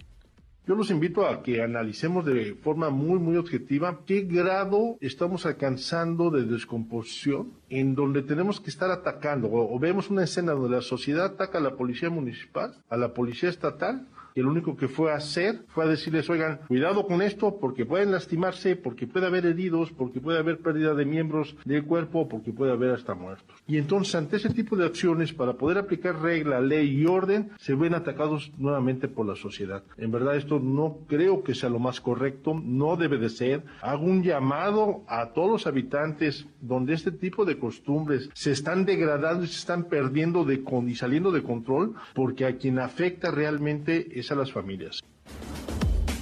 Yo 0.67 0.75
los 0.75 0.91
invito 0.91 1.27
a 1.27 1.43
que 1.43 1.63
analicemos 1.63 2.25
de 2.25 2.55
forma 2.55 2.91
muy, 2.91 3.19
muy 3.19 3.37
objetiva 3.37 4.01
qué 4.07 4.21
grado 4.23 4.99
estamos 5.01 5.47
alcanzando 5.47 6.31
de 6.31 6.45
descomposición 6.45 7.55
en 7.71 7.95
donde 7.95 8.23
tenemos 8.23 8.61
que 8.61 8.71
estar 8.71 8.91
atacando. 8.91 9.49
O, 9.51 9.79
vemos 9.79 10.11
una 10.11 10.25
escena 10.25 10.53
donde 10.53 10.77
la 10.77 10.83
sociedad 10.83 11.25
ataca 11.25 11.59
a 11.59 11.63
la 11.63 11.77
policía 11.77 12.11
municipal, 12.11 12.75
a 12.89 12.97
la 12.97 13.15
policía 13.15 13.49
estatal 13.49 14.07
y 14.35 14.41
lo 14.41 14.51
único 14.51 14.77
que 14.77 14.89
fue 14.89 15.13
a 15.13 15.17
hacer 15.17 15.63
fue 15.69 15.85
a 15.85 15.89
decirles, 15.89 16.29
oigan, 16.31 16.61
cuidado 16.69 17.07
con 17.07 17.23
esto 17.23 17.59
porque 17.61 17.87
pueden 17.87 18.11
lastimarse, 18.11 18.77
porque 18.77 19.07
puede 19.07 19.27
haber 19.27 19.47
heridos, 19.47 19.91
porque 19.93 20.21
puede 20.21 20.39
haber 20.39 20.59
pérdida 20.59 20.95
de 20.95 21.05
miembros 21.05 21.57
del 21.65 21.85
cuerpo, 21.85 22.29
porque 22.29 22.53
puede 22.53 22.73
haber 22.73 22.91
hasta 22.91 23.15
muertos. 23.15 23.57
Y 23.67 23.79
entonces 23.79 24.15
ante 24.15 24.37
ese 24.37 24.51
tipo 24.51 24.77
de 24.77 24.87
acciones, 24.87 25.33
para 25.33 25.55
poder 25.55 25.79
aplicar 25.79 26.21
regla, 26.21 26.61
ley 26.61 27.01
y 27.01 27.07
orden, 27.07 27.51
se 27.59 27.75
ven 27.75 27.95
atacados 27.95 28.53
nuevamente 28.59 29.09
por 29.09 29.27
la 29.27 29.37
sociedad. 29.37 29.83
En 29.97 30.11
verdad 30.11 30.37
esto 30.37 30.59
no 30.59 30.99
creo 31.07 31.43
que 31.43 31.55
sea 31.55 31.71
lo 31.71 31.79
más 31.79 32.01
correcto, 32.01 32.55
no 32.55 32.97
debe 32.97 33.19
de 33.19 33.29
ser. 33.29 33.63
Hago 33.83 34.05
un 34.05 34.23
llamado 34.23 35.03
a 35.07 35.31
todos 35.33 35.51
los 35.51 35.67
habitantes 35.67 36.47
donde 36.61 36.95
este 36.95 37.13
tipo 37.13 37.45
de 37.45 37.59
costumbres 37.59 38.31
se 38.35 38.53
están 38.53 38.85
degradando 38.85 39.45
y 39.45 39.49
se 39.49 39.59
están 39.59 39.85
perdiendo 39.85 40.45
de 40.45 40.63
y 40.87 40.95
saliendo 40.95 41.33
de 41.33 41.43
control, 41.43 41.95
porque 42.15 42.47
a 42.47 42.57
quien 42.57 42.79
afecta 42.79 43.31
realmente 43.31 44.20
a 44.31 44.35
las 44.35 44.53
familias. 44.53 45.01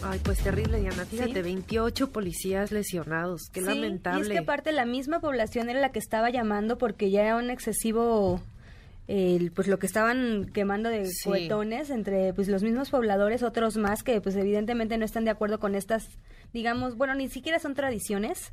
Ay, 0.02 0.20
pues 0.22 0.38
terrible, 0.38 0.80
Diana. 0.80 1.04
Fíjate, 1.04 1.42
28 1.42 2.10
policías 2.12 2.70
lesionados. 2.72 3.42
Qué 3.52 3.60
lamentable. 3.60 4.20
Y 4.20 4.22
es 4.22 4.28
que 4.28 4.38
aparte 4.38 4.72
la 4.72 4.84
misma 4.86 5.20
población 5.20 5.68
era 5.68 5.80
la 5.80 5.90
que 5.90 5.98
estaba 5.98 6.30
llamando 6.30 6.78
porque 6.78 7.10
ya 7.10 7.22
era 7.24 7.36
un 7.36 7.50
excesivo 7.50 8.40
el, 9.08 9.50
pues 9.52 9.68
lo 9.68 9.78
que 9.78 9.86
estaban 9.86 10.50
quemando 10.52 10.88
de 10.90 11.06
Sí. 11.06 11.24
cuetones 11.28 11.90
entre 11.90 12.32
pues 12.34 12.48
los 12.48 12.62
mismos 12.62 12.90
pobladores, 12.90 13.42
otros 13.42 13.76
más 13.78 14.02
que 14.02 14.20
pues 14.20 14.36
evidentemente 14.36 14.98
no 14.98 15.04
están 15.04 15.24
de 15.24 15.30
acuerdo 15.30 15.58
con 15.58 15.74
estas, 15.74 16.06
digamos, 16.52 16.96
bueno, 16.96 17.14
ni 17.14 17.28
siquiera 17.28 17.58
son 17.58 17.74
tradiciones, 17.74 18.52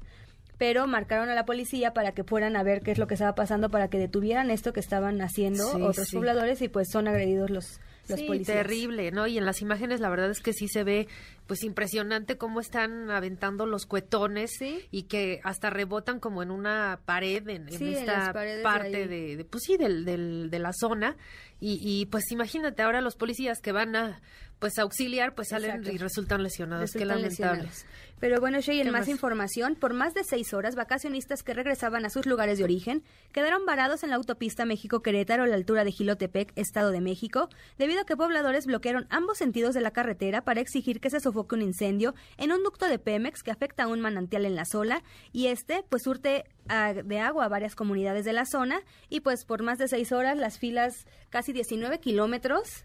pero 0.57 0.87
marcaron 0.87 1.27
a 1.29 1.35
la 1.35 1.45
policía 1.45 1.93
para 1.93 2.13
que 2.13 2.23
fueran 2.23 2.55
a 2.55 2.63
ver 2.63 2.81
qué 2.83 2.91
es 2.91 2.97
lo 2.97 3.05
que 3.07 3.15
estaba 3.15 3.35
pasando, 3.35 3.69
para 3.69 3.89
que 3.89 3.97
detuvieran 3.99 4.49
esto 4.49 4.71
que 4.71 4.79
estaban 4.79 5.21
haciendo 5.21 5.69
Sí, 5.73 5.81
otros 5.81 6.07
sí. 6.07 6.15
pobladores 6.15 6.61
y 6.61 6.69
pues 6.69 6.87
son 6.89 7.09
agredidos 7.09 7.49
los, 7.49 7.79
los 8.07 8.19
sí, 8.19 8.25
policías. 8.27 8.57
terrible, 8.63 9.11
¿no? 9.11 9.27
Y 9.27 9.37
en 9.37 9.45
las 9.45 9.61
imágenes 9.61 9.99
la 9.99 10.09
verdad 10.09 10.29
es 10.29 10.41
que 10.41 10.53
sí 10.53 10.67
se 10.67 10.83
ve 10.83 11.07
pues 11.47 11.63
impresionante 11.63 12.37
cómo 12.37 12.59
están 12.59 13.09
aventando 13.11 13.65
los 13.65 13.85
cuetones 13.85 14.51
y 14.91 15.03
que 15.03 15.39
hasta 15.43 15.69
rebotan 15.69 16.19
como 16.19 16.41
en 16.43 16.49
una 16.51 16.99
pared 17.05 17.47
en, 17.47 17.67
en 17.69 17.77
Sí, 17.77 17.87
en 17.89 17.93
esta 17.95 18.33
de 18.33 18.61
parte 18.63 19.07
de, 19.07 19.45
pues 19.49 19.63
sí 19.65 19.77
del, 19.77 20.05
del- 20.05 20.49
de 20.49 20.59
la 20.59 20.71
zona 20.73 21.15
y, 21.59 21.79
y, 21.81 22.05
pues 22.07 22.31
imagínate 22.31 22.81
ahora 22.81 22.99
los 23.01 23.15
policías 23.15 23.59
que 23.61 23.71
van 23.71 23.95
a 23.95 24.21
pues 24.59 24.77
auxiliar 24.79 25.35
pues 25.35 25.49
salen 25.49 25.71
Exacto. 25.71 25.91
y 25.91 25.97
resultan 25.97 26.43
lesionados, 26.43 26.91
qué 26.91 26.99
Resultan 26.99 27.21
lamentable. 27.21 27.63
lesionados. 27.63 27.85
Pero 28.19 28.39
bueno, 28.39 28.61
Shay, 28.61 28.79
en 28.79 28.85
¿Qué 28.85 28.91
más, 28.91 29.01
más? 29.01 29.09
información, 29.09 29.75
por 29.75 29.93
más 29.93 30.13
de 30.13 30.23
seis 30.23 30.53
horas, 30.53 30.75
vacacionistas 30.75 31.43
que 31.43 31.53
regresaban 31.53 32.05
a 32.05 32.09
sus 32.09 32.25
lugares 32.25 32.57
de 32.57 32.63
origen 32.63 33.03
quedaron 33.33 33.65
varados 33.65 34.03
en 34.03 34.09
la 34.09 34.15
autopista 34.15 34.63
México-Querétaro 34.65 35.43
a 35.43 35.47
la 35.47 35.55
altura 35.55 35.83
de 35.83 35.91
Gilotepec, 35.91 36.53
Estado 36.55 36.91
de 36.91 37.01
México, 37.01 37.49
debido 37.77 38.01
a 38.01 38.05
que 38.05 38.15
pobladores 38.15 38.65
bloquearon 38.65 39.05
ambos 39.09 39.37
sentidos 39.37 39.75
de 39.75 39.81
la 39.81 39.91
carretera 39.91 40.43
para 40.45 40.61
exigir 40.61 41.01
que 41.01 41.09
se 41.09 41.19
sofoque 41.19 41.55
un 41.55 41.61
incendio 41.61 42.15
en 42.37 42.53
un 42.53 42.63
ducto 42.63 42.87
de 42.87 42.99
Pemex 42.99 43.43
que 43.43 43.51
afecta 43.51 43.83
a 43.83 43.87
un 43.87 43.99
manantial 43.99 44.45
en 44.45 44.55
la 44.55 44.63
sola 44.65 45.03
y 45.33 45.47
este 45.47 45.83
pues 45.89 46.03
surte 46.03 46.45
de 47.03 47.19
agua 47.19 47.45
a 47.45 47.49
varias 47.49 47.75
comunidades 47.75 48.25
de 48.25 48.33
la 48.33 48.45
zona 48.45 48.79
y 49.09 49.19
pues 49.19 49.43
por 49.45 49.61
más 49.61 49.77
de 49.77 49.87
seis 49.87 50.11
horas 50.11 50.37
las 50.37 50.57
filas 50.57 51.05
casi 51.29 51.51
19 51.53 51.99
kilómetros 51.99 52.83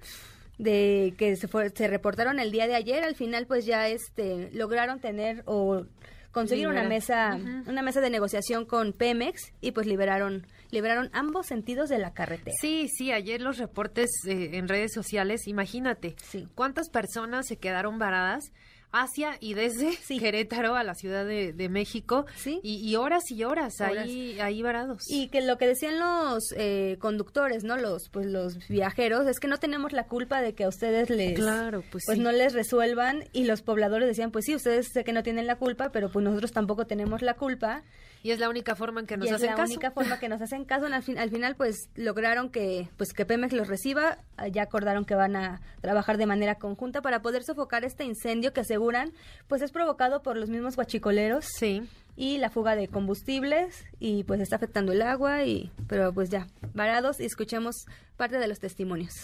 de 0.63 1.15
que 1.17 1.37
se, 1.37 1.49
fue- 1.49 1.71
se 1.71 1.89
reportaron 1.89 2.39
el 2.39 2.51
día 2.53 2.67
de 2.67 2.75
ayer, 2.75 3.03
al 3.05 3.15
final 3.15 3.47
pues 3.47 3.65
ya 3.67 3.89
este 3.89 4.51
lograron 4.53 5.01
tener 5.01 5.43
o 5.47 5.85
conseguir 6.33 6.69
una 6.69 6.85
mesa 6.85 7.37
una 7.67 7.83
mesa 7.83 8.01
de 8.01 8.09
negociación 8.11 8.65
con 8.65 8.93
Pemex 8.93 9.53
y 9.61 9.73
pues 9.73 9.87
liberaron 9.87 10.47
liberaron 10.71 11.11
ambos 11.13 11.47
sentidos 11.47 11.89
de 11.89 11.99
la 11.99 12.13
carretera. 12.13 12.55
Sí, 12.61 12.87
sí, 12.97 13.11
ayer 13.11 13.41
los 13.41 13.59
reportes 13.59 14.09
eh, 14.29 14.51
en 14.53 14.69
redes 14.69 14.93
sociales, 14.93 15.49
imagínate, 15.49 16.15
cuántas 16.55 16.89
personas 16.91 17.47
se 17.49 17.57
quedaron 17.57 17.99
varadas 17.99 18.53
hacia 18.93 19.37
y 19.41 19.55
desde 19.55 19.97
Querétaro 20.21 20.75
a 20.77 20.85
la 20.85 20.95
Ciudad 20.95 21.25
de, 21.25 21.53
de 21.53 21.69
México 21.69 22.27
y, 22.63 22.77
y 22.89 22.97
horas 22.97 23.31
y 23.31 23.45
horas, 23.45 23.81
ahí, 23.81 24.39
ahí 24.41 24.63
varados. 24.63 25.11
Y 25.11 25.29
que 25.29 25.41
lo 25.41 25.59
que 25.59 25.67
decían 25.67 25.99
los 25.99 26.53
eh, 26.57 26.97
conductores, 27.01 27.65
¿no? 27.65 27.77
Los 27.77 28.09
pues 28.09 28.27
los 28.27 28.69
viajeros 28.69 29.27
es 29.27 29.41
que 29.41 29.49
no 29.49 29.59
tenemos 29.59 29.93
la 29.93 30.07
culpa 30.07 30.41
de 30.43 30.55
que 30.55 30.65
a 30.65 30.69
ustedes 30.69 31.11
les 31.11 31.35
Claro, 31.39 31.83
pues 31.91 32.05
sí. 32.07 32.19
no 32.19 32.33
les 32.33 32.53
resuelvan 32.53 33.25
y 33.33 33.45
los 33.45 33.63
pobladores 33.63 34.09
decían, 34.09 34.31
pues 34.31 34.45
sí, 34.45 34.55
ustedes 34.55 34.89
sé 34.93 35.05
que 35.05 35.13
no 35.13 35.23
tienen 35.23 35.47
la 35.47 35.57
culpa, 35.57 35.91
pero 35.93 36.11
pues 36.11 36.25
nosotros 36.25 36.53
tampoco 36.53 36.87
tenemos 36.87 37.23
la 37.23 37.35
culpa. 37.35 37.83
Y 38.23 38.33
es 38.33 38.39
la 38.39 38.51
única 38.51 38.75
forma 38.77 39.01
en 39.01 39.07
que 39.07 39.17
nos 39.17 39.27
y 39.27 39.31
es 39.31 39.37
hacen 39.37 39.47
la 39.51 39.57
caso. 39.57 39.73
única 39.73 39.91
forma 39.93 40.19
que 40.19 40.29
nos 40.29 40.43
hacen 40.43 40.65
caso. 40.67 40.87
Al, 40.87 41.03
fin- 41.03 41.17
al 41.19 41.31
final, 41.31 41.57
pues 41.57 41.89
lograron 41.97 42.51
que 42.51 42.89
pues 42.99 43.13
que 43.15 43.25
Pemex 43.25 43.53
los 43.55 43.67
reciba. 43.69 44.19
Ah, 44.37 44.49
Ya 44.49 44.63
acordaron 44.63 45.05
que 45.07 45.15
van 45.15 45.37
a 45.37 45.61
trabajar 45.81 46.19
de 46.19 46.27
manera 46.27 46.57
conjunta 46.57 47.01
para 47.01 47.23
poder 47.23 47.45
sofocar 47.45 47.85
este 47.85 48.05
incendio 48.05 48.53
que 48.53 48.61
aseguran 48.61 49.13
pues 49.49 49.63
es 49.63 49.73
provocado 49.73 50.23
por 50.23 50.37
los 50.37 50.51
mismos 50.51 50.77
guachicoleros. 50.77 51.47
Sí. 51.59 51.83
Y 52.17 52.37
la 52.37 52.51
fuga 52.51 52.77
de 52.77 52.89
combustibles 52.89 53.85
y 53.99 54.25
pues 54.25 54.41
está 54.41 54.57
afectando 54.57 54.93
el 54.93 55.01
agua 55.01 55.45
y 55.45 55.71
pero 55.89 56.13
pues 56.13 56.29
ya 56.29 56.47
varados 56.75 57.21
y 57.21 57.25
escuchemos 57.25 57.87
parte 58.19 58.39
de 58.39 58.49
los 58.49 58.59
testimonios. 58.59 59.15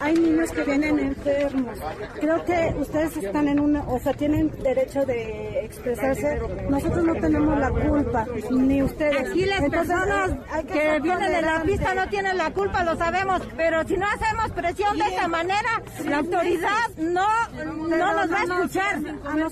Hay 0.00 0.14
niños 0.14 0.50
que 0.50 0.64
vienen 0.64 0.98
enfermos. 0.98 1.78
Creo 2.20 2.44
que 2.44 2.74
ustedes 2.78 3.16
están 3.18 3.48
en 3.48 3.60
una, 3.60 3.82
o 3.82 4.00
sea, 4.00 4.14
tienen 4.14 4.50
derecho 4.62 5.04
de 5.04 5.64
expresarse. 5.64 6.40
Nosotros 6.70 7.04
no 7.04 7.14
tenemos 7.16 7.58
la 7.58 7.70
culpa, 7.70 8.26
ni 8.50 8.82
ustedes. 8.82 9.28
Aquí 9.30 9.44
las 9.44 9.60
Entonces, 9.60 9.94
personas 9.94 10.30
que, 10.66 10.72
ser 10.72 11.02
vienen 11.02 11.32
de 11.32 11.42
la 11.42 11.62
pista 11.62 11.94
no 11.94 12.08
tienen 12.08 12.38
la 12.38 12.50
culpa, 12.50 12.82
lo 12.82 12.96
sabemos, 12.96 13.42
pero 13.56 13.86
si 13.86 13.96
no 13.98 14.06
hacemos 14.06 14.50
presión 14.52 14.98
de 14.98 15.04
esta 15.04 15.28
manera, 15.28 15.82
la 16.06 16.18
autoridad 16.18 16.88
no, 16.96 17.28
no 17.64 18.12
nos 18.14 18.32
va 18.32 18.40
a 18.40 18.44
escuchar, 18.44 19.00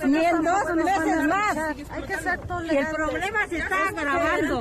ni 0.07 0.25
en 0.25 0.43
dos 0.43 0.75
meses 0.77 1.29
más. 1.29 1.57
Hay 1.91 2.03
que 2.05 2.17
ser 2.17 2.41
el 2.71 2.87
problema 2.87 3.47
se 3.49 3.59
está 3.59 3.89
agravando. 3.89 4.61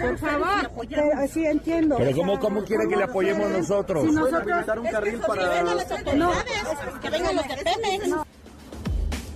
Por 0.00 0.18
favor. 0.18 0.70
Pero, 0.88 1.28
sí, 1.28 1.46
entiendo. 1.46 1.96
Pero 1.98 2.16
¿cómo, 2.16 2.38
cómo 2.38 2.64
quiere 2.64 2.88
que 2.88 2.96
le 2.96 3.04
apoyemos 3.04 3.50
nosotros? 3.50 4.04
Si 4.04 4.12
nosotros... 4.12 4.66
un 5.28 5.36
carril 5.36 5.84
para... 5.88 6.14
No, 6.14 6.32
que 7.00 7.10
vengan 7.10 7.36
los 7.36 7.48
de 7.48 7.56
Pemex. 7.56 8.08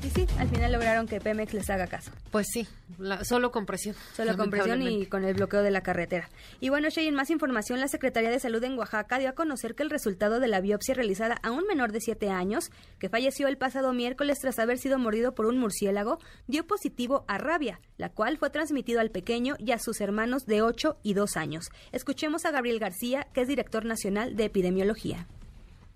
Y 0.05 0.11
sí, 0.11 0.27
al 0.39 0.49
final 0.49 0.73
lograron 0.73 1.07
que 1.09 1.21
Pemex 1.21 1.53
les 1.53 1.69
haga 1.69 1.87
caso. 1.89 2.13
Pues 2.31 2.47
sí, 2.53 2.69
la- 2.99 3.25
solo 3.25 3.51
con 3.51 3.67
presión. 3.67 3.97
Solo 4.17 4.37
con 4.37 4.49
presión 4.49 4.81
y 4.81 5.07
con 5.07 5.25
el 5.25 5.35
bloqueo 5.35 5.61
de 5.63 5.73
la 5.73 5.83
carretera. 5.83 6.31
Y 6.61 6.69
bueno, 6.69 6.89
Shay, 6.89 7.09
en 7.09 7.15
más 7.15 7.31
información, 7.31 7.81
la 7.81 7.89
Secretaría 7.89 8.31
de 8.31 8.39
Salud 8.39 8.63
en 8.63 8.79
Oaxaca 8.79 9.19
dio 9.19 9.29
a 9.29 9.33
conocer 9.33 9.75
que 9.75 9.83
el 9.83 9.91
resultado 9.91 10.39
de 10.39 10.47
la 10.47 10.61
biopsia 10.61 10.95
realizada 10.95 11.37
a 11.43 11.51
un 11.51 11.65
menor 11.67 11.91
de 11.91 12.01
7 12.01 12.31
años, 12.31 12.71
que 13.01 13.09
falleció 13.09 13.49
el 13.49 13.59
pasado 13.59 13.93
miércoles 13.93 14.39
tras 14.41 14.59
haber 14.61 14.79
sido 14.79 14.99
mordido 14.99 15.35
por 15.35 15.47
un 15.47 15.59
murciélago, 15.59 16.19
dio 16.47 16.65
positivo 16.67 17.25
a 17.27 17.37
rabia, 17.37 17.81
la 17.97 18.09
cual 18.09 18.39
fue 18.39 18.51
transmitido 18.51 19.01
al 19.01 19.11
pequeño 19.11 19.57
y 19.59 19.73
a 19.73 19.79
sus 19.79 20.01
hermanos 20.01 20.47
de 20.47 20.63
8 20.63 20.97
y 21.03 21.15
2 21.15 21.37
años. 21.37 21.71
Escuchemos 21.91 22.45
a 22.45 22.53
Gabriel 22.53 22.79
García, 22.79 23.27
que 23.35 23.41
es 23.43 23.49
director 23.49 23.85
nacional 23.85 24.37
de 24.37 24.45
epidemiología. 24.45 25.27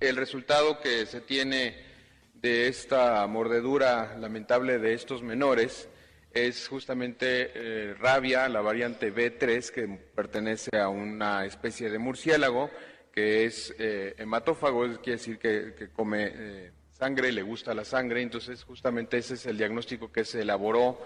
El 0.03 0.17
resultado 0.17 0.81
que 0.81 1.07
se 1.07 1.21
tiene 1.21 1.77
de 2.35 2.67
esta 2.67 3.25
mordedura 3.29 4.17
lamentable 4.19 4.81
de 4.81 4.95
estos 4.95 5.23
menores 5.23 5.89
es 6.35 6.67
justamente 6.67 7.53
eh, 7.55 7.95
rabia, 7.95 8.49
la 8.49 8.63
variante 8.63 9.15
B3, 9.15 9.71
que 9.71 9.87
pertenece 9.87 10.77
a 10.77 10.89
una 10.89 11.47
especie 11.47 11.89
de 11.89 12.01
murciélago 12.01 12.69
que 13.13 13.45
es 13.45 13.73
eh, 13.79 14.17
hematófago, 14.19 14.89
quiere 15.01 15.19
decir 15.19 15.39
que, 15.39 15.91
come 15.95 16.33
eh, 16.35 16.73
sangre, 16.91 17.31
le 17.31 17.43
gusta 17.43 17.73
la 17.73 17.85
sangre, 17.85 18.23
entonces 18.23 18.65
justamente 18.65 19.19
ese 19.19 19.35
es 19.35 19.47
el 19.47 19.57
diagnóstico 19.57 20.11
que 20.11 20.25
se 20.25 20.41
elaboró 20.41 20.99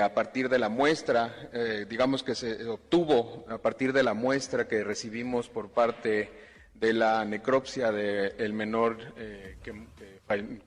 a 0.00 0.14
partir 0.14 0.48
de 0.48 0.60
la 0.60 0.68
muestra, 0.68 1.50
digamos 1.88 2.22
que 2.22 2.36
se 2.36 2.64
obtuvo 2.66 3.44
a 3.48 3.58
partir 3.58 3.92
de 3.92 4.04
la 4.04 4.14
muestra 4.14 4.68
que 4.68 4.84
recibimos 4.84 5.48
por 5.48 5.70
parte 5.70 6.49
de 6.80 6.92
la 6.94 7.24
necropsia 7.24 7.92
del 7.92 8.52
menor 8.52 8.98
eh, 9.16 9.56
que, 9.62 9.74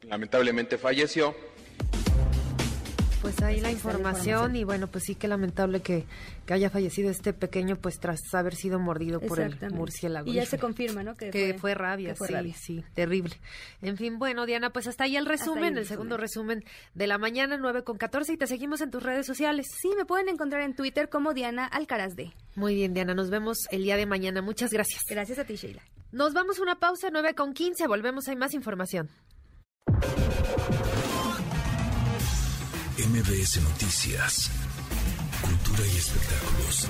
lamentablemente 0.08 0.78
falleció. 0.78 1.36
Pues 3.22 3.42
ahí 3.42 3.62
la 3.62 3.72
información 3.72 4.58
y 4.58 4.66
bueno, 4.66 4.88
pues 4.88 5.06
sí 5.06 5.16
que 5.16 5.30
lamentable 5.30 5.82
que, 5.82 6.04
que 6.46 6.54
haya 6.54 6.70
fallecido 6.70 7.10
este 7.10 7.32
pequeño 7.32 7.78
pues 7.78 7.98
tras 7.98 8.20
haber 8.34 8.54
sido 8.54 8.80
mordido 8.80 9.22
por 9.22 9.40
el 9.40 9.58
murciélago. 9.72 10.30
Y 10.30 10.34
ya 10.34 10.46
se 10.46 10.60
confirma, 10.60 11.04
¿no? 11.04 11.16
Que, 11.16 11.30
que 11.30 11.54
fue, 11.58 11.74
rabia, 11.74 12.10
que 12.10 12.16
fue 12.16 12.28
sí, 12.28 12.34
rabia. 12.34 12.54
sí, 12.54 12.84
terrible. 12.94 13.34
En 13.82 13.96
fin, 13.96 14.20
bueno, 14.20 14.46
Diana, 14.46 14.72
pues 14.72 14.88
hasta 14.88 15.06
ahí 15.06 15.16
el 15.16 15.26
resumen, 15.26 15.64
ahí 15.64 15.72
el, 15.72 15.78
el 15.78 15.86
segundo 15.86 16.18
resumen 16.18 16.66
de 16.96 17.08
la 17.08 17.18
mañana, 17.18 17.56
9 17.58 17.86
con 17.86 17.98
14, 17.98 18.34
y 18.34 18.38
te 18.38 18.46
seguimos 18.46 18.82
en 18.82 18.92
tus 18.92 19.02
redes 19.02 19.26
sociales. 19.26 19.68
Sí, 19.82 19.92
me 19.98 20.04
pueden 20.04 20.28
encontrar 20.28 20.62
en 20.64 20.76
Twitter 20.76 21.08
como 21.08 21.34
Diana 21.34 21.66
Alcaraz 21.66 22.18
D. 22.18 22.34
Muy 22.56 22.76
bien, 22.76 22.94
Diana, 22.94 23.14
nos 23.14 23.30
vemos 23.30 23.58
el 23.72 23.84
día 23.84 23.96
de 23.96 24.06
mañana. 24.06 24.42
Muchas 24.42 24.72
gracias. 24.72 25.02
Gracias 25.08 25.40
a 25.40 25.46
ti, 25.46 25.56
Sheila. 25.56 25.82
Nos 26.14 26.32
vamos 26.34 26.60
a 26.60 26.62
una 26.62 26.76
pausa, 26.76 27.10
9 27.12 27.34
con 27.34 27.54
15, 27.56 27.88
volvemos, 27.88 28.28
hay 28.28 28.36
más 28.36 28.54
información. 28.54 29.10
MBS 33.00 33.64
Noticias. 33.64 34.52
Cultura 35.42 35.88
y 35.88 35.98
espectáculos. 35.98 36.88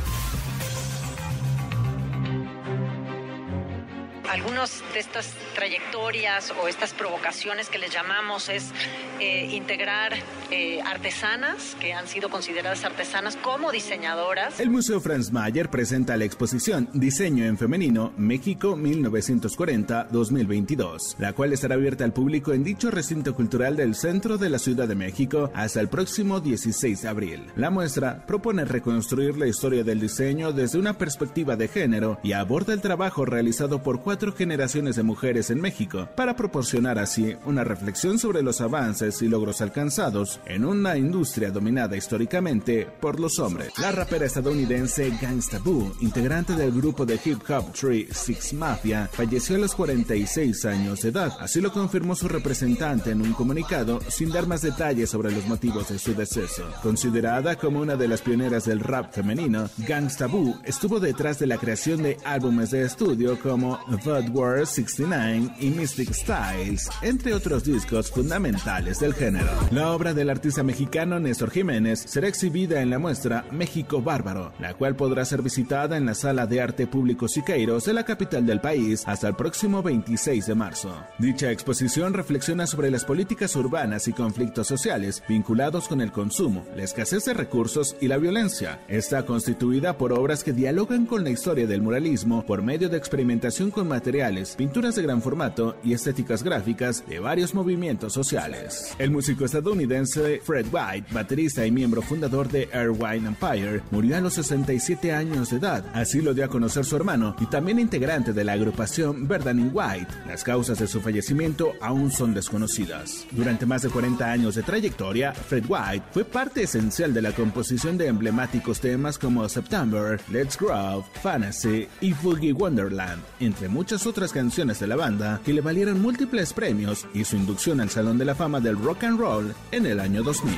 Algunas 4.30 4.84
de 4.94 5.00
estas 5.00 5.34
trayectorias 5.54 6.54
o 6.62 6.68
estas 6.68 6.94
provocaciones 6.94 7.70
que 7.70 7.78
les 7.78 7.92
llamamos 7.92 8.50
es 8.50 8.72
eh, 9.20 9.50
integrar 9.52 10.14
eh, 10.50 10.82
artesanas 10.82 11.76
que 11.80 11.94
han 11.94 12.08
sido 12.08 12.30
consideradas 12.30 12.84
artesanas 12.84 13.36
como 13.36 13.72
diseñadoras. 13.72 14.60
El 14.60 14.70
Museo 14.70 15.02
Franz 15.02 15.32
Mayer 15.32 15.70
presenta 15.70 16.18
la 16.18 16.26
exposición 16.26 16.90
Diseño 16.94 17.46
en 17.46 17.58
Femenino 17.58 18.14
México 18.18 18.76
1940-2022, 18.78 21.18
la 21.18 21.34
cual 21.34 21.54
estará 21.54 21.76
abierta 21.76 22.04
al 22.04 22.14
público 22.14 22.54
en 22.54 22.64
dicho 22.64 22.90
recinto 22.92 23.36
cultural 23.36 23.76
del 23.76 23.96
centro 23.96 24.38
de 24.38 24.50
la 24.50 24.60
Ciudad 24.60 24.88
de 24.88 24.96
México 24.96 25.52
hasta 25.54 25.82
el 25.82 25.90
próximo 25.90 26.40
16 26.40 27.02
de 27.02 27.08
abril. 27.08 27.52
La 27.56 27.70
muestra 27.70 28.26
propone 28.26 28.66
reconstruir 28.66 29.38
la 29.38 29.48
historia 29.48 29.84
del 29.84 30.00
diseño 30.00 30.54
desde 30.54 30.80
una 30.80 30.98
perspectiva 30.98 31.56
de 31.56 31.68
género 31.68 32.20
y 32.24 32.32
aborda 32.32 32.74
el 32.74 32.82
trabajo 32.82 33.26
realizado 33.26 33.84
por 33.84 34.02
cuatro 34.02 34.23
cuatro 34.24 34.38
generaciones 34.38 34.96
de 34.96 35.04
mujeres 35.04 35.50
en 35.50 35.60
México, 35.60 36.08
para 36.16 36.34
proporcionar 36.38 36.98
así 36.98 37.36
una 37.46 37.66
reflexión 37.66 38.18
sobre 38.18 38.42
los 38.42 38.62
avances 38.62 39.22
y 39.22 39.28
logros 39.28 39.60
alcanzados 39.60 40.40
en 40.46 40.64
una 40.64 40.98
industria 40.98 41.52
dominada 41.52 41.98
históricamente 41.98 42.88
por 43.02 43.20
los 43.20 43.38
hombres. 43.40 43.74
La 43.80 43.92
rapera 43.92 44.26
estadounidense 44.26 45.12
Gangsta 45.22 45.60
Boo, 45.60 45.92
integrante 46.00 46.54
del 46.54 46.72
grupo 46.72 47.06
de 47.06 47.20
hip 47.22 47.42
hop 47.50 47.74
Tree 47.74 48.08
Six 48.14 48.54
Mafia, 48.54 49.10
falleció 49.12 49.58
a 49.58 49.60
los 49.60 49.76
46 49.76 50.64
años 50.68 51.02
de 51.02 51.10
edad. 51.10 51.34
Así 51.42 51.60
lo 51.60 51.74
confirmó 51.74 52.16
su 52.16 52.30
representante 52.30 53.12
en 53.12 53.24
un 53.24 53.34
comunicado 53.34 54.00
sin 54.08 54.30
dar 54.30 54.48
más 54.48 54.62
detalles 54.62 55.10
sobre 55.10 55.34
los 55.34 55.46
motivos 55.48 55.90
de 55.90 56.00
su 56.00 56.14
deceso. 56.14 56.64
Considerada 56.82 57.58
como 57.58 57.82
una 57.82 57.98
de 57.98 58.08
las 58.08 58.22
pioneras 58.22 58.64
del 58.64 58.80
rap 58.80 59.14
femenino, 59.14 59.70
Gangsta 59.80 60.28
Boo 60.28 60.62
estuvo 60.64 61.02
detrás 61.02 61.40
de 61.40 61.48
la 61.48 61.58
creación 61.58 62.02
de 62.04 62.18
álbumes 62.24 62.72
de 62.72 62.84
estudio 62.84 63.38
como 63.38 63.80
Bud 64.04 64.30
War 64.34 64.66
69 64.66 65.50
y 65.60 65.70
Mystic 65.70 66.14
Styles, 66.14 66.90
entre 67.02 67.34
otros 67.34 67.64
discos 67.64 68.12
fundamentales 68.12 69.00
del 69.00 69.14
género. 69.14 69.50
La 69.72 69.92
obra 69.92 70.14
del 70.14 70.30
artista 70.30 70.62
mexicano 70.64 71.20
Néstor 71.20 71.52
Jiménez 71.52 72.04
será 72.06 72.28
exhibida 72.28 72.82
en 72.82 72.90
la 72.90 73.00
muestra 73.00 73.46
México 73.52 74.02
Bárbaro, 74.02 74.52
la 74.60 74.74
cual 74.74 74.96
podrá 74.96 75.24
ser 75.24 75.42
visitada 75.42 75.96
en 75.98 76.06
la 76.06 76.16
Sala 76.16 76.46
de 76.48 76.62
Arte 76.62 76.88
Público 76.88 77.28
Siqueiros 77.28 77.86
de 77.86 77.94
la 77.94 78.04
capital 78.04 78.46
del 78.46 78.60
país 78.60 79.04
hasta 79.06 79.28
el 79.30 79.36
próximo 79.36 79.82
26 79.82 80.46
de 80.48 80.56
marzo. 80.56 80.94
Dicha 81.20 81.52
exposición 81.52 82.14
reflexiona 82.14 82.68
sobre 82.68 82.92
las 82.92 83.06
políticas 83.06 83.56
urbanas 83.56 84.08
y 84.08 84.14
conflictos 84.14 84.68
sociales 84.68 85.24
vinculados 85.30 85.88
con 85.88 86.02
el 86.02 86.12
consumo, 86.12 86.66
la 86.76 86.84
escasez 86.84 87.26
de 87.26 87.34
recursos 87.34 87.96
y 88.02 88.08
la 88.08 88.18
violencia. 88.18 88.80
Está 88.88 89.26
constituida 89.26 89.98
por 89.98 90.12
obras 90.12 90.44
que 90.44 90.54
dialogan 90.54 91.06
con 91.06 91.24
la 91.24 91.30
historia 91.30 91.68
del 91.68 91.82
muralismo 91.82 92.46
por 92.46 92.62
medio 92.62 92.90
de 92.90 92.98
experimentación 92.98 93.72
con 93.72 93.93
materiales, 93.94 94.56
pinturas 94.56 94.96
de 94.96 95.04
gran 95.04 95.22
formato 95.22 95.78
y 95.84 95.94
estéticas 95.94 96.42
gráficas 96.42 97.04
de 97.08 97.20
varios 97.20 97.54
movimientos 97.54 98.12
sociales. 98.12 98.96
El 98.98 99.12
músico 99.12 99.46
estadounidense 99.46 100.42
Fred 100.44 100.66
White, 100.72 101.14
baterista 101.14 101.64
y 101.64 101.70
miembro 101.70 102.02
fundador 102.02 102.50
de 102.50 102.68
Airwine 102.74 103.28
Empire, 103.28 103.84
murió 103.92 104.18
a 104.18 104.22
los 104.22 104.34
67 104.34 105.12
años 105.12 105.52
de 105.52 105.58
edad. 105.58 105.86
Así 105.94 106.22
lo 106.22 106.34
dio 106.34 106.46
a 106.46 106.48
conocer 106.48 106.86
su 106.86 106.96
hermano 106.96 107.36
y 107.40 107.46
también 107.46 107.78
integrante 107.78 108.34
de 108.34 108.44
la 108.44 108.54
agrupación 108.54 109.28
Verdanin 109.28 109.70
White. 109.72 110.08
Las 110.28 110.44
causas 110.44 110.80
de 110.80 110.88
su 110.88 111.00
fallecimiento 111.00 111.74
aún 111.80 112.10
son 112.10 112.34
desconocidas. 112.34 113.28
Durante 113.30 113.68
más 113.68 113.84
de 113.84 113.90
40 113.90 114.32
años 114.32 114.56
de 114.56 114.64
trayectoria, 114.64 115.34
Fred 115.34 115.66
White 115.68 116.06
fue 116.12 116.26
parte 116.26 116.64
esencial 116.64 117.14
de 117.14 117.22
la 117.22 117.32
composición 117.32 117.96
de 118.00 118.08
emblemáticos 118.08 118.80
temas 118.80 119.20
como 119.20 119.48
September, 119.48 120.20
Let's 120.32 120.58
Grow, 120.58 121.06
Fantasy 121.22 121.88
y 122.02 122.14
Boogie 122.14 122.54
Wonderland, 122.54 123.22
entre 123.40 123.70
muchas 123.84 124.08
otras 124.08 124.32
canciones 124.32 124.80
de 124.80 124.88
la 124.88 124.96
banda 124.96 125.42
que 125.44 125.52
le 125.52 125.60
valieron 125.60 126.02
múltiples 126.02 126.54
premios 126.54 127.06
y 127.14 127.26
su 127.26 127.36
inducción 127.36 127.82
al 127.82 127.90
Salón 127.90 128.18
de 128.18 128.24
la 128.24 128.34
Fama 128.34 128.62
del 128.62 128.78
Rock 128.78 129.04
and 129.04 129.20
Roll 129.20 129.54
en 129.74 129.86
el 129.86 130.00
año 130.00 130.24
2000. 130.24 130.58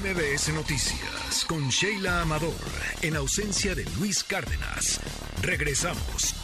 MBS 0.00 0.54
Noticias 0.54 1.44
con 1.46 1.68
Sheila 1.68 2.22
Amador, 2.22 2.54
en 3.02 3.16
ausencia 3.16 3.74
de 3.74 3.84
Luis 3.98 4.24
Cárdenas. 4.24 4.98
Regresamos. 5.42 6.34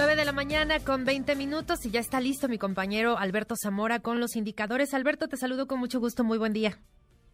9 0.00 0.16
de 0.16 0.24
la 0.24 0.32
mañana 0.32 0.78
con 0.82 1.04
20 1.04 1.36
minutos 1.36 1.84
y 1.84 1.90
ya 1.90 2.00
está 2.00 2.22
listo 2.22 2.48
mi 2.48 2.56
compañero 2.56 3.18
Alberto 3.18 3.54
Zamora 3.54 4.00
con 4.00 4.18
los 4.18 4.34
indicadores. 4.34 4.94
Alberto, 4.94 5.28
te 5.28 5.36
saludo 5.36 5.66
con 5.66 5.78
mucho 5.78 6.00
gusto. 6.00 6.24
Muy 6.24 6.38
buen 6.38 6.54
día. 6.54 6.78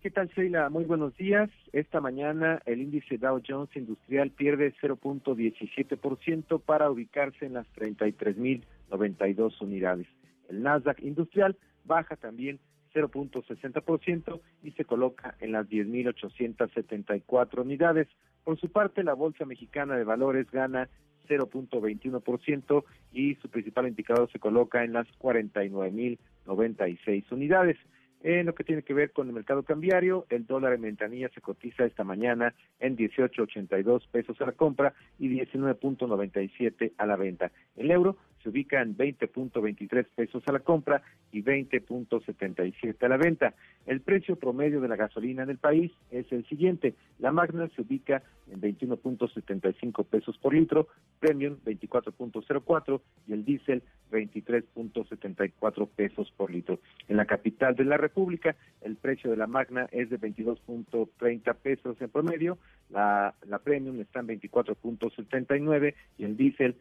¿Qué 0.02 0.10
tal, 0.10 0.26
Sheila? 0.26 0.68
Muy 0.68 0.82
buenos 0.82 1.16
días. 1.16 1.48
Esta 1.72 2.00
mañana 2.00 2.60
el 2.66 2.82
índice 2.82 3.18
Dow 3.18 3.40
Jones 3.46 3.70
Industrial 3.76 4.32
pierde 4.32 4.74
0.17% 4.82 6.60
para 6.60 6.90
ubicarse 6.90 7.46
en 7.46 7.52
las 7.52 7.68
33.092 7.76 9.60
unidades. 9.60 10.08
El 10.48 10.64
Nasdaq 10.64 11.00
Industrial 11.02 11.56
baja 11.84 12.16
también 12.16 12.58
0.60% 12.92 14.40
y 14.64 14.72
se 14.72 14.84
coloca 14.84 15.36
en 15.38 15.52
las 15.52 15.68
10.874 15.68 17.60
unidades. 17.60 18.08
Por 18.42 18.58
su 18.58 18.72
parte, 18.72 19.04
la 19.04 19.14
Bolsa 19.14 19.44
Mexicana 19.44 19.96
de 19.96 20.02
Valores 20.02 20.50
gana 20.50 20.88
0.21% 21.26 22.84
y 23.12 23.34
su 23.36 23.48
principal 23.48 23.88
indicador 23.88 24.30
se 24.30 24.38
coloca 24.38 24.84
en 24.84 24.92
las 24.92 25.06
49.096 25.18 27.24
unidades. 27.30 27.78
En 28.22 28.46
lo 28.46 28.54
que 28.54 28.64
tiene 28.64 28.82
que 28.82 28.94
ver 28.94 29.12
con 29.12 29.28
el 29.28 29.34
mercado 29.34 29.62
cambiario, 29.62 30.26
el 30.30 30.46
dólar 30.46 30.72
en 30.72 30.82
ventanilla 30.82 31.28
se 31.28 31.40
cotiza 31.40 31.84
esta 31.84 32.02
mañana 32.02 32.54
en 32.80 32.96
18.82 32.96 34.08
pesos 34.10 34.40
a 34.40 34.46
la 34.46 34.52
compra 34.52 34.94
y 35.18 35.28
19.97 35.28 36.92
a 36.96 37.06
la 37.06 37.16
venta. 37.16 37.52
El 37.76 37.90
euro 37.90 38.16
se 38.46 38.50
ubica 38.50 38.80
en 38.80 38.96
20.23 38.96 40.06
pesos 40.14 40.42
a 40.46 40.52
la 40.52 40.60
compra 40.60 41.02
y 41.32 41.42
20.77 41.42 43.02
a 43.02 43.08
la 43.08 43.16
venta. 43.16 43.54
El 43.86 44.00
precio 44.00 44.36
promedio 44.36 44.80
de 44.80 44.86
la 44.86 44.94
gasolina 44.94 45.42
en 45.42 45.50
el 45.50 45.58
país 45.58 45.90
es 46.12 46.30
el 46.30 46.46
siguiente. 46.46 46.94
La 47.18 47.32
Magna 47.32 47.68
se 47.74 47.82
ubica 47.82 48.22
en 48.48 48.60
21.75 48.60 50.04
pesos 50.06 50.38
por 50.38 50.54
litro, 50.54 50.86
Premium 51.18 51.56
24.04 51.64 53.00
y 53.26 53.32
el 53.32 53.44
diésel 53.44 53.82
23.74 54.12 55.88
pesos 55.88 56.32
por 56.36 56.52
litro. 56.52 56.78
En 57.08 57.16
la 57.16 57.24
capital 57.24 57.74
de 57.74 57.84
la 57.84 57.96
República, 57.96 58.54
el 58.82 58.94
precio 58.94 59.28
de 59.28 59.36
la 59.36 59.48
Magna 59.48 59.88
es 59.90 60.08
de 60.08 60.20
22.30 60.20 61.54
pesos 61.56 62.00
en 62.00 62.10
promedio, 62.10 62.58
la, 62.90 63.34
Premium 63.64 64.00
está 64.00 64.20
en 64.20 64.28
24.79 64.28 65.94
y 66.18 66.24
el 66.24 66.36
diésel 66.36 66.76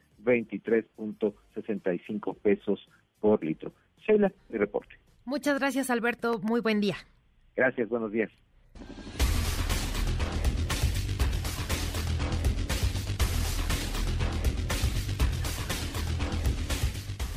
23.65 1.55 2.37
pesos 2.37 2.87
por 3.19 3.43
litro. 3.43 3.71
Sheila, 4.05 4.31
mi 4.49 4.57
reporte. 4.57 4.95
Muchas 5.25 5.59
gracias, 5.59 5.89
Alberto. 5.89 6.39
Muy 6.39 6.61
buen 6.61 6.81
día. 6.81 6.95
Gracias, 7.55 7.89
buenos 7.89 8.11
días. 8.11 8.29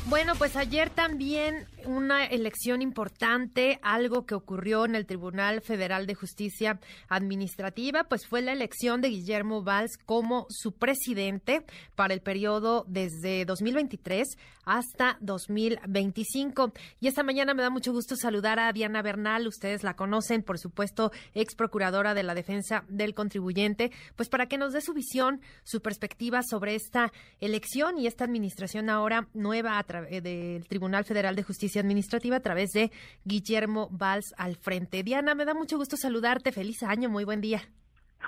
Bueno, 0.09 0.33
pues 0.37 0.55
ayer 0.55 0.89
también 0.89 1.67
una 1.85 2.25
elección 2.25 2.81
importante, 2.81 3.79
algo 3.81 4.25
que 4.25 4.35
ocurrió 4.35 4.85
en 4.85 4.95
el 4.95 5.05
Tribunal 5.05 5.61
Federal 5.61 6.05
de 6.07 6.15
Justicia 6.15 6.79
Administrativa, 7.07 8.05
pues 8.05 8.27
fue 8.27 8.41
la 8.41 8.51
elección 8.51 9.01
de 9.01 9.09
Guillermo 9.09 9.63
Valls 9.63 9.97
como 10.05 10.45
su 10.49 10.73
presidente 10.73 11.63
para 11.95 12.13
el 12.13 12.21
periodo 12.21 12.85
desde 12.87 13.45
2023 13.45 14.37
hasta 14.65 15.17
2025. 15.21 16.73
Y 16.99 17.07
esta 17.07 17.23
mañana 17.23 17.53
me 17.53 17.63
da 17.63 17.69
mucho 17.69 17.91
gusto 17.91 18.15
saludar 18.15 18.59
a 18.59 18.71
Diana 18.71 19.01
Bernal, 19.01 19.47
ustedes 19.47 19.83
la 19.83 19.95
conocen, 19.95 20.43
por 20.43 20.59
supuesto, 20.59 21.11
ex 21.33 21.55
procuradora 21.55 22.13
de 22.13 22.23
la 22.23 22.35
defensa 22.35 22.83
del 22.87 23.15
contribuyente, 23.15 23.91
pues 24.15 24.29
para 24.29 24.47
que 24.47 24.57
nos 24.57 24.73
dé 24.73 24.81
su 24.81 24.93
visión, 24.93 25.41
su 25.63 25.81
perspectiva 25.81 26.41
sobre 26.43 26.75
esta 26.75 27.11
elección 27.39 27.97
y 27.97 28.07
esta 28.07 28.25
administración 28.25 28.89
ahora 28.89 29.27
nueva 29.33 29.79
a 29.79 29.83
través 29.83 30.21
del 30.21 30.67
Tribunal 30.67 31.03
Federal 31.03 31.35
de 31.35 31.43
Justicia 31.43 31.68
Administrativa 31.77 32.37
a 32.37 32.41
través 32.41 32.71
de 32.71 32.91
Guillermo 33.25 33.89
Valls 33.91 34.33
al 34.37 34.55
frente. 34.55 35.03
Diana, 35.03 35.35
me 35.35 35.45
da 35.45 35.53
mucho 35.53 35.77
gusto 35.77 35.97
saludarte. 35.97 36.51
Feliz 36.51 36.81
año, 36.83 37.09
muy 37.09 37.25
buen 37.25 37.41
día. 37.41 37.61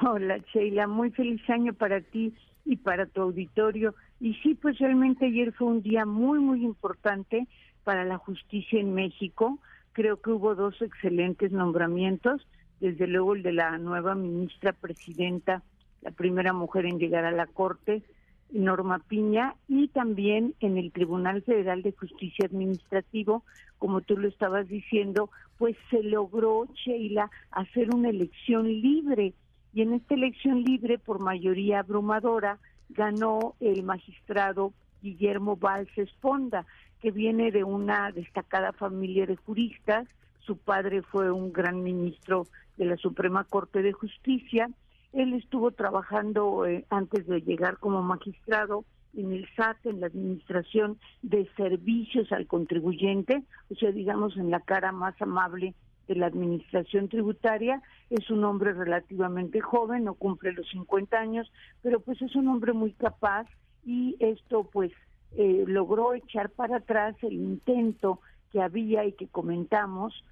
Hola, 0.02 0.40
Sheila, 0.54 0.88
muy 0.88 1.12
feliz 1.12 1.42
año 1.50 1.74
para 1.74 2.02
ti 2.02 2.34
y 2.66 2.78
para 2.78 3.06
tu 3.06 3.22
auditorio. 3.22 3.96
Y 4.20 4.36
sí, 4.36 4.56
pues 4.56 4.78
realmente 4.78 5.26
ayer 5.26 5.52
fue 5.54 5.68
un 5.68 5.82
día 5.82 6.06
muy, 6.06 6.40
muy 6.40 6.64
importante 6.64 7.48
para 7.84 8.06
la 8.06 8.18
justicia 8.18 8.80
en 8.80 8.94
México. 8.94 9.60
Creo 9.94 10.22
que 10.22 10.32
hubo 10.32 10.56
dos 10.56 10.82
excelentes 10.82 11.52
nombramientos, 11.52 12.48
desde 12.80 13.08
luego 13.08 13.36
el 13.36 13.44
de 13.44 13.54
la 13.54 13.78
nueva 13.78 14.16
ministra 14.16 14.74
presidenta, 14.74 15.64
la 16.02 16.12
primera 16.12 16.54
mujer 16.54 16.86
en 16.86 17.00
llegar 17.00 17.26
a 17.26 17.32
la 17.32 17.46
Corte, 17.46 18.04
Norma 18.52 19.00
Piña 19.00 19.56
y 19.68 19.88
también 19.88 20.56
en 20.60 20.78
el 20.78 20.92
Tribunal 20.92 21.42
Federal 21.42 21.82
de 21.82 21.94
Justicia 21.94 22.46
Administrativo, 22.46 23.44
como 23.78 24.02
tú 24.02 24.18
lo 24.18 24.28
estabas 24.28 24.68
diciendo, 24.68 25.30
pues 25.58 25.76
se 25.90 26.04
logró, 26.04 26.68
Sheila, 26.74 27.30
hacer 27.52 27.94
una 27.94 28.10
elección 28.10 28.68
libre. 28.68 29.34
Y 29.74 29.82
en 29.82 29.94
esta 29.94 30.14
elección 30.14 30.64
libre, 30.64 31.00
por 31.00 31.20
mayoría 31.20 31.80
abrumadora, 31.80 32.60
ganó 32.90 33.56
el 33.60 33.84
magistrado 33.84 34.74
Guillermo 35.02 35.56
Valls 35.56 35.98
Esponda, 35.98 36.66
que 37.02 37.12
viene 37.12 37.52
de 37.52 37.64
una 37.64 38.12
destacada 38.12 38.74
familia 38.74 39.26
de 39.26 39.38
juristas. 39.38 40.08
Su 40.40 40.58
padre 40.58 41.02
fue 41.02 41.32
un 41.32 41.52
gran 41.54 41.84
ministro 41.84 42.48
de 42.78 42.86
la 42.86 42.98
Suprema 42.98 43.44
Corte 43.44 43.82
de 43.82 43.94
Justicia 43.94 44.70
él 45.14 45.34
estuvo 45.34 45.72
trabajando 45.72 46.66
eh, 46.66 46.86
antes 46.90 47.28
de 47.28 47.42
llegar 47.42 47.78
como 47.78 48.02
magistrado 48.02 48.86
en 49.14 49.34
el 49.34 49.48
SAT, 49.56 49.86
en 49.86 50.00
la 50.00 50.08
Administración 50.08 50.98
de 51.22 51.50
Servicios 51.58 52.32
al 52.32 52.48
Contribuyente, 52.48 53.44
o 53.70 53.76
sea, 53.76 53.92
digamos, 53.92 54.38
en 54.38 54.52
la 54.52 54.62
cara 54.62 54.92
más 54.92 55.22
amable 55.22 55.76
de 56.08 56.16
la 56.16 56.28
administración 56.28 57.10
tributaria. 57.10 57.82
Es 58.10 58.30
un 58.30 58.44
hombre 58.44 58.74
relativamente 58.74 59.60
joven, 59.60 60.06
no 60.06 60.14
cumple 60.14 60.54
los 60.54 60.68
50 60.70 61.18
años, 61.18 61.52
pero 61.82 62.00
pues 62.00 62.22
es 62.22 62.36
un 62.36 62.48
hombre 62.48 62.74
muy 62.74 62.94
capaz 62.94 63.48
y 63.86 64.16
esto 64.20 64.70
pues 64.72 64.92
eh, 65.36 65.64
logró 65.68 66.14
echar 66.14 66.50
para 66.50 66.78
atrás 66.78 67.16
el 67.22 67.34
intento 67.34 68.20
que 68.52 68.62
había 68.62 69.06
y 69.06 69.14
que 69.14 69.28
comentamos 69.28 70.24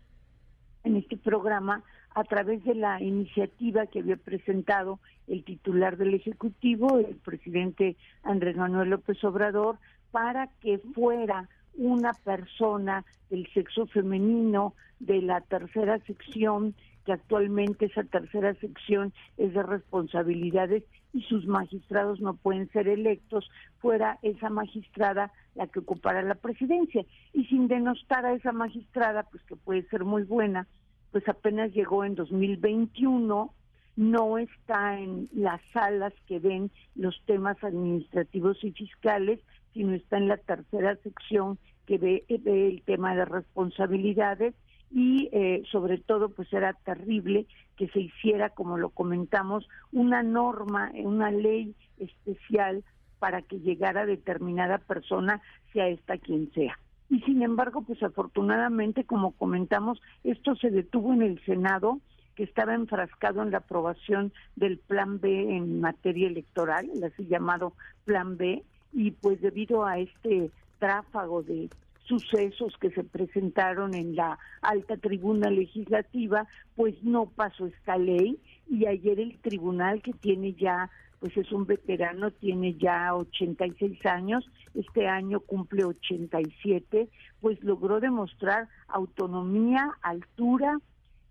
en 0.83 0.98
este 0.98 1.17
programa 1.17 1.83
a 2.16 2.24
través 2.24 2.64
de 2.64 2.76
la 2.76 3.02
iniciativa 3.02 3.88
que 3.88 4.00
había 4.00 4.18
presentado 4.18 5.00
el 5.28 5.44
titular 5.44 5.98
del 5.98 6.14
Ejecutivo, 6.14 7.00
el 7.00 7.16
presidente 7.18 7.98
Andrés 8.24 8.58
Manuel 8.58 8.90
López 8.90 9.24
Obrador, 9.24 9.78
para 10.12 10.48
que 10.62 10.80
fuera 10.94 11.48
una 11.76 12.14
persona 12.14 13.06
del 13.30 13.48
sexo 13.54 13.86
femenino 13.88 14.74
de 15.00 15.22
la 15.22 15.42
tercera 15.42 16.00
sección, 16.00 16.76
que 17.06 17.14
actualmente 17.14 17.86
esa 17.86 18.04
tercera 18.04 18.54
sección 18.56 19.14
es 19.38 19.54
de 19.54 19.64
responsabilidades 19.64 20.84
y 21.14 21.22
sus 21.24 21.48
magistrados 21.48 22.20
no 22.20 22.36
pueden 22.36 22.70
ser 22.70 22.88
electos, 22.88 23.50
fuera 23.80 24.20
esa 24.22 24.50
magistrada 24.50 25.32
la 25.56 25.68
que 25.68 25.80
ocupara 25.80 26.22
la 26.22 26.36
presidencia. 26.36 27.06
Y 27.34 27.46
sin 27.46 27.68
denostar 27.68 28.26
a 28.26 28.34
esa 28.34 28.52
magistrada, 28.52 29.24
pues 29.24 29.42
que 29.44 29.56
puede 29.56 29.84
ser 29.90 30.04
muy 30.06 30.24
buena, 30.24 30.68
pues 31.12 31.28
apenas 31.28 31.72
llegó 31.74 32.04
en 32.06 32.16
2021, 32.16 33.54
no 33.96 34.38
está 34.38 35.00
en 35.00 35.28
las 35.34 35.62
salas 35.74 36.14
que 36.28 36.40
ven 36.40 36.72
los 36.96 37.22
temas 37.26 37.62
administrativos 37.64 38.64
y 38.64 38.72
fiscales, 38.72 39.40
sino 39.74 39.94
está 39.94 40.18
en 40.18 40.28
la 40.28 40.38
tercera 40.38 40.96
sección 40.98 41.58
que 41.86 41.98
ve, 41.98 42.24
el 42.28 42.82
tema 42.84 43.16
de 43.16 43.26
responsabilidades 43.26 44.56
y 44.92 45.30
eh, 45.32 45.64
sobre 45.72 45.98
todo 45.98 46.30
pues 46.30 46.52
era 46.54 46.74
terrible 46.74 47.46
que 47.78 47.88
se 47.90 48.00
hiciera 48.00 48.50
como 48.50 48.78
lo 48.78 48.90
comentamos 48.90 49.68
una 49.92 50.24
norma 50.24 50.92
una 50.96 51.30
ley 51.30 51.76
especial 52.00 52.84
para 53.20 53.44
que 53.44 53.60
llegara 53.60 54.08
determinada 54.08 54.80
persona 54.80 55.42
sea 55.74 55.88
esta 55.90 56.18
quien 56.18 56.52
sea 56.54 56.80
y 57.10 57.20
sin 57.22 57.42
embargo 57.42 57.82
pues 57.82 58.02
afortunadamente 58.04 59.04
como 59.04 59.32
comentamos 59.32 60.02
esto 60.24 60.56
se 60.56 60.70
detuvo 60.70 61.14
en 61.14 61.22
el 61.22 61.44
senado 61.46 62.00
que 62.36 62.44
estaba 62.44 62.74
enfrascado 62.74 63.42
en 63.42 63.52
la 63.52 63.60
aprobación 63.60 64.32
del 64.56 64.78
plan 64.78 65.20
B 65.20 65.56
en 65.56 65.82
materia 65.82 66.28
electoral 66.28 66.90
el 66.94 67.04
así 67.04 67.26
llamado 67.26 67.74
plan 68.06 68.38
B 68.38 68.64
y 68.94 69.12
pues 69.12 69.42
debido 69.42 69.86
a 69.86 70.00
este 70.00 70.52
tráfago 70.80 71.44
de 71.44 71.70
sucesos 72.10 72.76
que 72.82 72.90
se 72.90 73.04
presentaron 73.04 73.94
en 73.94 74.16
la 74.16 74.40
alta 74.62 74.98
tribuna 74.98 75.52
legislativa, 75.52 76.48
pues 76.76 76.96
no 77.04 77.28
pasó 77.28 77.68
esta 77.68 77.98
ley 77.98 78.40
y 78.68 78.88
ayer 78.88 79.20
el 79.20 79.38
tribunal 79.40 80.02
que 80.02 80.14
tiene 80.14 80.54
ya, 80.54 80.90
pues 81.19 81.35
es 81.35 81.51
un 81.51 81.65
veterano, 81.65 82.31
tiene 82.31 82.75
ya 82.75 83.14
86 83.14 84.06
años, 84.06 84.49
este 84.73 85.07
año 85.07 85.41
cumple 85.41 85.83
87, 85.83 87.09
pues 87.41 87.61
logró 87.64 87.99
demostrar 87.99 88.69
autonomía, 88.88 89.91
altura 90.01 90.80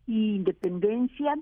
e 0.06 0.12
independencia. 0.12 1.34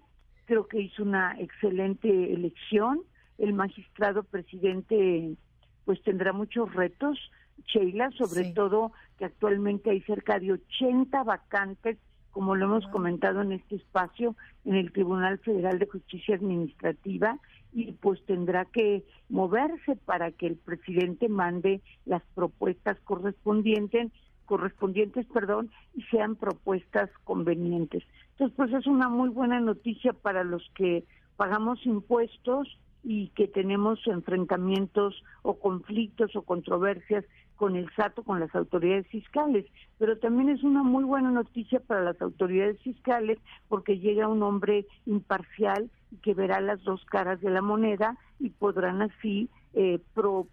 Creo 0.44 0.68
que 0.68 0.80
hizo 0.80 1.02
una 1.02 1.38
excelente 1.40 2.32
elección. 2.32 3.02
El 3.38 3.52
magistrado 3.52 4.22
presidente 4.22 5.36
pues 5.84 6.02
tendrá 6.02 6.32
muchos 6.32 6.72
retos, 6.74 7.18
Sheila, 7.66 8.10
sobre 8.12 8.52
todo 8.52 8.92
que 9.18 9.24
actualmente 9.24 9.90
hay 9.90 10.00
cerca 10.02 10.38
de 10.38 10.52
80 10.52 11.22
vacantes, 11.24 11.96
como 12.36 12.54
lo 12.54 12.66
hemos 12.66 12.86
comentado 12.88 13.40
en 13.40 13.52
este 13.52 13.76
espacio, 13.76 14.36
en 14.66 14.74
el 14.74 14.92
Tribunal 14.92 15.38
Federal 15.38 15.78
de 15.78 15.86
Justicia 15.86 16.34
Administrativa, 16.34 17.38
y 17.72 17.92
pues 17.92 18.22
tendrá 18.26 18.66
que 18.66 19.06
moverse 19.30 19.96
para 20.04 20.32
que 20.32 20.48
el 20.48 20.56
presidente 20.56 21.30
mande 21.30 21.80
las 22.04 22.22
propuestas 22.34 22.98
correspondientes 23.04 24.12
correspondientes, 24.44 25.24
perdón, 25.32 25.70
y 25.94 26.02
sean 26.02 26.36
propuestas 26.36 27.08
convenientes. 27.24 28.04
Entonces, 28.32 28.54
pues 28.54 28.72
es 28.74 28.86
una 28.86 29.08
muy 29.08 29.30
buena 29.30 29.58
noticia 29.58 30.12
para 30.12 30.44
los 30.44 30.62
que 30.74 31.04
pagamos 31.38 31.84
impuestos 31.86 32.68
y 33.02 33.28
que 33.30 33.48
tenemos 33.48 33.98
enfrentamientos 34.06 35.24
o 35.40 35.58
conflictos 35.58 36.36
o 36.36 36.42
controversias 36.42 37.24
con 37.56 37.76
el 37.76 37.90
SATO, 37.96 38.22
con 38.22 38.40
las 38.40 38.54
autoridades 38.54 39.06
fiscales. 39.08 39.66
Pero 39.98 40.18
también 40.18 40.48
es 40.48 40.62
una 40.62 40.82
muy 40.82 41.04
buena 41.04 41.30
noticia 41.30 41.80
para 41.80 42.02
las 42.02 42.20
autoridades 42.22 42.80
fiscales 42.82 43.38
porque 43.68 43.98
llega 43.98 44.28
un 44.28 44.42
hombre 44.42 44.86
imparcial 45.06 45.90
que 46.22 46.34
verá 46.34 46.60
las 46.60 46.82
dos 46.84 47.04
caras 47.06 47.40
de 47.40 47.50
la 47.50 47.62
moneda 47.62 48.16
y 48.38 48.50
podrán 48.50 49.02
así 49.02 49.48
eh, 49.74 49.98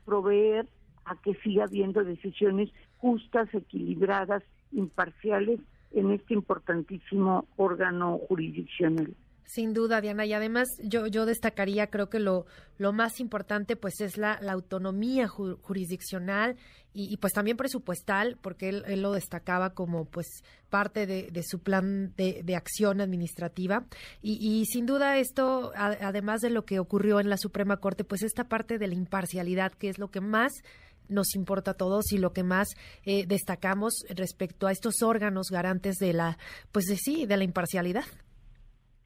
proveer 0.06 0.68
a 1.06 1.16
que 1.16 1.36
siga 1.36 1.66
habiendo 1.66 2.04
decisiones 2.04 2.70
justas, 2.98 3.54
equilibradas, 3.54 4.44
imparciales 4.72 5.60
en 5.92 6.12
este 6.12 6.34
importantísimo 6.34 7.46
órgano 7.58 8.20
jurisdiccional. 8.28 9.14
Sin 9.46 9.74
duda, 9.74 10.02
Diana. 10.02 10.26
Y 10.26 10.34
además 10.34 10.70
yo, 10.82 11.08
yo 11.08 11.26
destacaría, 11.26 11.88
creo 11.88 12.10
que 12.10 12.20
lo, 12.20 12.46
lo 12.78 12.94
más 12.94 13.20
importante 13.20 13.76
pues 13.76 14.00
es 14.02 14.18
la, 14.18 14.40
autonomía 14.50 15.28
jurisdiccional 15.28 16.56
y, 16.96 17.18
pues 17.18 17.34
también 17.34 17.58
presupuestal, 17.58 18.38
porque 18.40 18.70
él, 18.70 19.02
lo 19.02 19.14
destacaba 19.14 19.74
como 19.74 20.06
pues 20.06 20.28
parte 20.70 21.08
de, 21.08 21.44
su 21.44 21.60
plan 21.60 22.14
de, 22.16 22.42
de, 22.44 22.56
acción 22.56 23.02
administrativa. 23.02 23.86
Y, 24.22 24.34
y 24.40 24.66
sin 24.66 24.86
duda 24.86 25.18
esto, 25.18 25.72
además 25.76 26.42
de 26.42 26.52
lo 26.52 26.66
que 26.66 26.80
ocurrió 26.80 27.20
en 27.20 27.30
la 27.30 27.38
Suprema 27.38 27.78
Corte, 27.78 28.04
pues 28.04 28.22
esta 28.22 28.48
parte 28.48 28.78
de 28.78 28.88
la 28.88 28.94
imparcialidad, 28.94 29.72
que 29.72 29.90
es 29.90 29.98
lo 29.98 30.12
que 30.12 30.22
más 30.22 30.54
nos 31.10 31.36
importa 31.36 31.72
a 31.72 31.74
todos 31.76 32.12
y 32.12 32.18
lo 32.18 32.34
que 32.34 32.44
más 32.44 32.70
eh, 33.06 33.26
destacamos 33.26 33.94
respecto 34.10 34.68
a 34.68 34.72
estos 34.72 35.02
órganos 35.02 35.48
garantes 35.50 35.98
de 35.98 36.14
la, 36.14 36.38
pues 36.72 36.86
sí, 37.04 37.26
de 37.26 37.38
la 37.38 37.44
imparcialidad. 37.44 38.06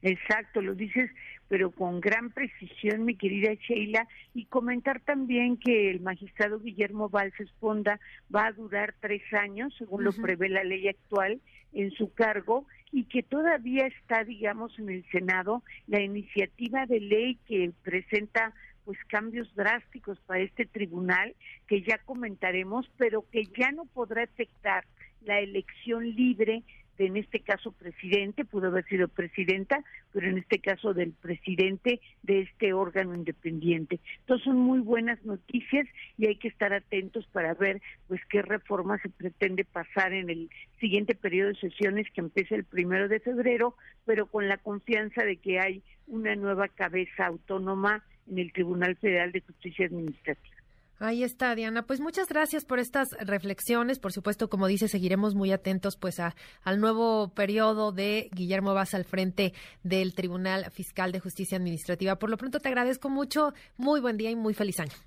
Exacto, 0.02 0.62
lo 0.62 0.76
dices, 0.76 1.10
pero 1.48 1.72
con 1.72 2.00
gran 2.00 2.30
precisión, 2.30 3.04
mi 3.06 3.16
querida 3.16 3.54
Sheila, 3.54 4.08
y 4.34 4.46
comentar 4.46 5.00
también 5.00 5.58
que 5.58 5.90
el 5.90 6.02
magistrado 6.02 6.60
Guillermo 6.60 7.10
Valls 7.10 7.40
Esponda 7.40 8.00
va 8.34 8.48
a 8.48 8.52
durar 8.52 8.94
tres 9.00 9.24
años, 9.34 9.74
según 9.78 10.04
lo 10.04 10.14
prevé 10.14 10.50
la 10.50 10.64
ley 10.64 10.88
actual, 10.88 11.42
en 11.74 11.92
su 11.92 12.14
cargo, 12.14 12.66
y 12.92 13.06
que 13.06 13.24
todavía 13.24 13.88
está, 13.88 14.24
digamos, 14.24 14.78
en 14.80 14.90
el 14.90 15.06
Senado 15.12 15.64
la 15.88 16.02
iniciativa 16.02 16.86
de 16.86 17.00
ley 17.00 17.38
que 17.48 17.72
presenta 17.84 18.54
pues 18.86 18.98
cambios 19.10 19.54
drásticos 19.54 20.18
para 20.22 20.40
este 20.40 20.66
tribunal 20.66 21.36
que 21.68 21.82
ya 21.82 21.98
comentaremos, 22.06 22.90
pero 22.98 23.26
que 23.30 23.44
ya 23.58 23.72
no 23.74 23.84
podrá 23.84 24.24
afectar 24.24 24.86
la 25.26 25.42
elección 25.42 26.10
libre 26.16 26.64
en 26.98 27.18
este 27.18 27.40
caso 27.42 27.72
presidente, 27.72 28.46
pudo 28.46 28.68
haber 28.68 28.86
sido 28.86 29.08
presidenta, 29.08 29.84
pero 30.12 30.28
en 30.28 30.38
este 30.38 30.60
caso 30.60 30.94
del 30.94 31.14
presidente 31.14 32.02
de 32.24 32.42
este 32.42 32.74
órgano 32.74 33.14
independiente. 33.16 34.00
Entonces 34.20 34.46
son 34.46 34.58
muy 34.58 34.80
buenas 34.80 35.24
noticias 35.26 35.88
y 36.18 36.28
hay 36.28 36.36
que 36.38 36.48
estar 36.48 36.74
atentos 36.74 37.28
para 37.28 37.54
ver 37.54 37.82
pues 38.08 38.22
qué 38.30 38.42
reforma 38.42 38.98
se 39.00 39.10
pretende 39.10 39.64
pasar 39.64 40.14
en 40.14 40.30
el 40.30 40.50
siguiente 40.80 41.16
periodo 41.16 41.50
de 41.50 41.60
sesiones 41.60 42.08
que 42.12 42.22
empieza 42.22 42.56
el 42.56 42.64
primero 42.64 43.08
de 43.08 43.20
febrero, 43.20 43.76
pero 44.06 44.26
con 44.28 44.48
la 44.48 44.58
confianza 44.58 45.24
de 45.24 45.38
que 45.38 45.60
hay 45.60 45.84
una 46.08 46.36
nueva 46.36 46.68
cabeza 46.68 47.28
autónoma 47.28 48.04
en 48.30 48.40
el 48.40 48.52
Tribunal 48.52 48.96
Federal 48.98 49.32
de 49.32 49.42
Justicia 49.42 49.86
Administrativa. 49.86 50.57
Ahí 51.00 51.24
está, 51.24 51.54
Diana. 51.54 51.84
Pues 51.84 52.00
muchas 52.00 52.28
gracias 52.28 52.66
por 52.66 52.80
estas 52.80 53.10
reflexiones. 53.20 54.00
Por 54.00 54.14
supuesto, 54.14 54.50
como 54.50 54.68
dice, 54.68 54.88
seguiremos 54.88 55.36
muy 55.36 55.52
atentos 55.52 55.96
pues 55.96 56.20
a, 56.20 56.36
al 56.64 56.80
nuevo 56.80 57.30
periodo 57.30 57.92
de 57.92 58.30
Guillermo 58.34 58.74
Vaz 58.74 58.96
al 58.96 59.06
frente 59.06 59.54
del 59.84 60.16
Tribunal 60.16 60.72
Fiscal 60.72 61.12
de 61.12 61.20
Justicia 61.20 61.58
Administrativa. 61.58 62.18
Por 62.18 62.32
lo 62.32 62.38
pronto 62.38 62.60
te 62.60 62.70
agradezco 62.70 63.10
mucho. 63.10 63.54
Muy 63.78 64.00
buen 64.02 64.18
día 64.18 64.32
y 64.32 64.36
muy 64.36 64.56
feliz 64.56 64.80
año. 64.80 65.07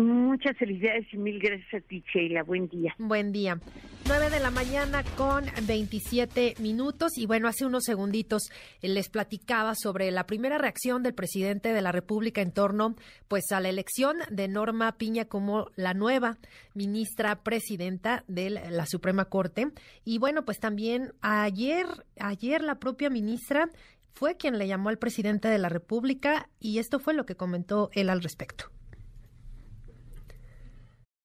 Muchas 0.00 0.56
felicidades 0.56 1.06
y 1.12 1.18
mil 1.18 1.38
gracias 1.38 1.74
a 1.74 1.86
ti, 1.86 2.02
Sheila. 2.10 2.42
Buen 2.42 2.68
día. 2.68 2.94
Buen 2.96 3.32
día. 3.32 3.60
9 4.06 4.30
de 4.30 4.40
la 4.40 4.50
mañana 4.50 5.04
con 5.14 5.44
27 5.66 6.54
minutos. 6.58 7.18
Y 7.18 7.26
bueno, 7.26 7.48
hace 7.48 7.66
unos 7.66 7.84
segunditos 7.84 8.44
eh, 8.80 8.88
les 8.88 9.10
platicaba 9.10 9.74
sobre 9.74 10.10
la 10.10 10.24
primera 10.24 10.56
reacción 10.56 11.02
del 11.02 11.12
presidente 11.12 11.74
de 11.74 11.82
la 11.82 11.92
República 11.92 12.40
en 12.40 12.50
torno 12.50 12.96
pues 13.28 13.52
a 13.52 13.60
la 13.60 13.68
elección 13.68 14.16
de 14.30 14.48
Norma 14.48 14.96
Piña 14.96 15.26
como 15.26 15.66
la 15.76 15.92
nueva 15.92 16.38
ministra 16.72 17.42
presidenta 17.42 18.24
de 18.26 18.48
la 18.48 18.86
Suprema 18.86 19.26
Corte. 19.26 19.66
Y 20.06 20.16
bueno, 20.16 20.46
pues 20.46 20.60
también 20.60 21.12
ayer, 21.20 21.84
ayer 22.18 22.62
la 22.62 22.76
propia 22.76 23.10
ministra 23.10 23.68
fue 24.14 24.38
quien 24.38 24.56
le 24.56 24.66
llamó 24.66 24.88
al 24.88 24.98
presidente 24.98 25.48
de 25.48 25.58
la 25.58 25.68
República 25.68 26.48
y 26.58 26.78
esto 26.78 27.00
fue 27.00 27.12
lo 27.12 27.26
que 27.26 27.36
comentó 27.36 27.90
él 27.92 28.08
al 28.08 28.22
respecto 28.22 28.70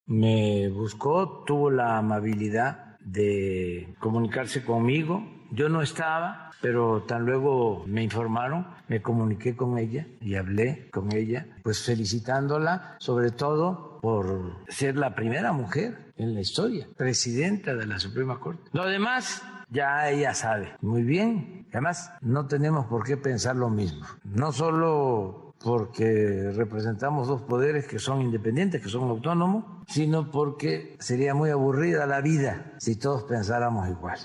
me 0.07 0.69
buscó, 0.69 1.43
tuvo 1.45 1.71
la 1.71 1.97
amabilidad 1.97 2.97
de 2.99 3.95
comunicarse 3.99 4.63
conmigo, 4.63 5.31
Yo 5.51 5.69
no 5.69 5.81
estaba, 5.81 6.49
pero 6.59 7.03
tan 7.03 7.25
luego 7.25 7.85
me 7.85 8.03
informaron, 8.03 8.67
me 8.87 9.01
comuniqué 9.01 9.55
con 9.55 9.77
ella 9.77 10.07
y 10.19 10.35
hablé 10.35 10.89
con 10.89 11.15
ella, 11.15 11.47
pues 11.63 11.85
felicitándola, 11.85 12.97
sobre 12.99 13.31
todo 13.31 13.99
por 14.01 14.65
ser 14.67 14.97
la 14.97 15.15
primera 15.15 15.53
mujer 15.53 16.13
en 16.17 16.33
la 16.33 16.41
historia, 16.41 16.87
presidenta 16.97 17.75
de 17.75 17.85
la 17.85 17.99
Suprema 17.99 18.39
Corte. 18.39 18.69
Lo 18.73 18.85
demás 18.85 19.43
ya 19.69 20.09
ella 20.09 20.33
sabe 20.33 20.73
muy 20.81 21.03
bien. 21.03 21.67
Además, 21.71 22.11
no 22.21 22.47
tenemos 22.47 22.85
por 22.85 23.03
qué 23.03 23.17
pensar 23.17 23.55
lo 23.55 23.69
mismo. 23.69 24.05
No 24.23 24.51
solo 24.51 25.44
porque 25.63 26.51
representamos 26.55 27.27
dos 27.27 27.41
poderes 27.41 27.87
que 27.87 27.99
son 27.99 28.21
independientes, 28.21 28.81
que 28.81 28.89
son 28.89 29.09
autónomos, 29.09 29.65
sino 29.87 30.31
porque 30.31 30.95
sería 30.99 31.33
muy 31.33 31.49
aburrida 31.49 32.05
la 32.05 32.21
vida 32.21 32.73
si 32.77 32.95
todos 32.95 33.23
pensáramos 33.23 33.89
igual. 33.89 34.19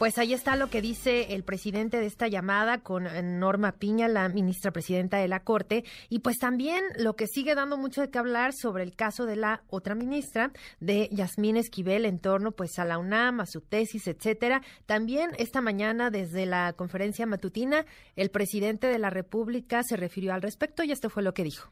Pues 0.00 0.16
ahí 0.16 0.32
está 0.32 0.56
lo 0.56 0.70
que 0.70 0.80
dice 0.80 1.34
el 1.34 1.44
presidente 1.44 2.00
de 2.00 2.06
esta 2.06 2.26
llamada 2.26 2.78
con 2.78 3.06
eh, 3.06 3.22
Norma 3.22 3.72
Piña, 3.72 4.08
la 4.08 4.30
ministra 4.30 4.70
presidenta 4.70 5.18
de 5.18 5.28
la 5.28 5.40
Corte, 5.40 5.84
y 6.08 6.20
pues 6.20 6.38
también 6.38 6.82
lo 6.96 7.16
que 7.16 7.26
sigue 7.26 7.54
dando 7.54 7.76
mucho 7.76 8.00
de 8.00 8.08
qué 8.08 8.18
hablar 8.18 8.54
sobre 8.54 8.82
el 8.82 8.96
caso 8.96 9.26
de 9.26 9.36
la 9.36 9.62
otra 9.68 9.94
ministra, 9.94 10.52
de 10.80 11.10
Yasmín 11.12 11.58
Esquivel, 11.58 12.06
en 12.06 12.18
torno 12.18 12.52
pues 12.52 12.78
a 12.78 12.86
la 12.86 12.96
UNAM, 12.96 13.40
a 13.40 13.46
su 13.46 13.60
tesis, 13.60 14.06
etcétera. 14.06 14.62
También 14.86 15.32
esta 15.36 15.60
mañana 15.60 16.10
desde 16.10 16.46
la 16.46 16.72
conferencia 16.72 17.26
matutina, 17.26 17.84
el 18.16 18.30
presidente 18.30 18.86
de 18.86 18.98
la 18.98 19.10
República 19.10 19.82
se 19.82 19.98
refirió 19.98 20.32
al 20.32 20.40
respecto 20.40 20.82
y 20.82 20.92
esto 20.92 21.10
fue 21.10 21.22
lo 21.22 21.34
que 21.34 21.44
dijo. 21.44 21.70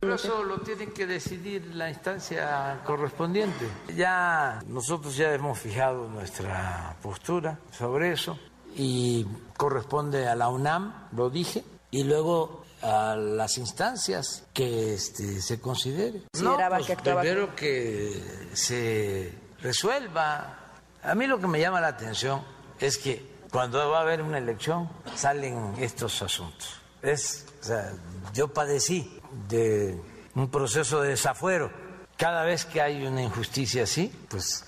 Eso 0.00 0.44
lo 0.44 0.58
tiene 0.58 0.88
que 0.92 1.06
decidir 1.06 1.74
la 1.74 1.88
instancia 1.88 2.80
correspondiente. 2.84 3.66
Ya 3.94 4.62
nosotros 4.66 5.16
ya 5.16 5.32
hemos 5.32 5.58
fijado 5.58 6.08
nuestra 6.08 6.96
postura 7.02 7.58
sobre 7.72 8.12
eso 8.12 8.38
y 8.74 9.26
corresponde 9.56 10.28
a 10.28 10.36
la 10.36 10.48
UNAM, 10.48 11.08
lo 11.12 11.30
dije, 11.30 11.64
y 11.90 12.04
luego 12.04 12.64
a 12.82 13.16
las 13.16 13.56
instancias 13.58 14.44
que 14.52 14.94
este, 14.94 15.40
se 15.40 15.60
considere. 15.60 16.22
No, 16.40 16.56
pues, 16.56 16.86
primero 17.02 17.56
que 17.56 18.48
se 18.52 19.32
resuelva. 19.60 20.58
A 21.02 21.14
mí 21.14 21.26
lo 21.26 21.38
que 21.40 21.46
me 21.46 21.58
llama 21.58 21.80
la 21.80 21.88
atención 21.88 22.42
es 22.78 22.98
que 22.98 23.36
cuando 23.50 23.90
va 23.90 23.98
a 23.98 24.02
haber 24.02 24.22
una 24.22 24.38
elección 24.38 24.90
salen 25.14 25.74
estos 25.78 26.20
asuntos. 26.20 26.85
Es, 27.06 27.46
o 27.60 27.64
sea, 27.64 27.92
yo 28.34 28.48
padecí 28.48 29.20
de 29.48 29.98
un 30.34 30.50
proceso 30.50 31.02
de 31.02 31.10
desafuero. 31.10 31.70
Cada 32.16 32.44
vez 32.44 32.64
que 32.64 32.80
hay 32.80 33.06
una 33.06 33.22
injusticia 33.22 33.84
así, 33.84 34.12
pues 34.28 34.64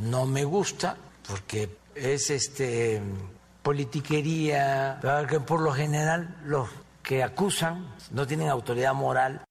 no 0.00 0.26
me 0.26 0.44
gusta 0.44 0.96
porque 1.26 1.70
es 1.94 2.30
este 2.30 3.00
politiquería, 3.62 5.00
que 5.28 5.40
por 5.40 5.60
lo 5.60 5.72
general 5.72 6.36
los 6.44 6.68
que 7.02 7.22
acusan 7.22 7.94
no 8.10 8.26
tienen 8.26 8.48
autoridad 8.48 8.94
moral 8.94 9.44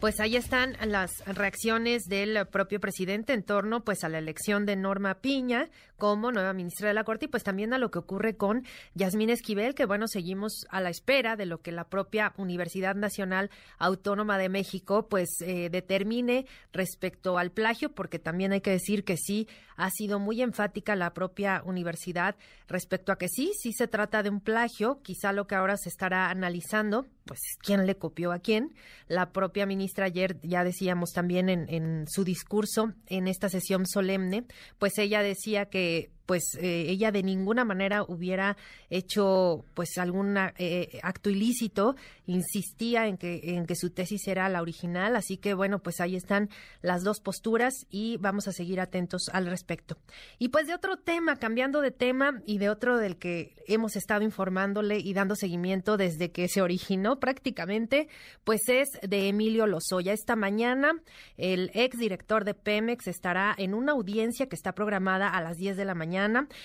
pues 0.00 0.20
ahí 0.20 0.36
están 0.36 0.76
las 0.86 1.24
reacciones 1.26 2.04
del 2.04 2.46
propio 2.46 2.78
presidente 2.78 3.32
en 3.32 3.42
torno 3.42 3.82
pues 3.82 4.04
a 4.04 4.08
la 4.08 4.18
elección 4.18 4.64
de 4.64 4.76
Norma 4.76 5.16
Piña 5.16 5.68
como 5.98 6.32
nueva 6.32 6.52
ministra 6.52 6.88
de 6.88 6.94
la 6.94 7.04
Corte 7.04 7.26
y 7.26 7.28
pues 7.28 7.42
también 7.42 7.74
a 7.74 7.78
lo 7.78 7.90
que 7.90 7.98
ocurre 7.98 8.36
con 8.36 8.64
Yasmín 8.94 9.30
Esquivel, 9.30 9.74
que 9.74 9.84
bueno, 9.84 10.06
seguimos 10.08 10.66
a 10.70 10.80
la 10.80 10.90
espera 10.90 11.36
de 11.36 11.44
lo 11.44 11.60
que 11.60 11.72
la 11.72 11.88
propia 11.88 12.32
Universidad 12.38 12.94
Nacional 12.94 13.50
Autónoma 13.78 14.38
de 14.38 14.48
México 14.48 15.08
pues 15.08 15.28
eh, 15.40 15.68
determine 15.70 16.46
respecto 16.72 17.36
al 17.36 17.50
plagio, 17.50 17.92
porque 17.92 18.18
también 18.18 18.52
hay 18.52 18.60
que 18.60 18.70
decir 18.70 19.04
que 19.04 19.16
sí 19.16 19.48
ha 19.76 19.90
sido 19.90 20.18
muy 20.18 20.42
enfática 20.42 20.96
la 20.96 21.14
propia 21.14 21.62
universidad 21.64 22.36
respecto 22.68 23.12
a 23.12 23.18
que 23.18 23.28
sí, 23.28 23.52
sí 23.60 23.72
se 23.72 23.88
trata 23.88 24.22
de 24.22 24.30
un 24.30 24.40
plagio, 24.40 25.00
quizá 25.02 25.32
lo 25.32 25.46
que 25.46 25.54
ahora 25.54 25.76
se 25.76 25.88
estará 25.88 26.30
analizando 26.30 27.06
pues 27.24 27.40
quién 27.60 27.86
le 27.86 27.96
copió 27.96 28.32
a 28.32 28.38
quién. 28.38 28.74
La 29.06 29.32
propia 29.32 29.66
ministra 29.66 30.06
ayer, 30.06 30.40
ya 30.42 30.64
decíamos 30.64 31.12
también 31.12 31.48
en, 31.50 31.66
en 31.68 32.06
su 32.08 32.24
discurso 32.24 32.94
en 33.06 33.28
esta 33.28 33.48
sesión 33.50 33.86
solemne, 33.86 34.46
pues 34.78 34.98
ella 34.98 35.22
decía 35.22 35.66
que 35.66 35.87
eh, 35.88 36.10
pues 36.28 36.58
eh, 36.60 36.90
ella 36.90 37.10
de 37.10 37.22
ninguna 37.22 37.64
manera 37.64 38.02
hubiera 38.02 38.58
hecho 38.90 39.64
pues 39.72 39.96
algún 39.96 40.36
eh, 40.58 41.00
acto 41.02 41.30
ilícito, 41.30 41.96
insistía 42.26 43.06
en 43.06 43.16
que, 43.16 43.56
en 43.56 43.64
que 43.64 43.74
su 43.74 43.88
tesis 43.88 44.28
era 44.28 44.46
la 44.50 44.60
original, 44.60 45.16
así 45.16 45.38
que 45.38 45.54
bueno, 45.54 45.78
pues 45.78 46.02
ahí 46.02 46.16
están 46.16 46.50
las 46.82 47.02
dos 47.02 47.20
posturas 47.20 47.86
y 47.88 48.18
vamos 48.18 48.46
a 48.46 48.52
seguir 48.52 48.78
atentos 48.78 49.30
al 49.32 49.46
respecto. 49.46 49.96
Y 50.38 50.48
pues 50.50 50.66
de 50.66 50.74
otro 50.74 50.98
tema, 50.98 51.36
cambiando 51.36 51.80
de 51.80 51.92
tema 51.92 52.42
y 52.44 52.58
de 52.58 52.68
otro 52.68 52.98
del 52.98 53.16
que 53.16 53.54
hemos 53.66 53.96
estado 53.96 54.22
informándole 54.22 54.98
y 54.98 55.14
dando 55.14 55.34
seguimiento 55.34 55.96
desde 55.96 56.30
que 56.30 56.46
se 56.48 56.60
originó 56.60 57.20
prácticamente, 57.20 58.08
pues 58.44 58.68
es 58.68 58.90
de 59.00 59.28
Emilio 59.28 59.66
Lozoya. 59.66 60.12
Esta 60.12 60.36
mañana 60.36 60.92
el 61.38 61.70
ex 61.72 61.96
director 61.96 62.44
de 62.44 62.52
Pemex 62.52 63.06
estará 63.06 63.54
en 63.56 63.72
una 63.72 63.92
audiencia 63.92 64.46
que 64.46 64.56
está 64.56 64.74
programada 64.74 65.30
a 65.30 65.40
las 65.40 65.56
10 65.56 65.78
de 65.78 65.86
la 65.86 65.94
mañana 65.94 66.17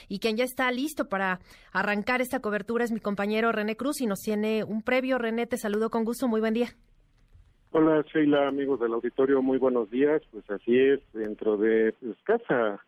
y 0.07 0.19
quien 0.19 0.37
ya 0.37 0.43
está 0.43 0.71
listo 0.71 1.09
para 1.09 1.39
arrancar 1.71 2.21
esta 2.21 2.39
cobertura 2.39 2.83
es 2.83 2.91
mi 2.91 2.99
compañero 2.99 3.51
René 3.51 3.75
Cruz 3.75 4.01
y 4.01 4.07
nos 4.07 4.21
tiene 4.21 4.63
un 4.63 4.81
previo. 4.81 5.17
René, 5.17 5.45
te 5.45 5.57
saludo 5.57 5.89
con 5.89 6.03
gusto, 6.03 6.27
muy 6.27 6.39
buen 6.39 6.53
día. 6.53 6.69
Hola 7.71 8.03
Sheila, 8.13 8.47
amigos 8.47 8.79
del 8.79 8.93
auditorio, 8.93 9.41
muy 9.41 9.57
buenos 9.57 9.89
días. 9.89 10.21
Pues 10.31 10.49
así 10.49 10.77
es, 10.77 10.99
dentro 11.13 11.57
de 11.57 11.93
escasa, 12.11 12.83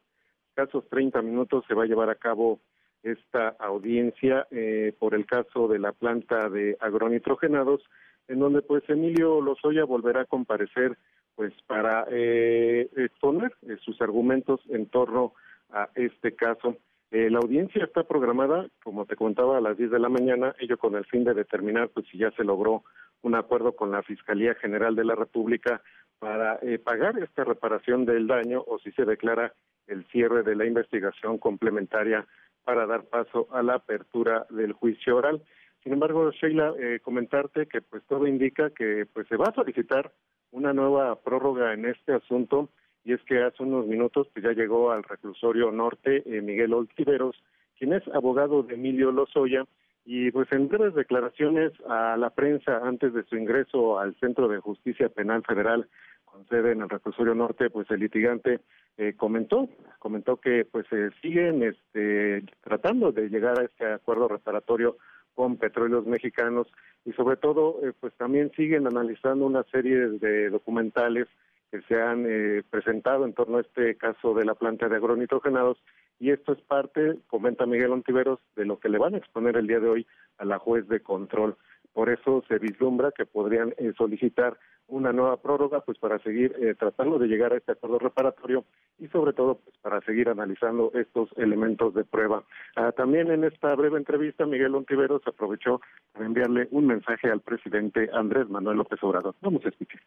escasos 0.49 0.87
30 0.89 1.21
minutos 1.21 1.63
se 1.67 1.73
va 1.73 1.83
a 1.83 1.87
llevar 1.87 2.09
a 2.09 2.15
cabo 2.15 2.59
esta 3.03 3.49
audiencia 3.59 4.47
eh, 4.51 4.93
por 4.99 5.13
el 5.13 5.25
caso 5.25 5.67
de 5.67 5.79
la 5.79 5.91
planta 5.91 6.49
de 6.49 6.77
agronitrogenados, 6.79 7.81
en 8.27 8.39
donde 8.39 8.61
pues 8.61 8.83
Emilio 8.89 9.41
Lozoya 9.41 9.85
volverá 9.85 10.21
a 10.21 10.25
comparecer 10.25 10.97
pues 11.35 11.53
para 11.67 12.05
eh, 12.09 12.89
exponer 12.95 13.53
eh, 13.67 13.77
sus 13.83 14.01
argumentos 14.01 14.61
en 14.69 14.87
torno 14.87 15.33
a 15.71 15.89
este 15.95 16.35
caso. 16.35 16.77
Eh, 17.11 17.29
la 17.29 17.39
audiencia 17.39 17.83
está 17.83 18.03
programada, 18.03 18.67
como 18.83 19.05
te 19.05 19.15
contaba, 19.15 19.57
a 19.57 19.61
las 19.61 19.77
10 19.77 19.91
de 19.91 19.99
la 19.99 20.09
mañana, 20.09 20.55
ello 20.59 20.77
con 20.77 20.95
el 20.95 21.05
fin 21.05 21.23
de 21.23 21.33
determinar 21.33 21.89
pues, 21.89 22.07
si 22.11 22.17
ya 22.17 22.31
se 22.31 22.43
logró 22.43 22.83
un 23.21 23.35
acuerdo 23.35 23.75
con 23.75 23.91
la 23.91 24.03
Fiscalía 24.03 24.55
General 24.55 24.95
de 24.95 25.05
la 25.05 25.15
República 25.15 25.81
para 26.19 26.59
eh, 26.61 26.79
pagar 26.79 27.17
esta 27.19 27.43
reparación 27.43 28.05
del 28.05 28.27
daño 28.27 28.63
o 28.65 28.79
si 28.79 28.91
se 28.91 29.05
declara 29.05 29.53
el 29.87 30.05
cierre 30.07 30.43
de 30.43 30.55
la 30.55 30.65
investigación 30.65 31.37
complementaria 31.37 32.25
para 32.63 32.85
dar 32.85 33.03
paso 33.05 33.47
a 33.51 33.61
la 33.61 33.75
apertura 33.75 34.45
del 34.49 34.73
juicio 34.73 35.17
oral. 35.17 35.41
Sin 35.83 35.93
embargo, 35.93 36.31
Sheila, 36.31 36.73
eh, 36.79 36.99
comentarte 37.01 37.67
que 37.67 37.81
pues 37.81 38.03
todo 38.07 38.25
indica 38.27 38.71
que 38.71 39.05
pues 39.13 39.27
se 39.27 39.37
va 39.37 39.45
a 39.45 39.53
solicitar 39.53 40.11
una 40.51 40.73
nueva 40.73 41.21
prórroga 41.21 41.73
en 41.73 41.85
este 41.85 42.13
asunto 42.13 42.69
y 43.05 43.13
es 43.13 43.21
que 43.23 43.41
hace 43.43 43.63
unos 43.63 43.85
minutos 43.85 44.27
pues 44.33 44.43
ya 44.43 44.51
llegó 44.51 44.91
al 44.91 45.03
reclusorio 45.03 45.71
norte 45.71 46.23
eh, 46.25 46.41
Miguel 46.41 46.73
Oltiveros, 46.73 47.41
quien 47.77 47.93
es 47.93 48.03
abogado 48.09 48.63
de 48.63 48.73
Emilio 48.73 49.11
Lozoya, 49.11 49.65
y 50.05 50.31
pues 50.31 50.51
en 50.51 50.67
breves 50.67 50.95
declaraciones 50.95 51.71
a 51.87 52.17
la 52.17 52.31
prensa 52.31 52.79
antes 52.83 53.13
de 53.13 53.23
su 53.23 53.37
ingreso 53.37 53.99
al 53.99 54.15
Centro 54.19 54.47
de 54.47 54.59
Justicia 54.59 55.09
Penal 55.09 55.43
Federal 55.43 55.87
con 56.25 56.47
sede 56.47 56.73
en 56.73 56.81
el 56.81 56.89
reclusorio 56.89 57.33
norte, 57.33 57.69
pues 57.69 57.89
el 57.91 58.01
litigante 58.01 58.59
eh, 58.97 59.13
comentó, 59.15 59.69
comentó 59.99 60.37
que 60.37 60.65
pues 60.65 60.85
se 60.89 61.11
siguen 61.21 61.63
este, 61.63 62.43
tratando 62.61 63.11
de 63.11 63.29
llegar 63.29 63.59
a 63.59 63.65
este 63.65 63.85
acuerdo 63.85 64.27
reparatorio 64.27 64.97
con 65.33 65.57
petróleos 65.57 66.05
mexicanos 66.05 66.67
y 67.03 67.11
sobre 67.13 67.37
todo 67.37 67.79
eh, 67.83 67.93
pues 67.99 68.13
también 68.15 68.51
siguen 68.55 68.87
analizando 68.87 69.45
una 69.45 69.63
serie 69.63 69.95
de 69.95 70.49
documentales 70.49 71.27
que 71.75 71.81
se 71.87 72.01
han 72.01 72.25
eh, 72.25 72.63
presentado 72.69 73.25
en 73.25 73.33
torno 73.33 73.57
a 73.57 73.61
este 73.61 73.97
caso 73.97 74.33
de 74.33 74.45
la 74.45 74.55
planta 74.55 74.87
de 74.87 74.95
agronitrogenados 74.95 75.77
y 76.19 76.31
esto 76.31 76.53
es 76.53 76.61
parte, 76.61 77.17
comenta 77.27 77.65
Miguel 77.65 77.91
Ontiveros, 77.91 78.39
de 78.55 78.65
lo 78.65 78.79
que 78.79 78.87
le 78.87 78.97
van 78.97 79.15
a 79.15 79.17
exponer 79.17 79.57
el 79.57 79.67
día 79.67 79.81
de 79.81 79.89
hoy 79.89 80.07
a 80.37 80.45
la 80.45 80.57
juez 80.57 80.87
de 80.87 81.01
control. 81.01 81.57
Por 81.91 82.09
eso 82.09 82.43
se 82.47 82.59
vislumbra 82.59 83.11
que 83.11 83.25
podrían 83.25 83.73
eh, 83.77 83.91
solicitar 83.97 84.57
una 84.87 85.11
nueva 85.11 85.37
prórroga 85.41 85.81
pues 85.81 85.97
para 85.97 86.19
seguir 86.19 86.55
eh, 86.61 86.75
tratando 86.75 87.19
de 87.19 87.27
llegar 87.27 87.51
a 87.51 87.57
este 87.57 87.73
acuerdo 87.73 87.99
reparatorio 87.99 88.63
y 88.97 89.07
sobre 89.07 89.33
todo 89.33 89.55
pues 89.55 89.75
para 89.79 89.99
seguir 90.01 90.29
analizando 90.29 90.91
estos 90.93 91.29
elementos 91.35 91.93
de 91.93 92.05
prueba. 92.05 92.43
Ah, 92.77 92.93
también 92.93 93.31
en 93.31 93.43
esta 93.43 93.75
breve 93.75 93.97
entrevista 93.97 94.45
Miguel 94.45 94.75
Ontiveros 94.75 95.23
aprovechó 95.25 95.81
para 96.13 96.25
enviarle 96.25 96.69
un 96.71 96.87
mensaje 96.87 97.29
al 97.29 97.41
presidente 97.41 98.09
Andrés 98.13 98.47
Manuel 98.47 98.77
López 98.77 99.03
Obrador. 99.03 99.35
Vamos 99.41 99.65
a 99.65 99.69
escuchar. 99.69 100.01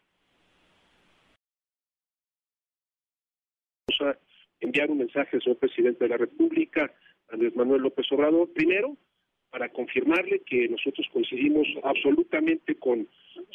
Enviar 4.60 4.90
un 4.90 4.98
mensaje 4.98 5.36
al 5.36 5.42
señor 5.42 5.58
presidente 5.58 6.04
de 6.04 6.10
la 6.10 6.16
República, 6.16 6.92
Andrés 7.30 7.54
Manuel 7.56 7.82
López 7.82 8.06
Obrador, 8.12 8.52
primero 8.52 8.96
para 9.50 9.68
confirmarle 9.70 10.40
que 10.40 10.68
nosotros 10.68 11.06
coincidimos 11.12 11.66
absolutamente 11.82 12.74
con 12.76 13.08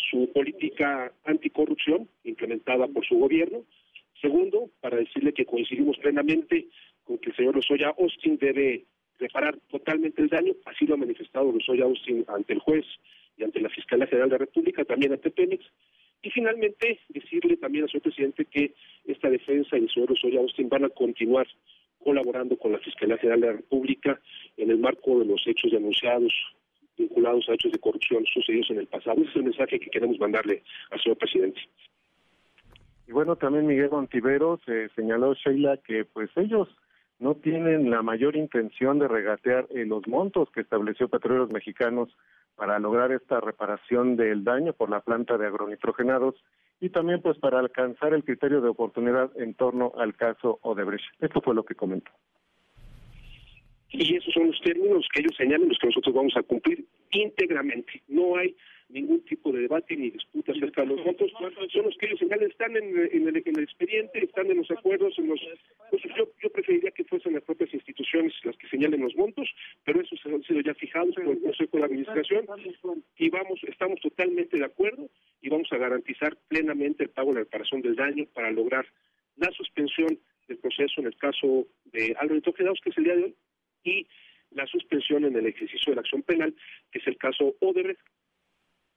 su 0.10 0.32
política 0.34 1.12
anticorrupción 1.26 2.10
implementada 2.24 2.88
por 2.88 3.06
su 3.06 3.18
gobierno. 3.18 3.64
Segundo, 4.22 4.70
para 4.82 4.98
decirle 4.98 5.34
que 5.34 5.46
coincidimos 5.46 5.98
plenamente 5.98 6.68
con 7.04 7.18
que 7.20 7.30
el 7.30 7.36
señor 7.36 7.56
Lozoya 7.56 7.94
Austin 7.98 8.38
debe 8.38 8.86
reparar 9.20 9.58
totalmente 9.70 10.22
el 10.22 10.30
daño, 10.30 10.54
así 10.66 10.86
lo 10.86 10.96
ha 10.96 10.98
manifestado 10.98 11.52
Lozoya 11.52 11.84
Austin 11.84 12.26
ante 12.28 12.54
el 12.54 12.60
juez 12.60 12.86
y 13.38 13.44
ante 13.44 13.60
la 13.60 13.70
Fiscalía 13.70 14.08
General 14.08 14.30
de 14.30 14.34
la 14.34 14.46
República, 14.46 14.86
también 14.86 15.14
ante 15.14 15.30
Pemex. 15.30 15.64
Y 16.24 16.32
finalmente, 16.32 17.00
decirle 17.10 17.58
también 17.58 17.84
al 17.84 17.90
señor 17.92 18.04
presidente 18.04 18.46
que 18.46 18.74
esta 19.06 19.30
defensa 19.30 19.78
y 19.78 19.84
el 19.84 19.90
señor 19.90 20.10
Lozoya 20.10 20.40
Austin 20.40 20.70
van 20.70 20.86
a 20.86 20.90
continuar 20.90 21.46
colaborando 22.02 22.58
con 22.58 22.72
la 22.72 22.80
Fiscalía 22.80 23.18
General 23.18 23.42
de 23.42 23.48
la 23.48 23.54
República 23.54 24.20
en 24.58 24.72
el 24.72 24.78
marco 24.78 25.20
de 25.20 25.26
los 25.26 25.46
hechos 25.46 25.72
denunciados 25.72 26.34
vinculados 26.98 27.48
a 27.50 27.54
hechos 27.54 27.74
de 27.74 27.80
corrupción 27.80 28.26
sucedidos 28.26 28.70
en 28.72 28.80
el 28.80 28.88
pasado. 28.88 29.22
Ese 29.22 29.32
es 29.32 29.36
el 29.36 29.44
mensaje 29.44 29.80
que 29.80 29.90
queremos 29.90 30.18
mandarle 30.18 30.64
al 30.92 31.02
señor 31.02 31.18
presidente. 31.18 31.60
Y 33.08 33.12
bueno, 33.12 33.36
también 33.36 33.68
Miguel 33.68 33.90
Montivero 33.92 34.60
se 34.66 34.90
señaló, 34.96 35.34
Sheila, 35.34 35.78
que 35.78 36.06
pues 36.06 36.30
ellos 36.38 36.70
no 37.20 37.36
tienen 37.36 37.90
la 37.90 38.02
mayor 38.02 38.36
intención 38.36 39.00
de 39.00 39.08
regatear 39.08 39.68
eh, 39.72 39.86
los 39.86 40.08
montos 40.08 40.50
que 40.52 40.62
estableció 40.62 41.10
Petróleos 41.10 41.52
Mexicanos 41.52 42.10
para 42.56 42.80
lograr 42.80 43.12
esta 43.12 43.40
reparación 43.40 44.16
del 44.16 44.44
daño 44.44 44.74
por 44.74 44.90
la 44.90 45.02
planta 45.02 45.38
de 45.38 45.48
agronitrogenados 45.48 46.36
y 46.80 46.90
también 46.90 47.22
pues 47.22 47.38
para 47.38 47.60
alcanzar 47.60 48.14
el 48.14 48.24
criterio 48.24 48.62
de 48.62 48.70
oportunidad 48.70 49.32
en 49.38 49.54
torno 49.54 49.94
al 49.98 50.16
caso 50.16 50.60
Odebrecht. 50.62 51.06
Esto 51.20 51.42
fue 51.42 51.56
lo 51.56 51.64
que 51.64 51.76
comentó. 51.76 52.12
Y 53.90 54.16
esos 54.16 54.34
son 54.34 54.48
los 54.48 54.60
términos 54.62 55.08
que 55.14 55.22
ellos 55.22 55.36
señalan, 55.38 55.70
los 55.70 55.78
que 55.78 55.88
nosotros 55.88 56.16
vamos 56.16 56.34
a 56.36 56.42
cumplir 56.42 56.86
íntegramente. 57.12 58.02
No 58.08 58.38
hay 58.38 58.56
ningún 58.94 59.22
tipo 59.26 59.52
de 59.52 59.62
debate 59.62 59.98
ni 59.98 60.12
disputa 60.12 60.52
acerca 60.52 60.82
de 60.82 60.88
los 60.88 61.04
votos. 61.04 61.32
Son 61.72 61.86
los 61.86 61.98
que 61.98 62.06
ellos 62.06 62.20
señalan, 62.20 62.50
están 62.50 62.78
en, 62.78 62.96
el, 63.28 63.36
expediente, 63.36 64.24
están 64.24 64.50
en 64.52 64.58
los 64.58 64.70
acuerdos, 64.72 65.18
en 65.18 65.30
los... 65.30 65.42
Pues 65.90 66.04
yo, 66.16 66.30
yo 66.42 66.50
preferiría 66.52 66.92
que 66.92 67.04
fuesen 67.04 67.34
las 67.34 67.44
propias 67.44 67.74
instituciones 67.74 68.34
las 68.44 68.56
que 68.58 68.68
señalen 68.68 69.02
los 69.02 69.16
montos, 69.16 69.50
pero 69.84 70.00
eso 70.02 70.16
se 70.18 70.30
han 70.30 70.44
sido 70.44 70.62
ya 70.62 70.74
fijados 70.76 71.16
por 71.16 71.28
el 71.28 71.42
Consejo 71.42 71.78
de 71.78 71.84
Administración 71.84 72.46
y 73.18 73.30
vamos, 73.30 73.60
estamos 73.68 74.00
totalmente 74.00 74.58
de 74.58 74.66
acuerdo 74.66 75.10
y 75.42 75.50
vamos 75.50 75.68
a 75.72 75.78
garantizar 75.78 76.38
plenamente 76.48 77.04
el 77.04 77.10
pago 77.10 77.30
de 77.30 77.36
la 77.36 77.40
reparación 77.42 77.82
del 77.82 77.96
daño 77.96 78.26
para 78.34 78.52
lograr 78.52 78.86
la 79.38 79.52
suspensión 79.52 80.20
del 80.48 80.58
proceso 80.58 81.02
en 81.02 81.08
el 81.08 81.18
caso 81.18 81.66
de 81.86 82.16
Alberto 82.20 82.54
Quedados, 82.54 82.80
que 82.84 82.92
es 82.92 82.98
el 82.98 83.04
día 83.06 83.16
de 83.16 83.24
hoy, 83.24 83.36
y 83.84 84.08
la 84.52 84.68
suspensión 84.68 85.26
en 85.26 85.36
el 85.36 85.48
ejercicio 85.48 85.92
de 85.92 85.96
la 85.96 86.02
acción 86.02 86.22
penal, 86.22 86.54
que 86.92 87.00
es 87.00 87.08
el 87.08 87.18
caso 87.18 87.56
Odebrecht. 87.60 88.00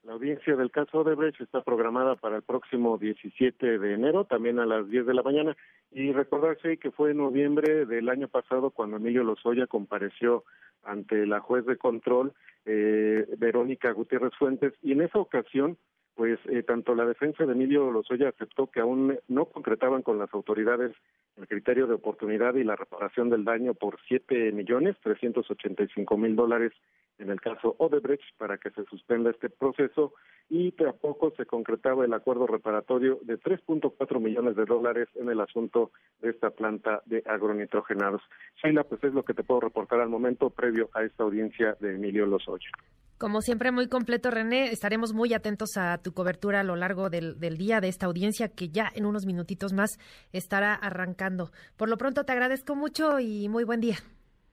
La 0.07 0.13
audiencia 0.13 0.55
del 0.55 0.71
caso 0.71 1.01
Odebrecht 1.01 1.41
está 1.41 1.65
programada 1.65 2.15
para 2.15 2.37
el 2.37 2.43
próximo 2.43 2.97
17 2.97 3.81
de 3.81 3.95
enero, 3.95 4.25
también 4.25 4.61
a 4.61 4.65
las 4.65 4.89
10 4.89 5.05
de 5.05 5.15
la 5.15 5.25
mañana. 5.25 5.57
Y 5.91 6.13
recordarse 6.13 6.77
que 6.77 6.93
fue 6.93 7.11
en 7.11 7.17
noviembre 7.17 7.87
del 7.87 8.09
año 8.09 8.29
pasado 8.29 8.71
cuando 8.71 8.99
Emilio 8.99 9.25
Lozoya 9.25 9.67
compareció 9.67 10.45
ante 10.85 11.27
la 11.27 11.41
juez 11.41 11.67
de 11.67 11.77
control, 11.77 12.33
eh, 12.67 13.27
Verónica 13.37 13.91
Gutiérrez 13.91 14.33
Fuentes, 14.39 14.75
y 14.81 14.93
en 14.93 15.03
esa 15.03 15.19
ocasión 15.19 15.77
pues 16.15 16.39
eh, 16.47 16.63
tanto 16.63 16.95
la 16.95 17.05
defensa 17.05 17.45
de 17.45 17.53
Emilio 17.53 17.91
Lozoya 17.91 18.29
aceptó 18.29 18.69
que 18.69 18.81
aún 18.81 19.19
no 19.27 19.47
concretaban 19.47 20.03
con 20.03 20.19
las 20.19 20.33
autoridades 20.33 20.93
el 21.37 21.47
criterio 21.47 21.87
de 21.87 21.95
oportunidad 21.95 22.55
y 22.55 22.65
la 22.65 22.77
reparación 22.77 23.29
del 23.29 23.45
daño 23.45 23.75
por 23.75 23.99
siete 24.09 24.51
millones 24.53 24.97
trescientos 25.03 25.51
ochenta 25.51 25.83
y 25.83 25.89
cinco 25.89 26.17
mil 26.17 26.35
dólares 26.35 26.73
en 27.19 27.31
el 27.31 27.41
caso 27.41 27.75
Odebrecht 27.79 28.37
para 28.39 28.59
que 28.59 28.71
se 28.71 28.85
suspenda 28.85 29.31
este 29.31 29.51
proceso 29.51 30.13
y 30.49 30.73
tampoco 30.73 31.33
se 31.37 31.47
concretaba 31.47 32.05
el 32.05 32.13
acuerdo 32.13 32.47
reparatorio 32.47 33.19
de 33.23 33.39
3.4 33.39 34.21
millones 34.21 34.57
de 34.57 34.65
dólares 34.65 35.09
en 35.15 35.29
el 35.29 35.41
asunto 35.41 35.91
de 36.21 36.31
esta 36.31 36.51
planta 36.51 37.03
de 37.07 37.23
agronitrogenados. 37.27 38.23
Sheila, 38.63 38.85
pues 38.85 39.03
es 39.05 39.13
lo 39.13 39.25
que 39.25 39.35
te 39.35 39.43
puedo 39.43 39.61
reportar 39.61 40.01
al 40.01 40.09
momento 40.09 40.51
previo 40.51 40.89
a 40.95 41.03
esta 41.03 41.25
audiencia 41.25 41.77
de 41.81 41.95
Emilio 41.95 42.27
Lozoya. 42.27 42.71
Como 43.19 43.41
siempre, 43.41 43.73
muy 43.73 43.89
completo, 43.89 44.31
René. 44.31 44.65
Estaremos 44.65 45.15
muy 45.15 45.33
atentos 45.33 45.71
a 45.79 45.97
tu 46.03 46.13
cobertura 46.13 46.61
a 46.61 46.65
lo 46.65 46.77
largo 46.77 47.09
del, 47.09 47.41
del, 47.41 47.57
día 47.57 47.81
de 47.81 47.89
esta 47.89 48.05
audiencia 48.05 48.49
que 48.49 48.69
ya 48.69 48.91
en 48.95 49.07
unos 49.07 49.25
minutitos 49.25 49.73
más 49.73 49.99
estará 50.33 50.75
arrancando. 50.75 51.51
Por 51.79 51.89
lo 51.89 51.97
pronto, 51.97 52.25
te 52.25 52.33
agradezco 52.33 52.77
mucho 52.77 53.19
y 53.19 53.49
muy 53.49 53.65
buen 53.65 53.81
día. 53.81 53.97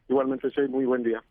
Igualmente, 0.08 0.50
Shay, 0.50 0.70
muy 0.70 0.86
buen 0.86 1.04
día. 1.04 1.22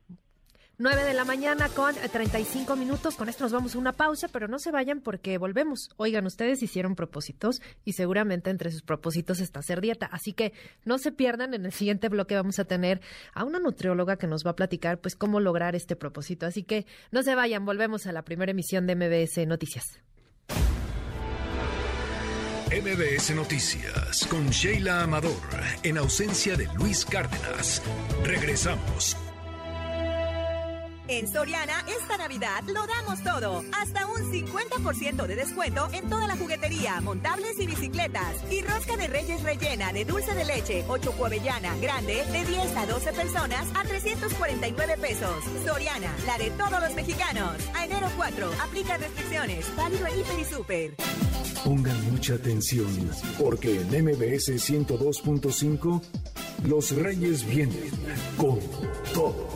9 0.83 1.05
de 1.05 1.15
la 1.15 1.25
mañana 1.25 1.69
con 1.69 1.94
35 1.94 2.75
minutos. 2.75 3.15
Con 3.15 3.28
esto 3.28 3.44
nos 3.44 3.52
vamos 3.52 3.77
a 3.77 3.78
una 3.78 3.93
pausa, 3.93 4.27
pero 4.27 4.49
no 4.49 4.59
se 4.59 4.73
vayan 4.73 5.01
porque 5.01 5.39
volvemos. 5.39 5.91
Oigan, 5.97 6.27
ustedes 6.27 6.61
hicieron 6.61 6.97
propósitos 6.97 7.62
y 7.85 7.93
seguramente 7.93 8.51
entre 8.51 8.73
sus 8.73 8.83
propósitos 8.83 9.39
está 9.39 9.61
hacer 9.61 9.81
dieta. 9.81 10.07
Así 10.07 10.33
que 10.33 10.52
no 10.85 10.99
se 10.99 11.12
pierdan. 11.12 11.55
En 11.55 11.67
el 11.67 11.73
siguiente 11.73 12.09
bloque 12.09 12.35
vamos 12.35 12.59
a 12.59 12.65
tener 12.65 13.01
a 13.33 13.44
una 13.44 13.61
nutrióloga 13.61 14.17
que 14.17 14.27
nos 14.27 14.44
va 14.44 14.51
a 14.51 14.57
platicar 14.57 14.99
pues 14.99 15.15
cómo 15.15 15.39
lograr 15.39 15.77
este 15.77 15.94
propósito. 15.94 16.47
Así 16.47 16.65
que 16.65 16.85
no 17.12 17.23
se 17.23 17.36
vayan. 17.36 17.65
Volvemos 17.65 18.09
a 18.09 18.12
la 18.12 18.23
primera 18.23 18.51
emisión 18.51 18.89
de 18.89 18.97
MBS 18.97 19.47
Noticias. 19.47 20.01
MBS 22.73 23.36
Noticias 23.36 24.27
con 24.27 24.49
Sheila 24.49 25.05
Amador 25.05 25.31
en 25.85 25.99
ausencia 25.99 26.57
de 26.57 26.67
Luis 26.77 27.05
Cárdenas. 27.05 27.81
Regresamos. 28.25 29.17
En 31.12 31.31
Soriana, 31.31 31.84
esta 32.00 32.16
Navidad 32.16 32.65
lo 32.68 32.86
damos 32.86 33.23
todo. 33.23 33.62
Hasta 33.78 34.07
un 34.07 34.32
50% 34.32 35.26
de 35.26 35.36
descuento 35.36 35.86
en 35.92 36.08
toda 36.08 36.26
la 36.26 36.39
juguetería, 36.39 37.02
montables 37.02 37.60
y 37.60 37.66
bicicletas. 37.66 38.36
Y 38.50 38.62
rosca 38.62 38.97
de 38.97 39.08
reyes 39.08 39.42
rellena 39.42 39.92
de 39.92 40.07
dulce 40.07 40.34
de 40.34 40.47
leche 40.47 40.86
o 40.89 40.97
chocoavellana 40.97 41.76
grande 41.82 42.24
de 42.32 42.47
10 42.47 42.76
a 42.78 42.86
12 42.86 43.12
personas 43.12 43.68
a 43.74 43.82
349 43.82 44.97
pesos. 44.97 45.44
Soriana, 45.66 46.16
la 46.24 46.39
de 46.39 46.50
todos 46.52 46.81
los 46.81 46.94
mexicanos. 46.94 47.57
A 47.74 47.84
enero 47.84 48.08
4, 48.16 48.50
aplica 48.62 48.97
restricciones. 48.97 49.66
Válido 49.76 50.07
en 50.07 50.18
Hiper 50.18 50.39
y 50.39 50.44
Super. 50.47 50.94
Pongan 51.62 52.10
mucha 52.10 52.36
atención, 52.36 52.89
porque 53.39 53.82
en 53.82 53.89
MBS 53.89 54.49
102.5 54.49 56.02
los 56.65 56.91
reyes 56.92 57.44
vienen 57.44 57.91
con 58.39 58.58
todo. 59.12 59.52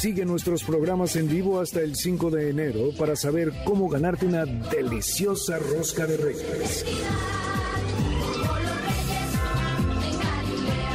Sigue 0.00 0.24
nuestros 0.24 0.64
programas 0.64 1.14
en 1.16 1.28
vivo 1.28 1.60
hasta 1.60 1.80
el 1.80 1.94
5 1.94 2.30
de 2.30 2.48
enero 2.48 2.88
para 2.98 3.16
saber 3.16 3.52
cómo 3.66 3.86
ganarte 3.90 4.24
una 4.24 4.46
deliciosa 4.46 5.58
rosca 5.58 6.06
de 6.06 6.16
reyes. 6.16 6.86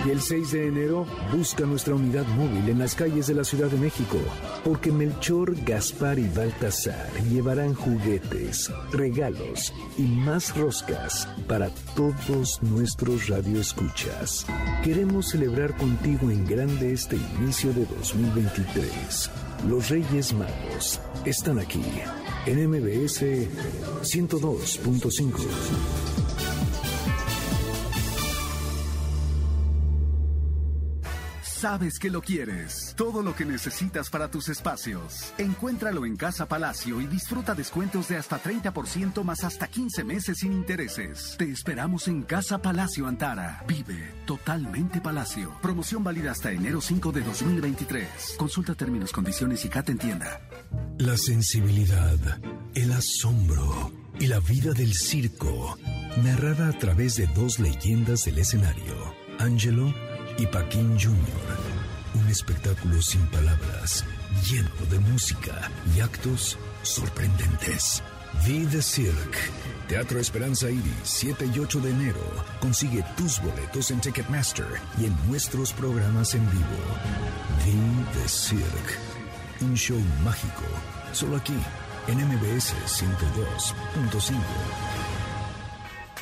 Y 0.06 0.12
el 0.12 0.22
6 0.22 0.52
de 0.52 0.68
enero 0.68 1.08
busca 1.36 1.66
nuestra 1.66 1.96
unidad 1.96 2.28
móvil 2.28 2.70
en 2.70 2.78
las 2.78 2.94
calles 2.94 3.26
de 3.26 3.34
la 3.34 3.44
Ciudad 3.44 3.72
de 3.72 3.78
México, 3.78 4.20
porque 4.64 4.92
Melchor, 4.92 5.56
Gaspar 5.66 6.20
y 6.20 6.30
Baltasar 6.30 7.12
llevarán 7.30 7.74
juguetes, 7.74 8.72
regalos 8.92 9.74
y 9.98 10.04
más 10.04 10.56
roscas 10.56 11.28
para 11.48 11.72
todos 11.96 12.62
nuestros 12.62 13.30
radioescuchas. 13.30 14.46
Queremos 14.84 15.30
celebrar 15.30 15.76
contigo 15.76 16.30
en 16.30 16.46
grande 16.46 16.94
este 16.94 17.18
inicio 17.40 17.74
de 17.74 17.86
2023. 17.86 19.32
Los 19.68 19.90
Reyes 19.90 20.34
Magos 20.34 21.00
están 21.26 21.58
aquí 21.58 21.82
en 22.46 22.70
MBS 22.70 23.24
102.5. 24.04 26.75
Sabes 31.56 32.00
que 32.00 32.10
lo 32.10 32.22
quieres. 32.22 32.94
Todo 32.98 33.24
lo 33.24 33.34
que 33.34 33.46
necesitas 33.46 34.10
para 34.10 34.30
tus 34.30 34.50
espacios. 34.50 35.34
Encuéntralo 35.38 36.06
en 36.06 36.18
Casa 36.18 36.50
Palacio 36.50 37.00
y 37.00 37.08
disfruta 37.08 37.56
descuentos 37.56 38.10
de 38.10 38.18
hasta 38.18 38.44
30% 38.44 39.24
más 39.24 39.42
hasta 39.46 39.70
15 39.70 40.04
meses 40.04 40.40
sin 40.40 40.52
intereses. 40.52 41.36
Te 41.38 41.50
esperamos 41.50 42.10
en 42.10 42.24
Casa 42.24 42.62
Palacio 42.62 43.08
Antara. 43.08 43.64
Vive 43.70 44.16
totalmente 44.26 45.00
Palacio. 45.00 45.58
Promoción 45.62 46.04
válida 46.04 46.32
hasta 46.32 46.52
enero 46.52 46.82
5 46.82 47.14
de 47.14 47.22
2023. 47.22 48.36
Consulta 48.38 48.76
términos, 48.76 49.14
condiciones 49.14 49.64
y 49.64 49.70
CAT 49.70 49.92
en 49.92 49.98
tienda. 49.98 50.42
La 50.98 51.16
sensibilidad, 51.16 52.20
el 52.74 52.92
asombro 52.92 53.94
y 54.20 54.28
la 54.28 54.42
vida 54.42 54.74
del 54.74 54.94
circo. 54.94 55.78
Narrada 56.22 56.68
a 56.68 56.78
través 56.78 57.16
de 57.16 57.28
dos 57.28 57.60
leyendas 57.60 58.26
del 58.26 58.40
escenario. 58.40 59.16
Angelo 59.40 59.94
y 60.38 60.46
Paquín 60.48 60.98
Jr. 61.00 61.58
Un 62.16 62.28
espectáculo 62.28 63.02
sin 63.02 63.26
palabras, 63.28 64.04
lleno 64.50 64.70
de 64.90 65.00
música 65.00 65.70
y 65.96 66.00
actos 66.00 66.58
sorprendentes. 66.84 68.02
Be 68.46 68.66
the 68.68 68.82
Cirque. 68.82 69.38
Teatro 69.88 70.20
Esperanza 70.20 70.70
Iris, 70.70 70.84
7 71.04 71.50
y 71.54 71.60
8 71.60 71.80
de 71.80 71.92
enero. 71.92 72.20
Consigue 72.60 73.04
tus 73.16 73.40
boletos 73.42 73.92
en 73.92 74.02
Ticketmaster 74.02 74.66
y 75.00 75.06
en 75.06 75.16
nuestros 75.28 75.72
programas 75.74 76.34
en 76.34 76.50
vivo. 76.50 76.66
Be 77.64 78.20
the 78.20 78.28
Cirque. 78.28 78.96
Un 79.62 79.76
show 79.76 80.00
mágico, 80.24 80.64
solo 81.14 81.38
aquí 81.38 81.56
en 82.08 82.18
MBS 82.18 82.74
102.5. 82.88 84.95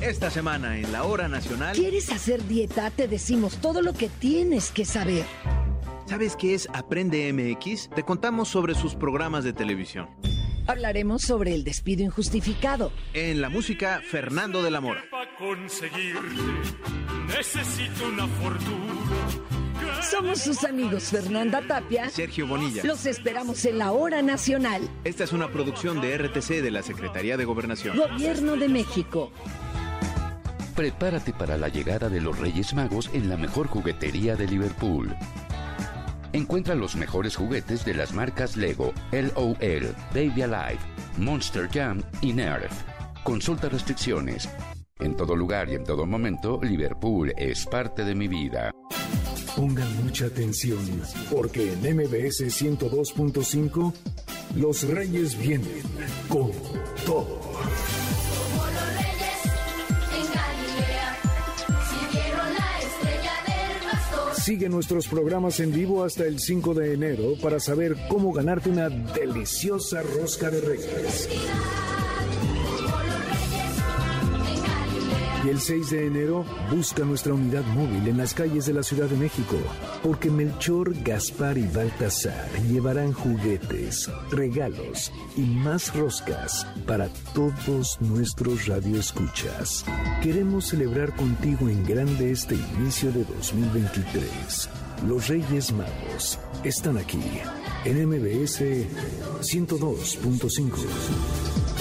Esta 0.00 0.30
semana 0.30 0.76
en 0.78 0.92
la 0.92 1.04
Hora 1.04 1.26
Nacional. 1.26 1.74
¿Quieres 1.74 2.10
hacer 2.12 2.46
dieta? 2.46 2.90
Te 2.90 3.08
decimos 3.08 3.56
todo 3.56 3.80
lo 3.80 3.94
que 3.94 4.10
tienes 4.10 4.70
que 4.70 4.84
saber. 4.84 5.24
¿Sabes 6.04 6.36
qué 6.36 6.54
es 6.54 6.68
Aprende 6.74 7.32
MX? 7.32 7.88
Te 7.94 8.02
contamos 8.02 8.48
sobre 8.48 8.74
sus 8.74 8.94
programas 8.94 9.42
de 9.42 9.54
televisión. 9.54 10.08
Hablaremos 10.66 11.22
sobre 11.22 11.54
el 11.54 11.64
despido 11.64 12.02
injustificado. 12.04 12.92
En 13.14 13.40
la 13.40 13.48
música, 13.48 14.02
Fernando 14.06 14.62
de 14.62 14.70
la 14.70 14.82
Mora. 14.82 15.02
necesito 17.28 18.08
una 18.08 18.26
fortuna. 18.26 19.46
Somos 20.02 20.40
sus 20.40 20.62
amigos 20.64 21.04
Fernanda 21.04 21.62
Tapia, 21.66 22.10
Sergio 22.10 22.46
Bonilla. 22.46 22.82
Los 22.84 23.06
esperamos 23.06 23.64
en 23.64 23.78
la 23.78 23.92
Hora 23.92 24.22
Nacional. 24.22 24.82
Esta 25.04 25.24
es 25.24 25.32
una 25.32 25.50
producción 25.50 26.00
de 26.00 26.16
RTC 26.18 26.62
de 26.62 26.70
la 26.70 26.82
Secretaría 26.82 27.36
de 27.36 27.44
Gobernación. 27.44 27.96
Gobierno 27.96 28.56
de 28.56 28.68
México. 28.68 29.32
Prepárate 30.76 31.32
para 31.32 31.56
la 31.56 31.68
llegada 31.70 32.10
de 32.10 32.20
los 32.20 32.38
Reyes 32.38 32.74
Magos 32.74 33.08
en 33.14 33.30
la 33.30 33.38
mejor 33.38 33.66
juguetería 33.66 34.36
de 34.36 34.46
Liverpool. 34.46 35.16
Encuentra 36.34 36.74
los 36.74 36.96
mejores 36.96 37.34
juguetes 37.34 37.82
de 37.86 37.94
las 37.94 38.12
marcas 38.12 38.58
Lego, 38.58 38.92
LOL, 39.10 39.94
Baby 40.14 40.42
Alive, 40.42 40.78
Monster 41.16 41.66
Jam 41.72 42.02
y 42.20 42.34
Nerf. 42.34 42.70
Consulta 43.24 43.70
restricciones. 43.70 44.50
En 44.98 45.16
todo 45.16 45.34
lugar 45.34 45.70
y 45.70 45.76
en 45.76 45.84
todo 45.84 46.04
momento, 46.04 46.60
Liverpool 46.62 47.32
es 47.38 47.64
parte 47.64 48.04
de 48.04 48.14
mi 48.14 48.28
vida. 48.28 48.70
Pongan 49.56 50.04
mucha 50.04 50.26
atención, 50.26 50.78
porque 51.30 51.72
en 51.72 51.96
MBS 51.96 52.42
102.5 52.48 53.94
los 54.56 54.82
Reyes 54.82 55.38
vienen 55.38 55.82
con 56.28 56.50
todo. 57.06 57.40
Sigue 64.46 64.68
nuestros 64.68 65.08
programas 65.08 65.58
en 65.58 65.72
vivo 65.72 66.04
hasta 66.04 66.24
el 66.24 66.38
5 66.38 66.72
de 66.74 66.94
enero 66.94 67.32
para 67.42 67.58
saber 67.58 67.96
cómo 68.08 68.32
ganarte 68.32 68.70
una 68.70 68.88
deliciosa 68.88 70.02
rosca 70.02 70.52
de 70.52 70.60
reyes. 70.60 71.28
Y 75.46 75.48
el 75.48 75.60
6 75.60 75.90
de 75.90 76.06
enero 76.08 76.44
busca 76.74 77.04
nuestra 77.04 77.32
unidad 77.32 77.64
móvil 77.66 78.08
en 78.08 78.16
las 78.16 78.34
calles 78.34 78.66
de 78.66 78.72
la 78.72 78.82
Ciudad 78.82 79.08
de 79.08 79.16
México, 79.16 79.56
porque 80.02 80.28
Melchor, 80.28 80.92
Gaspar 81.04 81.56
y 81.56 81.68
Baltasar 81.68 82.50
llevarán 82.68 83.12
juguetes, 83.12 84.10
regalos 84.32 85.12
y 85.36 85.42
más 85.42 85.94
roscas 85.94 86.66
para 86.84 87.08
todos 87.32 87.96
nuestros 88.00 88.66
radioescuchas. 88.66 89.84
Queremos 90.20 90.66
celebrar 90.66 91.14
contigo 91.14 91.68
en 91.68 91.84
grande 91.84 92.32
este 92.32 92.56
inicio 92.56 93.12
de 93.12 93.22
2023. 93.22 94.68
Los 95.06 95.28
Reyes 95.28 95.72
Magos 95.72 96.40
están 96.64 96.98
aquí 96.98 97.22
en 97.84 98.08
MBS 98.08 98.62
102.5. 99.42 101.75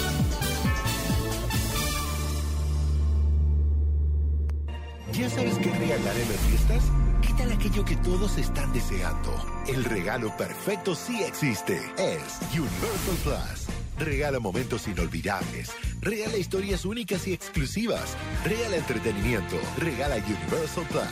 ¿Ya 5.17 5.29
sabes 5.29 5.57
qué 5.59 5.71
regalar 5.71 6.17
en 6.17 6.29
las 6.29 6.41
fiestas? 6.41 6.83
¿Qué 7.21 7.33
tal 7.37 7.49
aquello 7.49 7.85
que 7.85 7.95
todos 7.97 8.37
están 8.37 8.73
deseando? 8.73 9.33
El 9.65 9.85
regalo 9.85 10.35
perfecto 10.35 10.93
sí 10.93 11.23
existe. 11.23 11.77
Es 11.97 12.39
Universal 12.51 13.15
Plus. 13.23 13.65
Regala 13.97 14.39
momentos 14.41 14.89
inolvidables. 14.89 15.71
Regala 16.01 16.35
historias 16.35 16.83
únicas 16.83 17.27
y 17.27 17.33
exclusivas. 17.33 18.17
Regala 18.43 18.75
entretenimiento. 18.75 19.55
Regala 19.77 20.17
Universal 20.17 20.85
Plus. 20.89 21.05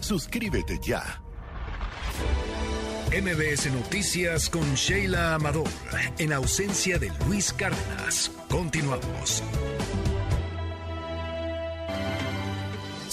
Suscríbete 0.00 0.80
ya. 0.82 1.22
MBS 3.12 3.72
Noticias 3.72 4.50
con 4.50 4.74
Sheila 4.74 5.36
Amador, 5.36 5.68
en 6.18 6.32
ausencia 6.32 6.98
de 6.98 7.12
Luis 7.28 7.52
Cárdenas. 7.52 8.32
Continuamos. 8.48 9.44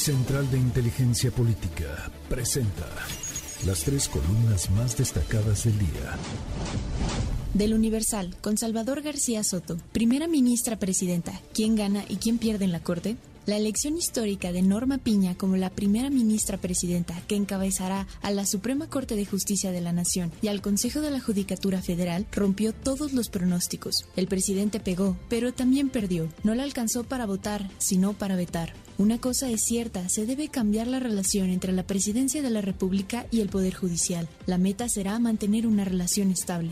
Central 0.03 0.51
de 0.51 0.57
Inteligencia 0.57 1.31
Política 1.31 2.11
presenta 2.27 2.89
las 3.65 3.85
tres 3.85 4.09
columnas 4.09 4.69
más 4.71 4.97
destacadas 4.97 5.63
del 5.63 5.79
día. 5.79 6.17
Del 7.53 7.73
Universal, 7.73 8.35
con 8.41 8.57
Salvador 8.57 9.01
García 9.01 9.45
Soto, 9.45 9.77
primera 9.93 10.27
ministra 10.27 10.77
presidenta, 10.77 11.31
¿quién 11.53 11.77
gana 11.77 12.03
y 12.09 12.17
quién 12.17 12.37
pierde 12.37 12.65
en 12.65 12.73
la 12.73 12.81
Corte? 12.81 13.15
La 13.45 13.57
elección 13.57 13.97
histórica 13.97 14.53
de 14.53 14.61
Norma 14.61 14.99
Piña 14.99 15.35
como 15.35 15.57
la 15.57 15.69
primera 15.69 16.09
ministra 16.09 16.57
presidenta 16.57 17.21
que 17.27 17.35
encabezará 17.35 18.07
a 18.21 18.31
la 18.31 18.45
Suprema 18.45 18.87
Corte 18.87 19.17
de 19.17 19.25
Justicia 19.25 19.73
de 19.73 19.81
la 19.81 19.91
Nación 19.91 20.31
y 20.41 20.47
al 20.47 20.61
Consejo 20.61 21.01
de 21.01 21.11
la 21.11 21.19
Judicatura 21.19 21.81
Federal 21.81 22.25
rompió 22.31 22.71
todos 22.71 23.11
los 23.11 23.27
pronósticos. 23.27 24.05
El 24.15 24.27
presidente 24.27 24.79
pegó, 24.79 25.17
pero 25.27 25.53
también 25.53 25.89
perdió. 25.89 26.29
No 26.43 26.55
la 26.55 26.63
alcanzó 26.63 27.03
para 27.03 27.25
votar, 27.25 27.69
sino 27.79 28.13
para 28.13 28.37
vetar. 28.37 28.71
Una 28.97 29.19
cosa 29.19 29.49
es 29.49 29.63
cierta, 29.65 30.07
se 30.07 30.25
debe 30.25 30.47
cambiar 30.47 30.87
la 30.87 31.01
relación 31.01 31.49
entre 31.49 31.73
la 31.73 31.83
presidencia 31.83 32.41
de 32.41 32.49
la 32.49 32.61
República 32.61 33.25
y 33.29 33.41
el 33.41 33.49
Poder 33.49 33.73
Judicial. 33.73 34.29
La 34.45 34.57
meta 34.57 34.87
será 34.87 35.19
mantener 35.19 35.67
una 35.67 35.83
relación 35.83 36.31
estable. 36.31 36.71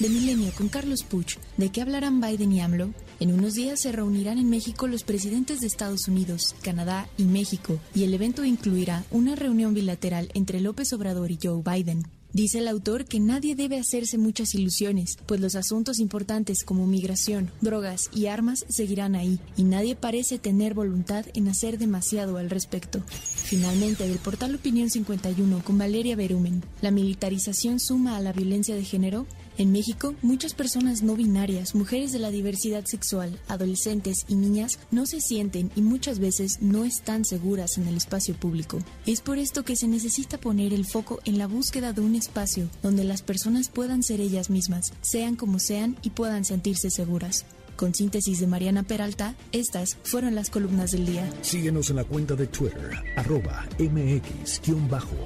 De 0.00 0.08
Milenio 0.08 0.50
con 0.56 0.68
Carlos 0.68 1.04
Puch, 1.04 1.36
¿de 1.56 1.70
qué 1.70 1.80
hablarán 1.80 2.20
Biden 2.20 2.52
y 2.52 2.60
AMLO? 2.60 2.92
En 3.20 3.32
unos 3.32 3.54
días 3.54 3.80
se 3.80 3.90
reunirán 3.90 4.38
en 4.38 4.48
México 4.48 4.86
los 4.86 5.02
presidentes 5.02 5.58
de 5.58 5.66
Estados 5.66 6.06
Unidos, 6.06 6.54
Canadá 6.62 7.08
y 7.16 7.24
México, 7.24 7.80
y 7.92 8.04
el 8.04 8.14
evento 8.14 8.44
incluirá 8.44 9.04
una 9.10 9.34
reunión 9.34 9.74
bilateral 9.74 10.30
entre 10.34 10.60
López 10.60 10.92
Obrador 10.92 11.32
y 11.32 11.38
Joe 11.42 11.60
Biden. 11.64 12.04
Dice 12.32 12.58
el 12.58 12.68
autor 12.68 13.06
que 13.06 13.18
nadie 13.18 13.56
debe 13.56 13.78
hacerse 13.78 14.18
muchas 14.18 14.54
ilusiones, 14.54 15.16
pues 15.26 15.40
los 15.40 15.56
asuntos 15.56 15.98
importantes 15.98 16.62
como 16.62 16.86
migración, 16.86 17.50
drogas 17.60 18.10
y 18.14 18.26
armas 18.26 18.66
seguirán 18.68 19.16
ahí, 19.16 19.40
y 19.56 19.64
nadie 19.64 19.96
parece 19.96 20.38
tener 20.38 20.74
voluntad 20.74 21.24
en 21.34 21.48
hacer 21.48 21.78
demasiado 21.78 22.36
al 22.36 22.50
respecto. 22.50 23.02
Finalmente, 23.08 24.06
del 24.06 24.18
portal 24.18 24.54
Opinión 24.54 24.90
51 24.90 25.64
con 25.64 25.78
Valeria 25.78 26.14
Berumen, 26.14 26.62
¿la 26.82 26.92
militarización 26.92 27.80
suma 27.80 28.16
a 28.16 28.20
la 28.20 28.32
violencia 28.32 28.76
de 28.76 28.84
género? 28.84 29.26
En 29.58 29.72
México, 29.72 30.14
muchas 30.22 30.54
personas 30.54 31.02
no 31.02 31.16
binarias, 31.16 31.74
mujeres 31.74 32.12
de 32.12 32.20
la 32.20 32.30
diversidad 32.30 32.84
sexual, 32.84 33.40
adolescentes 33.48 34.18
y 34.28 34.36
niñas 34.36 34.78
no 34.92 35.04
se 35.04 35.20
sienten 35.20 35.72
y 35.74 35.82
muchas 35.82 36.20
veces 36.20 36.58
no 36.60 36.84
están 36.84 37.24
seguras 37.24 37.76
en 37.76 37.88
el 37.88 37.96
espacio 37.96 38.36
público. 38.36 38.78
Es 39.04 39.20
por 39.20 39.36
esto 39.36 39.64
que 39.64 39.74
se 39.74 39.88
necesita 39.88 40.38
poner 40.38 40.72
el 40.72 40.86
foco 40.86 41.18
en 41.24 41.38
la 41.38 41.48
búsqueda 41.48 41.92
de 41.92 42.02
un 42.02 42.14
espacio 42.14 42.70
donde 42.84 43.02
las 43.02 43.22
personas 43.22 43.68
puedan 43.68 44.04
ser 44.04 44.20
ellas 44.20 44.48
mismas, 44.48 44.92
sean 45.00 45.34
como 45.34 45.58
sean 45.58 45.96
y 46.02 46.10
puedan 46.10 46.44
sentirse 46.44 46.88
seguras. 46.88 47.44
Con 47.74 47.96
síntesis 47.96 48.38
de 48.38 48.46
Mariana 48.46 48.84
Peralta, 48.84 49.34
estas 49.50 49.96
fueron 50.04 50.36
las 50.36 50.50
columnas 50.50 50.92
del 50.92 51.04
día. 51.04 51.28
Síguenos 51.42 51.90
en 51.90 51.96
la 51.96 52.04
cuenta 52.04 52.36
de 52.36 52.46
Twitter, 52.46 52.92
arroba 53.16 53.66
mx-arma. 53.76 55.18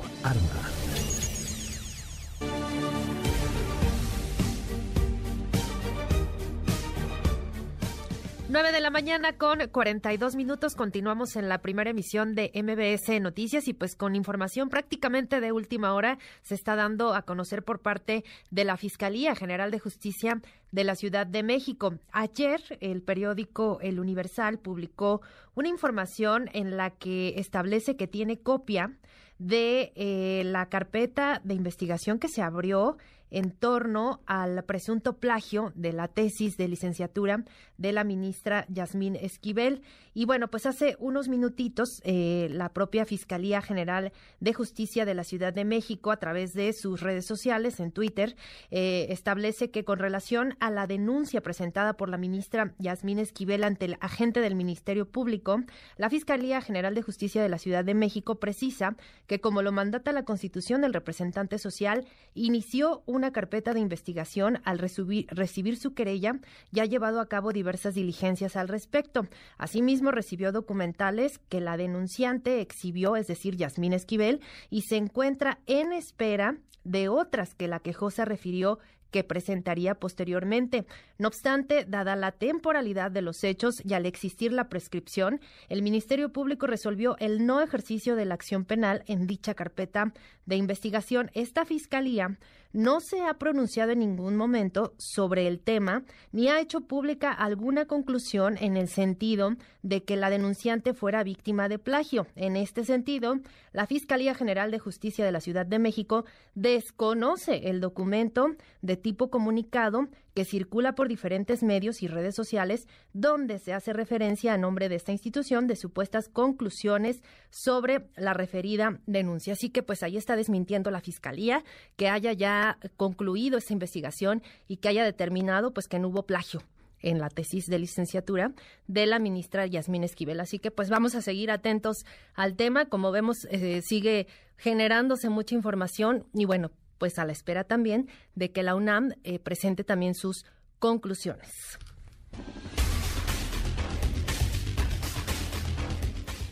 9 8.53 8.71
de 8.71 8.83
la 8.83 8.91
mañana 8.91 9.39
con 9.39 9.67
42 9.67 10.37
minutos. 10.37 10.75
Continuamos 10.75 11.37
en 11.37 11.49
la 11.49 11.63
primera 11.63 11.89
emisión 11.89 12.35
de 12.35 12.53
MBS 12.55 13.19
Noticias 13.19 13.67
y 13.67 13.73
pues 13.73 13.97
con 13.97 14.15
información 14.15 14.69
prácticamente 14.69 15.41
de 15.41 15.53
última 15.53 15.95
hora 15.95 16.19
se 16.43 16.55
está 16.55 16.77
dando 16.77 17.15
a 17.15 17.23
conocer 17.23 17.63
por 17.65 17.81
parte 17.81 18.25
de 18.51 18.65
la 18.65 18.77
Fiscalía 18.77 19.35
General 19.35 19.71
de 19.71 19.79
Justicia 19.79 20.43
de 20.71 20.85
la 20.85 20.97
Ciudad 20.97 21.27
de 21.27 21.43
México. 21.43 21.95
Ayer 22.13 22.61
el 22.81 23.01
periódico 23.01 23.79
El 23.81 23.99
Universal 23.99 24.59
publicó 24.59 25.23
una 25.55 25.69
información 25.69 26.51
en 26.53 26.77
la 26.77 26.91
que 26.91 27.33
establece 27.39 27.97
que 27.97 28.07
tiene 28.07 28.41
copia 28.41 28.99
de 29.39 29.95
eh, 29.97 30.43
la 30.45 30.67
carpeta 30.67 31.41
de 31.43 31.55
investigación 31.55 32.19
que 32.19 32.29
se 32.29 32.43
abrió 32.43 32.99
en 33.33 33.51
torno 33.51 34.21
al 34.27 34.63
presunto 34.65 35.19
plagio 35.19 35.73
de 35.75 35.93
la 35.93 36.09
tesis 36.09 36.57
de 36.57 36.69
licenciatura 36.69 37.45
de 37.79 37.93
la 37.93 38.05
ministra 38.05 38.67
Yasmín 38.69 39.17
Esquivel. 39.17 39.83
Y 40.15 40.27
bueno, 40.27 40.49
pues 40.49 40.67
hace 40.67 40.97
unos 40.99 41.29
minutitos 41.29 42.03
eh, 42.05 42.49
la 42.51 42.73
propia 42.73 43.07
Fiscalía 43.07 43.63
General 43.63 44.13
de 44.41 44.53
Justicia 44.53 45.05
de 45.05 45.15
la 45.15 45.25
Ciudad 45.25 45.53
de 45.53 45.65
México, 45.65 46.11
a 46.11 46.19
través 46.19 46.53
de 46.53 46.73
sus 46.73 47.01
redes 47.01 47.25
sociales 47.25 47.81
en 47.81 47.93
Twitter, 47.93 48.37
eh, 48.71 49.07
establece 49.09 49.71
que 49.71 49.85
con 49.85 49.99
relación 49.99 50.55
a 50.61 50.71
la 50.71 50.87
denuncia 50.87 51.41
presentada 51.41 51.95
por 51.95 52.09
la 52.11 52.19
ministra 52.19 52.75
Yasmín 52.79 53.19
Esquivel 53.19 53.65
ante 53.65 53.87
el 53.87 53.97
agente 54.01 54.41
del 54.41 54.55
Ministerio 54.55 55.09
Público, 55.09 55.63
la 55.97 56.11
Fiscalía 56.11 56.61
General 56.61 56.95
de 56.95 57.03
Justicia 57.03 57.43
de 57.43 57.49
la 57.49 57.59
Ciudad 57.59 57.85
de 57.85 57.95
México 57.95 58.39
precisa 58.39 58.97
que 59.27 59.41
como 59.41 59.63
lo 59.63 59.73
mandata 59.73 60.13
la 60.13 60.25
Constitución, 60.25 60.85
el 60.85 60.93
representante 60.93 61.59
social 61.59 62.07
inició 62.35 63.03
una 63.07 63.33
carpeta 63.33 63.73
de 63.73 63.81
investigación 63.81 64.61
al 64.65 64.79
recibir, 64.79 65.27
recibir 65.31 65.77
su 65.77 65.95
querella 65.95 66.39
y 66.71 66.81
ha 66.81 66.85
llevado 66.85 67.21
a 67.21 67.29
cabo 67.29 67.53
diversas 67.53 67.95
diligencias 67.95 68.57
al 68.57 68.69
respecto. 68.69 69.27
Asimismo, 69.57 70.02
recibió 70.11 70.53
documentales 70.53 71.39
que 71.49 71.61
la 71.61 71.77
denunciante 71.77 72.61
exhibió, 72.61 73.17
es 73.17 73.27
decir, 73.27 73.57
Yasmín 73.57 73.93
Esquivel, 73.93 74.41
y 74.71 74.83
se 74.83 74.97
encuentra 74.97 75.61
en 75.67 75.93
espera 75.93 76.57
de 76.85 77.09
otras 77.09 77.55
que 77.55 77.69
la 77.69 77.81
quejosa 77.81 78.25
refirió 78.25 78.79
que 79.13 79.23
presentaría 79.23 79.95
posteriormente. 79.95 80.87
No 81.19 81.29
obstante, 81.29 81.85
dada 81.85 82.17
la 82.17 82.33
temporalidad 82.33 83.13
de 83.13 83.23
los 83.23 83.45
hechos 83.45 83.75
y 83.85 83.95
al 83.95 84.07
existir 84.07 84.53
la 84.53 84.69
prescripción, 84.69 85.41
el 85.69 85.83
Ministerio 85.83 86.33
Público 86.33 86.67
resolvió 86.67 87.17
el 87.19 87.47
no 87.47 87.61
ejercicio 87.61 88.17
de 88.17 88.25
la 88.25 88.35
acción 88.35 88.65
penal 88.65 89.05
en 89.07 89.29
dicha 89.29 89.55
carpeta 89.55 90.13
de 90.47 90.57
investigación. 90.57 91.31
Esta 91.35 91.65
fiscalía 91.65 92.39
no 92.73 93.01
se 93.01 93.21
ha 93.21 93.35
pronunciado 93.35 93.93
en 93.93 94.01
ningún 94.01 94.37
momento 94.37 94.95
sobre 94.99 95.47
el 95.47 95.61
tema 95.61 96.05
ni 96.33 96.49
ha 96.49 96.61
hecho 96.61 96.83
pública 96.83 97.33
alguna 97.33 97.87
conclusión 97.87 98.57
en 98.61 98.77
el 98.77 98.89
sentido 98.89 99.57
de 99.83 100.05
que 100.05 100.17
la 100.17 100.31
denunciante 100.31 100.95
fuera 100.95 101.25
víctima 101.25 101.69
de 101.69 101.79
plagio. 101.79 102.27
En 102.37 102.57
este 102.57 102.85
sentido, 102.85 103.37
la 103.73 103.87
Fiscalía 103.87 104.35
General 104.35 104.71
de 104.71 104.79
Justicia 104.79 105.25
de 105.25 105.33
la 105.33 105.41
Ciudad 105.41 105.67
de 105.67 105.79
México 105.79 106.25
desconoce 106.55 107.69
el 107.69 107.81
documento 107.81 108.49
de 108.81 108.97
tipo 108.97 109.31
comunicado 109.31 110.09
que 110.35 110.45
circula 110.45 110.95
por 110.95 111.09
diferentes 111.09 111.63
medios 111.63 112.03
y 112.03 112.09
redes 112.09 112.35
sociales 112.35 112.87
donde 113.13 113.59
se 113.59 113.73
hace 113.73 113.93
referencia 113.93 114.55
a 114.55 114.59
nombre 114.59 114.89
de 114.89 114.97
esta 114.97 115.13
institución 115.13 115.67
de 115.67 115.77
supuestas 115.77 116.29
conclusiones 116.29 117.23
sobre 117.51 118.09
la 118.17 118.35
referida 118.35 119.01
denuncia. 119.07 119.53
Así 119.53 119.71
que 119.71 119.83
pues 119.83 120.03
ahí 120.03 120.17
está 120.17 120.37
desmintiendo 120.37 120.91
la 120.91 121.01
Fiscalía 121.01 121.65
que 121.97 122.09
haya 122.09 122.33
ya 122.33 122.79
concluido 122.97 123.59
esta 123.59 123.73
investigación 123.73 124.43
y 124.69 124.79
que 124.79 124.89
haya 124.89 125.05
determinado 125.05 125.73
pues 125.73 125.89
que 125.89 125.99
no 125.99 126.09
hubo 126.09 126.25
plagio 126.25 126.63
en 127.03 127.19
la 127.19 127.29
tesis 127.29 127.67
de 127.67 127.79
licenciatura 127.79 128.53
de 128.87 129.07
la 129.07 129.19
ministra 129.19 129.67
Yasmín 129.67 130.05
Esquivel. 130.05 130.41
Así 130.41 130.59
que 130.59 130.71
pues 130.71 130.89
vamos 130.89 131.15
a 131.15 131.23
seguir 131.23 131.51
atentos 131.51 132.05
al 132.35 132.57
tema. 132.57 132.87
Como 132.87 133.11
vemos, 133.11 133.47
eh, 133.51 133.83
sigue 133.83 134.29
generándose 134.57 135.29
mucha 135.29 135.55
información 135.55 136.25
y 136.33 136.45
bueno, 136.45 136.71
pues 137.03 137.19
a 137.19 137.25
la 137.25 137.33
espera 137.33 137.65
también 137.65 138.09
de 138.37 138.53
que 138.53 138.63
la 138.63 138.77
UNAM 138.77 139.11
eh, 139.25 139.41
presente 139.41 139.83
también 139.83 140.15
sus 140.15 140.45
conclusiones. 140.79 141.51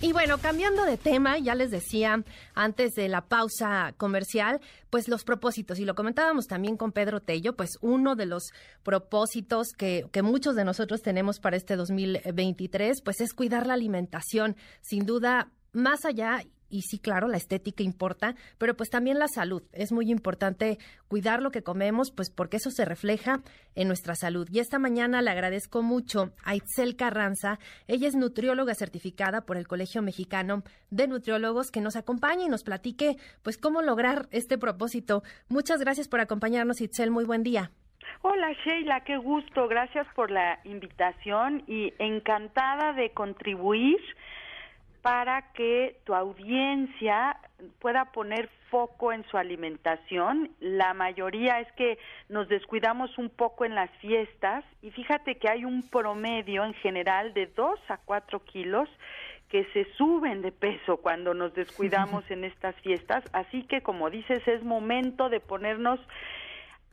Y 0.01 0.13
bueno, 0.13 0.39
cambiando 0.39 0.85
de 0.85 0.97
tema, 0.97 1.39
ya 1.39 1.55
les 1.55 1.71
decía 1.71 2.25
antes 2.57 2.95
de 2.95 3.07
la 3.07 3.29
pausa 3.29 3.95
comercial, 3.97 4.61
pues 4.91 5.07
los 5.07 5.23
propósitos, 5.23 5.79
y 5.79 5.85
lo 5.85 5.95
comentábamos 5.95 6.49
también 6.49 6.77
con 6.77 6.91
Pedro 6.91 7.21
Tello, 7.21 7.55
pues 7.55 7.79
uno 7.81 8.17
de 8.17 8.27
los 8.27 8.51
propósitos 8.83 9.69
que, 9.79 10.09
que 10.11 10.23
muchos 10.23 10.57
de 10.57 10.65
nosotros 10.65 11.01
tenemos 11.01 11.39
para 11.39 11.57
este 11.57 11.77
2023, 11.77 13.03
pues 13.03 13.21
es 13.21 13.35
cuidar 13.35 13.69
la 13.69 13.75
alimentación. 13.75 14.57
Sin 14.81 15.07
duda, 15.07 15.53
más 15.73 16.05
allá 16.05 16.43
y 16.71 16.83
sí, 16.83 16.99
claro, 16.99 17.29
la 17.29 17.37
estética 17.37 17.83
importa, 17.83 18.35
pero 18.59 18.77
pues 18.77 18.89
también 18.89 19.19
la 19.19 19.29
salud. 19.29 19.63
Es 19.73 19.93
muy 19.93 20.11
importante 20.11 20.79
cuidar 21.09 21.43
lo 21.43 21.51
que 21.51 21.63
comemos, 21.63 22.13
pues 22.13 22.31
porque 22.31 22.57
eso 22.57 22.71
se 22.71 22.85
refleja 22.85 23.41
en 23.75 23.89
nuestra 23.89 24.15
salud. 24.15 24.49
Y 24.51 24.61
esta 24.61 24.79
mañana 24.79 25.23
le 25.23 25.31
agradezco 25.31 25.83
mucho 25.83 26.33
a 26.45 26.55
Itzel 26.55 26.97
Carranza. 26.97 27.59
Ella 27.89 28.09
es 28.09 28.15
nutrióloga 28.15 28.75
certificada 28.75 29.43
por 29.43 29.57
el 29.57 29.67
Colegio 29.67 30.03
Mexicano 30.03 30.63
de 30.91 31.09
Nutriólogos 31.09 31.71
que 31.71 31.81
nos 31.81 31.97
acompaña 31.97 32.45
y 32.45 32.49
nos 32.49 32.65
platique 32.65 33.17
pues 33.43 33.59
cómo 33.59 33.83
lograr 33.83 34.29
este 34.31 34.59
propósito. 34.59 35.23
Muchas 35.49 35.81
gracias 35.81 36.09
por 36.09 36.21
acompañarnos, 36.21 36.81
Itzel. 36.81 37.11
Muy 37.11 37.25
buen 37.25 37.43
día. 37.43 37.71
Hola 38.23 38.53
Sheila, 38.65 39.01
qué 39.05 39.17
gusto. 39.17 39.67
Gracias 39.67 40.07
por 40.15 40.31
la 40.31 40.61
invitación 40.65 41.63
y 41.67 41.95
encantada 41.99 42.93
de 42.93 43.11
contribuir 43.13 43.99
para 45.03 45.53
que 45.53 46.01
tu 46.05 46.15
audiencia 46.15 47.39
pueda 47.79 48.07
poner 48.13 48.49
foco 48.71 49.13
en 49.13 49.25
su 49.25 49.37
alimentación. 49.37 50.51
La 50.61 50.95
mayoría 50.95 51.61
es 51.61 51.71
que 51.73 51.99
nos 52.29 52.49
descuidamos 52.49 53.17
un 53.19 53.31
poco 53.31 53.65
en 53.65 53.75
las 53.75 53.91
fiestas 53.99 54.65
y 54.83 54.91
fíjate 54.91 55.37
que 55.37 55.49
hay 55.49 55.65
un 55.65 55.83
promedio 55.89 56.65
en 56.65 56.75
general 56.75 57.35
de 57.35 57.47
2 57.47 57.81
a 57.89 57.99
4 57.99 58.45
kilos 58.45 58.89
que 59.49 59.65
se 59.73 59.85
suben 59.97 60.43
de 60.43 60.53
peso 60.53 60.99
cuando 60.99 61.35
nos 61.35 61.55
descuidamos 61.55 62.25
en 62.31 62.45
estas 62.45 62.75
fiestas. 62.77 63.25
Así 63.33 63.65
que, 63.65 63.83
como 63.83 64.11
dices, 64.11 64.47
es 64.47 64.63
momento 64.63 65.29
de 65.29 65.41
ponernos 65.41 66.01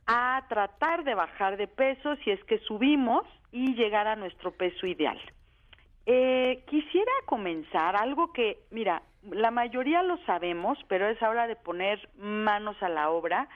a 0.06 0.44
tratar 0.48 1.04
de 1.04 1.14
bajar 1.14 1.56
de 1.56 1.68
peso 1.68 2.16
si 2.24 2.30
es 2.30 2.42
que 2.44 2.58
subimos 2.60 3.26
y 3.52 3.74
llegar 3.74 4.06
a 4.08 4.16
nuestro 4.16 4.50
peso 4.50 4.86
ideal. 4.86 5.18
Eh, 6.10 6.62
quisiera 6.70 7.12
comenzar 7.26 7.94
algo 7.94 8.32
que, 8.32 8.60
mira, 8.70 9.02
la 9.30 9.50
mayoría 9.50 10.02
lo 10.02 10.16
sabemos, 10.24 10.78
pero 10.88 11.06
es 11.06 11.20
hora 11.22 11.46
de 11.46 11.54
poner 11.54 12.08
manos 12.16 12.82
a 12.82 12.88
la 12.88 13.10
obra. 13.10 13.46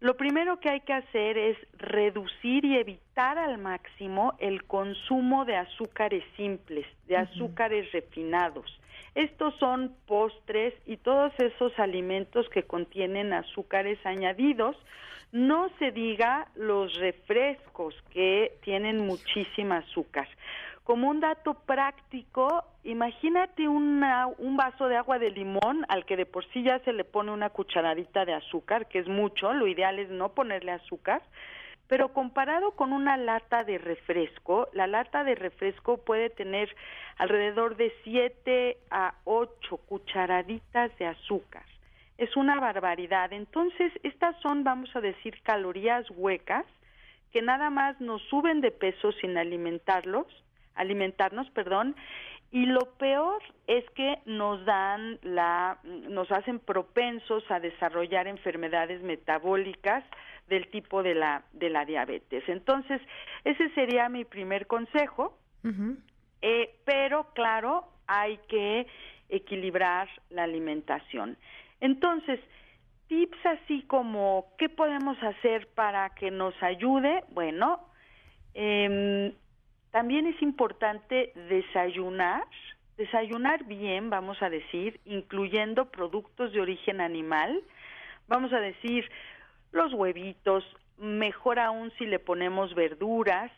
Lo 0.00 0.16
primero 0.16 0.58
que 0.58 0.70
hay 0.70 0.80
que 0.80 0.94
hacer 0.94 1.36
es 1.36 1.58
reducir 1.76 2.64
y 2.64 2.78
evitar 2.78 3.36
al 3.36 3.58
máximo 3.58 4.32
el 4.38 4.64
consumo 4.64 5.44
de 5.44 5.56
azúcares 5.56 6.24
simples, 6.34 6.86
de 7.06 7.18
azúcares 7.18 7.92
refinados. 7.92 8.80
Estos 9.14 9.54
son 9.56 9.94
postres 10.06 10.72
y 10.86 10.96
todos 10.96 11.30
esos 11.36 11.78
alimentos 11.78 12.48
que 12.48 12.62
contienen 12.62 13.34
azúcares 13.34 13.98
añadidos. 14.06 14.78
No 15.30 15.68
se 15.78 15.92
diga 15.92 16.48
los 16.54 16.94
refrescos 16.94 17.94
que 18.14 18.56
tienen 18.62 19.04
muchísima 19.06 19.76
azúcar. 19.76 20.26
Como 20.90 21.08
un 21.08 21.20
dato 21.20 21.54
práctico, 21.54 22.64
imagínate 22.82 23.68
una, 23.68 24.26
un 24.26 24.56
vaso 24.56 24.88
de 24.88 24.96
agua 24.96 25.20
de 25.20 25.30
limón 25.30 25.86
al 25.88 26.04
que 26.04 26.16
de 26.16 26.26
por 26.26 26.44
sí 26.46 26.64
ya 26.64 26.80
se 26.80 26.92
le 26.92 27.04
pone 27.04 27.30
una 27.30 27.50
cucharadita 27.50 28.24
de 28.24 28.34
azúcar, 28.34 28.88
que 28.88 28.98
es 28.98 29.06
mucho, 29.06 29.52
lo 29.52 29.68
ideal 29.68 30.00
es 30.00 30.10
no 30.10 30.30
ponerle 30.30 30.72
azúcar, 30.72 31.22
pero 31.86 32.12
comparado 32.12 32.72
con 32.72 32.92
una 32.92 33.16
lata 33.16 33.62
de 33.62 33.78
refresco, 33.78 34.68
la 34.72 34.88
lata 34.88 35.22
de 35.22 35.36
refresco 35.36 35.98
puede 35.98 36.28
tener 36.28 36.74
alrededor 37.18 37.76
de 37.76 37.94
7 38.02 38.76
a 38.90 39.14
8 39.22 39.76
cucharaditas 39.86 40.90
de 40.98 41.06
azúcar. 41.06 41.66
Es 42.18 42.36
una 42.36 42.58
barbaridad. 42.58 43.32
Entonces, 43.32 43.92
estas 44.02 44.34
son, 44.40 44.64
vamos 44.64 44.90
a 44.96 45.00
decir, 45.00 45.40
calorías 45.44 46.10
huecas 46.10 46.66
que 47.30 47.42
nada 47.42 47.70
más 47.70 48.00
nos 48.00 48.20
suben 48.22 48.60
de 48.60 48.72
peso 48.72 49.12
sin 49.12 49.38
alimentarlos 49.38 50.26
alimentarnos, 50.80 51.50
perdón, 51.50 51.94
y 52.52 52.66
lo 52.66 52.80
peor 52.98 53.40
es 53.68 53.88
que 53.90 54.18
nos 54.26 54.64
dan 54.64 55.18
la 55.22 55.78
nos 55.84 56.30
hacen 56.32 56.58
propensos 56.58 57.48
a 57.48 57.60
desarrollar 57.60 58.26
enfermedades 58.26 59.02
metabólicas 59.02 60.02
del 60.48 60.68
tipo 60.68 61.04
de 61.04 61.14
la 61.14 61.44
de 61.52 61.70
la 61.70 61.84
diabetes. 61.84 62.42
Entonces, 62.48 63.00
ese 63.44 63.70
sería 63.70 64.08
mi 64.08 64.24
primer 64.24 64.66
consejo. 64.66 65.38
Eh, 66.42 66.74
pero 66.84 67.28
claro, 67.34 67.84
hay 68.06 68.38
que 68.48 68.86
equilibrar 69.28 70.08
la 70.30 70.44
alimentación. 70.44 71.36
Entonces, 71.80 72.40
tips 73.06 73.46
así 73.46 73.82
como 73.82 74.46
qué 74.58 74.68
podemos 74.68 75.22
hacer 75.22 75.68
para 75.74 76.10
que 76.14 76.30
nos 76.30 76.54
ayude. 76.62 77.22
Bueno, 77.30 77.80
eh, 78.54 79.34
también 79.90 80.26
es 80.26 80.40
importante 80.42 81.32
desayunar, 81.48 82.44
desayunar 82.96 83.64
bien, 83.64 84.10
vamos 84.10 84.40
a 84.42 84.50
decir, 84.50 85.00
incluyendo 85.04 85.86
productos 85.86 86.52
de 86.52 86.60
origen 86.60 87.00
animal, 87.00 87.62
vamos 88.28 88.52
a 88.52 88.60
decir 88.60 89.10
los 89.72 89.92
huevitos, 89.92 90.64
mejor 90.98 91.58
aún 91.58 91.92
si 91.98 92.06
le 92.06 92.18
ponemos 92.18 92.74
verduras, 92.74 93.50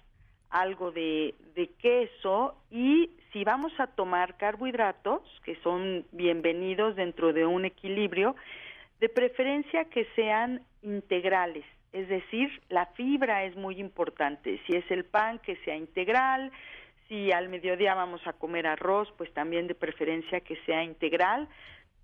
algo 0.51 0.93
de, 0.93 1.35
de 1.55 1.69
queso 1.79 2.57
y 2.71 3.11
si 3.33 3.43
vamos 3.43 3.73
a 3.79 3.87
tomar 3.87 4.37
carbohidratos, 4.37 5.23
que 5.45 5.57
son 5.63 6.05
bienvenidos 6.13 6.95
dentro 6.95 7.33
de 7.33 7.47
un 7.47 7.65
equilibrio, 7.65 8.37
de 9.01 9.09
preferencia 9.09 9.87
que 9.87 10.07
sean 10.15 10.63
integrales, 10.83 11.65
es 11.93 12.09
decir, 12.09 12.51
la 12.69 12.87
fibra 12.87 13.45
es 13.45 13.55
muy 13.57 13.79
importante. 13.79 14.61
Si 14.67 14.75
es 14.75 14.91
el 14.91 15.05
pan, 15.05 15.39
que 15.41 15.57
sea 15.57 15.77
integral. 15.77 16.51
Si 17.09 17.31
al 17.31 17.49
mediodía 17.51 17.95
vamos 17.95 18.27
a 18.27 18.33
comer 18.33 18.67
arroz, 18.67 19.13
pues 19.19 19.33
también 19.35 19.67
de 19.67 19.75
preferencia 19.75 20.41
que 20.41 20.57
sea 20.65 20.83
integral. 20.83 21.49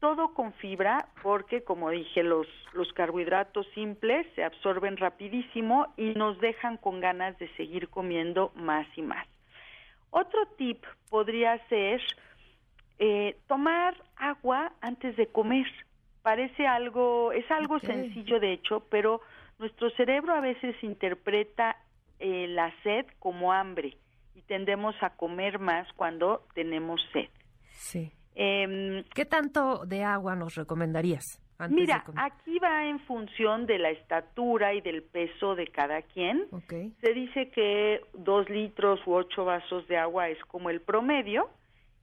Todo 0.01 0.35
con 0.35 0.53
fibra 0.55 1.09
porque, 1.23 1.65
como 1.65 1.91
dije, 1.91 2.23
los, 2.23 2.47
los 2.75 2.93
carbohidratos 2.93 3.67
simples 3.75 4.27
se 4.35 4.45
absorben 4.45 4.97
rapidísimo 4.99 5.93
y 5.97 6.11
nos 6.15 6.39
dejan 6.39 6.77
con 6.77 7.01
ganas 7.01 7.39
de 7.39 7.49
seguir 7.57 7.89
comiendo 7.89 8.53
más 8.55 8.87
y 8.97 9.03
más. 9.03 9.27
Otro 10.11 10.47
tip 10.59 10.85
podría 11.11 11.59
ser 11.69 12.01
eh, 12.99 13.37
tomar 13.47 13.97
agua 14.17 14.73
antes 14.81 15.17
de 15.17 15.27
comer. 15.29 15.67
Parece 16.23 16.67
algo, 16.67 17.33
es 17.33 17.51
algo 17.51 17.79
sencillo 17.81 18.39
de 18.39 18.53
hecho, 18.53 18.87
pero 18.91 19.23
nuestro 19.59 19.91
cerebro 19.91 20.35
a 20.35 20.41
veces 20.41 20.77
interpreta 20.83 21.77
eh, 22.19 22.47
la 22.49 22.73
sed 22.83 23.07
como 23.19 23.53
hambre 23.53 23.97
y 24.35 24.43
tendemos 24.43 24.95
a 25.03 25.11
comer 25.11 25.59
más 25.59 25.87
cuando 25.95 26.47
tenemos 26.55 27.01
sed. 27.13 27.29
Sí. 27.73 28.13
Em, 28.35 29.05
¿Qué 29.15 29.25
tanto 29.25 29.85
de 29.85 30.05
agua 30.05 30.37
nos 30.37 30.55
recomendarías? 30.55 31.43
mira, 31.71 32.05
aquí 32.15 32.59
va 32.61 32.87
en 32.87 33.01
función 33.01 33.67
de 33.67 33.79
la 33.79 33.91
estatura 33.91 34.75
y 34.75 34.81
del 34.81 35.03
peso 35.03 35.57
de 35.57 35.67
cada 35.67 36.03
quien. 36.03 36.47
Se 37.01 37.13
dice 37.13 37.51
que 37.51 38.01
dos 38.15 38.49
litros 38.49 39.05
u 39.07 39.15
ocho 39.15 39.45
vasos 39.45 39.89
de 39.89 39.97
agua 39.97 40.29
es 40.29 40.39
como 40.45 40.71
el 40.71 40.81
promedio 40.81 41.51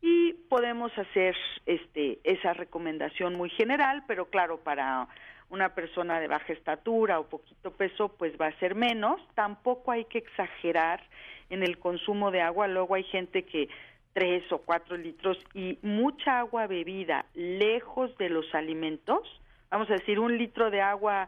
y 0.01 0.34
podemos 0.50 0.92
hacer 0.98 1.35
este 1.66 2.19
esa 2.25 2.51
recomendación 2.53 3.35
muy 3.35 3.50
general, 3.50 4.03
pero 4.08 4.25
claro, 4.25 4.59
para 4.59 5.08
una 5.49 5.75
persona 5.75 6.19
de 6.19 6.27
baja 6.27 6.53
estatura 6.53 7.19
o 7.19 7.27
poquito 7.27 7.72
peso, 7.72 8.09
pues 8.09 8.33
va 8.40 8.48
a 8.48 8.59
ser 8.59 8.75
menos. 8.75 9.22
Tampoco 9.35 9.91
hay 9.91 10.06
que 10.06 10.17
exagerar 10.17 11.01
en 11.49 11.64
el 11.64 11.77
consumo 11.77 12.32
de 12.32 12.41
agua. 12.41 12.67
Luego 12.67 12.95
hay 12.95 13.03
gente 13.03 13.43
que 13.43 13.69
tres 14.15 14.49
o 14.51 14.59
cuatro 14.59 14.95
litros 14.95 15.38
y 15.53 15.77
mucha 15.82 16.40
agua 16.40 16.67
bebida 16.67 17.25
lejos 17.33 18.17
de 18.17 18.30
los 18.30 18.45
alimentos, 18.56 19.22
vamos 19.69 19.90
a 19.90 19.93
decir 19.95 20.19
un 20.19 20.38
litro 20.38 20.72
de 20.72 20.82
agua 20.82 21.27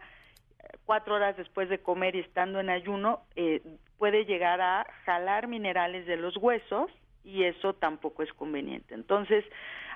eh, 0.60 0.78
cuatro 0.86 1.16
horas 1.16 1.36
después 1.36 1.68
de 1.68 1.80
comer 1.80 2.16
y 2.16 2.20
estando 2.20 2.62
en 2.62 2.70
ayuno, 2.70 3.20
eh, 3.36 3.62
puede 3.98 4.24
llegar 4.24 4.62
a 4.62 4.88
jalar 5.06 5.48
minerales 5.48 6.06
de 6.06 6.16
los 6.16 6.38
huesos 6.38 6.90
y 7.24 7.44
eso 7.44 7.74
tampoco 7.74 8.24
es 8.24 8.32
conveniente. 8.34 8.94
Entonces, 8.94 9.44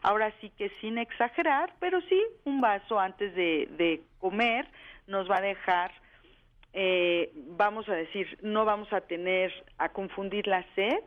ahora 0.02 0.34
sí 0.42 0.50
que 0.58 0.70
sin 0.82 0.98
exagerar, 0.98 1.74
pero 1.80 2.02
sí 2.02 2.22
un 2.46 2.62
vaso 2.62 3.00
antes 3.00 3.34
de, 3.36 4.02
comer 4.20 4.68
nos 5.08 5.30
va 5.30 5.38
a 5.38 5.42
dejar, 5.42 5.92
eh, 6.74 7.32
vamos 7.34 7.90
a 7.90 7.94
decir, 7.94 8.38
no 8.42 8.66
vamos 8.66 8.92
a 8.94 9.02
tener 9.02 9.52
a 9.78 9.90
confundir 9.90 10.48
la 10.48 10.64
sed 10.76 11.04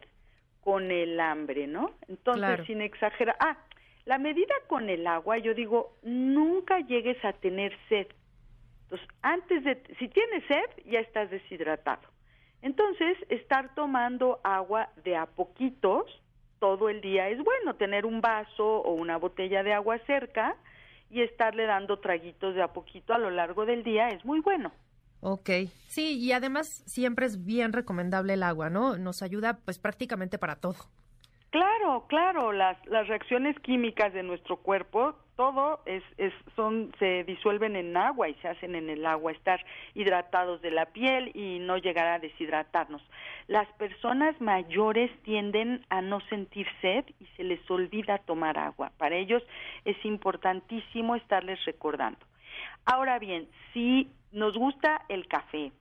con 0.60 0.90
el 0.90 1.20
hambre, 1.20 1.66
¿no? 1.66 1.92
Entonces, 2.08 2.66
sin 2.66 2.80
exagerar. 2.80 3.36
Ah, 3.38 3.56
la 4.04 4.18
medida 4.18 4.54
con 4.66 4.90
el 4.90 5.06
agua, 5.06 5.38
yo 5.38 5.54
digo, 5.54 5.96
nunca 6.02 6.80
llegues 6.80 7.22
a 7.24 7.32
tener 7.32 7.76
sed. 7.88 8.06
Entonces, 8.84 9.08
antes 9.22 9.64
de, 9.64 9.82
si 9.98 10.08
tienes 10.08 10.44
sed, 10.46 10.84
ya 10.84 11.00
estás 11.00 11.30
deshidratado. 11.30 12.13
Entonces, 12.64 13.18
estar 13.28 13.74
tomando 13.74 14.40
agua 14.42 14.88
de 15.04 15.16
a 15.16 15.26
poquitos 15.26 16.06
todo 16.60 16.88
el 16.88 17.02
día 17.02 17.28
es 17.28 17.38
bueno, 17.44 17.74
tener 17.74 18.06
un 18.06 18.22
vaso 18.22 18.64
o 18.64 18.94
una 18.94 19.18
botella 19.18 19.62
de 19.62 19.74
agua 19.74 19.98
cerca 20.06 20.56
y 21.10 21.20
estarle 21.20 21.66
dando 21.66 21.98
traguitos 21.98 22.54
de 22.54 22.62
a 22.62 22.68
poquito 22.68 23.12
a 23.12 23.18
lo 23.18 23.28
largo 23.28 23.66
del 23.66 23.84
día 23.84 24.08
es 24.08 24.24
muy 24.24 24.40
bueno. 24.40 24.72
Ok, 25.20 25.50
sí, 25.88 26.18
y 26.18 26.32
además 26.32 26.82
siempre 26.86 27.26
es 27.26 27.44
bien 27.44 27.74
recomendable 27.74 28.32
el 28.32 28.42
agua, 28.42 28.70
¿no? 28.70 28.96
Nos 28.96 29.20
ayuda 29.20 29.58
pues 29.62 29.78
prácticamente 29.78 30.38
para 30.38 30.56
todo. 30.56 30.76
Claro, 31.50 32.06
claro, 32.08 32.50
las, 32.52 32.78
las 32.86 33.06
reacciones 33.08 33.58
químicas 33.60 34.14
de 34.14 34.22
nuestro 34.22 34.56
cuerpo, 34.56 35.18
todo 35.36 35.80
es, 35.86 36.02
es, 36.18 36.32
son, 36.56 36.92
se 36.98 37.24
disuelven 37.24 37.76
en 37.76 37.96
agua 37.96 38.28
y 38.28 38.34
se 38.34 38.48
hacen 38.48 38.74
en 38.74 38.88
el 38.88 39.04
agua, 39.06 39.32
estar 39.32 39.64
hidratados 39.94 40.62
de 40.62 40.70
la 40.70 40.86
piel 40.86 41.30
y 41.34 41.58
no 41.58 41.76
llegar 41.78 42.06
a 42.06 42.18
deshidratarnos. 42.18 43.02
Las 43.46 43.68
personas 43.74 44.40
mayores 44.40 45.10
tienden 45.22 45.84
a 45.90 46.00
no 46.00 46.20
sentir 46.28 46.66
sed 46.80 47.04
y 47.20 47.26
se 47.36 47.44
les 47.44 47.68
olvida 47.70 48.18
tomar 48.18 48.58
agua. 48.58 48.92
Para 48.96 49.16
ellos 49.16 49.42
es 49.84 49.96
importantísimo 50.04 51.16
estarles 51.16 51.64
recordando. 51.64 52.24
Ahora 52.84 53.18
bien, 53.18 53.48
si 53.72 54.10
nos 54.32 54.56
gusta 54.56 55.02
el 55.08 55.26
café 55.26 55.72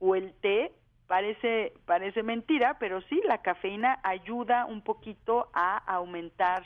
o 0.00 0.14
el 0.14 0.32
té, 0.40 0.72
parece, 1.06 1.72
parece 1.86 2.22
mentira, 2.22 2.78
pero 2.78 3.00
sí, 3.02 3.20
la 3.24 3.38
cafeína 3.38 3.98
ayuda 4.02 4.66
un 4.66 4.82
poquito 4.82 5.48
a 5.54 5.78
aumentar 5.78 6.62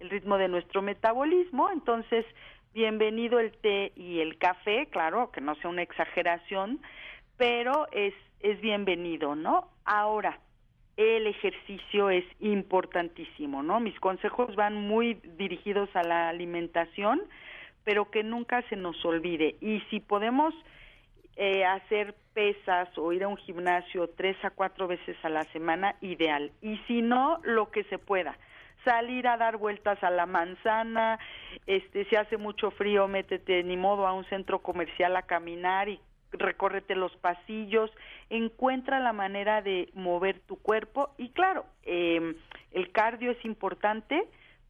el 0.00 0.10
ritmo 0.10 0.38
de 0.38 0.48
nuestro 0.48 0.82
metabolismo, 0.82 1.70
entonces 1.70 2.24
bienvenido 2.74 3.38
el 3.38 3.52
té 3.52 3.92
y 3.96 4.20
el 4.20 4.38
café, 4.38 4.86
claro, 4.90 5.30
que 5.32 5.40
no 5.40 5.54
sea 5.56 5.70
una 5.70 5.82
exageración, 5.82 6.80
pero 7.36 7.86
es, 7.92 8.14
es 8.40 8.60
bienvenido, 8.60 9.34
¿no? 9.34 9.68
Ahora, 9.84 10.38
el 10.96 11.26
ejercicio 11.26 12.10
es 12.10 12.24
importantísimo, 12.40 13.62
¿no? 13.62 13.80
Mis 13.80 13.98
consejos 14.00 14.54
van 14.56 14.74
muy 14.74 15.14
dirigidos 15.38 15.88
a 15.94 16.02
la 16.02 16.28
alimentación, 16.28 17.22
pero 17.84 18.10
que 18.10 18.22
nunca 18.22 18.62
se 18.68 18.76
nos 18.76 19.02
olvide. 19.04 19.56
Y 19.60 19.80
si 19.90 20.00
podemos 20.00 20.54
eh, 21.36 21.64
hacer 21.64 22.14
pesas 22.32 22.88
o 22.96 23.12
ir 23.12 23.24
a 23.24 23.28
un 23.28 23.36
gimnasio 23.36 24.08
tres 24.08 24.36
a 24.42 24.50
cuatro 24.50 24.86
veces 24.86 25.16
a 25.22 25.28
la 25.28 25.44
semana, 25.44 25.96
ideal. 26.00 26.50
Y 26.62 26.78
si 26.86 27.02
no, 27.02 27.40
lo 27.42 27.70
que 27.70 27.84
se 27.84 27.98
pueda. 27.98 28.36
Salir 28.86 29.26
a 29.26 29.36
dar 29.36 29.56
vueltas 29.56 30.00
a 30.04 30.10
la 30.10 30.26
manzana, 30.26 31.18
este, 31.66 32.04
si 32.04 32.14
hace 32.14 32.36
mucho 32.36 32.70
frío, 32.70 33.08
métete 33.08 33.64
ni 33.64 33.76
modo 33.76 34.06
a 34.06 34.12
un 34.12 34.24
centro 34.26 34.60
comercial 34.60 35.16
a 35.16 35.22
caminar 35.22 35.88
y 35.88 35.98
recórrete 36.30 36.94
los 36.94 37.10
pasillos, 37.16 37.90
encuentra 38.30 39.00
la 39.00 39.12
manera 39.12 39.60
de 39.60 39.88
mover 39.94 40.38
tu 40.38 40.54
cuerpo. 40.54 41.10
Y 41.18 41.30
claro, 41.30 41.66
eh, 41.82 42.36
el 42.70 42.92
cardio 42.92 43.32
es 43.32 43.44
importante, 43.44 44.22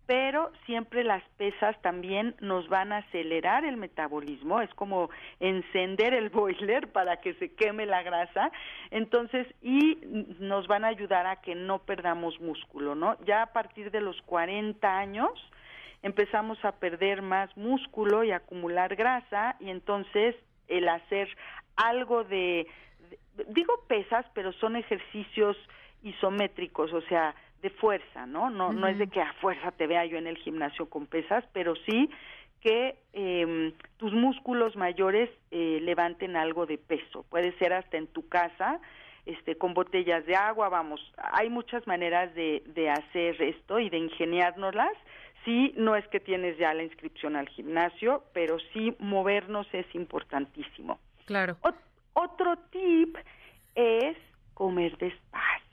pero 0.07 0.53
siempre 0.65 1.03
las 1.03 1.23
pesas 1.37 1.81
también 1.83 2.37
nos 2.41 2.69
van 2.69 2.93
a 2.93 2.99
acelerar 2.99 3.65
el 3.65 3.77
metabolismo, 3.77 4.61
es 4.61 4.73
como 4.75 5.11
encender 5.41 6.15
el 6.15 6.31
boiler 6.31 6.89
para 6.93 7.19
que 7.19 7.35
se 7.35 7.53
queme 7.55 7.87
la 7.87 8.03
grasa, 8.03 8.51
entonces, 8.91 9.47
y 9.63 9.99
nos 10.39 10.69
van 10.69 10.85
a 10.85 10.89
ayudar 10.89 11.27
a 11.27 11.41
que 11.43 11.55
no 11.55 11.81
perdamos 11.81 12.41
músculo, 12.41 12.95
¿no? 12.95 13.17
Ya 13.25 13.43
a 13.43 13.53
partir 13.53 13.91
de 13.91 14.01
los 14.01 14.21
40 14.23 14.99
años 14.99 15.31
empezamos 16.03 16.65
a 16.65 16.73
perder 16.73 17.23
más 17.23 17.55
músculo 17.57 18.23
y 18.23 18.31
acumular 18.31 18.95
grasa, 18.95 19.57
y 19.59 19.71
entonces 19.71 20.37
el 20.69 20.89
hacer 20.89 21.29
algo 21.77 22.25
de 22.25 22.67
digo 23.49 23.85
pesas, 23.87 24.25
pero 24.35 24.53
son 24.55 24.77
ejercicios 24.77 25.57
isométricos, 26.03 26.93
o 26.93 27.01
sea, 27.03 27.35
de 27.63 27.71
fuerza, 27.71 28.27
¿no? 28.27 28.51
No, 28.51 28.73
no 28.73 28.87
es 28.87 28.99
de 28.99 29.09
que 29.09 29.21
a 29.21 29.33
fuerza 29.35 29.73
te 29.73 29.87
vea 29.87 30.05
yo 30.05 30.19
en 30.19 30.27
el 30.27 30.37
gimnasio 30.39 30.89
con 30.89 31.07
pesas, 31.07 31.45
pero 31.53 31.75
sí 31.77 32.11
que 32.61 32.97
eh, 33.13 33.73
tus 33.97 34.13
músculos 34.13 34.77
mayores 34.77 35.31
eh, 35.51 35.79
levanten 35.83 36.37
algo 36.37 36.67
de 36.67 36.79
peso. 36.79 37.25
Puede 37.31 37.57
ser 37.59 37.73
hasta 37.73 37.97
en 37.97 38.07
tu 38.09 38.29
casa, 38.29 38.81
este, 39.25 39.57
con 39.57 39.75
botellas 39.75 40.25
de 40.27 40.37
agua, 40.37 40.69
vamos, 40.69 41.01
hay 41.17 41.49
muchas 41.49 41.87
maneras 41.87 42.35
de, 42.35 42.63
de 42.67 42.91
hacer 42.91 43.41
esto 43.41 43.79
y 43.79 43.91
de 43.91 43.99
ingeniárnoslas. 43.99 44.93
Sí, 45.45 45.75
no 45.77 45.95
es 45.95 46.07
que 46.09 46.19
tienes 46.19 46.59
ya 46.59 46.75
la 46.75 46.83
inscripción 46.83 47.37
al 47.37 47.49
gimnasio, 47.49 48.25
pero 48.33 48.59
sí 48.73 48.97
movernos 48.99 49.67
es 49.73 49.87
importantísimo. 49.95 50.99
Claro. 51.25 51.57
otro 52.15 52.57
tip 52.71 53.17
es 53.75 54.17
comer 54.55 54.97
despacio 54.97 55.66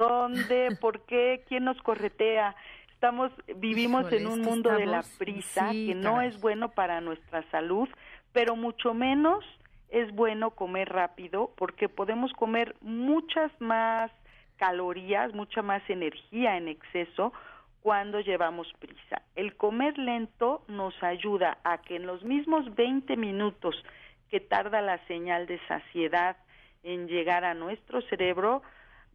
¿Dónde? 0.00 0.78
¿Por 0.80 1.02
qué? 1.02 1.44
¿Quién 1.46 1.64
nos 1.64 1.76
corretea? 1.82 2.56
Estamos, 2.90 3.30
vivimos 3.56 4.10
en 4.10 4.26
un 4.26 4.40
mundo 4.40 4.72
de 4.72 4.86
la 4.86 5.04
prisa 5.18 5.72
que 5.72 5.94
no 5.94 6.22
es 6.22 6.40
bueno 6.40 6.70
para 6.70 7.02
nuestra 7.02 7.42
salud, 7.50 7.86
pero 8.32 8.56
mucho 8.56 8.94
menos 8.94 9.44
es 9.90 10.10
bueno 10.14 10.52
comer 10.52 10.88
rápido 10.88 11.52
porque 11.54 11.90
podemos 11.90 12.32
comer 12.32 12.76
muchas 12.80 13.52
más 13.60 14.10
calorías, 14.56 15.34
mucha 15.34 15.60
más 15.60 15.82
energía 15.90 16.56
en 16.56 16.68
exceso 16.68 17.34
cuando 17.82 18.20
llevamos 18.20 18.72
prisa. 18.78 19.20
El 19.36 19.54
comer 19.54 19.98
lento 19.98 20.64
nos 20.66 20.94
ayuda 21.02 21.58
a 21.62 21.82
que 21.82 21.96
en 21.96 22.06
los 22.06 22.24
mismos 22.24 22.74
20 22.74 23.18
minutos 23.18 23.76
que 24.30 24.40
tarda 24.40 24.80
la 24.80 24.96
señal 25.06 25.46
de 25.46 25.60
saciedad 25.68 26.38
en 26.82 27.06
llegar 27.06 27.44
a 27.44 27.52
nuestro 27.52 28.00
cerebro, 28.02 28.62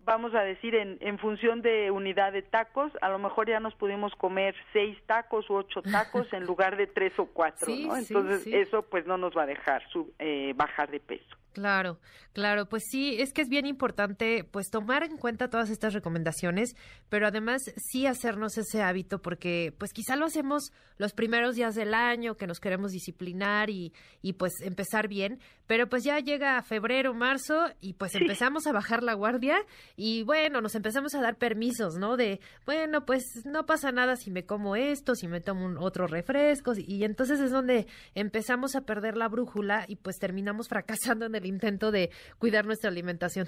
vamos 0.05 0.33
a 0.35 0.41
decir, 0.41 0.75
en, 0.75 0.97
en 1.01 1.17
función 1.17 1.61
de 1.61 1.91
unidad 1.91 2.31
de 2.31 2.43
tacos, 2.43 2.91
a 3.01 3.09
lo 3.09 3.19
mejor 3.19 3.49
ya 3.49 3.59
nos 3.59 3.75
pudimos 3.75 4.13
comer 4.15 4.55
seis 4.71 4.97
tacos 5.05 5.49
u 5.49 5.55
ocho 5.55 5.81
tacos 5.81 6.31
en 6.31 6.45
lugar 6.45 6.77
de 6.77 6.87
tres 6.87 7.17
o 7.19 7.25
cuatro, 7.25 7.67
¿no? 7.67 7.97
Entonces 7.97 8.47
eso 8.47 8.83
pues 8.83 9.05
no 9.05 9.17
nos 9.17 9.35
va 9.35 9.43
a 9.43 9.47
dejar 9.47 9.83
eh, 10.19 10.53
bajar 10.55 10.89
de 10.89 10.99
peso. 10.99 11.35
Claro, 11.55 11.99
claro, 12.33 12.67
pues 12.67 12.83
sí, 12.91 13.15
es 13.17 13.31
que 13.31 13.41
es 13.41 13.47
bien 13.47 13.65
importante 13.65 14.43
pues 14.43 14.69
tomar 14.69 15.03
en 15.03 15.15
cuenta 15.15 15.49
todas 15.49 15.69
estas 15.69 15.93
recomendaciones, 15.93 16.75
pero 17.07 17.27
además 17.27 17.61
sí 17.77 18.07
hacernos 18.07 18.57
ese 18.57 18.83
hábito 18.83 19.21
porque 19.21 19.73
pues 19.77 19.93
quizá 19.93 20.17
lo 20.17 20.25
hacemos 20.25 20.73
los 20.97 21.13
primeros 21.13 21.55
días 21.55 21.73
del 21.73 21.93
año 21.93 22.35
que 22.35 22.45
nos 22.45 22.59
queremos 22.59 22.91
disciplinar 22.91 23.69
y, 23.69 23.93
y 24.21 24.33
pues 24.33 24.51
empezar 24.65 25.07
bien, 25.07 25.39
pero 25.67 25.87
pues 25.87 26.03
ya 26.03 26.19
llega 26.19 26.61
febrero, 26.61 27.13
marzo 27.13 27.67
y 27.81 27.93
pues 27.93 28.15
empezamos 28.15 28.67
a 28.67 28.71
bajar 28.71 29.03
la 29.03 29.13
guardia 29.13 29.57
y 29.95 30.23
bueno, 30.23 30.61
nos 30.61 30.75
empezamos 30.75 31.15
a 31.15 31.21
dar 31.21 31.35
permisos, 31.35 31.97
¿no? 31.97 32.17
De, 32.17 32.39
bueno, 32.65 33.05
pues 33.05 33.23
no 33.45 33.65
pasa 33.65 33.91
nada 33.91 34.15
si 34.15 34.31
me 34.31 34.45
como 34.45 34.75
esto, 34.75 35.15
si 35.15 35.27
me 35.27 35.41
tomo 35.41 35.65
un, 35.65 35.77
otro 35.77 36.07
refresco 36.07 36.73
y 36.77 37.03
entonces 37.03 37.39
es 37.39 37.51
donde 37.51 37.87
empezamos 38.13 38.75
a 38.75 38.81
perder 38.81 39.17
la 39.17 39.27
brújula 39.27 39.85
y 39.87 39.95
pues 39.95 40.17
terminamos 40.19 40.67
fracasando 40.69 41.25
en 41.25 41.35
el 41.35 41.45
intento 41.45 41.91
de 41.91 42.09
cuidar 42.39 42.65
nuestra 42.65 42.89
alimentación. 42.89 43.47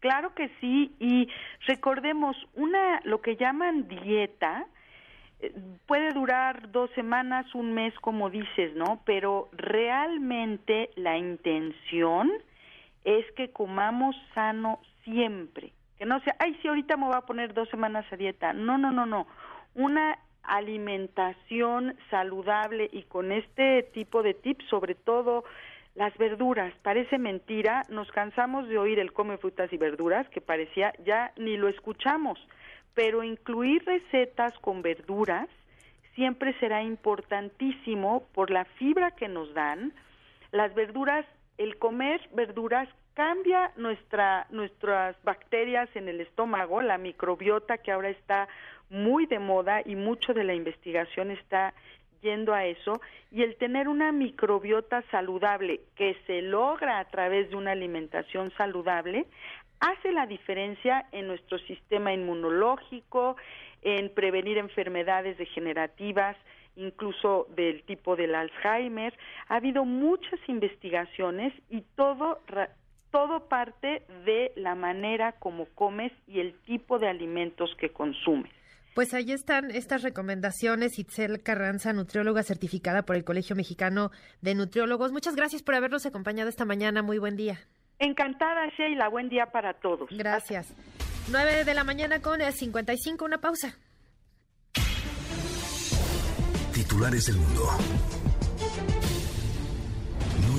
Claro 0.00 0.34
que 0.34 0.50
sí, 0.60 0.94
y 1.00 1.26
recordemos, 1.66 2.36
una, 2.54 3.00
lo 3.04 3.22
que 3.22 3.36
llaman 3.36 3.88
dieta, 3.88 4.66
puede 5.86 6.12
durar 6.12 6.70
dos 6.72 6.90
semanas, 6.94 7.54
un 7.54 7.74
mes, 7.74 7.94
como 8.00 8.30
dices, 8.30 8.74
¿no? 8.74 9.00
Pero 9.04 9.48
realmente 9.52 10.90
la 10.96 11.16
intención 11.16 12.32
es 13.04 13.24
que 13.32 13.50
comamos 13.50 14.16
sano 14.34 14.80
siempre. 15.04 15.72
Que 15.98 16.06
no 16.06 16.20
sea, 16.20 16.36
ay, 16.38 16.58
sí, 16.60 16.68
ahorita 16.68 16.96
me 16.96 17.06
voy 17.06 17.14
a 17.16 17.22
poner 17.22 17.54
dos 17.54 17.68
semanas 17.68 18.04
a 18.10 18.16
dieta. 18.16 18.52
No, 18.52 18.78
no, 18.78 18.90
no, 18.92 19.06
no. 19.06 19.26
Una 19.74 20.18
alimentación 20.42 21.96
saludable 22.10 22.88
y 22.92 23.02
con 23.04 23.32
este 23.32 23.82
tipo 23.94 24.22
de 24.22 24.34
tips, 24.34 24.64
sobre 24.66 24.94
todo 24.94 25.44
las 25.94 26.16
verduras, 26.18 26.74
parece 26.82 27.18
mentira, 27.18 27.82
nos 27.88 28.10
cansamos 28.12 28.68
de 28.68 28.78
oír 28.78 28.98
el 28.98 29.12
come 29.12 29.38
frutas 29.38 29.72
y 29.72 29.78
verduras, 29.78 30.28
que 30.28 30.40
parecía 30.40 30.92
ya 31.04 31.32
ni 31.36 31.56
lo 31.56 31.68
escuchamos, 31.68 32.38
pero 32.96 33.22
incluir 33.22 33.84
recetas 33.84 34.58
con 34.60 34.80
verduras 34.80 35.48
siempre 36.14 36.58
será 36.58 36.82
importantísimo 36.82 38.24
por 38.32 38.50
la 38.50 38.64
fibra 38.64 39.10
que 39.10 39.28
nos 39.28 39.52
dan. 39.52 39.92
Las 40.50 40.74
verduras, 40.74 41.26
el 41.58 41.76
comer 41.78 42.26
verduras 42.32 42.88
cambia 43.12 43.70
nuestra, 43.76 44.46
nuestras 44.48 45.14
bacterias 45.24 45.90
en 45.94 46.08
el 46.08 46.22
estómago, 46.22 46.80
la 46.80 46.96
microbiota 46.96 47.76
que 47.78 47.92
ahora 47.92 48.08
está 48.08 48.48
muy 48.88 49.26
de 49.26 49.40
moda 49.40 49.82
y 49.84 49.94
mucho 49.94 50.32
de 50.32 50.44
la 50.44 50.54
investigación 50.54 51.30
está 51.30 51.74
yendo 52.22 52.54
a 52.54 52.64
eso 52.64 53.00
y 53.30 53.42
el 53.42 53.56
tener 53.56 53.88
una 53.88 54.10
microbiota 54.10 55.02
saludable 55.10 55.80
que 55.96 56.16
se 56.26 56.40
logra 56.40 56.98
a 56.98 57.04
través 57.04 57.50
de 57.50 57.56
una 57.56 57.72
alimentación 57.72 58.50
saludable 58.56 59.26
hace 59.80 60.12
la 60.12 60.26
diferencia 60.26 61.06
en 61.12 61.28
nuestro 61.28 61.58
sistema 61.58 62.12
inmunológico, 62.12 63.36
en 63.82 64.12
prevenir 64.12 64.58
enfermedades 64.58 65.38
degenerativas, 65.38 66.36
incluso 66.76 67.46
del 67.56 67.82
tipo 67.84 68.16
del 68.16 68.34
Alzheimer. 68.34 69.16
Ha 69.48 69.56
habido 69.56 69.84
muchas 69.84 70.40
investigaciones 70.48 71.52
y 71.70 71.82
todo 71.96 72.40
todo 73.10 73.48
parte 73.48 74.02
de 74.26 74.52
la 74.56 74.74
manera 74.74 75.32
como 75.32 75.66
comes 75.74 76.12
y 76.26 76.40
el 76.40 76.54
tipo 76.66 76.98
de 76.98 77.08
alimentos 77.08 77.70
que 77.78 77.90
consumes. 77.90 78.52
Pues 78.94 79.14
ahí 79.14 79.32
están 79.32 79.70
estas 79.70 80.02
recomendaciones. 80.02 80.98
Itzel 80.98 81.42
Carranza, 81.42 81.92
nutrióloga 81.92 82.42
certificada 82.42 83.02
por 83.02 83.16
el 83.16 83.24
Colegio 83.24 83.54
Mexicano 83.54 84.10
de 84.40 84.54
Nutriólogos. 84.54 85.12
Muchas 85.12 85.36
gracias 85.36 85.62
por 85.62 85.74
habernos 85.74 86.06
acompañado 86.06 86.48
esta 86.48 86.64
mañana. 86.64 87.02
Muy 87.02 87.18
buen 87.18 87.36
día. 87.36 87.58
Encantada, 87.98 88.66
Sheila. 88.76 89.08
Buen 89.08 89.28
día 89.28 89.46
para 89.46 89.74
todos. 89.74 90.08
Gracias. 90.10 90.72
9 91.28 91.64
de 91.64 91.74
la 91.74 91.84
mañana 91.84 92.20
con 92.20 92.40
55, 92.40 93.24
una 93.24 93.38
pausa. 93.38 93.76
Titulares 96.72 97.26
del 97.26 97.36
mundo. 97.36 97.62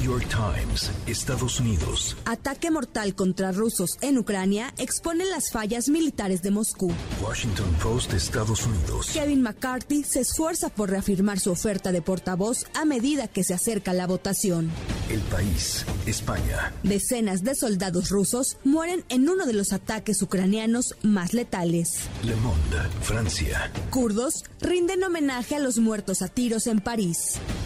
York 0.07 0.27
Times, 0.29 0.89
Estados 1.05 1.59
Unidos. 1.59 2.15
Ataque 2.23 2.71
mortal 2.71 3.13
contra 3.13 3.51
rusos 3.51 3.97
en 3.99 4.17
Ucrania 4.17 4.73
expone 4.77 5.25
las 5.25 5.51
fallas 5.51 5.89
militares 5.89 6.41
de 6.41 6.49
Moscú. 6.49 6.93
Washington 7.21 7.75
Post, 7.83 8.13
Estados 8.13 8.65
Unidos. 8.65 9.09
Kevin 9.11 9.41
McCarthy 9.41 10.05
se 10.05 10.21
esfuerza 10.21 10.69
por 10.69 10.91
reafirmar 10.91 11.41
su 11.41 11.51
oferta 11.51 11.91
de 11.91 12.01
portavoz 12.01 12.67
a 12.73 12.85
medida 12.85 13.27
que 13.27 13.43
se 13.43 13.53
acerca 13.53 13.91
la 13.91 14.07
votación. 14.07 14.71
El 15.09 15.19
país, 15.23 15.85
España. 16.05 16.71
Decenas 16.83 17.43
de 17.43 17.55
soldados 17.55 18.09
rusos 18.09 18.55
mueren 18.63 19.03
en 19.09 19.27
uno 19.27 19.45
de 19.45 19.53
los 19.53 19.73
ataques 19.73 20.21
ucranianos 20.21 20.95
más 21.03 21.33
letales. 21.33 22.07
Le 22.23 22.35
Monde, 22.37 22.77
Francia. 23.01 23.73
Kurdos 23.89 24.45
rinden 24.61 25.03
homenaje 25.03 25.55
a 25.55 25.59
los 25.59 25.79
muertos 25.79 26.21
a 26.21 26.29
tiros 26.29 26.65
en 26.67 26.79
París. 26.79 27.17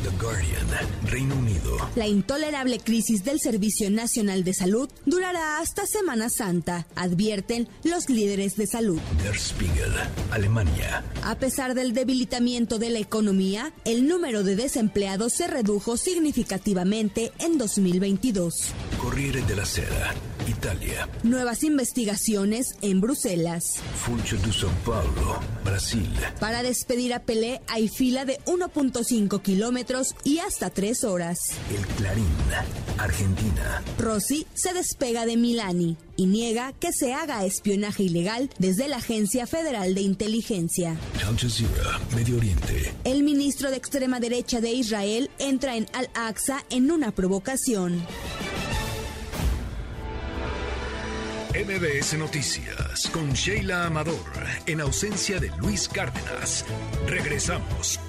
The 0.03 0.09
Guardian, 0.23 0.67
Reino 1.05 1.35
Unido. 1.35 1.77
La 1.95 2.07
tolerable 2.31 2.79
crisis 2.79 3.25
del 3.25 3.41
Servicio 3.41 3.91
Nacional 3.91 4.45
de 4.45 4.53
Salud 4.53 4.89
durará 5.05 5.59
hasta 5.59 5.85
Semana 5.85 6.29
Santa, 6.29 6.87
advierten 6.95 7.67
los 7.83 8.09
líderes 8.09 8.55
de 8.55 8.67
salud. 8.67 9.01
Der 9.21 9.35
Spiegel, 9.35 9.91
Alemania. 10.31 11.03
A 11.23 11.35
pesar 11.35 11.75
del 11.75 11.91
debilitamiento 11.91 12.79
de 12.79 12.89
la 12.89 12.99
economía, 12.99 13.73
el 13.83 14.07
número 14.07 14.43
de 14.43 14.55
desempleados 14.55 15.33
se 15.33 15.47
redujo 15.47 15.97
significativamente 15.97 17.33
en 17.39 17.57
2022. 17.57 18.53
Corriere 18.97 19.41
de 19.41 19.55
la 19.57 19.65
Sera, 19.65 20.13
Italia. 20.47 21.09
Nuevas 21.23 21.63
investigaciones 21.63 22.75
en 22.81 23.01
Bruselas. 23.01 23.63
Funcho 23.95 24.37
de 24.37 24.51
São 24.51 24.71
Paulo, 24.85 25.39
Brasil. 25.63 26.09
Para 26.39 26.63
despedir 26.63 27.13
a 27.13 27.19
Pelé 27.19 27.61
hay 27.67 27.87
fila 27.87 28.25
de 28.25 28.39
1.5 28.45 29.41
kilómetros 29.41 30.15
y 30.23 30.39
hasta 30.39 30.69
3 30.69 31.03
horas. 31.03 31.39
El 31.69 31.85
Clarín, 31.95 32.25
Argentina. 32.97 33.83
Rossi 33.97 34.47
se 34.53 34.73
despega 34.73 35.25
de 35.25 35.37
Milani 35.37 35.97
y 36.15 36.25
niega 36.25 36.73
que 36.73 36.91
se 36.93 37.13
haga 37.13 37.45
espionaje 37.45 38.03
ilegal 38.03 38.49
desde 38.59 38.87
la 38.87 38.97
Agencia 38.97 39.47
Federal 39.47 39.95
de 39.95 40.01
Inteligencia. 40.01 40.95
Al 41.27 41.37
Jazeera, 41.37 41.99
Medio 42.15 42.37
Oriente. 42.37 42.93
El 43.03 43.23
ministro 43.23 43.71
de 43.71 43.77
extrema 43.77 44.19
derecha 44.19 44.61
de 44.61 44.71
Israel 44.71 45.29
entra 45.39 45.75
en 45.75 45.87
Al-Aqsa 45.93 46.63
en 46.69 46.91
una 46.91 47.11
provocación. 47.11 48.05
MBS 51.53 52.17
Noticias 52.17 53.09
con 53.11 53.33
Sheila 53.33 53.85
Amador, 53.85 54.15
en 54.67 54.79
ausencia 54.79 55.37
de 55.37 55.49
Luis 55.57 55.89
Cárdenas. 55.89 56.65
Regresamos. 57.07 57.99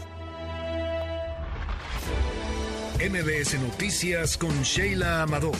MBS 3.00 3.58
Noticias 3.58 4.36
con 4.38 4.62
Sheila 4.62 5.22
Amador, 5.22 5.56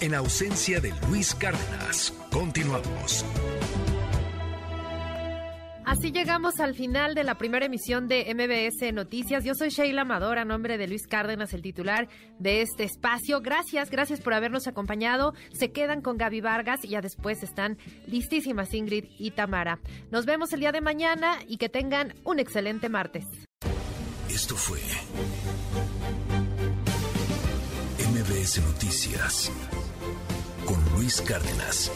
en 0.00 0.14
ausencia 0.14 0.80
de 0.80 0.94
Luis 1.10 1.34
Cárdenas. 1.34 2.14
Continuamos. 2.30 3.22
Así 5.86 6.10
llegamos 6.10 6.58
al 6.58 6.74
final 6.74 7.14
de 7.14 7.22
la 7.22 7.38
primera 7.38 7.66
emisión 7.66 8.08
de 8.08 8.26
MBS 8.34 8.92
Noticias. 8.92 9.44
Yo 9.44 9.54
soy 9.54 9.68
Sheila 9.68 10.02
Amador, 10.02 10.36
a 10.36 10.44
nombre 10.44 10.78
de 10.78 10.88
Luis 10.88 11.06
Cárdenas, 11.06 11.54
el 11.54 11.62
titular 11.62 12.08
de 12.40 12.60
este 12.60 12.82
espacio. 12.82 13.40
Gracias, 13.40 13.88
gracias 13.88 14.20
por 14.20 14.34
habernos 14.34 14.66
acompañado. 14.66 15.32
Se 15.52 15.70
quedan 15.70 16.00
con 16.00 16.16
Gaby 16.16 16.40
Vargas 16.40 16.80
y 16.82 16.88
ya 16.88 17.02
después 17.02 17.44
están 17.44 17.78
listísimas 18.04 18.74
Ingrid 18.74 19.04
y 19.16 19.30
Tamara. 19.30 19.78
Nos 20.10 20.26
vemos 20.26 20.52
el 20.52 20.58
día 20.58 20.72
de 20.72 20.80
mañana 20.80 21.38
y 21.46 21.56
que 21.56 21.68
tengan 21.68 22.14
un 22.24 22.40
excelente 22.40 22.88
martes. 22.88 23.24
Esto 24.28 24.56
fue 24.56 24.80
MBS 28.10 28.60
Noticias 28.60 29.52
con 30.64 30.84
Luis 30.96 31.20
Cárdenas. 31.20 31.92